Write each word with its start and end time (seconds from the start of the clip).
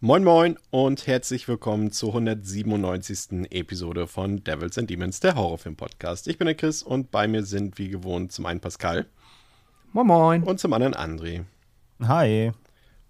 Moin 0.00 0.22
Moin 0.22 0.56
und 0.70 1.08
herzlich 1.08 1.48
willkommen 1.48 1.90
zur 1.90 2.10
197. 2.10 3.50
Episode 3.50 4.06
von 4.06 4.44
Devils 4.44 4.78
and 4.78 4.88
Demons, 4.88 5.18
der 5.18 5.34
Horrorfilm-Podcast. 5.34 6.28
Ich 6.28 6.38
bin 6.38 6.46
der 6.46 6.54
Chris 6.54 6.84
und 6.84 7.10
bei 7.10 7.26
mir 7.26 7.42
sind 7.42 7.78
wie 7.78 7.88
gewohnt 7.88 8.30
zum 8.30 8.46
einen 8.46 8.60
Pascal. 8.60 9.06
Moin 9.92 10.06
Moin. 10.06 10.42
Und 10.44 10.60
zum 10.60 10.72
anderen 10.72 10.94
André. 10.94 11.46
Hi. 12.00 12.52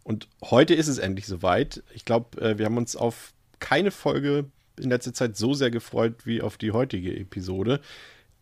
Und 0.03 0.29
heute 0.43 0.73
ist 0.73 0.89
es 0.89 0.97
endlich 0.97 1.27
soweit. 1.27 1.83
Ich 1.95 2.07
glaube, 2.07 2.41
äh, 2.41 2.57
wir 2.57 2.65
haben 2.65 2.79
uns 2.79 2.97
auf 2.97 3.35
keine 3.61 3.91
Folge 3.91 4.47
in 4.81 4.89
letzter 4.89 5.13
Zeit 5.13 5.37
so 5.37 5.53
sehr 5.53 5.71
gefreut 5.71 6.25
wie 6.25 6.41
auf 6.41 6.57
die 6.57 6.73
heutige 6.73 7.15
Episode. 7.15 7.83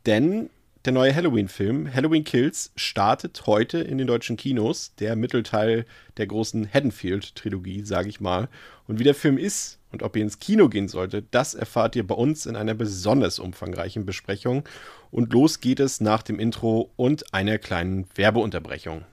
Denn 0.07 0.51
der 0.87 0.93
neue 0.93 1.15
Halloween-Film, 1.15 1.93
Halloween 1.93 2.23
Kills, 2.23 2.71
startet 2.77 3.47
heute 3.47 3.79
in 3.79 3.99
den 3.99 4.07
deutschen 4.07 4.37
Kinos. 4.37 4.95
Der 5.01 5.17
Mittelteil 5.17 5.85
der 6.17 6.29
großen 6.29 6.73
Haddonfield-Trilogie, 6.73 7.83
sage 7.83 8.09
ich 8.09 8.21
mal. 8.21 8.49
Und 8.87 9.01
wie 9.01 9.05
der 9.05 9.17
Film 9.17 9.37
ist 9.37 9.81
und 9.91 10.05
ob 10.05 10.15
ihr 10.15 10.23
ins 10.23 10.39
Kino 10.39 10.69
gehen 10.69 10.87
solltet, 10.87 11.27
das 11.33 11.55
erfahrt 11.55 11.97
ihr 11.97 12.07
bei 12.07 12.15
uns 12.15 12.47
in 12.47 12.55
einer 12.55 12.75
besonders 12.75 13.41
umfangreichen 13.41 14.07
Besprechung. 14.07 14.63
Und 15.11 15.33
los 15.33 15.61
geht 15.61 15.81
es 15.81 16.01
nach 16.01 16.23
dem 16.23 16.39
Intro 16.39 16.93
und 16.95 17.35
einer 17.35 17.59
kleinen 17.59 18.07
Werbeunterbrechung. 18.15 19.05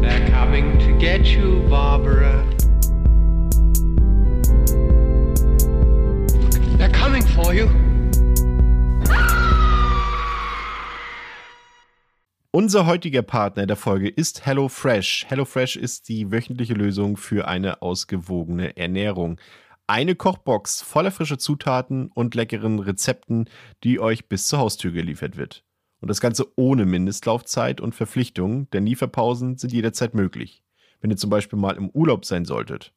They're 0.00 0.30
coming 0.30 0.78
to 0.78 0.98
get 0.98 1.26
you, 1.26 1.60
Barbara. 1.68 2.23
Unser 12.54 12.86
heutiger 12.86 13.22
Partner 13.22 13.66
der 13.66 13.74
Folge 13.74 14.08
ist 14.08 14.46
HelloFresh. 14.46 15.26
HelloFresh 15.26 15.74
ist 15.74 16.08
die 16.08 16.30
wöchentliche 16.30 16.74
Lösung 16.74 17.16
für 17.16 17.48
eine 17.48 17.82
ausgewogene 17.82 18.76
Ernährung. 18.76 19.40
Eine 19.88 20.14
Kochbox 20.14 20.80
voller 20.80 21.10
frischer 21.10 21.40
Zutaten 21.40 22.12
und 22.14 22.36
leckeren 22.36 22.78
Rezepten, 22.78 23.50
die 23.82 23.98
euch 23.98 24.28
bis 24.28 24.46
zur 24.46 24.60
Haustür 24.60 24.92
geliefert 24.92 25.36
wird. 25.36 25.64
Und 26.00 26.06
das 26.06 26.20
Ganze 26.20 26.46
ohne 26.54 26.86
Mindestlaufzeit 26.86 27.80
und 27.80 27.96
Verpflichtungen, 27.96 28.70
denn 28.70 28.86
Lieferpausen 28.86 29.58
sind 29.58 29.72
jederzeit 29.72 30.14
möglich. 30.14 30.62
Wenn 31.00 31.10
ihr 31.10 31.16
zum 31.16 31.30
Beispiel 31.30 31.58
mal 31.58 31.76
im 31.76 31.90
Urlaub 31.90 32.24
sein 32.24 32.44
solltet. 32.44 32.92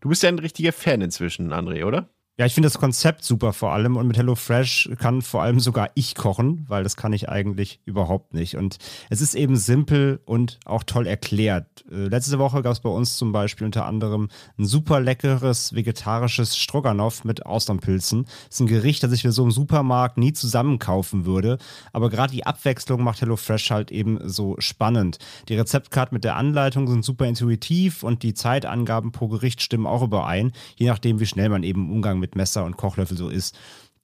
Du 0.00 0.08
bist 0.08 0.24
ja 0.24 0.28
ein 0.28 0.40
richtiger 0.40 0.72
Fan 0.72 1.02
inzwischen, 1.02 1.52
André, 1.52 1.84
oder? 1.84 2.08
Ja, 2.40 2.46
ich 2.46 2.54
finde 2.54 2.68
das 2.68 2.78
Konzept 2.78 3.24
super 3.24 3.52
vor 3.52 3.72
allem 3.72 3.96
und 3.96 4.06
mit 4.06 4.16
HelloFresh 4.16 4.90
kann 5.00 5.22
vor 5.22 5.42
allem 5.42 5.58
sogar 5.58 5.90
ich 5.94 6.14
kochen, 6.14 6.64
weil 6.68 6.84
das 6.84 6.96
kann 6.96 7.12
ich 7.12 7.28
eigentlich 7.28 7.80
überhaupt 7.84 8.32
nicht. 8.32 8.56
Und 8.56 8.78
es 9.10 9.20
ist 9.20 9.34
eben 9.34 9.56
simpel 9.56 10.20
und 10.24 10.60
auch 10.64 10.84
toll 10.84 11.08
erklärt. 11.08 11.84
Äh, 11.90 12.06
letzte 12.06 12.38
Woche 12.38 12.62
gab 12.62 12.70
es 12.70 12.78
bei 12.78 12.90
uns 12.90 13.16
zum 13.16 13.32
Beispiel 13.32 13.64
unter 13.64 13.86
anderem 13.86 14.28
ein 14.56 14.66
super 14.66 15.00
leckeres 15.00 15.74
vegetarisches 15.74 16.56
Stroganoff 16.56 17.24
mit 17.24 17.44
Austernpilzen. 17.44 18.26
Das 18.26 18.34
ist 18.50 18.60
ein 18.60 18.68
Gericht, 18.68 19.02
das 19.02 19.10
ich 19.10 19.22
für 19.22 19.32
so 19.32 19.42
im 19.42 19.50
Supermarkt 19.50 20.16
nie 20.16 20.32
zusammen 20.32 20.78
kaufen 20.78 21.26
würde. 21.26 21.58
Aber 21.92 22.08
gerade 22.08 22.32
die 22.32 22.46
Abwechslung 22.46 23.02
macht 23.02 23.20
HelloFresh 23.20 23.72
halt 23.72 23.90
eben 23.90 24.20
so 24.28 24.54
spannend. 24.60 25.18
Die 25.48 25.56
Rezeptkarte 25.56 26.14
mit 26.14 26.22
der 26.22 26.36
Anleitung 26.36 26.86
sind 26.86 27.04
super 27.04 27.26
intuitiv 27.26 28.04
und 28.04 28.22
die 28.22 28.34
Zeitangaben 28.34 29.10
pro 29.10 29.26
Gericht 29.26 29.60
stimmen 29.60 29.88
auch 29.88 30.04
überein, 30.04 30.52
je 30.76 30.86
nachdem, 30.86 31.18
wie 31.18 31.26
schnell 31.26 31.48
man 31.48 31.64
eben 31.64 31.90
Umgang 31.90 32.20
mit 32.20 32.27
Messer 32.36 32.64
und 32.64 32.76
Kochlöffel 32.76 33.16
so 33.16 33.28
ist. 33.28 33.56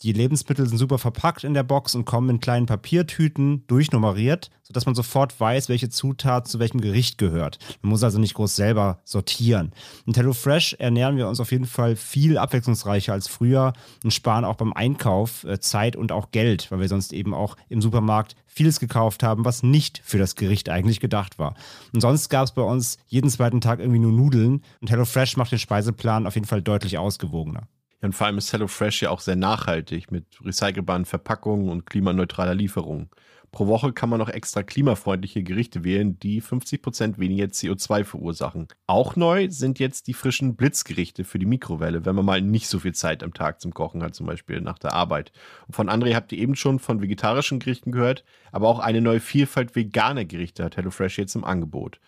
Die 0.03 0.13
Lebensmittel 0.13 0.69
sind 0.69 0.77
super 0.77 0.99
verpackt 0.99 1.45
in 1.45 1.55
der 1.55 1.63
Box 1.63 1.95
und 1.95 2.05
kommen 2.05 2.29
in 2.29 2.41
kleinen 2.41 2.67
Papiertüten 2.67 3.67
durchnummeriert, 3.69 4.51
sodass 4.63 4.87
man 4.87 4.95
sofort 4.95 5.39
weiß, 5.39 5.69
welche 5.69 5.89
Zutat 5.89 6.47
zu 6.49 6.59
welchem 6.59 6.81
Gericht 6.81 7.17
gehört. 7.17 7.59
Man 7.81 7.91
muss 7.91 8.03
also 8.03 8.19
nicht 8.19 8.35
groß 8.35 8.55
selber 8.55 8.99
sortieren. 9.05 9.73
Mit 10.05 10.17
HelloFresh 10.17 10.75
ernähren 10.79 11.17
wir 11.17 11.29
uns 11.29 11.41
auf 11.41 11.53
jeden 11.53 11.65
Fall 11.65 11.97
viel 11.97 12.37
abwechslungsreicher 12.37 13.13
als 13.13 13.29
früher 13.29 13.73
und 14.03 14.13
sparen 14.13 14.45
auch 14.45 14.57
beim 14.57 14.73
Einkauf 14.73 15.45
äh, 15.45 15.61
Zeit 15.61 15.97
und 15.97 16.13
auch 16.13 16.33
Geld, 16.33 16.71
weil 16.71 16.81
wir 16.81 16.89
sonst 16.89 17.13
eben 17.13 17.33
auch 17.33 17.57
im 17.69 17.81
Supermarkt 17.81 18.37
vieles 18.47 18.81
gekauft 18.81 19.23
haben, 19.23 19.45
was 19.45 19.63
nicht 19.63 20.03
für 20.05 20.19
das 20.19 20.35
Gericht 20.35 20.69
eigentlich 20.69 21.01
gedacht 21.01 21.39
war. 21.39 21.55
Und 21.93 22.01
sonst 22.01 22.29
gab 22.29 22.45
es 22.45 22.53
bei 22.53 22.63
uns 22.63 22.99
jeden 23.07 23.31
zweiten 23.31 23.61
Tag 23.63 23.79
irgendwie 23.81 24.01
nur 24.01 24.13
Nudeln 24.13 24.63
und 24.83 24.91
HelloFresh 24.91 25.37
macht 25.37 25.53
den 25.53 25.59
Speiseplan 25.59 26.27
auf 26.27 26.35
jeden 26.35 26.47
Fall 26.47 26.63
deutlich 26.63 26.99
ausgewogener. 26.99 27.69
Und 28.05 28.15
vor 28.15 28.27
allem 28.27 28.37
ist 28.37 28.53
HelloFresh 28.53 29.01
ja 29.01 29.09
auch 29.09 29.21
sehr 29.21 29.35
nachhaltig 29.35 30.13
mit 30.13 30.27
recycelbaren 30.45 31.07
Verpackungen 31.07 31.71
und 31.71 31.87
klimaneutraler 31.87 32.55
Lieferung. 32.55 33.09
Pro 33.51 33.67
Woche 33.67 33.95
kann 33.95 34.11
man 34.11 34.19
noch 34.19 34.29
extra 34.29 34.63
klimafreundliche 34.63 35.43
Gerichte 35.43 35.85
wählen, 35.85 36.19
die 36.19 36.43
50% 36.43 37.17
weniger 37.17 37.47
CO2 37.47 38.05
verursachen. 38.05 38.69
Auch 38.87 39.17
neu 39.17 39.49
sind 39.49 39.79
jetzt 39.79 40.07
die 40.07 40.13
frischen 40.13 40.55
Blitzgerichte 40.55 41.25
für 41.25 41.39
die 41.39 41.47
Mikrowelle, 41.47 42.05
wenn 42.05 42.15
man 42.15 42.27
mal 42.27 42.43
nicht 42.43 42.69
so 42.69 42.79
viel 42.79 42.93
Zeit 42.93 43.23
am 43.23 43.33
Tag 43.33 43.63
zum 43.63 43.73
Kochen 43.73 44.03
hat, 44.03 44.15
zum 44.15 44.27
Beispiel 44.27 44.61
nach 44.61 44.79
der 44.79 44.93
Arbeit. 44.93 45.33
Und 45.67 45.75
von 45.75 45.89
André 45.89 46.15
habt 46.15 46.31
ihr 46.33 46.39
eben 46.41 46.57
schon 46.57 46.81
von 46.81 47.01
vegetarischen 47.01 47.59
Gerichten 47.59 47.91
gehört, 47.91 48.23
aber 48.53 48.69
auch 48.69 48.81
eine 48.81 49.01
neue 49.01 49.21
Vielfalt 49.21 49.75
veganer 49.75 50.27
Gerichte 50.27 50.63
hat 50.63 50.77
HelloFresh 50.77 51.17
jetzt 51.17 51.37
im 51.37 51.45
Angebot. 51.45 52.01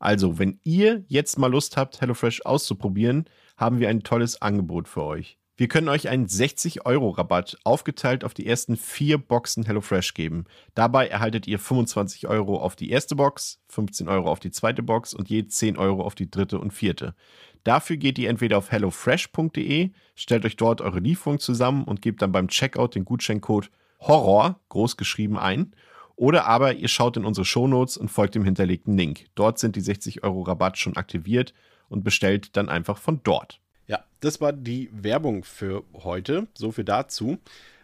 Also, 0.00 0.40
wenn 0.40 0.58
ihr 0.64 1.04
jetzt 1.06 1.38
mal 1.38 1.52
Lust 1.52 1.76
habt, 1.76 2.00
HelloFresh 2.00 2.44
auszuprobieren, 2.44 3.26
haben 3.56 3.78
wir 3.78 3.88
ein 3.88 4.02
tolles 4.02 4.42
Angebot 4.42 4.88
für 4.88 5.04
euch. 5.04 5.38
Wir 5.56 5.68
können 5.68 5.88
euch 5.88 6.08
einen 6.08 6.26
60-Euro-Rabatt 6.26 7.58
aufgeteilt 7.62 8.24
auf 8.24 8.34
die 8.34 8.44
ersten 8.44 8.76
vier 8.76 9.18
Boxen 9.18 9.64
HelloFresh 9.64 10.14
geben. 10.14 10.46
Dabei 10.74 11.06
erhaltet 11.06 11.46
ihr 11.46 11.60
25 11.60 12.26
Euro 12.26 12.58
auf 12.58 12.74
die 12.74 12.90
erste 12.90 13.14
Box, 13.14 13.60
15 13.68 14.08
Euro 14.08 14.32
auf 14.32 14.40
die 14.40 14.50
zweite 14.50 14.82
Box 14.82 15.14
und 15.14 15.30
je 15.30 15.46
10 15.46 15.76
Euro 15.78 16.02
auf 16.02 16.16
die 16.16 16.28
dritte 16.28 16.58
und 16.58 16.72
vierte. 16.72 17.14
Dafür 17.62 17.98
geht 17.98 18.18
ihr 18.18 18.30
entweder 18.30 18.58
auf 18.58 18.72
hellofresh.de, 18.72 19.90
stellt 20.16 20.44
euch 20.44 20.56
dort 20.56 20.80
eure 20.80 20.98
Lieferung 20.98 21.38
zusammen 21.38 21.84
und 21.84 22.02
gebt 22.02 22.20
dann 22.20 22.32
beim 22.32 22.48
Checkout 22.48 22.96
den 22.96 23.04
Gutscheincode 23.04 23.70
HORROR 24.00 24.58
großgeschrieben 24.70 25.38
ein. 25.38 25.76
Oder 26.16 26.46
aber 26.46 26.74
ihr 26.74 26.88
schaut 26.88 27.16
in 27.16 27.24
unsere 27.24 27.44
Shownotes 27.44 27.96
und 27.96 28.08
folgt 28.08 28.34
dem 28.34 28.44
hinterlegten 28.44 28.96
Link. 28.96 29.26
Dort 29.36 29.60
sind 29.60 29.76
die 29.76 29.80
60 29.80 30.24
Euro 30.24 30.42
Rabatt 30.42 30.78
schon 30.78 30.96
aktiviert 30.96 31.54
und 31.88 32.02
bestellt 32.02 32.56
dann 32.56 32.68
einfach 32.68 32.98
von 32.98 33.20
dort. 33.22 33.60
Ja, 33.86 34.04
das 34.20 34.40
war 34.40 34.52
die 34.52 34.88
Werbung 34.92 35.44
für 35.44 35.84
heute. 35.94 36.46
So 36.54 36.72
viel 36.72 36.84
dazu. 36.84 37.38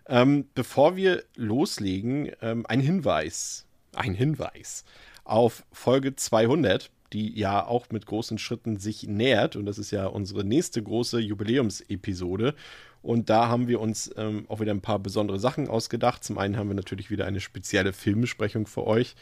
Ähm, 0.06 0.46
bevor 0.54 0.96
wir 0.96 1.22
loslegen, 1.36 2.32
ähm, 2.42 2.64
ein 2.66 2.80
Hinweis. 2.80 3.66
Ein 3.94 4.14
Hinweis 4.14 4.84
auf 5.24 5.64
Folge 5.72 6.16
200, 6.16 6.90
die 7.12 7.38
ja 7.38 7.64
auch 7.64 7.86
mit 7.90 8.06
großen 8.06 8.38
Schritten 8.38 8.78
sich 8.78 9.04
nähert. 9.04 9.56
Und 9.56 9.66
das 9.66 9.78
ist 9.78 9.90
ja 9.90 10.06
unsere 10.06 10.44
nächste 10.44 10.82
große 10.82 11.20
Jubiläumsepisode. 11.20 12.54
Und 13.02 13.30
da 13.30 13.48
haben 13.48 13.68
wir 13.68 13.80
uns 13.80 14.10
ähm, 14.16 14.44
auch 14.48 14.60
wieder 14.60 14.72
ein 14.72 14.80
paar 14.80 14.98
besondere 14.98 15.38
Sachen 15.38 15.68
ausgedacht. 15.68 16.24
Zum 16.24 16.38
einen 16.38 16.56
haben 16.56 16.68
wir 16.68 16.74
natürlich 16.74 17.10
wieder 17.10 17.26
eine 17.26 17.40
spezielle 17.40 17.92
Filmbesprechung 17.92 18.66
für 18.66 18.86
euch. 18.86 19.14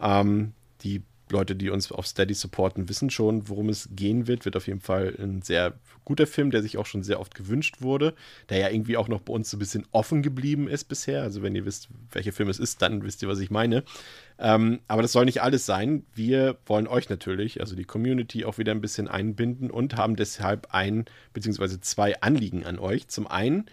Ähm, 0.00 0.52
die 0.82 1.02
Leute, 1.30 1.56
die 1.56 1.70
uns 1.70 1.90
auf 1.90 2.06
Steady 2.06 2.34
supporten, 2.34 2.88
wissen 2.88 3.10
schon, 3.10 3.48
worum 3.48 3.68
es 3.68 3.88
gehen 3.92 4.26
wird. 4.26 4.44
Wird 4.44 4.56
auf 4.56 4.66
jeden 4.66 4.80
Fall 4.80 5.14
ein 5.18 5.42
sehr 5.42 5.74
guter 6.04 6.26
Film, 6.26 6.50
der 6.50 6.62
sich 6.62 6.76
auch 6.76 6.86
schon 6.86 7.02
sehr 7.02 7.18
oft 7.18 7.34
gewünscht 7.34 7.76
wurde, 7.80 8.14
der 8.50 8.58
ja 8.58 8.68
irgendwie 8.68 8.96
auch 8.96 9.08
noch 9.08 9.20
bei 9.20 9.32
uns 9.32 9.50
so 9.50 9.56
ein 9.56 9.60
bisschen 9.60 9.86
offen 9.90 10.22
geblieben 10.22 10.68
ist 10.68 10.84
bisher. 10.84 11.22
Also 11.22 11.42
wenn 11.42 11.54
ihr 11.54 11.64
wisst, 11.64 11.88
welcher 12.12 12.32
Film 12.32 12.48
es 12.48 12.58
ist, 12.58 12.82
dann 12.82 13.02
wisst 13.02 13.22
ihr, 13.22 13.28
was 13.28 13.40
ich 13.40 13.50
meine. 13.50 13.84
Ähm, 14.38 14.80
aber 14.86 15.02
das 15.02 15.12
soll 15.12 15.24
nicht 15.24 15.42
alles 15.42 15.64
sein. 15.64 16.04
Wir 16.14 16.58
wollen 16.66 16.86
euch 16.86 17.08
natürlich, 17.08 17.60
also 17.60 17.74
die 17.74 17.84
Community, 17.84 18.44
auch 18.44 18.58
wieder 18.58 18.72
ein 18.72 18.80
bisschen 18.80 19.08
einbinden 19.08 19.70
und 19.70 19.96
haben 19.96 20.16
deshalb 20.16 20.74
ein 20.74 21.06
bzw. 21.32 21.80
zwei 21.80 22.20
Anliegen 22.20 22.64
an 22.64 22.78
euch. 22.78 23.08
Zum 23.08 23.26
einen 23.26 23.66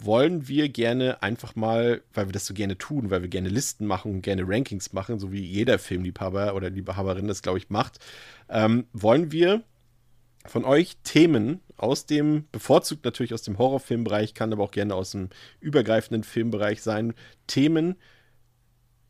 wollen 0.00 0.48
wir 0.48 0.68
gerne 0.68 1.22
einfach 1.22 1.54
mal, 1.54 2.02
weil 2.12 2.28
wir 2.28 2.32
das 2.32 2.46
so 2.46 2.54
gerne 2.54 2.78
tun, 2.78 3.10
weil 3.10 3.22
wir 3.22 3.28
gerne 3.28 3.48
Listen 3.48 3.86
machen 3.86 4.22
gerne 4.22 4.44
Rankings 4.46 4.92
machen, 4.92 5.18
so 5.18 5.32
wie 5.32 5.42
jeder 5.42 5.78
Filmliebhaber 5.78 6.54
oder 6.54 6.70
Liebhaberin 6.70 7.28
das, 7.28 7.42
glaube 7.42 7.58
ich, 7.58 7.70
macht, 7.70 7.98
ähm, 8.48 8.86
wollen 8.92 9.32
wir 9.32 9.62
von 10.46 10.64
euch 10.64 10.96
Themen 11.04 11.60
aus 11.76 12.06
dem, 12.06 12.46
bevorzugt 12.50 13.04
natürlich 13.04 13.34
aus 13.34 13.42
dem 13.42 13.58
Horrorfilmbereich, 13.58 14.34
kann 14.34 14.52
aber 14.52 14.64
auch 14.64 14.70
gerne 14.70 14.94
aus 14.94 15.12
dem 15.12 15.28
übergreifenden 15.60 16.24
Filmbereich 16.24 16.82
sein, 16.82 17.14
Themen 17.46 17.96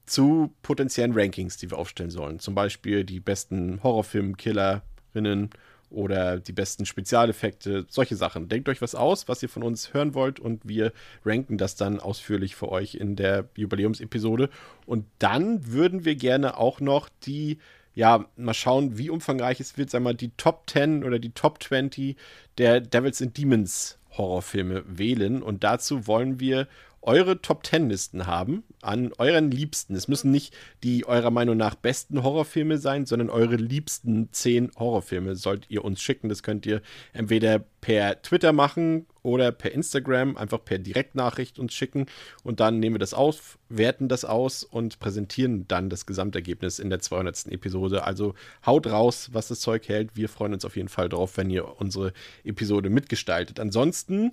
zu 0.04 0.54
potenziellen 0.62 1.12
Rankings, 1.14 1.56
die 1.56 1.70
wir 1.70 1.78
aufstellen 1.78 2.10
sollen. 2.10 2.38
Zum 2.38 2.54
Beispiel 2.54 3.04
die 3.04 3.20
besten 3.20 3.82
Horrorfilmkillerinnen 3.82 5.50
oder 5.92 6.38
die 6.38 6.52
besten 6.52 6.86
Spezialeffekte, 6.86 7.86
solche 7.88 8.16
Sachen. 8.16 8.48
Denkt 8.48 8.68
euch 8.68 8.82
was 8.82 8.94
aus, 8.94 9.28
was 9.28 9.42
ihr 9.42 9.48
von 9.48 9.62
uns 9.62 9.94
hören 9.94 10.14
wollt 10.14 10.40
und 10.40 10.66
wir 10.66 10.92
ranken 11.24 11.58
das 11.58 11.76
dann 11.76 12.00
ausführlich 12.00 12.56
für 12.56 12.70
euch 12.70 12.94
in 12.94 13.16
der 13.16 13.48
Jubiläumsepisode. 13.56 14.48
Und 14.86 15.06
dann 15.18 15.66
würden 15.72 16.04
wir 16.04 16.16
gerne 16.16 16.56
auch 16.56 16.80
noch 16.80 17.08
die 17.24 17.58
ja, 17.94 18.24
mal 18.36 18.54
schauen, 18.54 18.96
wie 18.96 19.10
umfangreich 19.10 19.60
es 19.60 19.76
wird, 19.76 19.90
sagen 19.90 20.04
wir 20.04 20.10
mal, 20.10 20.16
die 20.16 20.30
Top 20.36 20.62
10 20.68 21.04
oder 21.04 21.18
die 21.18 21.30
Top 21.30 21.62
20 21.62 22.16
der 22.58 22.80
Devils 22.80 23.20
and 23.20 23.36
Demons 23.36 23.98
Horrorfilme 24.16 24.84
wählen. 24.86 25.42
Und 25.42 25.64
dazu 25.64 26.06
wollen 26.06 26.40
wir 26.40 26.68
eure 27.02 27.42
Top 27.42 27.64
Ten 27.64 27.88
Listen 27.88 28.26
haben 28.26 28.62
an 28.80 29.12
euren 29.18 29.50
Liebsten. 29.50 29.94
Es 29.94 30.08
müssen 30.08 30.30
nicht 30.30 30.54
die 30.82 31.04
eurer 31.04 31.30
Meinung 31.30 31.56
nach 31.56 31.74
besten 31.74 32.22
Horrorfilme 32.22 32.78
sein, 32.78 33.06
sondern 33.06 33.28
eure 33.28 33.56
liebsten 33.56 34.28
zehn 34.32 34.70
Horrorfilme 34.76 35.34
sollt 35.34 35.68
ihr 35.68 35.84
uns 35.84 36.00
schicken. 36.00 36.28
Das 36.28 36.42
könnt 36.42 36.64
ihr 36.64 36.80
entweder 37.12 37.64
per 37.80 38.22
Twitter 38.22 38.52
machen 38.52 39.06
oder 39.22 39.50
per 39.50 39.72
Instagram, 39.72 40.36
einfach 40.36 40.64
per 40.64 40.78
Direktnachricht 40.78 41.58
uns 41.58 41.74
schicken 41.74 42.06
und 42.44 42.60
dann 42.60 42.78
nehmen 42.78 42.94
wir 42.94 43.00
das 43.00 43.14
auf, 43.14 43.58
werten 43.68 44.08
das 44.08 44.24
aus 44.24 44.62
und 44.62 45.00
präsentieren 45.00 45.66
dann 45.68 45.90
das 45.90 46.06
Gesamtergebnis 46.06 46.78
in 46.78 46.90
der 46.90 47.00
200. 47.00 47.48
Episode. 47.48 48.04
Also 48.04 48.34
haut 48.64 48.86
raus, 48.86 49.30
was 49.32 49.48
das 49.48 49.60
Zeug 49.60 49.88
hält. 49.88 50.16
Wir 50.16 50.28
freuen 50.28 50.54
uns 50.54 50.64
auf 50.64 50.76
jeden 50.76 50.88
Fall 50.88 51.08
drauf, 51.08 51.36
wenn 51.36 51.50
ihr 51.50 51.80
unsere 51.80 52.12
Episode 52.44 52.90
mitgestaltet. 52.90 53.58
Ansonsten 53.58 54.32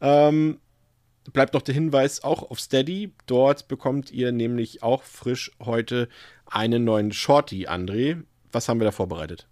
ähm, 0.00 0.58
bleibt 1.32 1.54
noch 1.54 1.62
der 1.62 1.74
Hinweis 1.74 2.22
auch 2.22 2.50
auf 2.50 2.60
Steady. 2.60 3.12
Dort 3.26 3.68
bekommt 3.68 4.10
ihr 4.10 4.32
nämlich 4.32 4.82
auch 4.82 5.02
frisch 5.02 5.52
heute 5.64 6.08
einen 6.46 6.84
neuen 6.84 7.12
Shorty, 7.12 7.66
André. 7.66 8.22
Was 8.52 8.68
haben 8.68 8.80
wir 8.80 8.86
da 8.86 8.92
vorbereitet? 8.92 9.46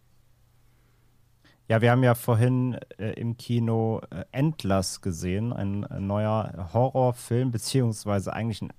Ja, 1.69 1.81
wir 1.81 1.91
haben 1.91 2.05
ja 2.05 2.15
vorhin 2.15 2.79
äh, 2.97 3.13
im 3.15 3.37
Kino 3.37 4.01
äh, 4.11 4.25
Endless 4.31 5.01
gesehen, 5.01 5.53
ein, 5.53 5.85
ein, 5.85 6.07
neuer 6.07 6.71
Horrorfilm, 6.73 7.51
beziehungsweise 7.51 8.33
eigentlich 8.33 8.63
ein 8.63 8.73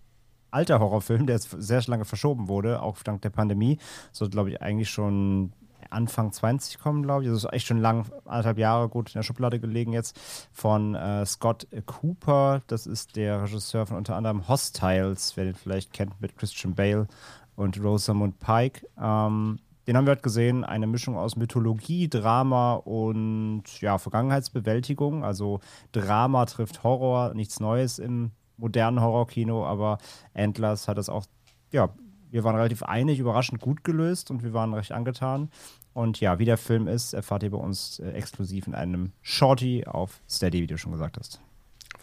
alter 0.52 0.80
Horrorfilm, 0.80 1.28
der 1.28 1.36
jetzt 1.36 1.50
sehr 1.52 1.84
lange 1.88 2.06
verschoben 2.06 2.48
wurde, 2.48 2.82
auch 2.82 3.04
dank 3.04 3.22
der 3.24 3.30
Pandemie. 3.30 3.78
So, 4.14 4.30
glaube 4.30 4.52
ich, 4.52 4.62
eigentlich 4.62 4.90
schon 4.90 5.52
Anfang 5.90 6.32
20 6.32 6.80
kommen, 6.80 7.04
glaube 7.04 7.24
ich. 7.24 7.30
Das 7.30 7.44
ist 7.44 7.54
echt 7.54 7.68
schon 7.68 7.80
lang, 7.80 8.06
anderthalb 8.26 8.58
Jahre 8.58 8.90
gut 8.90 9.10
in 9.10 9.20
der 9.20 9.24
Schublade 9.24 9.60
gelegen 9.60 9.94
jetzt. 9.94 10.20
Von 10.52 10.96
äh, 10.96 11.26
Scott 11.26 11.68
Cooper. 11.86 12.62
Das 12.68 12.88
ist 12.88 13.16
der 13.16 13.44
Regisseur 13.44 13.86
von 13.86 13.98
unter 13.98 14.16
anderem 14.16 14.48
Hostiles, 14.48 15.36
wer 15.36 15.46
den 15.46 15.56
vielleicht 15.56 15.94
kennt, 15.94 16.20
mit 16.22 16.38
Christian 16.38 16.76
Bale 16.76 17.08
und 17.56 17.82
Rosamund 17.84 18.40
Pike. 18.40 18.88
Ähm, 19.02 19.60
den 19.88 19.96
haben 19.96 20.06
wir 20.06 20.12
heute 20.12 20.22
gesehen. 20.22 20.64
Eine 20.64 20.88
Mischung 20.88 21.18
aus 21.18 21.36
Mythologie, 21.36 22.10
Drama 22.10 22.74
und 22.74 23.64
ja, 23.80 23.98
Vergangenheitsbewältigung. 23.98 25.24
Also 25.24 25.62
Drama 25.94 26.46
trifft 26.46 26.84
Horror, 26.84 27.34
nichts 27.34 27.60
Neues 27.60 28.00
im 28.00 28.32
modernen 28.58 29.02
Horrorkino, 29.02 29.66
aber 29.66 30.00
Endless 30.34 30.88
hat 30.88 30.98
das 30.98 31.10
auch 31.10 31.26
ja, 31.72 31.90
wir 32.30 32.44
waren 32.44 32.56
relativ 32.56 32.84
einig, 32.84 33.20
überraschend 33.20 33.62
gut 33.62 33.84
gelöst 33.84 34.32
und 34.32 34.44
wir 34.44 34.54
waren 34.54 34.74
recht 34.74 34.92
angetan. 34.92 35.50
Und 35.98 36.20
ja, 36.20 36.38
wie 36.38 36.46
der 36.46 36.58
Film 36.58 36.88
ist, 36.88 37.14
erfahrt 37.14 37.42
ihr 37.42 37.50
bei 37.50 37.58
uns 37.58 37.98
äh, 37.98 38.12
exklusiv 38.12 38.68
in 38.68 38.76
einem 38.76 39.14
Shorty 39.24 39.86
auf 39.88 40.22
Steady, 40.30 40.62
wie 40.62 40.68
du 40.68 40.78
schon 40.78 40.92
gesagt 40.92 41.18
hast. 41.18 41.42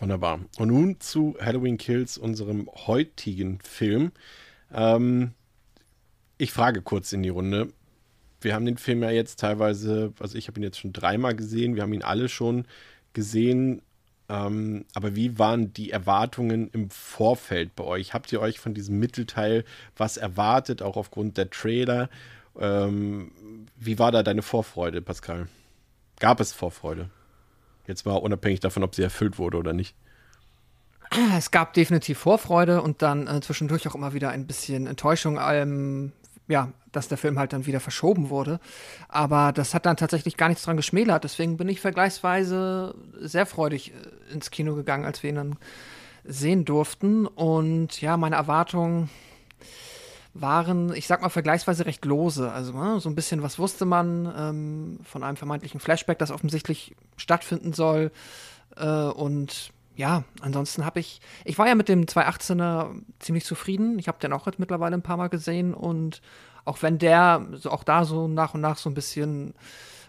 Wunderbar. 0.01 0.41
Und 0.59 0.67
nun 0.67 0.99
zu 0.99 1.37
Halloween 1.41 1.77
Kills, 1.77 2.19
unserem 2.19 2.69
heutigen 2.89 3.61
Film. 3.61 4.11
Ähm, 4.73 5.31
ich 6.39 6.51
frage 6.51 6.83
kurz 6.83 7.13
in 7.13 7.23
die 7.23 7.29
Runde. 7.29 7.69
Wir 8.41 8.57
haben 8.57 8.67
den 8.67 8.79
Film 8.79 9.01
ja 9.01 9.13
jetzt 9.13 9.39
teilweise, 9.39 10.13
also 10.19 10.37
ich 10.37 10.49
habe 10.49 10.59
ihn 10.59 10.65
jetzt 10.65 10.81
schon 10.81 10.93
dreimal 10.93 11.37
gesehen, 11.37 11.77
wir 11.77 11.83
haben 11.85 11.95
ihn 11.95 12.03
alle 12.03 12.29
schon 12.29 12.67
gesehen. 13.13 13.81
Ähm, 14.29 14.87
aber 14.95 15.15
wie 15.15 15.39
waren 15.39 15.73
die 15.73 15.93
Erwartungen 15.93 16.69
im 16.73 16.91
Vorfeld 16.91 17.77
bei 17.77 17.85
euch? 17.85 18.13
Habt 18.13 18.33
ihr 18.33 18.41
euch 18.41 18.59
von 18.59 18.75
diesem 18.75 18.99
Mittelteil 18.99 19.65
was 19.97 20.17
erwartet, 20.17 20.83
auch 20.83 20.97
aufgrund 20.97 21.37
der 21.37 21.51
Trailer? 21.51 22.09
Ähm, 22.59 23.31
wie 23.77 23.99
war 23.99 24.13
da 24.13 24.23
deine 24.23 24.43
Vorfreude, 24.43 25.03
Pascal? 25.03 25.49
Gab 26.21 26.41
es 26.41 26.53
Vorfreude? 26.53 27.11
Jetzt 27.87 28.07
mal 28.07 28.15
unabhängig 28.15 28.61
davon, 28.61 28.83
ob 28.83 28.95
sie 28.95 29.03
erfüllt 29.03 29.39
wurde 29.39 29.59
oder 29.59 29.73
nicht. 29.73 29.95
Es 31.37 31.51
gab 31.51 31.75
definitiv 31.75 32.19
Vorfreude 32.19 32.83
und 32.83 33.03
dann 33.03 33.27
äh, 33.27 33.41
zwischendurch 33.41 33.87
auch 33.87 33.95
immer 33.95 34.15
wieder 34.15 34.31
ein 34.31 34.47
bisschen 34.47 34.87
Enttäuschung, 34.87 35.39
ähm, 35.41 36.13
ja, 36.49 36.73
dass 36.93 37.09
der 37.09 37.19
Film 37.19 37.39
halt 37.39 37.53
dann 37.53 37.67
wieder 37.67 37.81
verschoben 37.81 38.31
wurde. 38.31 38.59
Aber 39.09 39.53
das 39.53 39.75
hat 39.75 39.87
dann 39.87 39.97
tatsächlich 39.97 40.37
gar 40.37 40.49
nichts 40.49 40.65
dran 40.65 40.77
geschmälert. 40.77 41.25
Deswegen 41.25 41.57
bin 41.57 41.69
ich 41.69 41.81
vergleichsweise 41.81 42.95
sehr 43.21 43.47
freudig 43.47 43.93
äh, 43.93 44.33
ins 44.33 44.51
Kino 44.51 44.75
gegangen, 44.75 45.05
als 45.05 45.23
wir 45.23 45.31
ihn 45.31 45.37
dann 45.37 45.57
sehen 46.25 46.65
durften. 46.65 47.27
Und 47.27 48.01
ja, 48.01 48.17
meine 48.17 48.37
Erwartungen 48.37 49.11
waren, 50.35 50.93
ich 50.95 51.07
sag 51.07 51.23
mal, 51.23 51.29
vergleichsweise 51.29 51.87
recht 51.87 52.05
lose. 52.05 52.51
Also 52.51 52.73
ne, 52.73 53.01
so 53.01 53.09
ein 53.09 53.15
bisschen, 53.15 53.43
was 53.43 53.59
wusste 53.59 53.85
man 53.85 54.33
ähm, 54.37 54.99
von 55.05 55.23
einem 55.23 55.37
vermeintlichen 55.37 55.81
Flashback, 55.81 56.19
das 56.19 56.33
offensichtlich 56.33 56.95
stattfinden 57.17 57.73
soll. 57.73 58.11
Äh, 58.77 58.87
und 58.87 59.73
ja, 59.97 60.25
ansonsten 60.41 60.85
habe 60.85 60.99
ich, 60.99 61.21
ich 61.45 61.57
war 61.57 61.69
ja 61.69 61.77
mit 61.77 61.89
dem 61.89 62.05
218er 62.07 62.91
ziemlich 63.21 63.45
zufrieden. 63.45 63.99
Ich 63.99 64.09
habe 64.09 64.19
den 64.19 64.33
auch 64.33 64.47
jetzt 64.47 64.59
mittlerweile 64.59 64.97
ein 64.97 65.03
paar 65.03 65.17
Mal 65.17 65.29
gesehen 65.29 65.73
und 65.73 66.21
auch 66.65 66.83
wenn 66.83 66.99
der 66.99 67.47
so 67.53 67.71
auch 67.71 67.85
da 67.85 68.05
so 68.05 68.27
nach 68.27 68.55
und 68.55 68.61
nach 68.61 68.79
so 68.79 68.91
ein 68.91 68.95
bisschen 68.95 69.55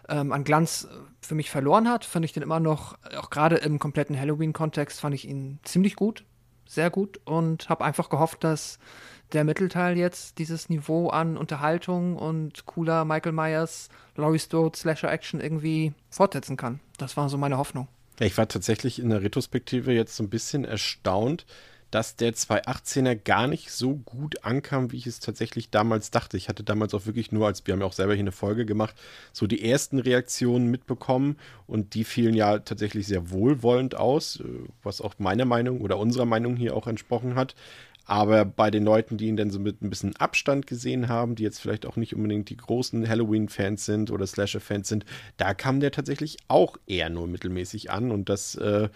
ähm, 0.10 0.31
an 0.31 0.44
Glanz 0.44 0.88
für 1.22 1.36
mich 1.36 1.51
verloren 1.51 1.89
hat, 1.89 2.06
fand 2.06 2.25
ich 2.25 2.33
den 2.33 2.44
immer 2.44 2.60
noch, 2.60 2.98
auch 3.18 3.30
gerade 3.30 3.57
im 3.57 3.77
kompletten 3.77 4.19
Halloween-Kontext, 4.19 5.00
fand 5.00 5.13
ich 5.13 5.27
ihn 5.27 5.60
ziemlich 5.63 5.95
gut, 5.95 6.24
sehr 6.68 6.89
gut 6.89 7.19
und 7.25 7.69
habe 7.69 7.83
einfach 7.83 8.10
gehofft, 8.10 8.44
dass 8.44 8.80
der 9.33 9.44
Mittelteil 9.44 9.98
jetzt 9.98 10.38
dieses 10.38 10.69
Niveau 10.69 11.10
an 11.10 11.38
Unterhaltung 11.38 12.16
und 12.16 12.66
cooler 12.66 13.06
Michael 13.06 13.33
Myers, 13.33 13.89
Laurie 14.16 14.39
Strode, 14.39 14.77
Slasher-Action 14.77 15.42
irgendwie 15.42 15.94
fortsetzen 16.10 16.57
kann. 16.57 16.80
Das 16.98 17.18
war 17.18 17.30
so 17.30 17.38
meine 17.38 17.57
Hoffnung. 17.57 17.88
Ich 18.19 18.38
war 18.38 18.48
tatsächlich 18.48 19.00
in 19.00 19.10
der 19.10 19.22
Retrospektive 19.22 19.92
jetzt 19.92 20.16
so 20.16 20.24
ein 20.24 20.30
bisschen 20.30 20.63
erstaunt, 20.63 21.45
dass 21.92 22.16
der 22.16 22.33
218er 22.33 23.16
gar 23.16 23.48
nicht 23.48 23.72
so 23.72 23.95
gut 23.95 24.44
ankam, 24.44 24.92
wie 24.92 24.98
ich 24.98 25.07
es 25.07 25.19
tatsächlich 25.19 25.69
damals 25.69 26.12
dachte. 26.12 26.36
Ich 26.36 26.50
hatte 26.50 26.63
damals 26.63 26.94
auch 26.94 27.06
wirklich 27.06 27.31
nur, 27.31 27.48
als 27.48 27.66
wir 27.66 27.74
haben 27.74 27.80
ja 27.80 27.88
auch 27.88 27.94
selber 27.94 28.13
hier 28.13 28.24
eine 28.24 28.31
Folge 28.31 28.66
gemacht, 28.66 28.95
so 29.31 29.48
die 29.48 29.63
ersten 29.63 30.00
Reaktionen 30.00 30.69
mitbekommen 30.69 31.38
und 31.68 31.94
die 31.94 32.04
fielen 32.04 32.33
ja 32.33 32.60
tatsächlich 32.60 33.07
sehr 33.07 33.30
wohlwollend 33.30 33.95
aus, 33.95 34.42
äh, 34.42 34.44
was 34.83 35.00
auch 35.00 35.16
meiner 35.19 35.45
Meinung 35.45 35.81
oder 35.81 35.98
unserer 35.98 36.25
Meinung 36.25 36.56
hier 36.56 36.75
auch 36.75 36.88
entsprochen 36.88 37.36
hat. 37.36 37.56
Aber 38.06 38.46
bei 38.46 38.70
den 38.70 38.84
Leuten, 38.84 39.18
die 39.18 39.27
ihn 39.27 39.38
dann 39.38 39.50
so 39.50 39.60
mit 39.60 39.82
ein 39.82 39.89
bisschen 39.89 40.15
Abstand 40.18 40.68
gesehen 40.68 41.10
haben, 41.10 41.36
die 41.36 41.44
jetzt 41.44 41.60
vielleicht 41.60 41.86
auch 41.86 41.96
nicht 41.96 42.15
unbedingt 42.15 42.50
die 42.50 42.58
großen 42.58 43.08
Halloween-Fans 43.08 43.86
sind 43.86 44.12
oder 44.12 44.27
Slasher-Fans 44.27 44.88
sind, 44.88 45.06
da 45.38 45.53
kam 45.53 45.79
der 45.79 45.91
tatsächlich 45.91 46.38
auch 46.48 46.77
eher 46.86 47.10
nur 47.10 47.27
mittelmäßig 47.27 47.89
an. 47.89 48.12
Und 48.12 48.29
das, 48.29 48.56
äh, 48.56 48.84
äh, 48.86 48.89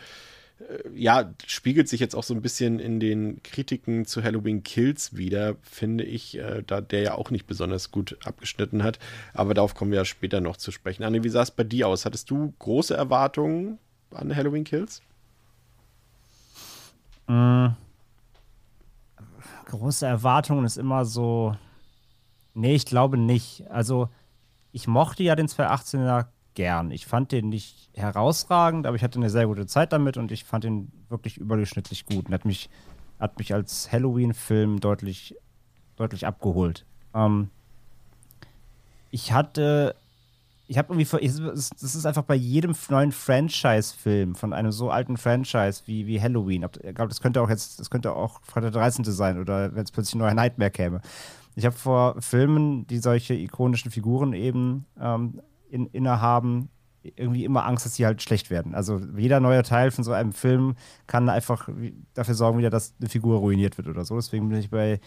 ja, 0.94 1.34
spiegelt 1.48 1.90
sich 1.90 2.00
jetzt 2.00 2.16
auch 2.16 2.24
so 2.24 2.36
ein 2.36 2.44
bisschen 2.44 2.80
in 2.80 3.00
den 3.00 3.42
Kritiken 3.42 4.06
zu 4.06 4.24
Halloween 4.24 4.62
Kills 4.62 5.18
wieder, 5.18 5.56
finde 5.64 6.04
ich, 6.04 6.38
äh, 6.38 6.62
da 6.66 6.80
der 6.80 7.02
ja 7.02 7.16
auch 7.16 7.32
nicht 7.32 7.48
besonders 7.48 7.90
gut 7.90 8.16
abgeschnitten 8.24 8.84
hat. 8.84 9.00
Aber 9.34 9.56
darauf 9.56 9.74
kommen 9.74 9.90
wir 9.90 9.98
ja 9.98 10.06
später 10.06 10.40
noch 10.40 10.58
zu 10.58 10.72
sprechen. 10.72 11.04
Anne, 11.04 11.24
wie 11.24 11.30
sah 11.30 11.42
es 11.42 11.52
bei 11.52 11.64
dir 11.64 11.88
aus? 11.88 12.06
Hattest 12.06 12.30
du 12.30 12.54
große 12.60 12.96
Erwartungen 12.96 13.80
an 14.12 14.36
Halloween 14.36 14.66
Kills? 14.66 15.02
Mm 17.26 17.70
große 19.70 20.06
Erwartungen 20.06 20.66
ist 20.66 20.78
immer 20.78 21.06
so. 21.06 21.56
Nee, 22.54 22.76
ich 22.76 22.86
glaube 22.86 23.18
nicht. 23.18 23.70
Also, 23.70 24.10
ich 24.72 24.88
mochte 24.88 25.24
ja 25.24 25.36
den 25.36 25.48
218er 25.48 26.26
gern. 26.56 26.92
Ich 26.92 27.06
fand 27.06 27.32
den 27.32 27.50
nicht 27.50 27.90
herausragend, 27.94 28.86
aber 28.86 28.96
ich 28.96 29.04
hatte 29.04 29.20
eine 29.20 29.30
sehr 29.30 29.48
gute 29.48 29.66
Zeit 29.66 29.94
damit 29.94 30.18
und 30.18 30.32
ich 30.32 30.44
fand 30.44 30.66
ihn 30.66 30.92
wirklich 31.08 31.38
überdurchschnittlich 31.38 32.06
gut 32.06 32.28
und 32.28 32.34
hat 32.34 32.46
mich, 32.46 32.70
hat 33.20 33.38
mich 33.40 33.54
als 33.54 33.92
Halloween-Film 33.92 34.80
deutlich, 34.80 35.36
deutlich 35.96 36.28
abgeholt. 36.28 36.86
Ähm, 37.14 37.50
ich 39.12 39.32
hatte 39.32 39.96
ich 40.70 40.78
habe 40.78 40.94
irgendwie, 40.94 41.32
das 41.52 41.72
ist 41.82 42.06
einfach 42.06 42.22
bei 42.22 42.36
jedem 42.36 42.76
neuen 42.90 43.12
Franchise-Film 43.12 44.36
von 44.36 44.54
einem 44.54 44.72
so 44.72 44.92
alten 44.92 45.18
Franchise 45.18 45.82
wie, 45.88 46.06
wie 46.06 46.22
Halloween. 46.22 46.64
Ich 46.84 46.94
glaube, 46.94 47.10
das 47.10 47.22
könnte 47.22 47.42
auch 47.42 47.50
jetzt, 47.50 47.80
das 47.80 47.90
könnte 47.90 48.14
auch 48.14 48.40
Freitag 48.44 48.74
der 48.74 48.82
13. 48.82 49.04
sein 49.06 49.40
oder 49.40 49.74
wenn 49.74 49.84
es 49.84 49.92
plötzlich 49.92 50.14
ein 50.14 50.20
neuer 50.20 50.36
Nightmare 50.36 50.70
käme. 50.70 51.02
Ich 51.56 51.66
habe 51.66 51.76
vor 51.76 52.22
Filmen, 52.22 52.86
die 52.86 53.00
solche 53.00 53.34
ikonischen 53.34 53.90
Figuren 53.90 54.34
eben 54.34 54.86
ähm, 55.02 55.42
in, 55.72 55.88
innehaben, 55.88 56.70
irgendwie 57.02 57.46
immer 57.46 57.66
Angst, 57.66 57.88
dass 57.88 57.96
sie 57.96 58.06
halt 58.06 58.22
schlecht 58.22 58.52
werden. 58.52 58.76
Also 58.76 59.02
jeder 59.18 59.40
neue 59.40 59.64
Teil 59.64 59.90
von 59.90 60.04
so 60.04 60.12
einem 60.12 60.34
Film 60.34 60.76
kann 61.08 61.30
einfach 61.30 61.68
dafür 62.14 62.36
sorgen, 62.36 62.60
wieder, 62.60 62.70
dass 62.70 62.94
eine 63.00 63.10
Figur 63.10 63.40
ruiniert 63.40 63.80
wird 63.80 63.88
oder 63.88 64.06
so. 64.06 64.18
Deswegen 64.18 64.50
bin 64.50 64.60
ich 64.60 64.70
bei 64.70 65.00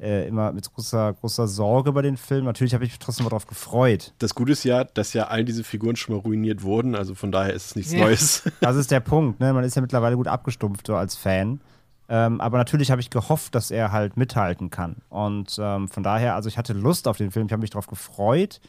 äh, 0.00 0.28
immer 0.28 0.52
mit 0.52 0.72
großer, 0.72 1.14
großer 1.14 1.48
Sorge 1.48 1.90
über 1.90 2.02
den 2.02 2.16
Film. 2.16 2.44
Natürlich 2.44 2.74
habe 2.74 2.84
ich 2.84 2.92
mich 2.92 2.98
trotzdem 2.98 3.24
darauf 3.24 3.46
gefreut. 3.46 4.12
Das 4.18 4.34
Gute 4.34 4.52
ist 4.52 4.64
ja, 4.64 4.84
dass 4.84 5.12
ja 5.12 5.28
all 5.28 5.44
diese 5.44 5.64
Figuren 5.64 5.96
schon 5.96 6.14
mal 6.14 6.20
ruiniert 6.20 6.62
wurden, 6.62 6.94
also 6.94 7.14
von 7.14 7.32
daher 7.32 7.52
ist 7.52 7.66
es 7.66 7.76
nichts 7.76 7.92
ja. 7.92 8.00
Neues. 8.00 8.42
Das 8.60 8.76
ist 8.76 8.90
der 8.90 9.00
Punkt, 9.00 9.40
ne? 9.40 9.52
Man 9.52 9.64
ist 9.64 9.76
ja 9.76 9.82
mittlerweile 9.82 10.16
gut 10.16 10.28
abgestumpft 10.28 10.86
so 10.86 10.94
als 10.94 11.16
Fan. 11.16 11.60
Ähm, 12.08 12.40
aber 12.40 12.58
natürlich 12.58 12.90
habe 12.90 13.00
ich 13.00 13.10
gehofft, 13.10 13.54
dass 13.54 13.70
er 13.70 13.92
halt 13.92 14.16
mithalten 14.16 14.70
kann. 14.70 14.96
Und 15.10 15.58
ähm, 15.60 15.88
von 15.88 16.02
daher, 16.02 16.34
also 16.34 16.48
ich 16.48 16.56
hatte 16.56 16.72
Lust 16.72 17.06
auf 17.06 17.18
den 17.18 17.30
Film, 17.30 17.46
ich 17.46 17.52
habe 17.52 17.60
mich 17.60 17.70
darauf 17.70 17.86
gefreut. 17.86 18.60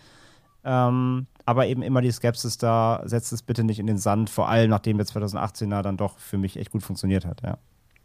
Ähm, 0.63 1.27
aber 1.45 1.67
eben 1.67 1.81
immer 1.81 2.01
die 2.01 2.11
Skepsis 2.11 2.57
da, 2.57 3.01
setzt 3.05 3.31
es 3.31 3.41
bitte 3.41 3.63
nicht 3.63 3.79
in 3.79 3.87
den 3.87 3.97
Sand, 3.97 4.29
vor 4.29 4.49
allem 4.49 4.69
nachdem 4.69 4.97
der 4.97 5.07
2018er 5.07 5.81
dann 5.81 5.95
doch 5.95 6.17
für 6.19 6.37
mich 6.37 6.57
echt 6.57 6.71
gut 6.71 6.83
funktioniert 6.83 7.25
hat, 7.25 7.41
ja. 7.41 7.57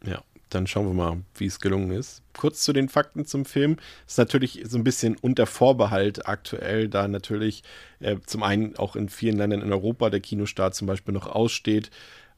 Ja, 0.05 0.21
dann 0.49 0.67
schauen 0.67 0.87
wir 0.87 0.93
mal, 0.93 1.17
wie 1.35 1.45
es 1.45 1.59
gelungen 1.59 1.91
ist. 1.91 2.21
Kurz 2.37 2.61
zu 2.61 2.73
den 2.73 2.89
Fakten 2.89 3.25
zum 3.25 3.45
Film. 3.45 3.77
Ist 4.07 4.17
natürlich 4.17 4.61
so 4.65 4.77
ein 4.77 4.83
bisschen 4.83 5.17
unter 5.17 5.45
Vorbehalt 5.45 6.27
aktuell, 6.27 6.87
da 6.87 7.07
natürlich 7.07 7.63
äh, 7.99 8.17
zum 8.25 8.43
einen 8.43 8.75
auch 8.75 8.95
in 8.95 9.09
vielen 9.09 9.37
Ländern 9.37 9.61
in 9.61 9.71
Europa 9.71 10.09
der 10.09 10.19
Kinostart 10.19 10.75
zum 10.75 10.87
Beispiel 10.87 11.13
noch 11.13 11.27
aussteht. 11.27 11.89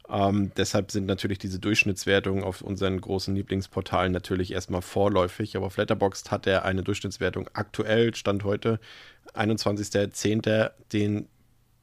Ähm, 0.09 0.51
deshalb 0.55 0.91
sind 0.91 1.05
natürlich 1.05 1.37
diese 1.37 1.59
Durchschnittswertungen 1.59 2.43
auf 2.43 2.61
unseren 2.61 3.01
großen 3.01 3.35
Lieblingsportalen 3.35 4.13
natürlich 4.13 4.53
erstmal 4.53 4.81
vorläufig. 4.81 5.55
Aber 5.57 5.65
auf 5.65 5.77
Letterboxd 5.77 6.31
hat 6.31 6.47
er 6.47 6.63
eine 6.63 6.83
Durchschnittswertung 6.83 7.49
aktuell, 7.53 8.15
Stand 8.15 8.43
heute, 8.43 8.79
21.10., 9.33 10.71
den 10.93 11.27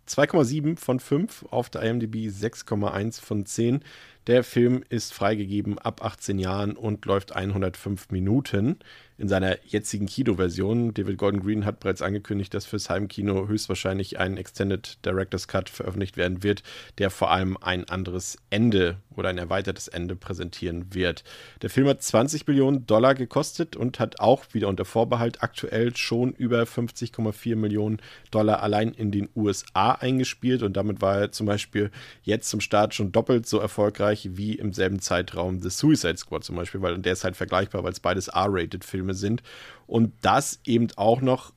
2,7 0.09 0.79
von 0.79 1.01
5 1.01 1.47
auf 1.51 1.71
der 1.71 1.83
IMDb, 1.83 2.29
6,1 2.29 3.21
von 3.21 3.47
10. 3.47 3.83
Der 4.27 4.43
Film 4.43 4.83
ist 4.89 5.13
freigegeben 5.13 5.79
ab 5.79 6.03
18 6.03 6.39
Jahren 6.39 6.77
und 6.77 7.05
läuft 7.05 7.37
105 7.37 8.11
Minuten 8.11 8.79
in 9.17 9.29
seiner 9.29 9.59
jetzigen 9.65 10.07
Kinoversion. 10.07 10.93
David 10.93 11.19
Gordon 11.19 11.43
Green 11.43 11.65
hat 11.65 11.81
bereits 11.81 12.03
angekündigt, 12.03 12.53
dass 12.55 12.67
fürs 12.67 12.91
Heimkino 12.91 13.47
höchstwahrscheinlich 13.47 14.19
ein 14.19 14.37
Extended 14.37 14.99
Director's 15.05 15.47
Cut 15.47 15.69
veröffentlicht 15.69 16.17
werden 16.17 16.43
wird, 16.43 16.63
der 16.99 17.11
vor 17.11 17.31
allem 17.31 17.57
ein 17.61 17.89
anderes 17.89 18.39
Ende 18.51 18.97
oder 19.15 19.29
ein 19.29 19.39
erweitertes 19.39 19.89
Ende 19.89 20.17
präsentieren 20.17 20.93
wird. 20.95 21.23
Der 21.63 21.71
Film 21.71 21.87
hat 21.87 22.03
20 22.03 22.47
Millionen 22.47 22.87
Dollar 22.87 23.15
gekostet 23.15 23.77
und 23.77 24.01
hat 24.01 24.19
auch 24.19 24.47
wieder 24.53 24.69
unter 24.69 24.85
Vorbehalt 24.85 25.43
aktuell 25.43 25.95
schon 25.97 26.33
über 26.33 26.63
50,4 26.63 27.55
Millionen 27.57 27.99
Dollar 28.33 28.63
allein 28.63 28.91
in 28.93 29.13
den 29.13 29.29
USA 29.37 29.93
eingespielt 29.93 30.63
und 30.63 30.77
damit 30.77 31.01
war 31.01 31.21
er 31.21 31.33
zum 31.33 31.47
Beispiel 31.47 31.91
jetzt 32.23 32.49
zum 32.49 32.61
Start 32.61 32.95
schon 32.95 33.13
doppelt 33.13 33.47
so 33.47 33.59
erfolgreich 33.59 34.14
wie 34.33 34.55
im 34.55 34.73
selben 34.73 35.01
Zeitraum 35.01 35.61
The 35.61 35.71
Suicide 35.71 36.17
Squad 36.17 36.45
zum 36.45 36.57
Beispiel, 36.57 36.83
weil 36.83 36.99
der 36.99 37.13
ist 37.13 37.25
halt 37.25 37.37
vergleichbar, 37.37 37.85
weil 37.85 37.93
es 37.93 38.01
beides 38.01 38.29
R-Rated-Filme 38.29 39.05
Filme 39.05 39.15
sind. 39.15 39.43
Und 39.87 40.13
das 40.23 40.61
eben 40.65 40.89
auch 40.97 41.21
noch 41.21 41.53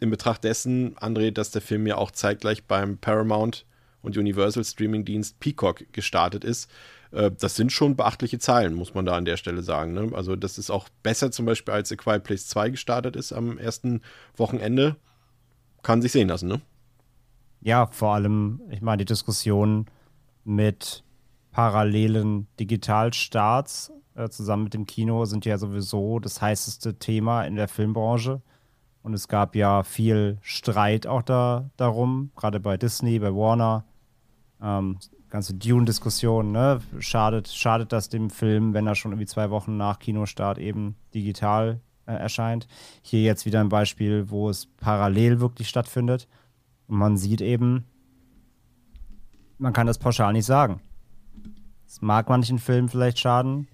in 0.00 0.10
Betracht 0.10 0.44
dessen, 0.44 0.94
André, 0.96 1.30
dass 1.30 1.50
der 1.50 1.62
Film 1.62 1.86
ja 1.86 1.96
auch 1.96 2.10
zeitgleich 2.10 2.64
beim 2.64 2.98
Paramount 2.98 3.64
und 4.02 4.16
Universal 4.16 4.64
Streaming-Dienst 4.64 5.40
Peacock 5.40 5.92
gestartet 5.92 6.44
ist. 6.44 6.70
Äh, 7.12 7.30
das 7.30 7.56
sind 7.56 7.72
schon 7.72 7.96
beachtliche 7.96 8.38
Zahlen, 8.38 8.74
muss 8.74 8.94
man 8.94 9.06
da 9.06 9.16
an 9.16 9.24
der 9.24 9.36
Stelle 9.36 9.62
sagen. 9.62 9.94
Ne? 9.94 10.10
Also, 10.12 10.36
das 10.36 10.58
ist 10.58 10.70
auch 10.70 10.88
besser 11.02 11.30
zum 11.32 11.46
Beispiel, 11.46 11.74
als 11.74 11.90
A 11.90 11.96
Quiet 11.96 12.24
Place 12.24 12.46
2 12.48 12.70
gestartet 12.70 13.16
ist 13.16 13.32
am 13.32 13.58
ersten 13.58 14.02
Wochenende. 14.36 14.96
Kann 15.82 16.02
sich 16.02 16.12
sehen 16.12 16.28
lassen, 16.28 16.48
ne? 16.48 16.60
Ja, 17.62 17.86
vor 17.86 18.14
allem, 18.14 18.60
ich 18.70 18.82
meine, 18.82 18.98
die 18.98 19.06
Diskussion 19.06 19.86
mit 20.44 21.02
parallelen 21.56 22.48
Digitalstarts 22.60 23.90
äh, 24.14 24.28
zusammen 24.28 24.64
mit 24.64 24.74
dem 24.74 24.84
Kino 24.84 25.24
sind 25.24 25.46
ja 25.46 25.56
sowieso 25.56 26.18
das 26.18 26.42
heißeste 26.42 26.98
Thema 26.98 27.44
in 27.44 27.56
der 27.56 27.66
Filmbranche. 27.66 28.42
Und 29.02 29.14
es 29.14 29.26
gab 29.26 29.56
ja 29.56 29.82
viel 29.82 30.36
Streit 30.42 31.06
auch 31.06 31.22
da, 31.22 31.70
darum, 31.78 32.30
gerade 32.36 32.60
bei 32.60 32.76
Disney, 32.76 33.18
bei 33.18 33.34
Warner. 33.34 33.86
Ähm, 34.60 34.98
ganze 35.30 35.54
Dune-Diskussion, 35.54 36.52
ne? 36.52 36.82
Schadet, 36.98 37.48
schadet 37.48 37.90
das 37.90 38.10
dem 38.10 38.28
Film, 38.28 38.74
wenn 38.74 38.86
er 38.86 38.94
schon 38.94 39.12
irgendwie 39.12 39.24
zwei 39.24 39.48
Wochen 39.48 39.78
nach 39.78 39.98
Kinostart 39.98 40.58
eben 40.58 40.94
digital 41.14 41.80
äh, 42.04 42.12
erscheint. 42.12 42.68
Hier 43.00 43.22
jetzt 43.22 43.46
wieder 43.46 43.62
ein 43.62 43.70
Beispiel, 43.70 44.28
wo 44.28 44.50
es 44.50 44.66
parallel 44.66 45.40
wirklich 45.40 45.70
stattfindet. 45.70 46.28
Und 46.86 46.98
man 46.98 47.16
sieht 47.16 47.40
eben, 47.40 47.86
man 49.56 49.72
kann 49.72 49.86
das 49.86 49.96
pauschal 49.96 50.34
nicht 50.34 50.44
sagen. 50.44 50.82
Es 51.86 52.02
mag 52.02 52.28
manchen 52.28 52.58
Filmen 52.58 52.88
vielleicht 52.88 53.18
schaden, 53.18 53.68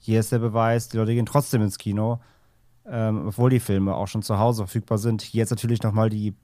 hier 0.00 0.20
ist 0.20 0.32
der 0.32 0.38
Beweis, 0.38 0.88
die 0.88 0.96
Leute 0.98 1.14
gehen 1.14 1.26
trotzdem 1.26 1.62
ins 1.62 1.78
Kino, 1.78 2.20
ähm, 2.88 3.28
obwohl 3.28 3.50
die 3.50 3.60
Filme 3.60 3.94
auch 3.94 4.08
schon 4.08 4.22
zu 4.22 4.38
Hause 4.38 4.62
verfügbar 4.64 4.98
sind. 4.98 5.22
Hier 5.22 5.40
jetzt 5.40 5.50
natürlich 5.50 5.82
nochmal 5.82 6.10
die 6.10 6.34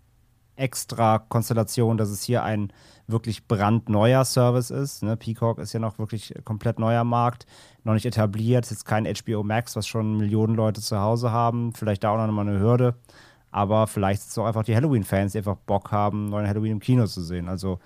extra 0.56 1.18
Konstellation, 1.18 1.96
dass 1.96 2.10
es 2.10 2.22
hier 2.22 2.42
ein 2.42 2.72
wirklich 3.06 3.46
brandneuer 3.46 4.24
Service 4.24 4.70
ist. 4.70 5.02
Ne? 5.02 5.16
Peacock 5.16 5.58
ist 5.58 5.72
ja 5.72 5.80
noch 5.80 5.98
wirklich 5.98 6.34
komplett 6.44 6.78
neuer 6.78 7.04
Markt, 7.04 7.46
noch 7.84 7.94
nicht 7.94 8.06
etabliert. 8.06 8.68
Jetzt 8.70 8.84
kein 8.84 9.06
HBO 9.06 9.42
Max, 9.42 9.76
was 9.76 9.86
schon 9.86 10.16
Millionen 10.16 10.54
Leute 10.54 10.80
zu 10.80 10.98
Hause 10.98 11.30
haben. 11.30 11.72
Vielleicht 11.72 12.04
da 12.04 12.10
auch 12.10 12.26
noch 12.26 12.32
mal 12.32 12.46
eine 12.46 12.60
Hürde. 12.60 12.96
Aber 13.50 13.86
vielleicht 13.86 14.22
sind 14.22 14.30
es 14.30 14.38
auch 14.38 14.46
einfach 14.46 14.64
die 14.64 14.74
Halloween-Fans, 14.74 15.32
die 15.32 15.38
einfach 15.38 15.56
Bock 15.56 15.92
haben, 15.92 16.26
neuen 16.26 16.48
Halloween 16.48 16.72
im 16.72 16.80
Kino 16.80 17.06
zu 17.06 17.22
sehen. 17.22 17.48
Also 17.48 17.78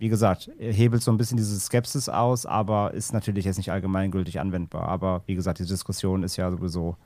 wie 0.00 0.08
gesagt, 0.08 0.50
hebelt 0.58 1.02
so 1.02 1.10
ein 1.10 1.18
bisschen 1.18 1.36
diese 1.36 1.60
Skepsis 1.60 2.08
aus, 2.08 2.46
aber 2.46 2.94
ist 2.94 3.12
natürlich 3.12 3.44
jetzt 3.44 3.58
nicht 3.58 3.70
allgemeingültig 3.70 4.40
anwendbar. 4.40 4.88
Aber 4.88 5.22
wie 5.26 5.34
gesagt, 5.34 5.58
die 5.58 5.66
Diskussion 5.66 6.22
ist 6.22 6.38
ja 6.38 6.50
sowieso 6.50 6.96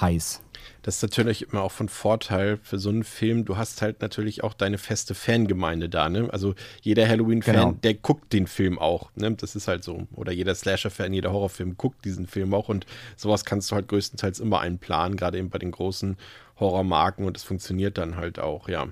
heiß. 0.00 0.42
Das 0.82 0.96
ist 0.96 1.02
natürlich 1.02 1.50
immer 1.50 1.62
auch 1.62 1.72
von 1.72 1.88
Vorteil 1.88 2.58
für 2.62 2.78
so 2.78 2.88
einen 2.88 3.04
Film. 3.04 3.44
Du 3.44 3.56
hast 3.56 3.82
halt 3.82 4.00
natürlich 4.00 4.42
auch 4.42 4.54
deine 4.54 4.78
feste 4.78 5.14
Fangemeinde 5.14 5.88
da. 5.88 6.08
Ne? 6.08 6.28
Also 6.32 6.54
jeder 6.82 7.08
Halloween-Fan, 7.08 7.54
genau. 7.54 7.72
der 7.72 7.94
guckt 7.94 8.32
den 8.32 8.46
Film 8.46 8.78
auch. 8.78 9.10
Ne? 9.14 9.32
Das 9.32 9.56
ist 9.56 9.68
halt 9.68 9.84
so. 9.84 10.06
Oder 10.14 10.32
jeder 10.32 10.54
Slasher-Fan, 10.54 11.12
jeder 11.12 11.32
Horrorfilm 11.32 11.76
guckt 11.76 12.04
diesen 12.04 12.26
Film 12.26 12.54
auch. 12.54 12.68
Und 12.68 12.86
sowas 13.16 13.44
kannst 13.44 13.70
du 13.70 13.76
halt 13.76 13.88
größtenteils 13.88 14.40
immer 14.40 14.60
einplanen, 14.60 15.16
gerade 15.16 15.38
eben 15.38 15.50
bei 15.50 15.58
den 15.58 15.70
großen 15.70 16.16
Horrormarken 16.60 17.24
und 17.24 17.36
es 17.36 17.42
funktioniert 17.42 17.98
dann 17.98 18.16
halt 18.16 18.38
auch, 18.38 18.68
ja. 18.68 18.86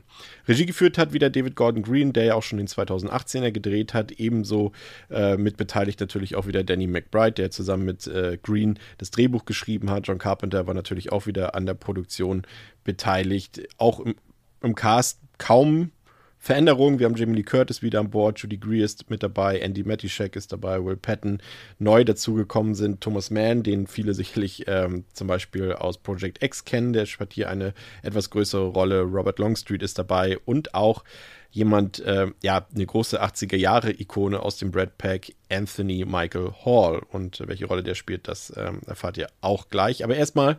Regie 0.49 0.67
geführt 0.67 0.99
hat 0.99 1.13
wieder 1.13 1.31
David 1.31 1.55
Gordon 1.55 1.83
Green, 1.83 2.13
der 2.13 2.25
ja 2.25 2.35
auch 2.35 2.43
schon 2.43 2.59
den 2.59 2.67
2018er 2.67 3.53
gedreht 3.53 3.95
hat, 3.95 4.13
ebenso 4.13 4.73
äh, 5.11 5.37
mitbeteiligt 5.37 6.01
natürlich 6.01 6.35
auch 6.35 6.47
wieder 6.47 6.65
Danny 6.65 6.87
McBride, 6.87 7.33
der 7.33 7.51
zusammen 7.51 7.85
mit 7.85 8.07
äh, 8.07 8.39
Green 8.43 8.79
das 8.97 9.11
Drehbuch 9.11 9.45
geschrieben 9.45 9.91
hat. 9.91 10.09
John 10.09 10.19
Carpenter 10.19 10.67
war 10.67 10.75
natürlich 10.75 11.13
auch 11.13 11.27
wieder 11.27 11.55
an 11.59 11.67
der 11.67 11.75
Produktion 11.75 12.47
beteiligt. 12.85 13.69
Auch 13.77 14.00
im, 14.00 14.15
im 14.62 14.75
Cast 14.75 15.21
kaum 15.37 15.93
Veränderungen. 16.38 16.99
Wir 16.99 17.07
haben 17.07 17.17
Jamie 17.17 17.35
Lee 17.35 17.43
Curtis 17.43 17.83
wieder 17.83 18.00
an 18.00 18.11
Bord, 18.11 18.38
Judy 18.38 18.59
Greer 18.59 18.85
ist 18.85 19.11
mit 19.11 19.23
dabei, 19.23 19.59
Andy 19.59 19.83
Matischek 19.83 20.37
ist 20.37 20.53
dabei, 20.53 20.83
Will 20.85 20.97
Patton. 20.97 21.43
Neu 21.79 22.05
dazugekommen 22.05 22.75
sind 22.75 23.00
Thomas 23.00 23.31
Mann, 23.31 23.65
den 23.65 23.87
viele 23.87 24.15
sicherlich 24.15 24.65
ähm, 24.69 25.05
zum 25.12 25.27
Beispiel 25.27 25.73
aus 25.73 25.99
Project 25.99 26.43
X 26.43 26.65
kennen. 26.65 26.93
Der 26.93 27.07
spielt 27.07 27.33
hier 27.33 27.50
eine 27.50 27.75
etwas 28.03 28.31
größere 28.31 28.69
Rolle. 28.69 29.03
Robert 29.03 29.38
Longstreet 29.38 29.83
ist 29.83 29.99
dabei 29.99 30.38
und 30.38 30.75
auch 30.75 31.03
jemand, 31.50 31.99
äh, 32.00 32.29
ja, 32.43 32.67
eine 32.73 32.87
große 32.87 33.23
80er-Jahre-Ikone 33.23 34.41
aus 34.41 34.59
dem 34.59 34.71
Brad 34.71 34.97
Pack, 34.99 35.33
Anthony 35.50 36.05
Michael 36.05 36.53
Hall. 36.65 37.03
Und 37.11 37.43
welche 37.47 37.67
Rolle 37.67 37.83
der 37.83 37.95
spielt, 37.95 38.29
das 38.29 38.53
ähm, 38.57 38.81
erfahrt 38.87 39.17
ihr 39.17 39.29
auch 39.41 39.69
gleich. 39.69 40.05
Aber 40.05 40.15
erstmal, 40.15 40.59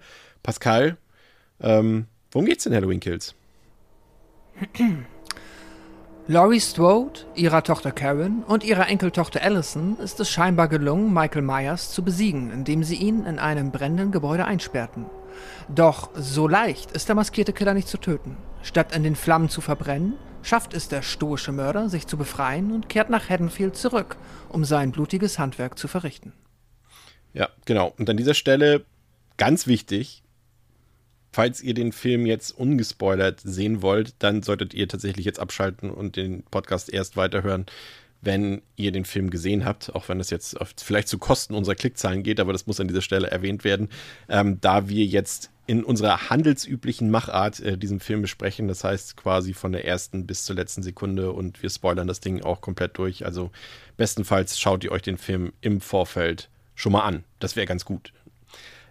Pascal, 0.50 0.98
ähm, 1.62 2.08
worum 2.32 2.48
geht's 2.48 2.66
in 2.66 2.74
Halloween 2.74 3.00
Kills? 3.00 3.36
Laurie 6.28 6.60
Strode, 6.60 7.20
ihrer 7.36 7.64
Tochter 7.64 7.92
Karen 7.92 8.42
und 8.42 8.64
ihrer 8.64 8.88
Enkeltochter 8.88 9.44
Allison 9.44 10.00
ist 10.00 10.20
es 10.20 10.28
scheinbar 10.32 10.68
gelungen, 10.68 11.14
Michael 11.14 11.44
Myers 11.44 11.92
zu 11.92 12.04
besiegen, 12.04 12.50
indem 12.50 12.84
sie 12.84 12.96
ihn 12.96 13.28
in 13.28 13.38
einem 13.38 13.70
brennenden 13.72 14.12
Gebäude 14.12 14.46
einsperrten. 14.46 15.06
Doch 15.68 16.10
so 16.16 16.48
leicht 16.48 16.94
ist 16.94 17.10
der 17.10 17.16
maskierte 17.16 17.54
Killer 17.54 17.76
nicht 17.76 17.88
zu 17.88 18.00
töten. 18.00 18.36
Statt 18.64 18.96
in 18.96 19.04
den 19.04 19.16
Flammen 19.16 19.50
zu 19.50 19.62
verbrennen, 19.62 20.16
schafft 20.42 20.74
es 20.74 20.88
der 20.88 21.04
stoische 21.04 21.52
Mörder, 21.52 21.90
sich 21.90 22.08
zu 22.08 22.18
befreien 22.18 22.72
und 22.72 22.90
kehrt 22.90 23.12
nach 23.12 23.30
Haddonfield 23.30 23.76
zurück, 23.76 24.18
um 24.50 24.66
sein 24.66 24.92
blutiges 24.92 25.38
Handwerk 25.38 25.78
zu 25.78 25.88
verrichten. 25.88 26.34
Ja, 27.34 27.50
genau. 27.66 27.94
Und 28.00 28.10
an 28.10 28.18
dieser 28.18 28.34
Stelle 28.34 28.84
ganz 29.38 29.68
wichtig, 29.68 30.24
falls 31.32 31.62
ihr 31.62 31.74
den 31.74 31.92
Film 31.92 32.26
jetzt 32.26 32.52
ungespoilert 32.52 33.42
sehen 33.44 33.82
wollt, 33.82 34.14
dann 34.20 34.44
solltet 34.44 34.74
ihr 34.74 34.88
tatsächlich 34.88 35.26
jetzt 35.26 35.40
abschalten 35.40 35.90
und 35.92 36.16
den 36.16 36.44
Podcast 36.44 36.92
erst 36.92 37.18
weiterhören, 37.18 37.66
wenn 38.22 38.62
ihr 38.76 38.92
den 38.92 39.06
Film 39.06 39.30
gesehen 39.30 39.66
habt, 39.66 39.96
auch 39.96 40.10
wenn 40.10 40.18
das 40.18 40.30
jetzt 40.30 40.58
vielleicht 40.78 41.08
zu 41.08 41.18
Kosten 41.18 41.54
unserer 41.54 41.76
Klickzahlen 41.76 42.24
geht, 42.24 42.40
aber 42.40 42.52
das 42.52 42.68
muss 42.68 42.80
an 42.80 42.88
dieser 42.88 43.02
Stelle 43.02 43.32
erwähnt 43.32 43.64
werden, 43.64 43.90
ähm, 44.28 44.60
da 44.60 44.90
wir 44.90 45.06
jetzt 45.06 45.52
in 45.68 45.84
unserer 45.84 46.30
handelsüblichen 46.30 47.12
Machart 47.12 47.60
äh, 47.60 47.78
diesen 47.78 48.00
Film 48.00 48.22
besprechen, 48.22 48.68
das 48.68 48.84
heißt 48.84 49.16
quasi 49.16 49.54
von 49.54 49.72
der 49.72 49.86
ersten 49.86 50.26
bis 50.26 50.44
zur 50.44 50.56
letzten 50.56 50.82
Sekunde 50.82 51.32
und 51.32 51.62
wir 51.62 51.70
spoilern 51.70 52.08
das 52.08 52.20
Ding 52.20 52.42
auch 52.42 52.60
komplett 52.60 52.98
durch, 52.98 53.26
also 53.26 53.52
bestenfalls 53.96 54.60
schaut 54.60 54.84
ihr 54.84 54.92
euch 54.92 55.04
den 55.04 55.18
Film 55.18 55.54
im 55.62 55.80
Vorfeld 55.80 56.50
schon 56.76 56.92
mal 56.92 57.04
an, 57.04 57.24
das 57.40 57.56
wäre 57.56 57.68
ganz 57.68 57.86
gut. 57.86 58.12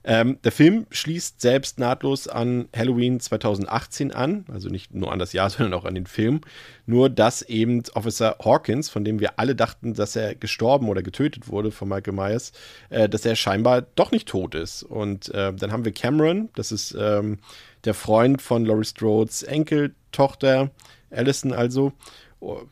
Ähm, 0.05 0.38
der 0.45 0.52
Film 0.52 0.87
schließt 0.90 1.40
selbst 1.40 1.78
nahtlos 1.78 2.28
an 2.28 2.69
Halloween 2.75 3.21
2018 3.21 4.12
an, 4.12 4.45
also 4.52 4.69
nicht 4.69 4.95
nur 4.95 5.12
an 5.12 5.19
das 5.19 5.33
Jahr, 5.33 5.50
sondern 5.50 5.75
auch 5.75 5.85
an 5.85 5.95
den 5.95 6.07
Film. 6.07 6.40
Nur 6.87 7.11
dass 7.11 7.43
eben 7.43 7.83
Officer 7.95 8.37
Hawkins, 8.43 8.88
von 8.88 9.05
dem 9.05 9.21
wir 9.21 9.38
alle 9.38 9.55
dachten, 9.55 9.95
dass 9.95 10.17
er 10.17 10.35
gestorben 10.35 10.88
oder 10.88 11.02
getötet 11.02 11.49
wurde 11.49 11.71
von 11.71 11.88
Michael 11.88 12.14
Myers, 12.14 12.52
äh, 12.90 13.09
dass 13.09 13.25
er 13.25 13.37
scheinbar 13.37 13.83
doch 13.83 14.11
nicht 14.11 14.28
tot 14.28 14.55
ist. 14.55 14.83
Und 14.83 15.28
äh, 15.35 15.52
dann 15.52 15.73
haben 15.73 15.85
wir 15.85 15.93
Cameron, 15.93 16.49
das 16.55 16.73
ist 16.73 16.97
ähm, 16.99 17.38
der 17.85 17.95
Freund 17.95 18.43
von 18.43 18.64
Laurie 18.64 18.85
Strodes 18.85 19.43
Enkeltochter, 19.43 20.71
Allison 21.11 21.52
also. 21.52 21.93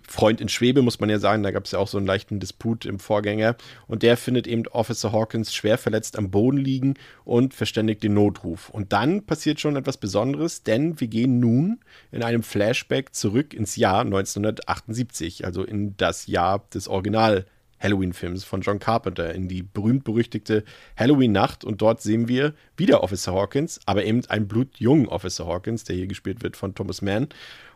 Freund 0.06 0.40
in 0.40 0.49
Schwebe, 0.49 0.82
muss 0.82 1.00
man 1.00 1.11
ja 1.11 1.18
sagen. 1.18 1.42
Da 1.42 1.50
gab 1.50 1.64
es 1.64 1.73
ja 1.73 1.78
auch 1.78 1.88
so 1.88 1.99
einen 1.99 2.06
leichten 2.06 2.38
Disput 2.38 2.85
im 2.85 2.99
Vorgänger. 2.99 3.56
Und 3.88 4.02
der 4.02 4.16
findet 4.16 4.46
eben 4.46 4.66
Officer 4.68 5.12
Hawkins 5.12 5.54
schwer 5.54 5.78
verletzt 5.78 6.16
am 6.16 6.30
Boden 6.30 6.58
liegen 6.58 6.94
und 7.25 7.54
verständigt 7.54 8.02
den 8.02 8.14
Notruf. 8.14 8.70
Und 8.70 8.92
dann 8.92 9.25
passiert 9.26 9.61
schon 9.61 9.76
etwas 9.76 9.96
Besonderes, 9.96 10.62
denn 10.62 11.00
wir 11.00 11.08
gehen 11.08 11.40
nun 11.40 11.80
in 12.12 12.23
einem 12.23 12.42
Flashback 12.42 13.14
zurück 13.14 13.54
ins 13.54 13.76
Jahr 13.76 14.02
1978, 14.02 15.44
also 15.44 15.64
in 15.64 15.96
das 15.96 16.26
Jahr 16.26 16.64
des 16.73 16.87
Original 16.88 17.46
Halloween-Films 17.80 18.45
von 18.45 18.61
John 18.61 18.78
Carpenter 18.78 19.35
in 19.35 19.49
die 19.49 19.62
berühmt-berüchtigte 19.62 20.64
Halloween-Nacht 20.97 21.64
und 21.64 21.83
dort 21.83 22.00
sehen 22.00 22.28
wir 22.28 22.54
wieder 22.76 23.02
Officer 23.02 23.33
Hawkins, 23.33 23.80
aber 23.87 24.04
eben 24.04 24.25
einen 24.26 24.49
blutjungen 24.49 25.09
Officer 25.09 25.47
Hawkins, 25.47 25.85
der 25.85 25.97
hier 25.97 26.06
gespielt 26.06 26.42
wird 26.42 26.56
von 26.56 26.75
Thomas 26.75 27.02
Mann. 27.02 27.28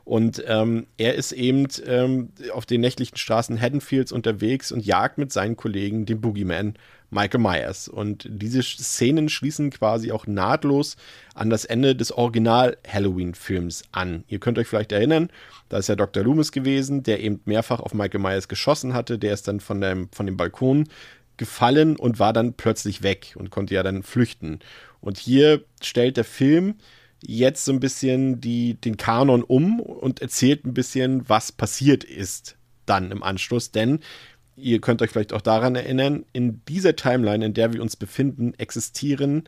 Und 0.04 0.42
ähm, 0.46 0.86
er 0.96 1.14
ist 1.14 1.32
eben 1.32 1.68
ähm, 1.86 2.30
auf 2.52 2.66
den 2.66 2.80
nächtlichen 2.80 3.16
Straßen 3.16 3.60
Haddonfields 3.60 4.12
unterwegs 4.12 4.72
und 4.72 4.84
jagt 4.84 5.18
mit 5.18 5.32
seinen 5.32 5.56
Kollegen 5.56 6.06
den 6.06 6.20
Boogeyman 6.20 6.74
Michael 7.10 7.40
Myers. 7.40 7.88
Und 7.88 8.26
diese 8.28 8.62
Szenen 8.62 9.28
schließen 9.28 9.70
quasi 9.70 10.12
auch 10.12 10.26
nahtlos 10.26 10.96
an 11.34 11.50
das 11.50 11.64
Ende 11.64 11.94
des 11.94 12.12
Original-Halloween-Films 12.12 13.84
an. 13.92 14.24
Ihr 14.28 14.38
könnt 14.38 14.58
euch 14.58 14.68
vielleicht 14.68 14.92
erinnern, 14.92 15.30
da 15.68 15.78
ist 15.78 15.88
ja 15.88 15.96
Dr. 15.96 16.24
Loomis 16.24 16.52
gewesen, 16.52 17.02
der 17.02 17.20
eben 17.20 17.40
mehrfach 17.44 17.80
auf 17.80 17.94
Michael 17.94 18.20
Myers 18.20 18.48
geschossen 18.48 18.94
hatte. 18.94 19.18
Der 19.18 19.34
ist 19.34 19.48
dann 19.48 19.60
von 19.60 19.80
dem, 19.80 20.08
von 20.12 20.26
dem 20.26 20.36
Balkon 20.36 20.88
gefallen 21.36 21.96
und 21.96 22.18
war 22.18 22.32
dann 22.32 22.54
plötzlich 22.54 23.02
weg 23.02 23.34
und 23.36 23.50
konnte 23.50 23.74
ja 23.74 23.82
dann 23.82 24.02
flüchten. 24.02 24.60
Und 25.00 25.18
hier 25.18 25.64
stellt 25.80 26.16
der 26.16 26.24
Film 26.24 26.74
jetzt 27.22 27.64
so 27.64 27.72
ein 27.72 27.80
bisschen 27.80 28.40
die, 28.40 28.74
den 28.74 28.96
Kanon 28.96 29.42
um 29.42 29.80
und 29.80 30.20
erzählt 30.20 30.64
ein 30.64 30.74
bisschen, 30.74 31.28
was 31.28 31.52
passiert 31.52 32.04
ist 32.04 32.56
dann 32.86 33.10
im 33.10 33.22
Anschluss. 33.22 33.70
Denn 33.70 34.00
ihr 34.60 34.80
könnt 34.80 35.02
euch 35.02 35.10
vielleicht 35.10 35.32
auch 35.32 35.40
daran 35.40 35.74
erinnern, 35.74 36.24
in 36.32 36.62
dieser 36.66 36.96
Timeline, 36.96 37.44
in 37.44 37.54
der 37.54 37.72
wir 37.72 37.82
uns 37.82 37.96
befinden, 37.96 38.54
existieren 38.58 39.44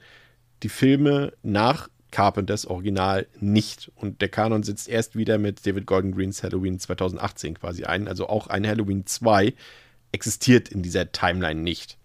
die 0.62 0.68
Filme 0.68 1.32
nach 1.42 1.88
Carpenters 2.10 2.66
Original 2.66 3.26
nicht. 3.40 3.90
Und 3.96 4.20
der 4.20 4.28
Kanon 4.28 4.62
sitzt 4.62 4.88
erst 4.88 5.16
wieder 5.16 5.38
mit 5.38 5.66
David 5.66 5.86
Gordon 5.86 6.12
Greens 6.12 6.42
Halloween 6.42 6.78
2018 6.78 7.58
quasi 7.58 7.84
ein. 7.84 8.06
Also 8.06 8.28
auch 8.28 8.46
ein 8.46 8.66
Halloween 8.66 9.06
2 9.06 9.54
existiert 10.12 10.68
in 10.68 10.82
dieser 10.82 11.10
Timeline 11.10 11.60
nicht. 11.60 11.98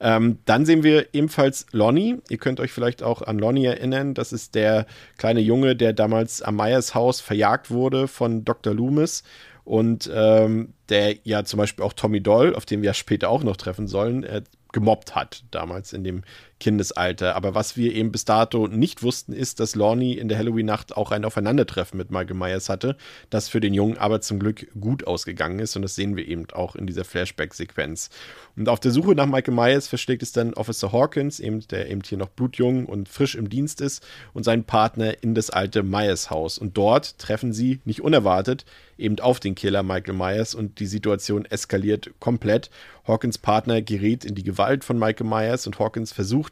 Ähm, 0.00 0.38
dann 0.44 0.64
sehen 0.64 0.84
wir 0.84 1.08
ebenfalls 1.12 1.66
Lonnie. 1.72 2.18
Ihr 2.28 2.38
könnt 2.38 2.60
euch 2.60 2.70
vielleicht 2.72 3.02
auch 3.02 3.20
an 3.20 3.38
Lonnie 3.38 3.66
erinnern. 3.66 4.14
Das 4.14 4.32
ist 4.32 4.54
der 4.54 4.86
kleine 5.16 5.40
Junge, 5.40 5.74
der 5.74 5.92
damals 5.92 6.40
am 6.40 6.54
Meyers 6.54 6.94
Haus 6.94 7.20
verjagt 7.20 7.70
wurde 7.70 8.06
von 8.06 8.44
Dr. 8.44 8.72
Loomis 8.74 9.24
und 9.68 10.10
ähm, 10.12 10.72
der 10.88 11.16
ja 11.24 11.44
zum 11.44 11.58
Beispiel 11.58 11.84
auch 11.84 11.92
Tommy 11.92 12.22
Doll, 12.22 12.54
auf 12.54 12.64
den 12.64 12.80
wir 12.80 12.94
später 12.94 13.28
auch 13.28 13.42
noch 13.42 13.58
treffen 13.58 13.86
sollen, 13.86 14.24
äh, 14.24 14.42
gemobbt 14.72 15.14
hat, 15.14 15.44
damals 15.50 15.92
in 15.92 16.04
dem 16.04 16.22
Kindesalter. 16.60 17.36
Aber 17.36 17.54
was 17.54 17.76
wir 17.76 17.94
eben 17.94 18.12
bis 18.12 18.24
dato 18.24 18.66
nicht 18.66 19.02
wussten, 19.02 19.32
ist, 19.32 19.60
dass 19.60 19.74
Lorne 19.74 20.16
in 20.16 20.28
der 20.28 20.38
Halloween-Nacht 20.38 20.96
auch 20.96 21.10
ein 21.10 21.24
Aufeinandertreffen 21.24 21.98
mit 21.98 22.10
Michael 22.10 22.34
Myers 22.34 22.68
hatte, 22.68 22.96
das 23.30 23.48
für 23.48 23.60
den 23.60 23.74
Jungen 23.74 23.98
aber 23.98 24.20
zum 24.20 24.38
Glück 24.38 24.66
gut 24.78 25.06
ausgegangen 25.06 25.58
ist. 25.58 25.76
Und 25.76 25.82
das 25.82 25.94
sehen 25.94 26.16
wir 26.16 26.26
eben 26.26 26.46
auch 26.52 26.74
in 26.74 26.86
dieser 26.86 27.04
Flashback-Sequenz. 27.04 28.10
Und 28.56 28.68
auf 28.68 28.80
der 28.80 28.90
Suche 28.90 29.14
nach 29.14 29.26
Michael 29.26 29.54
Myers 29.54 29.88
versteckt 29.88 30.22
es 30.22 30.32
dann 30.32 30.54
Officer 30.54 30.92
Hawkins, 30.92 31.40
eben, 31.40 31.66
der 31.68 31.90
eben 31.90 32.02
hier 32.04 32.18
noch 32.18 32.28
blutjung 32.28 32.86
und 32.86 33.08
frisch 33.08 33.34
im 33.34 33.48
Dienst 33.48 33.80
ist, 33.80 34.04
und 34.32 34.44
seinen 34.44 34.64
Partner 34.64 35.22
in 35.22 35.34
das 35.34 35.50
alte 35.50 35.82
Myers-Haus. 35.82 36.58
Und 36.58 36.76
dort 36.76 37.18
treffen 37.18 37.52
sie, 37.52 37.80
nicht 37.84 38.00
unerwartet, 38.00 38.64
eben 38.98 39.20
auf 39.20 39.40
den 39.40 39.54
Killer 39.54 39.82
Michael 39.82 40.14
Myers 40.14 40.54
und 40.54 40.80
die 40.80 40.86
Situation 40.86 41.44
eskaliert 41.44 42.10
komplett. 42.18 42.70
Hawkins 43.06 43.38
Partner 43.38 43.80
gerät 43.80 44.24
in 44.24 44.34
die 44.34 44.42
Gewalt 44.42 44.84
von 44.84 44.98
Michael 44.98 45.26
Myers 45.26 45.66
und 45.66 45.78
Hawkins 45.78 46.12
versucht 46.12 46.47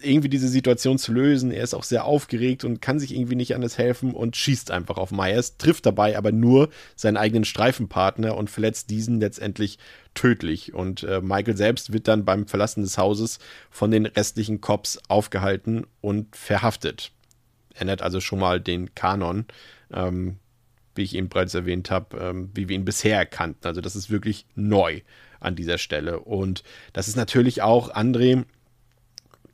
irgendwie 0.00 0.28
diese 0.28 0.48
Situation 0.48 0.98
zu 0.98 1.12
lösen. 1.12 1.50
Er 1.50 1.62
ist 1.62 1.74
auch 1.74 1.82
sehr 1.82 2.04
aufgeregt 2.04 2.64
und 2.64 2.80
kann 2.80 2.98
sich 2.98 3.14
irgendwie 3.14 3.34
nicht 3.34 3.54
anders 3.54 3.76
helfen 3.76 4.14
und 4.14 4.36
schießt 4.36 4.70
einfach 4.70 4.96
auf 4.96 5.10
Myers, 5.10 5.56
trifft 5.58 5.84
dabei 5.84 6.16
aber 6.16 6.32
nur 6.32 6.70
seinen 6.96 7.16
eigenen 7.16 7.44
Streifenpartner 7.44 8.36
und 8.36 8.50
verletzt 8.50 8.90
diesen 8.90 9.20
letztendlich 9.20 9.78
tödlich. 10.14 10.72
Und 10.72 11.02
äh, 11.02 11.20
Michael 11.20 11.56
selbst 11.56 11.92
wird 11.92 12.08
dann 12.08 12.24
beim 12.24 12.46
Verlassen 12.46 12.82
des 12.82 12.96
Hauses 12.96 13.38
von 13.70 13.90
den 13.90 14.06
restlichen 14.06 14.60
Cops 14.60 14.98
aufgehalten 15.08 15.86
und 16.00 16.34
verhaftet. 16.34 17.12
Ändert 17.74 18.00
also 18.00 18.20
schon 18.20 18.38
mal 18.38 18.60
den 18.60 18.94
Kanon. 18.94 19.46
Ähm, 19.92 20.38
wie 20.96 21.02
ich 21.02 21.16
eben 21.16 21.28
bereits 21.28 21.54
erwähnt 21.54 21.90
habe, 21.90 22.16
ähm, 22.18 22.50
wie 22.54 22.68
wir 22.68 22.76
ihn 22.76 22.84
bisher 22.84 23.26
kannten. 23.26 23.66
Also 23.66 23.80
das 23.80 23.96
ist 23.96 24.10
wirklich 24.10 24.46
neu 24.54 25.00
an 25.40 25.56
dieser 25.56 25.78
Stelle. 25.78 26.20
Und 26.20 26.62
das 26.92 27.08
ist 27.08 27.16
natürlich 27.16 27.62
auch, 27.62 27.92
André, 27.94 28.44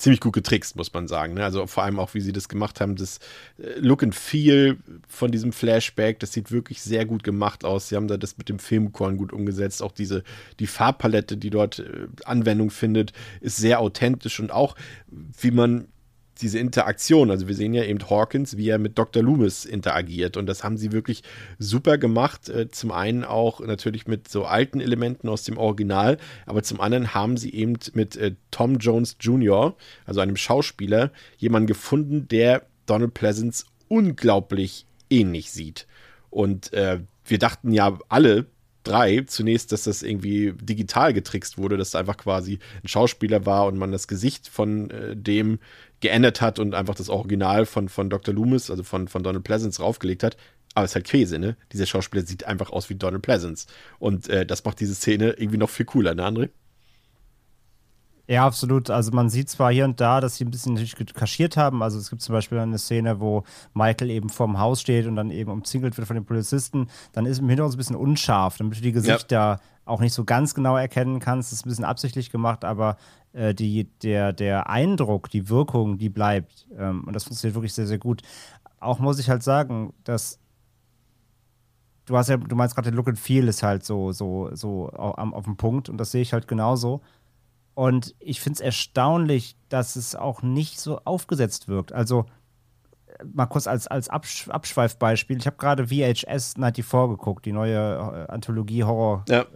ziemlich 0.01 0.21
gut 0.21 0.33
getrickst, 0.33 0.77
muss 0.77 0.93
man 0.93 1.07
sagen. 1.09 1.35
Ne? 1.35 1.45
Also 1.45 1.67
vor 1.67 1.85
allem 1.85 1.99
auch, 1.99 2.15
wie 2.15 2.21
sie 2.21 2.33
das 2.33 2.49
gemacht 2.49 2.81
haben, 2.81 2.97
das 2.97 3.19
äh, 3.59 3.79
Look 3.79 4.03
and 4.03 4.15
Feel 4.15 4.79
von 5.07 5.31
diesem 5.31 5.53
Flashback, 5.53 6.19
das 6.19 6.33
sieht 6.33 6.51
wirklich 6.51 6.83
sehr 6.83 7.05
gut 7.07 7.23
gemacht 7.23 7.65
aus. 7.65 7.89
Sie 7.89 7.97
haben 7.97 8.09
da 8.09 8.17
das 8.17 8.39
mit 8.39 8.49
dem 8.49 8.59
Filmkorn 8.59 9.17
gut 9.17 9.33
umgesetzt. 9.33 9.83
Auch 9.83 9.93
diese, 9.93 10.25
die 10.59 10.67
Farbpalette, 10.67 11.37
die 11.37 11.51
dort 11.51 11.81
äh, 11.81 12.07
Anwendung 12.25 12.71
findet, 12.71 13.13
ist 13.41 13.59
sehr 13.59 13.81
authentisch 13.81 14.41
und 14.41 14.51
auch, 14.51 14.75
wie 15.09 15.51
man 15.51 15.89
diese 16.40 16.59
Interaktion. 16.59 17.31
Also 17.31 17.48
wir 17.48 17.55
sehen 17.55 17.74
ja 17.74 17.85
eben 17.85 18.00
Hawkins, 18.09 18.57
wie 18.57 18.68
er 18.68 18.79
mit 18.79 18.98
Dr. 18.98 19.22
Loomis 19.22 19.64
interagiert. 19.64 20.37
Und 20.37 20.46
das 20.46 20.64
haben 20.64 20.76
sie 20.76 20.92
wirklich 20.92 21.22
super 21.59 21.98
gemacht. 21.98 22.48
Äh, 22.48 22.70
zum 22.70 22.92
einen 22.92 23.24
auch 23.24 23.61
natürlich 23.61 24.07
mit 24.07 24.29
so 24.29 24.44
alten 24.44 24.81
Elementen 24.81 25.29
aus 25.29 25.44
dem 25.44 25.59
Original, 25.59 26.18
aber 26.46 26.62
zum 26.62 26.81
anderen 26.81 27.14
haben 27.14 27.37
sie 27.37 27.53
eben 27.53 27.79
mit 27.94 28.16
äh, 28.16 28.35
Tom 28.50 28.79
Jones 28.79 29.16
Jr., 29.20 29.76
also 30.07 30.20
einem 30.20 30.37
Schauspieler, 30.37 31.11
jemanden 31.38 31.66
gefunden, 31.66 32.29
der 32.29 32.66
Donald 32.87 33.14
Pleasance 33.14 33.64
unglaublich 33.88 34.87
ähnlich 35.09 35.50
sieht. 35.50 35.87
Und 36.31 36.72
äh, 36.72 37.00
wir 37.24 37.38
dachten 37.38 37.72
ja 37.72 37.98
alle, 38.09 38.46
drei 38.83 39.22
zunächst, 39.22 39.72
dass 39.72 39.85
das 39.85 40.03
irgendwie 40.03 40.55
digital 40.61 41.12
getrickst 41.12 41.59
wurde, 41.59 41.76
dass 41.76 41.88
es 41.88 41.94
einfach 41.94 42.16
quasi 42.16 42.59
ein 42.83 42.88
Schauspieler 42.88 43.46
war 43.46 43.66
und 43.66 43.76
man 43.76 43.92
das 43.92 44.09
Gesicht 44.09 44.48
von 44.48 44.90
äh, 44.90 45.16
dem 45.16 45.59
geändert 46.01 46.41
hat 46.41 46.59
und 46.59 46.75
einfach 46.75 46.95
das 46.95 47.09
Original 47.09 47.67
von, 47.67 47.89
von 47.89 48.11
Dr. 48.11 48.35
Loomis, 48.35 48.71
also 48.71 48.83
von, 48.83 49.09
von 49.09 49.23
Donald 49.23 49.45
Pleasance, 49.45 49.83
raufgelegt 49.83 50.23
hat. 50.23 50.37
Aber 50.75 50.85
es 50.85 50.93
ist 50.93 50.95
halt 50.95 51.07
Käse, 51.07 51.39
ne? 51.39 51.57
Dieser 51.73 51.87
Schauspieler 51.87 52.25
sieht 52.25 52.45
einfach 52.45 52.71
aus 52.71 52.91
wie 52.91 52.95
Donald 52.95 53.23
Pleasance. 53.23 53.67
Und 53.99 54.29
äh, 54.29 54.47
das 54.47 54.65
macht 54.65 54.81
diese 54.81 54.95
Szene 54.95 55.31
irgendwie 55.31 55.59
noch 55.59 55.71
viel 55.71 55.87
cooler, 55.87 56.15
ne, 56.15 56.25
André? 56.25 56.51
Ja, 58.31 58.47
absolut. 58.47 58.91
Also 58.91 59.11
man 59.11 59.29
sieht 59.29 59.49
zwar 59.49 59.73
hier 59.73 59.85
und 59.85 60.01
da, 60.01 60.21
dass 60.21 60.37
sie 60.37 60.45
ein 60.45 60.53
bisschen 60.53 60.79
kaschiert 61.15 61.57
haben. 61.57 61.83
Also 61.83 61.99
es 61.99 62.11
gibt 62.11 62.23
zum 62.23 62.33
Beispiel 62.33 62.59
eine 62.59 62.79
Szene, 62.79 63.19
wo 63.19 63.43
Michael 63.75 64.09
eben 64.09 64.29
vorm 64.29 64.61
Haus 64.61 64.81
steht 64.81 65.07
und 65.07 65.17
dann 65.17 65.33
eben 65.33 65.51
umzingelt 65.51 65.99
wird 65.99 66.07
von 66.07 66.15
den 66.15 66.25
Polizisten. 66.25 66.87
Dann 67.11 67.27
ist 67.27 67.41
im 67.41 67.49
Hintergrund 67.49 67.75
ein 67.75 67.79
bisschen 67.79 67.97
unscharf, 67.97 68.57
damit 68.57 68.79
du 68.79 68.83
die 68.83 68.93
Gesichter 68.93 69.37
ja. 69.37 69.61
auch 69.85 69.99
nicht 69.99 70.15
so 70.15 70.23
ganz 70.23 70.55
genau 70.55 70.77
erkennen 70.77 71.19
kannst. 71.19 71.51
Das 71.51 71.59
ist 71.59 71.67
ein 71.67 71.71
bisschen 71.71 71.85
absichtlich 71.85 72.31
gemacht, 72.31 72.65
aber 72.65 72.99
äh, 73.33 73.55
die, 73.55 73.85
der, 74.03 74.33
der 74.33 74.69
Eindruck, 74.69 75.31
die 75.31 75.49
Wirkung, 75.49 75.99
die 75.99 76.09
bleibt. 76.09 76.66
Ähm, 76.77 77.05
und 77.05 77.14
das 77.14 77.25
funktioniert 77.25 77.55
wirklich 77.55 77.75
sehr, 77.75 77.87
sehr 77.87 77.99
gut. 77.99 78.23
Auch 78.81 78.99
muss 78.99 79.19
ich 79.19 79.29
halt 79.29 79.43
sagen, 79.43 79.93
dass 80.05 80.38
du 82.07 82.16
hast 82.16 82.29
ja, 82.29 82.37
du 82.37 82.57
meinst 82.57 82.75
gerade, 82.75 82.90
der 82.90 82.97
Look 82.97 83.09
and 83.09 83.19
Feel 83.19 83.49
ist 83.49 83.62
halt 83.62 83.85
so, 83.85 84.12
so, 84.12 84.51
so 84.55 84.88
auf, 84.90 85.33
auf 85.33 85.45
dem 85.45 85.57
Punkt 85.57 85.88
und 85.88 85.99
das 85.99 86.11
sehe 86.11 86.23
ich 86.23 86.33
halt 86.33 86.49
genauso. 86.49 87.01
Und 87.75 88.14
ich 88.19 88.40
finde 88.40 88.57
es 88.57 88.61
erstaunlich, 88.61 89.57
dass 89.69 89.97
es 89.97 90.14
auch 90.14 90.43
nicht 90.43 90.81
so 90.81 91.01
aufgesetzt 91.05 91.69
wirkt. 91.69 91.93
Also 91.93 92.27
mal 93.33 93.47
kurz 93.47 93.67
als, 93.67 93.87
als 93.87 94.09
Absch 94.09 94.49
Abschweifbeispiel. 94.49 95.39
Ich 95.39 95.47
habe 95.47 95.57
gerade 95.57 95.87
VHS 95.89 96.55
94 96.55 96.85
geguckt, 96.91 97.45
die 97.47 97.53
neue 97.53 97.77
äh, 98.29 98.33
Anthologie-Horror, 98.33 99.25
ja. 99.29 99.43
äh, 99.43 99.47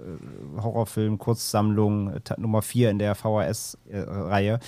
Horrorfilm-Kurzsammlung 0.60 2.14
äh, 2.14 2.20
Nummer 2.36 2.62
4 2.62 2.90
in 2.90 2.98
der 2.98 3.14
VHS-Reihe. 3.14 4.58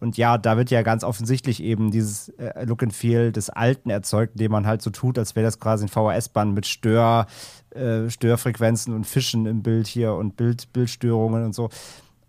Und 0.00 0.16
ja, 0.16 0.38
da 0.38 0.56
wird 0.56 0.70
ja 0.70 0.82
ganz 0.82 1.04
offensichtlich 1.04 1.62
eben 1.62 1.90
dieses 1.90 2.28
äh, 2.30 2.64
Look 2.64 2.82
and 2.82 2.92
Feel 2.92 3.32
des 3.32 3.50
Alten 3.50 3.90
erzeugt, 3.90 4.32
indem 4.34 4.52
man 4.52 4.66
halt 4.66 4.82
so 4.82 4.90
tut, 4.90 5.18
als 5.18 5.36
wäre 5.36 5.44
das 5.44 5.60
quasi 5.60 5.86
ein 5.86 5.88
VHS-Band 5.88 6.54
mit 6.54 6.66
Stör, 6.66 7.26
äh, 7.70 8.08
Störfrequenzen 8.10 8.94
und 8.94 9.06
Fischen 9.06 9.46
im 9.46 9.62
Bild 9.62 9.86
hier 9.86 10.14
und 10.14 10.36
Bild, 10.36 10.72
Bildstörungen 10.72 11.44
und 11.44 11.54
so. 11.54 11.68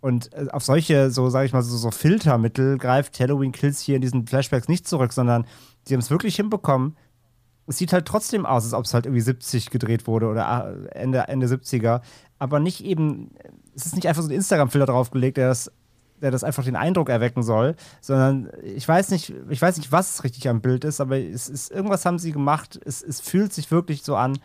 Und 0.02 0.34
äh, 0.34 0.48
auf 0.52 0.64
solche, 0.64 1.10
so 1.12 1.30
sage 1.30 1.46
ich 1.46 1.54
mal, 1.54 1.64
so, 1.64 1.76
so 1.76 1.92
Filtermittel 1.92 2.78
greift 2.78 3.20
Halloween 3.20 3.52
Kills 3.52 3.82
hier 3.82 3.96
in 3.96 4.02
diesen 4.02 4.28
Flashbacks 4.28 4.68
nicht 4.68 4.88
zurück, 4.88 5.14
sondern 5.14 5.46
sie 5.86 5.94
haben 5.94 6.02
es 6.02 6.12
wirklich 6.12 6.36
hinbekommen. 6.36 6.96
Es 7.66 7.78
sieht 7.78 7.92
halt 7.92 8.06
trotzdem 8.06 8.46
aus, 8.46 8.64
als 8.64 8.74
ob 8.74 8.86
es 8.86 8.94
halt 8.94 9.06
irgendwie 9.06 9.22
70 9.22 9.70
gedreht 9.70 10.08
wurde 10.08 10.28
oder 10.28 10.76
äh, 10.94 10.98
Ende, 10.98 11.20
Ende 11.28 11.48
70er. 11.48 12.02
Aber 12.40 12.60
nicht 12.60 12.84
eben, 12.86 13.32
es 13.76 13.86
ist 13.86 13.96
nicht 13.96 14.08
einfach 14.08 14.22
so 14.22 14.30
ein 14.30 14.36
Instagram-Filter 14.36 14.86
draufgelegt, 14.86 15.38
der 15.38 15.50
das, 15.50 15.72
der 16.22 16.32
das 16.32 16.44
einfach 16.44 16.64
den 16.64 16.76
Eindruck 16.76 17.10
erwecken 17.10 17.44
soll, 17.44 17.76
sondern 18.00 18.50
ich 18.64 18.88
weiß 18.88 19.10
nicht, 19.10 19.34
ich 19.50 19.62
weiß 19.62 19.78
nicht, 19.78 19.92
was 19.92 20.24
richtig 20.24 20.48
am 20.48 20.62
Bild 20.62 20.86
ist, 20.86 21.02
aber 21.02 21.20
es 21.20 21.50
ist, 21.50 21.72
irgendwas 21.72 22.06
haben 22.06 22.20
sie 22.20 22.32
gemacht. 22.32 22.80
Es, 22.86 23.02
es 23.04 23.20
fühlt 23.20 23.52
sich 23.52 23.72
wirklich 23.72 24.04
so 24.04 24.16
an, 24.16 24.38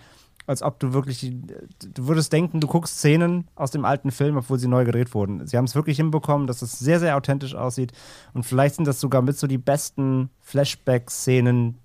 als 0.46 0.62
ob 0.62 0.80
du 0.80 0.92
wirklich, 0.92 1.32
du 1.94 2.06
würdest 2.06 2.32
denken, 2.32 2.60
du 2.60 2.66
guckst 2.66 2.98
Szenen 2.98 3.48
aus 3.54 3.70
dem 3.70 3.84
alten 3.84 4.10
Film, 4.10 4.36
obwohl 4.36 4.58
sie 4.58 4.68
neu 4.68 4.84
gedreht 4.84 5.14
wurden. 5.14 5.46
Sie 5.46 5.56
haben 5.56 5.64
es 5.64 5.74
wirklich 5.74 5.96
hinbekommen, 5.96 6.46
dass 6.46 6.62
es 6.62 6.78
sehr, 6.78 7.00
sehr 7.00 7.16
authentisch 7.16 7.54
aussieht. 7.54 7.92
Und 8.34 8.44
vielleicht 8.44 8.76
sind 8.76 8.86
das 8.86 9.00
sogar 9.00 9.22
mit 9.22 9.36
so 9.36 9.46
die 9.46 9.58
besten 9.58 10.30
Flashback-Szenen, 10.40 11.78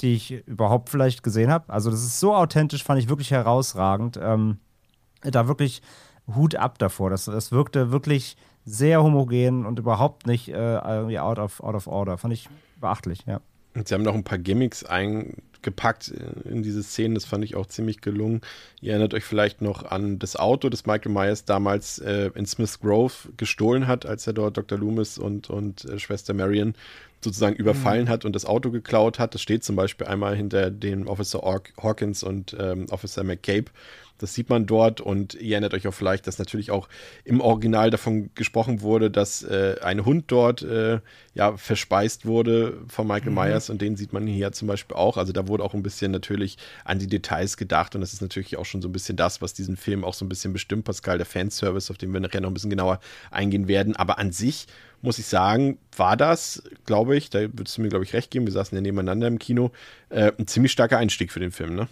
die 0.00 0.14
ich 0.14 0.46
überhaupt 0.46 0.88
vielleicht 0.88 1.22
gesehen 1.22 1.50
habe. 1.50 1.72
Also 1.72 1.90
das 1.90 2.02
ist 2.02 2.20
so 2.20 2.34
authentisch, 2.34 2.84
fand 2.84 3.00
ich 3.00 3.08
wirklich 3.08 3.30
herausragend. 3.30 4.18
Ähm, 4.22 4.58
da 5.22 5.48
wirklich 5.48 5.82
Hut 6.34 6.54
ab 6.54 6.78
davor. 6.78 7.10
Das, 7.10 7.24
das 7.24 7.52
wirkte 7.52 7.90
wirklich 7.90 8.36
sehr 8.64 9.02
homogen 9.02 9.66
und 9.66 9.78
überhaupt 9.78 10.26
nicht 10.26 10.48
äh, 10.48 11.18
out, 11.18 11.38
of, 11.38 11.62
out 11.62 11.74
of 11.74 11.86
order. 11.86 12.18
Fand 12.18 12.34
ich 12.34 12.48
beachtlich, 12.80 13.24
ja. 13.26 13.40
Sie 13.84 13.94
haben 13.94 14.02
noch 14.02 14.14
ein 14.14 14.24
paar 14.24 14.38
Gimmicks 14.38 14.84
eingepackt 14.84 16.08
in 16.44 16.62
diese 16.62 16.82
Szenen, 16.82 17.14
das 17.14 17.24
fand 17.24 17.44
ich 17.44 17.56
auch 17.56 17.66
ziemlich 17.66 18.00
gelungen. 18.00 18.40
Ihr 18.80 18.92
erinnert 18.92 19.14
euch 19.14 19.24
vielleicht 19.24 19.60
noch 19.60 19.84
an 19.84 20.18
das 20.18 20.36
Auto, 20.36 20.68
das 20.68 20.86
Michael 20.86 21.12
Myers 21.12 21.44
damals 21.44 21.98
äh, 21.98 22.30
in 22.34 22.46
Smith 22.46 22.80
Grove 22.80 23.14
gestohlen 23.36 23.86
hat, 23.86 24.06
als 24.06 24.26
er 24.26 24.32
dort 24.32 24.56
Dr. 24.56 24.78
Loomis 24.78 25.18
und, 25.18 25.50
und 25.50 25.84
äh, 25.84 25.98
Schwester 25.98 26.34
Marion 26.34 26.74
sozusagen 27.20 27.56
überfallen 27.56 28.04
mhm. 28.04 28.08
hat 28.10 28.24
und 28.24 28.34
das 28.34 28.44
Auto 28.44 28.70
geklaut 28.70 29.18
hat. 29.18 29.34
Das 29.34 29.42
steht 29.42 29.64
zum 29.64 29.76
Beispiel 29.76 30.06
einmal 30.06 30.36
hinter 30.36 30.70
dem 30.70 31.06
Officer 31.06 31.40
Hawkins 31.42 32.22
und 32.22 32.56
ähm, 32.58 32.86
Officer 32.90 33.24
McCabe. 33.24 33.70
Das 34.18 34.34
sieht 34.34 34.50
man 34.50 34.66
dort 34.66 35.00
und 35.00 35.34
ihr 35.34 35.52
erinnert 35.52 35.74
euch 35.74 35.86
auch 35.86 35.94
vielleicht, 35.94 36.26
dass 36.26 36.38
natürlich 36.38 36.70
auch 36.70 36.88
im 37.24 37.40
Original 37.40 37.90
davon 37.90 38.30
gesprochen 38.34 38.82
wurde, 38.82 39.10
dass 39.10 39.42
äh, 39.42 39.76
ein 39.82 40.04
Hund 40.04 40.24
dort 40.28 40.62
äh, 40.62 41.00
ja 41.34 41.56
verspeist 41.56 42.26
wurde 42.26 42.78
von 42.88 43.06
Michael 43.06 43.30
mhm. 43.30 43.36
Myers 43.36 43.70
und 43.70 43.80
den 43.80 43.96
sieht 43.96 44.12
man 44.12 44.26
hier 44.26 44.52
zum 44.52 44.68
Beispiel 44.68 44.96
auch. 44.96 45.16
Also 45.16 45.32
da 45.32 45.48
wurde 45.48 45.64
auch 45.64 45.74
ein 45.74 45.82
bisschen 45.82 46.10
natürlich 46.10 46.58
an 46.84 46.98
die 46.98 47.06
Details 47.06 47.56
gedacht 47.56 47.94
und 47.94 48.00
das 48.00 48.12
ist 48.12 48.20
natürlich 48.20 48.56
auch 48.56 48.66
schon 48.66 48.82
so 48.82 48.88
ein 48.88 48.92
bisschen 48.92 49.16
das, 49.16 49.40
was 49.40 49.54
diesen 49.54 49.76
Film 49.76 50.04
auch 50.04 50.14
so 50.14 50.24
ein 50.24 50.28
bisschen 50.28 50.52
bestimmt, 50.52 50.84
Pascal, 50.84 51.18
der 51.18 51.26
Fanservice, 51.26 51.90
auf 51.90 51.98
den 51.98 52.12
wir 52.12 52.20
nachher 52.20 52.40
noch 52.40 52.50
ein 52.50 52.54
bisschen 52.54 52.70
genauer 52.70 53.00
eingehen 53.30 53.68
werden. 53.68 53.96
Aber 53.96 54.18
an 54.18 54.32
sich 54.32 54.66
muss 55.00 55.18
ich 55.18 55.26
sagen, 55.26 55.78
war 55.96 56.16
das, 56.16 56.62
glaube 56.84 57.16
ich, 57.16 57.30
da 57.30 57.40
würdest 57.40 57.78
du 57.78 57.82
mir, 57.82 57.88
glaube 57.88 58.04
ich, 58.04 58.12
recht 58.12 58.30
geben, 58.30 58.46
wir 58.46 58.52
saßen 58.52 58.76
ja 58.76 58.82
nebeneinander 58.82 59.28
im 59.28 59.38
Kino, 59.38 59.70
äh, 60.08 60.32
ein 60.38 60.46
ziemlich 60.46 60.72
starker 60.72 60.98
Einstieg 60.98 61.32
für 61.32 61.40
den 61.40 61.52
Film, 61.52 61.74
ne? 61.74 61.88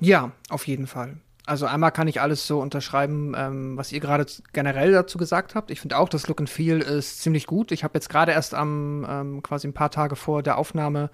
Ja, 0.00 0.32
auf 0.48 0.66
jeden 0.66 0.86
Fall. 0.86 1.16
Also 1.46 1.66
einmal 1.66 1.90
kann 1.90 2.06
ich 2.06 2.20
alles 2.20 2.46
so 2.46 2.60
unterschreiben, 2.60 3.34
ähm, 3.36 3.76
was 3.76 3.92
ihr 3.92 4.00
gerade 4.00 4.26
generell 4.52 4.92
dazu 4.92 5.18
gesagt 5.18 5.54
habt. 5.54 5.70
Ich 5.70 5.80
finde 5.80 5.98
auch, 5.98 6.08
das 6.08 6.28
Look 6.28 6.40
and 6.40 6.50
Feel 6.50 6.80
ist 6.80 7.22
ziemlich 7.22 7.46
gut. 7.46 7.72
Ich 7.72 7.82
habe 7.82 7.94
jetzt 7.94 8.08
gerade 8.08 8.32
erst 8.32 8.54
am 8.54 9.06
ähm, 9.08 9.42
quasi 9.42 9.66
ein 9.66 9.72
paar 9.72 9.90
Tage 9.90 10.16
vor 10.16 10.42
der 10.42 10.58
Aufnahme 10.58 11.10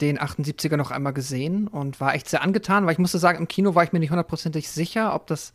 den 0.00 0.18
78er 0.18 0.76
noch 0.76 0.90
einmal 0.90 1.12
gesehen 1.12 1.68
und 1.68 2.00
war 2.00 2.14
echt 2.14 2.28
sehr 2.28 2.42
angetan, 2.42 2.86
weil 2.86 2.92
ich 2.92 2.98
musste 2.98 3.18
sagen, 3.18 3.38
im 3.38 3.48
Kino 3.48 3.74
war 3.74 3.84
ich 3.84 3.92
mir 3.92 3.98
nicht 3.98 4.10
hundertprozentig 4.10 4.68
sicher, 4.68 5.14
ob 5.14 5.26
das, 5.26 5.52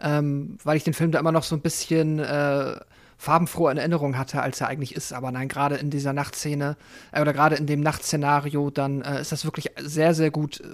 ähm, 0.00 0.58
weil 0.64 0.76
ich 0.76 0.84
den 0.84 0.94
Film 0.94 1.12
da 1.12 1.18
immer 1.18 1.32
noch 1.32 1.44
so 1.44 1.54
ein 1.54 1.60
bisschen 1.60 2.18
äh, 2.18 2.76
farbenfroh 3.20 3.68
in 3.68 3.76
Erinnerung 3.76 4.16
hatte, 4.16 4.40
als 4.40 4.62
er 4.62 4.68
eigentlich 4.68 4.94
ist. 4.96 5.12
Aber 5.12 5.30
nein, 5.30 5.48
gerade 5.48 5.76
in 5.76 5.90
dieser 5.90 6.14
Nachtszene 6.14 6.78
äh, 7.12 7.20
oder 7.20 7.34
gerade 7.34 7.56
in 7.56 7.66
dem 7.66 7.80
Nachtszenario, 7.80 8.70
dann 8.70 9.02
äh, 9.02 9.20
ist 9.20 9.30
das 9.30 9.44
wirklich 9.44 9.70
sehr, 9.78 10.14
sehr 10.14 10.30
gut 10.30 10.60
äh, 10.60 10.64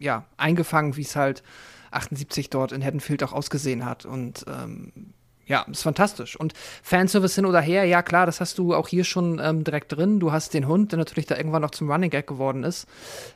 ja, 0.00 0.24
eingefangen, 0.36 0.96
wie 0.96 1.02
es 1.02 1.14
halt 1.14 1.44
78 1.92 2.50
dort 2.50 2.72
in 2.72 2.84
Haddonfield 2.84 3.22
auch 3.22 3.32
ausgesehen 3.32 3.84
hat. 3.84 4.04
Und 4.04 4.44
ähm, 4.48 5.12
ja, 5.46 5.62
ist 5.70 5.84
fantastisch. 5.84 6.34
Und 6.34 6.54
Fanservice 6.82 7.36
hin 7.36 7.46
oder 7.46 7.60
her, 7.60 7.84
ja 7.84 8.02
klar, 8.02 8.26
das 8.26 8.40
hast 8.40 8.58
du 8.58 8.74
auch 8.74 8.88
hier 8.88 9.04
schon 9.04 9.40
ähm, 9.40 9.62
direkt 9.62 9.92
drin. 9.92 10.18
Du 10.18 10.32
hast 10.32 10.54
den 10.54 10.66
Hund, 10.66 10.90
der 10.90 10.98
natürlich 10.98 11.26
da 11.26 11.36
irgendwann 11.36 11.62
noch 11.62 11.70
zum 11.70 11.88
Running 11.88 12.10
Gag 12.10 12.26
geworden 12.26 12.64
ist. 12.64 12.88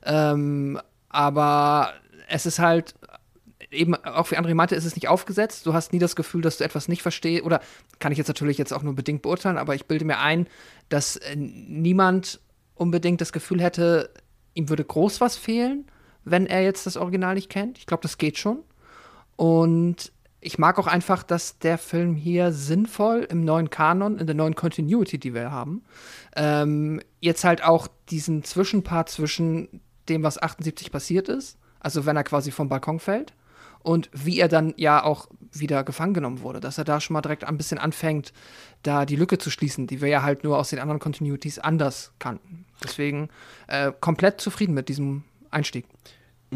Ähm, 0.04 0.80
aber 1.08 1.92
es 2.28 2.46
ist 2.46 2.58
halt 2.58 2.94
eben 3.70 3.94
auch 3.94 4.30
wie 4.30 4.36
André 4.36 4.54
meinte, 4.54 4.74
ist 4.74 4.84
es 4.84 4.94
nicht 4.94 5.08
aufgesetzt. 5.08 5.66
Du 5.66 5.74
hast 5.74 5.92
nie 5.92 5.98
das 5.98 6.16
Gefühl, 6.16 6.42
dass 6.42 6.58
du 6.58 6.64
etwas 6.64 6.88
nicht 6.88 7.02
verstehst. 7.02 7.44
Oder 7.44 7.60
kann 7.98 8.12
ich 8.12 8.18
jetzt 8.18 8.28
natürlich 8.28 8.58
jetzt 8.58 8.72
auch 8.72 8.82
nur 8.82 8.94
bedingt 8.94 9.22
beurteilen, 9.22 9.58
aber 9.58 9.74
ich 9.74 9.86
bilde 9.86 10.04
mir 10.04 10.18
ein, 10.18 10.46
dass 10.88 11.16
äh, 11.16 11.36
niemand 11.36 12.40
unbedingt 12.74 13.20
das 13.20 13.32
Gefühl 13.32 13.62
hätte, 13.62 14.10
ihm 14.54 14.68
würde 14.68 14.84
groß 14.84 15.20
was 15.20 15.36
fehlen, 15.36 15.86
wenn 16.24 16.46
er 16.46 16.62
jetzt 16.62 16.86
das 16.86 16.96
Original 16.96 17.34
nicht 17.34 17.50
kennt. 17.50 17.78
Ich 17.78 17.86
glaube, 17.86 18.02
das 18.02 18.18
geht 18.18 18.38
schon. 18.38 18.58
Und 19.36 20.12
ich 20.40 20.58
mag 20.58 20.78
auch 20.78 20.86
einfach, 20.86 21.22
dass 21.22 21.58
der 21.58 21.78
Film 21.78 22.14
hier 22.14 22.52
sinnvoll 22.52 23.26
im 23.28 23.44
neuen 23.44 23.70
Kanon, 23.70 24.18
in 24.18 24.26
der 24.26 24.36
neuen 24.36 24.54
Continuity, 24.54 25.18
die 25.18 25.34
wir 25.34 25.50
haben, 25.50 25.82
ähm, 26.36 27.00
jetzt 27.20 27.44
halt 27.44 27.64
auch 27.64 27.88
diesen 28.10 28.44
Zwischenpart 28.44 29.08
zwischen 29.08 29.80
dem, 30.08 30.22
was 30.22 30.40
78 30.40 30.92
passiert 30.92 31.28
ist, 31.28 31.58
also 31.80 32.06
wenn 32.06 32.16
er 32.16 32.24
quasi 32.24 32.50
vom 32.50 32.68
Balkon 32.68 33.00
fällt, 33.00 33.32
und 33.86 34.10
wie 34.12 34.40
er 34.40 34.48
dann 34.48 34.74
ja 34.76 35.04
auch 35.04 35.28
wieder 35.52 35.84
gefangen 35.84 36.12
genommen 36.12 36.40
wurde, 36.40 36.58
dass 36.58 36.76
er 36.76 36.82
da 36.82 37.00
schon 37.00 37.14
mal 37.14 37.22
direkt 37.22 37.44
ein 37.44 37.56
bisschen 37.56 37.78
anfängt, 37.78 38.32
da 38.82 39.06
die 39.06 39.14
Lücke 39.14 39.38
zu 39.38 39.48
schließen, 39.48 39.86
die 39.86 40.00
wir 40.00 40.08
ja 40.08 40.22
halt 40.22 40.42
nur 40.42 40.58
aus 40.58 40.70
den 40.70 40.80
anderen 40.80 40.98
Continuities 40.98 41.60
anders 41.60 42.10
kannten. 42.18 42.66
Deswegen 42.82 43.28
äh, 43.68 43.92
komplett 44.00 44.40
zufrieden 44.40 44.74
mit 44.74 44.88
diesem 44.88 45.22
Einstieg. 45.52 45.86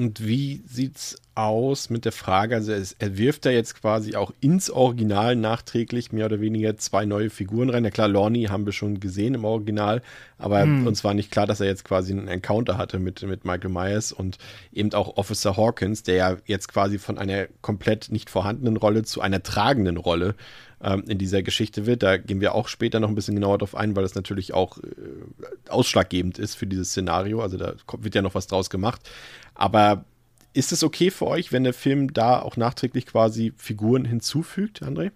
Und 0.01 0.27
wie 0.27 0.63
sieht's 0.67 1.21
aus 1.35 1.91
mit 1.91 2.07
der 2.07 2.13
Frage, 2.13 2.55
also 2.55 2.73
es, 2.73 2.97
er 2.99 3.19
wirft 3.19 3.45
da 3.45 3.51
jetzt 3.51 3.79
quasi 3.79 4.17
auch 4.17 4.33
ins 4.41 4.71
Original 4.71 5.37
nachträglich 5.37 6.11
mehr 6.11 6.25
oder 6.25 6.41
weniger 6.41 6.79
zwei 6.79 7.05
neue 7.05 7.29
Figuren 7.29 7.69
rein. 7.69 7.85
Ja 7.85 7.91
klar, 7.91 8.09
Lorne 8.09 8.49
haben 8.49 8.65
wir 8.65 8.73
schon 8.73 8.99
gesehen 8.99 9.35
im 9.35 9.45
Original, 9.45 10.01
aber 10.39 10.63
hm. 10.63 10.87
uns 10.87 11.05
war 11.05 11.13
nicht 11.13 11.31
klar, 11.31 11.47
dass 11.47 11.61
er 11.61 11.67
jetzt 11.67 11.85
quasi 11.85 12.13
einen 12.13 12.29
Encounter 12.29 12.79
hatte 12.79 12.99
mit, 12.99 13.23
mit 13.25 13.45
Michael 13.45 13.69
Myers 13.69 14.11
und 14.11 14.39
eben 14.73 14.91
auch 14.95 15.19
Officer 15.19 15.59
Hawkins, 15.59 16.03
der 16.03 16.15
ja 16.15 16.37
jetzt 16.47 16.69
quasi 16.69 16.99
von 16.99 17.19
einer 17.19 17.49
komplett 17.61 18.11
nicht 18.11 18.31
vorhandenen 18.31 18.79
Rolle 18.79 19.03
zu 19.03 19.21
einer 19.21 19.43
tragenden 19.43 19.99
Rolle 19.99 20.35
ähm, 20.83 21.05
in 21.07 21.19
dieser 21.19 21.43
Geschichte 21.43 21.85
wird. 21.85 22.03
Da 22.03 22.17
gehen 22.17 22.41
wir 22.41 22.55
auch 22.55 22.69
später 22.69 23.01
noch 23.01 23.09
ein 23.09 23.15
bisschen 23.15 23.35
genauer 23.35 23.59
drauf 23.59 23.75
ein, 23.75 23.95
weil 23.97 24.03
das 24.03 24.15
natürlich 24.15 24.55
auch 24.55 24.79
äh, 24.79 24.81
ausschlaggebend 25.69 26.39
ist 26.39 26.55
für 26.55 26.67
dieses 26.67 26.89
Szenario. 26.89 27.43
Also 27.43 27.59
da 27.59 27.75
wird 27.99 28.15
ja 28.15 28.23
noch 28.23 28.35
was 28.35 28.47
draus 28.47 28.71
gemacht. 28.71 29.03
Aber 29.55 30.05
ist 30.53 30.73
es 30.73 30.83
okay 30.83 31.11
für 31.11 31.27
euch, 31.27 31.53
wenn 31.53 31.65
der 31.65 31.75
Film 31.75 32.13
da 32.13 32.41
auch 32.41 32.57
nachträglich 32.57 33.07
quasi 33.07 33.53
Figuren 33.57 34.05
hinzufügt, 34.05 34.83
André? 34.83 35.13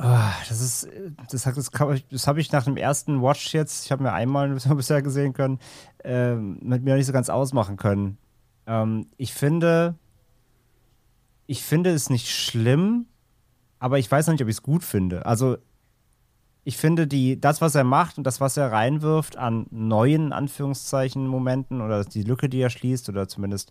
Oh, 0.00 0.30
das 0.48 0.60
ist, 0.60 0.88
das, 1.30 1.42
das, 1.42 1.70
das 2.10 2.26
habe 2.28 2.40
ich 2.40 2.52
nach 2.52 2.64
dem 2.64 2.76
ersten 2.76 3.20
Watch 3.20 3.52
jetzt, 3.52 3.84
ich 3.84 3.90
habe 3.90 4.04
mir 4.04 4.12
einmal 4.12 4.48
bisher 4.76 5.02
gesehen 5.02 5.32
können, 5.32 5.58
äh, 6.04 6.34
mit 6.34 6.84
mir 6.84 6.94
nicht 6.94 7.06
so 7.06 7.12
ganz 7.12 7.28
ausmachen 7.28 7.76
können. 7.76 8.16
Ähm, 8.66 9.06
ich 9.16 9.34
finde, 9.34 9.96
ich 11.46 11.64
finde 11.64 11.90
es 11.90 12.10
nicht 12.10 12.28
schlimm, 12.28 13.06
aber 13.80 13.98
ich 13.98 14.10
weiß 14.10 14.26
noch 14.26 14.34
nicht, 14.34 14.42
ob 14.42 14.48
ich 14.48 14.56
es 14.56 14.62
gut 14.62 14.84
finde. 14.84 15.26
Also 15.26 15.58
ich 16.68 16.76
finde, 16.76 17.06
die, 17.06 17.40
das, 17.40 17.62
was 17.62 17.74
er 17.74 17.84
macht 17.84 18.18
und 18.18 18.24
das, 18.24 18.42
was 18.42 18.58
er 18.58 18.70
reinwirft 18.70 19.38
an 19.38 19.66
neuen 19.70 20.34
Anführungszeichen 20.34 21.26
Momenten 21.26 21.80
oder 21.80 22.04
die 22.04 22.22
Lücke, 22.22 22.50
die 22.50 22.60
er 22.60 22.68
schließt, 22.68 23.08
oder 23.08 23.26
zumindest 23.26 23.70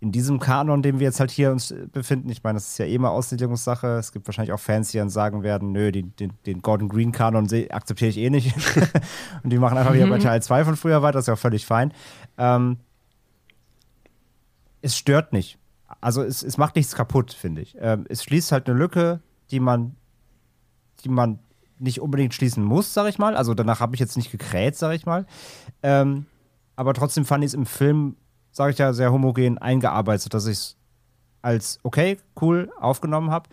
in 0.00 0.10
diesem 0.10 0.40
Kanon, 0.40 0.78
in 0.78 0.82
dem 0.82 0.98
wir 0.98 1.04
jetzt 1.04 1.20
halt 1.20 1.30
hier 1.30 1.52
uns 1.52 1.72
befinden, 1.92 2.28
ich 2.30 2.42
meine, 2.42 2.56
das 2.56 2.70
ist 2.70 2.78
ja 2.78 2.86
eh 2.86 2.98
mal 2.98 3.10
Auslegungssache. 3.10 3.86
Es 3.98 4.10
gibt 4.10 4.26
wahrscheinlich 4.26 4.52
auch 4.52 4.58
Fans, 4.58 4.90
die 4.90 4.98
dann 4.98 5.08
sagen 5.08 5.44
werden, 5.44 5.70
nö, 5.70 5.92
den, 5.92 6.16
den, 6.16 6.32
den 6.44 6.62
Gordon 6.62 6.88
Green 6.88 7.12
Kanon 7.12 7.48
akzeptiere 7.70 8.10
ich 8.10 8.18
eh 8.18 8.28
nicht. 8.28 8.52
und 9.44 9.50
die 9.52 9.58
machen 9.58 9.78
einfach 9.78 9.94
wieder 9.94 10.08
bei 10.08 10.18
Teil 10.18 10.42
2 10.42 10.64
von 10.64 10.76
früher 10.76 11.00
weiter, 11.00 11.18
das 11.18 11.24
ist 11.24 11.28
ja 11.28 11.34
auch 11.34 11.38
völlig 11.38 11.64
fein. 11.64 11.92
Ähm, 12.38 12.78
es 14.80 14.96
stört 14.96 15.32
nicht 15.32 15.60
also 16.00 16.22
es, 16.22 16.42
es 16.42 16.56
macht 16.56 16.76
nichts 16.76 16.94
kaputt, 16.94 17.32
finde 17.32 17.62
ich. 17.62 17.76
Ähm, 17.78 18.06
es 18.08 18.24
schließt 18.24 18.50
halt 18.50 18.68
eine 18.68 18.78
Lücke, 18.78 19.20
die 19.50 19.60
man, 19.60 19.94
die 21.04 21.08
man 21.08 21.38
nicht 21.82 22.00
unbedingt 22.00 22.34
schließen 22.34 22.64
muss, 22.64 22.94
sag 22.94 23.08
ich 23.08 23.18
mal. 23.18 23.36
Also 23.36 23.54
danach 23.54 23.80
habe 23.80 23.94
ich 23.94 24.00
jetzt 24.00 24.16
nicht 24.16 24.30
gekräht, 24.30 24.76
sag 24.76 24.94
ich 24.94 25.06
mal. 25.06 25.26
Ähm, 25.82 26.26
aber 26.76 26.94
trotzdem 26.94 27.24
fand 27.24 27.44
ich 27.44 27.48
es 27.48 27.54
im 27.54 27.66
Film, 27.66 28.16
sage 28.50 28.72
ich 28.72 28.78
ja, 28.78 28.92
sehr 28.92 29.12
homogen 29.12 29.58
eingearbeitet, 29.58 30.32
dass 30.32 30.46
ich 30.46 30.58
es 30.58 30.76
als 31.42 31.80
okay, 31.82 32.18
cool 32.40 32.70
aufgenommen 32.80 33.30
habe. 33.30 33.48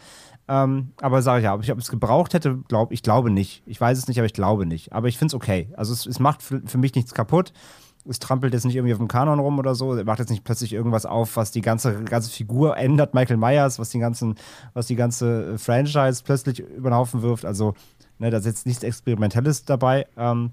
Ähm, 0.48 0.94
aber 1.02 1.22
sage 1.22 1.40
ich 1.40 1.46
ja, 1.46 1.54
ob 1.54 1.62
ich 1.62 1.70
es 1.70 1.90
gebraucht 1.90 2.34
hätte, 2.34 2.58
glaube 2.68 2.94
ich 2.94 3.04
glaube 3.04 3.30
nicht. 3.30 3.64
Ich 3.66 3.80
weiß 3.80 3.98
es 3.98 4.08
nicht, 4.08 4.18
aber 4.18 4.26
ich 4.26 4.34
glaube 4.34 4.66
nicht. 4.66 4.94
Aber 4.94 5.08
ich 5.08 5.18
finde 5.18 5.32
es 5.32 5.36
okay. 5.36 5.70
Also 5.76 5.94
es, 5.94 6.06
es 6.06 6.20
macht 6.20 6.42
für, 6.42 6.62
für 6.66 6.78
mich 6.78 6.96
nichts 6.96 7.14
kaputt. 7.14 7.52
es 8.06 8.20
trampelt 8.20 8.54
jetzt 8.54 8.66
nicht 8.66 8.76
irgendwie 8.76 8.94
auf 8.94 9.00
dem 9.00 9.08
Kanon 9.08 9.40
rum 9.40 9.60
oder 9.60 9.76
so, 9.76 9.94
er 9.94 10.06
macht 10.06 10.20
jetzt 10.20 10.30
nicht 10.30 10.44
plötzlich 10.44 10.74
irgendwas 10.74 11.06
auf, 11.06 11.36
was 11.36 11.52
die 11.52 11.62
ganze, 11.62 12.04
ganze 12.04 12.32
Figur 12.32 12.78
ändert, 12.78 13.14
Michael 13.14 13.38
Myers, 13.38 13.78
was 13.78 13.90
die 13.90 14.00
ganzen, 14.00 14.36
was 14.74 14.88
die 14.88 14.96
ganze 14.96 15.58
Franchise 15.58 16.24
plötzlich 16.24 16.60
über 16.60 16.90
den 16.90 16.96
Haufen 16.96 17.22
wirft. 17.22 17.46
Also, 17.46 17.74
ne, 18.20 18.30
da 18.30 18.38
ist 18.38 18.46
jetzt 18.46 18.66
nichts 18.66 18.84
Experimentelles 18.84 19.66
dabei. 19.66 20.08
Ähm, 20.18 20.52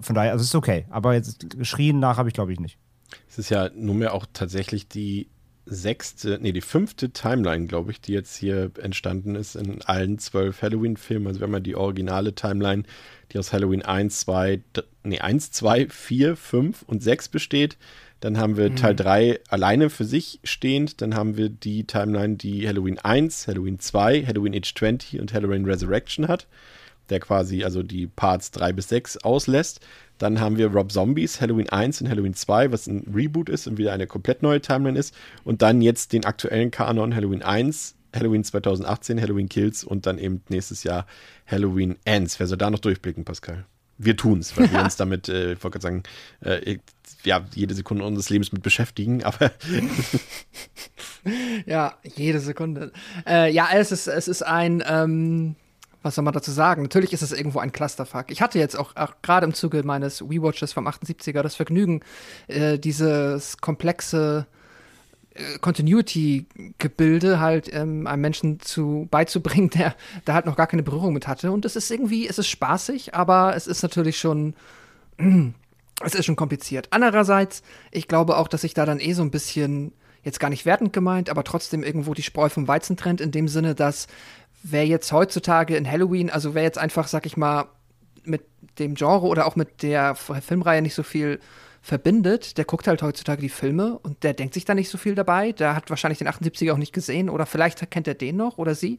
von 0.00 0.14
daher, 0.14 0.32
also 0.32 0.42
es 0.42 0.48
ist 0.48 0.54
okay. 0.54 0.86
Aber 0.90 1.14
jetzt 1.14 1.50
geschrien 1.56 1.98
nach 1.98 2.18
habe 2.18 2.28
ich, 2.28 2.34
glaube 2.34 2.52
ich, 2.52 2.60
nicht. 2.60 2.78
Es 3.28 3.38
ist 3.38 3.50
ja 3.50 3.70
nunmehr 3.74 4.12
auch 4.12 4.26
tatsächlich 4.32 4.88
die 4.88 5.28
sechste, 5.70 6.38
nee, 6.40 6.52
die 6.52 6.60
fünfte 6.60 7.10
Timeline, 7.10 7.66
glaube 7.66 7.90
ich, 7.90 8.00
die 8.00 8.12
jetzt 8.12 8.36
hier 8.36 8.70
entstanden 8.80 9.34
ist 9.34 9.54
in 9.54 9.82
allen 9.82 10.18
zwölf 10.18 10.62
Halloween-Filmen. 10.62 11.28
Also 11.28 11.40
wenn 11.40 11.50
man 11.50 11.62
die 11.62 11.76
originale 11.76 12.34
Timeline, 12.34 12.84
die 13.32 13.38
aus 13.38 13.52
Halloween 13.52 13.82
1, 13.82 14.20
2, 14.20 14.62
nee, 15.04 15.20
1, 15.20 15.50
2, 15.52 15.88
4, 15.88 16.36
5 16.36 16.82
und 16.82 17.02
6 17.02 17.28
besteht, 17.28 17.76
dann 18.20 18.38
haben 18.38 18.56
wir 18.56 18.70
mhm. 18.70 18.76
Teil 18.76 18.96
3 18.96 19.40
alleine 19.48 19.90
für 19.90 20.04
sich 20.04 20.40
stehend. 20.42 21.00
Dann 21.02 21.14
haben 21.14 21.36
wir 21.36 21.48
die 21.48 21.84
Timeline, 21.84 22.36
die 22.36 22.66
Halloween 22.66 22.98
1, 22.98 23.46
Halloween 23.46 23.78
2, 23.78 24.26
Halloween 24.26 24.54
Age 24.54 24.74
20 24.74 25.20
und 25.20 25.32
Halloween 25.32 25.64
Resurrection 25.64 26.28
hat, 26.28 26.46
der 27.10 27.20
quasi 27.20 27.64
also 27.64 27.82
die 27.82 28.06
Parts 28.06 28.50
3 28.52 28.72
bis 28.72 28.88
6 28.88 29.18
auslässt. 29.18 29.80
Dann 30.18 30.40
haben 30.40 30.56
wir 30.58 30.68
Rob 30.68 30.90
Zombies, 30.90 31.40
Halloween 31.40 31.68
1 31.68 32.02
und 32.02 32.08
Halloween 32.08 32.34
2, 32.34 32.72
was 32.72 32.86
ein 32.86 33.06
Reboot 33.14 33.48
ist 33.48 33.66
und 33.66 33.78
wieder 33.78 33.92
eine 33.92 34.06
komplett 34.06 34.42
neue 34.42 34.60
Timeline 34.60 34.98
ist. 34.98 35.14
Und 35.44 35.62
dann 35.62 35.80
jetzt 35.80 36.12
den 36.12 36.24
aktuellen 36.24 36.70
Kanon 36.70 37.14
Halloween 37.14 37.42
1, 37.42 37.94
Halloween 38.14 38.42
2018, 38.42 39.20
Halloween 39.20 39.48
Kills 39.48 39.84
und 39.84 40.06
dann 40.06 40.18
eben 40.18 40.42
nächstes 40.48 40.82
Jahr 40.82 41.06
Halloween 41.46 41.96
Ends. 42.04 42.38
Wer 42.40 42.46
soll 42.46 42.58
da 42.58 42.70
noch 42.70 42.80
durchblicken, 42.80 43.24
Pascal? 43.24 43.64
Wir 43.96 44.16
tun 44.16 44.40
es, 44.40 44.56
weil 44.56 44.70
wir 44.72 44.80
uns 44.84 44.96
damit, 44.96 45.28
äh, 45.28 45.52
ich 45.52 45.62
wollte 45.62 45.78
gerade 45.78 45.82
sagen, 45.82 46.02
äh, 46.40 46.78
ja, 47.24 47.44
jede 47.54 47.74
Sekunde 47.74 48.04
unseres 48.04 48.30
Lebens 48.30 48.52
mit 48.52 48.62
beschäftigen, 48.62 49.24
aber. 49.24 49.52
ja, 51.66 51.96
jede 52.02 52.40
Sekunde. 52.40 52.92
Äh, 53.26 53.52
ja, 53.52 53.68
es 53.72 53.92
ist, 53.92 54.06
es 54.06 54.28
ist 54.28 54.42
ein. 54.42 54.82
Ähm 54.86 55.56
was 56.08 56.14
soll 56.14 56.24
man 56.24 56.32
dazu 56.32 56.50
sagen? 56.50 56.82
Natürlich 56.82 57.12
ist 57.12 57.20
es 57.20 57.32
irgendwo 57.32 57.58
ein 57.58 57.70
Clusterfuck. 57.70 58.30
Ich 58.30 58.40
hatte 58.40 58.58
jetzt 58.58 58.78
auch, 58.78 58.96
auch 58.96 59.12
gerade 59.20 59.44
im 59.44 59.52
Zuge 59.52 59.82
meines 59.82 60.22
WeWatches 60.22 60.72
vom 60.72 60.88
78er 60.88 61.42
das 61.42 61.54
Vergnügen, 61.54 62.00
äh, 62.46 62.78
dieses 62.78 63.58
komplexe 63.58 64.46
äh, 65.34 65.58
Continuity-Gebilde 65.60 67.40
halt 67.40 67.70
ähm, 67.74 68.06
einem 68.06 68.22
Menschen 68.22 68.58
zu 68.60 69.06
beizubringen, 69.10 69.68
der 69.74 69.94
da 70.24 70.32
halt 70.32 70.46
noch 70.46 70.56
gar 70.56 70.66
keine 70.66 70.82
Berührung 70.82 71.12
mit 71.12 71.28
hatte. 71.28 71.52
Und 71.52 71.66
es 71.66 71.76
ist 71.76 71.90
irgendwie, 71.90 72.26
es 72.26 72.38
ist 72.38 72.48
spaßig, 72.48 73.14
aber 73.14 73.54
es 73.54 73.66
ist 73.66 73.82
natürlich 73.82 74.18
schon, 74.18 74.54
es 76.02 76.14
ist 76.14 76.24
schon 76.24 76.36
kompliziert. 76.36 76.88
Andererseits, 76.88 77.62
ich 77.90 78.08
glaube 78.08 78.38
auch, 78.38 78.48
dass 78.48 78.64
ich 78.64 78.72
da 78.72 78.86
dann 78.86 78.98
eh 78.98 79.12
so 79.12 79.20
ein 79.20 79.30
bisschen 79.30 79.92
jetzt 80.22 80.40
gar 80.40 80.48
nicht 80.48 80.64
wertend 80.64 80.94
gemeint, 80.94 81.28
aber 81.28 81.44
trotzdem 81.44 81.82
irgendwo 81.82 82.14
die 82.14 82.22
Spreu 82.22 82.48
vom 82.48 82.66
Weizen 82.66 82.96
trennt, 82.96 83.20
in 83.20 83.30
dem 83.30 83.46
Sinne, 83.46 83.74
dass 83.74 84.08
wer 84.62 84.86
jetzt 84.86 85.12
heutzutage 85.12 85.76
in 85.76 85.90
Halloween, 85.90 86.30
also 86.30 86.54
wer 86.54 86.62
jetzt 86.62 86.78
einfach, 86.78 87.08
sag 87.08 87.26
ich 87.26 87.36
mal, 87.36 87.66
mit 88.24 88.42
dem 88.78 88.94
Genre 88.94 89.26
oder 89.26 89.46
auch 89.46 89.56
mit 89.56 89.82
der 89.82 90.14
Filmreihe 90.14 90.82
nicht 90.82 90.94
so 90.94 91.02
viel 91.02 91.40
verbindet, 91.80 92.58
der 92.58 92.64
guckt 92.64 92.86
halt 92.86 93.02
heutzutage 93.02 93.40
die 93.40 93.48
Filme 93.48 93.98
und 93.98 94.22
der 94.22 94.34
denkt 94.34 94.54
sich 94.54 94.64
da 94.64 94.74
nicht 94.74 94.90
so 94.90 94.98
viel 94.98 95.14
dabei. 95.14 95.52
Der 95.52 95.74
hat 95.74 95.88
wahrscheinlich 95.90 96.18
den 96.18 96.28
78er 96.28 96.72
auch 96.72 96.78
nicht 96.78 96.92
gesehen 96.92 97.30
oder 97.30 97.46
vielleicht 97.46 97.90
kennt 97.90 98.08
er 98.08 98.14
den 98.14 98.36
noch 98.36 98.58
oder 98.58 98.74
sie. 98.74 98.98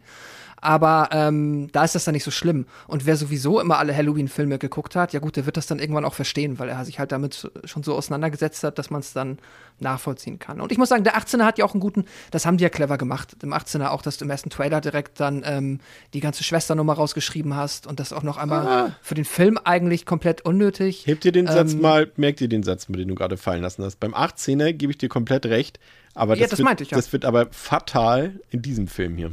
Aber 0.62 1.10
ähm, 1.12 1.69
da 1.72 1.84
ist 1.84 1.95
das 1.95 2.06
dann 2.06 2.13
nicht 2.13 2.24
so 2.24 2.32
schlimm. 2.32 2.65
Und 2.88 3.06
wer 3.06 3.15
sowieso 3.15 3.60
immer 3.60 3.78
alle 3.78 3.95
Halloween-Filme 3.95 4.58
geguckt 4.58 4.95
hat, 4.95 5.13
ja 5.13 5.19
gut, 5.19 5.36
der 5.36 5.45
wird 5.45 5.58
das 5.58 5.67
dann 5.67 5.80
irgendwann 5.80 6.06
auch 6.06 6.13
verstehen, 6.13 6.60
weil 6.60 6.69
er 6.69 6.84
sich 6.86 7.00
halt 7.00 7.12
damit 7.12 7.52
schon 7.63 7.84
so 7.84 7.95
auseinandergesetzt 7.95 8.63
hat, 8.63 8.78
dass 8.78 8.89
man 8.89 9.02
es 9.02 9.13
dann 9.13 9.39
nachvollziehen 9.80 10.39
kann. 10.39 10.60
Und 10.60 10.72
ich 10.72 10.78
muss 10.78 10.89
sagen, 10.89 11.04
der 11.04 11.17
18er 11.17 11.43
hat 11.43 11.58
ja 11.58 11.65
auch 11.65 11.74
einen 11.74 11.80
guten, 11.80 12.06
das 12.32 12.45
haben 12.45 12.58
die 12.58 12.63
ja 12.63 12.69
clever 12.69 12.98
gemacht. 12.98 13.36
Im 13.41 13.54
18er 13.54 13.89
auch, 13.89 14.02
dass 14.02 14.17
du 14.17 14.26
im 14.26 14.32
ersten 14.32 14.50
Trailer 14.50 14.82
direkt 14.82 15.19
dann 15.19 15.43
ähm, 15.45 15.80
die 16.13 16.19
ganze 16.19 16.43
Schwesternummer 16.43 16.93
rausgeschrieben 16.93 17.56
hast 17.56 17.88
und 17.88 18.00
das 18.00 18.13
auch 18.13 18.24
noch 18.24 18.38
einmal 18.38 18.67
ah. 18.67 18.95
für 19.02 19.15
den 19.15 19.26
Film 19.26 19.58
eigentlich 19.63 20.06
komplett 20.06 20.41
unnötig. 20.41 21.06
Hebt 21.08 21.24
dir 21.24 21.32
den 21.32 21.48
ähm, 21.48 21.54
Satz 21.54 21.74
mal, 21.74 22.12
merkt 22.17 22.39
dir 22.39 22.50
den 22.50 22.63
Satz, 22.63 22.88
den 22.88 23.08
du 23.08 23.15
gerade 23.15 23.38
fallen 23.38 23.62
lassen 23.62 23.84
hast. 23.84 24.00
Beim 24.00 24.13
18er 24.13 24.74
gebe 24.74 24.91
ich 24.91 24.98
dir 24.98 25.10
komplett 25.10 25.45
recht, 25.45 25.80
aber 26.13 26.36
das, 26.36 26.41
ja, 26.41 26.48
das, 26.48 26.60
wird, 26.60 26.82
ich, 26.82 26.91
ja. 26.91 26.98
das 26.98 27.13
wird 27.13 27.26
aber 27.26 27.48
fatal 27.52 28.39
in 28.50 28.62
diesem 28.62 28.88
Film 28.88 29.15
hier. 29.15 29.32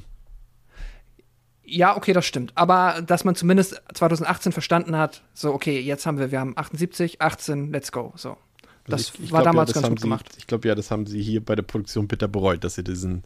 Ja, 1.66 1.96
okay, 1.96 2.12
das 2.12 2.24
stimmt. 2.24 2.52
Aber 2.54 3.02
dass 3.04 3.24
man 3.24 3.34
zumindest 3.34 3.82
2018 3.92 4.52
verstanden 4.52 4.96
hat, 4.96 5.22
so, 5.34 5.52
okay, 5.52 5.80
jetzt 5.80 6.06
haben 6.06 6.18
wir, 6.18 6.30
wir 6.30 6.38
haben 6.38 6.56
78, 6.56 7.20
18, 7.20 7.72
let's 7.72 7.90
go. 7.90 8.12
So. 8.16 8.30
Also 8.30 8.38
das 8.86 9.00
ich, 9.00 9.24
ich 9.24 9.32
war 9.32 9.42
glaub, 9.42 9.52
damals 9.52 9.70
ja, 9.70 9.80
ganz 9.80 9.88
gut 9.88 9.98
sie, 9.98 10.02
gemacht. 10.04 10.26
Ich 10.38 10.46
glaube 10.46 10.68
ja, 10.68 10.76
das 10.76 10.92
haben 10.92 11.06
sie 11.06 11.20
hier 11.20 11.44
bei 11.44 11.56
der 11.56 11.64
Produktion 11.64 12.06
bitter 12.06 12.28
bereut, 12.28 12.62
dass 12.62 12.76
sie 12.76 12.84
diesen, 12.84 13.24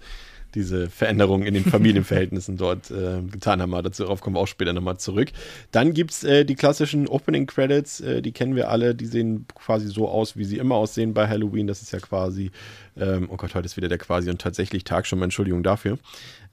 diese 0.54 0.88
Veränderungen 0.88 1.46
in 1.46 1.52
den 1.52 1.66
Familienverhältnissen 1.66 2.56
dort 2.56 2.90
äh, 2.90 3.20
getan 3.30 3.60
haben. 3.60 3.74
Aber 3.74 3.82
dazu 3.82 4.04
kommen 4.06 4.36
wir 4.36 4.40
auch 4.40 4.48
später 4.48 4.72
nochmal 4.72 4.96
zurück. 4.96 5.28
Dann 5.70 5.92
gibt 5.92 6.12
es 6.12 6.24
äh, 6.24 6.46
die 6.46 6.54
klassischen 6.54 7.08
Opening 7.08 7.46
Credits, 7.46 8.00
äh, 8.00 8.22
die 8.22 8.32
kennen 8.32 8.56
wir 8.56 8.70
alle, 8.70 8.94
die 8.94 9.06
sehen 9.06 9.44
quasi 9.54 9.88
so 9.88 10.08
aus, 10.08 10.38
wie 10.38 10.44
sie 10.44 10.56
immer 10.56 10.76
aussehen 10.76 11.12
bei 11.12 11.28
Halloween. 11.28 11.66
Das 11.66 11.82
ist 11.82 11.92
ja 11.92 12.00
quasi, 12.00 12.50
ähm, 12.96 13.28
oh 13.30 13.36
Gott, 13.36 13.54
heute 13.54 13.66
ist 13.66 13.76
wieder 13.76 13.88
der 13.88 13.98
quasi 13.98 14.30
und 14.30 14.40
tatsächlich 14.40 14.84
Tag 14.84 15.06
schon 15.06 15.18
mal 15.18 15.26
Entschuldigung 15.26 15.62
dafür. 15.62 15.98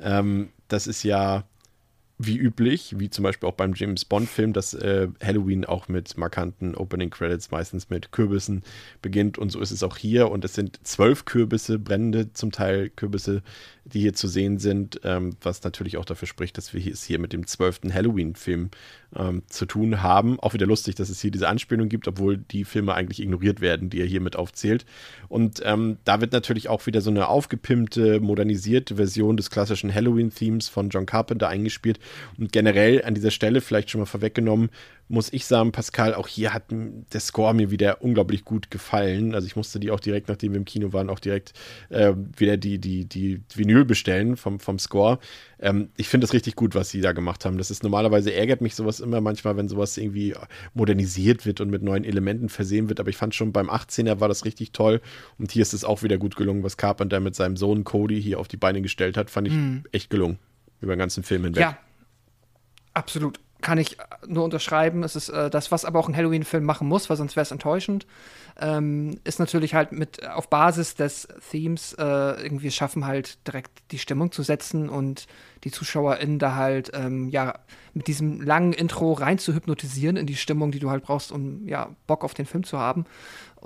Ähm, 0.02 0.50
das 0.68 0.86
ist 0.86 1.04
ja 1.04 1.46
wie 2.20 2.38
üblich, 2.38 2.96
wie 2.98 3.12
zum 3.12 3.24
Beispiel 3.24 3.48
auch 3.48 3.54
beim 3.54 3.74
James 3.76 4.04
Bond-Film, 4.04 4.52
dass 4.54 4.74
äh, 4.74 5.08
Halloween 5.24 5.66
auch 5.66 5.88
mit 5.88 6.18
markanten 6.18 6.74
Opening 6.74 7.12
Credits, 7.12 7.52
meistens 7.52 7.92
mit 7.92 8.12
Kürbissen 8.12 8.64
beginnt. 9.04 9.38
Und 9.38 9.52
so 9.52 9.60
ist 9.60 9.70
es 9.70 9.84
auch 9.84 9.98
hier. 9.98 10.32
Und 10.32 10.44
es 10.44 10.56
sind 10.56 10.80
zwölf 10.84 11.26
Kürbisse, 11.26 11.78
brennende 11.78 12.34
zum 12.34 12.52
Teil 12.52 12.90
Kürbisse, 12.90 13.44
die 13.86 14.00
hier 14.00 14.14
zu 14.14 14.28
sehen 14.28 14.58
sind, 14.58 15.00
ähm, 15.04 15.38
was 15.42 15.64
natürlich 15.64 15.98
auch 15.98 16.06
dafür 16.06 16.28
spricht, 16.28 16.58
dass 16.58 16.74
wir 16.74 16.86
es 16.86 17.04
hier 17.04 17.20
mit 17.20 17.34
dem 17.34 17.46
zwölften 17.46 17.94
Halloween-Film 17.94 18.72
ähm, 19.16 19.44
zu 19.48 19.66
tun 19.66 20.02
haben. 20.02 20.40
Auch 20.40 20.54
wieder 20.54 20.66
lustig, 20.66 20.96
dass 20.96 21.10
es 21.10 21.22
hier 21.22 21.32
diese 21.32 21.48
Anspielung 21.48 21.90
gibt, 21.90 22.08
obwohl 22.08 22.38
die 22.38 22.66
Filme 22.66 22.94
eigentlich 22.94 23.22
ignoriert 23.22 23.62
werden, 23.62 23.90
die 23.90 24.00
er 24.00 24.06
hier 24.06 24.22
mit 24.22 24.36
aufzählt. 24.36 24.86
Und 25.30 25.62
ähm, 25.64 25.98
da 26.04 26.22
wird 26.22 26.34
natürlich 26.34 26.70
auch 26.70 26.86
wieder 26.86 27.02
so 27.02 27.10
eine 27.10 27.28
aufgepimpte, 27.28 28.20
modernisierte 28.20 28.96
Version 28.96 29.38
des 29.38 29.50
klassischen 29.50 29.94
Halloween-Themes 29.94 30.70
von 30.70 30.90
John 30.90 31.06
Carpenter 31.06 31.48
eingespielt. 31.48 32.00
Und 32.38 32.52
generell 32.52 33.04
an 33.04 33.16
dieser 33.16 33.32
Stelle 33.32 33.62
vielleicht 33.62 33.90
schon 33.90 34.00
mal 34.00 34.06
vorweggenommen, 34.06 34.70
muss 35.10 35.32
ich 35.32 35.46
sagen, 35.46 35.72
Pascal, 35.72 36.14
auch 36.14 36.28
hier 36.28 36.54
hat 36.54 36.66
der 36.70 37.20
Score 37.20 37.54
mir 37.54 37.72
wieder 37.72 38.02
unglaublich 38.02 38.44
gut 38.44 38.70
gefallen. 38.70 39.34
Also 39.36 39.48
ich 39.48 39.56
musste 39.56 39.80
die 39.80 39.92
auch 39.92 40.00
direkt, 40.00 40.28
nachdem 40.28 40.52
wir 40.52 40.58
im 40.58 40.66
Kino 40.66 40.92
waren, 40.92 41.10
auch 41.10 41.20
direkt 41.20 41.54
äh, 41.90 42.14
wieder 42.36 42.58
die, 42.58 42.78
die, 42.80 43.06
die 43.06 43.42
Vinyl 43.54 43.86
bestellen 43.86 44.36
vom, 44.36 44.60
vom 44.60 44.80
Score. 44.80 45.20
Ähm, 45.60 45.90
ich 45.96 46.10
finde 46.10 46.26
es 46.26 46.34
richtig 46.34 46.56
gut, 46.56 46.76
was 46.76 46.90
sie 46.90 47.00
da 47.00 47.14
gemacht 47.14 47.46
haben. 47.46 47.58
Das 47.58 47.72
ist 47.72 47.84
normalerweise 47.84 48.34
ärgert 48.34 48.60
mich 48.60 48.76
sowas 48.76 49.00
immer 49.00 49.22
manchmal, 49.22 49.56
wenn 49.56 49.70
sowas 49.70 49.98
irgendwie 49.98 50.36
modernisiert 50.74 51.46
wird 51.46 51.62
und 51.62 51.70
mit 51.70 51.84
neuen 51.84 52.04
Elementen 52.04 52.50
versehen 52.50 52.90
wird. 52.90 53.00
Aber 53.00 53.10
ich 53.10 53.18
fand 53.18 53.34
schon 53.34 53.54
beim 53.54 53.70
18er 53.70 54.20
war 54.20 54.28
das 54.28 54.44
richtig 54.44 54.74
toll. 54.74 55.02
Und 55.38 55.52
hier 55.52 55.62
ist 55.62 55.74
es 55.74 55.86
auch 55.86 56.04
wieder 56.04 56.18
gut 56.18 56.36
gelungen, 56.36 56.64
was 56.64 56.76
Carpenter 56.76 57.22
mit 57.22 57.36
seinem 57.36 57.56
Sohn 57.56 57.86
Cody 57.86 58.22
hier 58.22 58.40
auf 58.40 58.50
die 58.50 58.58
Beine 58.58 58.82
gestellt 58.82 59.16
hat. 59.16 59.30
Fand 59.30 59.48
ich 59.48 59.54
mhm. 59.54 59.84
echt 59.94 60.10
gelungen. 60.10 60.38
Über 60.82 60.96
den 60.96 61.00
ganzen 61.00 61.24
Film 61.24 61.46
hinweg. 61.46 61.62
Ja, 61.62 61.78
absolut 62.94 63.40
kann 63.68 63.80
ich 63.80 63.98
nur 64.26 64.46
unterschreiben. 64.46 65.04
Es 65.04 65.18
ist 65.18 65.28
äh, 65.28 65.50
das, 65.50 65.74
was 65.74 65.84
aber 65.84 66.00
auch 66.00 66.08
ein 66.08 66.16
Halloween-Film 66.16 66.64
machen 66.64 66.88
muss, 66.88 67.10
weil 67.10 67.18
sonst 67.18 67.36
wäre 67.36 67.42
es 67.42 67.52
enttäuschend. 67.52 68.08
Ähm, 68.62 69.20
ist 69.26 69.40
natürlich 69.40 69.74
halt 69.74 69.92
mit 69.92 70.26
auf 70.26 70.50
Basis 70.50 70.96
des 70.96 71.28
Themes 71.52 71.92
äh, 72.00 72.02
irgendwie 72.02 72.72
schaffen, 72.72 73.06
halt 73.06 73.46
direkt 73.46 73.92
die 73.92 74.00
Stimmung 74.00 74.32
zu 74.32 74.42
setzen 74.42 74.88
und 74.88 75.28
die 75.66 75.72
ZuschauerInnen 75.72 76.40
da 76.40 76.56
halt 76.56 76.92
ähm, 76.94 77.28
ja 77.28 77.56
mit 77.94 78.08
diesem 78.08 78.40
langen 78.42 78.72
Intro 78.72 79.12
rein 79.12 79.38
zu 79.38 79.54
hypnotisieren 79.54 80.16
in 80.16 80.28
die 80.28 80.38
Stimmung, 80.38 80.72
die 80.72 80.80
du 80.80 80.90
halt 80.90 81.04
brauchst, 81.04 81.34
um 81.34 81.68
ja 81.68 81.90
Bock 82.08 82.24
auf 82.24 82.34
den 82.34 82.46
Film 82.46 82.64
zu 82.64 82.80
haben 82.80 83.04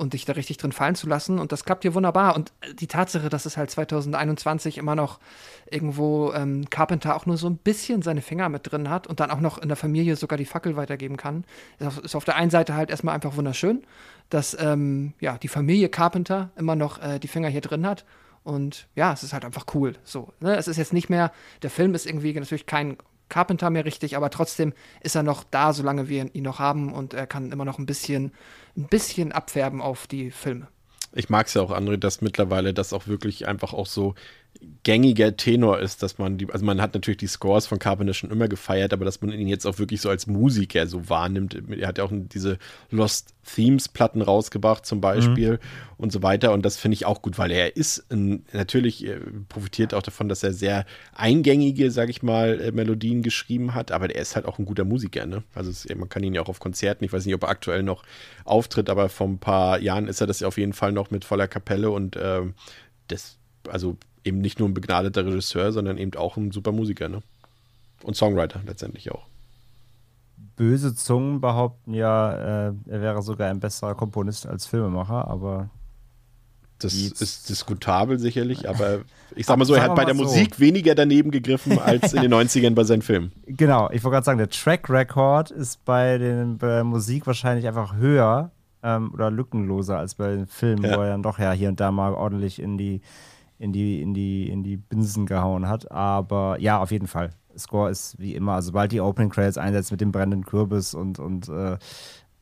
und 0.02 0.14
dich 0.14 0.26
da 0.26 0.34
richtig 0.34 0.58
drin 0.58 0.72
fallen 0.72 0.96
zu 0.96 1.08
lassen. 1.08 1.38
Und 1.38 1.52
das 1.52 1.64
klappt 1.64 1.84
hier 1.84 1.94
wunderbar. 1.94 2.36
Und 2.36 2.52
die 2.80 2.88
Tatsache, 2.88 3.30
dass 3.30 3.46
es 3.46 3.56
halt 3.56 3.70
2021 3.70 4.80
immer 4.80 4.96
noch 4.96 5.20
irgendwo 5.70 6.34
ähm, 6.34 6.68
Carpenter 6.72 7.16
auch 7.16 7.28
nur 7.28 7.38
so 7.38 7.48
ein 7.48 7.58
bisschen 7.58 8.02
seine 8.02 8.24
Finger 8.24 8.50
mit 8.50 8.72
drin 8.72 8.90
hat 8.90 9.06
und 9.06 9.20
dann 9.20 9.30
auch 9.30 9.40
noch 9.40 9.60
in 9.60 9.68
der 9.68 9.78
Familie 9.78 10.16
sogar 10.16 10.38
die 10.38 10.46
Fackel 10.46 10.76
weitergeben 10.76 11.18
kann, 11.18 11.46
ist 11.78 11.86
auf, 11.86 11.98
ist 12.00 12.16
auf 12.16 12.26
der 12.26 12.36
einen 12.36 12.50
Seite 12.50 12.74
halt 12.74 12.90
erstmal 12.90 13.14
einfach 13.14 13.38
wunderschön, 13.38 13.84
dass 14.30 14.58
ähm, 14.60 15.14
ja, 15.20 15.38
die 15.38 15.48
Familie 15.48 15.90
Carpenter 15.90 16.50
immer 16.56 16.76
noch 16.76 17.00
äh, 17.00 17.20
die 17.20 17.28
Finger 17.28 17.50
hier 17.50 17.62
drin 17.62 17.86
hat. 17.86 18.04
Und 18.44 18.88
ja, 18.96 19.14
es 19.14 19.22
ist 19.22 19.34
halt 19.34 19.46
einfach 19.46 19.68
cool. 19.76 19.94
So, 20.04 20.34
ne? 20.40 20.56
Es 20.56 20.68
ist 20.68 20.78
jetzt 20.78 20.94
nicht 20.94 21.12
mehr, 21.12 21.32
der 21.62 21.70
Film 21.70 21.94
ist 21.94 22.08
irgendwie 22.08 22.34
natürlich 22.34 22.66
kein 22.66 22.98
Carpenter 23.32 23.72
mehr 23.72 23.86
richtig, 23.86 24.16
aber 24.16 24.30
trotzdem 24.30 24.74
ist 25.02 25.16
er 25.16 25.24
noch 25.24 25.44
da, 25.44 25.74
solange 25.74 26.08
wir 26.08 26.36
ihn 26.36 26.44
noch 26.44 26.60
haben 26.60 26.94
und 26.94 27.16
er 27.16 27.26
kann 27.26 27.52
immer 27.52 27.66
noch 27.66 27.80
ein 27.80 27.88
bisschen, 27.88 28.32
ein 28.78 28.88
bisschen 28.88 29.32
abfärben 29.32 29.82
auf 29.82 30.06
die 30.06 30.30
Filme. 30.30 30.68
Ich 31.14 31.30
mag 31.30 31.48
es 31.48 31.56
ja 31.56 31.62
auch, 31.62 31.72
André, 31.72 31.98
dass 31.98 32.22
mittlerweile 32.22 32.74
das 32.74 32.94
auch 32.94 33.08
wirklich 33.08 33.48
einfach 33.48 33.74
auch 33.74 33.88
so 33.88 34.14
gängiger 34.84 35.38
Tenor 35.38 35.80
ist, 35.80 36.04
dass 36.04 36.18
man 36.18 36.38
die, 36.38 36.50
also 36.52 36.66
man 36.66 36.82
hat 36.82 36.94
natürlich 36.94 37.18
die 37.18 37.28
Scores 37.28 37.68
von 37.68 37.80
Carpenter 37.80 38.14
schon 38.14 38.32
immer 38.32 38.48
gefeiert, 38.48 38.94
aber 38.94 39.06
dass 39.06 39.22
man 39.22 39.32
ihn 39.32 39.48
jetzt 39.48 39.66
auch 39.66 39.80
wirklich 39.80 40.02
so 40.02 40.10
als 40.10 40.28
Musiker 40.28 40.88
so 40.88 41.10
wahrnimmt. 41.10 41.56
Er 41.70 41.88
hat 41.88 41.98
ja 41.98 42.04
auch 42.04 42.12
diese 42.12 42.58
Lost 42.90 43.34
Themes 43.44 43.88
Platten 43.88 44.22
rausgebracht 44.22 44.86
zum 44.86 45.02
Beispiel 45.02 45.54
mhm. 45.54 45.60
und 45.98 46.12
so 46.12 46.22
weiter 46.22 46.52
und 46.52 46.64
das 46.64 46.78
finde 46.78 46.94
ich 46.94 47.06
auch 47.06 47.22
gut, 47.22 47.38
weil 47.38 47.52
er 47.52 47.76
ist 47.76 48.06
ein, 48.12 48.46
natürlich 48.54 49.06
äh, 49.06 49.20
profitiert 49.50 49.94
auch 49.94 50.04
davon, 50.04 50.30
dass 50.30 50.44
er 50.44 50.54
sehr 50.54 50.86
eingängige, 51.14 51.90
sag 51.90 52.10
ich 52.10 52.22
mal, 52.22 52.60
äh, 52.60 52.72
Melodien 52.72 53.24
geschrieben 53.24 53.74
hat, 53.74 53.92
aber 53.92 54.14
er 54.14 54.22
ist 54.22 54.36
halt 54.36 54.46
auch 54.46 54.60
ein 54.60 54.66
guter 54.66 54.86
Musiker, 54.86 55.26
ne? 55.26 55.44
Also 55.56 55.72
es, 55.72 55.88
man 55.96 56.10
kann 56.10 56.24
ihn 56.24 56.36
ja 56.36 56.42
auch 56.42 56.50
auf 56.50 56.60
Konzerten, 56.60 57.04
ich 57.04 57.14
weiß 57.14 57.26
nicht, 57.26 57.36
ob 57.36 57.44
er 57.44 57.50
aktuell 57.50 57.82
noch 57.82 58.04
auftritt, 58.46 58.90
aber 58.90 59.10
vor 59.10 59.28
ein 59.28 59.40
paar 59.40 59.80
Jahren 59.80 60.08
ist 60.08 60.22
er 60.22 60.28
das 60.28 60.40
ja 60.40 60.48
auf 60.48 60.58
jeden 60.58 60.74
Fall 60.74 60.92
noch 60.92 61.10
mit 61.10 61.26
voller 61.26 61.48
Kapelle 61.48 61.90
und 61.90 62.16
äh, 62.16 62.42
das 63.08 63.38
also 63.68 63.98
eben 64.24 64.40
nicht 64.40 64.60
nur 64.60 64.70
ein 64.70 64.74
begnadeter 64.74 65.26
Regisseur, 65.26 65.72
sondern 65.72 65.98
eben 65.98 66.14
auch 66.16 66.38
ein 66.38 66.52
super 66.52 66.72
Musiker, 66.72 67.10
ne? 67.10 67.22
Und 68.04 68.16
Songwriter 68.16 68.62
letztendlich 68.66 69.12
auch. 69.12 69.26
Böse 70.56 70.96
Zungen 70.96 71.42
behaupten 71.42 71.94
ja, 71.94 72.70
äh, 72.70 72.74
er 72.88 73.02
wäre 73.02 73.22
sogar 73.22 73.50
ein 73.50 73.60
besserer 73.60 73.96
Komponist 73.96 74.46
als 74.48 74.66
Filmemacher, 74.66 75.28
aber. 75.28 75.70
Das 76.80 76.96
ist 76.96 77.48
diskutabel 77.48 78.18
sicherlich, 78.18 78.68
aber 78.68 79.02
ich 79.36 79.46
sag 79.46 79.58
mal 79.58 79.66
so, 79.66 79.76
er 79.76 79.84
hat 79.84 79.96
bei 79.96 80.04
der 80.04 80.16
so. 80.16 80.24
Musik 80.24 80.60
weniger 80.60 80.96
daneben 80.96 81.30
gegriffen 81.30 81.78
als 81.84 82.14
in 82.14 82.24
den 82.24 82.34
90ern 82.34 82.74
bei 82.74 82.84
seinen 82.84 83.04
Filmen. 83.04 83.32
Genau, 83.46 83.92
ich 83.92 84.04
wollte 84.04 84.16
gerade 84.16 84.26
sagen, 84.26 84.38
der 84.40 84.50
Track 84.50 84.90
Record 84.90 85.52
ist 85.52 85.86
bei, 85.86 86.18
den, 86.18 86.58
bei 86.58 86.68
der 86.68 86.84
Musik 86.84 87.28
wahrscheinlich 87.28 87.68
einfach 87.68 87.96
höher 87.96 88.50
ähm, 88.82 89.12
oder 89.14 89.30
lückenloser 89.30 90.00
als 90.00 90.16
bei 90.16 90.36
den 90.36 90.48
Filmen, 90.48 90.84
ja. 90.84 90.98
wo 90.98 91.02
er 91.02 91.10
dann 91.10 91.22
doch 91.22 91.38
ja 91.38 91.52
hier 91.52 91.70
und 91.70 91.80
da 91.80 91.92
mal 91.92 92.16
ordentlich 92.16 92.60
in 92.60 92.80
die 92.80 93.02
in 93.62 93.72
die, 93.72 94.02
in 94.02 94.14
die, 94.14 94.50
in 94.50 94.64
die 94.64 94.76
Binsen 94.76 95.28
gehauen 95.28 95.68
hat. 95.68 95.92
Aber 95.92 96.60
ja, 96.60 96.82
auf 96.82 96.92
jeden 96.92 97.08
Fall. 97.08 97.30
Score 97.58 97.92
ist 97.92 98.18
wie 98.18 98.34
immer, 98.34 98.54
also 98.54 98.68
sobald 98.68 98.92
die 98.92 99.02
Opening 99.02 99.30
Credits 99.30 99.58
einsetzt 99.58 99.92
mit 99.92 100.02
dem 100.02 100.12
brennenden 100.12 100.46
Kürbis 100.46 100.96
und, 100.96 101.20
und, 101.20 101.48
äh, 101.48 101.78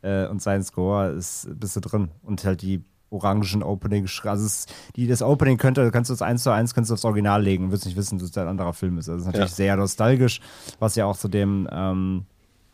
äh, 0.01 0.27
und 0.27 0.41
sein 0.41 0.63
Score, 0.63 1.09
ist, 1.09 1.49
bist 1.59 1.75
du 1.75 1.81
drin. 1.81 2.09
Und 2.23 2.45
halt 2.45 2.61
die 2.61 2.83
orangen 3.09 3.63
Opening, 3.63 4.07
also 4.23 4.45
es, 4.45 4.67
die, 4.95 5.07
das 5.07 5.21
Opening 5.21 5.57
könnte, 5.57 5.91
kannst 5.91 6.09
du 6.09 6.13
das 6.13 6.21
eins 6.21 6.43
zu 6.43 6.51
eins 6.51 6.73
kannst 6.73 6.89
du 6.89 6.93
aufs 6.93 7.05
Original 7.05 7.41
legen 7.41 7.65
und 7.65 7.71
wirst 7.71 7.85
nicht 7.85 7.97
wissen, 7.97 8.19
dass 8.19 8.29
es 8.29 8.37
ein 8.37 8.47
anderer 8.47 8.73
Film 8.73 8.97
ist. 8.97 9.09
Also 9.09 9.17
das 9.17 9.21
ist 9.21 9.27
natürlich 9.27 9.51
ja. 9.51 9.55
sehr 9.55 9.75
nostalgisch, 9.77 10.39
was 10.77 10.95
ja 10.95 11.05
auch 11.05 11.17
zu 11.17 11.27
dem, 11.27 11.67
ähm, 11.71 12.25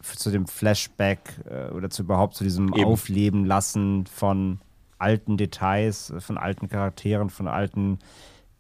zu 0.02 0.30
dem 0.30 0.46
Flashback 0.46 1.42
äh, 1.50 1.72
oder 1.72 1.90
zu 1.90 2.04
überhaupt 2.04 2.36
zu 2.36 2.44
diesem 2.44 2.68
Eben. 2.74 2.86
Aufleben 2.86 3.46
lassen 3.46 4.06
von 4.06 4.60
alten 5.00 5.38
Details, 5.38 6.14
von 6.20 6.38
alten 6.38 6.68
Charakteren, 6.68 7.30
von 7.30 7.48
alten 7.48 8.00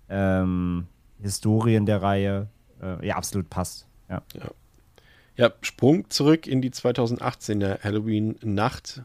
ähm, 0.10 0.88
Historien 1.22 1.86
der 1.86 2.02
Reihe 2.02 2.48
äh, 2.82 3.06
ja 3.06 3.16
absolut 3.16 3.50
passt. 3.50 3.88
Ja. 4.10 4.22
ja. 4.34 4.50
Ja, 5.38 5.52
Sprung 5.62 6.10
zurück 6.10 6.48
in 6.48 6.62
die 6.62 6.72
2018er 6.72 7.84
Halloween-Nacht. 7.84 9.02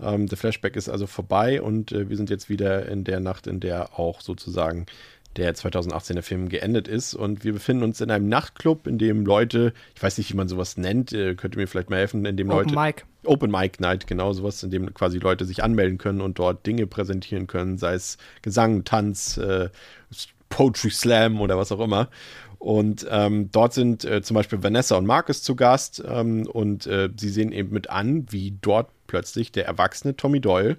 Ähm, 0.00 0.26
der 0.26 0.38
Flashback 0.38 0.76
ist 0.76 0.88
also 0.88 1.06
vorbei 1.06 1.60
und 1.60 1.92
äh, 1.92 2.08
wir 2.08 2.16
sind 2.16 2.30
jetzt 2.30 2.48
wieder 2.48 2.88
in 2.88 3.04
der 3.04 3.20
Nacht, 3.20 3.46
in 3.46 3.60
der 3.60 3.98
auch 3.98 4.22
sozusagen 4.22 4.86
der 5.36 5.54
2018er 5.54 6.22
Film 6.22 6.48
geendet 6.48 6.88
ist. 6.88 7.14
Und 7.14 7.44
wir 7.44 7.52
befinden 7.52 7.84
uns 7.84 8.00
in 8.00 8.10
einem 8.10 8.28
Nachtclub, 8.28 8.86
in 8.86 8.98
dem 8.98 9.26
Leute, 9.26 9.72
ich 9.94 10.02
weiß 10.02 10.18
nicht, 10.18 10.32
wie 10.32 10.36
man 10.36 10.48
sowas 10.48 10.76
nennt, 10.76 11.12
äh, 11.12 11.34
könnt 11.34 11.54
ihr 11.54 11.60
mir 11.60 11.68
vielleicht 11.68 11.90
mal 11.90 11.98
helfen, 11.98 12.24
in 12.24 12.36
dem 12.36 12.50
Open 12.50 12.70
Leute. 12.70 12.74
Mic. 12.74 13.04
Open 13.24 13.50
Mic 13.50 13.80
Night, 13.80 14.06
genau 14.06 14.32
sowas, 14.32 14.62
in 14.62 14.70
dem 14.70 14.94
quasi 14.94 15.18
Leute 15.18 15.44
sich 15.44 15.62
anmelden 15.62 15.98
können 15.98 16.20
und 16.20 16.38
dort 16.38 16.66
Dinge 16.66 16.86
präsentieren 16.86 17.46
können, 17.46 17.76
sei 17.76 17.94
es 17.94 18.16
Gesang, 18.42 18.84
Tanz, 18.84 19.36
äh, 19.36 19.68
Poetry 20.48 20.90
Slam 20.90 21.40
oder 21.40 21.56
was 21.58 21.72
auch 21.72 21.80
immer. 21.80 22.08
Und 22.58 23.06
ähm, 23.08 23.50
dort 23.52 23.72
sind 23.72 24.04
äh, 24.04 24.20
zum 24.22 24.34
Beispiel 24.34 24.62
Vanessa 24.62 24.96
und 24.96 25.06
Marcus 25.06 25.42
zu 25.42 25.54
Gast 25.54 26.02
ähm, 26.06 26.46
und 26.46 26.86
äh, 26.86 27.08
sie 27.16 27.28
sehen 27.28 27.52
eben 27.52 27.70
mit 27.70 27.88
an, 27.88 28.26
wie 28.30 28.56
dort 28.60 28.90
plötzlich 29.06 29.52
der 29.52 29.66
erwachsene 29.66 30.16
Tommy 30.16 30.40
Doyle, 30.40 30.76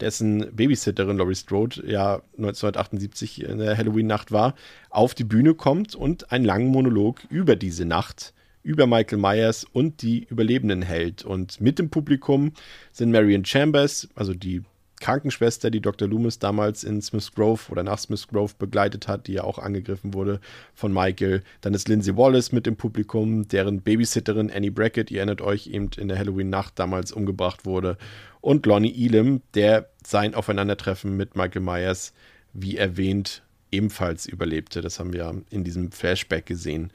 dessen 0.00 0.46
Babysitterin 0.54 1.18
Laurie 1.18 1.34
Strode 1.34 1.82
ja 1.86 2.22
1978 2.38 3.44
in 3.44 3.58
der 3.58 3.76
Halloween-Nacht 3.76 4.32
war, 4.32 4.54
auf 4.88 5.14
die 5.14 5.24
Bühne 5.24 5.54
kommt 5.54 5.94
und 5.94 6.32
einen 6.32 6.44
langen 6.44 6.68
Monolog 6.68 7.20
über 7.28 7.56
diese 7.56 7.84
Nacht 7.84 8.32
über 8.62 8.86
Michael 8.86 9.18
Myers 9.18 9.64
und 9.64 10.02
die 10.02 10.24
Überlebenden 10.24 10.82
hält. 10.82 11.24
Und 11.24 11.60
mit 11.60 11.78
dem 11.78 11.90
Publikum 11.90 12.52
sind 12.92 13.10
Marion 13.10 13.44
Chambers, 13.44 14.08
also 14.14 14.34
die 14.34 14.62
Krankenschwester, 15.00 15.70
die 15.70 15.80
Dr. 15.80 16.08
Loomis 16.08 16.38
damals 16.38 16.84
in 16.84 17.00
Smith 17.02 17.32
Grove 17.34 17.70
oder 17.70 17.82
nach 17.82 17.98
Smith 17.98 18.26
Grove 18.28 18.54
begleitet 18.58 19.08
hat, 19.08 19.26
die 19.26 19.34
ja 19.34 19.44
auch 19.44 19.58
angegriffen 19.58 20.14
wurde 20.14 20.40
von 20.74 20.92
Michael. 20.92 21.42
Dann 21.60 21.74
ist 21.74 21.88
Lindsay 21.88 22.16
Wallace 22.16 22.52
mit 22.52 22.66
dem 22.66 22.76
Publikum, 22.76 23.48
deren 23.48 23.80
Babysitterin 23.80 24.50
Annie 24.50 24.70
Brackett, 24.70 25.10
ihr 25.10 25.18
erinnert 25.18 25.40
euch, 25.40 25.66
eben 25.66 25.90
in 25.96 26.08
der 26.08 26.18
Halloween-Nacht 26.18 26.78
damals 26.78 27.12
umgebracht 27.12 27.66
wurde. 27.66 27.96
Und 28.40 28.66
Lonnie 28.66 29.06
Elam, 29.06 29.42
der 29.54 29.88
sein 30.04 30.34
Aufeinandertreffen 30.34 31.16
mit 31.16 31.36
Michael 31.36 31.62
Myers, 31.62 32.12
wie 32.52 32.76
erwähnt, 32.76 33.42
ebenfalls 33.70 34.26
überlebte. 34.26 34.80
Das 34.80 34.98
haben 34.98 35.12
wir 35.12 35.42
in 35.50 35.64
diesem 35.64 35.92
Flashback 35.92 36.46
gesehen. 36.46 36.92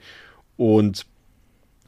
Und 0.56 1.06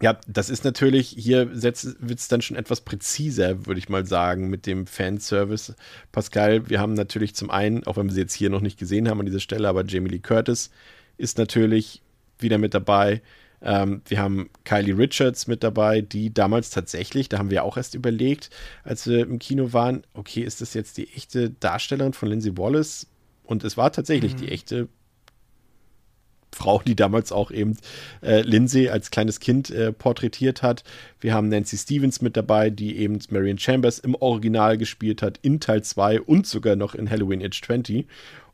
ja, 0.03 0.19
das 0.27 0.51
ist 0.51 0.65
natürlich, 0.65 1.09
hier 1.09 1.51
wird 1.63 1.77
es 1.77 2.29
dann 2.29 2.43
schon 2.43 2.57
etwas 2.57 2.83
präziser, 2.83 3.67
würde 3.67 3.79
ich 3.79 3.89
mal 3.89 4.05
sagen, 4.05 4.51
mit 4.51 4.67
dem 4.67 4.87
Fanservice. 4.87 5.75
Pascal, 6.13 6.69
wir 6.69 6.81
haben 6.81 6.93
natürlich 6.93 7.35
zum 7.35 7.51
einen, 7.51 7.85
auch 7.85 7.97
wenn 7.97 8.07
wir 8.07 8.13
sie 8.13 8.21
jetzt 8.21 8.35
hier 8.35 8.51
noch 8.51 8.61
nicht 8.61 8.79
gesehen 8.79 9.09
haben 9.09 9.21
an 9.21 9.27
dieser 9.27 9.41
Stelle, 9.41 9.69
aber 9.69 9.85
Jamie 9.87 10.11
Lee 10.11 10.19
Curtis 10.19 10.71
ist 11.17 11.39
natürlich 11.39 12.03
wieder 12.39 12.59
mit 12.59 12.75
dabei. 12.75 13.23
Ähm, 13.63 14.03
wir 14.07 14.19
haben 14.19 14.51
Kylie 14.65 14.99
Richards 14.99 15.47
mit 15.47 15.63
dabei, 15.63 16.03
die 16.03 16.33
damals 16.33 16.69
tatsächlich, 16.69 17.31
da 17.31 17.39
haben 17.39 17.51
wir 17.51 17.65
auch 17.65 17.79
erst 17.79 17.95
überlegt, 17.95 18.51
als 18.85 19.07
wir 19.07 19.21
im 19.21 19.39
Kino 19.39 19.73
waren, 19.73 20.03
okay, 20.13 20.43
ist 20.43 20.61
das 20.61 20.75
jetzt 20.75 20.99
die 20.99 21.09
echte 21.15 21.51
Darstellerin 21.51 22.13
von 22.13 22.29
Lindsay 22.29 22.59
Wallace? 22.59 23.07
Und 23.45 23.65
es 23.65 23.79
war 23.79 23.93
tatsächlich 23.93 24.35
mhm. 24.35 24.39
die 24.39 24.49
echte 24.49 24.89
Frau, 26.57 26.83
die 26.85 26.97
damals 26.97 27.33
auch 27.33 27.51
eben 27.51 27.77
äh, 28.23 28.41
Lindsay 28.41 28.89
als 28.89 29.11
kleines 29.11 29.41
Kind 29.41 29.71
äh, 29.71 29.93
porträtiert 29.93 30.63
hat. 30.63 30.83
Wir 31.21 31.35
haben 31.35 31.49
Nancy 31.49 31.77
Stevens 31.77 32.21
mit 32.21 32.37
dabei, 32.37 32.71
die 32.71 32.97
eben 32.97 33.19
Marion 33.31 33.59
Chambers 33.59 33.99
im 33.99 34.15
Original 34.15 34.79
gespielt 34.79 35.23
hat, 35.23 35.39
in 35.43 35.61
Teil 35.61 35.83
2 35.83 36.21
und 36.23 36.47
sogar 36.47 36.77
noch 36.77 36.95
in 36.95 37.09
Halloween 37.11 37.45
Age 37.45 37.61
20. 37.61 38.07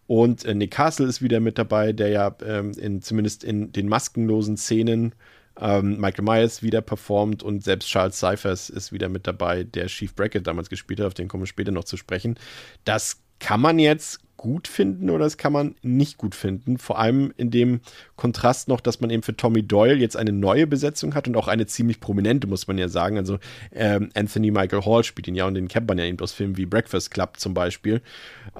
Und 0.06 0.44
äh, 0.44 0.54
Nick 0.54 0.72
Castle 0.72 1.06
ist 1.06 1.22
wieder 1.22 1.40
mit 1.40 1.58
dabei, 1.58 1.92
der 1.92 2.08
ja 2.08 2.36
ähm, 2.44 2.72
in, 2.72 3.02
zumindest 3.02 3.44
in 3.44 3.72
den 3.72 3.88
maskenlosen 3.88 4.56
Szenen 4.56 5.14
ähm, 5.60 6.00
Michael 6.00 6.24
Myers 6.24 6.62
wieder 6.62 6.80
performt 6.80 7.42
und 7.42 7.62
selbst 7.62 7.88
Charles 7.88 8.18
Cyphers 8.18 8.70
ist 8.70 8.92
wieder 8.92 9.08
mit 9.08 9.26
dabei, 9.26 9.64
der 9.64 9.86
Chief 9.86 10.14
Brackett 10.14 10.46
damals 10.46 10.70
gespielt 10.70 11.00
hat, 11.00 11.06
auf 11.06 11.14
den 11.14 11.28
kommen 11.28 11.42
wir 11.42 11.46
später 11.46 11.72
noch 11.72 11.84
zu 11.84 11.96
sprechen. 11.96 12.38
Das 12.84 13.20
kann 13.38 13.60
man 13.60 13.78
jetzt 13.78 14.20
gut 14.42 14.66
finden 14.66 15.08
oder 15.08 15.22
das 15.22 15.36
kann 15.36 15.52
man 15.52 15.76
nicht 15.82 16.18
gut 16.18 16.34
finden. 16.34 16.76
Vor 16.76 16.98
allem 16.98 17.32
in 17.36 17.52
dem 17.52 17.80
Kontrast 18.16 18.66
noch, 18.66 18.80
dass 18.80 19.00
man 19.00 19.08
eben 19.10 19.22
für 19.22 19.36
Tommy 19.36 19.62
Doyle 19.62 19.94
jetzt 19.94 20.16
eine 20.16 20.32
neue 20.32 20.66
Besetzung 20.66 21.14
hat 21.14 21.28
und 21.28 21.36
auch 21.36 21.46
eine 21.46 21.66
ziemlich 21.66 22.00
prominente, 22.00 22.48
muss 22.48 22.66
man 22.66 22.76
ja 22.76 22.88
sagen. 22.88 23.18
Also 23.18 23.38
ähm, 23.70 24.10
Anthony 24.14 24.50
Michael 24.50 24.84
Hall 24.84 25.04
spielt 25.04 25.28
ihn 25.28 25.36
ja 25.36 25.46
und 25.46 25.54
den 25.54 25.68
kennt 25.68 25.86
man 25.86 25.96
ja 25.96 26.04
eben 26.06 26.18
aus 26.18 26.32
Filmen 26.32 26.56
wie 26.56 26.66
Breakfast 26.66 27.12
Club 27.12 27.38
zum 27.38 27.54
Beispiel. 27.54 28.02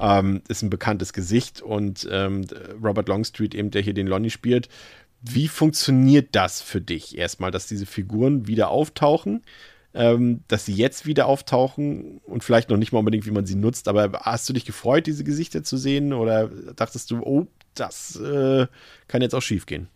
Ähm, 0.01 0.42
ist 0.47 0.62
ein 0.62 0.71
bekanntes 0.71 1.12
Gesicht 1.12 1.62
und 1.62 2.09
ähm, 2.09 2.42
Robert 2.81 3.09
Longstreet 3.09 3.53
eben, 3.53 3.73
der 3.73 3.83
hier 3.83 3.95
den 3.95 4.07
Lonnie 4.07 4.31
spielt. 4.31 4.68
Wie 5.21 5.49
funktioniert 5.49 6.29
das 6.31 6.62
für 6.62 6.81
dich 6.81 7.18
erstmal, 7.18 7.51
dass 7.51 7.66
diese 7.66 7.87
Figuren 7.87 8.47
wieder 8.47 8.71
auftauchen? 8.71 9.42
Ähm, 9.94 10.42
dass 10.48 10.64
sie 10.64 10.74
jetzt 10.74 11.07
wieder 11.07 11.26
auftauchen 11.26 12.20
und 12.24 12.44
vielleicht 12.44 12.70
noch 12.70 12.76
nicht 12.76 12.92
mal 12.92 13.00
unbedingt, 13.00 13.26
wie 13.26 13.31
man 13.31 13.46
sie 13.46 13.57
nutzt, 13.57 13.88
aber 13.88 14.11
hast 14.22 14.48
du 14.48 14.52
dich 14.52 14.64
gefreut, 14.64 15.07
diese 15.07 15.24
Gesichter 15.24 15.62
zu 15.62 15.76
sehen 15.76 16.12
oder 16.12 16.48
dachtest 16.76 17.11
du, 17.11 17.20
oh, 17.22 17.46
das 17.74 18.16
äh, 18.16 18.66
kann 19.09 19.22
jetzt 19.22 19.35
auch 19.35 19.42
schief 19.42 19.66
gehen? 19.66 19.88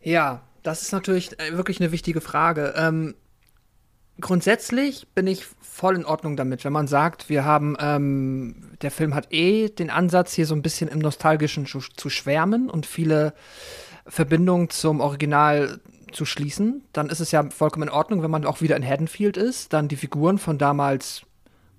Ja, 0.00 0.42
das 0.62 0.82
ist 0.82 0.92
natürlich 0.92 1.38
äh, 1.38 1.56
wirklich 1.56 1.80
eine 1.80 1.92
wichtige 1.92 2.20
Frage. 2.20 2.74
Ähm, 2.76 3.14
grundsätzlich 4.20 5.06
bin 5.14 5.26
ich 5.26 5.44
voll 5.60 5.96
in 5.96 6.04
Ordnung 6.04 6.36
damit, 6.36 6.64
wenn 6.64 6.72
man 6.72 6.86
sagt, 6.86 7.28
wir 7.28 7.44
haben, 7.44 7.76
ähm, 7.80 8.72
der 8.82 8.90
Film 8.90 9.14
hat 9.14 9.32
eh 9.32 9.68
den 9.68 9.90
Ansatz, 9.90 10.32
hier 10.32 10.46
so 10.46 10.54
ein 10.54 10.62
bisschen 10.62 10.88
im 10.88 10.98
Nostalgischen 10.98 11.66
zu, 11.66 11.80
zu 11.80 12.10
schwärmen 12.10 12.68
und 12.68 12.86
viele 12.86 13.34
Verbindungen 14.06 14.68
zum 14.70 15.00
Original 15.00 15.80
zu 16.12 16.24
schließen, 16.24 16.82
dann 16.92 17.08
ist 17.08 17.20
es 17.20 17.30
ja 17.30 17.48
vollkommen 17.50 17.88
in 17.88 17.94
Ordnung, 17.94 18.22
wenn 18.22 18.30
man 18.30 18.44
auch 18.44 18.60
wieder 18.60 18.76
in 18.76 18.86
Haddonfield 18.86 19.36
ist, 19.36 19.72
dann 19.72 19.88
die 19.88 19.96
Figuren 19.96 20.38
von 20.38 20.58
damals 20.58 21.22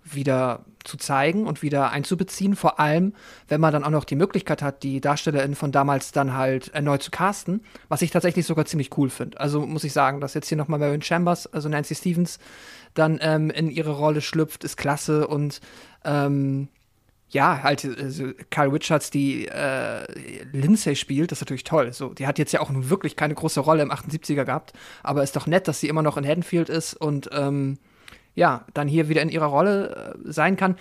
wieder 0.04 0.66
zu 0.84 0.98
zeigen 0.98 1.48
und 1.48 1.62
wieder 1.62 1.92
einzubeziehen. 1.92 2.56
Vor 2.56 2.80
allem, 2.80 3.14
wenn 3.48 3.62
man 3.62 3.72
dann 3.72 3.84
auch 3.84 3.90
noch 3.90 4.04
die 4.04 4.16
Möglichkeit 4.16 4.62
hat, 4.62 4.84
die 4.84 5.00
DarstellerInnen 5.00 5.56
von 5.56 5.72
damals 5.72 6.12
dann 6.12 6.34
halt 6.34 6.70
erneut 6.74 7.04
zu 7.04 7.12
casten, 7.12 7.62
was 7.88 8.02
ich 8.02 8.12
tatsächlich 8.12 8.46
sogar 8.46 8.66
ziemlich 8.66 8.98
cool 8.98 9.10
finde. 9.10 9.40
Also 9.40 9.66
muss 9.66 9.84
ich 9.84 9.94
sagen, 9.94 10.20
dass 10.20 10.34
jetzt 10.34 10.50
hier 10.50 10.58
nochmal 10.58 10.80
Marion 10.80 11.02
Chambers, 11.02 11.48
also 11.48 11.70
Nancy 11.70 11.96
Stevens, 11.96 12.40
dann 12.94 13.20
ähm, 13.22 13.50
in 13.50 13.70
ihre 13.70 13.92
Rolle 13.92 14.22
schlüpft, 14.22 14.64
ist 14.64 14.78
klasse 14.78 15.28
und 15.28 15.62
ähm, 16.04 16.68
ja, 17.34 17.64
halt, 17.64 17.86
also 18.00 18.32
Kyle 18.52 18.72
Richards, 18.72 19.10
die 19.10 19.48
äh, 19.48 20.06
Lindsay 20.52 20.96
spielt, 20.96 21.32
das 21.32 21.40
ist 21.40 21.42
natürlich 21.42 21.64
toll. 21.64 21.92
So, 21.92 22.14
die 22.14 22.28
hat 22.28 22.38
jetzt 22.38 22.52
ja 22.52 22.62
auch 22.62 22.70
nun 22.70 22.90
wirklich 22.90 23.16
keine 23.16 23.34
große 23.34 23.60
Rolle 23.60 23.82
im 23.82 23.92
78er 23.92 24.46
gehabt, 24.46 24.74
aber 25.02 25.24
ist 25.24 25.36
doch 25.36 25.48
nett, 25.48 25.68
dass 25.68 25.80
sie 25.80 25.88
immer 25.88 26.04
noch 26.04 26.18
in 26.18 26.26
Haddonfield 26.26 26.70
ist 26.70 26.94
und 26.94 27.30
ähm, 27.34 27.80
ja, 28.36 28.66
dann 28.74 28.88
hier 28.88 29.10
wieder 29.10 29.22
in 29.22 29.30
ihrer 29.30 29.46
Rolle 29.46 30.16
äh, 30.26 30.32
sein 30.32 30.58
kann. 30.58 30.76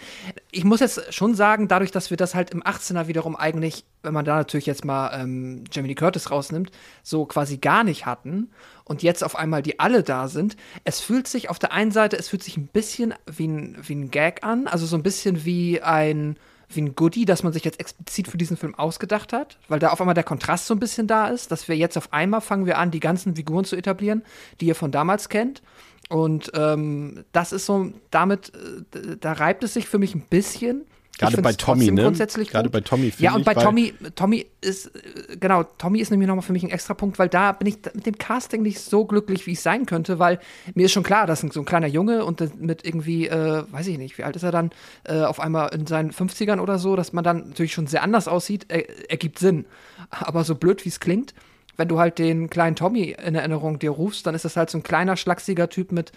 Ich 0.50 0.64
muss 0.64 0.80
jetzt 0.80 1.12
schon 1.12 1.34
sagen, 1.34 1.68
dadurch, 1.68 1.90
dass 1.90 2.10
wir 2.10 2.16
das 2.16 2.34
halt 2.34 2.50
im 2.50 2.62
18er 2.62 3.08
wiederum 3.08 3.36
eigentlich, 3.36 3.84
wenn 4.02 4.14
man 4.14 4.24
da 4.24 4.36
natürlich 4.36 4.66
jetzt 4.66 4.84
mal 4.84 5.10
ähm, 5.20 5.64
Jamie 5.70 5.94
Curtis 5.94 6.30
rausnimmt, 6.30 6.70
so 7.02 7.26
quasi 7.26 7.58
gar 7.58 7.84
nicht 7.84 8.06
hatten 8.06 8.50
und 8.84 9.02
jetzt 9.02 9.22
auf 9.24 9.36
einmal 9.36 9.62
die 9.62 9.78
alle 9.78 10.02
da 10.02 10.28
sind, 10.28 10.56
es 10.84 11.00
fühlt 11.00 11.28
sich 11.28 11.50
auf 11.50 11.58
der 11.58 11.72
einen 11.72 11.90
Seite, 11.90 12.16
es 12.16 12.28
fühlt 12.28 12.42
sich 12.42 12.56
ein 12.56 12.66
bisschen 12.66 13.14
wie 13.26 13.48
ein, 13.48 13.76
wie 13.82 13.94
ein 13.94 14.10
Gag 14.10 14.44
an, 14.44 14.66
also 14.66 14.86
so 14.86 14.96
ein 14.96 15.02
bisschen 15.02 15.44
wie 15.44 15.80
ein 15.80 16.36
wie 16.74 16.80
ein 16.80 16.94
Goodie, 16.94 17.24
das 17.24 17.42
man 17.42 17.52
sich 17.52 17.64
jetzt 17.64 17.80
explizit 17.80 18.28
für 18.28 18.38
diesen 18.38 18.56
Film 18.56 18.74
ausgedacht 18.74 19.32
hat, 19.32 19.58
weil 19.68 19.78
da 19.78 19.90
auf 19.90 20.00
einmal 20.00 20.14
der 20.14 20.24
Kontrast 20.24 20.66
so 20.66 20.74
ein 20.74 20.80
bisschen 20.80 21.06
da 21.06 21.28
ist, 21.28 21.50
dass 21.50 21.68
wir 21.68 21.76
jetzt 21.76 21.98
auf 21.98 22.12
einmal 22.12 22.40
fangen 22.40 22.66
wir 22.66 22.78
an, 22.78 22.90
die 22.90 23.00
ganzen 23.00 23.36
Figuren 23.36 23.64
zu 23.64 23.76
etablieren, 23.76 24.22
die 24.60 24.66
ihr 24.66 24.74
von 24.74 24.90
damals 24.90 25.28
kennt. 25.28 25.62
Und 26.08 26.50
ähm, 26.54 27.24
das 27.32 27.52
ist 27.52 27.66
so, 27.66 27.92
damit, 28.10 28.52
äh, 28.54 29.16
da 29.18 29.32
reibt 29.32 29.64
es 29.64 29.74
sich 29.74 29.86
für 29.86 29.98
mich 29.98 30.14
ein 30.14 30.22
bisschen. 30.22 30.84
Gerade 31.18 31.42
bei 31.42 31.52
Tommy, 31.52 31.90
ne? 31.90 32.02
Grundsätzlich 32.02 32.50
Gerade 32.50 32.68
gut. 32.68 32.72
bei 32.72 32.80
Tommy 32.80 33.12
Ja, 33.18 33.34
und 33.34 33.44
bei 33.44 33.54
Tommy, 33.54 33.94
Tommy 34.14 34.46
ist, 34.60 34.86
äh, 34.86 35.36
genau, 35.38 35.62
Tommy 35.62 36.00
ist 36.00 36.10
nämlich 36.10 36.26
nochmal 36.26 36.42
für 36.42 36.52
mich 36.52 36.62
ein 36.62 36.70
extra 36.70 36.94
Punkt, 36.94 37.18
weil 37.18 37.28
da 37.28 37.52
bin 37.52 37.68
ich 37.68 37.78
mit 37.94 38.06
dem 38.06 38.16
Casting 38.16 38.62
nicht 38.62 38.80
so 38.80 39.04
glücklich, 39.04 39.46
wie 39.46 39.52
ich 39.52 39.60
sein 39.60 39.86
könnte, 39.86 40.18
weil 40.18 40.40
mir 40.74 40.86
ist 40.86 40.92
schon 40.92 41.02
klar, 41.02 41.26
dass 41.26 41.40
so 41.40 41.60
ein 41.60 41.64
kleiner 41.64 41.86
Junge 41.86 42.24
und 42.24 42.60
mit 42.60 42.84
irgendwie, 42.84 43.28
äh, 43.28 43.64
weiß 43.70 43.86
ich 43.88 43.98
nicht, 43.98 44.16
wie 44.18 44.24
alt 44.24 44.36
ist 44.36 44.42
er 44.42 44.52
dann, 44.52 44.70
äh, 45.04 45.20
auf 45.20 45.38
einmal 45.38 45.74
in 45.74 45.86
seinen 45.86 46.12
50ern 46.12 46.60
oder 46.60 46.78
so, 46.78 46.96
dass 46.96 47.12
man 47.12 47.24
dann 47.24 47.48
natürlich 47.48 47.74
schon 47.74 47.86
sehr 47.86 48.02
anders 48.02 48.26
aussieht, 48.26 48.66
er, 48.68 49.10
ergibt 49.10 49.38
Sinn. 49.38 49.66
Aber 50.10 50.44
so 50.44 50.54
blöd, 50.54 50.84
wie 50.84 50.88
es 50.88 50.98
klingt, 50.98 51.34
wenn 51.76 51.88
du 51.88 51.98
halt 51.98 52.18
den 52.18 52.50
kleinen 52.50 52.76
Tommy 52.76 53.16
in 53.24 53.34
Erinnerung 53.34 53.78
dir 53.78 53.90
rufst, 53.90 54.26
dann 54.26 54.34
ist 54.34 54.44
das 54.44 54.56
halt 54.56 54.70
so 54.70 54.78
ein 54.78 54.82
kleiner, 54.82 55.16
schlachsiger 55.16 55.68
Typ 55.68 55.92
mit 55.92 56.12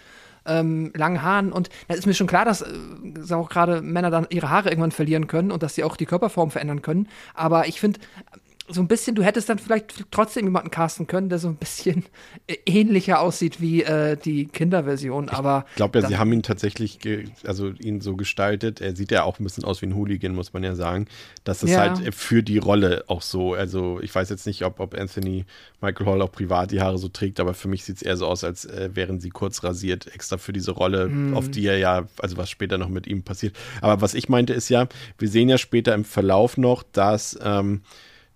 ähm, 0.46 0.92
langen 0.94 1.22
Haaren. 1.22 1.52
Und 1.52 1.70
da 1.88 1.94
ist 1.94 2.06
mir 2.06 2.14
schon 2.14 2.26
klar, 2.26 2.44
dass 2.44 2.62
äh, 2.62 2.66
sagen 3.20 3.42
auch 3.42 3.48
gerade 3.48 3.82
Männer 3.82 4.10
dann 4.10 4.26
ihre 4.30 4.50
Haare 4.50 4.68
irgendwann 4.68 4.92
verlieren 4.92 5.26
können 5.26 5.50
und 5.50 5.62
dass 5.62 5.74
sie 5.74 5.84
auch 5.84 5.96
die 5.96 6.06
Körperform 6.06 6.50
verändern 6.50 6.82
können. 6.82 7.08
Aber 7.34 7.66
ich 7.68 7.80
finde, 7.80 8.00
so 8.68 8.80
ein 8.80 8.88
bisschen, 8.88 9.14
du 9.14 9.22
hättest 9.22 9.48
dann 9.48 9.58
vielleicht 9.58 10.10
trotzdem 10.10 10.44
jemanden 10.44 10.70
casten 10.70 11.06
können, 11.06 11.28
der 11.28 11.38
so 11.38 11.48
ein 11.48 11.56
bisschen 11.56 12.04
äh, 12.46 12.56
ähnlicher 12.66 13.20
aussieht 13.20 13.60
wie 13.60 13.82
äh, 13.82 14.16
die 14.16 14.46
Kinderversion. 14.46 15.28
Aber 15.28 15.66
Ich 15.70 15.76
glaube 15.76 16.00
ja, 16.00 16.08
sie 16.08 16.16
haben 16.18 16.32
ihn 16.32 16.42
tatsächlich, 16.42 16.98
also 17.44 17.68
ihn 17.70 18.00
so 18.00 18.16
gestaltet. 18.16 18.80
Er 18.80 18.96
sieht 18.96 19.10
ja 19.12 19.22
auch 19.22 19.38
ein 19.38 19.44
bisschen 19.44 19.64
aus 19.64 19.82
wie 19.82 19.86
ein 19.86 19.94
Hooligan, 19.94 20.34
muss 20.34 20.52
man 20.52 20.64
ja 20.64 20.74
sagen. 20.74 21.06
Das 21.44 21.62
ist 21.62 21.70
Ja. 21.70 21.78
halt 21.78 22.14
für 22.14 22.42
die 22.42 22.58
Rolle 22.58 23.04
auch 23.08 23.22
so. 23.22 23.54
Also 23.54 24.00
ich 24.00 24.14
weiß 24.14 24.28
jetzt 24.30 24.46
nicht, 24.46 24.64
ob, 24.64 24.80
ob 24.80 24.94
Anthony 24.98 25.44
Michael 25.80 26.06
Hall 26.06 26.22
auch 26.22 26.32
privat 26.32 26.70
die 26.72 26.80
Haare 26.80 26.98
so 26.98 27.08
trägt, 27.08 27.40
aber 27.40 27.54
für 27.54 27.68
mich 27.68 27.84
sieht 27.84 27.96
es 27.96 28.02
eher 28.02 28.16
so 28.16 28.26
aus, 28.26 28.42
als 28.44 28.64
äh, 28.64 28.90
wären 28.94 29.20
sie 29.20 29.30
kurz 29.30 29.62
rasiert, 29.62 30.12
extra 30.14 30.38
für 30.38 30.52
diese 30.52 30.72
Rolle, 30.72 31.08
Mhm. 31.08 31.34
auf 31.34 31.48
die 31.50 31.66
er 31.66 31.78
ja, 31.78 32.06
also 32.20 32.36
was 32.36 32.50
später 32.50 32.78
noch 32.78 32.88
mit 32.88 33.06
ihm 33.06 33.22
passiert. 33.22 33.54
Aber 33.80 34.00
was 34.00 34.14
ich 34.14 34.28
meinte 34.28 34.52
ist 34.54 34.68
ja, 34.68 34.88
wir 35.18 35.28
sehen 35.28 35.48
ja 35.48 35.58
später 35.58 35.94
im 35.94 36.04
Verlauf 36.04 36.56
noch, 36.56 36.82
dass, 36.82 37.38
ähm, 37.42 37.82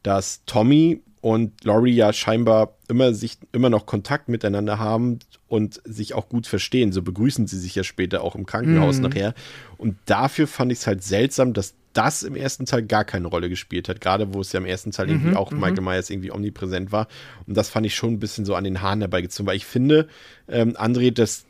dass 0.02 0.42
Tommy 0.46 1.00
und 1.20 1.64
Laurie 1.64 1.94
ja 1.94 2.12
scheinbar 2.14 2.76
immer 2.88 3.12
sich 3.12 3.36
immer 3.52 3.68
noch 3.68 3.84
Kontakt 3.84 4.28
miteinander 4.30 4.78
haben 4.78 5.18
und 5.48 5.80
sich 5.84 6.14
auch 6.14 6.28
gut 6.30 6.46
verstehen. 6.46 6.92
So 6.92 7.02
begrüßen 7.02 7.46
sie 7.46 7.58
sich 7.58 7.74
ja 7.74 7.84
später 7.84 8.22
auch 8.24 8.34
im 8.34 8.46
Krankenhaus 8.46 8.96
Mhm. 8.98 9.02
nachher. 9.02 9.34
Und 9.76 9.96
dafür 10.06 10.46
fand 10.46 10.72
ich 10.72 10.78
es 10.78 10.86
halt 10.86 11.02
seltsam, 11.02 11.52
dass 11.52 11.74
das 11.92 12.22
im 12.22 12.36
ersten 12.36 12.66
Teil 12.66 12.84
gar 12.84 13.04
keine 13.04 13.26
Rolle 13.26 13.48
gespielt 13.50 13.88
hat. 13.88 14.00
Gerade 14.00 14.32
wo 14.32 14.40
es 14.40 14.52
ja 14.52 14.60
im 14.60 14.64
ersten 14.66 14.92
Teil 14.92 15.08
Mhm, 15.08 15.12
irgendwie 15.12 15.34
auch 15.36 15.50
Michael 15.50 15.82
Myers 15.82 16.08
irgendwie 16.08 16.30
omnipräsent 16.32 16.90
war. 16.92 17.06
Und 17.46 17.56
das 17.56 17.68
fand 17.68 17.84
ich 17.84 17.94
schon 17.94 18.14
ein 18.14 18.20
bisschen 18.20 18.44
so 18.46 18.54
an 18.54 18.64
den 18.64 18.80
Haaren 18.80 19.00
herbeigezogen. 19.00 19.46
Weil 19.46 19.56
ich 19.56 19.66
finde, 19.66 20.08
ähm, 20.48 20.74
André, 20.76 21.10
dass 21.10 21.44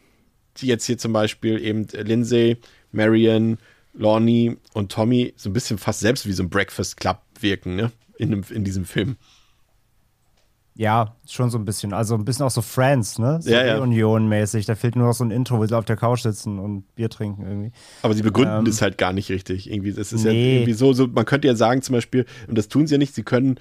jetzt 0.59 0.87
hier 0.87 0.99
zum 0.99 1.13
Beispiel 1.13 1.63
eben 1.63 1.87
Lindsay, 1.93 2.57
Marion, 2.91 3.59
Lonnie 3.93 4.57
und 4.73 4.91
Tommy 4.91 5.33
so 5.37 5.49
ein 5.49 5.53
bisschen 5.53 5.79
fast 5.79 6.01
selbst 6.01 6.27
wie 6.27 6.33
so 6.33 6.43
ein 6.43 6.51
Breakfast 6.51 6.97
Club 6.97 7.19
wirken, 7.39 7.77
ne? 7.77 7.93
In, 8.21 8.31
dem, 8.31 8.43
in 8.51 8.65
diesem 8.65 8.85
Film. 8.85 9.17
Ja, 10.75 11.17
schon 11.29 11.51
so 11.51 11.59
ein 11.59 11.65
bisschen. 11.65 11.93
Also 11.93 12.15
ein 12.15 12.25
bisschen 12.25 12.47
auch 12.47 12.51
so 12.51 12.63
Friends, 12.63 13.19
ne? 13.19 13.41
So 13.43 13.51
Ja, 13.51 13.65
ja. 13.65 13.77
Reunion-mäßig. 13.79 14.65
Da 14.67 14.75
fehlt 14.77 14.97
nur 14.97 15.09
noch 15.09 15.15
so 15.15 15.25
ein 15.25 15.31
Intro, 15.31 15.59
wo 15.59 15.67
sie 15.67 15.77
auf 15.77 15.85
der 15.85 15.97
Couch 15.97 16.23
sitzen 16.23 16.59
und 16.59 16.95
Bier 16.95 17.11
trinken 17.11 17.43
irgendwie. 17.43 17.73
Aber 18.03 18.15
sie 18.15 18.23
begründen 18.23 18.59
Ähm, 18.61 18.65
das 18.65 18.81
halt 18.81 18.97
gar 18.97 19.13
nicht 19.13 19.29
richtig. 19.31 19.71
Irgendwie, 19.71 19.93
das 19.93 20.13
ist 20.13 20.25
ja 20.25 20.33
nee. 20.33 20.57
irgendwie 20.59 20.73
so, 20.73 20.93
so, 20.93 21.07
man 21.09 21.25
könnte 21.25 21.49
ja 21.49 21.55
sagen, 21.55 21.83
zum 21.83 21.95
Beispiel, 21.95 22.25
und 22.49 22.57
das 22.57 22.69
tun 22.69 22.87
sie 22.87 22.95
ja 22.95 22.99
nicht, 22.99 23.15
sie 23.15 23.25
können, 23.25 23.59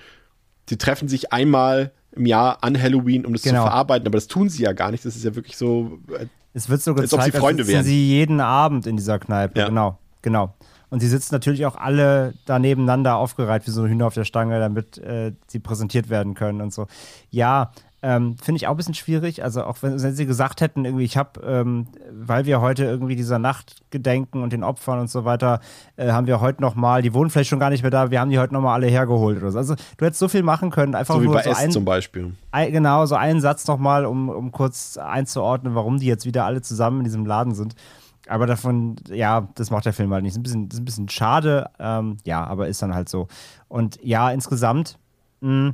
sie 0.69 0.77
treffen 0.77 1.07
sich 1.09 1.33
einmal 1.33 1.91
im 2.13 2.25
Jahr 2.25 2.63
an 2.63 2.79
Halloween, 2.81 3.25
um 3.25 3.33
das 3.33 3.41
Genau. 3.41 3.63
zu 3.63 3.69
verarbeiten, 3.69 4.07
aber 4.07 4.17
das 4.17 4.27
tun 4.27 4.47
sie 4.49 4.63
ja 4.63 4.71
gar 4.71 4.91
nicht. 4.91 5.03
Das 5.03 5.15
ist 5.15 5.25
ja 5.25 5.35
wirklich 5.35 5.57
so, 5.57 5.99
äh, 6.17 6.27
Es 6.53 6.69
wird 6.69 6.81
so 6.81 6.91
Als 6.93 7.11
ob 7.13 7.19
gezeigt, 7.19 7.33
sie 7.35 7.39
Freunde 7.39 7.63
als 7.63 7.71
wären. 7.71 7.83
sie 7.83 8.07
jeden 8.07 8.39
Abend 8.39 8.87
in 8.87 8.95
dieser 8.95 9.19
Kneipe. 9.19 9.59
Ja. 9.59 9.67
Genau, 9.67 9.97
genau. 10.21 10.53
Und 10.89 11.01
sie 11.01 11.07
sitzen 11.07 11.35
natürlich 11.35 11.65
auch 11.65 11.75
alle 11.75 12.33
da 12.45 12.57
nebeneinander 12.59 13.15
aufgereiht 13.17 13.67
wie 13.67 13.71
so 13.71 13.85
Hühner 13.85 14.07
auf 14.07 14.13
der 14.13 14.25
Stange, 14.25 14.59
damit 14.59 14.97
äh, 14.97 15.33
sie 15.47 15.59
präsentiert 15.59 16.09
werden 16.09 16.33
können 16.33 16.61
und 16.61 16.73
so. 16.73 16.87
Ja, 17.29 17.71
ähm, 18.01 18.37
finde 18.41 18.57
ich 18.57 18.67
auch 18.67 18.71
ein 18.71 18.77
bisschen 18.77 18.93
schwierig. 18.93 19.43
Also 19.43 19.63
auch 19.63 19.77
wenn, 19.81 20.01
wenn 20.01 20.15
sie 20.15 20.25
gesagt 20.25 20.61
hätten, 20.61 20.85
irgendwie, 20.85 21.03
ich 21.03 21.17
habe, 21.17 21.41
ähm, 21.41 21.87
weil 22.11 22.45
wir 22.45 22.61
heute 22.61 22.85
irgendwie 22.85 23.15
dieser 23.15 23.39
Nacht 23.39 23.75
gedenken 23.91 24.41
und 24.41 24.53
den 24.53 24.63
Opfern 24.63 24.99
und 24.99 25.09
so 25.09 25.25
weiter, 25.25 25.59
äh, 25.97 26.11
haben 26.11 26.25
wir 26.25 26.39
heute 26.39 26.61
noch 26.61 26.75
mal, 26.75 27.01
die 27.01 27.13
wohnen 27.13 27.29
vielleicht 27.29 27.49
schon 27.49 27.59
gar 27.59 27.69
nicht 27.69 27.81
mehr 27.81 27.91
da, 27.91 28.09
wir 28.09 28.21
haben 28.21 28.31
die 28.31 28.39
heute 28.39 28.53
noch 28.53 28.61
mal 28.61 28.73
alle 28.73 28.87
hergeholt 28.87 29.37
oder 29.37 29.51
so. 29.51 29.57
Also 29.57 29.75
du 29.97 30.05
hättest 30.05 30.19
so 30.19 30.29
viel 30.29 30.43
machen 30.43 30.71
können, 30.71 30.95
einfach 30.95 31.15
so 31.15 31.21
wie 31.21 31.25
nur 31.25 31.35
bei 31.35 31.43
so 31.43 31.49
S 31.49 31.57
ein, 31.57 31.71
zum 31.71 31.83
Beispiel. 31.83 32.33
ein, 32.51 32.71
genau, 32.71 33.05
so 33.05 33.15
einen 33.15 33.41
Satz 33.41 33.67
nochmal, 33.67 34.05
um, 34.05 34.29
um 34.29 34.51
kurz 34.51 34.97
einzuordnen, 34.97 35.75
warum 35.75 35.99
die 35.99 36.07
jetzt 36.07 36.25
wieder 36.25 36.45
alle 36.45 36.61
zusammen 36.61 36.99
in 36.99 37.03
diesem 37.03 37.25
Laden 37.25 37.53
sind. 37.53 37.75
Aber 38.29 38.45
davon, 38.45 38.95
ja, 39.07 39.47
das 39.55 39.71
macht 39.71 39.85
der 39.85 39.93
Film 39.93 40.13
halt 40.13 40.23
nicht. 40.23 40.33
Ist 40.33 40.37
ein 40.37 40.43
bisschen, 40.43 40.67
ist 40.69 40.79
ein 40.79 40.85
bisschen 40.85 41.09
schade, 41.09 41.69
ähm, 41.79 42.17
ja, 42.25 42.43
aber 42.45 42.67
ist 42.67 42.81
dann 42.81 42.93
halt 42.93 43.09
so. 43.09 43.27
Und 43.67 43.99
ja, 44.03 44.29
insgesamt, 44.31 44.99
mh, 45.41 45.73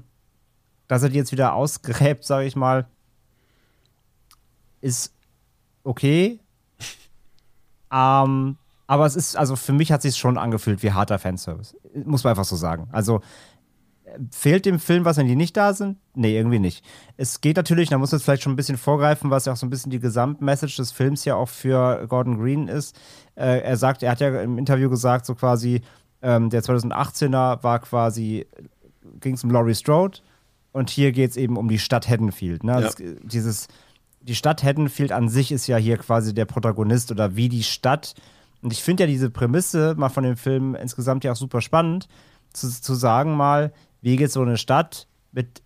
dass 0.87 1.03
er 1.03 1.09
die 1.09 1.17
jetzt 1.17 1.33
wieder 1.33 1.53
ausgräbt, 1.53 2.23
sage 2.23 2.47
ich 2.47 2.55
mal, 2.55 2.87
ist 4.79 5.13
okay. 5.83 6.39
ähm, 7.91 8.57
aber 8.87 9.05
es 9.05 9.15
ist, 9.15 9.35
also 9.35 9.55
für 9.55 9.73
mich 9.73 9.91
hat 9.91 10.01
sich 10.01 10.15
schon 10.15 10.37
angefühlt 10.37 10.81
wie 10.81 10.93
harter 10.93 11.19
Fanservice. 11.19 11.75
Muss 12.05 12.23
man 12.23 12.31
einfach 12.31 12.45
so 12.45 12.55
sagen. 12.55 12.87
Also 12.91 13.21
Fehlt 14.31 14.65
dem 14.65 14.79
Film 14.79 15.05
was, 15.05 15.17
wenn 15.17 15.27
die 15.27 15.35
nicht 15.35 15.55
da 15.57 15.73
sind? 15.73 15.97
Nee, 16.13 16.35
irgendwie 16.37 16.59
nicht. 16.59 16.83
Es 17.17 17.41
geht 17.41 17.57
natürlich, 17.57 17.89
da 17.89 17.97
muss 17.97 18.11
man 18.11 18.19
jetzt 18.19 18.25
vielleicht 18.25 18.43
schon 18.43 18.53
ein 18.53 18.57
bisschen 18.57 18.77
vorgreifen, 18.77 19.29
was 19.29 19.45
ja 19.45 19.53
auch 19.53 19.57
so 19.57 19.65
ein 19.65 19.69
bisschen 19.69 19.91
die 19.91 19.99
Gesamtmessage 19.99 20.77
des 20.77 20.91
Films 20.91 21.25
ja 21.25 21.35
auch 21.35 21.49
für 21.49 22.05
Gordon 22.07 22.37
Green 22.39 22.67
ist. 22.67 22.95
Äh, 23.35 23.59
er 23.61 23.77
sagt, 23.77 24.03
er 24.03 24.11
hat 24.11 24.21
ja 24.21 24.41
im 24.41 24.57
Interview 24.57 24.89
gesagt, 24.89 25.25
so 25.25 25.35
quasi, 25.35 25.81
ähm, 26.21 26.49
der 26.49 26.63
2018er 26.63 27.63
war 27.63 27.79
quasi, 27.79 28.45
ging 29.19 29.35
es 29.35 29.43
um 29.43 29.51
Laurie 29.51 29.75
Strode 29.75 30.19
und 30.71 30.89
hier 30.89 31.11
geht 31.11 31.31
es 31.31 31.37
eben 31.37 31.57
um 31.57 31.67
die 31.67 31.79
Stadt 31.79 32.07
Haddonfield. 32.09 32.63
Ne? 32.63 32.73
Also 32.73 33.03
Ja. 33.03 33.09
es- 33.11 33.17
dieses, 33.23 33.67
die 34.21 34.35
Stadt 34.35 34.63
Haddonfield 34.63 35.11
an 35.11 35.29
sich 35.29 35.51
ist 35.51 35.67
ja 35.67 35.77
hier 35.77 35.97
quasi 35.97 36.33
der 36.33 36.45
Protagonist 36.45 37.11
oder 37.11 37.35
wie 37.35 37.49
die 37.49 37.63
Stadt. 37.63 38.13
Und 38.61 38.73
ich 38.73 38.81
finde 38.81 39.03
ja 39.03 39.07
diese 39.07 39.29
Prämisse 39.29 39.93
mal 39.97 40.09
von 40.09 40.23
dem 40.23 40.37
Film 40.37 40.73
insgesamt 40.75 41.23
ja 41.23 41.33
auch 41.33 41.35
super 41.35 41.61
spannend, 41.61 42.07
zu, 42.51 42.69
zu 42.69 42.95
sagen 42.95 43.35
mal, 43.35 43.73
wie 44.05 44.17
geht 44.17 44.31
so 44.31 44.43
eine 44.43 44.55
Stadt 44.57 45.07
mit 45.31 45.63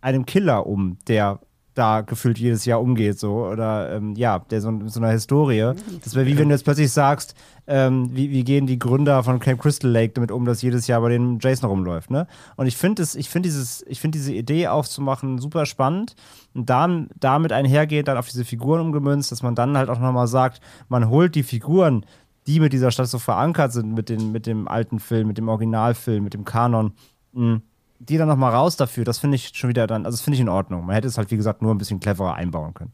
einem 0.00 0.26
Killer 0.26 0.66
um, 0.66 0.98
der 1.06 1.38
da 1.74 2.00
gefühlt 2.00 2.36
jedes 2.36 2.64
Jahr 2.64 2.80
umgeht, 2.80 3.20
so, 3.20 3.46
oder 3.46 3.94
ähm, 3.94 4.16
ja, 4.16 4.40
der 4.40 4.60
so, 4.60 4.76
so 4.86 4.98
einer 4.98 5.12
Historie. 5.12 5.72
Das 6.02 6.16
wäre 6.16 6.26
wie 6.26 6.36
wenn 6.36 6.48
du 6.48 6.54
jetzt 6.54 6.64
plötzlich 6.64 6.90
sagst, 6.90 7.36
ähm, 7.68 8.10
wie, 8.12 8.30
wie 8.32 8.42
gehen 8.42 8.66
die 8.66 8.80
Gründer 8.80 9.22
von 9.22 9.38
Camp 9.38 9.62
Crystal 9.62 9.88
Lake 9.88 10.14
damit 10.14 10.32
um, 10.32 10.44
dass 10.46 10.62
jedes 10.62 10.88
Jahr 10.88 11.00
bei 11.00 11.10
denen 11.10 11.38
Jason 11.38 11.70
rumläuft, 11.70 12.10
ne? 12.10 12.26
Und 12.56 12.66
ich 12.66 12.76
finde 12.76 13.04
es, 13.04 13.14
ich 13.14 13.28
finde 13.30 13.48
dieses, 13.48 13.84
ich 13.86 14.00
finde 14.00 14.18
diese 14.18 14.34
Idee 14.34 14.66
aufzumachen 14.66 15.38
super 15.38 15.64
spannend 15.64 16.16
und 16.54 16.68
dann 16.68 17.08
damit 17.20 17.52
einhergeht, 17.52 18.08
dann 18.08 18.16
auf 18.16 18.28
diese 18.28 18.44
Figuren 18.44 18.80
umgemünzt, 18.80 19.30
dass 19.30 19.44
man 19.44 19.54
dann 19.54 19.78
halt 19.78 19.90
auch 19.90 20.00
nochmal 20.00 20.26
sagt, 20.26 20.60
man 20.88 21.08
holt 21.08 21.36
die 21.36 21.44
Figuren, 21.44 22.04
die 22.48 22.58
mit 22.58 22.72
dieser 22.72 22.90
Stadt 22.90 23.06
so 23.06 23.20
verankert 23.20 23.72
sind, 23.72 23.94
mit, 23.94 24.08
den, 24.08 24.32
mit 24.32 24.46
dem 24.46 24.66
alten 24.66 24.98
Film, 24.98 25.28
mit 25.28 25.38
dem 25.38 25.48
Originalfilm, 25.48 26.24
mit 26.24 26.34
dem 26.34 26.44
Kanon, 26.44 26.94
mh, 27.32 27.60
die 28.00 28.16
dann 28.16 28.28
nochmal 28.28 28.54
raus 28.54 28.76
dafür, 28.76 29.04
das 29.04 29.18
finde 29.18 29.36
ich 29.36 29.52
schon 29.54 29.70
wieder 29.70 29.86
dann, 29.86 30.06
also 30.06 30.16
das 30.16 30.22
finde 30.22 30.36
ich 30.36 30.40
in 30.40 30.48
Ordnung. 30.48 30.86
Man 30.86 30.94
hätte 30.94 31.08
es 31.08 31.18
halt, 31.18 31.30
wie 31.30 31.36
gesagt, 31.36 31.62
nur 31.62 31.74
ein 31.74 31.78
bisschen 31.78 32.00
cleverer 32.00 32.34
einbauen 32.34 32.74
können. 32.74 32.92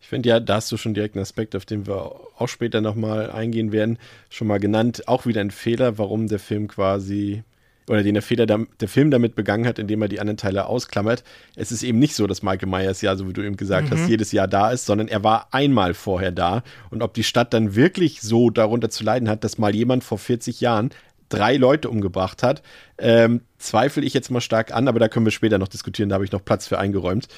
Ich 0.00 0.08
finde 0.08 0.28
ja, 0.28 0.38
da 0.38 0.56
hast 0.56 0.70
du 0.70 0.76
schon 0.76 0.94
direkt 0.94 1.16
einen 1.16 1.22
Aspekt, 1.22 1.56
auf 1.56 1.64
den 1.64 1.86
wir 1.86 2.14
auch 2.38 2.46
später 2.46 2.80
nochmal 2.80 3.30
eingehen 3.30 3.72
werden, 3.72 3.98
schon 4.30 4.46
mal 4.46 4.60
genannt. 4.60 5.08
Auch 5.08 5.26
wieder 5.26 5.40
ein 5.40 5.50
Fehler, 5.50 5.98
warum 5.98 6.28
der 6.28 6.38
Film 6.38 6.68
quasi, 6.68 7.42
oder 7.88 8.04
den 8.04 8.14
der 8.14 8.22
Fehler 8.22 8.46
der, 8.46 8.66
der 8.80 8.88
Film 8.88 9.10
damit 9.10 9.34
begangen 9.34 9.66
hat, 9.66 9.80
indem 9.80 10.02
er 10.02 10.08
die 10.08 10.20
anderen 10.20 10.36
Teile 10.36 10.66
ausklammert. 10.66 11.24
Es 11.56 11.72
ist 11.72 11.82
eben 11.82 11.98
nicht 11.98 12.14
so, 12.14 12.28
dass 12.28 12.42
Michael 12.42 12.68
Myers 12.68 13.00
ja, 13.02 13.16
so 13.16 13.28
wie 13.28 13.32
du 13.32 13.42
eben 13.42 13.56
gesagt 13.56 13.90
hast, 13.90 14.08
jedes 14.08 14.30
Jahr 14.30 14.46
da 14.46 14.70
ist, 14.70 14.86
sondern 14.86 15.08
er 15.08 15.24
war 15.24 15.48
einmal 15.50 15.94
vorher 15.94 16.32
da. 16.32 16.62
Und 16.90 17.02
ob 17.02 17.14
die 17.14 17.24
Stadt 17.24 17.52
dann 17.52 17.74
wirklich 17.74 18.20
so 18.20 18.50
darunter 18.50 18.90
zu 18.90 19.02
leiden 19.02 19.28
hat, 19.28 19.42
dass 19.42 19.58
mal 19.58 19.74
jemand 19.74 20.04
vor 20.04 20.18
40 20.18 20.60
Jahren 20.60 20.90
drei 21.28 21.56
Leute 21.56 21.88
umgebracht 21.90 22.42
hat, 22.42 22.62
ähm, 22.98 23.42
zweifle 23.58 24.02
ich 24.02 24.14
jetzt 24.14 24.30
mal 24.30 24.40
stark 24.40 24.72
an, 24.72 24.88
aber 24.88 24.98
da 25.00 25.08
können 25.08 25.26
wir 25.26 25.30
später 25.30 25.58
noch 25.58 25.68
diskutieren, 25.68 26.08
da 26.08 26.14
habe 26.14 26.24
ich 26.24 26.32
noch 26.32 26.44
Platz 26.44 26.66
für 26.66 26.78
eingeräumt. 26.78 27.28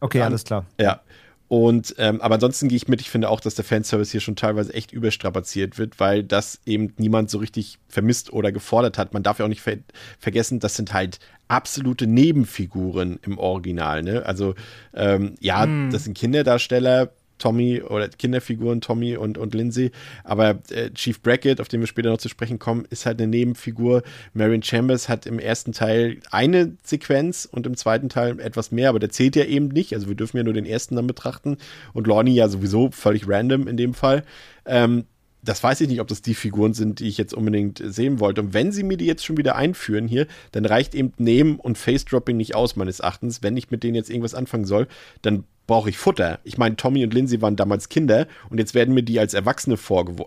Okay, 0.00 0.18
Ähm, 0.18 0.24
alles 0.24 0.44
klar. 0.44 0.66
Ja. 0.80 1.00
Und 1.48 1.94
ähm, 1.98 2.20
aber 2.20 2.34
ansonsten 2.34 2.66
gehe 2.66 2.76
ich 2.76 2.88
mit, 2.88 3.00
ich 3.00 3.08
finde 3.08 3.28
auch, 3.28 3.38
dass 3.38 3.54
der 3.54 3.64
Fanservice 3.64 4.10
hier 4.10 4.20
schon 4.20 4.34
teilweise 4.34 4.74
echt 4.74 4.90
überstrapaziert 4.90 5.78
wird, 5.78 6.00
weil 6.00 6.24
das 6.24 6.60
eben 6.66 6.92
niemand 6.96 7.30
so 7.30 7.38
richtig 7.38 7.78
vermisst 7.88 8.32
oder 8.32 8.50
gefordert 8.50 8.98
hat. 8.98 9.14
Man 9.14 9.22
darf 9.22 9.38
ja 9.38 9.44
auch 9.44 9.48
nicht 9.48 9.62
ver 9.62 9.76
vergessen, 10.18 10.58
das 10.58 10.74
sind 10.74 10.92
halt 10.92 11.20
absolute 11.46 12.08
Nebenfiguren 12.08 13.20
im 13.22 13.38
Original. 13.38 14.02
Ne? 14.02 14.26
Also 14.26 14.56
ähm, 14.92 15.36
ja, 15.38 15.66
das 15.90 16.04
sind 16.04 16.18
Kinderdarsteller, 16.18 17.12
Tommy 17.38 17.82
oder 17.82 18.08
Kinderfiguren 18.08 18.80
Tommy 18.80 19.16
und, 19.16 19.38
und 19.38 19.54
Lindsay, 19.54 19.90
aber 20.24 20.58
äh, 20.70 20.90
Chief 20.90 21.20
Brackett, 21.20 21.60
auf 21.60 21.68
den 21.68 21.80
wir 21.80 21.86
später 21.86 22.10
noch 22.10 22.18
zu 22.18 22.28
sprechen 22.28 22.58
kommen, 22.58 22.86
ist 22.90 23.06
halt 23.06 23.20
eine 23.20 23.28
Nebenfigur. 23.28 24.02
Marion 24.34 24.62
Chambers 24.62 25.08
hat 25.08 25.26
im 25.26 25.38
ersten 25.38 25.72
Teil 25.72 26.18
eine 26.30 26.76
Sequenz 26.82 27.48
und 27.50 27.66
im 27.66 27.76
zweiten 27.76 28.08
Teil 28.08 28.40
etwas 28.40 28.70
mehr, 28.70 28.88
aber 28.88 28.98
der 28.98 29.10
zählt 29.10 29.36
ja 29.36 29.44
eben 29.44 29.68
nicht. 29.68 29.94
Also 29.94 30.08
wir 30.08 30.14
dürfen 30.14 30.36
ja 30.36 30.42
nur 30.42 30.54
den 30.54 30.66
ersten 30.66 30.96
dann 30.96 31.06
betrachten 31.06 31.58
und 31.92 32.06
Lorne 32.06 32.30
ja 32.30 32.48
sowieso 32.48 32.90
völlig 32.90 33.28
random 33.28 33.68
in 33.68 33.76
dem 33.76 33.94
Fall. 33.94 34.24
Ähm, 34.64 35.04
das 35.46 35.62
weiß 35.62 35.80
ich 35.80 35.88
nicht, 35.88 36.00
ob 36.00 36.08
das 36.08 36.22
die 36.22 36.34
Figuren 36.34 36.74
sind, 36.74 37.00
die 37.00 37.08
ich 37.08 37.18
jetzt 37.18 37.32
unbedingt 37.32 37.80
sehen 37.84 38.20
wollte. 38.20 38.40
Und 38.42 38.52
wenn 38.52 38.72
sie 38.72 38.82
mir 38.82 38.96
die 38.96 39.06
jetzt 39.06 39.24
schon 39.24 39.36
wieder 39.36 39.56
einführen 39.56 40.08
hier, 40.08 40.26
dann 40.52 40.64
reicht 40.64 40.94
eben 40.94 41.12
Name 41.18 41.56
und 41.58 41.78
Face-Dropping 41.78 42.36
nicht 42.36 42.54
aus, 42.54 42.76
meines 42.76 43.00
Erachtens. 43.00 43.42
Wenn 43.42 43.56
ich 43.56 43.70
mit 43.70 43.82
denen 43.82 43.94
jetzt 43.94 44.10
irgendwas 44.10 44.34
anfangen 44.34 44.64
soll, 44.64 44.88
dann 45.22 45.44
brauche 45.66 45.90
ich 45.90 45.98
Futter. 45.98 46.38
Ich 46.44 46.58
meine, 46.58 46.76
Tommy 46.76 47.04
und 47.04 47.12
Lindsay 47.12 47.42
waren 47.42 47.56
damals 47.56 47.88
Kinder 47.88 48.26
und 48.50 48.58
jetzt 48.58 48.74
werden 48.74 48.94
mir 48.94 49.02
die 49.02 49.18
als 49.18 49.34
Erwachsene 49.34 49.76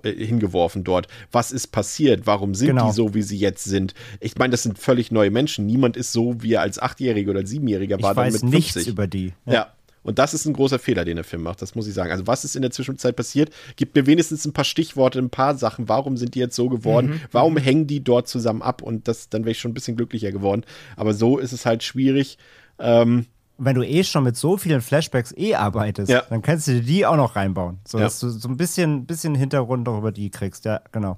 äh, 0.04 0.26
hingeworfen 0.26 0.84
dort. 0.84 1.08
Was 1.32 1.52
ist 1.52 1.68
passiert? 1.68 2.26
Warum 2.26 2.56
sind 2.56 2.70
Genau. 2.70 2.88
die 2.88 2.94
so, 2.94 3.14
wie 3.14 3.22
sie 3.22 3.38
jetzt 3.38 3.64
sind? 3.64 3.94
Ich 4.20 4.38
meine, 4.38 4.52
das 4.52 4.64
sind 4.64 4.78
völlig 4.80 5.12
neue 5.12 5.32
Menschen. 5.32 5.66
Niemand 5.66 5.98
ist 5.98 6.12
so, 6.12 6.42
wie 6.42 6.54
er 6.54 6.62
als 6.62 6.80
Achtjähriger 6.80 7.32
oder 7.32 7.46
Siebenjähriger 7.46 7.98
Ich 7.98 8.04
war 8.04 8.14
dann 8.16 8.26
weiß 8.26 8.44
mit 8.44 8.54
nichts 8.54 8.74
50. 8.74 8.94
über 8.94 9.08
die. 9.08 9.34
Ja. 9.46 9.68
Und 10.02 10.18
das 10.18 10.34
ist 10.34 10.46
ein 10.46 10.54
großer 10.54 10.80
Fehler, 10.80 11.04
den 11.04 11.18
der 11.18 11.26
Film 11.26 11.44
macht, 11.44 11.62
das 11.62 11.76
muss 11.76 11.86
ich 11.86 11.94
sagen. 11.94 12.10
Also, 12.10 12.26
was 12.26 12.46
ist 12.46 12.56
in 12.56 12.62
der 12.62 12.72
Zwischenzeit 12.72 13.16
passiert? 13.18 13.52
Gib 13.76 13.94
mir 13.96 14.06
wenigstens 14.06 14.46
ein 14.46 14.54
paar 14.54 14.64
Stichworte, 14.64 15.20
ein 15.20 15.30
paar 15.30 15.58
Sachen. 15.58 15.90
Warum 15.90 16.16
sind 16.16 16.36
die 16.36 16.40
jetzt 16.40 16.56
so 16.56 16.70
geworden? 16.70 17.22
Warum 17.32 17.58
hängen 17.58 17.86
die 17.86 18.02
dort 18.04 18.28
zusammen 18.30 18.62
ab? 18.62 18.82
Und 18.82 19.08
das, 19.10 19.30
dann 19.30 19.44
wäre 19.44 19.52
ich 19.52 19.60
schon 19.60 19.72
ein 19.72 19.74
bisschen 19.74 19.98
glücklicher 19.98 20.32
geworden. 20.32 20.64
Aber 20.96 21.14
so 21.14 21.38
ist 21.38 21.52
es 21.52 21.66
halt 21.66 21.84
schwierig. 21.84 22.38
Ähm, 22.80 23.26
wenn 23.60 23.76
du 23.76 23.84
eh 23.86 24.04
schon 24.04 24.24
mit 24.24 24.36
so 24.38 24.58
vielen 24.58 24.82
Flashbacks 24.82 25.34
eh 25.38 25.54
arbeitest, 25.56 26.10
Ja. 26.10 26.24
dann 26.30 26.42
kannst 26.42 26.68
du 26.68 26.72
dir 26.74 26.82
die 26.82 27.06
auch 27.06 27.16
noch 27.18 27.36
reinbauen. 27.36 27.80
So 27.86 27.98
Ja. 27.98 28.06
dass 28.06 28.20
du 28.20 28.30
so 28.30 28.48
ein 28.50 28.58
bisschen, 28.58 29.06
bisschen 29.06 29.36
Hintergrund 29.36 29.86
noch 29.86 29.98
über 30.00 30.12
die 30.12 30.30
kriegst. 30.32 30.66
Ja, 30.66 30.82
genau. 30.92 31.18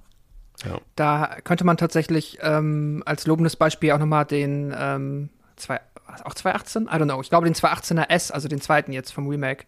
Da 0.96 1.38
könnte 1.44 1.64
man 1.64 1.78
tatsächlich 1.78 2.38
ähm, 2.42 3.02
als 3.06 3.26
lobendes 3.26 3.56
Beispiel 3.56 3.92
auch 3.94 3.98
nochmal 4.00 4.26
den 4.26 4.74
ähm, 4.78 5.30
zwei, 5.56 5.80
auch 6.24 6.34
2018? 6.36 6.84
I 6.84 6.88
don't 6.88 7.06
know. 7.06 7.22
Ich 7.22 7.30
glaube 7.30 7.46
den 7.46 7.56
218er 7.56 8.10
S, 8.10 8.30
also 8.32 8.48
den 8.48 8.62
zweiten 8.62 8.92
jetzt 8.92 9.12
vom 9.12 9.28
Remake, 9.28 9.66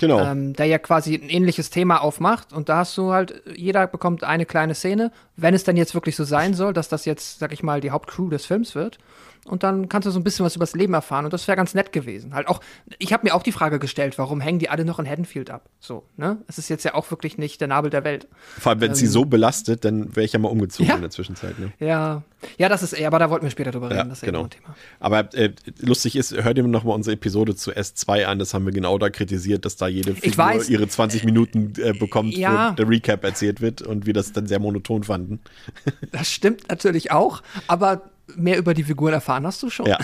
genau. 0.00 0.18
ähm, 0.20 0.52
der 0.54 0.66
ja 0.66 0.78
quasi 0.78 1.14
ein 1.14 1.28
ähnliches 1.28 1.70
Thema 1.70 1.98
aufmacht. 2.02 2.52
Und 2.52 2.68
da 2.68 2.78
hast 2.78 2.96
du 2.98 3.12
halt, 3.12 3.40
jeder 3.54 3.86
bekommt 3.86 4.24
eine 4.24 4.44
kleine 4.46 4.74
Szene, 4.74 5.12
wenn 5.36 5.54
es 5.54 5.62
dann 5.62 5.76
jetzt 5.76 5.94
wirklich 5.94 6.16
so 6.16 6.24
sein 6.24 6.54
soll, 6.54 6.72
dass 6.72 6.88
das 6.88 7.04
jetzt, 7.04 7.38
sag 7.38 7.52
ich 7.52 7.62
mal, 7.62 7.80
die 7.80 7.92
Hauptcrew 7.92 8.28
des 8.28 8.44
Films 8.44 8.74
wird. 8.74 8.98
Und 9.44 9.64
dann 9.64 9.88
kannst 9.88 10.06
du 10.06 10.12
so 10.12 10.20
ein 10.20 10.24
bisschen 10.24 10.46
was 10.46 10.54
übers 10.54 10.74
Leben 10.74 10.94
erfahren. 10.94 11.24
Und 11.24 11.32
das 11.34 11.48
wäre 11.48 11.56
ganz 11.56 11.74
nett 11.74 11.90
gewesen. 11.92 12.32
Halt 12.32 12.46
auch, 12.46 12.60
ich 12.98 13.12
habe 13.12 13.24
mir 13.26 13.34
auch 13.34 13.42
die 13.42 13.50
Frage 13.50 13.80
gestellt, 13.80 14.16
warum 14.16 14.40
hängen 14.40 14.60
die 14.60 14.68
alle 14.68 14.84
noch 14.84 15.00
in 15.00 15.08
Haddonfield 15.08 15.50
ab? 15.50 15.68
So, 15.80 16.04
ne? 16.16 16.38
Es 16.46 16.58
ist 16.58 16.68
jetzt 16.68 16.84
ja 16.84 16.94
auch 16.94 17.10
wirklich 17.10 17.38
nicht 17.38 17.60
der 17.60 17.66
Nabel 17.66 17.90
der 17.90 18.04
Welt. 18.04 18.28
Vor 18.58 18.70
allem, 18.70 18.80
wenn 18.80 18.92
es 18.92 19.00
sie 19.00 19.08
so 19.08 19.24
belastet, 19.24 19.84
dann 19.84 20.14
wäre 20.14 20.24
ich 20.24 20.32
ja 20.32 20.38
mal 20.38 20.48
umgezogen 20.48 20.88
Ja. 20.88 20.94
in 20.94 21.00
der 21.00 21.10
Zwischenzeit. 21.10 21.58
Ne? 21.58 21.72
Ja, 21.80 22.22
ja, 22.56 22.68
das 22.68 22.84
ist 22.84 22.92
eher, 22.92 23.08
aber 23.08 23.18
da 23.18 23.30
wollten 23.30 23.44
wir 23.44 23.50
später 23.50 23.72
drüber 23.72 23.90
Ja, 23.90 23.96
reden. 23.98 24.10
Das 24.10 24.18
ist 24.18 24.22
ja 24.22 24.26
genau. 24.30 24.44
ein 24.44 24.50
Thema. 24.50 24.76
Aber 25.00 25.34
äh, 25.34 25.50
lustig 25.80 26.14
ist, 26.14 26.32
hört 26.32 26.56
ihr 26.56 26.62
noch 26.64 26.84
mal 26.84 26.92
unsere 26.94 27.14
Episode 27.14 27.56
zu 27.56 27.72
S2 27.72 28.24
an. 28.26 28.38
Das 28.38 28.54
haben 28.54 28.64
wir 28.64 28.72
genau 28.72 28.96
da 28.98 29.10
kritisiert, 29.10 29.64
dass 29.64 29.76
da 29.76 29.88
jede 29.88 30.14
Figur 30.14 30.38
weiß. 30.38 30.68
ihre 30.68 30.86
20 30.86 31.24
Minuten 31.24 31.72
äh, 31.82 31.92
bekommt, 31.92 32.36
Ja. 32.36 32.70
wo 32.70 32.74
der 32.76 32.88
Recap 32.88 33.24
erzählt 33.24 33.60
wird 33.60 33.82
und 33.82 34.06
wir 34.06 34.12
das 34.12 34.32
dann 34.32 34.46
sehr 34.46 34.60
monoton 34.60 35.02
fanden. 35.02 35.40
Das 36.12 36.30
stimmt 36.30 36.68
natürlich 36.68 37.10
auch, 37.10 37.42
aber 37.66 38.02
mehr 38.36 38.58
über 38.58 38.74
die 38.74 38.84
Figuren 38.84 39.12
erfahren 39.12 39.46
hast 39.46 39.62
du 39.62 39.70
schon. 39.70 39.86
Ja, 39.86 39.98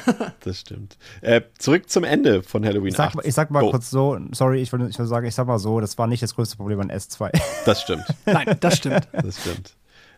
das 0.45 0.61
stimmt. 0.61 0.97
Äh, 1.20 1.43
zurück 1.59 1.89
zum 1.91 2.05
Ende 2.05 2.43
von 2.43 2.64
Halloween 2.64 2.89
Ich 2.89 2.97
sag, 2.97 3.09
8. 3.09 3.14
mal- 3.16 3.26
ich 3.26 3.35
sag 3.35 3.51
mal 3.51 3.62
Oh, 3.62 3.70
kurz 3.70 3.91
so, 3.91 4.18
sorry, 4.33 4.61
ich 4.61 4.72
will, 4.72 4.89
ich 4.89 4.99
will 4.99 5.07
sagen, 5.07 5.26
ich 5.26 5.35
sag 5.35 5.47
mal 5.47 5.59
so, 5.59 5.81
das 5.81 5.97
war 5.99 6.07
nicht 6.07 6.22
das 6.22 6.35
größte 6.35 6.57
Problem 6.57 6.81
an 6.81 6.91
S2. 6.91 7.31
Das 7.64 7.83
stimmt. 7.83 8.05
Nein, 8.26 8.57
das 8.61 8.76
stimmt. 8.76 9.09
Das 9.12 9.41
stimmt. 9.41 9.74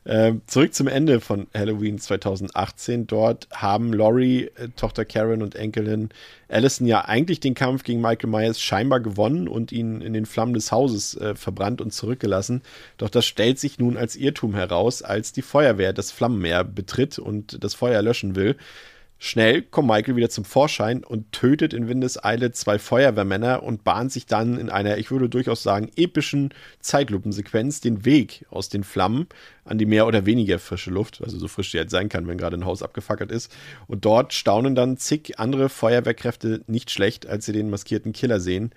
Ähm, 0.06 0.40
zurück 0.46 0.72
zum 0.74 0.86
Ende 0.86 1.20
von 1.20 1.46
Halloween 1.54 1.98
2018. 1.98 3.06
Dort 3.06 3.48
haben 3.52 3.92
Laurie, 3.92 4.50
äh, 4.56 4.68
Tochter 4.74 5.04
Karen 5.04 5.42
und 5.42 5.54
Enkelin 5.54 6.08
Allison 6.48 6.86
ja 6.86 7.04
eigentlich 7.04 7.40
den 7.40 7.54
Kampf 7.54 7.84
gegen 7.84 8.00
Michael 8.00 8.30
Myers 8.30 8.60
scheinbar 8.60 9.00
gewonnen 9.00 9.46
und 9.46 9.72
ihn 9.72 10.00
in 10.00 10.12
den 10.14 10.26
Flammen 10.26 10.54
des 10.54 10.72
Hauses 10.72 11.16
äh, 11.16 11.34
verbrannt 11.34 11.80
und 11.80 11.92
zurückgelassen. 11.92 12.62
Doch 12.96 13.10
das 13.10 13.26
stellt 13.26 13.58
sich 13.58 13.78
nun 13.78 13.96
als 13.96 14.16
Irrtum 14.16 14.54
heraus, 14.54 15.02
als 15.02 15.32
die 15.32 15.42
Feuerwehr 15.42 15.92
das 15.92 16.10
Flammenmeer 16.10 16.64
betritt 16.64 17.18
und 17.18 17.62
das 17.62 17.74
Feuer 17.74 18.02
löschen 18.02 18.36
will. 18.36 18.56
Schnell 19.22 19.60
kommt 19.60 19.86
Michael 19.86 20.16
wieder 20.16 20.30
zum 20.30 20.46
Vorschein 20.46 21.04
und 21.04 21.30
tötet 21.30 21.74
in 21.74 21.88
Windeseile 21.88 22.52
zwei 22.52 22.78
Feuerwehrmänner 22.78 23.62
und 23.62 23.84
bahnt 23.84 24.10
sich 24.10 24.24
dann 24.24 24.58
in 24.58 24.70
einer, 24.70 24.96
ich 24.96 25.10
würde 25.10 25.28
durchaus 25.28 25.62
sagen, 25.62 25.90
epischen 25.94 26.54
Zeitlupensequenz 26.80 27.82
den 27.82 28.06
Weg 28.06 28.46
aus 28.48 28.70
den 28.70 28.82
Flammen 28.82 29.26
an 29.66 29.76
die 29.76 29.84
mehr 29.84 30.06
oder 30.06 30.24
weniger 30.24 30.58
frische 30.58 30.90
Luft, 30.90 31.20
also 31.22 31.38
so 31.38 31.48
frisch 31.48 31.70
die 31.70 31.76
halt 31.76 31.90
sein 31.90 32.08
kann, 32.08 32.26
wenn 32.28 32.38
gerade 32.38 32.56
ein 32.56 32.64
Haus 32.64 32.82
abgefackelt 32.82 33.30
ist. 33.30 33.54
Und 33.86 34.06
dort 34.06 34.32
staunen 34.32 34.74
dann 34.74 34.96
zig 34.96 35.38
andere 35.38 35.68
Feuerwehrkräfte 35.68 36.62
nicht 36.66 36.90
schlecht, 36.90 37.26
als 37.26 37.44
sie 37.44 37.52
den 37.52 37.68
maskierten 37.68 38.14
Killer 38.14 38.40
sehen, 38.40 38.70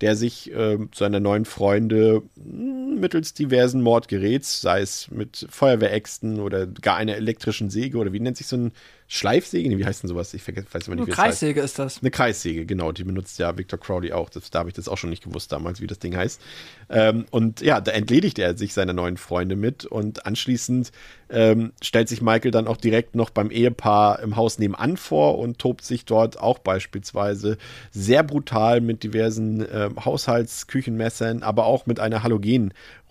der 0.00 0.16
sich 0.16 0.50
äh, 0.50 0.78
seiner 0.94 1.20
neuen 1.20 1.44
Freunde 1.44 2.22
mh, 2.36 3.00
mittels 3.00 3.34
diversen 3.34 3.82
Mordgeräts, 3.82 4.62
sei 4.62 4.80
es 4.80 5.10
mit 5.10 5.46
Feuerwehräxten 5.50 6.40
oder 6.40 6.66
gar 6.66 6.96
einer 6.96 7.16
elektrischen 7.16 7.68
Säge 7.68 7.98
oder 7.98 8.14
wie 8.14 8.20
nennt 8.20 8.38
sich 8.38 8.46
so 8.46 8.56
ein 8.56 8.72
Schleifsäge? 9.12 9.76
Wie 9.76 9.84
heißt 9.84 10.04
denn 10.04 10.08
sowas? 10.08 10.32
Ich 10.34 10.42
vergesse, 10.44 10.68
weiß 10.70 10.86
immer 10.86 10.94
nicht, 10.94 11.02
Eine 11.02 11.06
wie 11.08 11.10
das 11.10 11.18
heißt. 11.18 11.40
Kreissäge 11.40 11.60
ist 11.62 11.80
das. 11.80 11.98
Eine 12.00 12.12
Kreissäge, 12.12 12.64
genau, 12.64 12.92
die 12.92 13.02
benutzt 13.02 13.40
ja 13.40 13.58
Victor 13.58 13.76
Crowley 13.76 14.12
auch. 14.12 14.30
Das, 14.30 14.50
da 14.52 14.60
habe 14.60 14.68
ich 14.68 14.76
das 14.76 14.86
auch 14.86 14.98
schon 14.98 15.10
nicht 15.10 15.24
gewusst 15.24 15.50
damals, 15.50 15.80
wie 15.80 15.88
das 15.88 15.98
Ding 15.98 16.16
heißt. 16.16 16.40
Ähm, 16.88 17.26
und 17.32 17.60
ja, 17.60 17.80
da 17.80 17.90
entledigt 17.90 18.38
er 18.38 18.56
sich 18.56 18.72
seiner 18.72 18.92
neuen 18.92 19.16
Freunde 19.16 19.56
mit 19.56 19.84
und 19.84 20.26
anschließend 20.26 20.92
ähm, 21.28 21.72
stellt 21.82 22.08
sich 22.08 22.22
Michael 22.22 22.52
dann 22.52 22.68
auch 22.68 22.76
direkt 22.76 23.16
noch 23.16 23.30
beim 23.30 23.50
Ehepaar 23.50 24.20
im 24.20 24.36
Haus 24.36 24.60
nebenan 24.60 24.96
vor 24.96 25.38
und 25.38 25.58
tobt 25.58 25.84
sich 25.84 26.04
dort 26.04 26.38
auch 26.38 26.60
beispielsweise 26.60 27.58
sehr 27.90 28.22
brutal 28.22 28.80
mit 28.80 29.02
diversen 29.02 29.66
ähm, 29.72 30.04
Haushaltsküchenmessern, 30.04 31.42
aber 31.42 31.66
auch 31.66 31.86
mit 31.86 31.98
einer 31.98 32.22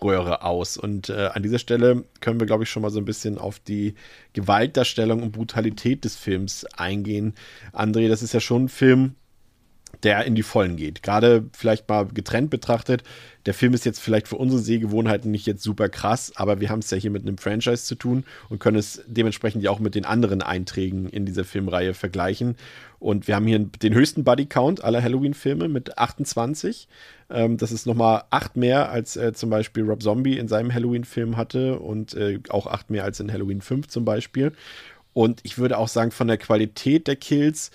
Halogenröhre 0.00 0.42
aus. 0.42 0.76
Und 0.76 1.08
äh, 1.08 1.30
an 1.32 1.42
dieser 1.42 1.58
Stelle 1.58 2.04
können 2.20 2.40
wir, 2.40 2.46
glaube 2.46 2.64
ich, 2.64 2.70
schon 2.70 2.82
mal 2.82 2.90
so 2.90 2.98
ein 2.98 3.04
bisschen 3.04 3.38
auf 3.38 3.58
die 3.58 3.94
Gewaltdarstellung 4.32 5.22
und 5.22 5.32
Brutalität 5.32 6.04
des 6.04 6.16
Films 6.16 6.64
eingehen. 6.76 7.34
André, 7.72 8.08
das 8.08 8.22
ist 8.22 8.34
ja 8.34 8.40
schon 8.40 8.64
ein 8.64 8.68
Film, 8.68 9.14
der 10.02 10.24
in 10.24 10.34
die 10.34 10.42
Vollen 10.42 10.76
geht. 10.76 11.02
Gerade 11.02 11.44
vielleicht 11.52 11.88
mal 11.88 12.06
getrennt 12.06 12.50
betrachtet. 12.50 13.02
Der 13.46 13.54
Film 13.54 13.74
ist 13.74 13.84
jetzt 13.84 14.00
vielleicht 14.00 14.28
für 14.28 14.36
unsere 14.36 14.60
Sehgewohnheiten 14.60 15.30
nicht 15.30 15.46
jetzt 15.46 15.62
super 15.62 15.88
krass, 15.88 16.32
aber 16.36 16.60
wir 16.60 16.70
haben 16.70 16.78
es 16.78 16.90
ja 16.90 16.96
hier 16.96 17.10
mit 17.10 17.22
einem 17.22 17.38
Franchise 17.38 17.84
zu 17.84 17.96
tun 17.96 18.24
und 18.48 18.60
können 18.60 18.78
es 18.78 19.02
dementsprechend 19.06 19.62
ja 19.62 19.70
auch 19.70 19.80
mit 19.80 19.94
den 19.94 20.04
anderen 20.04 20.42
Einträgen 20.42 21.08
in 21.08 21.26
dieser 21.26 21.44
Filmreihe 21.44 21.92
vergleichen. 21.92 22.56
Und 23.00 23.26
wir 23.26 23.34
haben 23.34 23.46
hier 23.46 23.58
den 23.58 23.94
höchsten 23.94 24.24
Buddy 24.24 24.46
Count 24.46 24.84
aller 24.84 25.02
Halloween-Filme 25.02 25.68
mit 25.68 25.96
28. 25.98 26.86
Ähm, 27.30 27.56
das 27.56 27.72
ist 27.72 27.86
nochmal 27.86 28.24
acht 28.28 28.56
mehr, 28.56 28.90
als 28.90 29.16
äh, 29.16 29.32
zum 29.32 29.48
Beispiel 29.48 29.84
Rob 29.84 30.02
Zombie 30.02 30.38
in 30.38 30.48
seinem 30.48 30.72
Halloween-Film 30.72 31.38
hatte 31.38 31.78
und 31.80 32.14
äh, 32.14 32.38
auch 32.50 32.66
acht 32.66 32.90
mehr 32.90 33.04
als 33.04 33.18
in 33.18 33.32
Halloween 33.32 33.62
5 33.62 33.88
zum 33.88 34.04
Beispiel. 34.04 34.52
Und 35.14 35.40
ich 35.44 35.56
würde 35.56 35.78
auch 35.78 35.88
sagen, 35.88 36.10
von 36.10 36.28
der 36.28 36.36
Qualität 36.36 37.06
der 37.06 37.16
Kills, 37.16 37.70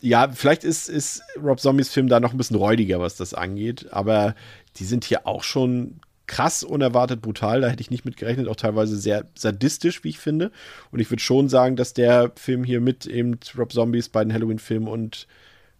ja, 0.00 0.30
vielleicht 0.30 0.62
ist, 0.62 0.90
ist 0.90 1.22
Rob 1.42 1.58
Zombies 1.58 1.88
Film 1.88 2.08
da 2.08 2.20
noch 2.20 2.32
ein 2.32 2.36
bisschen 2.36 2.56
räudiger, 2.56 3.00
was 3.00 3.16
das 3.16 3.32
angeht, 3.32 3.86
aber 3.92 4.34
die 4.76 4.84
sind 4.84 5.04
hier 5.04 5.26
auch 5.26 5.42
schon 5.42 6.00
krass 6.26 6.62
unerwartet 6.62 7.20
brutal, 7.20 7.60
da 7.60 7.68
hätte 7.68 7.80
ich 7.82 7.90
nicht 7.90 8.04
mit 8.04 8.16
gerechnet, 8.16 8.48
auch 8.48 8.56
teilweise 8.56 8.96
sehr 8.96 9.26
sadistisch, 9.34 10.04
wie 10.04 10.08
ich 10.08 10.18
finde. 10.18 10.50
Und 10.90 11.00
ich 11.00 11.10
würde 11.10 11.22
schon 11.22 11.48
sagen, 11.48 11.76
dass 11.76 11.92
der 11.94 12.32
Film 12.36 12.64
hier 12.64 12.80
mit 12.80 13.06
eben 13.06 13.38
Rob 13.58 13.72
Zombies 13.72 14.08
beiden 14.08 14.32
Halloween-Filmen 14.32 14.88
und 14.88 15.26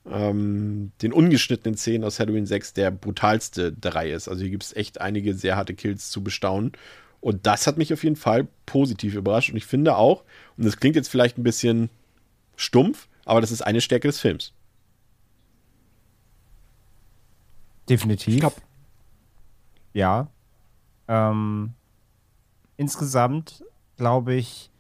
ähm, 0.07 0.93
den 1.01 1.13
ungeschnittenen 1.15 1.77
Szenen 1.79 2.05
aus 2.05 2.21
Halloween 2.21 2.45
6 2.45 2.75
der 2.75 2.91
brutalste 2.91 3.73
der 3.73 3.95
Reihe 3.95 4.13
ist. 4.15 4.29
Also 4.29 4.43
hier 4.43 4.51
gibt 4.51 4.65
es 4.65 4.77
echt 4.77 5.01
einige 5.01 5.35
sehr 5.35 5.57
harte 5.57 5.75
Kills 5.75 6.11
zu 6.11 6.23
bestaunen. 6.23 6.73
Und 7.23 7.47
das 7.47 7.67
hat 7.67 7.79
mich 7.79 7.91
auf 7.95 8.05
jeden 8.05 8.17
Fall 8.17 8.47
positiv 8.67 9.15
überrascht. 9.15 9.49
Und 9.51 9.57
ich 9.57 9.65
finde 9.65 9.97
auch, 9.97 10.25
und 10.59 10.67
das 10.67 10.77
klingt 10.77 10.95
jetzt 10.95 11.09
vielleicht 11.09 11.39
ein 11.39 11.43
bisschen 11.43 11.89
stumpf, 12.57 13.09
aber 13.25 13.41
das 13.41 13.51
ist 13.51 13.63
eine 13.63 13.81
Stärke 13.81 14.09
des 14.09 14.21
Films. 14.21 14.53
Definitiv. 17.89 18.35
Ich 18.35 18.41
glaub- 18.41 18.61
Ja. 19.93 20.29
Ähm, 21.09 21.75
insgesamt 22.77 23.65
glaube 23.97 24.35
ich, 24.35 24.71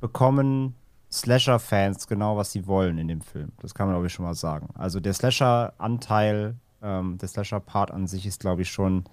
bekommen 0.00 0.74
Slasher-Fans 1.10 2.06
genau, 2.06 2.36
was 2.36 2.52
sie 2.52 2.66
wollen 2.66 2.98
in 2.98 3.08
dem 3.08 3.20
Film. 3.20 3.52
Das 3.60 3.74
kann 3.74 3.86
man, 3.86 3.94
glaube 3.94 4.06
ich, 4.06 4.12
schon 4.12 4.24
mal 4.24 4.34
sagen. 4.34 4.68
Also 4.74 5.00
der 5.00 5.12
Slasher-Anteil, 5.12 6.56
ähm, 6.82 7.18
der 7.18 7.28
Slasher-Part 7.28 7.90
an 7.90 8.06
sich 8.06 8.26
ist, 8.26 8.40
glaube 8.40 8.62
ich, 8.62 8.70
schon 8.70 9.04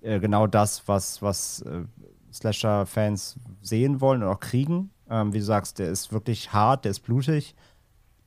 äh, 0.00 0.18
genau 0.18 0.46
das, 0.46 0.88
was, 0.88 1.22
was 1.22 1.62
äh, 1.62 1.84
Slasher-Fans 2.32 3.36
sehen 3.60 4.00
wollen 4.00 4.22
und 4.22 4.28
auch 4.28 4.40
kriegen. 4.40 4.90
Ähm, 5.08 5.32
wie 5.32 5.38
du 5.38 5.44
sagst, 5.44 5.78
der 5.78 5.90
ist 5.90 6.12
wirklich 6.12 6.52
hart, 6.52 6.84
der 6.84 6.90
ist 6.90 7.00
blutig. 7.00 7.54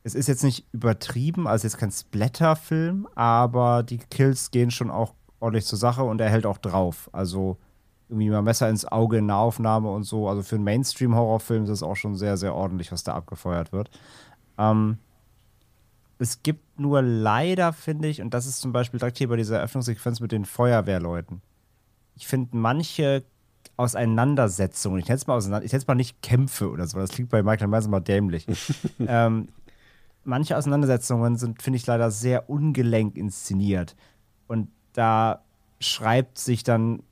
Es 0.03 0.16
ist 0.16 0.28
jetzt 0.28 0.43
nicht 0.43 0.66
übertrieben, 0.72 1.47
also 1.47 1.66
jetzt 1.66 1.78
kein 1.78 1.91
Splatter-Film, 1.91 3.07
aber 3.16 3.84
die 3.84 3.97
Kills 3.97 4.51
gehen 4.51 4.70
schon 4.72 4.91
auch 4.91 5.13
ordentlich 5.46 5.66
zur 5.66 5.80
Sache 5.80 6.04
und 6.04 6.20
er 6.20 6.30
hält 6.30 6.46
auch 6.46 6.58
drauf. 6.58 7.10
Also 7.14 7.58
irgendwie 8.10 8.30
mal 8.30 8.41
Messer 8.41 8.70
ins 8.70 8.86
Auge 8.86 9.18
in 9.18 9.26
Nahaufnahme 9.26 9.89
und 9.89 10.04
so. 10.04 10.28
Also 10.28 10.43
für 10.43 10.56
einen 10.56 10.64
Mainstream-Horrorfilm 10.64 11.64
ist 11.64 11.70
es 11.70 11.84
auch 11.84 11.96
schon 11.96 12.16
sehr, 12.16 12.38
sehr 12.38 12.54
ordentlich, 12.54 12.91
was 12.91 13.04
da 13.04 13.16
abgefeuert 13.16 13.72
wird. 13.72 13.89
Ähm, 14.58 14.98
es 16.20 16.43
gibt 16.43 16.80
nur 16.80 17.02
leider, 17.02 17.74
finde 17.74 18.08
ich, 18.08 18.22
und 18.22 18.34
das 18.34 18.46
ist 18.46 18.62
zum 18.62 18.72
Beispiel 18.72 19.00
direkt 19.00 19.18
hier 19.18 19.28
bei 19.28 19.36
dieser 19.36 19.58
Eröffnungssequenz 19.58 20.20
mit 20.20 20.32
den 20.32 20.46
Feuerwehrleuten. 20.46 21.41
Ich 22.16 22.28
finde 22.28 22.56
manche 22.56 23.24
Auseinandersetzungen, 23.76 25.00
ich 25.00 25.08
nenne 25.08 25.18
es 25.18 25.28
mal 25.28 25.36
auseinander, 25.36 25.66
ich 25.66 25.88
mal 25.88 25.96
nicht 25.96 26.22
Kämpfe 26.22 26.70
oder 26.70 26.88
so, 26.88 26.98
das 26.98 27.12
klingt 27.12 27.30
bei 27.30 27.43
Michael 27.43 27.68
Myers 27.68 27.88
immer 27.88 28.00
dämlich. 28.00 28.46
ähm, 29.00 29.50
manche 30.24 30.56
Auseinandersetzungen 30.56 31.36
sind, 31.36 31.62
finde 31.62 31.78
ich, 31.78 31.86
leider 31.86 32.12
sehr 32.12 32.50
ungelenk 32.50 33.18
inszeniert. 33.18 33.96
Und 34.48 34.70
da 34.96 35.41
schreibt 35.80 36.39
sich 36.39 36.64
dann 36.64 37.04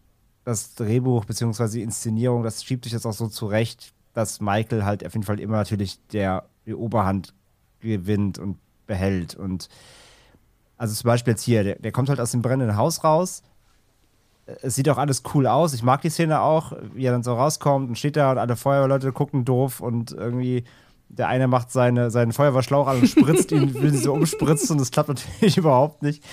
das 0.46 0.76
Drehbuch 0.76 1.26
bzw. 1.26 1.68
die 1.70 1.82
Inszenierung, 1.82 2.44
das 2.44 2.64
schiebt 2.64 2.86
sich 2.86 2.94
jetzt 2.94 3.06
auch 3.06 3.14
so 3.14 3.28
zurecht, 3.28 3.94
dass 4.14 4.42
Michael 4.42 4.84
halt 4.84 5.06
auf 5.06 5.14
jeden 5.14 5.26
Fall 5.26 5.40
immer 5.40 5.58
natürlich 5.58 6.00
der, 6.08 6.46
die 6.66 6.74
Oberhand 6.74 7.34
gewinnt 7.80 8.40
und 8.40 8.58
behält. 8.88 9.36
Und 9.36 9.70
also 10.78 10.94
zum 10.94 11.08
Beispiel 11.08 11.32
jetzt 11.32 11.44
hier, 11.44 11.64
der, 11.64 11.76
der 11.76 11.92
kommt 11.92 12.10
halt 12.10 12.20
aus 12.20 12.32
dem 12.32 12.42
brennenden 12.42 12.78
Haus 12.78 13.04
raus. 13.04 13.44
Es 14.62 14.76
sieht 14.76 14.90
auch 14.90 14.98
alles 14.98 15.24
cool 15.34 15.48
aus. 15.48 15.74
Ich 15.74 15.84
mag 15.84 16.02
die 16.02 16.10
Szene 16.10 16.42
auch, 16.42 16.74
wie 16.94 17.06
er 17.06 17.14
dann 17.14 17.24
so 17.24 17.34
rauskommt 17.34 17.90
und 17.90 17.98
steht 17.98 18.18
da 18.18 18.32
und 18.32 18.38
alle 18.38 18.56
Feuerwehrleute 18.56 19.12
gucken 19.14 19.46
doof 19.46 19.80
und 19.80 20.12
irgendwie 20.12 20.64
der 21.10 21.28
eine 21.28 21.48
macht 21.48 21.72
seine, 21.72 22.12
seinen 22.12 22.34
Feuerwehrschlauch 22.34 22.88
an 22.88 23.00
und 23.00 23.08
spritzt 23.08 23.52
ihn, 23.52 23.74
will 23.82 23.92
sie 23.92 24.00
so 24.00 24.14
umspritzen 24.14 24.72
und 24.72 24.82
das 24.82 24.92
klappt 24.92 25.10
natürlich 25.10 25.58
überhaupt 25.58 26.02
nicht 26.02 26.24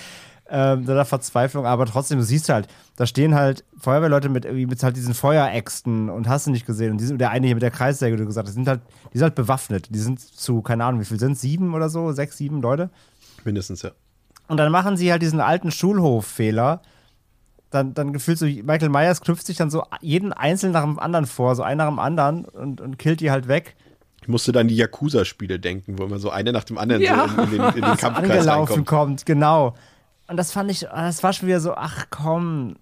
ähm, 0.50 0.84
der 0.84 1.04
Verzweiflung, 1.04 1.64
aber 1.64 1.86
trotzdem, 1.86 2.18
du 2.18 2.24
siehst 2.24 2.48
halt, 2.48 2.66
da 2.96 3.06
stehen 3.06 3.34
halt 3.34 3.64
Feuerwehrleute 3.78 4.28
mit 4.28 4.50
mit 4.52 4.82
halt 4.82 4.96
diesen 4.96 5.14
Feueräxten 5.14 6.10
und 6.10 6.28
hast 6.28 6.46
du 6.46 6.50
nicht 6.50 6.66
gesehen. 6.66 6.92
Und 6.92 6.98
die 6.98 7.04
sind, 7.04 7.20
der 7.20 7.30
eine 7.30 7.46
hier 7.46 7.56
mit 7.56 7.62
der 7.62 7.70
Kreissäge, 7.70 8.16
du 8.16 8.26
gesagt 8.26 8.48
hast, 8.48 8.54
sind 8.54 8.68
halt, 8.68 8.80
die 9.12 9.18
sind 9.18 9.24
halt 9.24 9.34
bewaffnet. 9.34 9.94
Die 9.94 9.98
sind 9.98 10.20
zu, 10.20 10.60
keine 10.60 10.84
Ahnung, 10.84 11.00
wie 11.00 11.04
viel 11.04 11.18
sind 11.18 11.38
Sieben 11.38 11.74
oder 11.74 11.88
so? 11.88 12.12
Sechs, 12.12 12.36
sieben 12.36 12.60
Leute? 12.60 12.90
Mindestens, 13.44 13.82
ja. 13.82 13.92
Und 14.48 14.56
dann 14.56 14.72
machen 14.72 14.96
sie 14.96 15.12
halt 15.12 15.22
diesen 15.22 15.40
alten 15.40 15.70
Schulhoffehler. 15.70 16.82
Dann, 17.70 17.94
dann 17.94 18.12
gefühlt 18.12 18.36
so, 18.36 18.46
Michael 18.46 18.88
Myers 18.88 19.20
knüpft 19.20 19.46
sich 19.46 19.56
dann 19.56 19.70
so 19.70 19.84
jeden 20.00 20.32
einzeln 20.32 20.72
nach 20.72 20.82
dem 20.82 20.98
anderen 20.98 21.26
vor, 21.26 21.54
so 21.54 21.62
einer 21.62 21.84
nach 21.84 21.90
dem 21.90 22.00
anderen 22.00 22.44
und, 22.44 22.80
und 22.80 22.98
killt 22.98 23.20
die 23.20 23.30
halt 23.30 23.46
weg. 23.46 23.76
Ich 24.22 24.28
musste 24.28 24.50
dann 24.50 24.66
die 24.66 24.76
Yakuza-Spiele 24.76 25.60
denken, 25.60 25.98
wo 25.98 26.04
immer 26.04 26.18
so 26.18 26.30
eine 26.30 26.52
nach 26.52 26.64
dem 26.64 26.78
anderen 26.78 27.00
ja. 27.00 27.28
so 27.28 27.42
in, 27.42 27.44
in, 27.44 27.50
den, 27.50 27.68
in 27.68 27.74
den 27.74 27.82
Kampfkreis 27.96 28.08
angelaufen 28.16 28.72
reinkommt. 28.72 28.86
kommt, 28.86 29.26
genau. 29.26 29.74
Und 30.30 30.36
das 30.36 30.52
fand 30.52 30.70
ich, 30.70 30.80
das 30.80 31.24
war 31.24 31.32
schon 31.32 31.48
wieder 31.48 31.58
so, 31.58 31.74
ach 31.74 32.06
komm, 32.08 32.76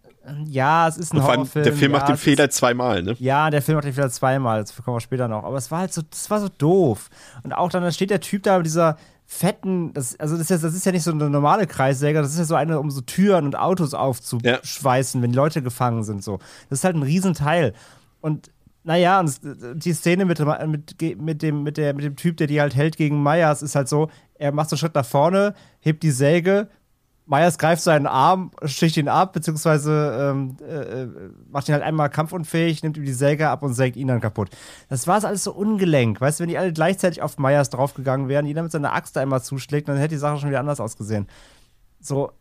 ja, 0.44 0.86
es 0.86 0.98
ist 0.98 1.14
ein 1.14 1.22
Horrorfilm. 1.22 1.64
der 1.64 1.72
Film 1.72 1.92
ja, 1.92 1.98
macht 1.98 2.10
den 2.10 2.18
Fehler 2.18 2.50
zweimal, 2.50 3.02
ne? 3.02 3.16
ja, 3.18 3.48
der 3.48 3.62
Film 3.62 3.76
macht 3.76 3.86
den 3.86 3.94
Fehler 3.94 4.10
zweimal, 4.10 4.60
das 4.60 4.76
kommen 4.76 4.98
wir 4.98 5.00
später 5.00 5.28
noch. 5.28 5.44
Aber 5.44 5.56
es 5.56 5.70
war 5.70 5.78
halt 5.78 5.92
so, 5.94 6.02
das 6.02 6.28
war 6.28 6.40
so 6.40 6.50
doof. 6.50 7.08
Und 7.44 7.54
auch 7.54 7.70
dann 7.70 7.90
steht 7.90 8.10
der 8.10 8.20
Typ 8.20 8.42
da 8.42 8.58
mit 8.58 8.66
dieser 8.66 8.98
fetten, 9.24 9.94
das, 9.94 10.20
also 10.20 10.34
das 10.34 10.42
ist, 10.42 10.50
ja, 10.50 10.58
das 10.58 10.74
ist 10.74 10.84
ja 10.84 10.92
nicht 10.92 11.04
so 11.04 11.10
eine 11.10 11.30
normale 11.30 11.66
Kreissäge, 11.66 12.20
das 12.20 12.32
ist 12.32 12.38
ja 12.38 12.44
so 12.44 12.54
eine, 12.54 12.78
um 12.80 12.90
so 12.90 13.00
Türen 13.00 13.46
und 13.46 13.56
Autos 13.56 13.94
aufzuschweißen, 13.94 15.22
wenn 15.22 15.30
die 15.30 15.36
Leute 15.36 15.62
gefangen 15.62 16.04
sind. 16.04 16.22
So. 16.22 16.40
Das 16.68 16.80
ist 16.80 16.84
halt 16.84 16.96
ein 16.96 17.02
Riesenteil. 17.02 17.72
Und 18.20 18.50
naja, 18.84 19.20
und 19.20 19.40
die 19.42 19.94
Szene 19.94 20.26
mit, 20.26 20.38
mit, 20.38 21.18
mit, 21.18 21.42
dem, 21.42 21.62
mit, 21.62 21.76
der, 21.78 21.94
mit 21.94 22.04
dem 22.04 22.16
Typ, 22.16 22.36
der 22.36 22.46
die 22.46 22.60
halt 22.60 22.76
hält 22.76 22.98
gegen 22.98 23.22
Meyers, 23.22 23.62
ist 23.62 23.74
halt 23.74 23.88
so, 23.88 24.10
er 24.34 24.52
macht 24.52 24.68
so 24.68 24.74
einen 24.74 24.80
Schritt 24.80 24.94
nach 24.94 25.06
vorne, 25.06 25.54
hebt 25.80 26.02
die 26.02 26.10
Säge, 26.10 26.68
Myers 27.28 27.58
greift 27.58 27.82
seinen 27.82 28.06
Arm, 28.06 28.50
sticht 28.64 28.96
ihn 28.96 29.08
ab, 29.08 29.34
beziehungsweise 29.34 30.32
ähm, 30.32 30.56
äh, 30.66 31.06
macht 31.50 31.68
ihn 31.68 31.74
halt 31.74 31.84
einmal 31.84 32.08
kampfunfähig, 32.08 32.82
nimmt 32.82 32.96
ihm 32.96 33.04
die 33.04 33.12
Säge 33.12 33.50
ab 33.50 33.62
und 33.62 33.74
sägt 33.74 33.96
ihn 33.96 34.08
dann 34.08 34.20
kaputt. 34.20 34.48
Das 34.88 35.06
war 35.06 35.22
alles 35.22 35.44
so 35.44 35.52
ungelenk. 35.52 36.20
Weißt 36.20 36.40
du, 36.40 36.42
wenn 36.42 36.48
die 36.48 36.56
alle 36.56 36.72
gleichzeitig 36.72 37.20
auf 37.20 37.38
Myers 37.38 37.68
draufgegangen 37.68 38.28
wären, 38.28 38.46
jeder 38.46 38.62
mit 38.62 38.72
seiner 38.72 38.94
Axt 38.94 39.18
einmal 39.18 39.42
zuschlägt, 39.42 39.88
dann 39.88 39.98
hätte 39.98 40.14
die 40.14 40.18
Sache 40.18 40.38
schon 40.38 40.48
wieder 40.48 40.60
anders 40.60 40.80
ausgesehen. 40.80 41.26
So, 42.00 42.32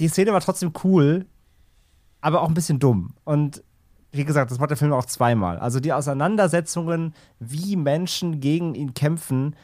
die 0.00 0.08
Szene 0.08 0.32
war 0.32 0.40
trotzdem 0.40 0.72
cool, 0.82 1.26
aber 2.20 2.42
auch 2.42 2.48
ein 2.48 2.54
bisschen 2.54 2.80
dumm. 2.80 3.14
Und 3.24 3.62
wie 4.10 4.24
gesagt, 4.24 4.50
das 4.50 4.58
macht 4.58 4.70
der 4.70 4.76
Film 4.76 4.92
auch 4.92 5.04
zweimal. 5.04 5.58
Also 5.58 5.78
die 5.78 5.92
Auseinandersetzungen, 5.92 7.14
wie 7.38 7.76
Menschen 7.76 8.40
gegen 8.40 8.74
ihn 8.74 8.94
kämpfen, 8.94 9.54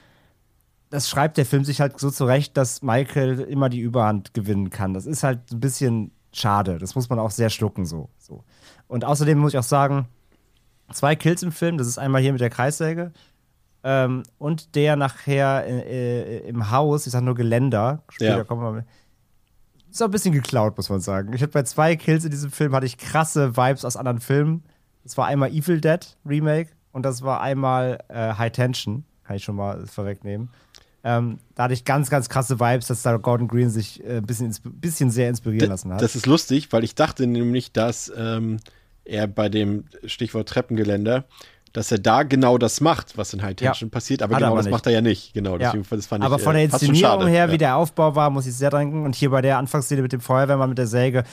das 0.91 1.09
schreibt 1.09 1.37
der 1.37 1.47
Film 1.47 1.64
sich 1.64 1.80
halt 1.80 1.99
so 1.99 2.11
zurecht, 2.11 2.57
dass 2.57 2.82
Michael 2.82 3.41
immer 3.41 3.68
die 3.68 3.80
Überhand 3.80 4.35
gewinnen 4.35 4.70
kann. 4.70 4.95
Das 4.95 5.07
ist 5.07 5.22
halt 5.22 5.51
ein 5.53 5.61
bisschen 5.61 6.12
schade. 6.32 6.78
Das 6.78 6.95
muss 6.95 7.09
man 7.09 7.18
auch 7.18 7.30
sehr 7.30 7.51
schlucken 7.51 7.85
so. 7.87 8.09
so. 8.18 8.45
Und 8.87 9.05
außerdem 9.05 9.39
muss 9.39 9.53
ich 9.55 9.59
auch 9.59 9.62
sagen, 9.64 10.09
zwei 10.93 11.16
Kills 11.16 11.43
im 11.43 11.53
Film. 11.53 11.78
Das 11.78 11.87
ist 11.87 11.99
einmal 11.99 12.20
hier 12.22 12.32
mit 12.32 12.41
der 12.41 12.51
Kreissäge 12.51 13.12
ähm, 13.82 14.22
und 14.39 14.74
der 14.76 14.97
nachher 14.97 15.64
äh, 15.66 16.39
äh, 16.39 16.49
im 16.49 16.70
Haus. 16.70 17.07
Ich 17.07 17.12
sag 17.12 17.22
nur 17.22 17.35
Geländer. 17.35 18.03
Später 18.09 18.39
Ja. 18.39 18.45
kommen 18.45 18.62
wir 18.62 18.72
mit. 18.72 18.85
Ist 19.91 20.03
auch 20.03 20.07
ein 20.09 20.11
bisschen 20.12 20.32
geklaut, 20.35 20.76
muss 20.76 20.91
man 20.91 21.01
sagen. 21.01 21.32
Ich 21.35 21.43
hatte 21.43 21.53
bei 21.53 21.62
zwei 21.62 21.95
Kills 21.97 22.24
in 22.24 22.30
diesem 22.30 22.51
Film 22.51 22.74
hatte 22.74 22.87
ich 22.87 22.99
krasse 22.99 23.57
Vibes 23.57 23.85
aus 23.85 23.97
anderen 23.97 24.20
Filmen. 24.20 24.64
Das 25.05 25.16
war 25.16 25.26
einmal 25.26 25.51
Evil 25.51 25.80
Dead 25.80 26.16
Remake 26.26 26.70
und 26.93 27.05
das 27.05 27.22
war 27.22 27.41
einmal 27.41 27.99
äh, 28.09 28.32
High 28.35 28.51
Tension. 28.53 29.05
Kann 29.22 29.37
ich 29.37 29.45
schon 29.45 29.57
mal 29.57 29.87
vorwegnehmen. 29.87 30.49
Ähm, 31.07 31.39
da 31.55 31.65
hatte 31.65 31.75
ich 31.75 31.85
ganz, 31.85 32.09
ganz 32.09 32.31
krasse 32.31 32.59
Vibes, 32.59 32.87
dass 32.87 33.03
da 33.03 33.17
Gordon 33.19 33.47
Green 33.47 33.69
sich 33.69 34.03
äh, 34.03 34.17
ein 34.17 34.27
bisschen, 34.27 34.55
bisschen 34.65 35.11
sehr 35.11 35.29
inspirieren 35.29 35.69
lassen 35.69 35.93
hat. 35.93 36.01
Das 36.01 36.17
ist 36.17 36.25
lustig, 36.27 36.69
weil 36.73 36.83
ich 36.83 36.95
dachte 36.95 37.27
nämlich, 37.27 37.73
dass 37.73 38.11
ähm, 38.17 38.59
er 39.05 39.27
bei 39.27 39.51
dem 39.51 39.85
Stichwort 40.07 40.49
Treppengeländer, 40.49 41.25
dass 41.75 41.91
er 41.93 41.99
da 41.99 42.23
genau 42.23 42.57
das 42.57 42.81
macht, 42.81 43.19
was 43.19 43.35
in 43.35 43.43
High 43.43 43.57
Tension 43.57 43.91
passiert, 43.91 44.23
aber 44.23 44.37
Hat 44.37 44.41
genau 44.41 44.53
aber 44.53 44.59
das 44.59 44.67
nicht. 44.67 44.73
macht 44.73 44.87
er 44.87 44.93
ja 44.93 45.01
nicht. 45.03 45.35
Genau, 45.35 45.59
Ja. 45.59 45.73
deswegen 45.73 45.85
das 45.91 46.07
fand 46.07 46.23
ich 46.23 46.27
Aber 46.27 46.39
von 46.39 46.55
der 46.55 46.65
Inszenierung 46.65 47.27
her, 47.27 47.47
ja. 47.47 47.53
wie 47.53 47.59
der 47.59 47.77
Aufbau 47.77 48.15
war, 48.15 48.31
muss 48.31 48.47
ich 48.47 48.55
sehr 48.55 48.71
denken. 48.71 49.05
Und 49.05 49.15
hier 49.15 49.31
bei 49.31 49.43
der 49.43 49.59
Anfangsszene 49.59 50.01
mit 50.01 50.13
dem 50.13 50.21
Feuerwehrmann 50.21 50.69
mit 50.69 50.79
der 50.79 50.87
Säge, 50.87 51.25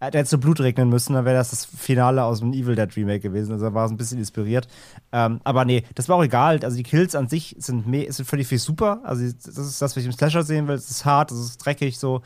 äh, 0.00 0.10
der 0.10 0.20
hätte 0.20 0.30
so 0.30 0.38
Blut 0.38 0.60
regnen 0.60 0.88
müssen, 0.88 1.12
dann 1.12 1.24
wäre 1.24 1.36
das 1.36 1.50
das 1.50 1.64
Finale 1.64 2.24
aus 2.24 2.40
dem 2.40 2.52
Evil 2.52 2.74
Dead 2.74 2.96
Remake 2.96 3.20
gewesen. 3.20 3.52
Also 3.52 3.66
da 3.66 3.74
war 3.74 3.84
es 3.84 3.90
ein 3.90 3.96
bisschen 3.96 4.18
inspiriert. 4.18 4.66
Ähm, 5.12 5.40
aber 5.44 5.64
nee, 5.64 5.84
das 5.94 6.08
war 6.08 6.16
auch 6.16 6.24
egal. 6.24 6.58
Also 6.64 6.76
die 6.76 6.82
Kills 6.82 7.14
an 7.14 7.28
sich 7.28 7.54
sind, 7.58 7.84
sind 7.84 8.26
völlig 8.26 8.46
viel 8.46 8.58
super. 8.58 9.00
Also 9.04 9.24
das 9.24 9.56
ist 9.58 9.82
das, 9.82 9.94
was 9.94 9.96
ich 9.98 10.06
im 10.06 10.12
Slasher 10.12 10.42
sehen 10.42 10.66
will. 10.66 10.74
Es 10.74 10.90
ist 10.90 11.04
hart, 11.04 11.30
es 11.30 11.38
ist 11.38 11.58
dreckig 11.58 11.98
so. 11.98 12.22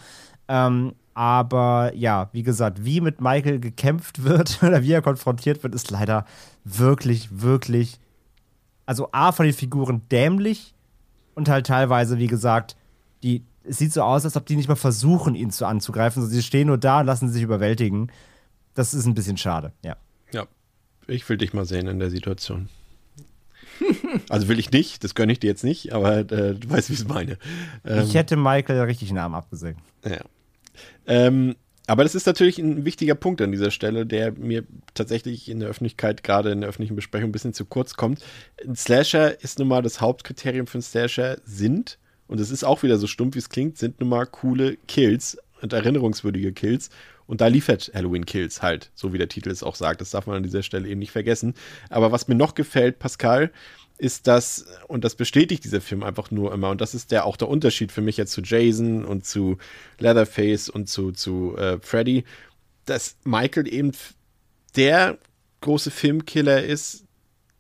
Ähm, 0.49 0.95
aber 1.15 1.93
ja, 1.95 2.29
wie 2.33 2.43
gesagt, 2.43 2.85
wie 2.85 3.01
mit 3.01 3.21
Michael 3.21 3.61
gekämpft 3.61 4.23
wird 4.25 4.59
oder 4.63 4.83
wie 4.83 4.93
er 4.93 5.03
konfrontiert 5.03 5.63
wird, 5.63 5.75
ist 5.75 5.91
leider 5.91 6.27
wirklich, 6.65 7.41
wirklich, 7.43 7.99
also 8.87 9.09
A 9.13 9.33
von 9.33 9.47
den 9.47 9.55
Figuren 9.55 10.03
dämlich 10.11 10.75
und 11.35 11.49
halt 11.49 11.67
teilweise, 11.67 12.19
wie 12.19 12.27
gesagt, 12.27 12.77
die, 13.23 13.43
es 13.67 13.79
sieht 13.79 13.93
so 13.93 14.03
aus, 14.03 14.25
als 14.25 14.37
ob 14.37 14.47
die 14.47 14.57
nicht 14.57 14.69
mal 14.69 14.77
versuchen, 14.77 15.35
ihn 15.35 15.51
zu 15.51 15.67
anzugreifen, 15.67 16.23
sondern 16.23 16.37
sie 16.37 16.43
stehen 16.43 16.69
nur 16.69 16.79
da 16.79 17.01
und 17.01 17.07
lassen 17.07 17.29
sich 17.31 17.43
überwältigen. 17.43 18.11
Das 18.75 18.95
ist 18.95 19.07
ein 19.07 19.15
bisschen 19.15 19.37
schade, 19.37 19.73
ja. 19.85 19.97
Ja, 20.33 20.47
ich 21.07 21.29
will 21.29 21.37
dich 21.37 21.53
mal 21.53 21.65
sehen 21.65 21.87
in 21.87 21.99
der 21.99 22.11
Situation. 22.11 22.69
Also 24.29 24.47
will 24.47 24.61
ich 24.61 24.71
nicht, 24.71 25.03
das 25.03 25.17
gönne 25.17 25.33
ich 25.33 25.41
dir 25.41 25.49
jetzt 25.49 25.65
nicht, 25.65 25.93
aber 25.93 26.19
äh, 26.19 26.55
du 26.55 26.71
weißt, 26.71 26.91
wie 26.91 26.93
ich 26.93 27.01
es 27.01 27.09
meine. 27.09 27.39
Ähm, 27.85 28.05
ich 28.05 28.15
hätte 28.15 28.37
Michael 28.37 28.81
richtig 28.83 29.09
einen 29.09 29.19
Arm 29.19 29.35
abgesägt. 29.35 29.81
Ja. 30.05 30.21
Ähm, 31.07 31.57
aber 31.87 32.03
das 32.03 32.15
ist 32.15 32.27
natürlich 32.27 32.59
ein 32.59 32.85
wichtiger 32.85 33.15
Punkt 33.15 33.43
an 33.43 33.53
dieser 33.53 33.71
Stelle, 33.71 34.07
der 34.07 34.33
mir 34.33 34.65
tatsächlich 34.95 35.51
in 35.51 35.61
der 35.61 35.69
Öffentlichkeit, 35.69 36.23
gerade 36.23 36.53
in 36.53 36.61
der 36.61 36.71
öffentlichen 36.71 36.97
Besprechung, 36.97 37.29
ein 37.29 37.33
bisschen 37.33 37.53
zu 37.53 37.67
kurz 37.67 37.95
kommt. 37.95 38.25
Ein 38.65 38.77
Slasher 38.77 39.43
ist 39.43 39.59
nun 39.59 39.69
mal 39.69 39.83
das 39.83 40.01
Hauptkriterium 40.01 40.67
für 40.67 40.77
einen 40.79 40.83
Slasher, 40.83 41.39
sind, 41.45 41.99
und 42.27 42.41
es 42.41 42.51
ist 42.51 42.65
auch 42.65 42.83
wieder 42.83 42.99
so 42.99 43.07
stumpf, 43.07 43.35
wie 43.35 43.41
es 43.41 43.49
klingt, 43.49 43.79
sind 43.79 44.01
nun 44.01 44.09
mal 44.09 44.27
coole 44.27 44.77
Kills 44.89 45.39
und 45.61 45.73
erinnerungswürdige 45.73 46.53
Kills. 46.53 46.91
Und 47.27 47.41
da 47.41 47.47
liefert 47.47 47.91
Halloween 47.95 48.27
Kills 48.27 48.61
halt, 48.61 48.91
so 48.95 49.13
wie 49.13 49.19
der 49.19 49.29
Titel 49.29 49.51
es 49.51 49.63
auch 49.63 49.77
sagt. 49.77 50.01
Das 50.01 50.11
darf 50.11 50.27
man 50.27 50.37
an 50.37 50.43
dieser 50.43 50.63
Stelle 50.63 50.89
eben 50.89 50.99
nicht 50.99 51.13
vergessen. 51.13 51.55
Aber 51.89 52.13
was 52.13 52.29
mir 52.29 52.35
noch 52.35 52.55
gefällt, 52.55 52.99
Pascal, 52.99 53.51
ist 53.97 54.27
das, 54.27 54.67
und 54.89 55.05
das 55.05 55.15
bestätigt 55.15 55.65
dieser 55.65 55.81
Film 55.81 56.03
einfach 56.03 56.31
nur 56.31 56.53
immer, 56.53 56.71
und 56.71 56.81
das 56.81 56.95
ist 56.95 57.13
der 57.13 57.25
auch 57.25 57.37
der 57.37 57.49
Unterschied 57.49 57.93
für 57.93 58.01
mich 58.01 58.17
jetzt 58.17 58.33
zu 58.33 58.43
Jason 58.43 59.05
und 59.05 59.25
zu 59.25 59.57
Leatherface 59.99 60.69
und 60.69 60.89
zu, 60.89 61.13
zu 61.13 61.57
äh, 61.57 61.79
Freddy, 61.81 62.25
dass 62.87 63.17
Michael 63.25 63.73
eben 63.73 63.93
der 64.77 65.19
große 65.61 65.91
Filmkiller 65.91 66.63
ist, 66.63 67.04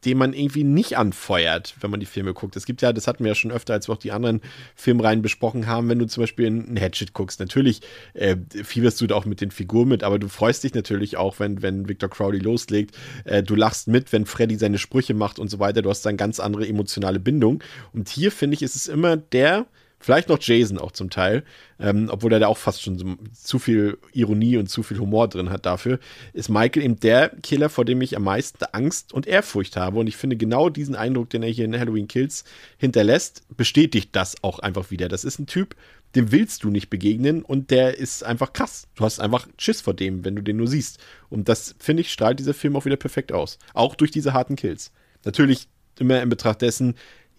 den 0.04 0.18
man 0.18 0.32
irgendwie 0.32 0.64
nicht 0.64 0.96
anfeuert, 0.98 1.74
wenn 1.80 1.90
man 1.90 2.00
die 2.00 2.06
Filme 2.06 2.34
guckt. 2.34 2.56
Es 2.56 2.66
gibt 2.66 2.82
ja, 2.82 2.92
das 2.92 3.06
hatten 3.06 3.24
wir 3.24 3.30
ja 3.30 3.34
schon 3.34 3.50
öfter, 3.50 3.72
als 3.72 3.88
wir 3.88 3.94
auch 3.94 3.98
die 3.98 4.12
anderen 4.12 4.40
Filmreihen 4.74 5.22
besprochen 5.22 5.66
haben, 5.66 5.88
wenn 5.88 5.98
du 5.98 6.06
zum 6.06 6.22
Beispiel 6.22 6.46
einen 6.46 6.78
Hatchet 6.78 7.12
guckst. 7.12 7.40
Natürlich 7.40 7.80
äh, 8.14 8.36
fieberst 8.62 9.00
du 9.00 9.06
da 9.06 9.14
auch 9.14 9.24
mit 9.24 9.40
den 9.40 9.50
Figuren 9.50 9.88
mit, 9.88 10.02
aber 10.02 10.18
du 10.18 10.28
freust 10.28 10.64
dich 10.64 10.74
natürlich 10.74 11.16
auch, 11.16 11.40
wenn, 11.40 11.62
wenn 11.62 11.88
Victor 11.88 12.10
Crowley 12.10 12.38
loslegt. 12.38 12.96
Äh, 13.24 13.42
du 13.42 13.54
lachst 13.54 13.88
mit, 13.88 14.12
wenn 14.12 14.26
Freddy 14.26 14.56
seine 14.56 14.78
Sprüche 14.78 15.14
macht 15.14 15.38
und 15.38 15.50
so 15.50 15.58
weiter. 15.58 15.82
Du 15.82 15.90
hast 15.90 16.04
dann 16.04 16.16
ganz 16.16 16.40
andere 16.40 16.66
emotionale 16.66 17.20
Bindung. 17.20 17.62
Und 17.92 18.08
hier 18.08 18.30
finde 18.30 18.54
ich, 18.54 18.62
ist 18.62 18.76
es 18.76 18.88
immer 18.88 19.16
der, 19.16 19.66
Vielleicht 20.04 20.28
noch 20.28 20.38
Jason 20.38 20.76
auch 20.76 20.92
zum 20.92 21.08
Teil, 21.08 21.44
ähm, 21.80 22.10
obwohl 22.10 22.30
er 22.34 22.38
da 22.38 22.48
auch 22.48 22.58
fast 22.58 22.82
schon 22.82 22.98
so, 22.98 23.16
zu 23.32 23.58
viel 23.58 23.96
Ironie 24.12 24.58
und 24.58 24.66
zu 24.66 24.82
viel 24.82 24.98
Humor 24.98 25.28
drin 25.28 25.48
hat 25.48 25.64
dafür, 25.64 25.98
ist 26.34 26.50
Michael 26.50 26.82
eben 26.82 27.00
der 27.00 27.30
Killer, 27.42 27.70
vor 27.70 27.86
dem 27.86 28.02
ich 28.02 28.14
am 28.14 28.24
meisten 28.24 28.62
Angst 28.72 29.14
und 29.14 29.26
Ehrfurcht 29.26 29.78
habe. 29.78 29.98
Und 29.98 30.06
ich 30.06 30.18
finde 30.18 30.36
genau 30.36 30.68
diesen 30.68 30.94
Eindruck, 30.94 31.30
den 31.30 31.42
er 31.42 31.48
hier 31.48 31.64
in 31.64 31.78
Halloween 31.78 32.06
Kills 32.06 32.44
hinterlässt, 32.76 33.44
bestätigt 33.56 34.10
das 34.12 34.34
auch 34.42 34.58
einfach 34.58 34.90
wieder. 34.90 35.08
Das 35.08 35.24
ist 35.24 35.38
ein 35.38 35.46
Typ, 35.46 35.74
dem 36.14 36.32
willst 36.32 36.64
du 36.64 36.68
nicht 36.68 36.90
begegnen 36.90 37.42
und 37.42 37.70
der 37.70 37.96
ist 37.96 38.24
einfach 38.24 38.52
krass. 38.52 38.88
Du 38.96 39.04
hast 39.04 39.20
einfach 39.20 39.48
Schiss 39.56 39.80
vor 39.80 39.94
dem, 39.94 40.22
wenn 40.22 40.36
du 40.36 40.42
den 40.42 40.58
nur 40.58 40.68
siehst. 40.68 40.98
Und 41.30 41.48
das, 41.48 41.76
finde 41.78 42.02
ich, 42.02 42.12
strahlt 42.12 42.38
dieser 42.38 42.52
Film 42.52 42.76
auch 42.76 42.84
wieder 42.84 42.96
perfekt 42.96 43.32
aus. 43.32 43.58
Auch 43.72 43.94
durch 43.94 44.10
diese 44.10 44.34
harten 44.34 44.56
Kills. 44.56 44.92
Natürlich 45.24 45.66
immer 45.98 46.20
in 46.20 46.28
Betracht 46.28 46.60
dessen, 46.60 46.94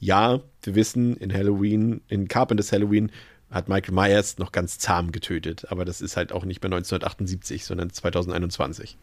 ja, 0.05 0.39
wir 0.61 0.75
wissen, 0.75 1.17
in 1.17 1.33
Halloween, 1.33 2.01
in 2.07 2.27
Carpenters 2.27 2.71
Halloween 2.71 3.11
hat 3.49 3.69
Michael 3.69 3.93
Myers 3.93 4.37
noch 4.37 4.51
ganz 4.51 4.77
zahm 4.77 5.11
getötet. 5.11 5.65
Aber 5.69 5.85
das 5.85 6.01
ist 6.01 6.15
halt 6.17 6.31
auch 6.31 6.45
nicht 6.45 6.61
mehr 6.61 6.71
1978, 6.71 7.65
sondern 7.65 7.89
2021. 7.89 8.97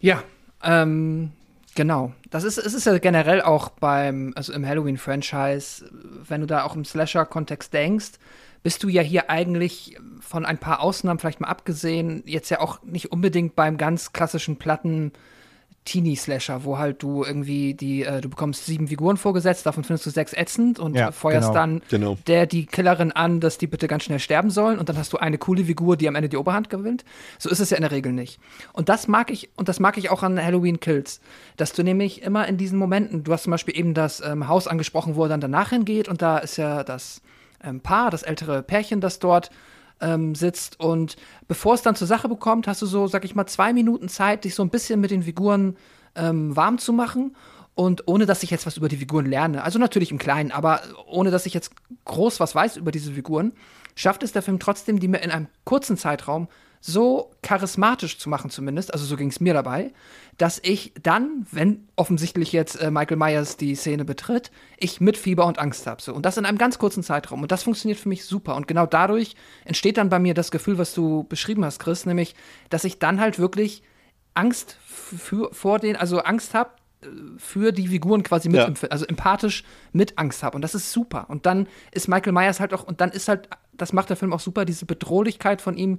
Ja, 0.00 0.22
ähm, 0.62 1.32
genau. 1.74 2.12
Das 2.30 2.44
ist, 2.44 2.58
es 2.58 2.74
ist 2.74 2.86
ja 2.86 2.98
generell 2.98 3.40
auch 3.40 3.70
beim, 3.70 4.32
also 4.36 4.52
im 4.52 4.66
Halloween-Franchise, 4.66 5.90
wenn 6.28 6.40
du 6.40 6.46
da 6.46 6.64
auch 6.64 6.74
im 6.74 6.84
Slasher-Kontext 6.84 7.72
denkst, 7.72 8.12
bist 8.62 8.82
du 8.82 8.88
ja 8.88 9.02
hier 9.02 9.30
eigentlich 9.30 9.96
von 10.20 10.44
ein 10.44 10.58
paar 10.58 10.80
Ausnahmen 10.80 11.18
vielleicht 11.18 11.40
mal 11.40 11.48
abgesehen, 11.48 12.22
jetzt 12.26 12.50
ja 12.50 12.60
auch 12.60 12.82
nicht 12.82 13.10
unbedingt 13.10 13.56
beim 13.56 13.76
ganz 13.76 14.12
klassischen 14.12 14.56
Platten 14.56 15.12
Teenie-Slasher, 15.84 16.64
wo 16.64 16.78
halt 16.78 17.02
du 17.02 17.24
irgendwie 17.24 17.74
die, 17.74 18.04
äh, 18.04 18.20
du 18.20 18.28
bekommst 18.28 18.66
sieben 18.66 18.86
Figuren 18.86 19.16
vorgesetzt, 19.16 19.66
davon 19.66 19.82
findest 19.82 20.06
du 20.06 20.10
sechs 20.10 20.32
ätzend 20.32 20.78
und 20.78 20.94
ja, 20.94 21.10
feuerst 21.10 21.48
genau. 21.48 21.54
dann 21.54 21.82
genau. 21.88 22.18
der 22.28 22.46
die 22.46 22.66
Killerin 22.66 23.10
an, 23.10 23.40
dass 23.40 23.58
die 23.58 23.66
bitte 23.66 23.88
ganz 23.88 24.04
schnell 24.04 24.20
sterben 24.20 24.50
sollen 24.50 24.78
und 24.78 24.88
dann 24.88 24.96
hast 24.96 25.12
du 25.12 25.16
eine 25.18 25.38
coole 25.38 25.64
Figur, 25.64 25.96
die 25.96 26.06
am 26.06 26.14
Ende 26.14 26.28
die 26.28 26.36
Oberhand 26.36 26.70
gewinnt. 26.70 27.04
So 27.38 27.50
ist 27.50 27.58
es 27.58 27.70
ja 27.70 27.76
in 27.76 27.82
der 27.82 27.90
Regel 27.90 28.12
nicht. 28.12 28.38
Und 28.72 28.88
das 28.88 29.08
mag 29.08 29.30
ich, 29.30 29.50
und 29.56 29.68
das 29.68 29.80
mag 29.80 29.98
ich 29.98 30.10
auch 30.10 30.22
an 30.22 30.42
Halloween 30.42 30.78
Kills, 30.78 31.20
dass 31.56 31.72
du 31.72 31.82
nämlich 31.82 32.22
immer 32.22 32.46
in 32.46 32.58
diesen 32.58 32.78
Momenten, 32.78 33.24
du 33.24 33.32
hast 33.32 33.44
zum 33.44 33.50
Beispiel 33.50 33.76
eben 33.76 33.92
das 33.92 34.22
ähm, 34.24 34.46
Haus 34.46 34.68
angesprochen, 34.68 35.16
wo 35.16 35.24
er 35.24 35.28
dann 35.28 35.40
danach 35.40 35.70
hingeht 35.70 36.08
und 36.08 36.22
da 36.22 36.38
ist 36.38 36.58
ja 36.58 36.84
das 36.84 37.22
ähm, 37.64 37.80
Paar, 37.80 38.10
das 38.10 38.22
ältere 38.22 38.62
Pärchen, 38.62 39.00
das 39.00 39.18
dort 39.18 39.50
ähm, 40.02 40.34
sitzt. 40.34 40.78
Und 40.78 41.16
bevor 41.48 41.74
es 41.74 41.82
dann 41.82 41.96
zur 41.96 42.06
Sache 42.06 42.28
bekommt, 42.28 42.66
hast 42.66 42.82
du 42.82 42.86
so, 42.86 43.06
sag 43.06 43.24
ich 43.24 43.34
mal, 43.34 43.46
zwei 43.46 43.72
Minuten 43.72 44.08
Zeit, 44.08 44.44
dich 44.44 44.54
so 44.54 44.62
ein 44.62 44.70
bisschen 44.70 45.00
mit 45.00 45.10
den 45.10 45.22
Figuren 45.22 45.76
ähm, 46.14 46.54
warm 46.54 46.78
zu 46.78 46.92
machen. 46.92 47.34
Und 47.74 48.06
ohne 48.06 48.26
dass 48.26 48.42
ich 48.42 48.50
jetzt 48.50 48.66
was 48.66 48.76
über 48.76 48.90
die 48.90 48.98
Figuren 48.98 49.24
lerne, 49.24 49.64
also 49.64 49.78
natürlich 49.78 50.10
im 50.10 50.18
Kleinen, 50.18 50.52
aber 50.52 50.82
ohne 51.06 51.30
dass 51.30 51.46
ich 51.46 51.54
jetzt 51.54 51.72
groß 52.04 52.38
was 52.38 52.54
weiß 52.54 52.76
über 52.76 52.90
diese 52.90 53.12
Figuren, 53.12 53.52
schafft 53.94 54.22
es 54.22 54.32
der 54.32 54.42
Film 54.42 54.58
trotzdem, 54.58 55.00
die 55.00 55.08
mir 55.08 55.22
in 55.22 55.30
einem 55.30 55.46
kurzen 55.64 55.96
Zeitraum 55.96 56.48
so 56.82 57.30
charismatisch 57.42 58.18
zu 58.18 58.28
machen, 58.28 58.50
zumindest, 58.50 58.92
also 58.92 59.06
so 59.06 59.16
ging 59.16 59.28
es 59.28 59.40
mir 59.40 59.54
dabei, 59.54 59.92
dass 60.38 60.60
ich 60.62 60.92
dann, 61.02 61.46
wenn 61.50 61.88
offensichtlich 61.94 62.52
jetzt 62.52 62.76
äh, 62.76 62.90
Michael 62.90 63.16
Myers 63.16 63.56
die 63.56 63.74
Szene 63.74 64.04
betritt, 64.04 64.50
ich 64.78 65.00
mit 65.00 65.16
Fieber 65.16 65.46
und 65.46 65.58
Angst 65.58 65.86
habe. 65.86 66.00
So. 66.00 66.14
Und 66.14 66.24
das 66.24 66.36
in 66.36 66.46
einem 66.46 66.58
ganz 66.58 66.78
kurzen 66.78 67.02
Zeitraum. 67.02 67.42
Und 67.42 67.52
das 67.52 67.62
funktioniert 67.62 67.98
für 67.98 68.08
mich 68.08 68.24
super. 68.24 68.56
Und 68.56 68.66
genau 68.66 68.86
dadurch 68.86 69.34
entsteht 69.64 69.98
dann 69.98 70.08
bei 70.08 70.18
mir 70.18 70.34
das 70.34 70.50
Gefühl, 70.50 70.78
was 70.78 70.94
du 70.94 71.24
beschrieben 71.24 71.64
hast, 71.64 71.78
Chris, 71.78 72.06
nämlich, 72.06 72.34
dass 72.70 72.84
ich 72.84 72.98
dann 72.98 73.20
halt 73.20 73.38
wirklich 73.38 73.82
Angst 74.34 74.78
für, 74.86 75.52
vor 75.52 75.78
den, 75.78 75.96
also 75.96 76.20
Angst 76.20 76.54
habe, 76.54 76.70
äh, 77.02 77.06
für 77.36 77.72
die 77.72 77.88
Figuren 77.88 78.22
quasi 78.22 78.48
mit, 78.48 78.60
ja. 78.60 78.88
also 78.88 79.04
empathisch 79.04 79.64
mit 79.92 80.18
Angst 80.18 80.42
habe. 80.42 80.56
Und 80.56 80.62
das 80.62 80.74
ist 80.74 80.92
super. 80.92 81.26
Und 81.28 81.44
dann 81.44 81.68
ist 81.90 82.08
Michael 82.08 82.32
Myers 82.32 82.58
halt 82.58 82.72
auch, 82.72 82.84
und 82.84 83.02
dann 83.02 83.10
ist 83.10 83.28
halt, 83.28 83.50
das 83.74 83.92
macht 83.92 84.08
der 84.08 84.16
Film 84.16 84.32
auch 84.32 84.40
super, 84.40 84.64
diese 84.64 84.86
Bedrohlichkeit 84.86 85.60
von 85.60 85.76
ihm 85.76 85.98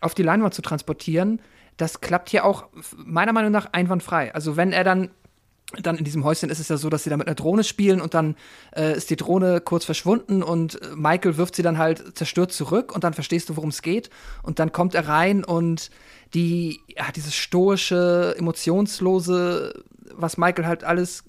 auf 0.00 0.14
die 0.14 0.22
Leinwand 0.22 0.54
zu 0.54 0.62
transportieren, 0.62 1.40
das 1.78 2.00
klappt 2.00 2.28
hier 2.28 2.44
auch 2.44 2.68
meiner 2.96 3.32
Meinung 3.32 3.50
nach 3.50 3.72
einwandfrei. 3.72 4.34
Also 4.34 4.56
wenn 4.56 4.72
er 4.72 4.84
dann 4.84 5.10
dann 5.82 5.98
in 5.98 6.04
diesem 6.04 6.24
Häuschen 6.24 6.48
ist 6.48 6.60
es 6.60 6.68
ja 6.68 6.78
so, 6.78 6.88
dass 6.88 7.04
sie 7.04 7.10
da 7.10 7.18
mit 7.18 7.26
einer 7.26 7.34
Drohne 7.34 7.62
spielen 7.62 8.00
und 8.00 8.14
dann 8.14 8.36
äh, 8.74 8.96
ist 8.96 9.10
die 9.10 9.16
Drohne 9.16 9.60
kurz 9.60 9.84
verschwunden 9.84 10.42
und 10.42 10.80
äh, 10.80 10.96
Michael 10.96 11.36
wirft 11.36 11.56
sie 11.56 11.62
dann 11.62 11.76
halt 11.76 12.16
zerstört 12.16 12.52
zurück 12.52 12.94
und 12.94 13.04
dann 13.04 13.12
verstehst 13.12 13.50
du, 13.50 13.56
worum 13.56 13.68
es 13.68 13.82
geht 13.82 14.08
und 14.42 14.60
dann 14.60 14.72
kommt 14.72 14.94
er 14.94 15.08
rein 15.08 15.44
und 15.44 15.90
die 16.32 16.80
ja, 16.88 17.04
dieses 17.14 17.34
stoische, 17.34 18.34
emotionslose, 18.38 19.84
was 20.14 20.38
Michael 20.38 20.66
halt 20.66 20.84
alles 20.84 21.24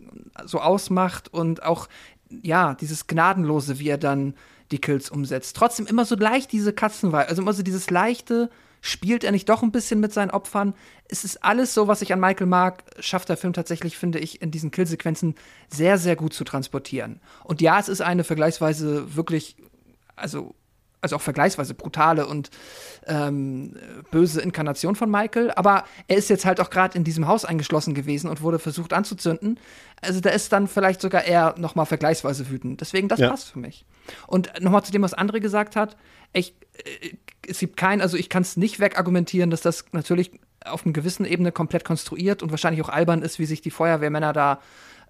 so 0.46 0.60
ausmacht 0.60 1.34
und 1.34 1.64
auch 1.64 1.90
ja, 2.30 2.76
dieses 2.76 3.08
gnadenlose, 3.08 3.80
wie 3.80 3.90
er 3.90 3.98
dann 3.98 4.36
die 4.72 4.80
Kills 4.80 5.10
umsetzt. 5.10 5.58
Trotzdem 5.58 5.86
immer 5.86 6.06
so 6.06 6.16
leicht 6.16 6.54
diese 6.54 6.72
Katzenweih, 6.72 7.26
also 7.28 7.42
immer 7.42 7.54
so 7.54 7.64
dieses 7.64 7.90
leichte, 7.90 8.50
spielt 8.82 9.24
er 9.24 9.32
nicht 9.32 9.50
doch 9.50 9.64
ein 9.64 9.72
bisschen 9.72 10.00
mit 10.00 10.14
seinen 10.14 10.32
Opfern? 10.32 10.74
Es 11.08 11.24
ist 11.24 11.44
alles 11.44 11.74
so, 11.74 11.88
was 11.88 12.02
ich 12.02 12.14
an 12.14 12.20
Michael 12.20 12.48
mag, 12.48 12.84
schafft 13.00 13.30
der 13.30 13.38
Film 13.38 13.54
tatsächlich, 13.54 13.98
finde 13.98 14.20
ich, 14.20 14.42
in 14.42 14.52
diesen 14.52 14.72
Killsequenzen 14.72 15.36
sehr, 15.70 15.98
sehr 15.98 16.16
gut 16.16 16.34
zu 16.34 16.44
transportieren. 16.44 17.20
Und 17.44 17.62
ja, 17.62 17.80
es 17.80 17.90
ist 17.90 18.02
eine 18.02 18.24
vergleichsweise 18.24 19.16
wirklich, 19.16 19.58
also 20.16 20.56
also 21.02 21.16
auch 21.16 21.22
vergleichsweise 21.22 21.74
brutale 21.74 22.28
und 22.28 22.50
ähm, 23.08 23.76
böse 24.12 24.42
Inkarnation 24.42 24.96
von 24.96 25.10
Michael. 25.10 25.52
Aber 25.52 25.86
er 26.08 26.18
ist 26.18 26.30
jetzt 26.30 26.46
halt 26.46 26.60
auch 26.60 26.70
gerade 26.70 26.98
in 26.98 27.04
diesem 27.04 27.28
Haus 27.28 27.46
eingeschlossen 27.46 27.94
gewesen 27.94 28.30
und 28.30 28.42
wurde 28.42 28.60
versucht 28.60 28.94
anzuzünden. 28.94 29.60
Also 30.02 30.20
da 30.20 30.30
ist 30.30 30.52
dann 30.52 30.68
vielleicht 30.68 31.02
sogar 31.02 31.24
er 31.24 31.56
noch 31.58 31.76
mal 31.76 31.86
vergleichsweise 31.86 32.50
wütend. 32.50 32.82
Deswegen, 32.82 33.08
das 33.08 33.20
ja. 33.20 33.30
passt 33.30 33.50
für 33.52 33.60
mich. 33.60 33.86
Und 34.28 34.52
noch 34.62 34.72
mal 34.72 34.84
zu 34.84 34.92
dem, 34.92 35.02
was 35.02 35.18
André 35.18 35.40
gesagt 35.40 35.76
hat. 35.76 35.96
Ich, 36.34 36.54
äh, 36.84 37.16
es 37.50 37.60
gibt 37.60 37.78
kein, 37.78 38.02
also 38.02 38.18
ich 38.18 38.30
kann 38.30 38.44
es 38.44 38.58
nicht 38.58 38.80
wegargumentieren, 38.80 39.50
dass 39.50 39.62
das 39.62 39.86
natürlich 39.92 40.32
auf 40.66 40.86
einer 40.86 40.94
gewissen 40.94 41.26
Ebene 41.26 41.52
komplett 41.52 41.86
konstruiert 41.86 42.44
und 42.44 42.52
wahrscheinlich 42.52 42.84
auch 42.84 42.90
albern 42.90 43.22
ist, 43.22 43.40
wie 43.40 43.46
sich 43.46 43.62
die 43.62 43.72
Feuerwehrmänner 43.72 44.34
da 44.34 44.60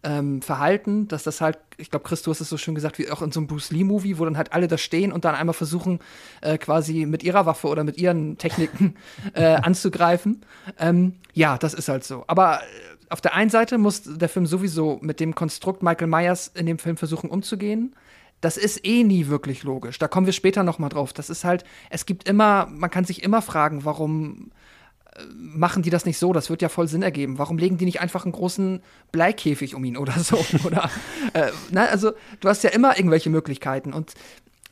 ähm, 0.04 0.42
Verhalten, 0.42 1.08
dass 1.08 1.24
das 1.24 1.42
halt, 1.42 1.58
ich 1.78 1.90
glaube, 1.90 2.08
Chris, 2.08 2.22
du 2.22 2.32
hast 2.32 2.40
es 2.40 2.50
so 2.50 2.58
schön 2.58 2.76
gesagt, 2.76 3.00
wie 3.00 3.12
auch 3.12 3.22
in 3.22 3.32
so 3.32 3.40
einem 3.40 3.48
Bruce 3.48 3.72
Lee-Movie, 3.72 4.18
wo 4.18 4.26
dann 4.26 4.38
halt 4.38 4.54
alle 4.54 4.68
da 4.68 4.78
stehen 4.78 5.12
und 5.12 5.26
dann 5.26 5.36
einmal 5.36 5.54
versuchen, 5.54 6.00
äh, 6.42 6.58
quasi 6.58 7.06
mit 7.06 7.24
ihrer 7.24 7.46
Waffe 7.46 7.68
oder 7.68 7.84
mit 7.84 7.98
ihren 7.98 8.38
Techniken 8.38 8.96
äh, 9.34 9.56
anzugreifen. 9.56 10.46
Ähm, 10.78 11.16
ja, 11.34 11.58
das 11.58 11.74
ist 11.74 11.90
halt 11.90 12.06
so. 12.06 12.24
Aber 12.28 12.62
äh, 12.62 12.66
auf 13.10 13.22
der 13.22 13.34
einen 13.34 13.50
Seite 13.50 13.78
muss 13.78 14.04
der 14.06 14.30
Film 14.30 14.46
sowieso 14.46 15.00
mit 15.02 15.20
dem 15.20 15.36
Konstrukt 15.36 15.84
Michael 15.84 16.08
Myers 16.08 16.48
in 16.48 16.66
dem 16.66 16.80
Film 16.80 16.96
versuchen 16.96 17.30
umzugehen. 17.30 17.94
Das 18.42 18.58
ist 18.58 18.86
eh 18.86 19.04
nie 19.04 19.28
wirklich 19.28 19.64
logisch. 19.64 20.00
Da 20.00 20.08
kommen 20.08 20.26
wir 20.26 20.34
später 20.34 20.64
noch 20.64 20.80
mal 20.80 20.90
drauf. 20.90 21.14
Das 21.14 21.30
ist 21.30 21.44
halt, 21.44 21.64
es 21.90 22.06
gibt 22.06 22.28
immer, 22.28 22.68
man 22.72 22.90
kann 22.90 23.06
sich 23.06 23.24
immer 23.24 23.42
fragen, 23.42 23.86
warum 23.86 24.52
machen 25.34 25.84
die 25.84 25.90
das 25.90 26.06
nicht 26.06 26.18
so? 26.18 26.34
Das 26.34 26.50
wird 26.50 26.62
ja 26.62 26.70
voll 26.70 26.88
Sinn 26.88 27.02
ergeben. 27.02 27.38
Warum 27.38 27.58
legen 27.58 27.78
die 27.78 27.86
nicht 27.86 28.02
einfach 28.02 28.26
einen 28.26 28.32
großen 28.32 28.82
Bleikäfig 29.12 29.76
um 29.76 29.84
ihn 29.84 29.98
oder 29.98 30.18
so? 30.20 30.38
oder, 30.64 30.90
äh, 31.34 31.52
na, 31.72 31.86
also 31.86 32.12
du 32.40 32.50
hast 32.50 32.64
ja 32.64 32.70
immer 32.70 32.98
irgendwelche 32.98 33.30
Möglichkeiten 33.30 33.94
und 33.94 34.14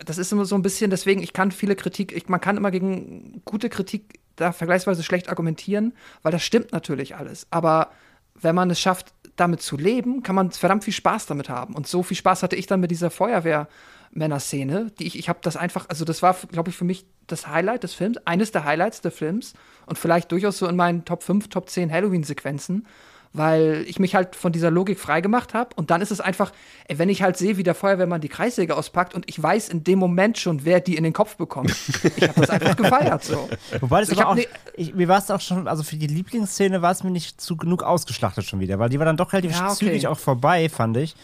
das 0.06 0.20
ist 0.20 0.32
immer 0.32 0.46
so 0.46 0.56
ein 0.56 0.62
bisschen, 0.62 0.92
deswegen, 0.92 1.24
ich 1.24 1.34
kann 1.34 1.52
viele 1.52 1.76
Kritik, 1.76 2.16
ich, 2.16 2.30
man 2.30 2.40
kann 2.40 2.56
immer 2.56 2.70
gegen 2.70 3.42
gute 3.46 3.68
Kritik 3.68 4.20
da 4.36 4.52
vergleichsweise 4.52 5.02
schlecht 5.02 5.30
argumentieren, 5.30 5.94
weil 6.22 6.32
das 6.32 6.44
stimmt 6.44 6.72
natürlich 6.72 7.16
alles. 7.16 7.48
Aber 7.50 7.90
wenn 8.36 8.54
man 8.54 8.70
es 8.70 8.80
schafft, 8.80 9.14
damit 9.38 9.62
zu 9.62 9.78
leben, 9.78 10.24
kann 10.24 10.36
man 10.36 10.52
verdammt 10.52 10.84
viel 10.84 10.94
Spaß 10.94 11.28
damit 11.28 11.50
haben. 11.50 11.76
Und 11.76 11.88
so 11.88 12.04
viel 12.04 12.18
Spaß 12.18 12.44
hatte 12.44 12.56
ich 12.56 12.68
dann 12.68 12.80
mit 12.80 12.92
dieser 12.92 13.10
Feuerwehr. 13.10 13.68
Männerszene, 14.12 14.92
die 14.98 15.06
ich, 15.06 15.20
ich 15.20 15.30
habe 15.30 15.40
das 15.42 15.58
einfach, 15.58 15.90
also 15.90 16.06
das 16.06 16.22
war, 16.22 16.36
glaube 16.52 16.70
ich, 16.70 16.78
für 16.78 16.86
mich 16.86 17.06
das 17.28 17.48
Highlight 17.48 17.84
des 17.84 17.94
Films, 17.94 18.18
eines 18.26 18.52
der 18.52 18.64
Highlights 18.64 19.02
des 19.02 19.14
Films 19.14 19.54
und 19.86 19.98
vielleicht 19.98 20.32
durchaus 20.32 20.58
so 20.58 20.68
in 20.68 20.76
meinen 20.76 21.06
Top 21.06 21.24
5, 21.24 21.50
Top 21.50 21.70
10 21.70 21.92
Halloween-Sequenzen, 21.92 22.88
weil 23.34 23.86
ich 23.88 24.00
mich 24.00 24.16
halt 24.16 24.36
von 24.36 24.52
dieser 24.52 24.72
Logik 24.72 25.00
freigemacht 25.00 25.54
habe 25.54 25.70
und 25.76 25.92
dann 25.92 26.02
ist 26.02 26.12
es 26.12 26.22
einfach, 26.22 26.52
ey, 26.88 26.98
wenn 26.98 27.10
ich 27.10 27.22
halt 27.22 27.38
sehe, 27.38 27.58
wie 27.58 27.64
der 27.64 27.76
Feuerwehrmann 27.76 28.22
die 28.22 28.30
Kreissäge 28.30 28.76
auspackt 28.76 29.14
und 29.14 29.26
ich 29.28 29.42
weiß 29.42 29.70
in 29.70 29.84
dem 29.84 30.00
Moment 30.00 30.38
schon, 30.38 30.66
wer 30.66 30.80
die 30.80 30.96
in 30.96 31.04
den 31.04 31.14
Kopf 31.14 31.36
bekommt. 31.36 31.76
Ich 32.18 32.28
habe 32.28 32.42
das 32.42 32.50
einfach 32.50 32.76
gefeiert 32.76 33.24
so. 33.24 33.50
Wobei 33.80 34.00
das 34.00 34.10
ich 34.10 34.20
aber 34.20 34.32
auch, 34.32 34.36
ne 34.36 34.46
ich, 34.76 34.94
mir 34.96 35.08
war 35.08 35.20
es 35.20 35.30
auch 35.30 35.42
schon, 35.42 35.68
also 35.68 35.84
für 35.84 35.98
die 35.98 36.08
Lieblingsszene 36.08 36.82
war 36.82 36.92
es 36.92 37.04
mir 37.04 37.12
nicht 37.12 37.40
zu 37.40 37.58
genug 37.58 37.84
ausgeschlachtet 37.84 38.46
schon 38.46 38.60
wieder, 38.60 38.80
weil 38.80 38.90
die 38.90 38.98
war 38.98 39.06
dann 39.06 39.18
doch 39.18 39.34
relativ 39.34 39.52
ja, 39.52 39.68
okay. 39.68 39.76
zügig 39.76 40.08
auch 40.08 40.18
vorbei, 40.18 40.70
fand 40.70 40.98
ich. 40.98 41.16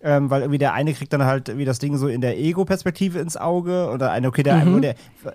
Ähm, 0.00 0.30
weil 0.30 0.42
irgendwie 0.42 0.58
der 0.58 0.74
eine 0.74 0.92
kriegt 0.94 1.12
dann 1.12 1.24
halt 1.24 1.58
wie 1.58 1.64
das 1.64 1.80
Ding 1.80 1.96
so 1.96 2.06
in 2.06 2.20
der 2.20 2.38
Ego-Perspektive 2.38 3.18
ins 3.18 3.36
Auge 3.36 3.90
oder 3.92 4.12
eine, 4.12 4.28
okay, 4.28 4.44
der, 4.44 4.64
mhm. 4.64 4.80
der 4.80 4.94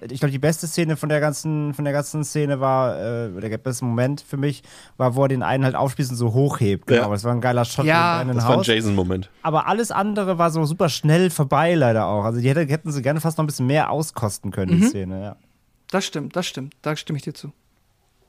ich 0.10 0.20
glaube, 0.20 0.32
die 0.32 0.40
beste 0.40 0.68
Szene 0.68 0.96
von 0.96 1.10
der 1.10 1.20
ganzen, 1.20 1.74
von 1.74 1.84
der 1.84 1.94
ganzen 1.94 2.24
Szene 2.24 2.62
war, 2.62 2.98
äh, 2.98 3.50
der 3.50 3.58
beste 3.58 3.84
Moment 3.84 4.22
für 4.22 4.38
mich, 4.38 4.64
war, 4.96 5.16
wo 5.16 5.24
er 5.24 5.28
den 5.28 5.44
einen 5.44 5.66
halt 5.66 5.76
aufspießen 5.76 6.16
so 6.16 6.34
hochhebt. 6.34 6.88
Genau, 6.88 7.04
ja. 7.04 7.10
das 7.10 7.24
war 7.26 7.34
ein 7.34 7.42
geiler 7.42 7.66
Shot 7.66 7.86
ja, 7.86 8.22
in 8.22 8.30
das 8.30 8.46
Haus. 8.46 8.50
war 8.50 8.58
ein 8.58 8.64
Jason-Moment. 8.64 9.30
Aber 9.42 9.68
alles 9.68 9.92
andere 9.92 10.38
war 10.38 10.50
so 10.50 10.64
super 10.66 10.88
schnell 10.88 11.30
vorbei, 11.30 11.76
leider 11.76 12.08
auch. 12.08 12.24
Also 12.24 12.40
die 12.40 12.50
hätte, 12.50 12.62
hätten 12.62 12.92
sie 12.92 13.02
gerne 13.02 13.20
fast 13.20 13.38
noch 13.38 13.44
ein 13.44 13.48
bisschen 13.48 13.68
mehr 13.68 13.92
auskosten 13.92 14.52
können, 14.52 14.78
mhm. 14.78 14.82
die 14.82 14.88
Szene, 14.88 15.22
ja. 15.22 15.36
Das 15.92 16.06
stimmt, 16.06 16.36
das 16.36 16.48
stimmt. 16.48 16.74
Da 16.82 16.96
stimme 16.96 17.18
ich 17.18 17.24
dir 17.24 17.34
zu. 17.34 17.52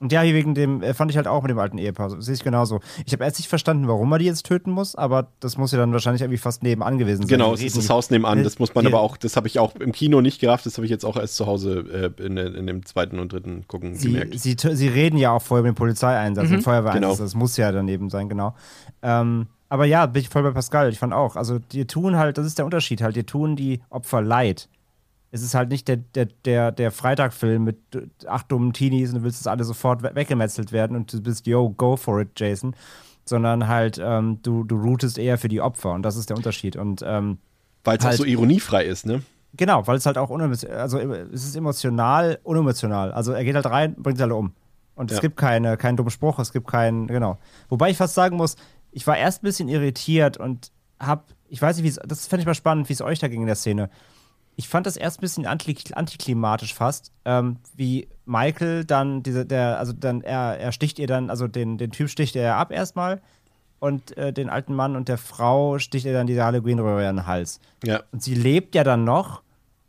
Und 0.05 0.13
ja, 0.13 0.21
hier 0.21 0.35
wegen 0.35 0.55
dem, 0.55 0.83
äh, 0.83 0.93
fand 0.93 1.11
ich 1.11 1.17
halt 1.17 1.27
auch 1.27 1.41
mit 1.41 1.51
dem 1.51 1.59
alten 1.59 1.79
Ehepaar, 1.79 2.11
so, 2.11 2.21
sehe 2.21 2.35
ich 2.35 2.45
genauso. 2.45 2.81
Ich 3.07 3.15
habe 3.15 3.25
erst 3.25 3.39
nicht 3.39 3.49
verstanden, 3.49 3.89
warum 3.89 4.13
er 4.13 4.19
die 4.19 4.27
jetzt 4.27 4.45
töten 4.45 4.71
muss, 4.71 4.95
aber 4.95 5.29
das 5.41 5.57
muss 5.57 5.73
ja 5.73 5.79
dann 5.79 5.95
wahrscheinlich 5.95 6.21
irgendwie 6.21 6.37
fast 6.37 6.63
nebenan 6.63 6.99
gewesen 6.99 7.23
sein. 7.23 7.29
Genau, 7.29 7.55
es 7.55 7.63
ist 7.63 7.79
das 7.79 7.89
Haus 7.89 8.11
nebenan, 8.11 8.45
das 8.45 8.59
muss 8.59 8.75
man 8.75 8.87
aber 8.87 9.01
auch, 9.01 9.17
das 9.17 9.35
habe 9.35 9.47
ich 9.47 9.59
auch 9.59 9.75
im 9.77 9.93
Kino 9.93 10.21
nicht 10.21 10.43
gerafft, 10.43 10.67
das 10.67 10.77
habe 10.77 10.85
ich 10.85 10.91
jetzt 10.91 11.07
auch 11.07 11.17
erst 11.17 11.37
zu 11.37 11.47
Hause 11.47 12.13
äh, 12.19 12.23
in, 12.23 12.37
in, 12.37 12.67
dem 12.67 12.85
zweiten 12.85 13.19
und 13.19 13.33
dritten 13.33 13.67
gucken 13.67 13.95
sie, 13.95 14.09
gemerkt. 14.09 14.39
Sie, 14.39 14.57
sie 14.59 14.89
reden 14.89 15.17
ja 15.17 15.31
auch 15.31 15.41
vorher 15.41 15.63
mit 15.63 15.71
dem 15.71 15.77
Polizeieinsatz 15.77 16.51
mhm. 16.51 16.57
und 16.57 16.63
Feuerwehreinsatz, 16.65 17.17
genau. 17.17 17.25
das 17.25 17.35
muss 17.35 17.57
ja 17.57 17.73
daneben 17.73 18.11
sein, 18.11 18.29
genau. 18.29 18.55
Ähm, 19.01 19.47
aber 19.71 19.87
ja, 19.87 20.05
bin 20.05 20.21
ich 20.21 20.29
voll 20.29 20.43
bei 20.43 20.51
Pascal, 20.51 20.91
ich 20.91 20.99
fand 20.99 21.15
auch, 21.15 21.35
also 21.35 21.59
die 21.59 21.87
tun 21.87 22.19
halt, 22.19 22.37
das 22.37 22.47
ist 22.47 22.59
der 22.59 22.67
Unterschied 22.67 23.01
halt, 23.01 23.17
die 23.17 23.25
tun 23.25 23.57
die 23.57 23.81
Opfer 23.89 24.21
leid 24.21 24.69
es 25.35 25.43
ist 25.43 25.57
halt 25.57 25.69
nicht 25.69 25.89
der, 25.89 25.97
der, 25.97 26.27
der, 26.27 26.71
der 26.71 26.93
Freitagfilm 26.93 27.65
mit 27.65 27.79
acht 28.29 28.53
dummen 28.53 28.73
Teenies 28.73 29.09
und 29.09 29.17
du 29.17 29.25
willst, 29.25 29.41
dass 29.41 29.49
alle 29.49 29.65
sofort 29.65 30.05
weggemetzelt 30.05 30.71
werden 30.71 30.97
und 30.97 31.13
du 31.13 31.21
bist, 31.21 31.49
yo, 31.49 31.71
go 31.71 31.97
for 31.97 32.21
it, 32.21 32.31
Jason. 32.37 32.77
Sondern 33.25 33.67
halt, 33.67 34.01
ähm, 34.01 34.39
du, 34.43 34.63
du 34.63 34.77
rootest 34.77 35.19
eher 35.19 35.37
für 35.37 35.49
die 35.49 35.61
Opfer 35.61 35.91
und 35.91 36.03
das 36.03 36.15
ist 36.15 36.31
der 36.31 36.37
Unterschied. 36.37 36.77
Und 36.77 37.03
ähm, 37.05 37.39
weil 37.83 37.99
es 37.99 38.05
halt, 38.05 38.15
auch 38.15 38.19
so 38.19 38.25
ironiefrei 38.25 38.85
ist, 38.85 39.07
ne? 39.07 39.23
Genau, 39.55 39.85
weil 39.89 39.97
es 39.97 40.07
halt 40.07 40.19
auch 40.19 40.31
unemotional, 40.31 40.79
also 40.79 40.99
es 41.01 41.45
ist 41.45 41.57
emotional, 41.57 42.39
unemotional. 42.45 43.13
Also 43.13 43.33
er 43.33 43.43
geht 43.43 43.57
halt 43.57 43.67
rein, 43.67 43.97
bringt 43.97 44.19
sie 44.19 44.23
alle 44.23 44.37
um. 44.37 44.53
Und 44.95 45.11
es 45.11 45.17
ja. 45.17 45.21
gibt 45.21 45.37
keine, 45.37 45.77
keinen 45.77 45.97
dummen 45.97 46.13
Spruch, 46.13 46.39
es 46.39 46.53
gibt 46.53 46.69
keinen, 46.69 47.09
genau. 47.09 47.39
Wobei 47.69 47.91
ich 47.91 47.97
fast 47.97 48.15
sagen 48.15 48.37
muss, 48.37 48.55
ich 48.93 49.05
war 49.09 49.17
erst 49.17 49.43
ein 49.43 49.47
bisschen 49.47 49.69
irritiert 49.69 50.37
und 50.37 50.71
hab, 51.01 51.27
ich 51.49 51.61
weiß 51.61 51.77
nicht, 51.77 51.93
wie 51.93 52.01
das 52.07 52.29
fände 52.29 52.43
ich 52.43 52.47
mal 52.47 52.55
spannend, 52.55 52.89
wie 52.89 52.93
es 52.93 53.03
euch 53.03 53.19
da 53.19 53.27
ging 53.27 53.41
in 53.41 53.49
der 53.49 53.57
Szene 53.57 53.91
ich 54.57 54.69
fand 54.69 54.87
das 54.87 54.97
erst 54.97 55.19
ein 55.19 55.21
bisschen 55.23 55.47
antiklimatisch 55.47 56.75
fast, 56.75 57.13
ähm, 57.25 57.57
wie 57.75 58.09
Michael 58.25 58.85
dann 58.85 59.23
diese, 59.23 59.45
der, 59.45 59.79
also 59.79 59.93
dann, 59.93 60.21
er, 60.23 60.59
er 60.59 60.73
sticht 60.73 60.99
ihr 60.99 61.07
dann, 61.07 61.31
also 61.31 61.49
den, 61.49 61.79
den 61.79 61.91
Typ 61.91 62.09
sticht 62.09 62.37
er 62.37 62.57
ab 62.57 62.71
erstmal 62.71 63.21
und 63.81 64.17
äh, 64.17 64.33
den 64.33 64.49
alten 64.49 64.75
Mann 64.75 64.97
und 64.97 65.09
der 65.09 65.19
Frau 65.19 65.79
sticht 65.79 66.07
er 66.07 66.13
dann 66.13 66.27
diese 66.27 66.45
Halloween-Röhre 66.45 67.09
in 67.09 67.17
den 67.17 67.27
Hals. 67.27 67.61
Ja. 67.85 68.03
Und 68.13 68.23
sie 68.23 68.35
lebt 68.35 68.75
ja 68.75 68.85
dann 68.85 69.05
noch 69.05 69.43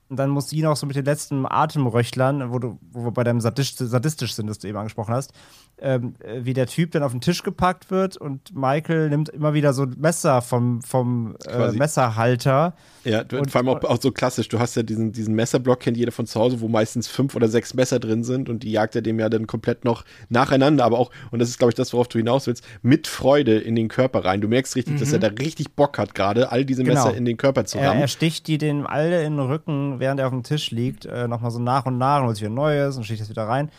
und 0.09 0.17
dann 0.17 0.29
muss 0.29 0.49
sie 0.49 0.61
noch 0.61 0.75
so 0.75 0.85
mit 0.85 0.95
den 0.95 1.05
letzten 1.05 1.45
Atemröchlern, 1.45 2.51
wo, 2.51 2.59
du, 2.59 2.79
wo 2.91 3.05
wir 3.05 3.11
bei 3.11 3.23
deinem 3.23 3.41
sadistisch, 3.41 3.87
sadistisch 3.87 4.33
sind, 4.33 4.47
das 4.47 4.59
du 4.59 4.67
eben 4.67 4.77
angesprochen 4.77 5.13
hast, 5.13 5.33
ähm, 5.81 6.15
wie 6.41 6.53
der 6.53 6.67
Typ 6.67 6.91
dann 6.91 7.03
auf 7.03 7.11
den 7.11 7.19
Tisch 7.19 7.43
gepackt 7.43 7.91
wird 7.91 8.15
und 8.15 8.55
Michael 8.55 9.09
nimmt 9.09 9.27
immer 9.29 9.53
wieder 9.53 9.73
so 9.73 9.83
ein 9.83 9.95
Messer 9.97 10.41
vom, 10.41 10.81
vom 10.81 11.35
äh, 11.47 11.71
Messerhalter. 11.73 12.75
Ja, 13.03 13.23
und, 13.33 13.51
vor 13.51 13.59
allem 13.59 13.69
auch, 13.69 13.83
auch, 13.83 14.01
so 14.01 14.11
klassisch. 14.11 14.47
Du 14.47 14.59
hast 14.59 14.75
ja 14.75 14.83
diesen, 14.83 15.11
diesen 15.11 15.35
Messerblock, 15.35 15.81
kennt 15.81 15.97
jeder 15.97 16.13
von 16.13 16.27
zu 16.27 16.39
Hause, 16.39 16.61
wo 16.61 16.69
meistens 16.69 17.07
fünf 17.07 17.35
oder 17.35 17.49
sechs 17.49 17.73
Messer 17.73 17.99
drin 17.99 18.23
sind 18.23 18.47
und 18.47 18.63
die 18.63 18.71
jagt 18.71 18.95
er 18.95 19.01
dem 19.01 19.19
ja 19.19 19.27
dann 19.27 19.47
komplett 19.47 19.83
noch 19.83 20.05
nacheinander, 20.29 20.85
aber 20.85 20.97
auch, 20.97 21.11
und 21.31 21.39
das 21.39 21.49
ist 21.49 21.57
glaube 21.57 21.71
ich 21.71 21.75
das, 21.75 21.91
worauf 21.91 22.07
du 22.07 22.19
hinaus 22.19 22.47
willst, 22.47 22.63
mit 22.81 23.07
Freude 23.07 23.57
in 23.59 23.75
den 23.75 23.89
Körper 23.89 24.23
rein. 24.23 24.39
Du 24.39 24.47
merkst 24.47 24.77
richtig, 24.77 24.95
mhm. 24.95 24.99
dass 24.99 25.11
er 25.11 25.19
mhm. 25.19 25.35
da 25.35 25.43
richtig 25.43 25.73
Bock 25.73 25.97
hat, 25.97 26.15
gerade 26.15 26.51
all 26.51 26.63
diese 26.63 26.83
Messer 26.83 27.09
genau. 27.09 27.15
in 27.15 27.25
den 27.25 27.35
Körper 27.35 27.65
zu 27.65 27.79
rammen. 27.79 27.97
Er, 27.97 28.01
er 28.01 28.07
sticht 28.07 28.47
die 28.47 28.57
den 28.57 28.85
alle 28.85 29.23
in 29.23 29.35
den 29.35 29.45
Rücken, 29.45 29.99
während 29.99 30.21
er 30.21 30.27
auf 30.27 30.33
dem 30.33 30.43
Tisch 30.43 30.71
liegt, 30.71 31.05
äh, 31.05 31.27
nochmal 31.27 31.51
so 31.51 31.59
nach 31.59 31.85
und 31.85 31.97
nach 31.97 32.21
und 32.21 32.27
holt 32.27 32.37
sich 32.37 32.45
ein 32.45 32.53
neues 32.53 32.95
und 32.95 33.03
sticht 33.03 33.21
das 33.21 33.29
wieder 33.29 33.43
rein 33.43 33.69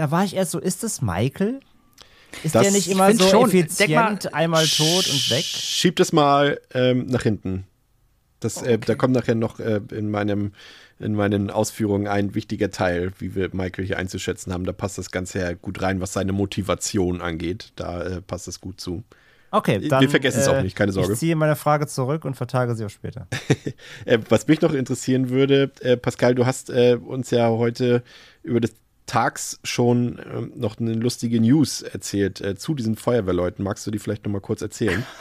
da 0.00 0.10
war 0.10 0.24
ich 0.24 0.34
erst 0.34 0.52
so, 0.52 0.58
ist 0.58 0.82
das 0.82 1.02
Michael? 1.02 1.60
Ist 2.42 2.54
das 2.54 2.62
der 2.62 2.72
nicht 2.72 2.88
immer 2.88 3.12
so 3.12 3.28
schon, 3.28 3.48
effizient, 3.50 3.90
mal, 3.90 4.18
einmal 4.32 4.66
tot 4.66 5.06
und 5.08 5.30
weg? 5.30 5.44
Schieb 5.44 5.96
das 5.96 6.12
mal 6.12 6.58
ähm, 6.72 7.06
nach 7.06 7.22
hinten. 7.22 7.66
Das, 8.38 8.58
okay. 8.58 8.74
äh, 8.74 8.78
da 8.78 8.94
kommt 8.94 9.14
nachher 9.14 9.34
noch 9.34 9.60
äh, 9.60 9.80
in, 9.90 10.10
meinem, 10.10 10.52
in 10.98 11.14
meinen 11.14 11.50
Ausführungen 11.50 12.06
ein 12.06 12.34
wichtiger 12.34 12.70
Teil, 12.70 13.12
wie 13.18 13.34
wir 13.34 13.50
Michael 13.52 13.84
hier 13.84 13.98
einzuschätzen 13.98 14.54
haben. 14.54 14.64
Da 14.64 14.72
passt 14.72 14.96
das 14.96 15.10
Ganze 15.10 15.40
ja 15.40 15.52
gut 15.52 15.82
rein, 15.82 16.00
was 16.00 16.14
seine 16.14 16.32
Motivation 16.32 17.20
angeht. 17.20 17.72
Da 17.76 18.02
äh, 18.02 18.20
passt 18.22 18.48
das 18.48 18.60
gut 18.60 18.80
zu. 18.80 19.04
Okay, 19.50 19.86
dann, 19.86 20.00
wir 20.00 20.08
vergessen 20.08 20.40
es 20.40 20.48
auch 20.48 20.54
äh, 20.54 20.62
nicht, 20.62 20.76
keine 20.76 20.92
Sorge. 20.92 21.12
Ich 21.12 21.18
ziehe 21.18 21.36
meine 21.36 21.56
Frage 21.56 21.88
zurück 21.88 22.24
und 22.24 22.36
vertage 22.36 22.74
sie 22.74 22.86
auch 22.86 22.90
später. 22.90 23.26
Äh, 24.06 24.18
was 24.30 24.46
mich 24.46 24.62
noch 24.62 24.72
interessieren 24.72 25.28
würde, 25.28 25.70
äh, 25.80 25.96
Pascal, 25.96 26.34
du 26.34 26.46
hast 26.46 26.70
uns 26.70 27.30
ja 27.30 27.48
heute 27.48 28.02
über 28.42 28.60
das 28.60 28.72
tags 29.10 29.58
schon 29.64 30.20
ähm, 30.32 30.52
noch 30.54 30.78
eine 30.78 30.92
lustige 30.92 31.40
News 31.40 31.82
erzählt 31.82 32.40
äh, 32.40 32.54
zu 32.54 32.74
diesen 32.74 32.94
Feuerwehrleuten. 32.94 33.64
Magst 33.64 33.84
du 33.84 33.90
die 33.90 33.98
vielleicht 33.98 34.24
noch 34.24 34.30
mal 34.32 34.40
kurz 34.40 34.62
erzählen? 34.62 35.04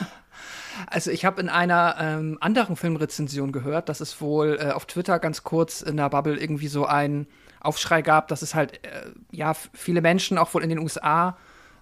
Also 0.87 1.11
ich 1.11 1.25
habe 1.25 1.41
in 1.41 1.49
einer 1.49 1.97
ähm, 1.99 2.37
anderen 2.39 2.77
Filmrezension 2.77 3.51
gehört, 3.51 3.89
dass 3.89 3.99
es 3.99 4.21
wohl 4.21 4.57
äh, 4.61 4.71
auf 4.71 4.85
Twitter 4.85 5.19
ganz 5.19 5.43
kurz 5.43 5.81
in 5.81 5.97
der 5.97 6.09
Bubble 6.09 6.37
irgendwie 6.37 6.69
so 6.69 6.85
einen 6.85 7.27
Aufschrei 7.59 8.01
gab, 8.01 8.29
dass 8.29 8.43
es 8.43 8.55
halt 8.55 8.75
äh, 8.85 9.11
ja 9.29 9.53
viele 9.73 9.99
Menschen 9.99 10.37
auch 10.37 10.53
wohl 10.53 10.63
in 10.63 10.69
den 10.69 10.79
USA 10.79 11.37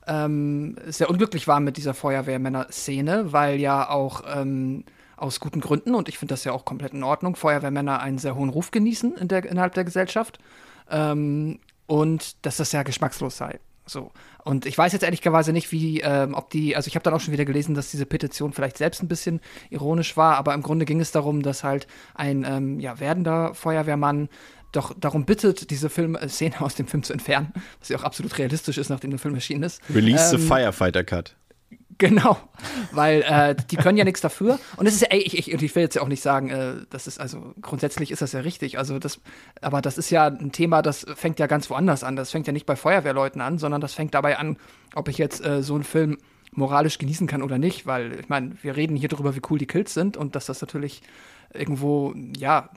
ähm, 0.08 0.78
sehr 0.88 1.12
unglücklich 1.12 1.48
waren 1.48 1.64
mit 1.64 1.78
dieser 1.78 1.94
Feuerwehrmänner-Szene, 1.94 3.34
weil 3.34 3.60
ja 3.60 3.88
auch 3.88 4.24
ähm, 4.34 4.84
aus 5.16 5.40
guten 5.40 5.62
Gründen 5.62 5.94
und 5.94 6.10
ich 6.10 6.18
finde 6.18 6.34
das 6.34 6.44
ja 6.44 6.52
auch 6.52 6.66
komplett 6.66 6.94
in 6.94 7.04
Ordnung, 7.04 7.36
Feuerwehrmänner 7.36 8.00
einen 8.00 8.18
sehr 8.18 8.36
hohen 8.36 8.50
Ruf 8.50 8.72
genießen 8.72 9.16
in 9.16 9.28
der, 9.28 9.46
innerhalb 9.46 9.76
der 9.76 9.84
Gesellschaft. 9.84 10.40
Ähm, 10.90 11.60
und 11.88 12.46
dass 12.46 12.58
das 12.58 12.72
ja 12.72 12.84
geschmackslos 12.84 13.38
sei. 13.38 13.60
So. 13.86 14.12
Und 14.44 14.66
ich 14.66 14.78
weiß 14.78 14.94
jetzt 14.94 15.04
ehrlicherweise 15.04 15.54
nicht, 15.54 15.72
wie, 15.72 16.02
ähm, 16.02 16.34
ob 16.34 16.50
die, 16.50 16.76
also 16.76 16.88
ich 16.88 16.96
habe 16.96 17.04
dann 17.04 17.14
auch 17.14 17.22
schon 17.22 17.34
wieder 17.34 17.46
gelesen, 17.46 17.74
dass 17.74 17.92
diese 17.92 18.06
Petition 18.06 18.54
vielleicht 18.54 18.78
selbst 18.78 19.02
ein 19.02 19.08
bisschen 19.08 19.42
ironisch 19.70 20.16
war, 20.16 20.36
aber 20.36 20.54
im 20.54 20.62
Grunde 20.62 20.86
ging 20.86 21.00
es 21.00 21.12
darum, 21.12 21.42
dass 21.42 21.64
halt 21.64 21.88
ein 22.14 22.46
ähm, 22.48 22.80
ja, 22.80 23.00
werdender 23.00 23.54
Feuerwehrmann 23.54 24.30
doch 24.74 24.94
darum 24.98 25.26
bittet, 25.26 25.70
diese 25.70 25.90
Film 25.90 26.16
äh, 26.16 26.30
Szene 26.30 26.62
aus 26.62 26.76
dem 26.76 26.88
Film 26.88 27.04
zu 27.04 27.14
entfernen, 27.14 27.54
was 27.80 27.90
ja 27.90 27.98
auch 27.98 28.04
absolut 28.04 28.38
realistisch 28.38 28.78
ist, 28.78 28.90
nachdem 28.90 29.12
der 29.12 29.20
Film 29.20 29.36
erschienen 29.36 29.64
ist. 29.64 29.82
Release 29.94 30.36
ähm, 30.36 30.42
the 30.42 30.48
Firefighter 30.48 31.04
Cut. 31.04 31.36
Genau, 32.00 32.38
weil 32.92 33.24
äh, 33.24 33.56
die 33.72 33.76
können 33.76 33.98
ja 33.98 34.04
nichts 34.04 34.22
dafür. 34.22 34.60
Und 34.76 34.86
es 34.86 34.94
ist 34.94 35.02
ja, 35.02 35.08
ey, 35.10 35.20
ich, 35.20 35.36
ich, 35.36 35.52
ich 35.52 35.76
will 35.76 35.82
jetzt 35.82 35.96
ja 35.96 36.04
auch 36.04 36.08
nicht 36.08 36.22
sagen, 36.22 36.52
äh, 36.52 36.74
das 36.92 37.08
ist 37.08 37.20
also 37.20 37.56
grundsätzlich 37.60 38.12
ist 38.12 38.22
das 38.22 38.34
ja 38.34 38.42
richtig. 38.42 38.78
Also 38.78 39.00
das, 39.00 39.20
aber 39.62 39.82
das 39.82 39.98
ist 39.98 40.12
ja 40.12 40.28
ein 40.28 40.52
Thema, 40.52 40.84
das 40.84 41.08
fängt 41.16 41.40
ja 41.40 41.48
ganz 41.48 41.72
woanders 41.72 42.04
an. 42.04 42.16
Das 42.16 42.30
fängt 42.30 42.46
ja 42.46 42.54
nicht 42.54 42.68
bei 42.68 42.76
Feuerwehrleuten 42.76 43.42
an, 43.42 43.58
sondern 43.58 43.82
das 43.82 43.96
fängt 43.96 44.14
dabei 44.14 44.38
an, 44.38 44.58
ob 44.94 45.08
ich 45.08 45.18
jetzt 45.18 45.44
äh, 45.44 45.64
so 45.64 45.74
einen 45.74 45.84
Film 45.84 46.20
moralisch 46.52 47.00
genießen 47.00 47.26
kann 47.26 47.42
oder 47.42 47.58
nicht, 47.58 47.88
weil 47.88 48.20
ich 48.20 48.30
meine, 48.30 48.56
wir 48.62 48.76
reden 48.76 48.96
hier 48.96 49.10
darüber, 49.10 49.36
wie 49.36 49.42
cool 49.50 49.58
die 49.58 49.68
Kills 49.68 49.94
sind 49.94 50.18
und 50.18 50.36
dass 50.36 50.46
das 50.46 50.62
natürlich 50.62 51.02
irgendwo, 51.54 52.14
ja, 52.38 52.70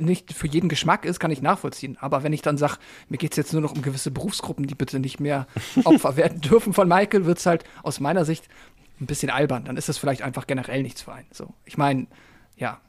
nicht 0.00 0.32
für 0.32 0.46
jeden 0.46 0.68
Geschmack 0.68 1.04
ist, 1.04 1.20
kann 1.20 1.30
ich 1.30 1.42
nachvollziehen. 1.42 1.96
Aber 2.00 2.22
wenn 2.22 2.32
ich 2.32 2.42
dann 2.42 2.58
sage, 2.58 2.78
mir 3.08 3.18
geht 3.18 3.32
es 3.32 3.36
jetzt 3.36 3.52
nur 3.52 3.62
noch 3.62 3.74
um 3.74 3.82
gewisse 3.82 4.10
Berufsgruppen, 4.10 4.66
die 4.66 4.74
bitte 4.74 4.98
nicht 4.98 5.20
mehr 5.20 5.46
Opfer 5.84 6.16
werden 6.16 6.40
dürfen 6.40 6.72
von 6.72 6.88
Michael, 6.88 7.24
wird 7.24 7.38
es 7.38 7.46
halt 7.46 7.64
aus 7.82 8.00
meiner 8.00 8.24
Sicht 8.24 8.48
ein 9.00 9.06
bisschen 9.06 9.30
albern. 9.30 9.64
Dann 9.64 9.76
ist 9.76 9.88
das 9.88 9.98
vielleicht 9.98 10.22
einfach 10.22 10.46
generell 10.46 10.82
nichts 10.82 11.02
für 11.02 11.12
einen. 11.12 11.28
So. 11.30 11.54
Ich 11.64 11.76
meine, 11.78 12.06
ja, 12.56 12.80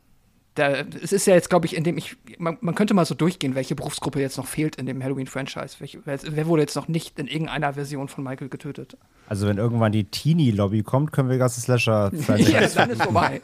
da, 0.57 0.83
es 1.01 1.11
ist 1.11 1.27
ja 1.27 1.35
jetzt, 1.35 1.49
glaube 1.49 1.67
ich, 1.67 1.75
in 1.75 1.83
dem 1.83 1.97
ich, 1.97 2.17
man, 2.39 2.57
man, 2.61 2.73
könnte 2.73 2.93
mal 2.93 3.05
so 3.05 3.13
durchgehen, 3.13 3.53
welche 3.53 3.75
Berufsgruppe 3.75 4.19
jetzt 4.19 4.37
noch 4.37 4.47
fehlt 4.47 4.75
in 4.77 4.87
dem 4.87 5.03
Halloween-Franchise. 5.03 5.77
Wer, 5.79 6.19
wer, 6.23 6.47
wurde 6.47 6.63
jetzt 6.63 6.75
noch 6.75 6.87
nicht 6.87 7.19
in 7.19 7.27
irgendeiner 7.27 7.73
Version 7.73 8.07
von 8.07 8.23
Michael 8.23 8.49
getötet? 8.49 8.97
Also, 9.27 9.47
wenn 9.47 9.57
irgendwann 9.57 9.91
die 9.91 10.05
Teenie-Lobby 10.05 10.81
kommt, 10.81 11.11
können 11.11 11.29
wir 11.29 11.37
ganze 11.37 11.61
Slasher 11.61 12.11
Ja, 12.37 12.67
dann 12.67 12.89
ist 12.89 13.03
vorbei. 13.03 13.39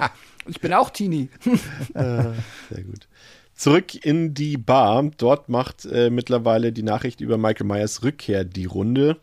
Ich 0.47 0.59
bin 0.59 0.73
auch 0.73 0.89
Teenie. 0.89 1.29
äh, 1.93 2.23
sehr 2.69 2.83
gut. 2.83 3.07
Zurück 3.53 4.03
in 4.03 4.33
die 4.33 4.57
Bar. 4.57 5.11
Dort 5.17 5.49
macht 5.49 5.85
äh, 5.85 6.09
mittlerweile 6.09 6.71
die 6.71 6.83
Nachricht 6.83 7.21
über 7.21 7.37
Michael 7.37 7.67
Myers 7.67 8.03
Rückkehr 8.03 8.43
die 8.43 8.65
Runde. 8.65 9.17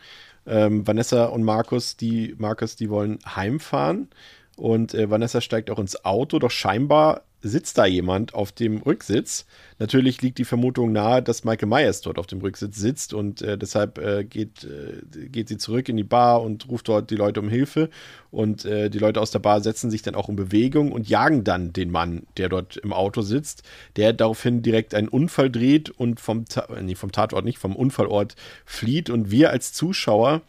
Ähm, 0.47 0.87
Vanessa 0.87 1.27
und 1.27 1.43
Markus, 1.43 1.97
die 1.97 2.37
Markus, 2.39 2.77
die 2.77 2.89
wollen 2.89 3.19
heimfahren. 3.27 4.09
Und 4.57 4.95
äh, 4.95 5.11
Vanessa 5.11 5.41
steigt 5.41 5.71
auch 5.71 5.79
ins 5.79 6.05
Auto, 6.05 6.39
doch 6.39 6.51
scheinbar 6.51 7.23
sitzt 7.43 7.79
da 7.79 7.87
jemand 7.87 8.35
auf 8.35 8.53
dem 8.53 8.79
Rücksitz. 8.79 9.47
Natürlich 9.79 10.21
liegt 10.21 10.39
die 10.39 10.45
Vermutung 10.45 10.93
nahe, 10.93 11.23
dass 11.23 11.45
Michael 11.45 11.69
Myers 11.69 12.03
dort 12.03 12.19
auf 12.19 12.27
dem 12.27 12.41
Rücksitz 12.41 12.77
sitzt 12.77 13.15
und 13.15 13.41
äh, 13.43 13.57
deshalb 13.57 13.99
äh, 13.99 14.25
geht, 14.25 14.65
äh, 14.65 15.29
geht 15.29 15.49
sie 15.49 15.57
zurück 15.57 15.89
in 15.89 15.97
die 15.97 16.05
Bar 16.05 16.43
und 16.43 16.69
ruft 16.69 16.89
dort 16.89 17.11
die 17.11 17.17
Leute 17.17 17.41
um 17.41 17.49
Hilfe. 17.49 17.89
Und 18.31 18.65
äh, 18.65 18.91
die 18.91 18.99
Leute 18.99 19.21
aus 19.21 19.31
der 19.31 19.39
Bar 19.39 19.61
setzen 19.61 19.91
sich 19.91 20.03
dann 20.03 20.15
auch 20.15 20.29
in 20.29 20.37
Bewegung 20.37 20.93
und 20.93 21.09
jagen 21.09 21.45
dann 21.45 21.73
den 21.73 21.91
Mann, 21.91 22.27
der 22.37 22.49
dort 22.49 22.77
im 22.77 22.93
Auto 22.93 23.23
sitzt, 23.23 23.63
der 23.97 24.13
daraufhin 24.13 24.63
direkt 24.63 24.95
einen 24.95 25.09
Unfall 25.09 25.51
dreht 25.51 25.91
und 25.91 26.21
vom, 26.21 26.45
Ta 26.45 26.69
nee, 26.81 26.95
vom 26.95 27.13
Tatort 27.13 27.45
nicht, 27.45 27.59
vom 27.59 27.75
Unfallort 27.75 28.37
flieht. 28.65 29.11
Und 29.11 29.31
wir 29.31 29.51
als 29.51 29.73
Zuschauer 29.73 30.43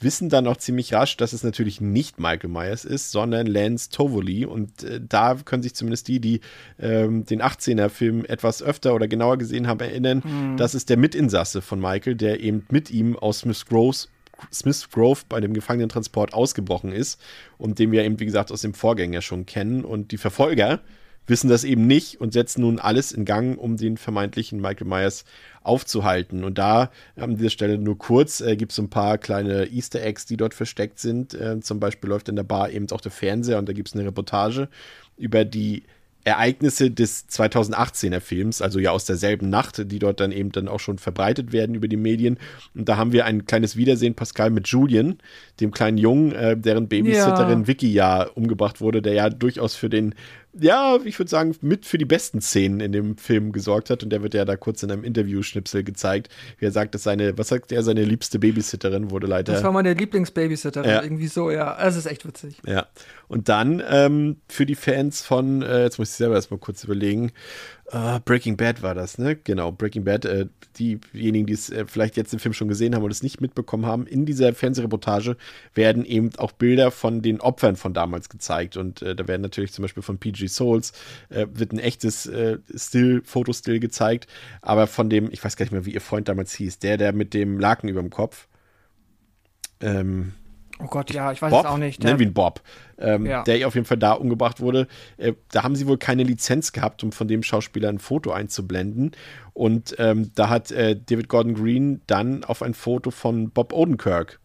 wissen 0.00 0.28
dann 0.28 0.46
auch 0.46 0.56
ziemlich 0.56 0.92
rasch, 0.92 1.16
dass 1.16 1.32
es 1.32 1.42
natürlich 1.42 1.80
nicht 1.80 2.18
Michael 2.18 2.50
Myers 2.50 2.84
ist, 2.84 3.10
sondern 3.10 3.46
Lance 3.46 3.90
Tovoli. 3.90 4.44
Und 4.44 4.84
äh, 4.84 5.00
da 5.06 5.34
können 5.34 5.62
sich 5.62 5.74
zumindest 5.74 6.08
die, 6.08 6.20
die 6.20 6.40
ähm, 6.78 7.24
den 7.24 7.42
18er-Film 7.42 8.24
etwas 8.24 8.62
öfter 8.62 8.94
oder 8.94 9.08
genauer 9.08 9.38
gesehen 9.38 9.66
haben, 9.66 9.80
erinnern, 9.80 10.22
mhm. 10.24 10.56
das 10.56 10.74
ist 10.74 10.90
der 10.90 10.96
Mitinsasse 10.96 11.62
von 11.62 11.80
Michael, 11.80 12.14
der 12.14 12.40
eben 12.40 12.66
mit 12.70 12.90
ihm 12.90 13.16
aus 13.16 13.40
Smith 13.40 13.64
Groves 13.66 14.08
Smith 14.52 14.90
Grove 14.90 15.22
bei 15.28 15.40
dem 15.40 15.54
Gefangenentransport 15.54 16.34
ausgebrochen 16.34 16.92
ist 16.92 17.20
und 17.56 17.78
den 17.78 17.90
wir 17.90 18.04
eben, 18.04 18.20
wie 18.20 18.26
gesagt, 18.26 18.52
aus 18.52 18.60
dem 18.60 18.74
Vorgänger 18.74 19.22
schon 19.22 19.46
kennen. 19.46 19.82
Und 19.82 20.12
die 20.12 20.18
Verfolger 20.18 20.80
wissen 21.26 21.48
das 21.48 21.64
eben 21.64 21.86
nicht 21.86 22.20
und 22.20 22.32
setzen 22.32 22.62
nun 22.62 22.78
alles 22.78 23.12
in 23.12 23.24
Gang, 23.24 23.58
um 23.58 23.76
den 23.76 23.96
vermeintlichen 23.96 24.60
Michael 24.60 24.86
Myers 24.86 25.24
aufzuhalten. 25.62 26.44
Und 26.44 26.58
da 26.58 26.90
an 27.16 27.36
dieser 27.36 27.50
Stelle 27.50 27.78
nur 27.78 27.98
kurz 27.98 28.40
äh, 28.40 28.56
gibt 28.56 28.72
es 28.72 28.78
ein 28.78 28.90
paar 28.90 29.18
kleine 29.18 29.66
Easter 29.66 30.02
Eggs, 30.02 30.26
die 30.26 30.36
dort 30.36 30.54
versteckt 30.54 30.98
sind. 30.98 31.34
Äh, 31.34 31.60
zum 31.60 31.80
Beispiel 31.80 32.10
läuft 32.10 32.28
in 32.28 32.36
der 32.36 32.44
Bar 32.44 32.70
eben 32.70 32.90
auch 32.90 33.00
der 33.00 33.12
Fernseher 33.12 33.58
und 33.58 33.68
da 33.68 33.72
gibt 33.72 33.88
es 33.88 33.94
eine 33.94 34.04
Reportage 34.04 34.68
über 35.16 35.44
die 35.44 35.82
Ereignisse 36.26 36.90
des 36.90 37.28
2018er 37.28 38.18
Films, 38.18 38.60
also 38.60 38.80
ja 38.80 38.90
aus 38.90 39.04
derselben 39.04 39.48
Nacht, 39.48 39.92
die 39.92 40.00
dort 40.00 40.18
dann 40.18 40.32
eben 40.32 40.50
dann 40.50 40.66
auch 40.66 40.80
schon 40.80 40.98
verbreitet 40.98 41.52
werden 41.52 41.76
über 41.76 41.86
die 41.86 41.96
Medien. 41.96 42.38
Und 42.74 42.88
da 42.88 42.96
haben 42.96 43.12
wir 43.12 43.26
ein 43.26 43.44
kleines 43.46 43.76
Wiedersehen, 43.76 44.14
Pascal, 44.14 44.50
mit 44.50 44.66
Julian, 44.66 45.18
dem 45.60 45.70
kleinen 45.70 45.98
Jungen, 45.98 46.32
äh, 46.32 46.56
deren 46.56 46.88
Babysitterin 46.88 47.60
ja. 47.60 47.66
Vicky 47.68 47.92
ja 47.92 48.24
umgebracht 48.24 48.80
wurde, 48.80 49.02
der 49.02 49.12
ja 49.12 49.30
durchaus 49.30 49.76
für 49.76 49.88
den 49.88 50.16
ja, 50.58 50.98
ich 51.04 51.18
würde 51.18 51.30
sagen, 51.30 51.54
mit 51.60 51.86
für 51.86 51.98
die 51.98 52.04
besten 52.04 52.40
Szenen 52.40 52.80
in 52.80 52.92
dem 52.92 53.16
Film 53.16 53.52
gesorgt 53.52 53.90
hat. 53.90 54.02
Und 54.02 54.10
der 54.10 54.22
wird 54.22 54.34
ja 54.34 54.44
da 54.44 54.56
kurz 54.56 54.82
in 54.82 54.90
einem 54.90 55.04
Interview-Schnipsel 55.04 55.84
gezeigt, 55.84 56.28
wie 56.58 56.66
er 56.66 56.72
sagt, 56.72 56.94
dass 56.94 57.02
seine, 57.02 57.36
was 57.38 57.48
sagt 57.48 57.72
er, 57.72 57.82
seine 57.82 58.04
liebste 58.04 58.38
Babysitterin 58.38 59.10
wurde 59.10 59.26
leider. 59.26 59.52
Das 59.52 59.62
war 59.62 59.72
meine 59.72 59.94
Lieblingsbabysitterin, 59.94 60.90
ja. 60.90 61.02
irgendwie 61.02 61.28
so, 61.28 61.50
ja. 61.50 61.76
Das 61.78 61.96
ist 61.96 62.06
echt 62.06 62.26
witzig. 62.26 62.60
Ja. 62.66 62.86
Und 63.28 63.48
dann 63.48 63.82
ähm, 63.88 64.36
für 64.48 64.66
die 64.66 64.74
Fans 64.74 65.22
von, 65.22 65.62
äh, 65.62 65.82
jetzt 65.82 65.98
muss 65.98 66.10
ich 66.10 66.16
selber 66.16 66.34
erstmal 66.34 66.58
kurz 66.58 66.84
überlegen, 66.84 67.32
Uh, 67.92 68.18
Breaking 68.24 68.56
Bad 68.56 68.82
war 68.82 68.96
das, 68.96 69.16
ne? 69.16 69.36
Genau, 69.36 69.70
Breaking 69.70 70.02
Bad. 70.02 70.24
Äh, 70.24 70.46
diejenigen, 70.76 71.46
die 71.46 71.52
es 71.52 71.70
äh, 71.70 71.86
vielleicht 71.86 72.16
jetzt 72.16 72.32
im 72.32 72.40
Film 72.40 72.52
schon 72.52 72.66
gesehen 72.66 72.94
haben 72.94 73.04
und 73.04 73.12
es 73.12 73.22
nicht 73.22 73.40
mitbekommen 73.40 73.86
haben, 73.86 74.08
in 74.08 74.26
dieser 74.26 74.52
Fernsehreportage 74.52 75.36
werden 75.74 76.04
eben 76.04 76.30
auch 76.36 76.50
Bilder 76.50 76.90
von 76.90 77.22
den 77.22 77.40
Opfern 77.40 77.76
von 77.76 77.94
damals 77.94 78.28
gezeigt. 78.28 78.76
Und 78.76 79.02
äh, 79.02 79.14
da 79.14 79.28
werden 79.28 79.42
natürlich 79.42 79.72
zum 79.72 79.82
Beispiel 79.82 80.02
von 80.02 80.18
PG 80.18 80.48
Souls 80.48 80.92
äh, 81.28 81.46
wird 81.52 81.72
ein 81.72 81.78
echtes 81.78 82.26
äh, 82.26 82.58
Still, 82.74 83.22
Fotostill 83.24 83.78
gezeigt. 83.78 84.26
Aber 84.62 84.88
von 84.88 85.08
dem, 85.08 85.30
ich 85.30 85.44
weiß 85.44 85.56
gar 85.56 85.64
nicht 85.64 85.72
mehr, 85.72 85.86
wie 85.86 85.94
ihr 85.94 86.00
Freund 86.00 86.28
damals 86.28 86.54
hieß, 86.54 86.80
der, 86.80 86.96
der 86.96 87.12
mit 87.12 87.34
dem 87.34 87.60
Laken 87.60 87.88
über 87.88 88.00
dem 88.00 88.10
Kopf. 88.10 88.48
Ähm, 89.80 90.32
Oh 90.78 90.86
Gott, 90.88 91.10
ja, 91.12 91.32
ich 91.32 91.40
weiß 91.40 91.50
Bob, 91.50 91.64
es 91.64 91.70
auch 91.70 91.78
nicht. 91.78 92.04
Nennen 92.04 92.18
wir 92.18 92.26
ihn 92.26 92.34
Bob. 92.34 92.60
Ähm, 92.98 93.24
ja. 93.24 93.42
Der 93.44 93.66
auf 93.66 93.74
jeden 93.74 93.86
Fall 93.86 93.96
da 93.96 94.12
umgebracht 94.12 94.60
wurde. 94.60 94.88
Äh, 95.16 95.32
da 95.50 95.62
haben 95.62 95.74
sie 95.74 95.86
wohl 95.86 95.96
keine 95.96 96.22
Lizenz 96.22 96.72
gehabt, 96.72 97.02
um 97.02 97.12
von 97.12 97.28
dem 97.28 97.42
Schauspieler 97.42 97.88
ein 97.88 97.98
Foto 97.98 98.32
einzublenden. 98.32 99.12
Und 99.54 99.96
ähm, 99.98 100.32
da 100.34 100.50
hat 100.50 100.70
äh, 100.70 100.94
David 100.94 101.28
Gordon 101.28 101.54
Green 101.54 102.02
dann 102.06 102.44
auf 102.44 102.62
ein 102.62 102.74
Foto 102.74 103.10
von 103.10 103.50
Bob 103.50 103.72
Odenkirk 103.72 104.38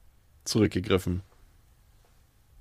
zurückgegriffen. 0.46 1.22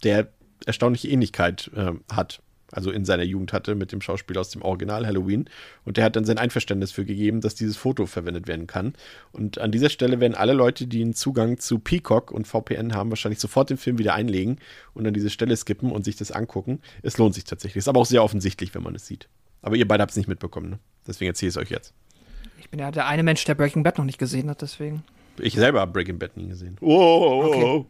Der 0.02 0.28
erstaunliche 0.66 1.08
Ähnlichkeit 1.08 1.70
äh, 1.76 1.92
hat 2.12 2.42
also 2.72 2.90
in 2.90 3.04
seiner 3.04 3.22
Jugend 3.22 3.52
hatte 3.52 3.74
mit 3.74 3.92
dem 3.92 4.00
Schauspieler 4.00 4.40
aus 4.40 4.50
dem 4.50 4.62
Original 4.62 5.06
Halloween. 5.06 5.48
Und 5.84 5.96
der 5.96 6.04
hat 6.04 6.16
dann 6.16 6.24
sein 6.24 6.38
Einverständnis 6.38 6.92
für 6.92 7.04
gegeben, 7.04 7.40
dass 7.40 7.54
dieses 7.54 7.76
Foto 7.76 8.06
verwendet 8.06 8.46
werden 8.46 8.66
kann. 8.66 8.94
Und 9.32 9.58
an 9.58 9.72
dieser 9.72 9.90
Stelle 9.90 10.20
werden 10.20 10.34
alle 10.34 10.52
Leute, 10.52 10.86
die 10.86 11.02
einen 11.02 11.14
Zugang 11.14 11.58
zu 11.58 11.78
Peacock 11.78 12.30
und 12.30 12.46
VPN 12.46 12.94
haben, 12.94 13.10
wahrscheinlich 13.10 13.40
sofort 13.40 13.70
den 13.70 13.76
Film 13.76 13.98
wieder 13.98 14.14
einlegen 14.14 14.58
und 14.94 15.06
an 15.06 15.14
diese 15.14 15.30
Stelle 15.30 15.56
skippen 15.56 15.90
und 15.90 16.04
sich 16.04 16.16
das 16.16 16.30
angucken. 16.30 16.80
Es 17.02 17.18
lohnt 17.18 17.34
sich 17.34 17.44
tatsächlich. 17.44 17.78
Ist 17.78 17.88
aber 17.88 18.00
auch 18.00 18.06
sehr 18.06 18.22
offensichtlich, 18.22 18.74
wenn 18.74 18.82
man 18.82 18.94
es 18.94 19.06
sieht. 19.06 19.28
Aber 19.62 19.76
ihr 19.76 19.86
beide 19.86 20.02
habt 20.02 20.12
es 20.12 20.16
nicht 20.16 20.28
mitbekommen, 20.28 20.70
ne? 20.70 20.78
Deswegen 21.06 21.30
erzähle 21.30 21.48
ich 21.48 21.56
es 21.56 21.62
euch 21.62 21.70
jetzt. 21.70 21.92
Ich 22.58 22.70
bin 22.70 22.78
ja 22.78 22.90
der 22.90 23.06
eine 23.06 23.22
Mensch, 23.22 23.44
der 23.44 23.54
Breaking 23.54 23.82
Bad 23.82 23.98
noch 23.98 24.04
nicht 24.04 24.18
gesehen 24.18 24.48
hat, 24.48 24.62
deswegen. 24.62 25.02
Ich 25.38 25.54
selber 25.54 25.80
habe 25.80 25.92
Breaking 25.92 26.18
Bad 26.18 26.36
nie 26.36 26.48
gesehen. 26.48 26.76
Oh, 26.80 26.86
oh, 26.86 27.44
oh, 27.44 27.54
oh. 27.54 27.86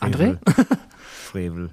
Okay. 0.00 0.06
André? 0.06 0.38
Frevel. 1.28 1.70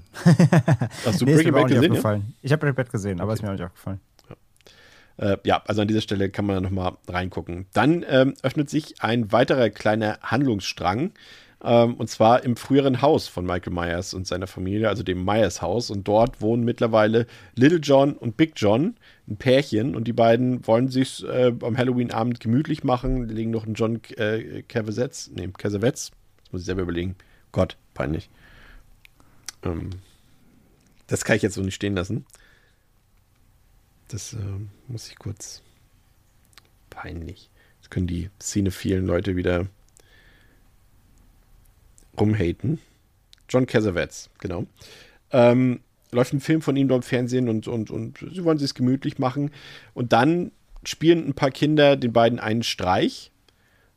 Hast 1.06 1.22
du 1.22 1.26
nee, 1.26 1.36
Breaking 1.36 1.54
Bad 1.54 1.68
gesehen? 1.68 1.94
Ja? 1.94 2.22
Ich 2.42 2.52
habe 2.52 2.60
Breaking 2.60 2.76
Bad 2.76 2.92
gesehen, 2.92 3.22
aber 3.22 3.32
okay. 3.32 3.40
ist 3.40 3.42
mir 3.44 3.50
auch 3.50 3.54
nicht 3.54 3.64
aufgefallen. 3.64 4.00
Ja. 5.18 5.34
Äh, 5.34 5.38
ja, 5.46 5.64
also 5.66 5.82
an 5.82 5.88
dieser 5.88 6.02
Stelle 6.02 6.30
kann 6.30 6.46
man 6.46 6.62
nochmal 6.62 6.94
reingucken. 7.08 7.68
Dann 7.74 8.06
ähm, 8.10 8.34
öffnet 8.44 8.70
sich 8.70 9.02
ein 9.02 9.32
weiterer 9.32 9.70
kleiner 9.70 10.20
Handlungsstrang. 10.22 11.12
Ähm, 11.64 11.96
und 11.96 12.10
zwar 12.10 12.44
im 12.44 12.58
früheren 12.58 13.02
Haus 13.02 13.30
von 13.30 13.46
Michael 13.46 13.72
Myers 13.72 14.14
und 14.14 14.28
seiner 14.28 14.46
Familie, 14.46 14.90
also 14.90 15.04
dem 15.04 15.24
Myers 15.24 15.62
Haus. 15.62 15.90
Und 15.90 16.06
dort 16.06 16.42
wohnen 16.42 16.66
mittlerweile 16.66 17.26
Little 17.56 17.80
John 17.80 18.14
und 18.14 18.36
Big 18.36 18.54
John, 18.58 18.96
ein 19.30 19.38
Pärchen. 19.38 19.96
Und 19.96 20.06
die 20.06 20.14
beiden 20.14 20.68
wollen 20.68 20.90
sich 20.90 21.26
äh, 21.26 21.54
am 21.62 21.78
Halloween-Abend 21.78 22.42
gemütlich 22.42 22.84
machen, 22.84 23.30
legen 23.30 23.52
noch 23.52 23.66
einen 23.66 23.76
John 23.76 24.02
äh, 24.18 24.64
Cassavetes, 24.64 25.32
nee, 25.34 25.48
Cassavetes, 25.58 26.12
das 26.44 26.52
muss 26.52 26.62
ich 26.62 26.66
selber 26.66 26.82
überlegen. 26.82 27.16
Gott, 27.54 27.78
peinlich. 27.94 28.30
Ähm, 29.66 29.90
das 31.08 31.26
kann 31.26 31.36
ich 31.36 31.42
jetzt 31.42 31.56
so 31.56 31.62
nicht 31.62 31.76
stehen 31.76 31.96
lassen. 31.96 32.26
Das 34.08 34.34
äh, 34.34 34.38
muss 34.88 35.10
ich 35.10 35.18
kurz. 35.18 35.62
Peinlich. 36.90 37.50
Jetzt 37.82 37.92
können 37.92 38.08
die 38.08 38.30
Szene 38.42 38.72
vielen 38.72 39.06
Leute 39.06 39.36
wieder 39.36 39.68
rumhaten. 42.20 42.80
John 43.50 43.66
Cassavetes, 43.66 44.30
genau. 44.40 44.66
Ähm, 45.32 45.82
läuft 46.12 46.34
ein 46.34 46.40
Film 46.40 46.62
von 46.62 46.76
ihm 46.76 46.88
dort 46.88 47.04
im 47.04 47.08
Fernsehen 47.08 47.50
und, 47.50 47.68
und, 47.68 47.92
und 47.92 48.26
sie 48.32 48.44
wollen 48.44 48.58
sich 48.58 48.74
gemütlich 48.74 49.20
machen. 49.20 49.52
Und 49.94 50.14
dann 50.14 50.52
spielen 50.84 51.28
ein 51.28 51.34
paar 51.34 51.52
Kinder 51.52 51.96
den 51.96 52.14
beiden 52.14 52.40
einen 52.40 52.64
Streich. 52.64 53.32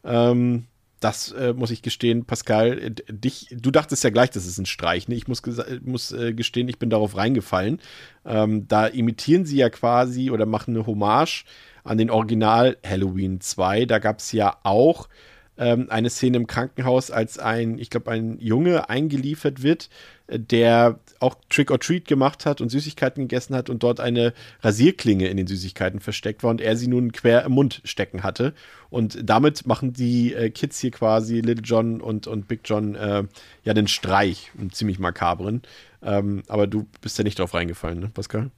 Ähm, 0.04 0.66
das 1.00 1.32
äh, 1.32 1.52
muss 1.52 1.70
ich 1.70 1.82
gestehen, 1.82 2.24
Pascal, 2.24 2.78
äh, 2.78 2.90
dich, 3.08 3.48
du 3.50 3.70
dachtest 3.70 4.04
ja 4.04 4.10
gleich, 4.10 4.30
das 4.30 4.46
ist 4.46 4.58
ein 4.58 4.66
Streich. 4.66 5.08
Ne? 5.08 5.14
Ich 5.14 5.28
muss, 5.28 5.42
muss 5.82 6.12
äh, 6.12 6.32
gestehen, 6.32 6.68
ich 6.68 6.78
bin 6.78 6.90
darauf 6.90 7.16
reingefallen. 7.16 7.80
Ähm, 8.24 8.66
da 8.68 8.86
imitieren 8.86 9.44
sie 9.44 9.56
ja 9.56 9.70
quasi 9.70 10.30
oder 10.30 10.46
machen 10.46 10.74
eine 10.76 10.86
Hommage 10.86 11.44
an 11.84 11.98
den 11.98 12.10
Original 12.10 12.76
Halloween 12.84 13.40
2. 13.40 13.86
Da 13.86 13.98
gab 13.98 14.18
es 14.18 14.32
ja 14.32 14.56
auch 14.62 15.08
ähm, 15.56 15.86
eine 15.90 16.10
Szene 16.10 16.36
im 16.36 16.46
Krankenhaus, 16.46 17.10
als 17.10 17.38
ein, 17.38 17.78
ich 17.78 17.90
glaube, 17.90 18.10
ein 18.10 18.38
Junge 18.40 18.88
eingeliefert 18.88 19.62
wird, 19.62 19.90
der 20.28 20.98
auch 21.20 21.36
Trick 21.48 21.70
or 21.70 21.80
Treat 21.80 22.06
gemacht 22.06 22.46
hat 22.46 22.60
und 22.60 22.68
Süßigkeiten 22.68 23.24
gegessen 23.24 23.54
hat 23.54 23.70
und 23.70 23.82
dort 23.82 23.98
eine 23.98 24.34
Rasierklinge 24.62 25.26
in 25.28 25.36
den 25.36 25.46
Süßigkeiten 25.46 26.00
versteckt 26.00 26.42
war 26.42 26.50
und 26.50 26.60
er 26.60 26.76
sie 26.76 26.86
nun 26.86 27.12
quer 27.12 27.44
im 27.44 27.52
Mund 27.52 27.80
stecken 27.84 28.22
hatte. 28.22 28.54
Und 28.90 29.18
damit 29.28 29.66
machen 29.66 29.92
die 29.92 30.34
äh, 30.34 30.50
Kids 30.50 30.78
hier 30.78 30.90
quasi, 30.90 31.40
Little 31.40 31.64
John 31.64 32.00
und, 32.00 32.26
und 32.26 32.46
Big 32.46 32.60
John, 32.64 32.94
äh, 32.94 33.24
ja 33.64 33.74
den 33.74 33.88
Streich, 33.88 34.52
einen 34.58 34.70
ziemlich 34.70 34.98
makabren. 34.98 35.62
Ähm, 36.02 36.42
aber 36.48 36.66
du 36.66 36.86
bist 37.00 37.18
ja 37.18 37.24
nicht 37.24 37.38
drauf 37.38 37.54
reingefallen, 37.54 37.98
ne, 37.98 38.10
Pascal? 38.12 38.50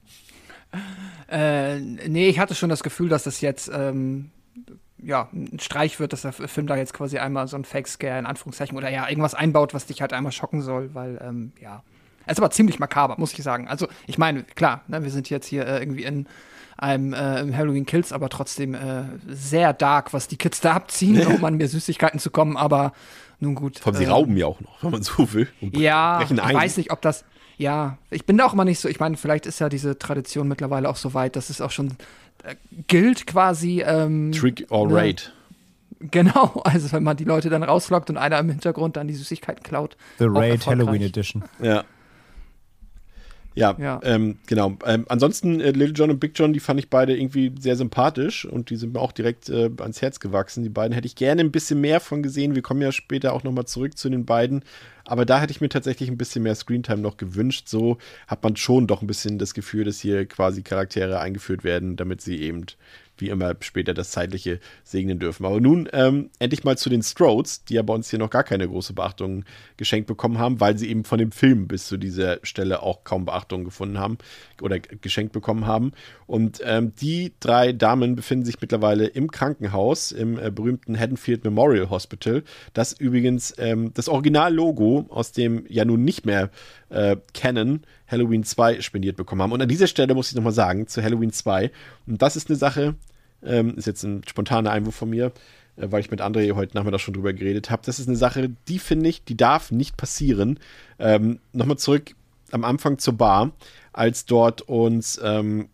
Äh, 1.29 1.79
nee, 1.79 2.29
ich 2.29 2.39
hatte 2.39 2.55
schon 2.55 2.69
das 2.69 2.83
Gefühl, 2.83 3.09
dass 3.09 3.23
das 3.23 3.41
jetzt 3.41 3.71
ähm, 3.73 4.29
ja, 5.03 5.29
ein 5.33 5.59
Streich 5.59 5.99
wird, 5.99 6.13
dass 6.13 6.21
der 6.21 6.33
Film 6.33 6.67
da 6.67 6.75
jetzt 6.75 6.93
quasi 6.93 7.17
einmal 7.17 7.47
so 7.47 7.57
ein 7.57 7.65
Fake-Scare 7.65 8.19
in 8.19 8.25
Anführungszeichen 8.25 8.77
oder 8.77 8.89
ja, 8.89 9.07
irgendwas 9.09 9.33
einbaut, 9.33 9.73
was 9.73 9.85
dich 9.85 10.01
halt 10.01 10.13
einmal 10.13 10.31
schocken 10.31 10.61
soll, 10.61 10.93
weil, 10.93 11.19
ähm, 11.23 11.53
ja. 11.59 11.83
Es 12.25 12.33
ist 12.33 12.39
aber 12.39 12.51
ziemlich 12.51 12.79
makaber, 12.79 13.15
muss 13.17 13.33
ich 13.33 13.43
sagen. 13.43 13.67
Also, 13.67 13.87
ich 14.05 14.17
meine, 14.17 14.43
klar, 14.43 14.81
ne, 14.87 15.03
wir 15.03 15.09
sind 15.09 15.29
jetzt 15.29 15.47
hier 15.47 15.65
äh, 15.65 15.79
irgendwie 15.79 16.03
in 16.03 16.27
einem 16.77 17.13
äh, 17.13 17.53
Halloween 17.53 17.85
Kills, 17.85 18.13
aber 18.13 18.29
trotzdem 18.29 18.75
äh, 18.75 19.03
sehr 19.27 19.73
dark, 19.73 20.13
was 20.13 20.27
die 20.27 20.37
Kids 20.37 20.61
da 20.61 20.73
abziehen, 20.73 21.25
um 21.35 21.43
an 21.43 21.57
mehr 21.57 21.67
Süßigkeiten 21.67 22.19
zu 22.19 22.29
kommen, 22.29 22.57
aber 22.57 22.93
nun 23.39 23.55
gut. 23.55 23.79
Vor 23.79 23.93
allem, 23.93 23.97
sie 23.97 24.05
äh, 24.05 24.09
rauben 24.09 24.37
ja 24.37 24.45
auch 24.45 24.61
noch, 24.61 24.83
wenn 24.83 24.91
man 24.91 25.03
so 25.03 25.33
will. 25.33 25.47
ja, 25.61 26.21
ich 26.21 26.29
weiß 26.29 26.77
nicht, 26.77 26.91
ob 26.91 27.01
das, 27.01 27.25
ja, 27.57 27.97
ich 28.11 28.25
bin 28.25 28.37
da 28.37 28.45
auch 28.45 28.53
mal 28.53 28.65
nicht 28.65 28.79
so, 28.79 28.87
ich 28.87 28.99
meine, 28.99 29.17
vielleicht 29.17 29.47
ist 29.47 29.59
ja 29.59 29.67
diese 29.67 29.97
Tradition 29.97 30.47
mittlerweile 30.47 30.89
auch 30.89 30.95
so 30.95 31.13
weit, 31.13 31.35
dass 31.35 31.49
es 31.49 31.59
auch 31.59 31.71
schon 31.71 31.93
gilt 32.87 33.27
quasi. 33.27 33.81
Ähm, 33.85 34.31
Trick 34.31 34.65
or 34.69 34.87
ne, 34.87 34.95
Raid. 34.95 35.33
Genau, 35.99 36.61
also 36.63 36.91
wenn 36.91 37.03
man 37.03 37.17
die 37.17 37.23
Leute 37.23 37.49
dann 37.49 37.63
rauslockt 37.63 38.09
und 38.09 38.17
einer 38.17 38.39
im 38.39 38.49
Hintergrund 38.49 38.97
dann 38.97 39.07
die 39.07 39.13
Süßigkeiten 39.13 39.63
klaut. 39.63 39.95
The 40.19 40.25
Raid 40.27 40.65
Halloween 40.65 41.01
Edition. 41.01 41.43
Ja. 41.61 41.83
Ja, 43.53 43.75
ja. 43.79 43.99
Ähm, 44.03 44.37
genau. 44.47 44.77
Ähm, 44.85 45.05
ansonsten, 45.09 45.59
äh, 45.59 45.71
Little 45.71 45.93
John 45.93 46.09
und 46.09 46.19
Big 46.19 46.31
John, 46.35 46.53
die 46.53 46.61
fand 46.61 46.79
ich 46.79 46.89
beide 46.89 47.17
irgendwie 47.17 47.53
sehr 47.59 47.75
sympathisch 47.75 48.45
und 48.45 48.69
die 48.69 48.77
sind 48.77 48.93
mir 48.93 48.99
auch 49.01 49.11
direkt 49.11 49.49
äh, 49.49 49.69
ans 49.79 50.01
Herz 50.01 50.19
gewachsen. 50.19 50.63
Die 50.63 50.69
beiden 50.69 50.93
hätte 50.93 51.07
ich 51.07 51.15
gerne 51.15 51.41
ein 51.41 51.51
bisschen 51.51 51.81
mehr 51.81 51.99
von 51.99 52.23
gesehen. 52.23 52.55
Wir 52.55 52.61
kommen 52.61 52.81
ja 52.81 52.91
später 52.91 53.33
auch 53.33 53.43
nochmal 53.43 53.65
zurück 53.65 53.97
zu 53.97 54.09
den 54.09 54.25
beiden. 54.25 54.63
Aber 55.03 55.25
da 55.25 55.41
hätte 55.41 55.51
ich 55.51 55.59
mir 55.59 55.67
tatsächlich 55.67 56.09
ein 56.09 56.17
bisschen 56.17 56.43
mehr 56.43 56.55
Screentime 56.55 57.01
noch 57.01 57.17
gewünscht. 57.17 57.67
So 57.67 57.97
hat 58.27 58.43
man 58.43 58.55
schon 58.55 58.87
doch 58.87 59.01
ein 59.01 59.07
bisschen 59.07 59.37
das 59.37 59.53
Gefühl, 59.53 59.83
dass 59.83 59.99
hier 59.99 60.25
quasi 60.25 60.61
Charaktere 60.61 61.19
eingeführt 61.19 61.65
werden, 61.65 61.97
damit 61.97 62.21
sie 62.21 62.39
eben 62.41 62.65
wie 63.21 63.29
immer 63.29 63.55
später 63.61 63.93
das 63.93 64.11
Zeitliche 64.11 64.59
segnen 64.83 65.19
dürfen. 65.19 65.45
Aber 65.45 65.61
nun 65.61 65.87
ähm, 65.93 66.29
endlich 66.39 66.63
mal 66.63 66.77
zu 66.77 66.89
den 66.89 67.03
Strodes, 67.03 67.63
die 67.65 67.75
ja 67.75 67.81
bei 67.81 67.93
uns 67.93 68.09
hier 68.09 68.19
noch 68.19 68.29
gar 68.29 68.43
keine 68.43 68.67
große 68.67 68.93
Beachtung 68.93 69.45
geschenkt 69.77 70.07
bekommen 70.07 70.39
haben, 70.39 70.59
weil 70.59 70.77
sie 70.77 70.89
eben 70.89 71.05
von 71.05 71.19
dem 71.19 71.31
Film 71.31 71.67
bis 71.67 71.87
zu 71.87 71.97
dieser 71.97 72.39
Stelle 72.43 72.81
auch 72.81 73.03
kaum 73.03 73.25
Beachtung 73.25 73.63
gefunden 73.63 73.99
haben 73.99 74.17
oder 74.61 74.79
geschenkt 74.79 75.33
bekommen 75.33 75.65
haben. 75.65 75.91
Und 76.27 76.61
ähm, 76.65 76.93
die 76.95 77.33
drei 77.39 77.71
Damen 77.73 78.15
befinden 78.15 78.45
sich 78.45 78.59
mittlerweile 78.61 79.05
im 79.05 79.31
Krankenhaus, 79.31 80.11
im 80.11 80.39
äh, 80.39 80.51
berühmten 80.51 80.97
Haddonfield 80.97 81.43
Memorial 81.43 81.89
Hospital, 81.89 82.43
das 82.73 82.93
übrigens 82.93 83.53
ähm, 83.57 83.93
das 83.93 84.09
Originallogo 84.09 85.05
aus 85.09 85.31
dem 85.31 85.65
ja 85.69 85.85
nun 85.85 86.03
nicht 86.03 86.25
mehr 86.25 86.49
äh, 86.89 87.17
Canon 87.33 87.81
Halloween 88.07 88.43
2 88.43 88.81
spendiert 88.81 89.17
bekommen 89.17 89.41
haben. 89.41 89.51
Und 89.51 89.61
an 89.61 89.69
dieser 89.69 89.87
Stelle 89.87 90.13
muss 90.13 90.29
ich 90.29 90.35
nochmal 90.35 90.53
sagen, 90.53 90.87
zu 90.87 91.01
Halloween 91.01 91.31
2, 91.31 91.71
und 92.07 92.21
das 92.21 92.35
ist 92.35 92.49
eine 92.49 92.57
Sache, 92.57 92.95
ähm, 93.43 93.75
ist 93.75 93.87
jetzt 93.87 94.03
ein 94.03 94.21
spontaner 94.27 94.71
Einwurf 94.71 94.95
von 94.95 95.09
mir, 95.09 95.27
äh, 95.77 95.87
weil 95.89 96.01
ich 96.01 96.11
mit 96.11 96.21
André 96.21 96.53
heute 96.53 96.75
Nachmittag 96.75 96.99
schon 96.99 97.13
drüber 97.13 97.33
geredet 97.33 97.69
habe. 97.69 97.83
Das 97.85 97.99
ist 97.99 98.07
eine 98.07 98.17
Sache, 98.17 98.51
die 98.67 98.79
finde 98.79 99.09
ich, 99.09 99.23
die 99.23 99.37
darf 99.37 99.71
nicht 99.71 99.97
passieren. 99.97 100.59
Ähm, 100.99 101.39
nochmal 101.53 101.77
zurück 101.77 102.15
am 102.51 102.63
Anfang 102.65 102.97
zur 102.97 103.13
Bar, 103.13 103.51
als 103.93 104.25
dort 104.25 104.61
uns 104.61 105.19
ähm, 105.23 105.69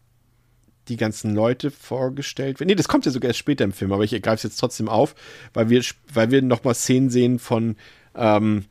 die 0.88 0.98
ganzen 0.98 1.36
Leute 1.36 1.72
vorgestellt 1.72 2.60
werden. 2.60 2.68
Nee, 2.68 2.76
das 2.76 2.88
kommt 2.88 3.06
ja 3.06 3.12
sogar 3.12 3.30
erst 3.30 3.40
später 3.40 3.64
im 3.64 3.74
Film, 3.74 3.92
aber 3.92 4.04
ich 4.04 4.12
greife 4.22 4.36
es 4.36 4.44
jetzt 4.44 4.58
trotzdem 4.58 4.88
auf, 4.90 5.16
weil 5.54 5.70
wir, 5.70 5.84
weil 6.14 6.32
wir 6.32 6.42
nochmal 6.42 6.76
Szenen 6.76 7.10
sehen 7.10 7.40
von, 7.40 7.76
ähm, 8.16 8.66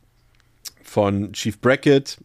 von 0.81 1.33
Chief 1.33 1.59
Brackett, 1.59 2.17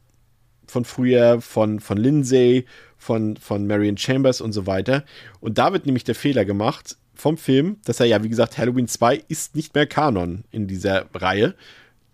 von 0.67 0.85
früher, 0.85 1.41
von, 1.41 1.81
von 1.81 1.99
Lindsay, 1.99 2.65
von, 3.03 3.37
von 3.37 3.67
Marion 3.67 3.97
Chambers 3.97 4.41
und 4.41 4.53
so 4.53 4.67
weiter. 4.67 5.05
Und 5.41 5.59
da 5.59 5.73
wird 5.73 5.87
nämlich 5.87 6.05
der 6.05 6.15
Fehler 6.15 6.45
gemacht 6.45 6.97
vom 7.15 7.37
Film, 7.37 7.77
dass 7.85 8.01
er 8.01 8.07
ja, 8.07 8.23
wie 8.23 8.29
gesagt, 8.29 8.59
Halloween 8.59 8.89
2 8.89 9.23
ist 9.29 9.55
nicht 9.55 9.75
mehr 9.75 9.87
Kanon 9.87 10.45
in 10.51 10.67
dieser 10.67 11.07
Reihe. 11.15 11.55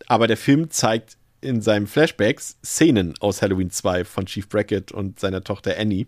Aber 0.07 0.27
der 0.27 0.37
Film 0.37 0.71
zeigt 0.71 1.17
in 1.41 1.61
seinen 1.61 1.87
Flashbacks 1.87 2.57
Szenen 2.65 3.15
aus 3.21 3.43
Halloween 3.43 3.71
2 3.71 4.05
von 4.05 4.27
Chief 4.27 4.49
Brackett 4.49 4.91
und 4.91 5.21
seiner 5.21 5.45
Tochter 5.45 5.79
Annie. 5.79 6.07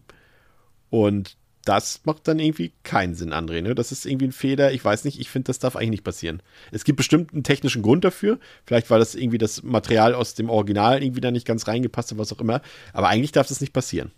Und 0.89 1.37
das 1.65 2.01
macht 2.05 2.27
dann 2.27 2.39
irgendwie 2.39 2.73
keinen 2.83 3.15
Sinn, 3.15 3.33
André. 3.33 3.61
Ne? 3.61 3.75
Das 3.75 3.93
ist 3.93 4.07
irgendwie 4.07 4.29
ein 4.29 4.33
Fehler. 4.33 4.73
Ich 4.73 4.85
weiß 4.85 5.05
nicht, 5.05 5.21
ich 5.21 5.29
finde, 5.29 5.49
das 5.49 5.59
darf 5.59 5.77
eigentlich 5.77 5.91
nicht 5.91 6.05
passieren. 6.05 6.43
Es 6.73 6.85
gibt 6.85 6.97
bestimmt 6.97 7.33
einen 7.33 7.45
technischen 7.45 7.83
Grund 7.83 8.03
dafür. 8.03 8.39
Vielleicht, 8.65 8.91
weil 8.91 8.99
das 8.99 9.15
irgendwie 9.15 9.39
das 9.39 9.63
Material 9.63 10.15
aus 10.15 10.35
dem 10.35 10.49
Original 10.49 11.03
irgendwie 11.03 11.21
da 11.21 11.31
nicht 11.31 11.47
ganz 11.47 11.69
reingepasst 11.69 12.13
hat, 12.13 12.19
was 12.19 12.33
auch 12.33 12.41
immer. 12.41 12.63
Aber 12.93 13.09
eigentlich 13.09 13.33
darf 13.33 13.47
das 13.47 13.61
nicht 13.61 13.75
passieren. 13.75 14.11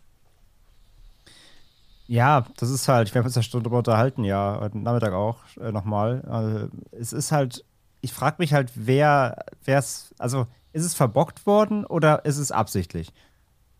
Ja, 2.06 2.44
das 2.56 2.70
ist 2.70 2.88
halt, 2.88 3.08
ich 3.08 3.14
werde 3.14 3.26
uns 3.26 3.34
ja 3.34 3.42
Stunde 3.42 3.64
darüber 3.64 3.78
unterhalten, 3.78 4.24
ja, 4.24 4.58
heute 4.60 4.78
Nachmittag 4.78 5.12
auch 5.12 5.38
äh, 5.60 5.72
nochmal. 5.72 6.22
Also, 6.28 6.68
es 6.90 7.12
ist 7.12 7.32
halt, 7.32 7.64
ich 8.00 8.12
frage 8.12 8.36
mich 8.38 8.52
halt, 8.52 8.72
wer, 8.74 9.44
wer 9.64 9.78
es, 9.78 10.14
also 10.18 10.46
ist 10.72 10.84
es 10.84 10.94
verbockt 10.94 11.46
worden 11.46 11.84
oder 11.84 12.24
ist 12.24 12.38
es 12.38 12.50
absichtlich? 12.50 13.12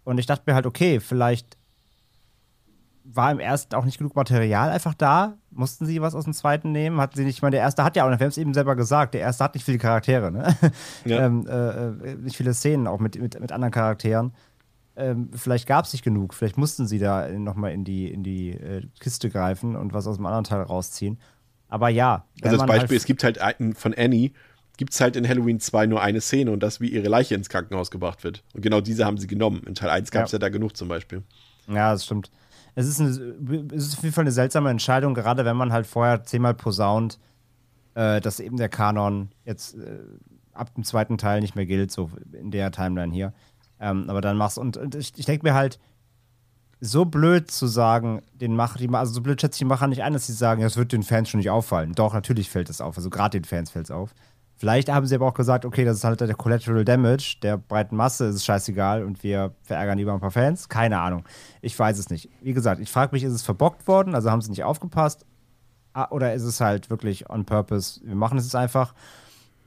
Und 0.05 0.19
ich 0.19 0.27
dachte 0.27 0.45
mir 0.47 0.55
halt, 0.55 0.67
okay, 0.67 1.01
vielleicht 1.01 1.57
war 3.05 3.31
im 3.31 3.41
ersten 3.41 3.75
auch 3.75 3.85
nicht 3.85 3.99
genug 3.99 4.15
Material 4.15 4.71
einfach 4.71 4.95
da. 4.95 5.35
Mussten 5.51 5.87
sie 5.87 6.01
was 6.01 6.15
aus 6.15 6.25
dem 6.25 6.33
zweiten 6.33 6.73
nehmen? 6.73 7.01
Hatten 7.01 7.17
sie 7.17 7.25
nicht, 7.25 7.37
ich 7.37 7.43
meine, 7.43 7.57
der 7.57 7.63
erste 7.63 7.85
hat 7.85 7.97
ja 7.97 8.05
auch, 8.05 8.09
wir 8.09 8.15
haben 8.15 8.23
es 8.23 8.39
eben 8.39 8.55
selber 8.55 8.77
gesagt, 8.77 9.15
der 9.15 9.23
erste 9.23 9.45
hat 9.45 9.55
nicht 9.55 9.65
viele 9.65 9.79
Charaktere, 9.79 10.31
ne? 10.31 10.57
Ja. 11.05 11.21
ähm, 11.27 11.47
äh, 11.47 12.11
äh, 12.11 12.15
nicht 12.17 12.37
viele 12.37 12.55
Szenen, 12.55 12.87
auch 12.87 13.01
mit, 13.01 13.21
mit, 13.21 13.39
mit 13.41 13.53
anderen 13.53 13.73
Charakteren. 13.73 14.33
Ähm, 14.95 15.31
vielleicht 15.35 15.67
gab 15.67 15.87
es 15.87 15.93
nicht 15.93 16.05
genug, 16.05 16.35
vielleicht 16.35 16.59
mussten 16.59 16.87
sie 16.87 16.99
da 16.99 17.29
nochmal 17.29 17.73
in 17.73 17.85
die, 17.85 18.13
in 18.13 18.23
die 18.23 18.51
äh, 18.51 18.83
Kiste 19.01 19.31
greifen 19.31 19.75
und 19.75 19.95
was 19.95 20.07
aus 20.07 20.17
dem 20.17 20.27
anderen 20.27 20.45
Teil 20.45 20.63
rausziehen. 20.63 21.19
Aber 21.69 21.89
ja. 21.89 22.27
Also 22.43 22.59
als 22.59 22.67
Beispiel, 22.67 22.89
halt 22.89 23.01
es 23.01 23.07
gibt 23.07 23.25
halt 23.25 23.41
einen, 23.41 23.75
von 23.75 23.95
Annie, 23.95 24.33
gibt 24.77 24.93
es 24.93 25.01
halt 25.01 25.17
in 25.17 25.27
Halloween 25.27 25.61
2 25.61 25.87
nur 25.87 26.03
eine 26.03 26.21
Szene 26.21 26.51
und 26.51 26.63
das, 26.63 26.81
wie 26.81 26.89
ihre 26.89 27.09
Leiche 27.09 27.35
ins 27.35 27.49
Krankenhaus 27.49 27.91
gebracht 27.91 28.25
wird. 28.25 28.45
Und 28.53 28.61
genau 28.61 28.81
diese 28.81 29.07
haben 29.07 29.17
sie 29.17 29.27
genommen. 29.27 29.63
In 29.67 29.75
Teil 29.75 29.91
1 29.91 30.11
gab 30.11 30.27
es 30.27 30.33
ja. 30.33 30.37
ja 30.37 30.41
da 30.41 30.49
genug 30.51 30.77
zum 30.77 30.89
Beispiel. 30.89 31.23
Ja, 31.69 31.93
das 31.93 32.05
stimmt 32.05 32.31
es 32.75 32.87
ist, 32.87 33.01
eine, 33.01 33.11
es 33.75 33.89
ist 33.89 33.99
auf 33.99 34.03
jeden 34.03 34.15
Fall 34.15 34.23
eine 34.23 34.33
seltsame 34.33 34.71
Entscheidung, 34.71 35.15
gerade 35.15 35.45
wenn 35.45 35.57
man 35.57 35.73
halt 35.73 35.87
vorher 35.87 36.25
zehnmal 36.25 36.55
posaunt, 36.55 37.19
äh, 37.95 38.21
dass 38.21 38.41
eben 38.41 38.57
der 38.57 38.69
Kanon 38.69 39.29
jetzt 39.45 39.77
äh, 39.77 39.99
ab 40.53 40.75
dem 40.75 40.85
zweiten 40.85 41.19
Teil 41.19 41.41
nicht 41.41 41.55
mehr 41.55 41.67
gilt, 41.67 41.91
so 41.91 42.11
in 42.33 42.51
der 42.51 42.71
Timeline 42.73 43.13
hier. 43.13 43.33
Ähm, 43.83 44.09
aber 44.09 44.21
dann 44.21 44.37
machst 44.39 44.59
und, 44.59 44.77
und 44.77 44.95
ich, 44.95 45.13
ich 45.17 45.27
denke 45.27 45.45
mir 45.45 45.55
halt, 45.55 45.79
so 46.81 47.05
blöd 47.05 47.51
zu 47.51 47.67
sagen, 47.67 48.23
den 48.33 48.57
Macher, 48.57 48.81
also 48.95 49.13
so 49.13 49.21
blöd 49.21 49.41
schätze 49.41 49.57
ich 49.57 49.59
die 49.59 49.65
Macher 49.65 49.87
nicht 49.87 50.03
ein, 50.03 50.13
dass 50.13 50.27
sie 50.27 50.33
sagen, 50.33 50.63
das 50.63 50.77
wird 50.77 50.93
den 50.93 51.03
Fans 51.03 51.29
schon 51.29 51.39
nicht 51.39 51.51
auffallen. 51.51 51.93
Doch, 51.93 52.15
natürlich 52.15 52.49
fällt 52.49 52.71
es 52.71 52.81
auf. 52.81 52.97
Also 52.97 53.11
gerade 53.11 53.41
den 53.41 53.45
Fans 53.45 53.71
fällt 53.71 53.87
es 53.87 53.91
auf. 53.91 54.15
Vielleicht 54.57 54.89
haben 54.89 55.07
sie 55.07 55.15
aber 55.15 55.27
auch 55.27 55.35
gesagt, 55.35 55.65
okay, 55.65 55.85
das 55.85 55.99
ist 55.99 56.05
halt 56.05 56.21
der 56.21 56.35
Collateral 56.35 56.85
Damage, 56.85 57.39
der 57.43 57.57
breiten 57.57 57.97
Masse 57.97 58.27
ist 58.27 58.45
scheißegal 58.45 59.05
und 59.05 59.23
wir 59.23 59.55
verärgern 59.63 59.99
lieber 59.99 60.13
ein 60.13 60.21
paar 60.21 60.31
Fans. 60.31 60.69
Keine 60.69 61.01
Ahnung. 61.01 61.25
Ich 61.61 61.77
weiß 61.77 61.99
es 61.99 62.11
nicht. 62.11 62.29
Wie 62.41 62.53
gesagt, 62.53 62.81
ich 62.81 62.91
frage 62.91 63.13
mich, 63.13 63.25
ist 63.25 63.33
es 63.33 63.43
verbockt 63.43 63.87
worden? 63.89 64.15
Also 64.15 64.31
haben 64.31 64.41
sie 64.41 64.51
nicht 64.51 64.65
aufgepasst? 64.65 65.25
Ah, 65.93 66.09
oder 66.11 66.35
ist 66.35 66.45
es 66.45 66.61
halt 66.61 66.91
wirklich 66.91 67.31
on 67.31 67.45
purpose? 67.45 68.01
Wir 68.05 68.15
machen 68.15 68.39
es 68.39 68.45
jetzt 68.45 68.57
einfach. 68.57 68.95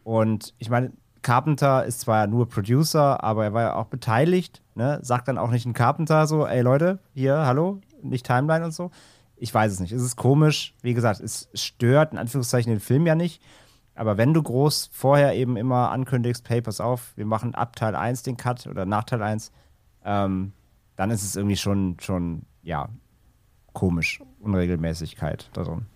Und 0.03 0.53
ich 0.59 0.69
meine, 0.69 0.91
Carpenter 1.25 1.85
ist 1.85 2.01
zwar 2.01 2.27
nur 2.27 2.47
Producer, 2.47 3.23
aber 3.23 3.45
er 3.45 3.53
war 3.53 3.61
ja 3.63 3.75
auch 3.77 3.87
beteiligt. 3.87 4.61
Ne? 4.75 4.99
Sagt 5.01 5.27
dann 5.27 5.39
auch 5.39 5.49
nicht 5.49 5.65
ein 5.65 5.73
Carpenter 5.73 6.27
so, 6.27 6.45
ey 6.45 6.61
Leute, 6.61 6.99
hier, 7.15 7.47
hallo, 7.47 7.81
nicht 8.03 8.27
Timeline 8.27 8.63
und 8.63 8.75
so. 8.75 8.91
Ich 9.35 9.51
weiß 9.51 9.71
es 9.71 9.79
nicht. 9.79 9.91
Es 9.91 10.03
ist 10.03 10.17
komisch. 10.17 10.75
Wie 10.83 10.93
gesagt, 10.93 11.21
es 11.21 11.49
stört 11.55 12.13
in 12.13 12.19
Anführungszeichen 12.19 12.71
den 12.71 12.79
Film 12.79 13.07
ja 13.07 13.15
nicht. 13.15 13.41
Aber 13.95 14.19
wenn 14.19 14.35
du 14.35 14.43
groß 14.43 14.91
vorher 14.93 15.33
eben 15.33 15.57
immer 15.57 15.89
ankündigst, 15.89 16.47
pass 16.63 16.79
auf, 16.79 17.13
wir 17.15 17.25
machen 17.25 17.55
ab 17.55 17.75
Teil 17.75 17.95
1 17.95 18.21
den 18.21 18.37
Cut 18.37 18.67
oder 18.67 18.85
nach 18.85 19.05
Teil 19.05 19.23
1, 19.23 19.51
ähm, 20.03 20.53
dann 20.95 21.09
ist 21.09 21.23
es 21.23 21.35
irgendwie 21.35 21.57
schon, 21.57 21.97
schon, 22.01 22.43
ja, 22.61 22.89
komisch, 23.73 24.21
Unregelmäßigkeit 24.41 25.49
darin. 25.53 25.87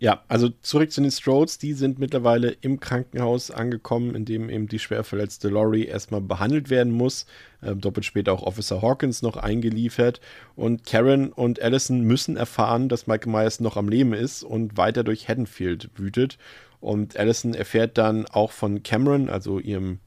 Ja. 0.00 0.24
Also 0.28 0.48
zurück 0.48 0.90
zu 0.90 1.02
den 1.02 1.10
Strodes. 1.10 1.58
Die 1.58 1.74
sind 1.74 1.98
mittlerweile 1.98 2.56
im 2.62 2.80
Krankenhaus 2.80 3.50
angekommen, 3.50 4.14
in 4.14 4.24
dem 4.24 4.48
eben 4.48 4.66
die 4.66 4.78
schwer 4.78 5.04
verletzte 5.04 5.50
Laurie 5.50 5.84
erstmal 5.84 6.22
behandelt 6.22 6.70
werden 6.70 6.90
muss. 6.90 7.26
Äh, 7.60 7.76
doppelt 7.76 8.06
später 8.06 8.32
auch 8.32 8.42
Officer 8.42 8.80
Hawkins 8.80 9.20
noch 9.20 9.36
eingeliefert. 9.36 10.22
Und 10.56 10.86
Karen 10.86 11.30
und 11.30 11.60
Allison 11.60 12.00
müssen 12.00 12.38
erfahren, 12.38 12.88
dass 12.88 13.06
Michael 13.06 13.30
Myers 13.30 13.60
noch 13.60 13.76
am 13.76 13.90
Leben 13.90 14.14
ist 14.14 14.42
und 14.42 14.78
weiter 14.78 15.04
durch 15.04 15.28
Haddonfield 15.28 15.90
wütet. 15.96 16.38
Und 16.80 17.18
Allison 17.18 17.52
erfährt 17.52 17.98
dann 17.98 18.24
auch 18.24 18.52
von 18.52 18.82
Cameron, 18.82 19.28
also 19.28 19.58
ihrem 19.58 19.98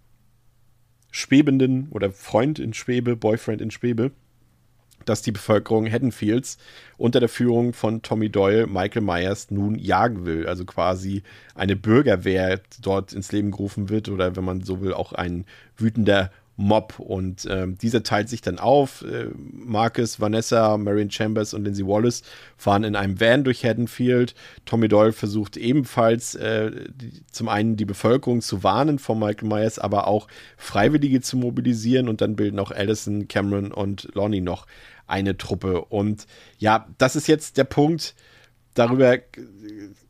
Schwebenden 1.12 1.90
oder 1.92 2.12
Freund 2.12 2.58
in 2.58 2.74
Schwebe, 2.74 3.16
Boyfriend 3.16 3.62
in 3.62 3.70
Schwebe, 3.70 4.10
dass 5.06 5.22
die 5.22 5.32
Bevölkerung 5.32 5.90
Haddonfields 5.90 6.58
unter 6.98 7.20
der 7.20 7.30
Führung 7.30 7.74
von 7.74 8.02
Tommy 8.02 8.30
Doyle 8.30 8.68
Michael 8.68 9.02
Myers 9.02 9.52
nun 9.52 9.76
jagen 9.76 10.26
will. 10.26 10.48
Also 10.48 10.66
quasi 10.66 11.24
eine 11.56 11.76
Bürgerwehr 11.76 12.62
dort 12.82 13.14
ins 13.14 13.32
Leben 13.32 13.52
gerufen 13.52 13.90
wird 13.90 14.10
oder 14.10 14.36
wenn 14.36 14.46
man 14.46 14.62
so 14.62 14.82
will, 14.82 14.94
auch 14.94 15.14
ein 15.14 15.46
wütender 15.78 16.32
Mob. 16.56 17.00
Und 17.00 17.46
äh, 17.46 17.68
dieser 17.68 18.04
teilt 18.04 18.30
sich 18.30 18.42
dann 18.42 18.60
auf. 18.60 19.04
Äh, 19.04 19.30
Marcus, 19.52 20.20
Vanessa, 20.20 20.78
Marion 20.78 21.10
Chambers 21.10 21.54
und 21.54 21.64
Lindsay 21.64 21.86
Wallace 21.86 22.24
fahren 22.58 22.84
in 22.84 22.96
einem 22.96 23.20
Van 23.20 23.44
durch 23.44 23.66
Haddonfield. 23.66 24.36
Tommy 24.66 24.88
Doyle 24.88 25.14
versucht 25.14 25.58
ebenfalls 25.58 26.36
äh, 26.36 26.72
die, 26.94 27.26
zum 27.32 27.50
einen 27.50 27.76
die 27.76 27.86
Bevölkerung 27.86 28.42
zu 28.42 28.64
warnen 28.64 29.00
vor 29.00 29.16
Michael 29.16 29.48
Myers, 29.48 29.80
aber 29.80 30.08
auch 30.08 30.28
Freiwillige 30.58 31.22
zu 31.22 31.38
mobilisieren. 31.38 32.08
Und 32.08 32.22
dann 32.22 32.36
bilden 32.36 32.60
auch 32.60 32.72
Allison, 32.72 33.28
Cameron 33.28 33.72
und 33.72 34.10
Lonnie 34.14 34.42
noch 34.42 34.68
eine 35.08 35.38
Truppe. 35.38 35.86
Und 35.86 36.26
ja, 36.58 36.88
das 36.98 37.16
ist 37.16 37.28
jetzt 37.28 37.58
der 37.58 37.66
Punkt, 37.66 38.16
darüber 38.74 39.18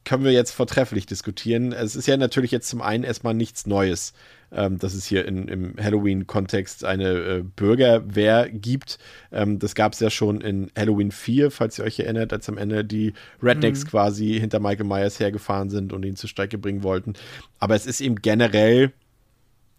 können 0.05 0.23
wir 0.23 0.31
jetzt 0.31 0.51
vortrefflich 0.51 1.05
diskutieren. 1.05 1.71
Es 1.71 1.95
ist 1.95 2.07
ja 2.07 2.17
natürlich 2.17 2.51
jetzt 2.51 2.67
zum 2.67 2.81
einen 2.81 3.03
erstmal 3.03 3.33
nichts 3.33 3.65
Neues, 3.65 4.13
ähm, 4.51 4.77
dass 4.77 4.93
es 4.93 5.05
hier 5.05 5.25
in, 5.25 5.47
im 5.47 5.75
Halloween-Kontext 5.81 6.83
eine 6.83 7.09
äh, 7.09 7.43
Bürgerwehr 7.43 8.49
gibt. 8.49 8.99
Ähm, 9.31 9.59
das 9.59 9.75
gab 9.75 9.93
es 9.93 9.99
ja 9.99 10.09
schon 10.09 10.41
in 10.41 10.71
Halloween 10.77 11.11
4, 11.11 11.51
falls 11.51 11.79
ihr 11.79 11.85
euch 11.85 11.99
erinnert, 11.99 12.33
als 12.33 12.49
am 12.49 12.57
Ende 12.57 12.83
die 12.83 13.13
Rednecks 13.41 13.85
mhm. 13.85 13.89
quasi 13.89 14.39
hinter 14.39 14.59
Michael 14.59 14.85
Myers 14.85 15.19
hergefahren 15.19 15.69
sind 15.69 15.93
und 15.93 16.03
ihn 16.03 16.15
zur 16.15 16.29
Strecke 16.29 16.57
bringen 16.57 16.83
wollten. 16.83 17.13
Aber 17.59 17.75
es 17.75 17.85
ist 17.85 18.01
eben 18.01 18.17
generell 18.17 18.91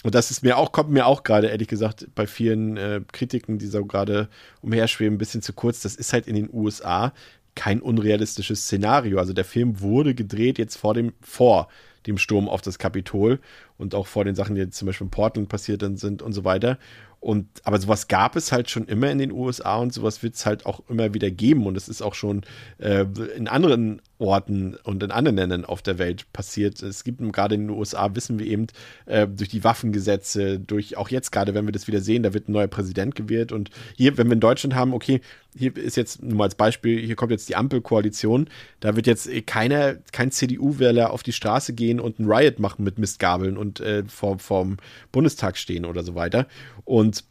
und 0.04 0.14
das 0.14 0.30
ist 0.30 0.42
mir 0.42 0.58
auch, 0.58 0.70
kommt 0.70 0.90
mir 0.90 1.06
auch 1.06 1.22
gerade, 1.22 1.48
ehrlich 1.48 1.66
gesagt, 1.66 2.08
bei 2.14 2.26
vielen 2.26 2.76
äh, 2.76 3.00
Kritiken, 3.10 3.58
die 3.58 3.66
so 3.66 3.86
gerade 3.86 4.28
umherschweben, 4.60 5.14
ein 5.14 5.18
bisschen 5.18 5.40
zu 5.40 5.54
kurz. 5.54 5.80
Das 5.80 5.94
ist 5.94 6.12
halt 6.12 6.26
in 6.26 6.34
den 6.34 6.50
USA 6.52 7.14
kein 7.54 7.80
unrealistisches 7.80 8.64
Szenario. 8.64 9.18
Also 9.18 9.32
der 9.32 9.46
Film 9.46 9.80
wurde 9.80 10.14
gedreht 10.14 10.58
jetzt 10.58 10.76
vor 10.76 10.92
dem, 10.92 11.14
vor 11.22 11.68
dem 12.06 12.18
Sturm 12.18 12.50
auf 12.50 12.60
das 12.60 12.78
Kapitol 12.78 13.40
und 13.78 13.94
auch 13.94 14.06
vor 14.06 14.26
den 14.26 14.34
Sachen, 14.34 14.56
die 14.56 14.60
jetzt 14.60 14.76
zum 14.76 14.86
Beispiel 14.86 15.06
in 15.06 15.10
Portland 15.10 15.48
passiert 15.48 15.82
sind 15.98 16.20
und 16.20 16.32
so 16.34 16.44
weiter. 16.44 16.78
Und, 17.20 17.48
aber 17.64 17.78
sowas 17.78 18.08
gab 18.08 18.36
es 18.36 18.52
halt 18.52 18.68
schon 18.68 18.84
immer 18.84 19.10
in 19.10 19.16
den 19.16 19.32
USA 19.32 19.76
und 19.76 19.94
sowas 19.94 20.22
wird 20.22 20.34
es 20.34 20.44
halt 20.44 20.66
auch 20.66 20.82
immer 20.90 21.14
wieder 21.14 21.30
geben. 21.30 21.66
Und 21.66 21.78
es 21.78 21.88
ist 21.88 22.02
auch 22.02 22.12
schon 22.12 22.42
äh, 22.76 23.06
in 23.34 23.48
anderen 23.48 24.02
Orten 24.18 24.76
und 24.84 25.02
in 25.02 25.10
anderen 25.10 25.36
Ländern 25.36 25.64
auf 25.64 25.82
der 25.82 25.98
Welt 25.98 26.32
passiert. 26.32 26.82
Es 26.82 27.04
gibt 27.04 27.20
gerade 27.32 27.56
in 27.56 27.68
den 27.68 27.76
USA, 27.76 28.14
wissen 28.14 28.38
wir 28.38 28.46
eben, 28.46 28.68
äh, 29.06 29.26
durch 29.26 29.48
die 29.48 29.64
Waffengesetze, 29.64 30.60
durch 30.60 30.96
auch 30.96 31.08
jetzt 31.08 31.32
gerade, 31.32 31.54
wenn 31.54 31.66
wir 31.66 31.72
das 31.72 31.88
wieder 31.88 32.00
sehen, 32.00 32.22
da 32.22 32.32
wird 32.32 32.48
ein 32.48 32.52
neuer 32.52 32.68
Präsident 32.68 33.14
gewählt. 33.14 33.50
Und 33.50 33.70
hier, 33.96 34.16
wenn 34.16 34.28
wir 34.28 34.34
in 34.34 34.40
Deutschland 34.40 34.74
haben, 34.74 34.94
okay, 34.94 35.20
hier 35.56 35.76
ist 35.76 35.96
jetzt 35.96 36.22
nur 36.22 36.36
mal 36.36 36.44
als 36.44 36.54
Beispiel, 36.54 37.04
hier 37.04 37.16
kommt 37.16 37.32
jetzt 37.32 37.48
die 37.48 37.56
Ampelkoalition, 37.56 38.48
da 38.80 38.96
wird 38.96 39.06
jetzt 39.06 39.28
keiner, 39.46 39.96
kein 40.12 40.30
CDU-Wähler 40.30 41.10
auf 41.10 41.22
die 41.22 41.32
Straße 41.32 41.72
gehen 41.74 41.98
und 42.00 42.18
ein 42.18 42.26
Riot 42.30 42.58
machen 42.58 42.84
mit 42.84 42.98
Mistgabeln 42.98 43.56
und 43.56 43.80
äh, 43.80 44.04
vor, 44.04 44.38
vorm 44.38 44.76
Bundestag 45.12 45.56
stehen 45.56 45.84
oder 45.84 46.02
so 46.02 46.14
weiter. 46.14 46.46
Und 46.84 47.24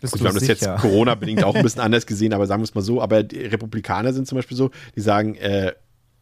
Bist 0.00 0.12
Gut, 0.12 0.22
wir 0.22 0.28
haben 0.28 0.34
das 0.34 0.46
sicher? 0.46 0.72
jetzt 0.72 0.82
Corona-bedingt 0.82 1.42
auch 1.42 1.54
ein 1.54 1.62
bisschen 1.64 1.80
anders 1.80 2.06
gesehen, 2.06 2.32
aber 2.32 2.46
sagen 2.46 2.60
wir 2.60 2.64
es 2.64 2.74
mal 2.74 2.82
so. 2.82 3.02
Aber 3.02 3.22
die 3.22 3.40
Republikaner 3.40 4.12
sind 4.12 4.28
zum 4.28 4.36
Beispiel 4.36 4.56
so, 4.56 4.70
die 4.94 5.00
sagen, 5.00 5.34
äh, 5.36 5.72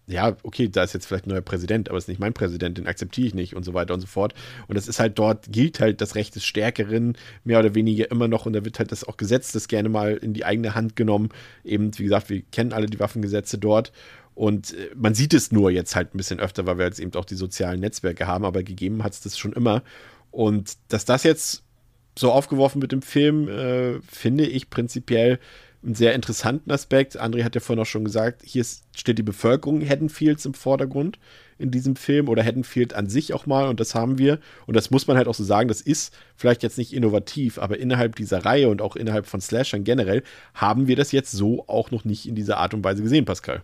ja, 0.09 0.37
okay, 0.45 0.69
da 0.69 0.85
ist 0.85 0.93
jetzt 0.93 1.07
vielleicht 1.07 1.27
ein 1.27 1.31
neuer 1.31 1.41
Präsident, 1.41 1.89
aber 1.89 1.99
es 1.99 2.05
ist 2.05 2.09
nicht 2.09 2.21
mein 2.21 2.33
Präsident, 2.33 2.79
den 2.79 2.87
akzeptiere 2.87 3.27
ich 3.27 3.35
nicht 3.35 3.57
und 3.57 3.65
so 3.65 3.75
weiter 3.75 3.93
und 3.93 4.01
so 4.01 4.07
fort. 4.07 4.35
Und 4.69 4.77
das 4.77 4.87
ist 4.87 5.01
halt 5.01 5.19
dort, 5.19 5.51
gilt 5.51 5.81
halt 5.81 6.01
das 6.01 6.15
Recht 6.15 6.37
des 6.37 6.45
Stärkeren 6.45 7.17
mehr 7.45 7.59
oder 7.59 7.75
weniger 7.75 8.11
immer 8.11 8.29
noch 8.29 8.47
und 8.47 8.53
da 8.53 8.65
wird 8.65 8.79
halt 8.79 8.93
das 8.93 9.03
auch 9.03 9.17
Gesetz, 9.17 9.51
das 9.53 9.67
gerne 9.67 9.89
mal 9.89 10.17
in 10.17 10.33
die 10.33 10.45
eigene 10.45 10.75
Hand 10.77 10.95
genommen. 10.95 11.31
Eben, 11.65 11.97
wie 11.99 12.05
gesagt, 12.05 12.31
wir 12.31 12.43
kennen 12.53 12.73
alle 12.73 12.87
die 12.87 13.01
Waffengesetze 13.01 13.59
dort. 13.59 13.93
Und 14.37 14.75
äh, 14.75 14.91
man 14.95 15.15
sieht 15.15 15.35
es 15.35 15.51
nur 15.51 15.71
jetzt 15.71 15.97
halt 15.97 16.15
ein 16.15 16.19
bisschen 16.19 16.39
öfter, 16.39 16.67
weil 16.67 16.79
wir 16.79 16.85
jetzt 16.85 17.01
eben 17.01 17.15
auch 17.15 17.25
die 17.25 17.35
sozialen 17.35 17.81
Netzwerke 17.81 18.29
haben, 18.29 18.45
aber 18.45 18.63
gegeben 18.63 19.03
hat 19.03 19.15
es 19.15 19.23
das 19.23 19.37
schon 19.37 19.55
immer. 19.55 19.83
Und 20.31 20.77
dass 20.89 21.05
das 21.05 21.25
jetzt 21.25 21.65
so 22.19 22.31
aufgeworfen 22.31 22.79
mit 22.79 22.93
dem 22.93 23.03
Film, 23.03 23.49
äh, 23.49 24.01
finde 24.03 24.47
ich 24.47 24.71
prinzipiell 24.71 25.39
einen 25.83 25.95
sehr 25.95 26.15
interessanten 26.15 26.71
Aspekt. 26.71 27.21
André 27.21 27.45
hat 27.45 27.55
ja 27.55 27.61
vorhin 27.61 27.83
auch 27.83 27.87
schon 27.87 28.05
gesagt, 28.05 28.43
hier 28.45 28.61
ist, 28.61 28.85
steht 28.97 29.19
die 29.19 29.23
Bevölkerung 29.23 29.87
Haddonfields 29.87 30.45
im 30.45 30.55
Vordergrund 30.55 31.19
in 31.59 31.71
diesem 31.71 31.97
Film 31.97 32.29
oder 32.29 32.45
Haddonfield 32.45 32.95
an 32.95 33.09
sich 33.09 33.33
auch 33.33 33.47
mal 33.47 33.69
und 33.69 33.81
das 33.81 33.95
haben 33.95 34.19
wir 34.19 34.41
und 34.67 34.75
das 34.75 34.91
muss 34.91 35.07
man 35.07 35.17
halt 35.17 35.29
auch 35.29 35.35
so 35.35 35.45
sagen, 35.45 35.69
das 35.69 35.81
ist 35.81 36.15
vielleicht 36.37 36.63
jetzt 36.63 36.77
nicht 36.77 36.93
innovativ, 36.93 37.59
aber 37.59 37.79
innerhalb 37.79 38.17
dieser 38.17 38.45
Reihe 38.45 38.69
und 38.69 38.83
auch 38.83 38.97
innerhalb 38.97 39.27
von 39.27 39.41
Slashern 39.41 39.85
generell 39.85 40.23
haben 40.55 40.87
wir 40.87 40.97
das 40.97 41.13
jetzt 41.13 41.33
so 41.33 41.65
auch 41.69 41.91
noch 41.91 42.05
nicht 42.05 42.27
in 42.27 42.35
dieser 42.35 42.59
Art 42.59 42.75
und 42.75 42.85
Weise 42.85 43.03
gesehen, 43.03 43.25
Pascal. 43.25 43.63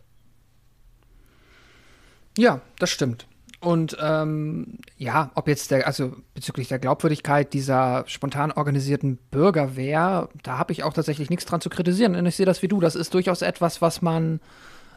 Ja, 2.38 2.62
das 2.78 2.90
stimmt. 2.90 3.26
Und 3.62 3.96
ähm, 4.02 4.78
ja, 4.98 5.30
ob 5.36 5.46
jetzt 5.46 5.70
der, 5.70 5.86
also 5.86 6.16
bezüglich 6.34 6.66
der 6.66 6.80
Glaubwürdigkeit 6.80 7.52
dieser 7.52 8.02
spontan 8.08 8.50
organisierten 8.50 9.18
Bürgerwehr, 9.30 10.28
da 10.42 10.58
habe 10.58 10.72
ich 10.72 10.82
auch 10.82 10.92
tatsächlich 10.92 11.30
nichts 11.30 11.44
dran 11.44 11.60
zu 11.60 11.70
kritisieren. 11.70 12.16
Und 12.16 12.26
ich 12.26 12.34
sehe 12.34 12.44
das 12.44 12.62
wie 12.62 12.68
du. 12.68 12.80
Das 12.80 12.96
ist 12.96 13.14
durchaus 13.14 13.40
etwas, 13.40 13.80
was 13.80 14.02
man 14.02 14.40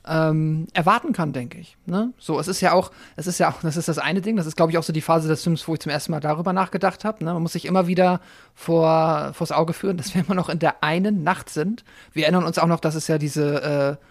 ähm, 0.08 0.66
erwarten 0.74 1.14
kann, 1.14 1.32
denke 1.32 1.60
ich. 1.60 1.78
Ne? 1.86 2.12
So, 2.18 2.40
es 2.40 2.48
ist 2.48 2.60
ja 2.60 2.74
auch, 2.74 2.90
es 3.16 3.28
ist 3.28 3.38
ja 3.38 3.52
auch, 3.52 3.60
das 3.62 3.78
ist 3.78 3.88
das 3.88 4.00
eine 4.00 4.22
Ding. 4.22 4.36
Das 4.36 4.48
ist, 4.48 4.58
glaube 4.58 4.72
ich, 4.72 4.80
auch 4.80 4.84
so 4.84 4.94
die 4.94 5.02
Phase 5.02 5.28
des 5.28 5.44
Films, 5.44 5.68
wo 5.68 5.76
ich 5.76 5.80
zum 5.80 5.92
ersten 5.92 6.12
Mal 6.12 6.20
darüber 6.20 6.52
nachgedacht 6.52 7.06
habe. 7.06 7.24
Ne? 7.24 7.34
Man 7.34 7.44
muss 7.44 7.54
sich 7.54 7.66
immer 7.66 7.86
wieder 7.86 8.20
vor 8.56 9.32
vors 9.34 9.52
Auge 9.52 9.74
führen, 9.74 9.98
dass 9.98 10.16
wir 10.16 10.24
immer 10.26 10.34
noch 10.34 10.50
in 10.50 10.58
der 10.58 10.84
einen 10.84 11.22
Nacht 11.22 11.52
sind. 11.52 11.84
Wir 12.14 12.24
erinnern 12.24 12.46
uns 12.46 12.58
auch 12.58 12.66
noch, 12.66 12.80
dass 12.80 12.96
es 12.96 13.08
ja 13.08 13.20
diese 13.20 14.00
äh, 14.02 14.06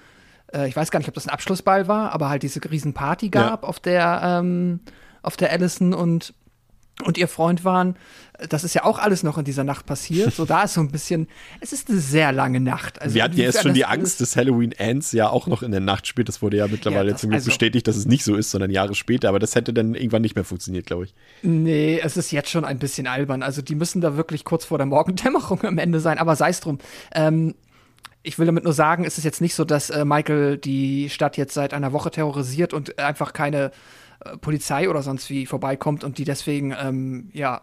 äh, 0.54 0.68
ich 0.68 0.76
weiß 0.76 0.90
gar 0.90 0.98
nicht, 1.00 1.08
ob 1.08 1.14
das 1.14 1.26
ein 1.26 1.30
Abschlussball 1.30 1.88
war, 1.88 2.12
aber 2.12 2.28
halt 2.28 2.42
diese 2.42 2.60
Riesenparty 2.62 3.28
gab, 3.30 3.62
Ja. 3.62 3.68
auf 3.68 3.80
der 3.80 4.20
ähm, 4.24 4.80
auf 5.22 5.36
der 5.36 5.50
Allison 5.52 5.92
und 5.94 6.32
und 7.04 7.18
ihr 7.18 7.26
Freund 7.26 7.64
waren. 7.64 7.96
Das 8.50 8.62
ist 8.62 8.72
ja 8.74 8.84
auch 8.84 9.00
alles 9.00 9.24
noch 9.24 9.36
in 9.36 9.44
dieser 9.44 9.64
Nacht 9.64 9.84
passiert. 9.84 10.32
So, 10.32 10.44
da 10.44 10.62
ist 10.62 10.74
so 10.74 10.80
ein 10.80 10.92
bisschen, 10.92 11.26
es 11.60 11.72
ist 11.72 11.88
eine 11.90 11.98
sehr 11.98 12.30
lange 12.30 12.60
Nacht. 12.60 13.02
Also, 13.02 13.16
wir 13.16 13.24
hatten 13.24 13.36
ja 13.36 13.44
erst 13.46 13.62
schon 13.62 13.74
die 13.74 13.84
Angst, 13.84 14.20
dass 14.20 14.36
Halloween 14.36 14.70
Ends 14.70 15.10
ja 15.10 15.28
auch 15.28 15.48
noch 15.48 15.64
in 15.64 15.72
der 15.72 15.80
Nacht 15.80 16.06
spielt. 16.06 16.28
Das 16.28 16.40
wurde 16.40 16.56
ja 16.58 16.68
mittlerweile 16.68 17.06
Ja, 17.06 17.12
das- 17.12 17.20
zum 17.22 17.30
Glück 17.30 17.38
also- 17.40 17.46
bestätigt, 17.50 17.88
dass 17.88 17.96
es 17.96 18.06
nicht 18.06 18.22
so 18.22 18.36
ist, 18.36 18.52
sondern 18.52 18.70
Jahre 18.70 18.94
später. 18.94 19.28
Aber 19.28 19.40
das 19.40 19.56
hätte 19.56 19.72
dann 19.72 19.94
irgendwann 19.96 20.22
nicht 20.22 20.36
mehr 20.36 20.44
funktioniert, 20.44 20.86
glaube 20.86 21.04
ich. 21.06 21.14
Nee, 21.42 21.98
es 22.00 22.16
ist 22.16 22.30
jetzt 22.30 22.48
schon 22.50 22.64
ein 22.64 22.78
bisschen 22.78 23.08
albern. 23.08 23.42
Also 23.42 23.60
die 23.60 23.74
müssen 23.74 24.00
da 24.00 24.16
wirklich 24.16 24.44
kurz 24.44 24.64
vor 24.64 24.78
der 24.78 24.86
Morgendämmerung 24.86 25.62
am 25.64 25.78
Ende 25.78 25.98
sein, 25.98 26.18
aber 26.18 26.36
sei 26.36 26.50
es 26.50 26.60
drum. 26.60 26.78
Ähm, 27.12 27.54
ich 28.24 28.38
will 28.38 28.46
damit 28.46 28.64
nur 28.64 28.72
sagen, 28.72 29.04
es 29.04 29.18
ist 29.18 29.24
jetzt 29.24 29.40
nicht 29.40 29.54
so, 29.54 29.64
dass 29.64 29.90
äh, 29.90 30.04
Michael 30.04 30.58
die 30.58 31.08
Stadt 31.10 31.36
jetzt 31.36 31.54
seit 31.54 31.72
einer 31.72 31.92
Woche 31.92 32.10
terrorisiert 32.10 32.72
und 32.72 32.98
einfach 32.98 33.32
keine 33.32 33.70
äh, 34.24 34.36
Polizei 34.38 34.90
oder 34.90 35.02
sonst 35.02 35.30
wie 35.30 35.46
vorbeikommt 35.46 36.02
und 36.02 36.18
die 36.18 36.24
deswegen 36.24 36.74
ähm, 36.76 37.30
ja 37.32 37.62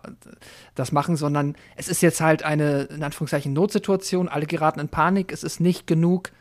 das 0.75 0.93
machen, 0.93 1.17
sondern 1.17 1.55
es 1.75 1.89
ist 1.89 2.01
jetzt 2.01 2.21
halt 2.21 2.43
eine 2.43 2.83
in 2.83 3.03
Anführungszeichen 3.03 3.51
Notsituation. 3.51 4.29
Alle 4.29 4.45
geraten 4.45 4.79
in 4.79 4.87
Panik. 4.87 5.33
Es 5.33 5.43
ist 5.43 5.59
nicht 5.59 5.85
genug 5.87 6.31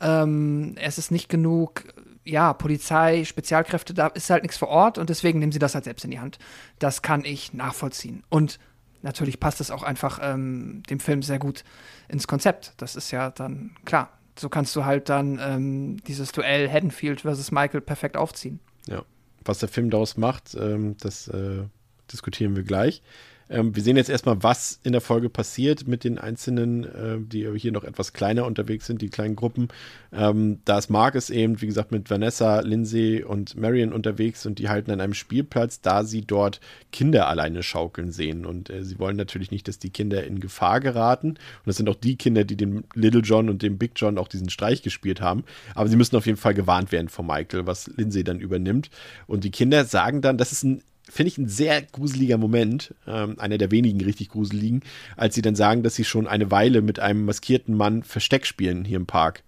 ähm, 0.00 0.74
es 0.80 0.98
ist 0.98 1.10
nicht 1.10 1.28
genug, 1.28 1.84
ja, 2.24 2.52
Polizei, 2.52 3.24
Spezialkräfte, 3.24 3.94
da 3.94 4.08
ist 4.08 4.30
halt 4.30 4.42
nichts 4.42 4.58
vor 4.58 4.68
Ort 4.68 4.98
und 4.98 5.10
deswegen 5.10 5.38
nehmen 5.38 5.52
sie 5.52 5.58
das 5.58 5.74
halt 5.74 5.84
selbst 5.84 6.04
in 6.04 6.10
die 6.10 6.20
Hand. 6.20 6.38
Das 6.78 7.02
kann 7.02 7.24
ich 7.24 7.52
nachvollziehen. 7.52 8.24
Und 8.28 8.58
natürlich 9.02 9.40
passt 9.40 9.60
es 9.60 9.70
auch 9.70 9.82
einfach 9.82 10.18
ähm, 10.22 10.82
dem 10.88 11.00
Film 11.00 11.22
sehr 11.22 11.38
gut 11.38 11.64
ins 12.08 12.26
Konzept. 12.26 12.74
Das 12.76 12.96
ist 12.96 13.10
ja 13.10 13.30
dann 13.30 13.72
klar. 13.84 14.10
So 14.38 14.48
kannst 14.48 14.74
du 14.76 14.84
halt 14.84 15.08
dann 15.08 15.38
ähm, 15.42 15.96
dieses 16.04 16.32
Duell 16.32 16.70
Haddonfield 16.70 17.22
versus 17.22 17.50
Michael 17.50 17.80
perfekt 17.80 18.16
aufziehen. 18.16 18.60
Ja. 18.86 19.02
Was 19.44 19.58
der 19.58 19.68
Film 19.68 19.90
daraus 19.90 20.16
macht, 20.16 20.54
ähm, 20.54 20.96
das 20.98 21.28
äh, 21.28 21.64
diskutieren 22.12 22.56
wir 22.56 22.62
gleich. 22.62 23.02
Ähm, 23.50 23.74
wir 23.74 23.82
sehen 23.82 23.96
jetzt 23.96 24.08
erstmal, 24.08 24.42
was 24.42 24.78
in 24.84 24.92
der 24.92 25.00
Folge 25.00 25.28
passiert 25.28 25.88
mit 25.88 26.04
den 26.04 26.18
einzelnen, 26.18 26.84
äh, 26.84 27.18
die 27.18 27.50
hier 27.56 27.72
noch 27.72 27.82
etwas 27.82 28.12
kleiner 28.12 28.46
unterwegs 28.46 28.86
sind, 28.86 29.02
die 29.02 29.08
kleinen 29.08 29.34
Gruppen. 29.34 29.68
Ähm, 30.12 30.60
da 30.64 30.78
ist 30.78 30.88
Marcus 30.88 31.30
eben, 31.30 31.60
wie 31.60 31.66
gesagt, 31.66 31.90
mit 31.90 32.08
Vanessa, 32.10 32.60
Lindsay 32.60 33.24
und 33.24 33.56
Marion 33.56 33.92
unterwegs 33.92 34.46
und 34.46 34.60
die 34.60 34.68
halten 34.68 34.92
an 34.92 35.00
einem 35.00 35.14
Spielplatz, 35.14 35.80
da 35.80 36.04
sie 36.04 36.22
dort 36.22 36.60
Kinder 36.92 37.26
alleine 37.26 37.64
schaukeln 37.64 38.12
sehen. 38.12 38.46
Und 38.46 38.70
äh, 38.70 38.84
sie 38.84 39.00
wollen 39.00 39.16
natürlich 39.16 39.50
nicht, 39.50 39.66
dass 39.66 39.80
die 39.80 39.90
Kinder 39.90 40.22
in 40.24 40.38
Gefahr 40.38 40.78
geraten. 40.78 41.30
Und 41.30 41.38
das 41.66 41.76
sind 41.76 41.88
auch 41.88 41.96
die 41.96 42.16
Kinder, 42.16 42.44
die 42.44 42.56
dem 42.56 42.84
Little 42.94 43.22
John 43.22 43.48
und 43.48 43.62
dem 43.62 43.78
Big 43.78 43.92
John 43.96 44.16
auch 44.16 44.28
diesen 44.28 44.48
Streich 44.48 44.82
gespielt 44.82 45.20
haben. 45.20 45.42
Aber 45.74 45.88
sie 45.88 45.96
müssen 45.96 46.14
auf 46.14 46.26
jeden 46.26 46.38
Fall 46.38 46.54
gewarnt 46.54 46.92
werden 46.92 47.08
von 47.08 47.26
Michael, 47.26 47.66
was 47.66 47.88
Lindsay 47.96 48.22
dann 48.22 48.38
übernimmt. 48.38 48.90
Und 49.26 49.42
die 49.42 49.50
Kinder 49.50 49.84
sagen 49.84 50.20
dann, 50.20 50.38
das 50.38 50.52
ist 50.52 50.62
ein 50.62 50.82
finde 51.10 51.28
ich 51.28 51.38
ein 51.38 51.48
sehr 51.48 51.82
gruseliger 51.82 52.38
Moment, 52.38 52.94
ähm, 53.06 53.38
einer 53.38 53.58
der 53.58 53.70
wenigen 53.70 54.00
richtig 54.00 54.30
gruseligen, 54.30 54.82
als 55.16 55.34
sie 55.34 55.42
dann 55.42 55.54
sagen, 55.54 55.82
dass 55.82 55.94
sie 55.94 56.04
schon 56.04 56.26
eine 56.26 56.50
Weile 56.50 56.82
mit 56.82 57.00
einem 57.00 57.24
maskierten 57.24 57.76
Mann 57.76 58.02
Versteck 58.02 58.46
spielen 58.46 58.84
hier 58.84 58.96
im 58.96 59.06
Park. 59.06 59.42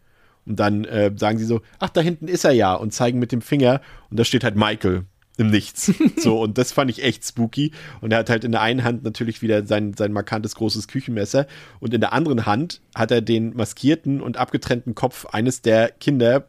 Und 0.44 0.58
dann 0.58 0.84
äh, 0.84 1.12
sagen 1.16 1.38
sie 1.38 1.44
so, 1.44 1.62
ach, 1.78 1.90
da 1.90 2.00
hinten 2.00 2.28
ist 2.28 2.44
er 2.44 2.52
ja 2.52 2.74
und 2.74 2.92
zeigen 2.92 3.18
mit 3.18 3.32
dem 3.32 3.42
Finger 3.42 3.80
und 4.10 4.18
da 4.18 4.24
steht 4.24 4.44
halt 4.44 4.56
Michael 4.56 5.04
im 5.38 5.50
Nichts. 5.50 5.92
so, 6.16 6.40
und 6.40 6.58
das 6.58 6.72
fand 6.72 6.90
ich 6.90 7.02
echt 7.02 7.24
spooky. 7.24 7.72
Und 8.00 8.12
er 8.12 8.18
hat 8.18 8.30
halt 8.30 8.44
in 8.44 8.52
der 8.52 8.60
einen 8.60 8.84
Hand 8.84 9.04
natürlich 9.04 9.40
wieder 9.40 9.66
sein, 9.66 9.94
sein 9.94 10.12
markantes 10.12 10.56
großes 10.56 10.88
Küchenmesser 10.88 11.46
und 11.80 11.94
in 11.94 12.00
der 12.00 12.12
anderen 12.12 12.44
Hand 12.44 12.80
hat 12.94 13.10
er 13.10 13.20
den 13.20 13.54
maskierten 13.54 14.20
und 14.20 14.36
abgetrennten 14.36 14.94
Kopf 14.94 15.26
eines 15.26 15.62
der 15.62 15.90
Kinder 15.90 16.48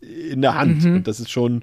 in 0.00 0.42
der 0.42 0.54
Hand. 0.54 0.84
Und 0.84 1.06
das 1.06 1.20
ist 1.20 1.30
schon 1.30 1.62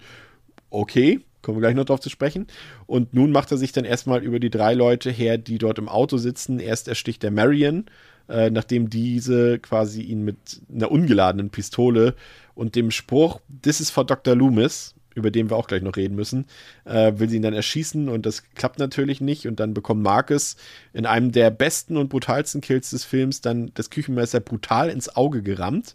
okay. 0.70 1.22
Kommen 1.44 1.57
wir 1.57 1.61
gleich 1.61 1.76
noch 1.76 1.86
drauf 1.86 1.99
zu 1.99 2.10
sprechen. 2.10 2.48
Und 2.88 3.14
nun 3.14 3.32
macht 3.32 3.52
er 3.52 3.57
sich 3.57 3.74
dann 3.74 3.86
erstmal 3.86 4.24
über 4.24 4.40
die 4.40 4.49
drei 4.49 4.74
Leute 4.74 5.11
her, 5.11 5.38
die 5.38 5.60
dort 5.60 5.78
im 5.78 5.90
Auto 5.90 6.18
sitzen. 6.18 6.60
Erst 6.60 6.88
ersticht 6.88 7.22
der 7.22 7.32
Marion, 7.32 7.86
äh, 8.30 8.49
nachdem 8.49 8.90
diese 8.90 9.60
quasi 9.60 10.02
ihn 10.02 10.24
mit 10.24 10.38
einer 10.74 10.90
ungeladenen 10.90 11.49
Pistole 11.49 12.15
und 12.56 12.76
dem 12.76 12.91
Spruch, 12.91 13.41
This 13.61 13.82
is 13.82 13.90
for 13.90 14.06
Dr. 14.06 14.36
Loomis, 14.36 14.95
über 15.15 15.32
den 15.32 15.49
wir 15.49 15.57
auch 15.57 15.68
gleich 15.68 15.84
noch 15.84 15.98
reden 15.98 16.15
müssen, 16.15 16.45
äh, 16.86 17.11
will 17.18 17.30
sie 17.30 17.36
ihn 17.36 17.41
dann 17.44 17.53
erschießen 17.53 18.07
und 18.07 18.26
das 18.26 18.44
klappt 18.56 18.80
natürlich 18.80 19.20
nicht. 19.20 19.45
Und 19.45 19.60
dann 19.60 19.74
bekommt 19.74 20.02
Marcus 20.02 20.56
in 20.94 21.06
einem 21.06 21.34
der 21.34 21.52
besten 21.52 21.98
und 21.98 22.07
brutalsten 22.07 22.61
Kills 22.61 22.91
des 22.91 23.03
Films 23.03 23.41
dann 23.41 23.72
das 23.74 23.90
Küchenmesser 23.90 24.40
brutal 24.40 24.90
ins 24.90 25.14
Auge 25.14 25.44
gerammt 25.44 25.94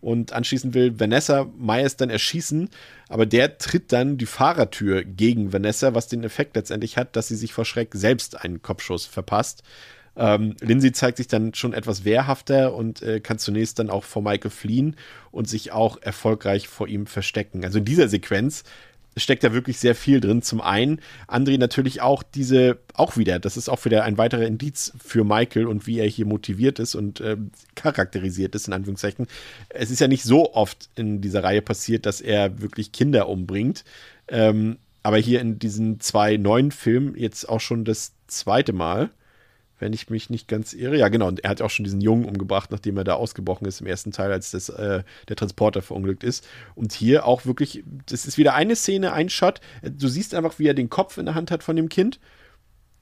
und 0.00 0.32
anschließend 0.32 0.74
will 0.74 0.98
Vanessa 0.98 1.46
Myers 1.58 1.96
dann 1.96 2.10
erschießen, 2.10 2.68
aber 3.08 3.26
der 3.26 3.58
tritt 3.58 3.92
dann 3.92 4.18
die 4.18 4.26
Fahrertür 4.26 5.04
gegen 5.04 5.52
Vanessa, 5.52 5.94
was 5.94 6.08
den 6.08 6.24
Effekt 6.24 6.56
letztendlich 6.56 6.96
hat, 6.96 7.16
dass 7.16 7.28
sie 7.28 7.36
sich 7.36 7.52
vor 7.52 7.64
Schreck 7.64 7.90
selbst 7.92 8.40
einen 8.40 8.62
Kopfschuss 8.62 9.06
verpasst. 9.06 9.62
Ähm, 10.16 10.56
Lindsay 10.60 10.92
zeigt 10.92 11.18
sich 11.18 11.28
dann 11.28 11.54
schon 11.54 11.72
etwas 11.72 12.04
wehrhafter 12.04 12.74
und 12.74 13.00
äh, 13.02 13.20
kann 13.20 13.38
zunächst 13.38 13.78
dann 13.78 13.90
auch 13.90 14.04
vor 14.04 14.22
Michael 14.22 14.50
fliehen 14.50 14.96
und 15.30 15.48
sich 15.48 15.72
auch 15.72 15.98
erfolgreich 16.02 16.68
vor 16.68 16.88
ihm 16.88 17.06
verstecken. 17.06 17.64
Also 17.64 17.78
in 17.78 17.84
dieser 17.84 18.08
Sequenz 18.08 18.64
steckt 19.16 19.44
da 19.44 19.52
wirklich 19.52 19.78
sehr 19.78 19.94
viel 19.94 20.20
drin. 20.20 20.42
Zum 20.42 20.60
einen, 20.60 21.00
André 21.26 21.58
natürlich 21.58 22.00
auch 22.00 22.22
diese, 22.22 22.78
auch 22.94 23.16
wieder, 23.16 23.38
das 23.38 23.56
ist 23.56 23.68
auch 23.68 23.84
wieder 23.84 24.04
ein 24.04 24.18
weiterer 24.18 24.46
Indiz 24.46 24.92
für 25.02 25.24
Michael 25.24 25.66
und 25.66 25.86
wie 25.86 25.98
er 25.98 26.06
hier 26.06 26.26
motiviert 26.26 26.78
ist 26.78 26.94
und 26.94 27.20
ähm, 27.20 27.50
charakterisiert 27.74 28.54
ist, 28.54 28.68
in 28.68 28.74
Anführungszeichen. 28.74 29.26
Es 29.68 29.90
ist 29.90 30.00
ja 30.00 30.08
nicht 30.08 30.22
so 30.22 30.54
oft 30.54 30.90
in 30.96 31.20
dieser 31.20 31.42
Reihe 31.42 31.62
passiert, 31.62 32.06
dass 32.06 32.20
er 32.20 32.60
wirklich 32.60 32.92
Kinder 32.92 33.28
umbringt. 33.28 33.84
Ähm, 34.28 34.78
aber 35.02 35.18
hier 35.18 35.40
in 35.40 35.58
diesen 35.58 36.00
zwei 36.00 36.36
neuen 36.36 36.70
Filmen 36.70 37.16
jetzt 37.16 37.48
auch 37.48 37.60
schon 37.60 37.84
das 37.84 38.12
zweite 38.26 38.72
Mal, 38.72 39.10
wenn 39.80 39.92
ich 39.92 40.08
mich 40.10 40.30
nicht 40.30 40.46
ganz 40.48 40.72
irre. 40.72 40.96
Ja, 40.96 41.08
genau. 41.08 41.28
Und 41.28 41.40
er 41.42 41.50
hat 41.50 41.62
auch 41.62 41.70
schon 41.70 41.84
diesen 41.84 42.00
Jungen 42.00 42.24
umgebracht, 42.24 42.70
nachdem 42.70 42.96
er 42.96 43.04
da 43.04 43.14
ausgebrochen 43.14 43.66
ist 43.66 43.80
im 43.80 43.86
ersten 43.86 44.12
Teil, 44.12 44.30
als 44.30 44.50
das, 44.52 44.68
äh, 44.68 45.02
der 45.28 45.36
Transporter 45.36 45.82
verunglückt 45.82 46.22
ist. 46.22 46.46
Und 46.74 46.92
hier 46.92 47.26
auch 47.26 47.46
wirklich, 47.46 47.82
das 48.06 48.26
ist 48.26 48.38
wieder 48.38 48.54
eine 48.54 48.76
Szene, 48.76 49.12
ein 49.12 49.28
Shot. 49.28 49.60
Du 49.82 50.08
siehst 50.08 50.34
einfach, 50.34 50.58
wie 50.58 50.66
er 50.68 50.74
den 50.74 50.90
Kopf 50.90 51.18
in 51.18 51.26
der 51.26 51.34
Hand 51.34 51.50
hat 51.50 51.62
von 51.62 51.76
dem 51.76 51.88
Kind. 51.88 52.20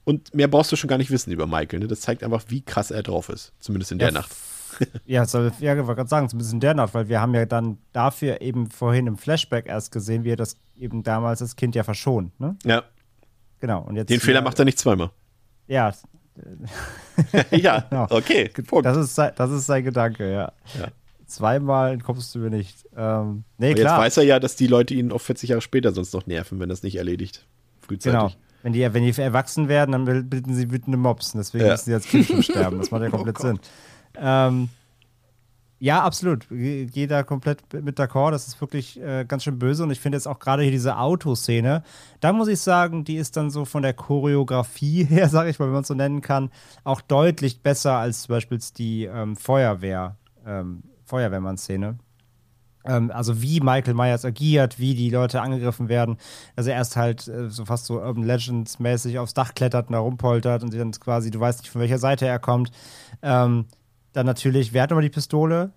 Und 0.05 0.33
mehr 0.33 0.47
brauchst 0.47 0.71
du 0.71 0.75
schon 0.75 0.87
gar 0.87 0.97
nicht 0.97 1.11
wissen 1.11 1.31
über 1.31 1.45
Michael. 1.45 1.79
Ne? 1.79 1.87
Das 1.87 2.01
zeigt 2.01 2.23
einfach, 2.23 2.43
wie 2.47 2.61
krass 2.61 2.89
er 2.91 3.03
drauf 3.03 3.29
ist. 3.29 3.53
Zumindest 3.59 3.91
in 3.91 3.99
der 3.99 4.09
Ja, 4.09 4.13
Nacht. 4.13 4.31
Ja, 5.05 5.25
soll, 5.25 5.51
ja, 5.59 5.73
ich 5.73 5.79
wollte 5.79 5.95
gerade 5.95 6.09
sagen, 6.09 6.29
zumindest 6.29 6.53
in 6.53 6.59
der 6.59 6.75
Nacht, 6.75 6.93
weil 6.93 7.09
wir 7.09 7.19
haben 7.19 7.33
ja 7.33 7.45
dann 7.45 7.79
dafür 7.91 8.39
eben 8.39 8.69
vorhin 8.69 9.07
im 9.07 9.17
Flashback 9.17 9.65
erst 9.65 9.91
gesehen, 9.91 10.23
wie 10.23 10.31
er 10.31 10.35
das 10.35 10.57
eben 10.77 11.01
damals 11.03 11.39
das 11.39 11.55
Kind 11.55 11.75
ja 11.75 11.83
verschont. 11.83 12.39
Ne? 12.39 12.55
Ja, 12.63 12.83
Genau. 13.59 13.81
Und 13.81 13.95
jetzt 13.95 14.09
den 14.09 14.19
Fehler 14.19 14.41
macht 14.41 14.57
er 14.59 14.65
nicht 14.65 14.79
zweimal. 14.79 15.11
Ja, 15.67 15.93
ja, 17.51 17.85
Genau. 17.89 18.07
okay. 18.09 18.49
Punkt. 18.67 18.85
das 18.85 18.97
ist, 18.97 19.15
sein, 19.15 19.31
das 19.35 19.51
ist 19.51 19.65
sein 19.65 19.83
Gedanke, 19.83 20.31
ja. 20.31 20.51
Ja. 20.79 20.87
Zweimal 21.25 21.93
entkommst 21.93 22.33
du 22.33 22.39
mir 22.39 22.49
nicht. 22.49 22.85
Ähm, 22.97 23.43
nee, 23.57 23.69
jetzt 23.69 23.83
weiß 23.85 24.17
er 24.17 24.23
ja, 24.23 24.39
dass 24.39 24.55
die 24.55 24.67
Leute 24.67 24.93
ihn 24.95 25.11
auch 25.11 25.21
40 25.21 25.49
Jahre 25.49 25.61
später 25.61 25.91
sonst 25.91 26.13
noch 26.13 26.25
nerven, 26.25 26.59
wenn 26.59 26.71
es 26.71 26.81
nicht 26.81 26.95
erledigt. 26.95 27.45
Frühzeitig. 27.81 28.19
Genau. 28.19 28.31
Wenn 28.63 28.73
die, 28.73 28.93
wenn 28.93 29.03
die 29.03 29.21
erwachsen 29.21 29.67
werden, 29.69 29.91
dann 29.91 30.05
bilden 30.29 30.53
sie 30.55 30.71
wütende 30.71 30.97
Mobs. 30.97 31.31
Deswegen 31.33 31.65
Ja. 31.65 31.71
müssen 31.71 31.85
sie 31.85 31.93
als 31.93 32.07
Kind 32.07 32.25
schon 32.25 32.43
sterben. 32.43 32.79
Das 32.79 32.91
macht 32.91 33.03
ja 33.03 33.07
Oh 33.09 33.11
komplett 33.11 33.35
Gott. 33.35 33.45
Sinn. 33.45 33.59
Ähm, 34.17 34.69
ja, 35.79 36.03
absolut. 36.03 36.47
Ge- 36.49 36.85
Gehe 36.87 37.07
da 37.07 37.23
komplett 37.23 37.61
mit 37.73 37.97
d'accord. 37.99 38.31
Das 38.31 38.47
ist 38.47 38.59
wirklich 38.59 38.99
äh, 39.01 39.25
ganz 39.25 39.43
schön 39.43 39.59
böse. 39.59 39.83
Und 39.83 39.91
ich 39.91 39.99
finde 39.99 40.17
jetzt 40.17 40.27
auch 40.27 40.39
gerade 40.39 40.63
hier 40.63 40.71
diese 40.71 40.97
Autoszene, 40.97 41.83
da 42.19 42.33
muss 42.33 42.47
ich 42.49 42.59
sagen, 42.59 43.05
die 43.05 43.15
ist 43.15 43.37
dann 43.37 43.49
so 43.49 43.65
von 43.65 43.81
der 43.81 43.93
Choreografie 43.93 45.05
her, 45.09 45.29
sage 45.29 45.49
ich 45.49 45.59
mal, 45.59 45.65
wenn 45.65 45.73
man 45.73 45.81
es 45.81 45.87
so 45.87 45.93
nennen 45.93 46.21
kann, 46.21 46.49
auch 46.83 47.01
deutlich 47.01 47.61
besser 47.61 47.93
als 47.93 48.23
zum 48.23 48.33
Beispiel 48.35 48.59
die 48.77 49.05
ähm, 49.05 49.35
Feuerwehr, 49.35 50.17
ähm, 50.45 50.83
Feuerwehrmann-Szene. 51.05 51.97
Ähm, 52.85 53.11
also 53.11 53.41
wie 53.41 53.59
Michael 53.59 53.93
Myers 53.93 54.23
agiert, 54.25 54.79
wie 54.79 54.95
die 54.95 55.09
Leute 55.09 55.41
angegriffen 55.41 55.89
werden. 55.89 56.17
Also 56.55 56.69
er 56.69 56.77
erst 56.77 56.95
halt 56.95 57.27
äh, 57.27 57.49
so 57.49 57.65
fast 57.65 57.85
so 57.85 57.99
Urban 58.01 58.23
Legends 58.23 58.79
mäßig 58.79 59.19
aufs 59.19 59.33
Dach 59.33 59.53
klettert 59.53 59.87
und 59.87 59.93
da 59.93 59.99
rumpoltert 59.99 60.63
und 60.63 60.73
dann 60.73 60.91
quasi, 60.91 61.29
du 61.31 61.39
weißt 61.39 61.59
nicht, 61.61 61.71
von 61.71 61.81
welcher 61.81 61.97
Seite 61.99 62.25
er 62.25 62.39
kommt. 62.39 62.71
Ähm, 63.21 63.65
dann 64.13 64.25
natürlich, 64.25 64.73
wer 64.73 64.83
hat 64.83 64.89
nochmal 64.89 65.03
die 65.03 65.09
Pistole? 65.09 65.71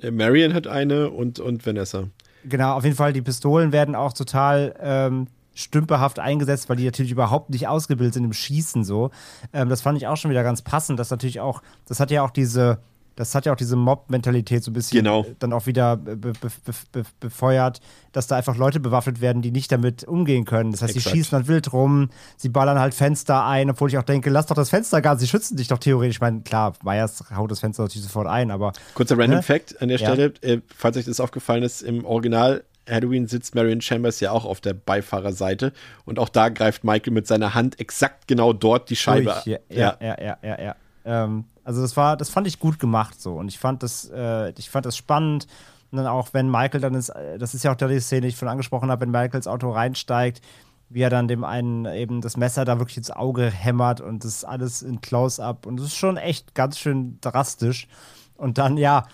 Äh, 0.00 0.10
Marion 0.10 0.54
hat 0.54 0.66
eine 0.66 1.10
und, 1.10 1.40
und 1.40 1.66
Vanessa. 1.66 2.04
Genau, 2.44 2.74
auf 2.74 2.84
jeden 2.84 2.96
Fall, 2.96 3.12
die 3.12 3.22
Pistolen 3.22 3.72
werden 3.72 3.94
auch 3.94 4.12
total 4.12 4.74
ähm, 4.80 5.28
stümperhaft 5.54 6.18
eingesetzt, 6.18 6.68
weil 6.68 6.76
die 6.76 6.84
natürlich 6.84 7.12
überhaupt 7.12 7.50
nicht 7.50 7.68
ausgebildet 7.68 8.14
sind 8.14 8.24
im 8.24 8.32
Schießen 8.32 8.84
so. 8.84 9.10
Ähm, 9.52 9.68
das 9.68 9.82
fand 9.82 9.98
ich 9.98 10.06
auch 10.06 10.16
schon 10.16 10.30
wieder 10.30 10.42
ganz 10.42 10.62
passend, 10.62 10.98
dass 10.98 11.10
natürlich 11.10 11.40
auch, 11.40 11.62
das 11.86 12.00
hat 12.00 12.10
ja 12.10 12.24
auch 12.24 12.30
diese, 12.30 12.78
das 13.16 13.34
hat 13.34 13.46
ja 13.46 13.52
auch 13.52 13.56
diese 13.56 13.76
Mob-Mentalität 13.76 14.64
so 14.64 14.70
ein 14.70 14.74
bisschen 14.74 14.98
Genau. 14.98 15.22
äh, 15.24 15.34
dann 15.38 15.52
auch 15.52 15.66
wieder 15.66 15.96
be 15.96 16.16
be 16.16 16.32
be 16.32 16.50
be 16.92 17.02
befeuert, 17.20 17.80
dass 18.12 18.26
da 18.26 18.36
einfach 18.36 18.56
Leute 18.56 18.80
bewaffnet 18.80 19.20
werden, 19.20 19.42
die 19.42 19.50
nicht 19.50 19.70
damit 19.72 20.04
umgehen 20.04 20.44
können. 20.44 20.70
Das 20.72 20.82
heißt, 20.82 20.94
sie 20.94 21.00
schießen 21.00 21.38
dann 21.38 21.48
wild 21.48 21.72
rum, 21.72 22.10
sie 22.36 22.48
ballern 22.48 22.78
halt 22.78 22.94
Fenster 22.94 23.44
ein, 23.44 23.70
obwohl 23.70 23.88
ich 23.88 23.98
auch 23.98 24.02
denke, 24.02 24.30
lass 24.30 24.46
doch 24.46 24.56
das 24.56 24.70
Fenster 24.70 25.00
gar, 25.02 25.18
sie 25.18 25.26
schützen 25.28 25.56
dich 25.56 25.68
doch 25.68 25.78
theoretisch. 25.78 26.16
Ich 26.16 26.20
meine, 26.20 26.40
klar, 26.42 26.72
Meyers 26.82 27.24
haut 27.34 27.50
das 27.50 27.60
Fenster 27.60 27.82
natürlich 27.82 28.04
sofort 28.04 28.26
ein, 28.28 28.50
aber 28.50 28.72
Kurzer 28.94 29.18
Random 29.18 29.38
Ne? 29.38 29.42
Fact 29.42 29.80
an 29.80 29.88
der 29.88 29.98
Ja. 29.98 30.08
Stelle, 30.08 30.32
äh, 30.42 30.58
falls 30.76 30.96
euch 30.96 31.04
das 31.04 31.20
aufgefallen 31.20 31.62
ist, 31.62 31.82
im 31.82 32.04
Original 32.04 32.64
Halloween 32.90 33.28
sitzt 33.28 33.54
Marion 33.54 33.80
Chambers 33.80 34.18
ja 34.20 34.32
auch 34.32 34.44
auf 34.44 34.60
der 34.60 34.74
Beifahrerseite 34.74 35.72
und 36.04 36.18
auch 36.18 36.28
da 36.28 36.48
greift 36.48 36.82
Michael 36.84 37.12
mit 37.12 37.26
seiner 37.26 37.54
Hand 37.54 37.78
exakt 37.78 38.26
genau 38.26 38.52
dort 38.52 38.90
die 38.90 38.96
Scheibe. 38.96 39.24
Durch, 39.44 39.46
ja, 39.46 39.58
ja, 39.68 39.96
ja, 40.00 40.16
ja, 40.20 40.38
ja. 40.42 40.60
ja. 40.62 40.76
Ähm, 41.04 41.44
also 41.64 41.80
das 41.80 41.96
war, 41.96 42.16
das 42.16 42.30
fand 42.30 42.46
ich 42.46 42.58
gut 42.58 42.78
gemacht 42.78 43.20
so 43.20 43.34
und 43.34 43.48
ich 43.48 43.58
fand 43.58 43.82
das, 43.82 44.10
äh, 44.12 44.52
ich 44.58 44.70
fand 44.70 44.86
das 44.86 44.96
spannend. 44.96 45.46
Und 45.90 45.98
dann 45.98 46.06
auch, 46.06 46.28
wenn 46.32 46.50
Michael 46.50 46.80
dann 46.80 46.94
ist, 46.94 47.12
das 47.38 47.52
ist 47.54 47.64
ja 47.64 47.72
auch 47.72 47.76
die 47.76 48.00
Szene, 48.00 48.22
die 48.22 48.28
ich 48.28 48.36
von 48.36 48.48
angesprochen 48.48 48.90
habe, 48.90 49.02
wenn 49.02 49.10
Michael 49.10 49.36
ins 49.36 49.46
Auto 49.46 49.70
reinsteigt, 49.70 50.40
wie 50.88 51.02
er 51.02 51.10
dann 51.10 51.28
dem 51.28 51.44
einen 51.44 51.84
eben 51.84 52.22
das 52.22 52.36
Messer 52.38 52.64
da 52.64 52.78
wirklich 52.78 52.96
ins 52.96 53.10
Auge 53.10 53.50
hämmert 53.50 54.00
und 54.00 54.24
das 54.24 54.44
alles 54.44 54.82
in 54.82 55.02
Close-up 55.02 55.66
und 55.66 55.76
das 55.76 55.86
ist 55.86 55.96
schon 55.96 56.16
echt 56.16 56.54
ganz 56.54 56.78
schön 56.78 57.18
drastisch. 57.20 57.88
Und 58.36 58.58
dann, 58.58 58.78
ja, 58.78 59.06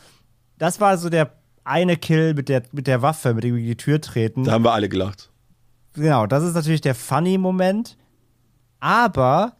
das 0.56 0.80
war 0.80 0.96
so 0.98 1.10
der 1.10 1.32
eine 1.64 1.96
Kill 1.96 2.34
mit 2.34 2.48
der, 2.48 2.62
mit 2.72 2.86
der 2.86 3.02
Waffe, 3.02 3.34
mit 3.34 3.44
dem 3.44 3.56
wir 3.56 3.62
die 3.62 3.76
Tür 3.76 4.00
treten 4.00 4.44
Da 4.44 4.52
haben 4.52 4.64
wir 4.64 4.72
alle 4.72 4.88
gelacht. 4.88 5.30
genau, 5.94 6.26
das 6.26 6.44
ist 6.44 6.54
natürlich 6.54 6.80
der 6.80 6.94
funny-Moment. 6.94 7.96
Aber 8.80 9.57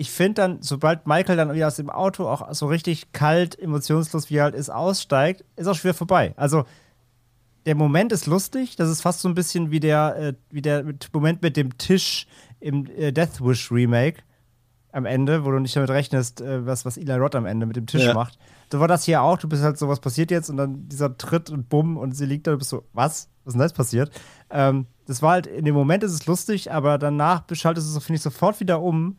ich 0.00 0.10
finde 0.12 0.34
dann, 0.34 0.62
sobald 0.62 1.06
Michael 1.08 1.36
dann 1.36 1.52
wieder 1.52 1.66
aus 1.66 1.76
dem 1.76 1.90
Auto 1.90 2.26
auch 2.28 2.54
so 2.54 2.66
richtig 2.66 3.12
kalt, 3.12 3.58
emotionslos 3.58 4.30
wie 4.30 4.36
er 4.36 4.44
halt 4.44 4.54
ist, 4.54 4.70
aussteigt, 4.70 5.44
ist 5.56 5.66
auch 5.66 5.74
schwer 5.74 5.92
vorbei. 5.92 6.32
Also 6.36 6.64
der 7.66 7.74
Moment 7.74 8.12
ist 8.12 8.26
lustig, 8.26 8.76
das 8.76 8.88
ist 8.88 9.02
fast 9.02 9.20
so 9.20 9.28
ein 9.28 9.34
bisschen 9.34 9.72
wie 9.72 9.80
der, 9.80 10.16
äh, 10.16 10.32
wie 10.50 10.62
der 10.62 10.84
Moment 11.12 11.42
mit 11.42 11.56
dem 11.56 11.76
Tisch 11.78 12.28
im 12.60 12.86
äh, 12.96 13.12
Death 13.12 13.44
Wish 13.44 13.72
Remake 13.72 14.22
am 14.92 15.04
Ende, 15.04 15.44
wo 15.44 15.50
du 15.50 15.58
nicht 15.58 15.74
damit 15.74 15.90
rechnest, 15.90 16.40
äh, 16.40 16.64
was, 16.64 16.84
was 16.84 16.96
Eli 16.96 17.12
Roth 17.14 17.34
am 17.34 17.44
Ende 17.44 17.66
mit 17.66 17.76
dem 17.76 17.86
Tisch 17.86 18.04
Ja. 18.04 18.14
macht. 18.14 18.38
So 18.72 18.78
war 18.78 18.88
das 18.88 19.04
hier 19.04 19.20
auch, 19.20 19.36
du 19.36 19.48
bist 19.48 19.62
halt 19.64 19.78
so, 19.78 19.88
was 19.88 19.98
passiert 20.00 20.30
jetzt? 20.30 20.48
Und 20.48 20.58
dann 20.58 20.88
dieser 20.88 21.18
Tritt 21.18 21.50
und 21.50 21.68
Bumm 21.68 21.96
und 21.96 22.12
sie 22.12 22.24
liegt 22.24 22.46
da, 22.46 22.52
du 22.52 22.58
bist 22.58 22.70
so, 22.70 22.84
was? 22.92 23.28
Was 23.44 23.52
ist 23.52 23.54
denn 23.54 23.60
das 23.60 23.72
passiert? 23.72 24.10
Ähm, 24.50 24.86
das 25.06 25.22
war 25.22 25.32
halt, 25.32 25.46
in 25.48 25.64
dem 25.64 25.74
Moment 25.74 26.04
ist 26.04 26.12
es 26.12 26.26
lustig, 26.26 26.70
aber 26.70 26.98
danach 26.98 27.42
schaltet 27.52 27.82
es, 27.82 27.90
so, 27.90 27.98
finde 28.00 28.16
ich, 28.16 28.22
sofort 28.22 28.60
wieder 28.60 28.80
um, 28.80 29.16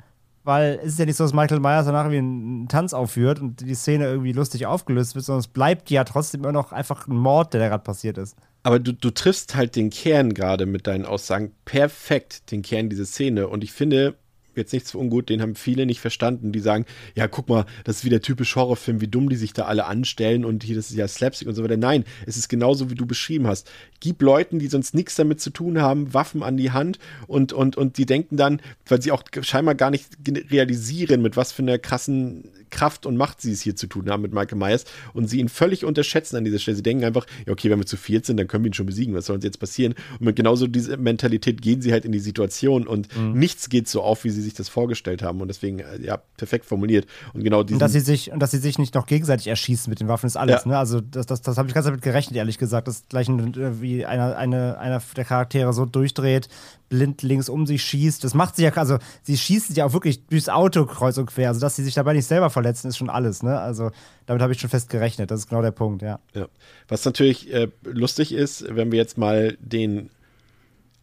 weil 0.50 0.80
es 0.82 0.94
ist 0.94 1.00
ja 1.00 1.06
nicht 1.06 1.16
so, 1.16 1.24
dass 1.24 1.32
Michael 1.32 1.60
Myers 1.60 1.86
danach 1.86 2.06
irgendwie 2.06 2.18
einen 2.18 2.68
Tanz 2.68 2.96
aufführt 2.96 3.40
und 3.40 3.62
die 3.62 3.76
Szene 3.76 4.08
irgendwie 4.08 4.32
lustig 4.32 4.66
aufgelöst 4.66 5.14
wird, 5.14 5.24
sondern 5.24 5.42
es 5.42 5.48
bleibt 5.48 5.92
ja 5.92 6.04
trotzdem 6.04 6.42
immer 6.42 6.52
noch 6.52 6.72
einfach 6.72 7.08
ein 7.08 7.16
Mord, 7.16 7.54
der 7.54 7.62
da 7.62 7.68
gerade 7.68 7.84
passiert 7.84 8.18
ist. 8.18 8.36
Aber 8.64 8.80
du, 8.80 8.92
du 8.92 9.12
triffst 9.12 9.56
halt 9.56 9.76
den 9.76 9.92
Kern 9.92 10.34
gerade 10.34 10.66
mit 10.66 10.88
deinen 10.88 11.06
Aussagen 11.06 11.52
perfekt, 11.66 12.52
den 12.52 12.64
Kern 12.64 12.90
dieser 12.90 13.06
Szene. 13.06 13.48
Und 13.48 13.64
ich 13.64 13.72
finde, 13.72 14.16
jetzt 14.60 14.74
nichts 14.74 14.92
für 14.92 14.98
ungut, 14.98 15.30
den 15.30 15.42
haben 15.42 15.56
viele 15.56 15.86
nicht 15.86 16.00
verstanden, 16.00 16.52
die 16.52 16.60
sagen, 16.60 16.86
ja, 17.16 17.28
guck 17.28 17.50
mal, 17.50 17.66
das 17.84 17.98
ist 17.98 18.06
wieder 18.06 18.22
typisch 18.22 18.56
Horrorfilm, 18.56 19.02
wie 19.02 19.08
dumm 19.08 19.30
die 19.30 19.36
sich 19.36 19.54
da 19.54 19.66
alle 19.66 19.86
anstellen 19.86 20.46
und 20.46 20.64
hier, 20.64 20.76
das 20.76 20.90
ist 20.90 20.98
ja 20.98 21.08
Slapstick 21.08 21.48
und 21.48 21.56
so 21.56 21.64
weiter. 21.64 21.78
Nein, 21.78 22.04
es 22.26 22.38
ist 22.38 22.50
genauso, 22.50 22.90
wie 22.90 22.96
du 22.96 23.06
beschrieben 23.06 23.48
hast. 23.48 23.70
Gib 24.00 24.22
Leuten, 24.22 24.60
die 24.60 24.68
sonst 24.68 24.94
nichts 24.94 25.16
damit 25.16 25.42
zu 25.42 25.50
tun 25.50 25.82
haben, 25.82 26.14
Waffen 26.14 26.44
an 26.44 26.58
die 26.58 26.72
Hand 26.72 27.00
und, 27.28 27.54
und, 27.54 27.78
und 27.78 27.98
die 27.98 28.06
denken 28.06 28.38
dann, 28.38 28.62
weil 28.86 29.02
sie 29.02 29.12
auch 29.12 29.24
scheinbar 29.42 29.76
gar 29.76 29.92
nicht 29.92 30.10
realisieren, 30.52 31.22
mit 31.22 31.38
was 31.38 31.52
für 31.52 31.62
einer 31.64 31.80
krassen 31.80 32.50
Kraft 32.70 33.06
und 33.06 33.18
Macht 33.18 33.42
sie 33.42 33.52
es 33.52 33.62
hier 33.62 33.76
zu 33.76 33.88
tun 33.88 34.10
haben 34.10 34.22
mit 34.22 34.34
Michael 34.34 34.58
Myers 34.58 34.86
und 35.14 35.28
sie 35.28 35.40
ihn 35.40 35.50
völlig 35.50 35.86
unterschätzen 35.86 36.38
an 36.38 36.44
dieser 36.46 36.60
Stelle. 36.60 36.78
Sie 36.78 36.84
denken 36.84 37.04
einfach, 37.04 37.26
ja, 37.46 37.54
okay, 37.54 37.70
wenn 37.70 37.80
wir 37.80 37.86
zu 37.86 37.98
viert 37.98 38.26
sind, 38.26 38.38
dann 38.38 38.48
können 38.48 38.64
wir 38.64 38.70
ihn 38.70 38.74
schon 38.74 38.86
besiegen. 38.86 39.14
Was 39.14 39.26
soll 39.26 39.36
uns 39.36 39.46
jetzt 39.46 39.60
passieren? 39.60 39.96
Und 40.20 40.22
mit 40.28 40.36
genauso 40.36 40.68
dieser 40.68 40.98
Mentalität 40.98 41.62
gehen 41.62 41.82
sie 41.82 41.92
halt 41.92 42.06
in 42.06 42.12
die 42.12 42.20
Situation 42.20 42.88
und 42.88 43.08
nichts 43.34 43.70
geht 43.70 43.88
so 43.88 44.02
auf, 44.02 44.24
wie 44.24 44.30
sie 44.30 44.42
sich 44.42 44.54
das 44.54 44.70
vorgestellt 44.70 45.22
haben. 45.22 45.42
Und 45.42 45.48
deswegen, 45.48 45.80
äh, 45.80 46.02
ja, 46.02 46.18
perfekt 46.38 46.66
formuliert. 46.66 47.06
Und 47.34 47.44
genau 47.44 47.64
diesen. 47.64 47.76
Und 47.76 47.80
dass 47.82 47.92
sie 47.94 48.00
sich, 48.00 48.32
und 48.32 48.40
dass 48.40 48.52
sie 48.52 48.58
sich 48.58 48.78
nicht 48.78 48.96
noch 48.96 49.06
gegenseitig 49.06 49.48
erschießen 49.48 49.90
mit 49.90 50.00
den 50.00 50.08
Waffen 50.08 50.28
ist 50.28 50.38
alles, 50.38 50.64
Ja. 50.64 50.72
ne? 50.72 50.78
Also 50.78 51.02
das, 51.02 51.26
das, 51.26 51.42
das 51.42 51.58
habe 51.58 51.68
ich 51.68 51.74
ganz 51.74 51.86
damit 51.86 52.02
gerechnet, 52.02 52.38
ehrlich 52.38 52.58
gesagt, 52.58 52.88
dass 52.88 53.04
gleich 53.10 53.28
ein, 53.28 53.54
äh, 53.56 53.82
wie 53.82 54.06
einer, 54.06 54.38
eine, 54.38 54.78
einer 54.80 55.02
der 55.16 55.26
Charaktere 55.26 55.74
so 55.74 55.86
durchdreht, 55.86 56.48
blind 56.90 57.22
links 57.22 57.48
um 57.48 57.66
sich 57.66 57.84
schießt. 57.84 58.24
Das 58.24 58.34
macht 58.34 58.56
sie 58.56 58.64
ja, 58.64 58.74
also 58.74 58.98
sie 59.24 59.38
schießen 59.38 59.76
ja 59.76 59.86
auch 59.86 59.94
wirklich 59.94 60.26
durchs 60.26 60.50
Auto 60.50 60.86
kreuz 60.86 61.18
und 61.18 61.28
quer. 61.28 61.50
Also 61.50 61.62
dass 61.62 61.76
sie 61.76 61.84
sich 61.84 61.94
dabei 61.94 62.14
nicht 62.14 62.26
selber 62.26 62.50
verletzen, 62.50 62.88
ist 62.88 62.98
schon 62.98 63.10
alles, 63.10 63.44
ne? 63.44 63.60
Also 63.60 63.92
damit 64.26 64.42
habe 64.42 64.52
ich 64.54 64.60
schon 64.60 64.70
fest 64.70 64.90
gerechnet. 64.90 65.32
Das 65.32 65.42
ist 65.42 65.48
genau 65.48 65.62
der 65.62 65.72
Punkt, 65.72 66.02
ja. 66.02 66.20
Ja. 66.34 66.48
Was 66.88 67.06
natürlich 67.06 67.54
äh, 67.54 67.70
lustig 67.84 68.34
ist, 68.34 68.66
wenn 68.76 68.92
wir 68.92 68.98
jetzt 68.98 69.18
mal 69.18 69.56
den 69.62 70.10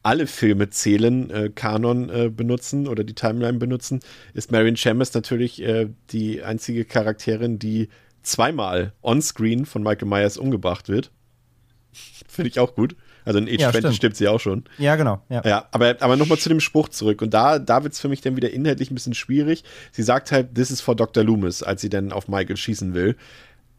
alle 0.03 0.29
Filme 0.29 0.71
zählen, 0.71 1.31
äh, 1.31 1.51
Kanon 1.53 2.11
äh, 2.11 2.31
benutzen 2.31 2.87
oder 2.87 3.03
die 3.03 3.15
Timeline 3.15 3.59
benutzen, 3.59 4.01
ist 4.35 4.53
Marion 4.53 4.77
Chambers 4.77 5.13
natürlich 5.15 5.61
äh, 5.61 5.89
die 6.11 6.45
einzige 6.45 6.85
Charakterin, 6.85 7.59
die 7.59 7.89
zweimal 8.23 8.93
on-screen 9.03 9.67
von 9.67 9.83
Michael 9.83 10.07
Myers 10.09 10.37
umgebracht 10.37 10.89
wird. 10.89 11.11
Finde 12.29 12.51
ich 12.51 12.61
auch 12.61 12.75
gut. 12.75 12.95
Also 13.27 13.39
in 13.39 13.47
Age 13.49 13.61
Ja, 13.61 13.71
20 13.71 13.79
stimmt. 13.81 13.95
stirbt 13.97 14.17
sie 14.17 14.29
auch 14.29 14.41
schon. 14.41 14.65
Ja, 14.79 14.97
genau. 14.97 15.21
Ja. 15.29 15.43
Ja, 15.45 15.69
aber, 15.73 15.97
aber 16.01 16.17
nochmal 16.17 16.39
zu 16.39 16.49
dem 16.49 16.61
Spruch 16.61 16.89
zurück. 16.89 17.21
Und 17.21 17.35
da, 17.35 17.59
da 17.59 17.83
wird 17.83 17.93
es 17.93 18.01
für 18.01 18.09
mich 18.09 18.23
dann 18.23 18.37
wieder 18.37 18.51
inhaltlich 18.51 18.91
ein 18.91 18.95
bisschen 18.95 19.13
schwierig. 19.15 19.65
Sie 19.93 20.03
sagt 20.03 20.33
halt, 20.33 20.55
this 20.55 20.71
is 20.71 20.81
for 20.81 20.97
Dr. 20.97 21.23
Loomis, 21.23 21.63
als 21.63 21.83
sie 21.83 21.91
dann 21.91 22.13
auf 22.13 22.29
Michael 22.29 22.57
schießen 22.57 22.95
will. 22.95 23.17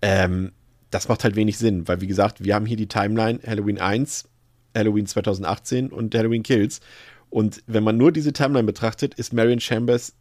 Ähm, 0.03 0.51
das 0.91 1.07
macht 1.07 1.23
halt 1.23 1.35
wenig 1.35 1.57
Sinn, 1.57 1.87
weil 1.87 2.01
wie 2.01 2.07
gesagt, 2.07 2.43
wir 2.43 2.53
haben 2.53 2.65
hier 2.67 2.77
die 2.77 2.87
Timeline 2.87 3.39
Halloween 3.45 3.79
1, 3.79 4.25
Halloween 4.75 5.07
2018 5.07 5.89
und 5.91 6.13
Halloween 6.13 6.43
Kills. 6.43 6.81
Und 7.29 7.63
wenn 7.67 7.83
man 7.83 7.97
nur 7.97 8.11
diese 8.11 8.31
Timeline 8.33 8.65
betrachtet, 8.65 9.15
ist 9.15 9.33
Marion 9.33 9.59
Chambers, 9.59 10.13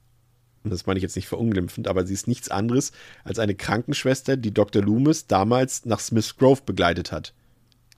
das 0.64 0.86
meine 0.86 0.98
ich 0.98 1.02
jetzt 1.02 1.14
nicht 1.14 1.28
verunglimpfend, 1.28 1.86
aber 1.86 2.04
sie 2.06 2.14
ist 2.14 2.26
nichts 2.26 2.48
anderes 2.48 2.90
als 3.22 3.38
eine 3.38 3.54
Krankenschwester, 3.54 4.36
die 4.36 4.52
Dr. 4.52 4.82
Loomis 4.82 5.26
damals 5.28 5.84
nach 5.84 6.00
Smith 6.00 6.36
Grove 6.36 6.62
begleitet 6.66 7.12
hat. 7.12 7.32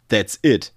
That's 0.09 0.38
it. 0.42 0.72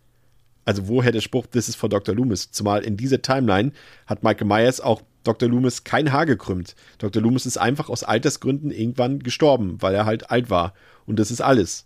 Also 0.65 0.88
woher 0.88 1.11
der 1.11 1.21
Spruch, 1.21 1.47
this 1.47 1.69
is 1.69 1.75
for 1.75 1.89
Dr. 1.89 2.13
Loomis? 2.15 2.51
Zumal 2.51 2.83
in 2.83 2.97
dieser 2.97 3.21
Timeline 3.21 3.71
hat 4.05 4.23
Michael 4.23 4.47
Myers 4.47 4.79
auch 4.79 5.01
Dr. 5.23 5.49
Loomis 5.49 5.83
kein 5.83 6.11
Haar 6.11 6.25
gekrümmt. 6.25 6.75
Dr. 6.97 7.21
Loomis 7.21 7.45
ist 7.45 7.57
einfach 7.57 7.89
aus 7.89 8.03
Altersgründen 8.03 8.71
irgendwann 8.71 9.19
gestorben, 9.19 9.81
weil 9.81 9.93
er 9.93 10.05
halt 10.05 10.31
alt 10.31 10.49
war. 10.49 10.73
Und 11.05 11.19
das 11.19 11.31
ist 11.31 11.41
alles. 11.41 11.85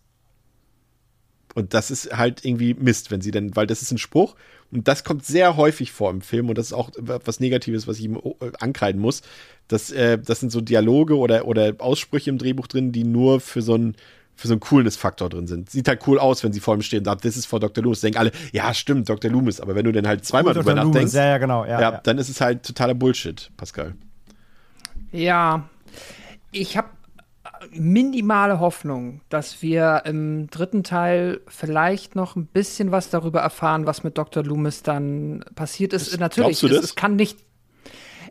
Und 1.53 1.73
das 1.73 1.89
ist 1.89 2.15
halt 2.15 2.43
irgendwie 2.43 2.73
Mist, 2.73 3.11
wenn 3.11 3.21
sie 3.21 3.31
dann, 3.31 3.55
weil 3.55 3.65
das 3.65 3.81
ist 3.81 3.91
ein 3.91 3.97
Spruch 3.97 4.35
und 4.71 4.89
das 4.89 5.05
kommt 5.05 5.25
sehr 5.25 5.55
häufig 5.55 5.93
vor 5.93 6.11
im 6.11 6.19
Film 6.19 6.49
und 6.49 6.57
das 6.57 6.67
ist 6.67 6.73
auch 6.73 6.91
was 6.97 7.39
Negatives, 7.39 7.87
was 7.87 7.97
ich 7.97 8.05
ihm 8.05 8.17
äh, 8.17 8.51
ankreiden 8.59 8.99
muss. 8.99 9.21
Das, 9.69 9.89
äh, 9.89 10.19
das 10.19 10.41
sind 10.41 10.51
so 10.51 10.59
Dialoge 10.59 11.17
oder, 11.17 11.47
oder 11.47 11.75
Aussprüche 11.79 12.29
im 12.29 12.37
Drehbuch 12.37 12.67
drin, 12.67 12.91
die 12.91 13.05
nur 13.05 13.39
für 13.39 13.61
so 13.61 13.75
ein 13.75 13.95
für 14.35 14.47
so 14.47 14.53
einen 14.53 14.59
Coolness-Faktor 14.59 15.29
drin 15.29 15.47
sind. 15.47 15.69
Sieht 15.69 15.87
halt 15.87 16.05
cool 16.07 16.19
aus, 16.19 16.43
wenn 16.43 16.53
sie 16.53 16.59
vor 16.59 16.75
ihm 16.75 16.81
stehen 16.81 16.99
und 16.99 17.05
sagen, 17.05 17.21
this 17.21 17.37
is 17.37 17.45
for 17.45 17.59
Dr. 17.59 17.83
Loomis. 17.83 18.01
Denken 18.01 18.17
alle, 18.17 18.31
ja, 18.51 18.73
stimmt, 18.73 19.09
Dr. 19.09 19.31
Loomis. 19.31 19.61
Aber 19.61 19.75
wenn 19.75 19.85
du 19.85 19.91
dann 19.91 20.07
halt 20.07 20.25
zweimal 20.25 20.53
drüber 20.53 20.75
Loomis. 20.75 20.93
nachdenkst, 20.93 21.13
ja, 21.13 21.25
ja, 21.25 21.37
genau. 21.37 21.65
Ja, 21.65 21.79
ja, 21.79 21.91
dann 22.03 22.17
ist 22.17 22.29
es 22.29 22.41
halt 22.41 22.63
totaler 22.63 22.93
Bullshit, 22.93 23.49
Pascal. 23.57 23.95
Ja, 25.11 25.69
ich 26.51 26.77
habe 26.77 26.89
minimale 27.71 28.59
Hoffnung, 28.59 29.21
dass 29.29 29.61
wir 29.61 30.03
im 30.05 30.47
dritten 30.47 30.83
Teil 30.83 31.41
vielleicht 31.47 32.15
noch 32.15 32.35
ein 32.35 32.47
bisschen 32.47 32.91
was 32.91 33.09
darüber 33.09 33.39
erfahren, 33.39 33.85
was 33.85 34.03
mit 34.03 34.17
Dr. 34.17 34.43
Loomis 34.43 34.83
dann 34.83 35.43
passiert 35.55 35.93
ist. 35.93 36.11
Das, 36.11 36.19
Natürlich, 36.19 36.59
du 36.59 36.67
das? 36.67 36.79
Es, 36.79 36.85
es 36.85 36.95
kann 36.95 37.15
nicht. 37.15 37.39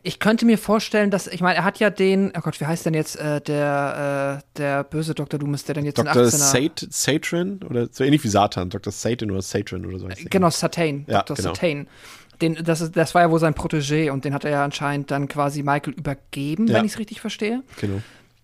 Ich 0.07 0.19
könnte 0.19 0.45
mir 0.45 0.59
vorstellen, 0.59 1.09
dass, 1.09 1.25
ich 1.25 1.41
meine, 1.41 1.55
er 1.55 1.63
hat 1.63 1.79
ja 1.79 1.89
den, 1.89 2.31
oh 2.37 2.41
Gott, 2.41 2.61
wie 2.61 2.67
heißt 2.67 2.85
denn 2.85 2.93
jetzt 2.93 3.15
äh, 3.15 3.41
der, 3.41 4.39
äh, 4.39 4.57
der 4.59 4.83
böse 4.83 5.15
Dr. 5.15 5.39
Loomis, 5.39 5.63
der 5.63 5.73
dann 5.73 5.83
jetzt 5.83 5.97
Dr. 5.97 6.21
in 6.21 6.29
18er... 6.29 6.87
Satran? 6.91 7.59
Oder 7.67 7.87
so 7.91 8.03
ähnlich 8.03 8.23
wie 8.23 8.27
Satan, 8.27 8.69
Dr. 8.69 8.93
Satan 8.93 9.31
oder 9.31 9.41
Satran 9.41 9.83
oder 9.83 9.97
so. 9.97 10.07
Genau, 10.29 10.51
Satan, 10.51 11.05
ja, 11.07 11.23
Dr. 11.23 11.37
Genau. 11.37 11.55
Satan. 11.55 11.87
Den, 12.39 12.53
das, 12.63 12.91
das 12.91 13.15
war 13.15 13.23
ja 13.23 13.31
wohl 13.31 13.39
sein 13.39 13.55
Protégé 13.55 14.11
und 14.11 14.25
den 14.25 14.35
hat 14.35 14.45
er 14.45 14.51
ja 14.51 14.63
anscheinend 14.63 15.09
dann 15.09 15.27
quasi 15.27 15.63
Michael 15.63 15.93
übergeben, 15.93 16.67
Ja. 16.67 16.75
wenn 16.75 16.85
ich 16.85 16.91
es 16.91 16.99
richtig 16.99 17.19
verstehe. 17.19 17.63
Genau. 17.81 17.99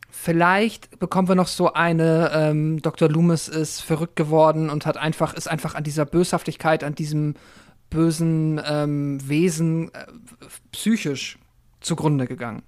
Vielleicht 0.10 0.98
bekommen 0.98 1.28
wir 1.28 1.36
noch 1.36 1.48
so 1.48 1.74
eine, 1.74 2.32
ähm, 2.34 2.82
Dr. 2.82 3.08
Loomis 3.08 3.48
ist 3.48 3.82
verrückt 3.82 4.16
geworden 4.16 4.72
und 4.72 4.88
hat 4.88 4.98
einfach, 4.98 5.36
ist 5.36 5.48
einfach 5.48 5.76
an 5.76 5.84
dieser 5.84 6.06
Böshaftigkeit, 6.06 6.84
an 6.84 6.96
diesem 6.96 7.36
bösen 7.92 8.60
ähm, 8.66 9.20
Wesen 9.30 9.94
äh, 9.94 10.06
psychisch 10.72 11.38
zugrunde 11.82 12.26
gegangen. 12.28 12.64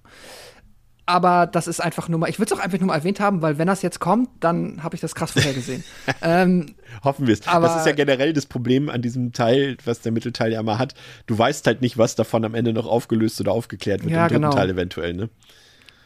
Aber 1.06 1.46
das 1.46 1.66
ist 1.66 1.80
einfach 1.80 2.08
nur 2.08 2.18
mal, 2.18 2.30
ich 2.30 2.38
will 2.38 2.46
es 2.46 2.52
auch 2.52 2.58
einfach 2.58 2.78
nur 2.78 2.86
mal 2.86 2.94
erwähnt 2.94 3.20
haben, 3.20 3.42
weil 3.42 3.58
wenn 3.58 3.66
das 3.66 3.82
jetzt 3.82 4.00
kommt, 4.00 4.30
dann 4.40 4.82
habe 4.82 4.94
ich 4.94 5.02
das 5.02 5.14
krass 5.14 5.32
vorhergesehen. 5.32 5.84
ähm, 6.22 6.74
Hoffen 7.02 7.26
wir 7.26 7.34
es. 7.34 7.46
Aber- 7.46 7.66
Das 7.66 7.76
ist 7.80 7.86
ja 7.86 7.92
generell 7.92 8.32
das 8.32 8.46
Problem 8.46 8.88
an 8.88 9.02
diesem 9.02 9.32
Teil, 9.32 9.76
was 9.84 10.00
der 10.00 10.12
Mittelteil 10.12 10.52
ja 10.52 10.60
immer 10.60 10.78
hat. 10.78 10.94
Du 11.26 11.36
weißt 11.36 11.66
halt 11.66 11.82
nicht, 11.82 11.98
was 11.98 12.14
davon 12.14 12.42
am 12.46 12.54
Ende 12.54 12.72
noch 12.72 12.86
aufgelöst 12.86 13.38
oder 13.40 13.52
aufgeklärt 13.52 14.02
wird 14.02 14.12
Ja, 14.14 14.22
im 14.22 14.28
dritten 14.28 14.42
genau. 14.44 14.54
Teil 14.54 14.70
eventuell, 14.70 15.12
ne? 15.12 15.28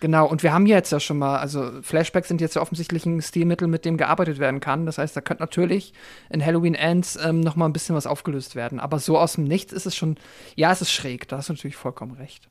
Genau, 0.01 0.27
und 0.29 0.43
wir 0.45 0.53
haben 0.53 0.67
jetzt 0.67 0.91
ja 0.93 0.99
schon 1.01 1.19
mal, 1.19 1.39
also 1.39 1.71
Flashbacks 1.83 2.29
sind 2.29 2.41
jetzt 2.41 2.55
ja 2.55 2.63
offensichtlich 2.63 3.05
ein 3.07 3.21
Stilmittel, 3.21 3.67
mit 3.69 3.85
dem 3.85 3.97
gearbeitet 3.97 4.39
werden 4.39 4.59
kann. 4.61 4.87
Das 4.87 4.99
heißt, 4.99 5.17
da 5.17 5.21
könnte 5.21 5.43
natürlich 5.43 5.93
in 6.31 6.45
Halloween 6.45 6.75
Ends 6.77 7.17
ähm, 7.25 7.41
noch 7.41 7.55
mal 7.57 7.67
ein 7.67 7.73
bisschen 7.73 7.95
was 7.97 8.07
aufgelöst 8.07 8.55
werden. 8.57 8.79
Aber 8.81 8.99
so 8.99 9.17
aus 9.19 9.35
dem 9.35 9.45
Nichts 9.45 9.73
ist 9.73 9.87
es 9.87 9.95
schon, 9.97 10.17
ja, 10.57 10.73
es 10.73 10.83
ist 10.83 10.91
schräg, 10.93 11.29
da 11.29 11.37
hast 11.39 11.49
du 11.49 11.53
natürlich 11.53 11.77
vollkommen 11.77 12.13
recht. 12.13 12.49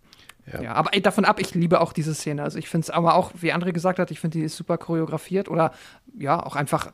Ja. 0.51 0.61
Ja, 0.61 0.73
aber 0.73 0.97
davon 0.99 1.25
ab, 1.25 1.39
ich 1.39 1.53
liebe 1.53 1.81
auch 1.81 1.91
diese 1.91 2.13
Szene. 2.13 2.43
Also 2.43 2.57
ich 2.57 2.69
finde 2.69 2.85
es 2.85 2.89
aber 2.89 3.15
auch, 3.15 3.31
wie 3.39 3.53
André 3.53 3.73
gesagt 3.73 3.99
hat, 3.99 4.11
ich 4.11 4.19
finde 4.19 4.37
die 4.37 4.45
ist 4.45 4.55
super 4.55 4.77
choreografiert 4.77 5.49
oder 5.49 5.73
ja, 6.17 6.41
auch 6.41 6.55
einfach 6.55 6.93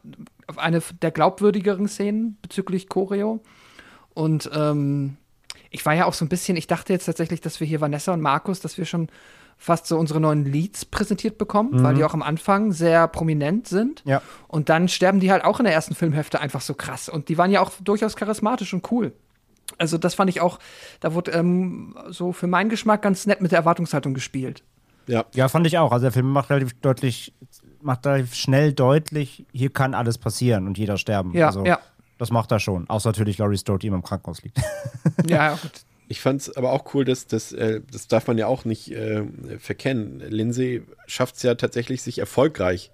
eine 0.58 0.82
der 1.02 1.12
glaubwürdigeren 1.12 1.88
Szenen 1.88 2.38
bezüglich 2.42 2.90
Choreo. 2.90 3.42
Und 4.14 4.50
ähm, 4.54 5.18
ich 5.70 5.86
war 5.86 5.94
ja 5.94 6.06
auch 6.06 6.14
so 6.14 6.26
ein 6.26 6.30
bisschen, 6.30 6.58
ich 6.58 6.68
dachte 6.68 6.94
jetzt 6.94 7.06
tatsächlich, 7.06 7.42
dass 7.42 7.60
wir 7.60 7.68
hier 7.68 7.82
Vanessa 7.82 8.14
und 8.14 8.22
Markus, 8.22 8.60
dass 8.60 8.78
wir 8.78 8.86
schon 8.86 9.10
fast 9.58 9.86
so 9.88 9.98
unsere 9.98 10.20
neuen 10.20 10.46
Leads 10.46 10.86
präsentiert 10.86 11.38
bekommen, 11.38 11.84
weil 11.84 11.96
die 11.96 12.04
auch 12.04 12.14
am 12.14 12.22
Anfang 12.22 12.72
sehr 12.72 13.08
prominent 13.08 13.68
sind. 13.68 14.02
Ja. 14.04 14.22
Und 14.48 14.70
dann 14.70 14.90
sterben 14.90 15.20
die 15.20 15.32
halt 15.32 15.46
auch 15.46 15.60
in 15.60 15.66
der 15.66 15.74
ersten 15.74 15.96
Filmhälfte 15.96 16.42
einfach 16.42 16.62
so 16.62 16.74
krass. 16.74 17.08
Und 17.08 17.30
die 17.30 17.38
waren 17.38 17.52
ja 17.52 17.62
auch 17.62 17.72
durchaus 17.82 18.16
charismatisch 18.16 18.74
und 18.74 18.92
cool. 18.92 19.14
Also 19.78 19.98
das 19.98 20.14
fand 20.16 20.30
ich 20.30 20.42
auch, 20.42 20.60
da 21.00 21.14
wurde 21.14 21.32
ähm, 21.32 21.96
so 22.10 22.32
für 22.32 22.48
meinen 22.48 22.70
Geschmack 22.70 23.02
ganz 23.02 23.26
nett 23.26 23.42
mit 23.42 23.52
der 23.52 23.60
Erwartungshaltung 23.60 24.14
gespielt. 24.14 24.64
Ja. 25.08 25.26
Ja, 25.34 25.50
fand 25.50 25.68
ich 25.68 25.78
auch. 25.78 25.92
Also 25.92 26.04
der 26.04 26.12
Film 26.12 26.30
macht 26.32 26.50
relativ 26.50 26.74
deutlich, 26.82 27.34
macht 27.82 28.06
relativ 28.06 28.34
schnell 28.36 28.74
deutlich, 28.74 29.46
hier 29.52 29.72
kann 29.72 29.94
alles 29.94 30.18
passieren 30.18 30.68
und 30.68 30.78
jeder 30.78 30.98
sterben. 30.98 31.34
Ja, 31.34 31.48
also, 31.48 31.66
ja. 31.66 31.80
Das 32.18 32.32
macht 32.32 32.52
er 32.52 32.60
schon. 32.60 32.90
Außer 32.90 33.10
natürlich 33.10 33.38
Laurie 33.38 33.58
Strode, 33.58 33.80
die 33.80 33.88
immer 33.88 33.98
im 33.98 34.04
Krankenhaus 34.04 34.44
liegt. 34.44 34.60
Ja, 35.28 35.52
ja, 35.52 35.60
gut. 35.62 35.72
Ich 36.08 36.22
fand 36.22 36.42
es 36.42 36.56
aber 36.56 36.72
auch 36.72 36.94
cool, 36.94 37.06
dass 37.06 37.28
das, 37.28 37.52
äh, 37.52 37.82
das 37.92 38.08
darf 38.08 38.28
man 38.28 38.38
ja 38.38 38.48
auch 38.48 38.66
nicht 38.66 38.92
äh, 38.92 39.24
verkennen. 39.58 40.20
Lindsay 40.20 40.84
schafft 41.08 41.36
es 41.36 41.44
ja 41.44 41.56
tatsächlich, 41.56 42.02
sich 42.02 42.20
erfolgreich 42.20 42.92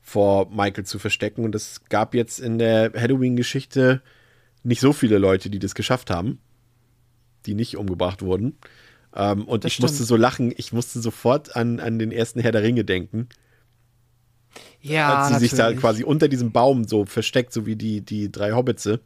vor 0.00 0.48
Michael 0.50 0.84
zu 0.84 0.98
verstecken. 0.98 1.44
Und 1.44 1.54
es 1.54 1.82
gab 1.88 2.14
jetzt 2.14 2.38
in 2.40 2.58
der 2.58 2.92
Halloween-Geschichte 2.94 4.02
nicht 4.66 4.80
so 4.80 4.92
viele 4.92 5.18
Leute, 5.18 5.48
die 5.50 5.58
das 5.58 5.74
geschafft 5.74 6.10
haben, 6.10 6.38
die 7.46 7.54
nicht 7.54 7.76
umgebracht 7.76 8.22
wurden. 8.22 8.58
Ähm, 9.14 9.44
und 9.44 9.64
Das 9.64 9.72
ich 9.72 9.80
musste 9.80 9.96
stimmt. 9.96 10.08
so 10.08 10.16
lachen, 10.16 10.52
ich 10.56 10.72
musste 10.72 11.00
sofort 11.00 11.56
an, 11.56 11.80
an 11.80 11.98
den 11.98 12.12
ersten 12.12 12.40
Herr 12.40 12.52
der 12.52 12.62
Ringe 12.62 12.84
denken. 12.84 13.28
Ja, 14.80 15.18
als 15.22 15.34
sie 15.34 15.40
sich 15.40 15.50
da 15.50 15.64
natürlich. 15.64 15.80
quasi 15.80 16.04
unter 16.04 16.28
diesem 16.28 16.52
Baum 16.52 16.84
so 16.86 17.04
versteckt, 17.04 17.52
so 17.52 17.66
wie 17.66 17.76
die, 17.76 18.00
die 18.00 18.30
drei 18.32 18.52
Hobbitze. 18.52 19.00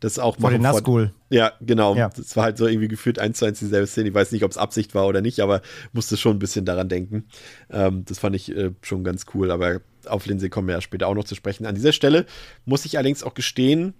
Das 0.00 0.18
auch 0.18 0.36
Vor 0.38 0.50
den 0.50 0.60
machen 0.60 0.74
Nazgul. 0.74 1.12
Ja, 1.30 1.52
genau. 1.60 1.94
Ja. 1.94 2.10
Das 2.14 2.36
war 2.36 2.44
halt 2.44 2.58
so 2.58 2.66
irgendwie 2.66 2.88
gefühlt 2.88 3.18
eins 3.18 3.38
zu 3.38 3.44
eins 3.46 3.58
dieselbe 3.58 3.86
Szene. 3.86 4.08
Ich 4.08 4.14
weiß 4.14 4.32
nicht, 4.32 4.44
ob 4.44 4.50
es 4.50 4.58
Absicht 4.58 4.94
war 4.94 5.06
oder 5.06 5.22
nicht, 5.22 5.40
aber 5.40 5.62
musste 5.92 6.16
schon 6.16 6.36
ein 6.36 6.38
bisschen 6.38 6.64
daran 6.64 6.88
denken. 6.88 7.24
Ähm, 7.70 8.04
das 8.04 8.18
fand 8.18 8.36
ich 8.36 8.54
äh, 8.54 8.72
schon 8.82 9.04
ganz 9.04 9.24
cool, 9.34 9.50
aber 9.50 9.80
auf 10.06 10.26
Lindsay 10.26 10.50
kommen 10.50 10.68
wir 10.68 10.74
ja 10.74 10.80
später 10.80 11.06
auch 11.08 11.14
noch 11.14 11.24
zu 11.24 11.34
sprechen. 11.34 11.64
An 11.64 11.74
dieser 11.74 11.92
Stelle 11.92 12.26
muss 12.66 12.84
ich 12.84 12.98
allerdings 12.98 13.22
auch 13.22 13.34
gestehen, 13.34 13.94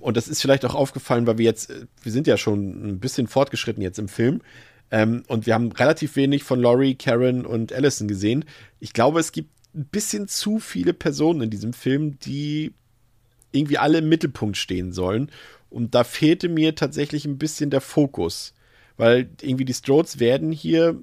und 0.00 0.16
das 0.16 0.28
ist 0.28 0.42
vielleicht 0.42 0.64
auch 0.64 0.74
aufgefallen, 0.74 1.26
weil 1.26 1.38
wir 1.38 1.44
jetzt, 1.44 1.70
äh, 1.70 1.86
wir 2.02 2.12
sind 2.12 2.26
ja 2.26 2.36
schon 2.36 2.88
ein 2.88 3.00
bisschen 3.00 3.26
fortgeschritten 3.26 3.82
jetzt 3.82 3.98
im 3.98 4.08
Film. 4.08 4.42
Ähm, 4.90 5.22
und 5.26 5.46
wir 5.46 5.54
haben 5.54 5.72
relativ 5.72 6.16
wenig 6.16 6.44
von 6.44 6.60
Laurie, 6.60 6.94
Karen 6.94 7.46
und 7.46 7.72
Allison 7.72 8.08
gesehen. 8.08 8.44
Ich 8.78 8.92
glaube, 8.92 9.20
es 9.20 9.32
gibt 9.32 9.50
ein 9.74 9.86
bisschen 9.86 10.28
zu 10.28 10.58
viele 10.58 10.92
Personen 10.92 11.42
in 11.42 11.50
diesem 11.50 11.72
Film, 11.72 12.18
die 12.18 12.74
irgendwie 13.52 13.78
alle 13.78 13.98
im 13.98 14.08
Mittelpunkt 14.08 14.56
stehen 14.56 14.92
sollen. 14.92 15.30
Und 15.70 15.94
da 15.94 16.04
fehlte 16.04 16.50
mir 16.50 16.74
tatsächlich 16.74 17.24
ein 17.24 17.38
bisschen 17.38 17.70
der 17.70 17.80
Fokus. 17.80 18.54
Weil 18.98 19.30
irgendwie 19.40 19.64
die 19.64 19.74
Strodes 19.74 20.20
werden 20.20 20.52
hier 20.52 21.02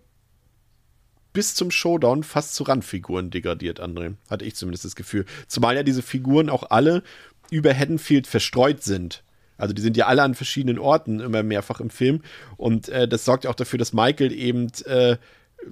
bis 1.34 1.56
zum 1.56 1.72
Showdown 1.72 2.24
fast 2.24 2.56
zu 2.56 2.64
Randfiguren 2.64 3.30
degradiert, 3.30 3.82
André. 3.82 4.16
Hatte 4.30 4.46
ich 4.46 4.56
zumindest 4.56 4.86
das 4.86 4.96
Gefühl. 4.96 5.26
Zumal 5.48 5.76
ja 5.76 5.84
diese 5.84 6.02
Figuren 6.02 6.50
auch 6.50 6.70
alle 6.70 7.04
über 7.52 7.74
Haddonfield 7.74 8.28
verstreut 8.28 8.84
sind. 8.84 9.24
Also 9.58 9.74
die 9.74 9.82
sind 9.82 9.98
ja 9.98 10.08
alle 10.08 10.24
an 10.24 10.36
verschiedenen 10.36 10.80
Orten 10.80 11.20
immer 11.20 11.44
mehrfach 11.44 11.82
im 11.82 11.90
Film. 11.90 12.22
Und 12.56 12.90
äh, 12.90 13.08
das 13.08 13.26
sorgt 13.26 13.44
ja 13.44 13.50
auch 13.50 13.56
dafür, 13.56 13.78
dass 13.78 13.94
Michael 13.94 14.32
eben 14.32 14.72
äh, 14.86 15.18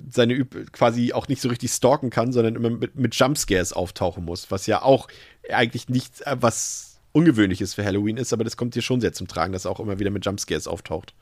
seine 0.10 0.34
Üb 0.34 0.72
quasi 0.74 1.14
auch 1.14 1.28
nicht 1.28 1.42
so 1.42 1.50
richtig 1.50 1.72
stalken 1.72 2.10
kann, 2.10 2.34
sondern 2.34 2.56
immer 2.56 2.70
mit, 2.70 2.96
mit 2.96 3.16
Jumpscares 3.16 3.74
auftauchen 3.74 4.26
muss, 4.26 4.52
was 4.52 4.68
ja 4.68 4.82
auch 4.82 5.08
eigentlich 5.50 5.88
nicht 5.90 6.22
äh, 6.28 6.36
was 6.40 7.00
Ungewöhnliches 7.14 7.74
für 7.74 7.86
Halloween 7.86 8.18
ist, 8.18 8.34
aber 8.34 8.44
das 8.44 8.58
kommt 8.58 8.74
hier 8.74 8.84
schon 8.84 9.02
sehr 9.02 9.14
zum 9.14 9.28
Tragen, 9.28 9.54
dass 9.54 9.66
er 9.66 9.72
auch 9.72 9.80
immer 9.80 9.98
wieder 9.98 10.12
mit 10.12 10.26
Jumpscares 10.26 10.68
auftaucht. 10.68 11.16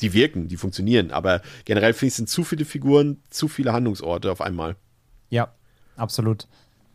Die 0.00 0.12
wirken, 0.12 0.48
die 0.48 0.56
funktionieren, 0.56 1.12
aber 1.12 1.40
generell 1.64 1.92
finde 1.92 2.06
ich, 2.06 2.12
es 2.12 2.16
sind 2.16 2.28
zu 2.28 2.44
viele 2.44 2.64
Figuren, 2.64 3.22
zu 3.30 3.48
viele 3.48 3.72
Handlungsorte 3.72 4.32
auf 4.32 4.40
einmal. 4.40 4.76
Ja, 5.30 5.54
absolut. 5.96 6.46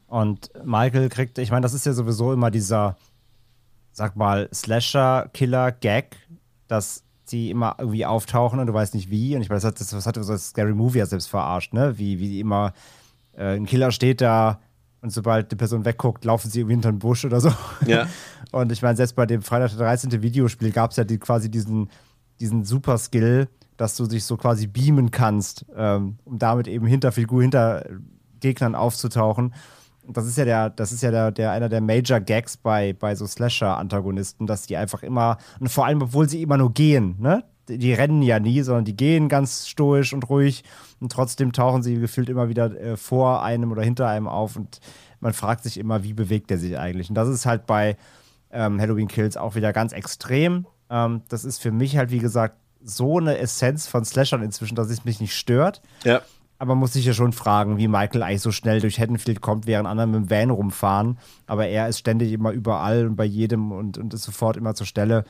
Und 0.08 0.52
Michael 0.64 1.10
kriegt, 1.10 1.38
ich 1.38 1.52
meine, 1.52 1.62
das 1.62 1.74
ist 1.74 1.86
ja 1.86 1.94
sowieso 1.94 2.32
immer 2.34 2.52
dieser, 2.52 2.96
sag 3.92 4.16
mal, 4.16 4.50
Slasher-Killer-Gag, 4.54 6.18
dass 6.68 7.04
die 7.30 7.50
immer 7.50 7.76
irgendwie 7.80 8.06
auftauchen 8.06 8.60
und 8.60 8.68
du 8.68 8.74
weißt 8.74 8.94
nicht 8.94 9.10
wie. 9.10 9.36
Und 9.36 9.42
ich 9.42 9.50
meine, 9.50 9.58
das 9.58 9.66
hat, 9.66 9.80
das, 9.80 9.90
das 9.90 10.06
hat 10.06 10.16
so 10.16 10.32
das 10.32 10.50
Scary 10.50 10.74
Movie 10.74 11.00
ja 11.00 11.06
selbst 11.06 11.28
verarscht, 11.28 11.74
ne? 11.74 11.98
Wie, 11.98 12.20
wie 12.20 12.40
immer 12.40 12.74
äh, 13.34 13.56
ein 13.56 13.66
Killer 13.66 13.92
steht 13.92 14.22
da 14.22 14.60
und 15.06 15.12
sobald 15.12 15.52
die 15.52 15.56
Person 15.56 15.86
wegguckt, 15.86 16.26
laufen 16.26 16.50
sie 16.50 16.62
irgendwie 16.62 16.74
hinter 16.74 16.92
den 16.92 16.98
Busch 16.98 17.26
oder 17.26 17.40
so. 17.40 17.52
Ja. 17.86 18.08
Und 18.52 18.72
ich 18.72 18.82
meine, 18.82 18.96
selbst 18.96 19.16
bei 19.16 19.28
dem 19.28 19.44
Freitag 19.44 19.70
der 19.70 19.78
13. 19.78 20.24
Videospiel 20.24 20.72
gab 20.72 20.90
es 20.90 20.98
ja 20.98 21.04
die, 21.04 21.20
quasi 21.20 21.52
diesen, 21.52 21.92
diesen 22.40 22.66
Super-Skill, 22.66 23.48
dass 23.78 23.96
du 23.98 24.08
dich 24.08 24.24
so 24.24 24.36
quasi 24.36 24.66
beamen 24.66 25.12
kannst, 25.12 25.64
ähm, 25.76 26.18
um 26.26 26.40
damit 26.40 26.68
eben 26.68 26.88
hinter 26.88 27.12
Figur, 27.12 27.44
hinter 27.44 27.86
Gegnern 28.40 28.74
aufzutauchen. 28.74 29.54
Das 30.08 30.26
ist 30.26 30.38
ja 30.38 30.46
der, 30.46 30.70
das 30.70 30.92
ist 30.92 31.04
ja 31.04 31.12
der, 31.12 31.32
der 31.32 31.52
einer 31.52 31.70
der 31.70 31.82
Major 31.82 32.20
Gags 32.20 32.58
bei, 32.58 32.94
bei 32.94 33.16
so 33.16 33.26
Slasher-Antagonisten, 33.26 34.48
dass 34.48 34.68
die 34.68 34.78
einfach 34.78 35.04
immer, 35.04 35.38
und 35.60 35.70
vor 35.70 35.86
allem, 35.86 36.02
obwohl 36.02 36.30
sie 36.30 36.42
immer 36.42 36.58
nur 36.58 36.74
gehen, 36.74 37.16
ne? 37.20 37.44
Die, 37.68 37.80
die 37.80 37.94
rennen 37.94 38.22
ja 38.22 38.40
nie, 38.40 38.62
sondern 38.62 38.86
die 38.86 38.96
gehen 38.96 39.28
ganz 39.28 39.68
stoisch 39.68 40.14
und 40.14 40.30
ruhig 40.30 40.64
und 41.00 41.12
trotzdem 41.12 41.52
tauchen 41.52 41.82
sie 41.82 42.00
gefühlt 42.00 42.30
immer 42.30 42.48
wieder 42.48 42.80
äh, 42.80 42.96
vor 42.98 43.42
einem 43.44 43.72
oder 43.72 43.82
hinter 43.82 44.08
einem 44.08 44.28
auf 44.28 44.56
und 44.56 44.80
man 45.20 45.34
fragt 45.34 45.64
sich 45.64 45.80
immer, 45.80 46.04
wie 46.04 46.14
bewegt 46.14 46.52
er 46.52 46.60
sich 46.60 46.78
eigentlich? 46.78 47.10
Und 47.10 47.16
das 47.16 47.28
ist 47.28 47.48
halt 47.48 47.66
bei 47.66 47.98
ähm, 48.52 48.80
Halloween 48.80 49.08
Kills 49.08 49.38
auch 49.38 49.56
wieder 49.56 49.74
ganz 49.74 49.92
extrem. 49.92 50.68
Ähm, 50.90 51.24
das 51.30 51.44
ist 51.46 51.60
für 51.60 51.72
mich 51.72 51.98
halt, 51.98 52.12
wie 52.12 52.20
gesagt, 52.20 52.58
so 52.84 53.18
eine 53.18 53.38
Essenz 53.40 53.88
von 53.88 54.06
Slashern 54.06 54.44
inzwischen, 54.44 54.76
dass 54.76 54.90
es 54.90 55.06
mich 55.06 55.20
nicht 55.20 55.36
stört. 55.36 55.82
Ja. 56.04 56.22
Aber 56.58 56.70
man 56.70 56.80
muss 56.80 56.94
sich 56.94 57.06
ja 57.06 57.14
schon 57.14 57.34
fragen, 57.34 57.78
wie 57.78 57.88
Michael 57.88 58.24
eigentlich 58.24 58.42
so 58.42 58.52
schnell 58.52 58.80
durch 58.80 59.00
Haddonfield 59.00 59.42
kommt, 59.42 59.68
während 59.68 59.88
andere 59.88 60.08
mit 60.08 60.16
dem 60.16 60.30
Van 60.30 60.50
rumfahren. 60.52 61.18
Aber 61.48 61.68
er 61.68 61.90
ist 61.90 62.00
ständig 62.00 62.32
immer 62.32 62.52
überall 62.52 63.08
und 63.08 63.16
bei 63.18 63.26
jedem 63.26 63.72
und, 63.72 63.98
und 63.98 64.14
ist 64.14 64.24
sofort 64.24 64.56
immer 64.56 64.74
zur 64.74 64.86
Stelle. 64.88 65.26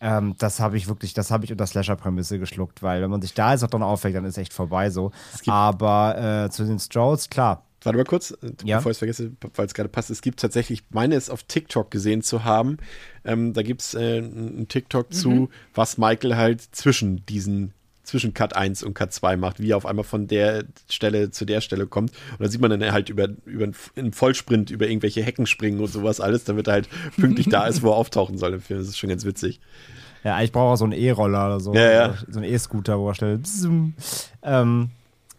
Ähm, 0.00 0.34
das 0.38 0.60
habe 0.60 0.76
ich 0.76 0.88
wirklich, 0.88 1.12
das 1.14 1.30
habe 1.30 1.44
ich 1.44 1.52
unter 1.52 1.66
Slasher-Prämisse 1.66 2.38
geschluckt, 2.38 2.82
weil 2.82 3.02
wenn 3.02 3.10
man 3.10 3.20
sich 3.22 3.34
da 3.34 3.52
jetzt 3.52 3.62
auch 3.62 3.68
dann 3.68 3.82
aufweckt, 3.82 4.16
dann 4.16 4.24
ist 4.24 4.38
echt 4.38 4.52
vorbei 4.54 4.90
so. 4.90 5.12
Aber 5.46 6.44
äh, 6.46 6.50
zu 6.50 6.64
den 6.64 6.78
Strolls, 6.78 7.28
klar. 7.30 7.64
Warte 7.82 7.98
mal 7.98 8.04
kurz, 8.04 8.30
äh, 8.30 8.52
Ja. 8.64 8.78
bevor 8.78 8.90
ich 8.90 8.94
es 8.96 8.98
vergesse, 9.00 9.32
weil 9.56 9.66
es 9.66 9.74
gerade 9.74 9.90
passt. 9.90 10.08
Es 10.10 10.22
gibt 10.22 10.40
tatsächlich, 10.40 10.80
ich 10.80 10.94
meine 10.94 11.14
es 11.14 11.28
auf 11.28 11.42
TikTok 11.42 11.90
gesehen 11.90 12.22
zu 12.22 12.44
haben. 12.44 12.78
Ähm, 13.24 13.52
da 13.52 13.62
gibt 13.62 13.82
es 13.82 13.94
äh, 13.94 14.18
einen 14.18 14.66
TikTok 14.68 15.12
zu, 15.12 15.50
was 15.74 15.98
Michael 15.98 16.36
halt 16.36 16.62
zwischen 16.74 17.24
diesen, 17.26 17.74
zwischen 18.04 18.34
Cut 18.34 18.54
1 18.54 18.82
und 18.82 18.94
Cut 18.94 19.12
2 19.12 19.36
macht, 19.36 19.60
wie 19.60 19.70
er 19.70 19.76
auf 19.76 19.86
einmal 19.86 20.04
von 20.04 20.26
der 20.26 20.64
Stelle 20.88 21.30
zu 21.30 21.44
der 21.44 21.60
Stelle 21.60 21.86
kommt. 21.86 22.12
Und 22.32 22.40
da 22.40 22.48
sieht 22.48 22.60
man 22.60 22.70
dann 22.70 22.92
halt 22.92 23.08
über, 23.08 23.28
über 23.46 23.68
einen 23.96 24.12
Vollsprint 24.12 24.70
über 24.70 24.86
irgendwelche 24.86 25.22
Hecken 25.22 25.46
springen 25.46 25.80
und 25.80 25.88
sowas 25.88 26.20
alles, 26.20 26.44
damit 26.44 26.68
er 26.68 26.74
halt 26.74 26.88
pünktlich 27.16 27.48
da 27.48 27.66
ist, 27.66 27.82
wo 27.82 27.90
er 27.90 27.96
auftauchen 27.96 28.38
soll 28.38 28.54
im 28.54 28.60
Film. 28.60 28.78
Das 28.78 28.88
ist 28.88 28.98
schon 28.98 29.10
ganz 29.10 29.24
witzig. 29.24 29.60
Ja, 30.22 30.40
ich 30.40 30.52
brauche 30.52 30.72
auch 30.72 30.76
so 30.76 30.84
einen 30.84 30.94
E-Roller 30.94 31.46
oder 31.46 31.60
so. 31.60 31.74
Ja, 31.74 31.90
ja. 31.90 32.14
So 32.28 32.40
einen 32.40 32.50
E-Scooter, 32.50 32.98
wo 32.98 33.08
er 33.08 33.14
schnell. 33.14 33.38
bzzum. 33.38 33.94
Ähm, 34.42 34.90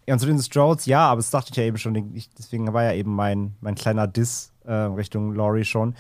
ja, 0.08 0.14
und 0.14 0.20
zu 0.20 0.28
den 0.28 0.40
Strolls, 0.40 0.86
ja, 0.86 1.08
aber 1.08 1.18
das 1.18 1.32
dachte 1.32 1.50
ich 1.52 1.58
ja 1.58 1.64
eben 1.64 1.78
schon. 1.78 1.96
Ich, 2.16 2.30
deswegen 2.38 2.72
war 2.72 2.84
ja 2.84 2.94
eben 2.94 3.16
mein, 3.16 3.56
mein 3.62 3.74
kleiner 3.74 4.08
Diss 4.08 4.52
äh, 4.66 4.72
Richtung 4.72 5.34
Laurie 5.34 5.66
schon. 5.66 5.96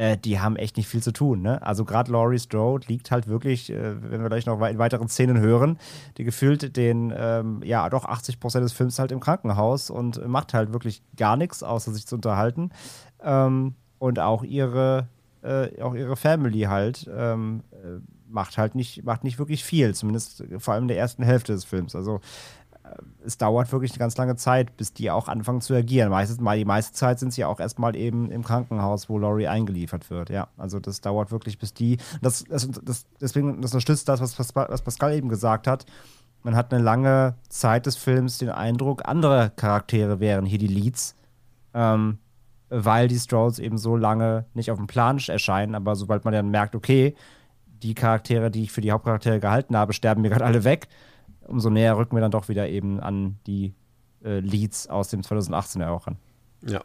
Äh, 0.00 0.16
die 0.16 0.40
haben 0.40 0.56
echt 0.56 0.78
nicht 0.78 0.88
viel 0.88 1.02
zu 1.02 1.12
tun. 1.12 1.42
Ne? 1.42 1.60
Also 1.60 1.84
gerade 1.84 2.10
Laurie 2.10 2.38
Strode 2.38 2.86
liegt 2.88 3.10
halt 3.10 3.28
wirklich, 3.28 3.68
äh, 3.68 4.10
wenn 4.10 4.22
wir 4.22 4.30
gleich 4.30 4.46
noch 4.46 4.58
in 4.66 4.78
weiteren 4.78 5.08
Szenen 5.08 5.38
hören, 5.40 5.78
die 6.16 6.24
gefühlt 6.24 6.74
den, 6.78 7.12
ähm, 7.14 7.60
ja, 7.62 7.86
doch 7.90 8.06
80 8.06 8.40
Prozent 8.40 8.64
des 8.64 8.72
Films 8.72 8.98
halt 8.98 9.12
im 9.12 9.20
Krankenhaus 9.20 9.90
und 9.90 10.26
macht 10.26 10.54
halt 10.54 10.72
wirklich 10.72 11.02
gar 11.18 11.36
nichts, 11.36 11.62
außer 11.62 11.92
sich 11.92 12.06
zu 12.06 12.14
unterhalten. 12.14 12.70
Ähm, 13.22 13.74
und 13.98 14.18
auch 14.18 14.42
ihre, 14.42 15.08
äh, 15.42 15.82
auch 15.82 15.94
ihre 15.94 16.16
Family 16.16 16.60
halt 16.60 17.06
ähm, 17.14 17.62
äh, 17.72 18.00
macht 18.26 18.56
halt 18.56 18.74
nicht, 18.74 19.04
macht 19.04 19.22
nicht 19.22 19.38
wirklich 19.38 19.64
viel, 19.64 19.94
zumindest 19.94 20.44
vor 20.60 20.72
allem 20.72 20.84
in 20.84 20.88
der 20.88 20.98
ersten 20.98 21.22
Hälfte 21.22 21.52
des 21.52 21.64
Films. 21.64 21.94
Also 21.94 22.20
es 23.24 23.38
dauert 23.38 23.70
wirklich 23.72 23.92
eine 23.92 23.98
ganz 23.98 24.16
lange 24.16 24.36
Zeit, 24.36 24.76
bis 24.76 24.92
die 24.92 25.10
auch 25.10 25.28
anfangen 25.28 25.60
zu 25.60 25.74
agieren. 25.74 26.10
Meistens 26.10 26.38
die 26.38 26.64
meiste 26.64 26.92
Zeit 26.94 27.18
sind 27.18 27.32
sie 27.32 27.44
auch 27.44 27.60
erstmal 27.60 27.96
eben 27.96 28.30
im 28.30 28.42
Krankenhaus, 28.42 29.08
wo 29.08 29.18
Laurie 29.18 29.48
eingeliefert 29.48 30.10
wird. 30.10 30.30
Ja, 30.30 30.48
also 30.56 30.80
das 30.80 31.00
dauert 31.00 31.30
wirklich, 31.30 31.58
bis 31.58 31.74
die. 31.74 31.98
Das, 32.22 32.44
das, 32.44 32.68
das, 32.82 33.06
deswegen 33.20 33.60
das 33.60 33.72
unterstützt 33.72 34.08
das, 34.08 34.20
was, 34.20 34.34
Pascal- 34.34 34.68
was 34.68 34.82
Pascal 34.82 35.14
eben 35.14 35.28
gesagt 35.28 35.66
hat. 35.66 35.86
Man 36.42 36.56
hat 36.56 36.72
eine 36.72 36.82
lange 36.82 37.34
Zeit 37.48 37.86
des 37.86 37.96
Films 37.96 38.38
den 38.38 38.48
Eindruck, 38.48 39.02
andere 39.06 39.52
Charaktere 39.56 40.20
wären 40.20 40.46
hier 40.46 40.58
die 40.58 40.66
Leads, 40.66 41.14
ähm, 41.74 42.18
weil 42.70 43.08
die 43.08 43.18
Strolls 43.18 43.58
eben 43.58 43.76
so 43.76 43.96
lange 43.96 44.46
nicht 44.54 44.70
auf 44.70 44.78
dem 44.78 44.86
Plan 44.86 45.18
erscheinen. 45.18 45.74
Aber 45.74 45.96
sobald 45.96 46.24
man 46.24 46.32
dann 46.32 46.50
merkt, 46.50 46.74
okay, 46.74 47.14
die 47.66 47.94
Charaktere, 47.94 48.50
die 48.50 48.62
ich 48.62 48.72
für 48.72 48.80
die 48.80 48.92
Hauptcharaktere 48.92 49.40
gehalten 49.40 49.76
habe, 49.76 49.92
sterben 49.92 50.22
mir 50.22 50.30
gerade 50.30 50.44
alle 50.44 50.64
weg 50.64 50.88
umso 51.46 51.70
näher 51.70 51.96
rücken 51.96 52.16
wir 52.16 52.20
dann 52.20 52.30
doch 52.30 52.48
wieder 52.48 52.68
eben 52.68 53.00
an 53.00 53.38
die 53.46 53.74
äh, 54.24 54.40
Leads 54.40 54.88
aus 54.88 55.08
dem 55.08 55.22
2018 55.22 55.82
ja 55.82 55.90
auch 55.90 56.06
ran. 56.06 56.16
Ja. 56.66 56.84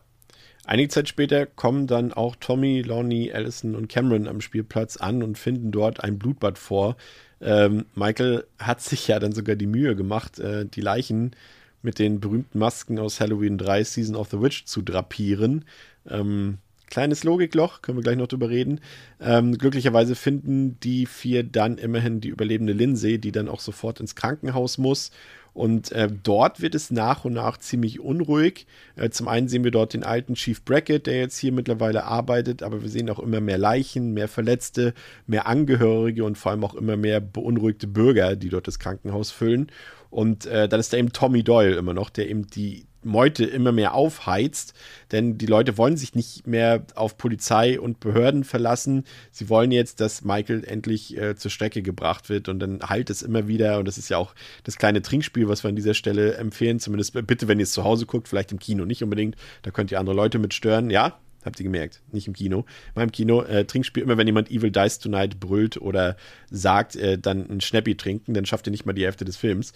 Einige 0.65 0.90
Zeit 0.90 1.07
später 1.07 1.45
kommen 1.45 1.86
dann 1.86 2.11
auch 2.11 2.36
Tommy, 2.36 2.82
Lonnie, 2.82 3.32
Allison 3.32 3.76
und 3.76 3.88
Cameron 3.88 4.27
am 4.27 4.41
Spielplatz 4.41 4.98
an 4.98 5.22
und 5.22 5.38
finden 5.38 5.72
dort 5.72 6.03
ein 6.03 6.18
Blutbad 6.18 6.57
vor. 6.57 6.98
Ähm, 7.40 7.86
Michael 7.94 8.45
hat 8.57 8.82
sich 8.82 9.07
ja 9.07 9.19
dann 9.19 9.32
sogar 9.32 9.56
die 9.56 9.68
Mühe 9.68 9.95
gemacht, 9.95 10.40
äh, 10.40 10.65
die 10.65 10.82
Leichen 10.82 11.36
mit 11.84 11.99
den 11.99 12.19
berühmten 12.19 12.57
Masken 12.57 12.98
aus 12.98 13.19
Halloween 13.19 13.60
3 13.60 13.84
Season 13.84 14.15
of 14.15 14.32
the 14.32 14.41
Witch 14.41 14.65
zu 14.65 14.82
drapieren. 14.82 15.65
Ähm, 16.10 16.57
kleines 16.90 17.24
Logikloch, 17.24 17.82
können 17.82 17.98
wir 17.98 18.03
gleich 18.03 18.18
noch 18.18 18.28
drüber 18.28 18.49
reden. 18.49 18.80
Ähm, 19.20 19.57
glücklicherweise 19.57 20.16
finden 20.16 20.80
die 20.82 21.06
vier 21.06 21.44
dann 21.44 21.78
immerhin 21.78 22.22
die 22.22 22.30
überlebende 22.30 22.74
Lindsay, 22.74 23.18
die 23.18 23.32
dann 23.32 23.49
auch 23.49 23.60
sofort 23.60 23.99
ins 23.99 24.16
Krankenhaus 24.16 24.78
muss. 24.78 25.12
Und 25.56 25.94
äh, 25.94 26.10
dort 26.12 26.62
wird 26.62 26.76
es 26.76 26.91
nach 26.91 27.24
und 27.24 27.32
nach 27.32 27.57
ziemlich 27.57 28.02
unruhig. 28.02 28.68
Äh, 28.98 29.10
zum 29.10 29.30
einen 29.30 29.48
sehen 29.48 29.64
wir 29.64 29.72
dort 29.72 29.94
den 29.94 30.03
alten 30.03 30.36
Chief 30.36 30.62
Brackett, 30.62 31.07
der 31.07 31.18
jetzt 31.18 31.38
hier 31.38 31.53
mittlerweile 31.53 32.03
arbeitet, 32.03 32.62
aber 32.62 32.82
wir 32.82 32.90
sehen 32.90 33.10
auch 33.10 33.20
immer 33.20 33.40
mehr 33.40 33.57
Leichen, 33.57 34.14
mehr 34.14 34.28
Verletzte, 34.28 34.94
mehr 35.28 35.48
Angehörige 35.48 36.26
und 36.26 36.38
vor 36.38 36.52
allem 36.52 36.66
auch 36.66 36.76
immer 36.76 36.98
mehr 36.98 37.22
beunruhigte 37.22 37.88
Bürger, 37.88 38.36
die 38.36 38.49
dort 38.49 38.68
das 38.68 38.80
Krankenhaus 38.80 39.32
füllen. 39.32 39.72
Und 40.10 40.45
äh, 40.45 40.68
dann 40.68 40.80
ist 40.80 40.94
da 40.94 40.98
eben 40.98 41.11
Tommy 41.11 41.44
Doyle 41.44 41.76
immer 41.76 41.94
noch, 41.94 42.10
der 42.10 42.30
eben 42.30 42.48
die 42.48 42.86
Meute 43.06 43.45
immer 43.45 43.72
mehr 43.72 43.94
aufheizt, 43.94 44.73
denn 45.11 45.38
die 45.38 45.45
Leute 45.45 45.77
wollen 45.77 45.95
sich 45.95 46.15
nicht 46.15 46.48
mehr 46.48 46.86
auf 46.95 47.18
Polizei 47.18 47.80
und 47.80 47.99
Behörden 47.99 48.44
verlassen. 48.44 49.06
Sie 49.32 49.48
wollen 49.48 49.72
jetzt, 49.72 50.02
dass 50.02 50.23
Michael 50.23 50.64
endlich 50.65 51.15
äh, 51.15 51.36
zur 51.36 51.52
Strecke 51.52 51.82
gebracht 51.84 52.30
wird 52.30 52.49
und 52.49 52.60
dann 52.60 52.82
halt 52.82 53.10
es 53.10 53.22
immer 53.22 53.48
wieder. 53.48 53.80
Und 53.80 53.88
das 53.88 53.98
ist 53.98 54.10
ja 54.10 54.18
auch 54.18 54.34
das 54.64 54.77
kleine 54.77 55.02
Trinkspiel, 55.02 55.48
was 55.48 55.64
wir 55.64 55.69
an 55.69 55.76
dieser 55.76 55.94
Stelle 55.94 56.36
empfehlen. 56.36 56.80
Zumindest 56.80 57.14
bitte, 57.27 57.48
wenn 57.48 57.60
ihr 57.60 57.64
es 57.64 57.72
zu 57.72 57.84
Hause 57.84 58.06
guckt, 58.06 58.27
vielleicht 58.27 58.52
im 58.52 58.60
Kino 58.60 58.86
nicht 58.86 59.03
unbedingt. 59.03 59.36
Da 59.61 59.72
könnt 59.72 59.91
ihr 59.91 59.99
andere 59.99 60.15
Leute 60.15 60.40
mit 60.40 60.53
stören. 60.53 60.90
Ja, 60.90 61.19
Habt 61.45 61.59
ihr 61.59 61.63
gemerkt? 61.63 62.01
Nicht 62.11 62.27
im 62.27 62.34
Kino. 62.34 62.65
Mal 62.95 63.03
im 63.03 63.11
Kino, 63.11 63.43
äh, 63.43 63.65
Trinkspiel, 63.65 64.01
immer 64.01 64.17
wenn 64.17 64.26
jemand 64.26 64.49
Evil 64.49 64.72
Dies 64.72 64.97
Tonight 64.97 65.39
brüllt 65.39 65.77
oder 65.77 66.17
sagt, 66.49 66.95
äh, 66.95 67.19
dann 67.19 67.47
ein 67.49 67.61
Schnäppi 67.61 67.95
trinken, 67.95 68.34
dann 68.34 68.47
schafft 68.47 68.67
ihr 68.67 68.72
nicht 68.72 68.88
mal 68.88 68.93
die 68.93 69.05
Hälfte 69.05 69.26
des 69.26 69.38
Films. 69.38 69.72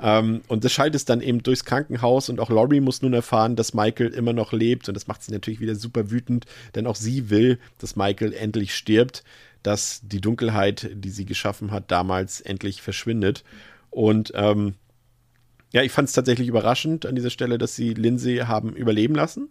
Ähm, 0.00 0.42
und 0.48 0.64
das 0.64 0.72
schaltet 0.72 0.96
es 0.96 1.04
dann 1.04 1.20
eben 1.20 1.44
durchs 1.44 1.64
Krankenhaus 1.64 2.28
und 2.28 2.40
auch 2.40 2.50
Laurie 2.50 2.80
muss 2.80 3.02
nun 3.02 3.12
erfahren, 3.14 3.54
dass 3.54 3.72
Michael 3.72 4.08
immer 4.08 4.32
noch 4.32 4.52
lebt 4.52 4.88
und 4.88 4.94
das 4.94 5.06
macht 5.06 5.22
sie 5.22 5.32
natürlich 5.32 5.60
wieder 5.60 5.76
super 5.76 6.10
wütend, 6.10 6.46
denn 6.74 6.88
auch 6.88 6.96
sie 6.96 7.30
will, 7.30 7.60
dass 7.78 7.94
Michael 7.94 8.32
endlich 8.32 8.74
stirbt, 8.74 9.22
dass 9.62 10.00
die 10.02 10.20
Dunkelheit, 10.20 10.90
die 10.92 11.10
sie 11.10 11.24
geschaffen 11.24 11.70
hat, 11.70 11.92
damals 11.92 12.40
endlich 12.40 12.82
verschwindet. 12.82 13.44
Und 13.90 14.32
ähm, 14.34 14.74
ja, 15.72 15.82
ich 15.82 15.92
fand 15.92 16.08
es 16.08 16.14
tatsächlich 16.14 16.48
überraschend 16.48 17.06
an 17.06 17.14
dieser 17.14 17.30
Stelle, 17.30 17.58
dass 17.58 17.76
sie 17.76 17.94
Lindsay 17.94 18.38
haben 18.38 18.74
überleben 18.74 19.14
lassen. 19.14 19.50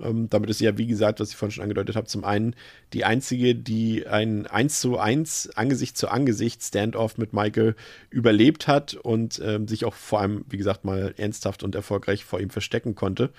Ähm, 0.00 0.28
damit 0.28 0.50
ist 0.50 0.58
sie 0.58 0.64
ja, 0.64 0.76
wie 0.76 0.86
gesagt, 0.86 1.20
was 1.20 1.30
ich 1.30 1.36
vorhin 1.36 1.52
schon 1.52 1.62
angedeutet 1.62 1.96
habe, 1.96 2.06
zum 2.06 2.24
einen 2.24 2.56
die 2.92 3.04
einzige, 3.04 3.54
die 3.54 4.06
ein 4.06 4.46
1 4.46 4.80
zu 4.80 4.98
1 4.98 5.50
Angesicht 5.56 5.96
zu 5.96 6.08
Angesicht 6.08 6.62
Standoff 6.62 7.16
mit 7.16 7.32
Michael 7.32 7.76
überlebt 8.10 8.66
hat 8.66 8.94
und 8.94 9.40
ähm, 9.44 9.68
sich 9.68 9.84
auch 9.84 9.94
vor 9.94 10.20
allem, 10.20 10.44
wie 10.48 10.56
gesagt, 10.56 10.84
mal 10.84 11.14
ernsthaft 11.16 11.62
und 11.62 11.74
erfolgreich 11.74 12.24
vor 12.24 12.40
ihm 12.40 12.50
verstecken 12.50 12.94
konnte. 12.94 13.30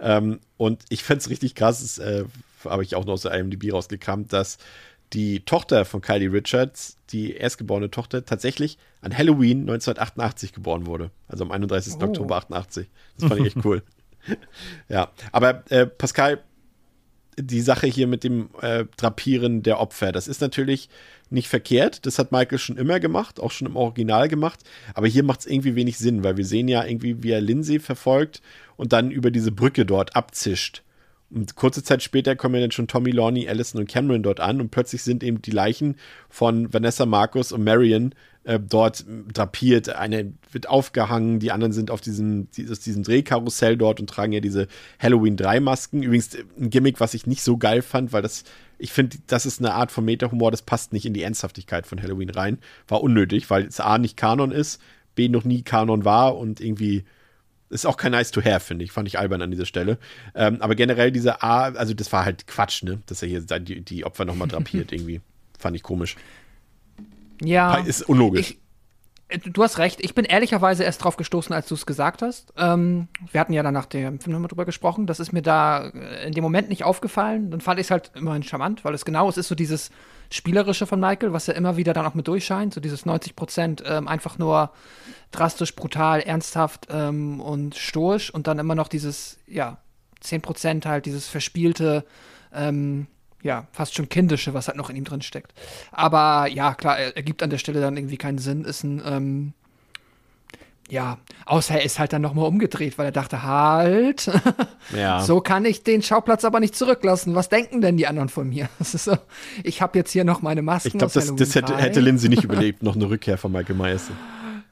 Ähm, 0.00 0.40
und 0.56 0.84
ich 0.90 1.02
fände 1.02 1.20
es 1.20 1.30
richtig 1.30 1.54
krass, 1.54 1.80
das 1.80 1.98
äh, 1.98 2.24
habe 2.64 2.82
ich 2.82 2.94
auch 2.94 3.04
noch 3.04 3.14
aus 3.14 3.22
der 3.22 3.32
IMDb 3.32 3.72
rausgekramt, 3.72 4.32
dass 4.32 4.58
die 5.12 5.40
Tochter 5.40 5.84
von 5.84 6.00
Kylie 6.00 6.32
Richards, 6.32 6.96
die 7.10 7.34
erstgeborene 7.34 7.90
Tochter, 7.90 8.24
tatsächlich 8.24 8.78
an 9.00 9.16
Halloween 9.16 9.60
1988 9.60 10.52
geboren 10.52 10.86
wurde. 10.86 11.10
Also 11.28 11.44
am 11.44 11.52
31. 11.52 11.94
Oh. 12.00 12.04
Oktober 12.04 12.36
88. 12.36 12.88
Das 13.18 13.28
fand 13.28 13.40
ich 13.40 13.48
echt 13.48 13.56
cool. 13.64 13.82
Ja, 14.88 15.10
aber 15.32 15.64
äh, 15.70 15.86
Pascal, 15.86 16.42
die 17.36 17.60
Sache 17.60 17.86
hier 17.86 18.06
mit 18.06 18.24
dem 18.24 18.50
äh, 18.60 18.84
Drapieren 18.96 19.62
der 19.62 19.80
Opfer, 19.80 20.12
das 20.12 20.28
ist 20.28 20.40
natürlich 20.40 20.88
nicht 21.32 21.48
verkehrt. 21.48 22.06
Das 22.06 22.18
hat 22.18 22.30
Michael 22.30 22.58
schon 22.58 22.76
immer 22.76 23.00
gemacht, 23.00 23.40
auch 23.40 23.50
schon 23.50 23.66
im 23.66 23.76
Original 23.76 24.28
gemacht. 24.28 24.60
Aber 24.94 25.06
hier 25.06 25.24
macht 25.24 25.40
es 25.40 25.46
irgendwie 25.46 25.74
wenig 25.74 25.98
Sinn, 25.98 26.22
weil 26.22 26.36
wir 26.36 26.44
sehen 26.44 26.68
ja 26.68 26.84
irgendwie, 26.84 27.22
wie 27.22 27.30
er 27.30 27.40
Lindsay 27.40 27.80
verfolgt 27.80 28.42
und 28.76 28.92
dann 28.92 29.10
über 29.10 29.30
diese 29.30 29.50
Brücke 29.50 29.86
dort 29.86 30.14
abzischt. 30.14 30.82
Und 31.34 31.56
kurze 31.56 31.82
Zeit 31.82 32.02
später 32.02 32.36
kommen 32.36 32.56
ja 32.56 32.60
dann 32.60 32.72
schon 32.72 32.88
Tommy, 32.88 33.10
Lorne, 33.10 33.48
Allison 33.48 33.80
und 33.80 33.88
Cameron 33.88 34.22
dort 34.22 34.40
an 34.40 34.60
und 34.60 34.70
plötzlich 34.70 35.02
sind 35.02 35.22
eben 35.24 35.40
die 35.40 35.50
Leichen 35.50 35.96
von 36.28 36.72
Vanessa, 36.72 37.06
Marcus 37.06 37.52
und 37.52 37.64
Marion 37.64 38.14
äh, 38.44 38.60
dort 38.60 39.04
drapiert. 39.32 39.88
Eine 39.88 40.34
wird 40.50 40.68
aufgehangen, 40.68 41.38
die 41.38 41.50
anderen 41.50 41.72
sind 41.72 41.90
auf 41.90 42.00
diesem, 42.00 42.50
dieses, 42.50 42.80
diesem 42.80 43.02
Drehkarussell 43.02 43.76
dort 43.76 44.00
und 44.00 44.10
tragen 44.10 44.32
ja 44.32 44.40
diese 44.40 44.68
Halloween 44.98 45.36
3 45.36 45.60
Masken. 45.60 46.02
Übrigens 46.02 46.34
äh, 46.34 46.44
ein 46.60 46.68
Gimmick, 46.68 47.00
was 47.00 47.14
ich 47.14 47.26
nicht 47.26 47.42
so 47.42 47.56
geil 47.56 47.80
fand, 47.80 48.12
weil 48.12 48.22
das, 48.22 48.44
ich 48.78 48.92
finde, 48.92 49.16
das 49.26 49.46
ist 49.46 49.60
eine 49.60 49.74
Art 49.74 49.90
von 49.90 50.04
Meta-Humor, 50.04 50.50
das 50.50 50.62
passt 50.62 50.92
nicht 50.92 51.06
in 51.06 51.14
die 51.14 51.22
Ernsthaftigkeit 51.22 51.86
von 51.86 52.02
Halloween 52.02 52.30
rein. 52.30 52.58
War 52.88 53.02
unnötig, 53.02 53.48
weil 53.48 53.64
es 53.64 53.80
A 53.80 53.96
nicht 53.96 54.18
Kanon 54.18 54.50
ist, 54.50 54.82
B 55.14 55.28
noch 55.28 55.44
nie 55.44 55.62
Kanon 55.62 56.04
war 56.04 56.36
und 56.36 56.60
irgendwie 56.60 57.04
ist 57.72 57.86
auch 57.86 57.96
kein 57.96 58.12
nice 58.12 58.30
to 58.30 58.42
have, 58.42 58.60
finde 58.60 58.84
ich. 58.84 58.92
Fand 58.92 59.08
ich 59.08 59.18
albern 59.18 59.42
an 59.42 59.50
dieser 59.50 59.66
Stelle. 59.66 59.98
Ähm, 60.34 60.60
aber 60.60 60.74
generell 60.74 61.10
diese 61.10 61.42
A, 61.42 61.64
also 61.70 61.94
das 61.94 62.12
war 62.12 62.24
halt 62.24 62.46
Quatsch, 62.46 62.82
ne? 62.82 63.00
Dass 63.06 63.22
er 63.22 63.28
hier 63.28 63.40
die, 63.40 63.80
die 63.80 64.04
Opfer 64.04 64.24
nochmal 64.24 64.48
drapiert 64.48 64.92
irgendwie. 64.92 65.20
Fand 65.58 65.74
ich 65.74 65.82
komisch. 65.82 66.16
Ja. 67.40 67.78
Ist 67.78 68.08
unlogisch. 68.08 68.50
Ich, 68.50 68.58
Du 69.52 69.62
hast 69.62 69.78
recht. 69.78 70.00
Ich 70.02 70.14
bin 70.14 70.24
ehrlicherweise 70.24 70.84
erst 70.84 71.02
drauf 71.02 71.16
gestoßen, 71.16 71.54
als 71.54 71.66
du 71.66 71.74
es 71.74 71.86
gesagt 71.86 72.22
hast. 72.22 72.52
Ähm, 72.56 73.08
wir 73.30 73.40
hatten 73.40 73.52
ja 73.52 73.62
dann 73.62 73.74
nach 73.74 73.86
dem 73.86 74.20
Film 74.20 74.32
nochmal 74.32 74.48
drüber 74.48 74.64
gesprochen. 74.64 75.06
Das 75.06 75.20
ist 75.20 75.32
mir 75.32 75.42
da 75.42 75.88
äh, 75.88 76.26
in 76.26 76.32
dem 76.32 76.42
Moment 76.42 76.68
nicht 76.68 76.84
aufgefallen. 76.84 77.50
Dann 77.50 77.60
fand 77.60 77.80
ich 77.80 77.86
es 77.86 77.90
halt 77.90 78.10
immerhin 78.14 78.42
charmant, 78.42 78.84
weil 78.84 78.94
es 78.94 79.04
genau, 79.04 79.28
es 79.28 79.36
ist 79.36 79.48
so 79.48 79.54
dieses 79.54 79.90
Spielerische 80.30 80.86
von 80.86 81.00
Michael, 81.00 81.32
was 81.32 81.46
ja 81.46 81.54
immer 81.54 81.76
wieder 81.76 81.92
dann 81.92 82.06
auch 82.06 82.14
mit 82.14 82.28
durchscheint. 82.28 82.74
So 82.74 82.80
dieses 82.80 83.06
90 83.06 83.36
Prozent 83.36 83.82
ähm, 83.86 84.08
einfach 84.08 84.38
nur 84.38 84.70
drastisch, 85.30 85.74
brutal, 85.74 86.20
ernsthaft 86.20 86.88
ähm, 86.90 87.40
und 87.40 87.76
stoisch 87.76 88.32
und 88.32 88.46
dann 88.46 88.58
immer 88.58 88.74
noch 88.74 88.88
dieses, 88.88 89.38
ja, 89.46 89.78
10 90.20 90.42
Prozent 90.42 90.86
halt 90.86 91.06
dieses 91.06 91.28
verspielte, 91.28 92.04
ähm, 92.52 93.06
ja, 93.42 93.66
fast 93.72 93.94
schon 93.94 94.08
kindische, 94.08 94.54
was 94.54 94.68
halt 94.68 94.76
noch 94.76 94.90
in 94.90 94.96
ihm 94.96 95.04
drin 95.04 95.22
steckt. 95.22 95.52
Aber 95.90 96.46
ja, 96.46 96.74
klar, 96.74 96.98
er, 96.98 97.16
er 97.16 97.22
gibt 97.22 97.42
an 97.42 97.50
der 97.50 97.58
Stelle 97.58 97.80
dann 97.80 97.96
irgendwie 97.96 98.16
keinen 98.16 98.38
Sinn. 98.38 98.64
Ist 98.64 98.84
ein, 98.84 99.02
ähm, 99.04 99.52
ja, 100.88 101.18
außer 101.46 101.74
er 101.74 101.84
ist 101.84 101.98
halt 101.98 102.12
dann 102.12 102.22
nochmal 102.22 102.46
umgedreht, 102.46 102.98
weil 102.98 103.06
er 103.06 103.12
dachte, 103.12 103.42
halt, 103.42 104.30
Ja. 104.94 105.20
so 105.22 105.40
kann 105.40 105.64
ich 105.64 105.82
den 105.82 106.02
Schauplatz 106.02 106.44
aber 106.44 106.60
nicht 106.60 106.76
zurücklassen. 106.76 107.34
Was 107.34 107.48
denken 107.48 107.80
denn 107.80 107.96
die 107.96 108.06
anderen 108.06 108.28
von 108.28 108.48
mir? 108.48 108.68
Das 108.78 108.94
ist 108.94 109.04
so, 109.04 109.16
ich 109.64 109.80
habe 109.82 109.98
jetzt 109.98 110.10
hier 110.12 110.24
noch 110.24 110.42
meine 110.42 110.62
Masken. 110.62 110.88
Ich 110.88 110.98
glaube, 110.98 111.12
das, 111.12 111.34
das 111.34 111.54
hätte, 111.54 111.72
3. 111.72 111.78
hätte 111.80 112.00
Lindsay 112.00 112.28
nicht 112.28 112.44
überlebt, 112.44 112.82
noch 112.82 112.94
eine 112.94 113.08
Rückkehr 113.08 113.38
von 113.38 113.52
Michael 113.52 113.76
Myers. 113.76 114.10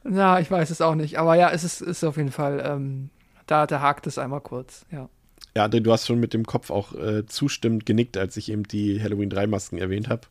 Ja, 0.09 0.39
ich 0.39 0.51
weiß 0.51 0.71
es 0.71 0.81
auch 0.81 0.95
nicht. 0.95 1.19
Aber 1.19 1.35
ja, 1.35 1.51
es 1.51 1.65
ist, 1.65 1.81
ist 1.81 2.05
auf 2.05 2.17
jeden 2.17 2.33
Fall, 2.33 2.63
ähm, 2.65 3.11
da, 3.47 3.67
da 3.67 3.81
hakt 3.81 4.07
es 4.07 4.19
einmal 4.19 4.41
kurz, 4.41 4.85
ja. 4.91 5.09
Ja, 5.57 5.65
André, 5.65 5.81
du 5.81 5.93
hast 5.93 6.07
schon 6.07 6.21
mit 6.21 6.33
dem 6.33 6.45
Kopf 6.45 6.71
auch 6.71 6.95
äh, 6.95 7.27
zustimmend 7.27 7.87
genickt, 7.87 8.17
als 8.17 8.37
ich 8.37 8.51
eben 8.51 8.63
die 8.65 9.03
Halloween 9.03 9.31
3 9.31 9.47
Masken 9.47 9.79
erwähnt 9.79 10.09
habe. 10.09 10.23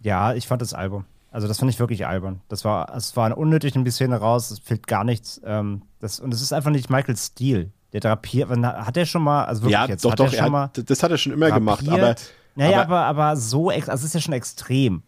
Ja, 0.00 0.34
ich 0.34 0.46
fand 0.46 0.62
das 0.62 0.74
albern. 0.74 1.04
Also 1.30 1.46
das 1.48 1.58
fand 1.58 1.70
ich 1.70 1.78
wirklich 1.78 2.06
albern. 2.06 2.40
Das 2.48 2.64
war, 2.64 2.94
es 2.94 3.16
war 3.16 3.36
unnötig, 3.36 3.74
nimmt 3.74 3.86
die 3.86 3.90
Szene 3.92 4.16
raus, 4.16 4.50
es 4.50 4.58
fehlt 4.60 4.86
gar 4.86 5.04
nichts. 5.04 5.40
Ähm, 5.44 5.82
das, 6.00 6.20
und 6.20 6.32
es 6.32 6.40
ist 6.40 6.52
einfach 6.52 6.70
nicht 6.70 6.90
Michaels 6.90 7.26
Stil. 7.26 7.72
Der 7.92 8.00
drapiert, 8.00 8.50
hat 8.50 8.96
er 8.96 9.06
schon 9.06 9.22
mal, 9.22 9.44
also 9.44 9.62
wirklich 9.62 9.72
ja, 9.72 9.86
jetzt, 9.86 10.04
doch, 10.04 10.12
hat 10.12 10.20
doch, 10.20 10.26
er 10.26 10.30
schon 10.32 10.44
er 10.44 10.50
mal 10.50 10.62
hat, 10.64 10.90
das 10.90 11.02
hat 11.02 11.10
er 11.10 11.16
schon 11.16 11.32
immer 11.32 11.50
gemacht, 11.50 11.88
aber, 11.88 11.96
drapiert? 11.98 12.32
Naja, 12.54 12.82
aber- 12.82 12.96
aber, 12.98 13.22
aber, 13.28 13.36
so, 13.36 13.70
also 13.70 13.92
es 13.92 14.04
ist 14.04 14.14
ja 14.14 14.20
schon 14.20 14.34
extrem. 14.34 15.02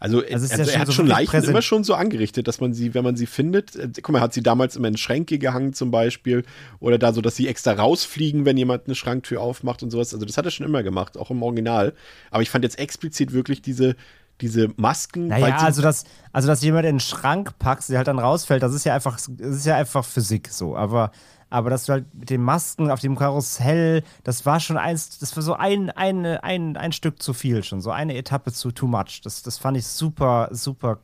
Also, 0.00 0.18
Also 0.18 0.52
also 0.52 0.62
ja 0.62 0.72
er 0.72 0.80
hat 0.80 0.86
so 0.86 0.92
schon 0.92 1.06
Leichen 1.06 1.30
präsent- 1.30 1.50
immer 1.50 1.62
schon 1.62 1.84
so 1.84 1.94
angerichtet, 1.94 2.48
dass 2.48 2.60
man 2.60 2.74
sie, 2.74 2.94
wenn 2.94 3.04
man 3.04 3.16
sie 3.16 3.26
findet, 3.26 3.76
äh, 3.76 3.88
guck 3.96 4.10
mal, 4.10 4.18
er 4.18 4.22
hat 4.22 4.34
sie 4.34 4.42
damals 4.42 4.76
immer 4.76 4.88
in 4.88 4.96
Schränke 4.96 5.38
gehangen 5.38 5.72
zum 5.72 5.90
Beispiel 5.90 6.44
oder 6.80 6.98
da 6.98 7.12
so, 7.12 7.20
dass 7.20 7.36
sie 7.36 7.48
extra 7.48 7.72
rausfliegen, 7.72 8.44
wenn 8.44 8.56
jemand 8.56 8.86
eine 8.86 8.94
Schranktür 8.94 9.40
aufmacht 9.40 9.82
und 9.82 9.90
sowas. 9.90 10.12
Also 10.12 10.26
das 10.26 10.36
hat 10.36 10.44
er 10.44 10.50
schon 10.50 10.66
immer 10.66 10.82
gemacht, 10.82 11.16
auch 11.16 11.30
im 11.30 11.42
Original. 11.42 11.92
Aber 12.30 12.42
ich 12.42 12.50
fand 12.50 12.64
jetzt 12.64 12.78
explizit 12.78 13.32
wirklich 13.32 13.62
diese, 13.62 13.96
diese 14.40 14.68
Masken. 14.76 15.28
Naja, 15.28 15.58
sie, 15.58 15.64
also 15.64 15.82
dass, 15.82 16.04
also 16.32 16.48
dass 16.48 16.62
jemand 16.62 16.84
in 16.84 16.96
den 16.96 17.00
Schrank 17.00 17.58
packst, 17.58 17.88
der 17.88 17.98
halt 17.98 18.08
dann 18.08 18.18
rausfällt, 18.18 18.62
das 18.62 18.74
ist 18.74 18.84
ja 18.84 18.94
einfach, 18.94 19.16
das 19.28 19.56
ist 19.56 19.66
ja 19.66 19.76
einfach 19.76 20.04
Physik 20.04 20.48
so. 20.50 20.76
Aber, 20.76 21.10
aber 21.56 21.70
dass 21.70 21.86
du 21.86 21.94
halt 21.94 22.14
mit 22.14 22.28
den 22.28 22.42
Masken 22.42 22.90
auf 22.90 23.00
dem 23.00 23.16
Karussell, 23.16 24.02
das 24.24 24.44
war 24.44 24.60
schon 24.60 24.76
eins, 24.76 25.18
das 25.18 25.34
war 25.36 25.42
so 25.42 25.54
ein, 25.54 25.88
ein, 25.88 26.26
ein, 26.26 26.76
ein 26.76 26.92
Stück 26.92 27.22
zu 27.22 27.32
viel 27.32 27.64
schon, 27.64 27.80
so 27.80 27.90
eine 27.90 28.14
Etappe 28.14 28.52
zu 28.52 28.72
too 28.72 28.86
much. 28.86 29.22
Das, 29.24 29.42
das 29.42 29.56
fand 29.56 29.78
ich 29.78 29.86
super, 29.86 30.50
super 30.52 30.98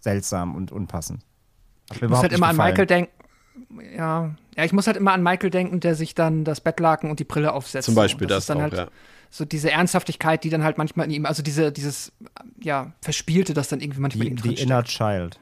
seltsam 0.00 0.54
und 0.54 0.70
unpassend. 0.70 1.24
Ich 1.92 2.00
muss 2.02 2.20
halt 2.22 2.32
immer 2.32 2.46
an 2.46 2.52
gefallen. 2.52 2.70
Michael 2.70 2.86
denken. 2.86 3.12
Ja. 3.96 4.36
ja, 4.56 4.64
ich 4.64 4.72
muss 4.72 4.86
halt 4.86 4.96
immer 4.96 5.12
an 5.12 5.24
Michael 5.24 5.50
denken, 5.50 5.80
der 5.80 5.96
sich 5.96 6.14
dann 6.14 6.44
das 6.44 6.60
Bettlaken 6.60 7.10
und 7.10 7.18
die 7.18 7.24
Brille 7.24 7.52
aufsetzt. 7.52 7.86
Zum 7.86 7.96
Beispiel 7.96 8.26
Und 8.26 8.30
das 8.30 8.44
ist 8.44 8.50
dann 8.50 8.58
auch, 8.58 8.62
halt 8.62 8.74
ja. 8.74 8.86
so 9.28 9.44
diese 9.44 9.72
Ernsthaftigkeit, 9.72 10.44
die 10.44 10.50
dann 10.50 10.62
halt 10.62 10.78
manchmal 10.78 11.06
in 11.06 11.12
ihm, 11.12 11.26
also 11.26 11.42
diese, 11.42 11.72
dieses, 11.72 12.12
ja, 12.62 12.92
Verspielte, 13.00 13.54
das 13.54 13.66
dann 13.66 13.80
irgendwie 13.80 14.00
manchmal 14.00 14.26
Die, 14.26 14.30
in 14.30 14.36
ihm 14.36 14.42
die 14.42 14.54
drin 14.54 14.68
Inner 14.68 14.84
Child. 14.84 15.40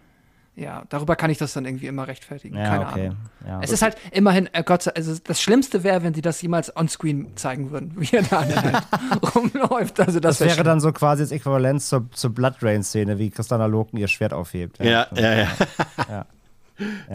Ja, 0.59 0.83
darüber 0.89 1.15
kann 1.15 1.31
ich 1.31 1.39
das 1.39 1.53
dann 1.53 1.65
irgendwie 1.65 1.87
immer 1.87 2.09
rechtfertigen. 2.09 2.57
Ja, 2.57 2.65
Keine 2.65 2.87
okay. 2.87 3.07
Ahnung. 3.07 3.17
Ja. 3.47 3.61
Es 3.63 3.71
ist 3.71 3.81
halt 3.81 3.97
immerhin, 4.11 4.49
äh, 4.53 4.65
Gott 4.65 4.83
sei 4.83 4.91
also 4.93 5.15
das 5.23 5.41
Schlimmste 5.41 5.85
wäre, 5.85 6.03
wenn 6.03 6.15
sie 6.15 6.21
das 6.21 6.43
jemals 6.43 6.75
onscreen 6.75 7.37
zeigen 7.37 7.71
würden, 7.71 7.93
wie 7.97 8.17
er 8.17 8.23
da 8.23 8.41
halt 8.41 8.83
rumläuft. 9.35 10.01
Also 10.01 10.19
das, 10.19 10.39
das 10.39 10.41
wäre 10.41 10.55
schlimm. 10.55 10.65
dann 10.65 10.81
so 10.81 10.93
quasi 10.93 11.23
das 11.23 11.31
Äquivalent 11.31 11.81
zur, 11.83 12.11
zur 12.11 12.31
Blood 12.35 12.57
Rain-Szene, 12.61 13.19
wie 13.19 13.31
Christina 13.31 13.67
Loken 13.67 14.01
ihr 14.01 14.09
Schwert 14.09 14.33
aufhebt. 14.33 14.83
ja, 14.83 15.07
ja, 15.15 15.35
ja. 15.35 15.49
Ja. 16.09 16.27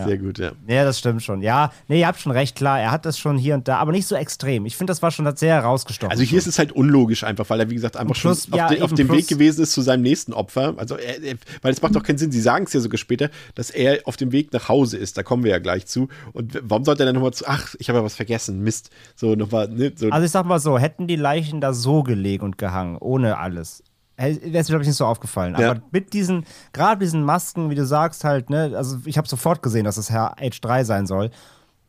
Sehr 0.06 0.18
gut, 0.18 0.38
ja. 0.40 0.52
Ja, 0.68 0.84
das 0.84 0.99
stimmt 0.99 1.23
schon. 1.23 1.41
Ja, 1.41 1.72
nee, 1.88 1.99
ihr 2.02 2.07
habt 2.07 2.19
schon 2.19 2.31
recht, 2.31 2.56
klar. 2.56 2.80
Er 2.80 2.91
hat 2.91 3.06
das 3.06 3.18
schon 3.18 3.38
hier 3.38 3.53
und 3.56 3.68
da, 3.68 3.77
aber 3.77 3.91
nicht 3.91 4.06
so 4.07 4.15
extrem. 4.15 4.65
Ich 4.65 4.76
finde, 4.76 4.91
das 4.91 5.02
war 5.02 5.11
schon 5.11 5.34
sehr 5.38 5.56
herausgestochen. 5.56 6.11
Also 6.11 6.23
hier 6.23 6.38
ist 6.38 6.48
es 6.48 6.60
halt 6.60 6.72
unlogisch 6.73 7.23
einfach, 7.23 7.49
weil 7.49 7.60
er, 7.60 7.69
wie 7.69 7.76
gesagt, 7.76 7.95
einfach 7.98 8.15
plus- 8.15 8.45
schon 8.45 8.53
auf, 8.53 8.57
ja, 8.60 8.68
de, 8.69 8.81
auf 8.81 8.94
dem 8.94 9.07
plus- 9.07 9.19
Weg 9.19 9.27
gewesen 9.27 9.64
ist 9.64 9.72
zu 9.73 9.81
seinem 9.81 10.02
nächsten 10.02 10.34
Opfer. 10.34 10.73
Also 10.77 10.95
er, 10.98 11.22
er, 11.23 11.35
weil 11.61 11.72
es 11.72 11.81
macht 11.81 11.95
doch 11.95 12.03
keinen 12.03 12.18
Sinn, 12.18 12.31
sie 12.31 12.41
sagen 12.41 12.65
es 12.65 12.73
ja 12.73 12.80
sogar 12.81 12.98
später, 12.98 13.30
dass 13.56 13.69
er 13.69 13.99
auf 14.06 14.18
dem 14.18 14.31
Weg 14.31 14.52
nach 14.53 14.68
Hause 14.69 14.98
ist. 14.98 15.18
Da 15.18 15.23
kommen 15.23 15.44
wir 15.44 15.52
ja 15.52 15.60
gleich 15.60 15.85
zu. 15.85 16.10
Und 16.34 16.60
warum 16.61 16.84
sollte 16.84 17.03
er 17.03 17.06
dann 17.07 17.15
nochmal 17.15 17.34
zu, 17.34 17.45
ach, 17.48 17.76
ich 17.80 17.90
habe 17.90 17.99
ja 17.99 18.06
was 18.06 18.15
vergessen, 18.15 18.60
Mist. 18.61 18.90
So 19.15 19.35
nochmal, 19.35 19.69
ne, 19.69 19.91
so. 19.95 20.10
Also 20.10 20.26
ich 20.26 20.31
sag 20.31 20.45
mal 20.45 20.60
so, 20.60 20.77
hätten 20.77 21.07
die 21.07 21.15
Leichen 21.15 21.61
da 21.61 21.73
so 21.73 22.03
gelegen 22.03 22.44
und 22.44 22.57
gehangen, 22.57 22.98
ohne 22.98 23.38
alles, 23.38 23.84
wäre 24.18 24.31
es 24.40 24.68
mir, 24.68 24.73
glaube 24.73 24.84
ich, 24.84 24.88
nicht 24.88 24.98
so 24.98 25.06
aufgefallen. 25.06 25.56
Ja. 25.57 25.72
Aber 25.72 25.81
mit 25.91 26.14
diesen, 26.14 26.45
gerade 26.72 26.99
diesen 26.99 27.23
Masken, 27.23 27.69
wie 27.69 27.76
du 27.76 27.85
sagst, 27.85 28.23
halt, 28.23 28.49
ne, 28.49 28.73
also 28.76 28.98
ich 29.06 29.18
habe 29.18 29.27
sofort 29.27 29.61
gesehen, 29.61 29.85
dass 29.85 29.98
es 29.98 30.10
Herr 30.10 30.38
H3 30.38 30.84
sein 30.84 31.07
soll. 31.07 31.31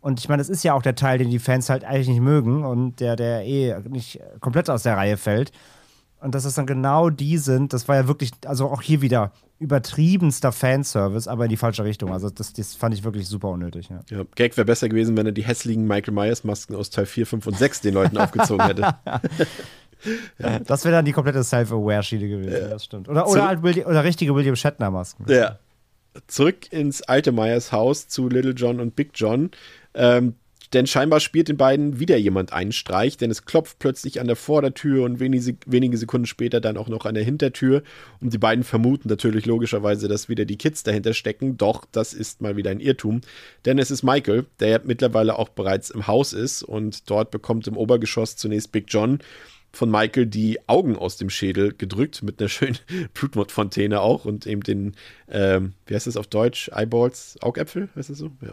Und 0.01 0.21
ich 0.21 0.29
meine, 0.29 0.41
das 0.41 0.51
ist 0.51 0.63
ja 0.65 0.75
auch 0.75 0.83
der 0.83 0.95
Teil, 0.95 1.19
den 1.19 1.31
die 1.31 1.39
Fans 1.39 1.71
halt 1.71 1.85
eigentlich 1.85 2.09
nicht 2.09 2.21
mögen 2.21 2.65
und 2.65 3.01
der, 3.01 3.17
der 3.17 3.45
eh 3.47 3.75
nicht 3.89 4.21
komplett 4.41 4.69
aus 4.69 4.83
der 4.83 4.97
Reihe 4.97 5.17
fällt. 5.17 5.51
Und 6.21 6.35
dass 6.35 6.45
es 6.45 6.55
dann 6.55 6.67
genau 6.67 7.11
die 7.11 7.39
sind, 7.39 7.73
das 7.73 7.89
war 7.89 7.97
ja 7.97 8.09
wirklich, 8.09 8.33
also 8.47 8.71
auch 8.71 8.81
hier 8.81 9.03
wieder 9.03 9.33
übertriebenster 9.59 10.53
Fanservice, 10.53 11.29
aber 11.29 11.45
in 11.45 11.51
die 11.51 11.57
falsche 11.57 11.85
Richtung. 11.85 12.13
Also 12.13 12.29
das, 12.29 12.53
das 12.53 12.75
fand 12.75 12.95
ich 12.95 13.05
wirklich 13.05 13.29
super 13.29 13.49
unnötig. 13.49 13.89
Ja. 13.89 14.01
ja, 14.11 14.25
Gag 14.35 14.57
wäre 14.57 14.65
besser 14.65 14.89
gewesen, 14.89 15.17
wenn 15.17 15.27
er 15.27 15.33
die 15.33 15.45
hässlichen 15.45 15.87
Michael 15.87 16.13
Myers 16.13 16.45
Masken 16.45 16.75
aus 16.75 16.91
Teil 16.91 17.07
4, 17.07 17.27
5 17.27 17.47
und 17.47 17.57
6 17.57 17.81
den 17.83 17.95
Leuten 17.95 18.19
aufgezogen 18.19 18.67
hätte. 18.67 18.95
Das 20.67 20.85
wäre 20.85 20.95
dann 20.95 21.05
die 21.05 21.13
komplette 21.13 21.43
Self-Aware-Schiene 21.43 22.29
gewesen, 22.29 22.53
ja. 22.53 22.69
das 22.69 22.85
stimmt. 22.85 23.09
Oder, 23.09 23.29
oder, 23.29 23.49
halt 23.49 23.63
William, 23.63 23.87
oder 23.87 24.05
richtige 24.05 24.35
William 24.35 24.57
Shatner-Masken. 24.57 25.27
Ja. 25.29 25.59
Zurück 26.27 26.73
ins 26.73 27.03
alte 27.03 27.33
Myers 27.33 27.73
Haus 27.73 28.09
zu 28.09 28.29
Little 28.29 28.53
John 28.53 28.81
und 28.81 28.95
Big 28.97 29.11
John. 29.15 29.51
Ähm, 29.95 30.35
denn 30.75 30.89
scheinbar 30.89 31.21
spielt 31.21 31.49
den 31.49 31.57
beiden 31.57 32.01
wieder 32.01 32.17
jemand 32.17 32.53
einen 32.53 32.73
Streich, 32.73 33.17
denn 33.17 33.31
es 33.31 33.45
klopft 33.45 33.79
plötzlich 33.79 34.21
an 34.21 34.27
der 34.27 34.35
Vordertür 34.35 35.05
und 35.05 35.21
wenige, 35.21 35.57
wenige 35.67 35.97
Sekunden 35.97 36.27
später 36.27 36.61
dann 36.61 36.77
auch 36.77 36.89
noch 36.89 37.07
an 37.07 37.15
der 37.15 37.23
Hintertür. 37.23 37.85
Und 38.21 38.33
die 38.33 38.39
beiden 38.39 38.65
vermuten 38.65 39.09
natürlich 39.09 39.47
logischerweise, 39.47 40.09
dass 40.09 40.29
wieder 40.29 40.45
die 40.45 40.59
Kids 40.59 40.83
dahinter 40.83 41.15
stecken. 41.15 41.57
Doch 41.57 41.85
das 41.93 42.13
ist 42.13 42.43
mal 42.43 42.57
wieder 42.57 42.73
ein 42.73 42.81
Irrtum. 42.81 43.21
Denn 43.65 43.79
es 43.79 43.93
ist 43.93 44.03
Michael, 44.03 44.47
der 44.59 44.69
ja 44.69 44.81
mittlerweile 44.83 45.39
auch 45.39 45.49
bereits 45.49 45.91
im 45.91 46.09
Haus 46.09 46.33
ist 46.33 46.65
und 46.65 47.09
dort 47.09 47.31
bekommt 47.31 47.69
im 47.69 47.77
Obergeschoss 47.77 48.37
zunächst 48.37 48.73
Big 48.73 48.87
John 48.89 49.21
von 49.77 49.91
Michael 49.91 50.27
die 50.27 50.59
Augen 50.69 50.97
aus 50.97 51.17
dem 51.17 51.31
Schädel 51.31 51.75
gedrückt 51.75 52.23
mit 52.23 52.41
einer 52.41 52.49
schönen 52.49 52.79
Blutmordfontäne 53.15 54.01
auch 54.01 54.25
und 54.25 54.47
eben 54.47 54.63
den, 54.63 54.95
ähm, 55.29 55.75
wie 55.87 55.95
heißt 55.95 56.07
das 56.07 56.17
auf 56.17 56.27
Deutsch? 56.27 56.71
Eyeballs, 56.75 57.37
Augäpfel, 57.41 57.89
heißt 57.97 58.11
das 58.11 58.19
so? 58.19 58.31
Ja. 58.41 58.53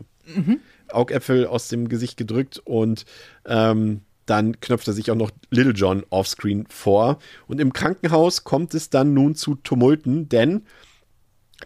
Augäpfel 0.90 1.48
aus 1.48 1.68
dem 1.68 1.90
Gesicht 1.90 2.18
gedrückt 2.18 2.62
und 2.64 3.06
ähm, 3.46 4.02
dann 4.26 4.60
knöpft 4.60 4.88
er 4.88 4.94
sich 4.94 5.12
auch 5.12 5.16
noch 5.16 5.32
Little 5.50 5.74
John 5.74 6.04
offscreen 6.10 6.66
vor. 6.70 7.20
Und 7.48 7.60
im 7.60 7.74
Krankenhaus 7.74 8.44
kommt 8.44 8.74
es 8.74 8.90
dann 8.90 9.14
nun 9.14 9.36
zu 9.36 9.56
Tumulten, 9.56 10.30
denn 10.30 10.64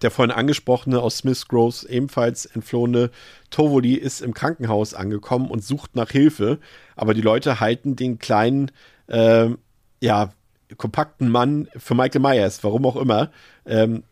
der 0.02 0.12
vorhin 0.12 0.32
angesprochene 0.32 1.00
aus 1.00 1.20
Smith 1.20 1.48
Groves 1.48 1.84
ebenfalls 1.84 2.46
entflohene 2.46 3.12
Tovoli 3.50 3.94
ist 3.94 4.22
im 4.22 4.34
Krankenhaus 4.34 4.94
angekommen 4.94 5.50
und 5.50 5.64
sucht 5.64 5.96
nach 5.96 6.12
Hilfe. 6.12 6.60
Aber 6.96 7.14
die 7.14 7.22
Leute 7.22 7.60
halten 7.60 7.96
den 7.96 8.20
kleinen, 8.20 8.72
ähm, 9.10 9.58
ja, 10.02 10.34
kompakten 10.78 11.30
Mann 11.30 11.68
für 11.78 11.96
Michael 11.96 12.22
Myers, 12.22 12.64
warum 12.64 12.86
auch 12.86 12.96
immer. 12.96 13.32
Ähm, 13.66 14.04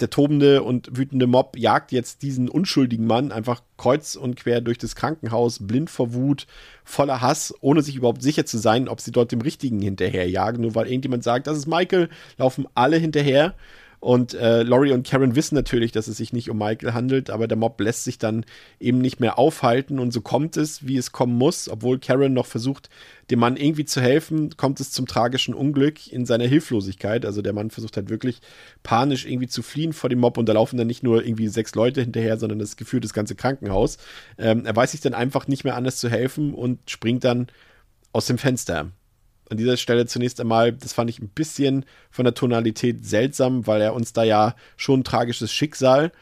der 0.00 0.10
tobende 0.10 0.62
und 0.62 0.96
wütende 0.96 1.26
Mob 1.26 1.56
jagt 1.58 1.92
jetzt 1.92 2.22
diesen 2.22 2.48
unschuldigen 2.48 3.06
Mann 3.06 3.32
einfach 3.32 3.62
kreuz 3.76 4.16
und 4.16 4.36
quer 4.36 4.60
durch 4.60 4.78
das 4.78 4.96
Krankenhaus, 4.96 5.66
blind 5.66 5.90
vor 5.90 6.14
Wut, 6.14 6.46
voller 6.84 7.20
Hass, 7.20 7.54
ohne 7.60 7.82
sich 7.82 7.96
überhaupt 7.96 8.22
sicher 8.22 8.46
zu 8.46 8.58
sein, 8.58 8.88
ob 8.88 9.00
sie 9.00 9.12
dort 9.12 9.30
dem 9.32 9.42
Richtigen 9.42 9.80
hinterherjagen. 9.80 10.62
Nur 10.62 10.74
weil 10.74 10.86
irgendjemand 10.86 11.22
sagt, 11.22 11.46
das 11.46 11.58
ist 11.58 11.66
Michael, 11.66 12.08
laufen 12.38 12.66
alle 12.74 12.96
hinterher. 12.96 13.54
Und 14.00 14.32
äh, 14.32 14.62
Laurie 14.62 14.92
und 14.92 15.06
Karen 15.06 15.36
wissen 15.36 15.54
natürlich, 15.54 15.92
dass 15.92 16.08
es 16.08 16.16
sich 16.16 16.32
nicht 16.32 16.48
um 16.48 16.56
Michael 16.56 16.94
handelt, 16.94 17.28
aber 17.28 17.46
der 17.46 17.58
Mob 17.58 17.78
lässt 17.80 18.04
sich 18.04 18.16
dann 18.16 18.46
eben 18.80 18.98
nicht 18.98 19.20
mehr 19.20 19.38
aufhalten 19.38 19.98
und 19.98 20.10
so 20.10 20.22
kommt 20.22 20.56
es, 20.56 20.86
wie 20.86 20.96
es 20.96 21.12
kommen 21.12 21.36
muss. 21.36 21.68
Obwohl 21.68 21.98
Karen 21.98 22.32
noch 22.32 22.46
versucht, 22.46 22.88
dem 23.30 23.40
Mann 23.40 23.58
irgendwie 23.58 23.84
zu 23.84 24.00
helfen, 24.00 24.56
kommt 24.56 24.80
es 24.80 24.90
zum 24.90 25.06
tragischen 25.06 25.52
Unglück 25.52 26.10
in 26.10 26.24
seiner 26.24 26.46
Hilflosigkeit. 26.46 27.26
Also 27.26 27.42
der 27.42 27.52
Mann 27.52 27.70
versucht 27.70 27.98
halt 27.98 28.08
wirklich 28.08 28.40
panisch 28.82 29.26
irgendwie 29.26 29.48
zu 29.48 29.62
fliehen 29.62 29.92
vor 29.92 30.08
dem 30.08 30.20
Mob 30.20 30.38
und 30.38 30.48
da 30.48 30.54
laufen 30.54 30.78
dann 30.78 30.86
nicht 30.86 31.02
nur 31.02 31.22
irgendwie 31.22 31.48
sechs 31.48 31.74
Leute 31.74 32.00
hinterher, 32.00 32.38
sondern 32.38 32.58
das 32.58 32.76
Gefühl 32.76 33.00
das 33.00 33.12
ganze 33.12 33.34
Krankenhaus. 33.34 33.98
Ähm, 34.38 34.64
er 34.64 34.74
weiß 34.74 34.92
sich 34.92 35.02
dann 35.02 35.12
einfach 35.12 35.46
nicht 35.46 35.64
mehr 35.64 35.76
anders 35.76 35.98
zu 35.98 36.08
helfen 36.08 36.54
und 36.54 36.90
springt 36.90 37.24
dann 37.24 37.48
aus 38.12 38.26
dem 38.26 38.38
Fenster 38.38 38.92
an 39.50 39.56
dieser 39.56 39.76
Stelle 39.76 40.06
zunächst 40.06 40.40
einmal, 40.40 40.72
das 40.72 40.92
fand 40.92 41.10
ich 41.10 41.18
ein 41.18 41.28
bisschen 41.28 41.84
von 42.10 42.24
der 42.24 42.34
Tonalität 42.34 43.04
seltsam, 43.04 43.66
weil 43.66 43.82
er 43.82 43.94
uns 43.94 44.12
da 44.12 44.22
ja 44.22 44.54
schon 44.76 45.00
ein 45.00 45.04
tragisches 45.04 45.52
Schicksal 45.52 46.12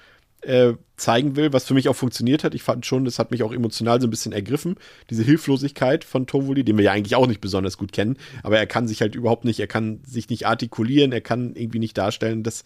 äh, 0.43 0.75
zeigen 0.97 1.37
will, 1.37 1.53
was 1.53 1.65
für 1.65 1.75
mich 1.75 1.89
auch 1.89 1.97
funktioniert 1.97 2.45
hat. 2.45 2.55
Ich 2.55 2.63
fand 2.63 2.87
schon, 2.87 3.05
das 3.05 3.19
hat 3.19 3.31
mich 3.31 3.43
auch 3.43 3.53
emotional 3.53 4.01
so 4.01 4.07
ein 4.07 4.11
bisschen 4.11 4.33
ergriffen. 4.33 4.77
Diese 5.11 5.23
Hilflosigkeit 5.23 6.05
von 6.05 6.27
Tovoli, 6.27 6.65
den 6.65 6.77
wir 6.77 6.85
ja 6.85 6.93
eigentlich 6.93 7.17
auch 7.17 7.27
nicht 7.27 7.41
besonders 7.41 7.77
gut 7.77 7.93
kennen, 7.93 8.17
aber 8.43 8.59
er 8.59 8.67
kann 8.67 8.89
sich 8.89 9.01
halt 9.01 9.15
überhaupt 9.15 9.45
nicht, 9.45 9.61
er 9.61 9.67
kann 9.67 10.01
sich 10.05 10.29
nicht 10.29 10.47
artikulieren, 10.47 11.13
er 11.13 11.21
kann 11.21 11.55
irgendwie 11.55 11.79
nicht 11.79 11.99
darstellen, 11.99 12.43
dass, 12.43 12.65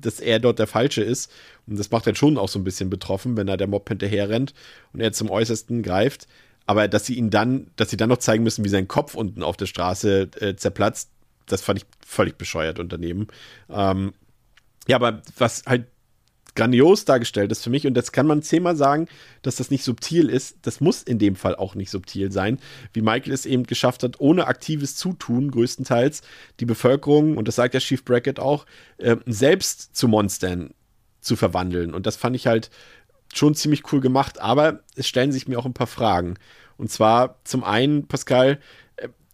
dass 0.00 0.20
er 0.20 0.40
dort 0.40 0.58
der 0.58 0.66
Falsche 0.66 1.02
ist. 1.02 1.30
Und 1.66 1.78
das 1.78 1.90
macht 1.90 2.06
dann 2.06 2.14
schon 2.14 2.38
auch 2.38 2.48
so 2.48 2.58
ein 2.58 2.64
bisschen 2.64 2.90
betroffen, 2.90 3.36
wenn 3.36 3.48
er 3.48 3.56
der 3.56 3.66
Mob 3.66 3.88
hinterher 3.88 4.28
rennt 4.28 4.54
und 4.92 5.00
er 5.00 5.12
zum 5.12 5.30
Äußersten 5.30 5.82
greift. 5.82 6.28
Aber 6.66 6.88
dass 6.88 7.06
sie 7.06 7.14
ihn 7.14 7.30
dann, 7.30 7.68
dass 7.76 7.90
sie 7.90 7.96
dann 7.96 8.08
noch 8.08 8.18
zeigen 8.18 8.44
müssen, 8.44 8.64
wie 8.64 8.68
sein 8.68 8.88
Kopf 8.88 9.14
unten 9.14 9.42
auf 9.42 9.56
der 9.56 9.66
Straße 9.66 10.28
äh, 10.40 10.56
zerplatzt, 10.56 11.10
das 11.46 11.62
fand 11.62 11.78
ich 11.78 11.86
völlig 12.04 12.38
bescheuert 12.38 12.78
unternehmen. 12.78 13.28
Ähm, 13.70 14.12
ja, 14.88 14.96
aber 14.96 15.22
was 15.38 15.62
halt 15.66 15.86
grandios 16.56 17.04
dargestellt 17.04 17.52
ist 17.52 17.62
für 17.62 17.70
mich. 17.70 17.86
Und 17.86 17.94
das 17.94 18.10
kann 18.10 18.26
man 18.26 18.42
zehnmal 18.42 18.74
sagen, 18.74 19.06
dass 19.42 19.56
das 19.56 19.70
nicht 19.70 19.84
subtil 19.84 20.28
ist. 20.28 20.56
Das 20.62 20.80
muss 20.80 21.02
in 21.02 21.18
dem 21.18 21.36
Fall 21.36 21.54
auch 21.54 21.76
nicht 21.76 21.90
subtil 21.90 22.32
sein, 22.32 22.58
wie 22.92 23.02
Michael 23.02 23.32
es 23.32 23.46
eben 23.46 23.64
geschafft 23.64 24.02
hat, 24.02 24.18
ohne 24.18 24.48
aktives 24.48 24.96
Zutun 24.96 25.50
größtenteils 25.52 26.22
die 26.58 26.64
Bevölkerung, 26.64 27.36
und 27.36 27.46
das 27.46 27.56
sagt 27.56 27.74
der 27.74 27.80
Chief 27.80 28.04
Brackett 28.04 28.40
auch, 28.40 28.66
äh, 28.98 29.16
selbst 29.26 29.94
zu 29.94 30.08
Monstern 30.08 30.70
zu 31.20 31.36
verwandeln. 31.36 31.94
Und 31.94 32.06
das 32.06 32.16
fand 32.16 32.34
ich 32.34 32.46
halt 32.46 32.70
schon 33.32 33.54
ziemlich 33.54 33.92
cool 33.92 34.00
gemacht. 34.00 34.40
Aber 34.40 34.80
es 34.94 35.06
stellen 35.06 35.32
sich 35.32 35.48
mir 35.48 35.58
auch 35.58 35.66
ein 35.66 35.74
paar 35.74 35.86
Fragen. 35.86 36.34
Und 36.76 36.90
zwar 36.90 37.40
zum 37.44 37.64
einen, 37.64 38.06
Pascal, 38.06 38.58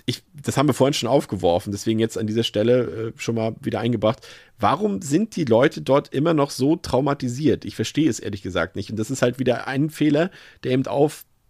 ich, 0.06 0.23
das 0.35 0.56
haben 0.56 0.69
wir 0.69 0.74
vorhin 0.74 0.94
schon 0.94 1.09
aufgeworfen, 1.09 1.73
deswegen 1.73 1.98
jetzt 1.98 2.19
an 2.19 2.27
dieser 2.27 2.43
Stelle 2.43 2.82
äh, 2.82 3.12
schon 3.16 3.35
mal 3.35 3.55
wieder 3.60 3.81
eingebracht. 3.81 4.27
Warum 4.59 5.02
sind 5.02 5.36
die 5.36 5.44
Leute 5.44 5.81
dort 5.81 6.12
immer 6.12 6.35
noch 6.35 6.51
so 6.51 6.77
traumatisiert? 6.77 7.64
Ich 7.64 7.77
verstehe 7.77 8.09
es 8.09 8.19
ehrlich 8.19 8.43
gesagt 8.43 8.77
nicht. 8.77 8.90
Und 8.90 8.98
das 8.98 9.10
ist 9.10 9.23
halt 9.23 9.39
wieder 9.39 9.66
ein 9.66 9.90
Fehler, 9.90 10.31
der 10.64 10.73
eben 10.73 10.86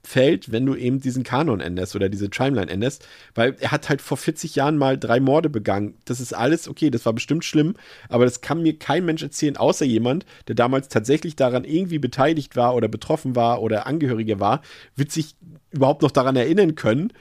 auffällt, 0.04 0.52
wenn 0.52 0.66
du 0.66 0.74
eben 0.74 1.00
diesen 1.00 1.22
Kanon 1.22 1.60
änderst 1.60 1.94
oder 1.96 2.08
diese 2.08 2.30
Timeline 2.30 2.70
änderst, 2.70 3.06
weil 3.34 3.56
er 3.60 3.70
hat 3.70 3.88
halt 3.88 4.02
vor 4.02 4.16
40 4.16 4.56
Jahren 4.56 4.76
mal 4.76 4.98
drei 4.98 5.20
Morde 5.20 5.48
begangen. 5.48 5.94
Das 6.04 6.20
ist 6.20 6.32
alles 6.32 6.68
okay, 6.68 6.90
das 6.90 7.06
war 7.06 7.12
bestimmt 7.12 7.44
schlimm, 7.44 7.74
aber 8.08 8.24
das 8.24 8.40
kann 8.40 8.62
mir 8.62 8.78
kein 8.78 9.04
Mensch 9.04 9.22
erzählen, 9.22 9.56
außer 9.56 9.84
jemand, 9.84 10.26
der 10.48 10.54
damals 10.54 10.88
tatsächlich 10.88 11.36
daran 11.36 11.64
irgendwie 11.64 11.98
beteiligt 11.98 12.56
war 12.56 12.74
oder 12.74 12.88
betroffen 12.88 13.36
war 13.36 13.62
oder 13.62 13.86
Angehörige 13.86 14.40
war, 14.40 14.62
wird 14.96 15.12
sich 15.12 15.34
überhaupt 15.70 16.02
noch 16.02 16.10
daran 16.10 16.36
erinnern 16.36 16.74
können 16.74 17.12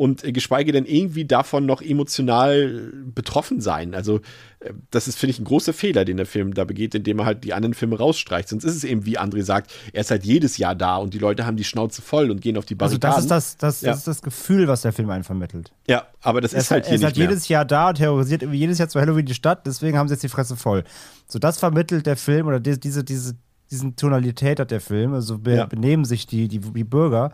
und 0.00 0.24
äh, 0.24 0.32
geschweige 0.32 0.72
denn 0.72 0.86
irgendwie 0.86 1.26
davon 1.26 1.66
noch 1.66 1.82
emotional 1.82 2.90
betroffen 3.14 3.60
sein. 3.60 3.94
Also 3.94 4.20
äh, 4.60 4.72
das 4.90 5.08
ist, 5.08 5.18
finde 5.18 5.32
ich, 5.32 5.40
ein 5.40 5.44
großer 5.44 5.74
Fehler, 5.74 6.06
den 6.06 6.16
der 6.16 6.24
Film 6.24 6.54
da 6.54 6.64
begeht, 6.64 6.94
indem 6.94 7.18
er 7.18 7.26
halt 7.26 7.44
die 7.44 7.52
anderen 7.52 7.74
Filme 7.74 7.98
rausstreicht. 7.98 8.48
Sonst 8.48 8.64
ist 8.64 8.76
es 8.76 8.84
eben, 8.84 9.04
wie 9.04 9.18
André 9.18 9.42
sagt, 9.42 9.70
er 9.92 10.00
ist 10.00 10.10
halt 10.10 10.24
jedes 10.24 10.56
Jahr 10.56 10.74
da 10.74 10.96
und 10.96 11.12
die 11.12 11.18
Leute 11.18 11.44
haben 11.44 11.58
die 11.58 11.64
Schnauze 11.64 12.00
voll 12.00 12.30
und 12.30 12.40
gehen 12.40 12.56
auf 12.56 12.64
die 12.64 12.76
Barrikaden. 12.76 13.14
Also 13.14 13.28
das 13.28 13.48
ist 13.48 13.62
das, 13.62 13.80
das, 13.80 13.80
ja. 13.82 13.90
das, 13.90 13.98
ist 13.98 14.06
das 14.06 14.22
Gefühl, 14.22 14.68
was 14.68 14.80
der 14.80 14.94
Film 14.94 15.10
einen 15.10 15.22
vermittelt. 15.22 15.70
Ja, 15.86 16.06
aber 16.22 16.40
das 16.40 16.54
er 16.54 16.60
ist 16.60 16.70
halt 16.70 16.86
hier 16.86 16.92
Er 16.92 16.96
ist 16.96 17.04
halt 17.04 17.18
jedes 17.18 17.48
Jahr 17.48 17.66
da 17.66 17.90
und 17.90 17.96
terrorisiert 17.96 18.42
jedes 18.50 18.78
Jahr 18.78 18.88
zu 18.88 18.98
Halloween 19.02 19.26
die 19.26 19.34
Stadt, 19.34 19.66
deswegen 19.66 19.98
haben 19.98 20.08
sie 20.08 20.14
jetzt 20.14 20.22
die 20.22 20.30
Fresse 20.30 20.56
voll. 20.56 20.84
So, 21.28 21.38
das 21.38 21.58
vermittelt 21.58 22.06
der 22.06 22.16
Film 22.16 22.46
oder 22.46 22.58
diese, 22.58 23.04
diese, 23.04 23.34
diesen 23.70 23.96
Tonalität 23.96 24.60
hat 24.60 24.70
der 24.70 24.80
Film, 24.80 25.12
also 25.12 25.36
be 25.36 25.56
ja. 25.56 25.66
benehmen 25.66 26.06
sich 26.06 26.26
die, 26.26 26.48
die, 26.48 26.60
die 26.60 26.84
Bürger 26.84 27.32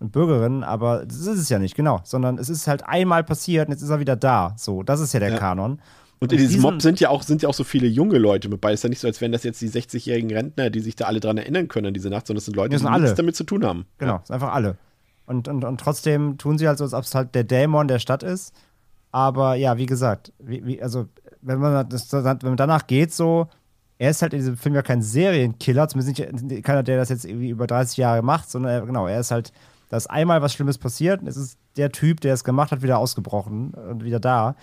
und 0.00 0.12
Bürgerinnen, 0.12 0.62
aber 0.62 1.04
das 1.04 1.18
ist 1.18 1.38
es 1.38 1.48
ja 1.48 1.58
nicht, 1.58 1.74
genau, 1.74 2.00
sondern 2.04 2.38
es 2.38 2.48
ist 2.48 2.68
halt 2.68 2.86
einmal 2.86 3.24
passiert 3.24 3.68
und 3.68 3.72
jetzt 3.72 3.82
ist 3.82 3.90
er 3.90 4.00
wieder 4.00 4.16
da. 4.16 4.54
So, 4.56 4.82
das 4.82 5.00
ist 5.00 5.12
ja 5.12 5.20
der 5.20 5.30
ja. 5.30 5.38
Kanon. 5.38 5.80
Und 6.20 6.32
in 6.32 6.38
diesem 6.38 6.62
Mob 6.62 6.82
sind 6.82 6.98
ja 6.98 7.10
auch, 7.10 7.22
sind 7.22 7.42
ja 7.42 7.48
auch 7.48 7.54
so 7.54 7.64
viele 7.64 7.86
junge 7.86 8.18
Leute 8.18 8.48
mit 8.48 8.60
bei. 8.60 8.72
Es 8.72 8.80
ist 8.80 8.84
ja 8.84 8.88
nicht 8.88 9.00
so, 9.00 9.06
als 9.06 9.20
wären 9.20 9.30
das 9.30 9.44
jetzt 9.44 9.60
die 9.60 9.70
60-jährigen 9.70 10.32
Rentner, 10.32 10.68
die 10.68 10.80
sich 10.80 10.96
da 10.96 11.04
alle 11.04 11.20
dran 11.20 11.38
erinnern 11.38 11.68
können 11.68 11.88
an 11.88 11.94
diese 11.94 12.10
Nacht, 12.10 12.26
sondern 12.26 12.38
es 12.38 12.44
sind 12.44 12.56
Leute, 12.56 12.76
die 12.76 12.84
alle. 12.84 13.02
nichts 13.02 13.16
damit 13.16 13.36
zu 13.36 13.44
tun 13.44 13.64
haben. 13.64 13.86
Genau, 13.98 14.14
ja. 14.14 14.20
es 14.20 14.26
sind 14.26 14.34
einfach 14.34 14.52
alle. 14.52 14.76
Und, 15.26 15.46
und, 15.46 15.64
und 15.64 15.80
trotzdem 15.80 16.38
tun 16.38 16.58
sie 16.58 16.66
halt 16.66 16.78
so, 16.78 16.84
als 16.84 16.94
ob 16.94 17.04
es 17.04 17.14
halt 17.14 17.34
der 17.34 17.44
Dämon 17.44 17.86
der 17.86 17.98
Stadt 17.98 18.22
ist. 18.22 18.52
Aber 19.12 19.54
ja, 19.54 19.76
wie 19.76 19.86
gesagt, 19.86 20.32
wie, 20.38 20.64
wie, 20.66 20.82
also 20.82 21.06
wenn 21.40 21.60
man, 21.60 21.88
das, 21.88 22.12
wenn 22.12 22.38
man 22.42 22.56
danach 22.56 22.86
geht, 22.86 23.12
so, 23.12 23.48
er 23.98 24.10
ist 24.10 24.22
halt 24.22 24.32
in 24.32 24.40
diesem 24.40 24.56
Film 24.56 24.74
ja 24.74 24.82
kein 24.82 25.02
Serienkiller, 25.02 25.88
zumindest 25.88 26.42
nicht 26.42 26.64
keiner, 26.64 26.82
der 26.82 26.96
das 26.96 27.08
jetzt 27.10 27.24
irgendwie 27.24 27.50
über 27.50 27.66
30 27.66 27.96
Jahre 27.96 28.22
macht, 28.22 28.50
sondern 28.50 28.72
er, 28.72 28.86
genau, 28.86 29.06
er 29.06 29.20
ist 29.20 29.30
halt 29.30 29.52
da 29.88 29.96
ist 29.96 30.08
einmal 30.08 30.42
was 30.42 30.52
Schlimmes 30.52 30.78
passiert 30.78 31.22
und 31.22 31.28
es 31.28 31.36
ist 31.36 31.58
der 31.76 31.90
Typ, 31.90 32.20
der 32.20 32.34
es 32.34 32.44
gemacht 32.44 32.72
hat, 32.72 32.82
wieder 32.82 32.98
ausgebrochen 32.98 33.72
und 33.72 34.04
wieder 34.04 34.20
da. 34.20 34.56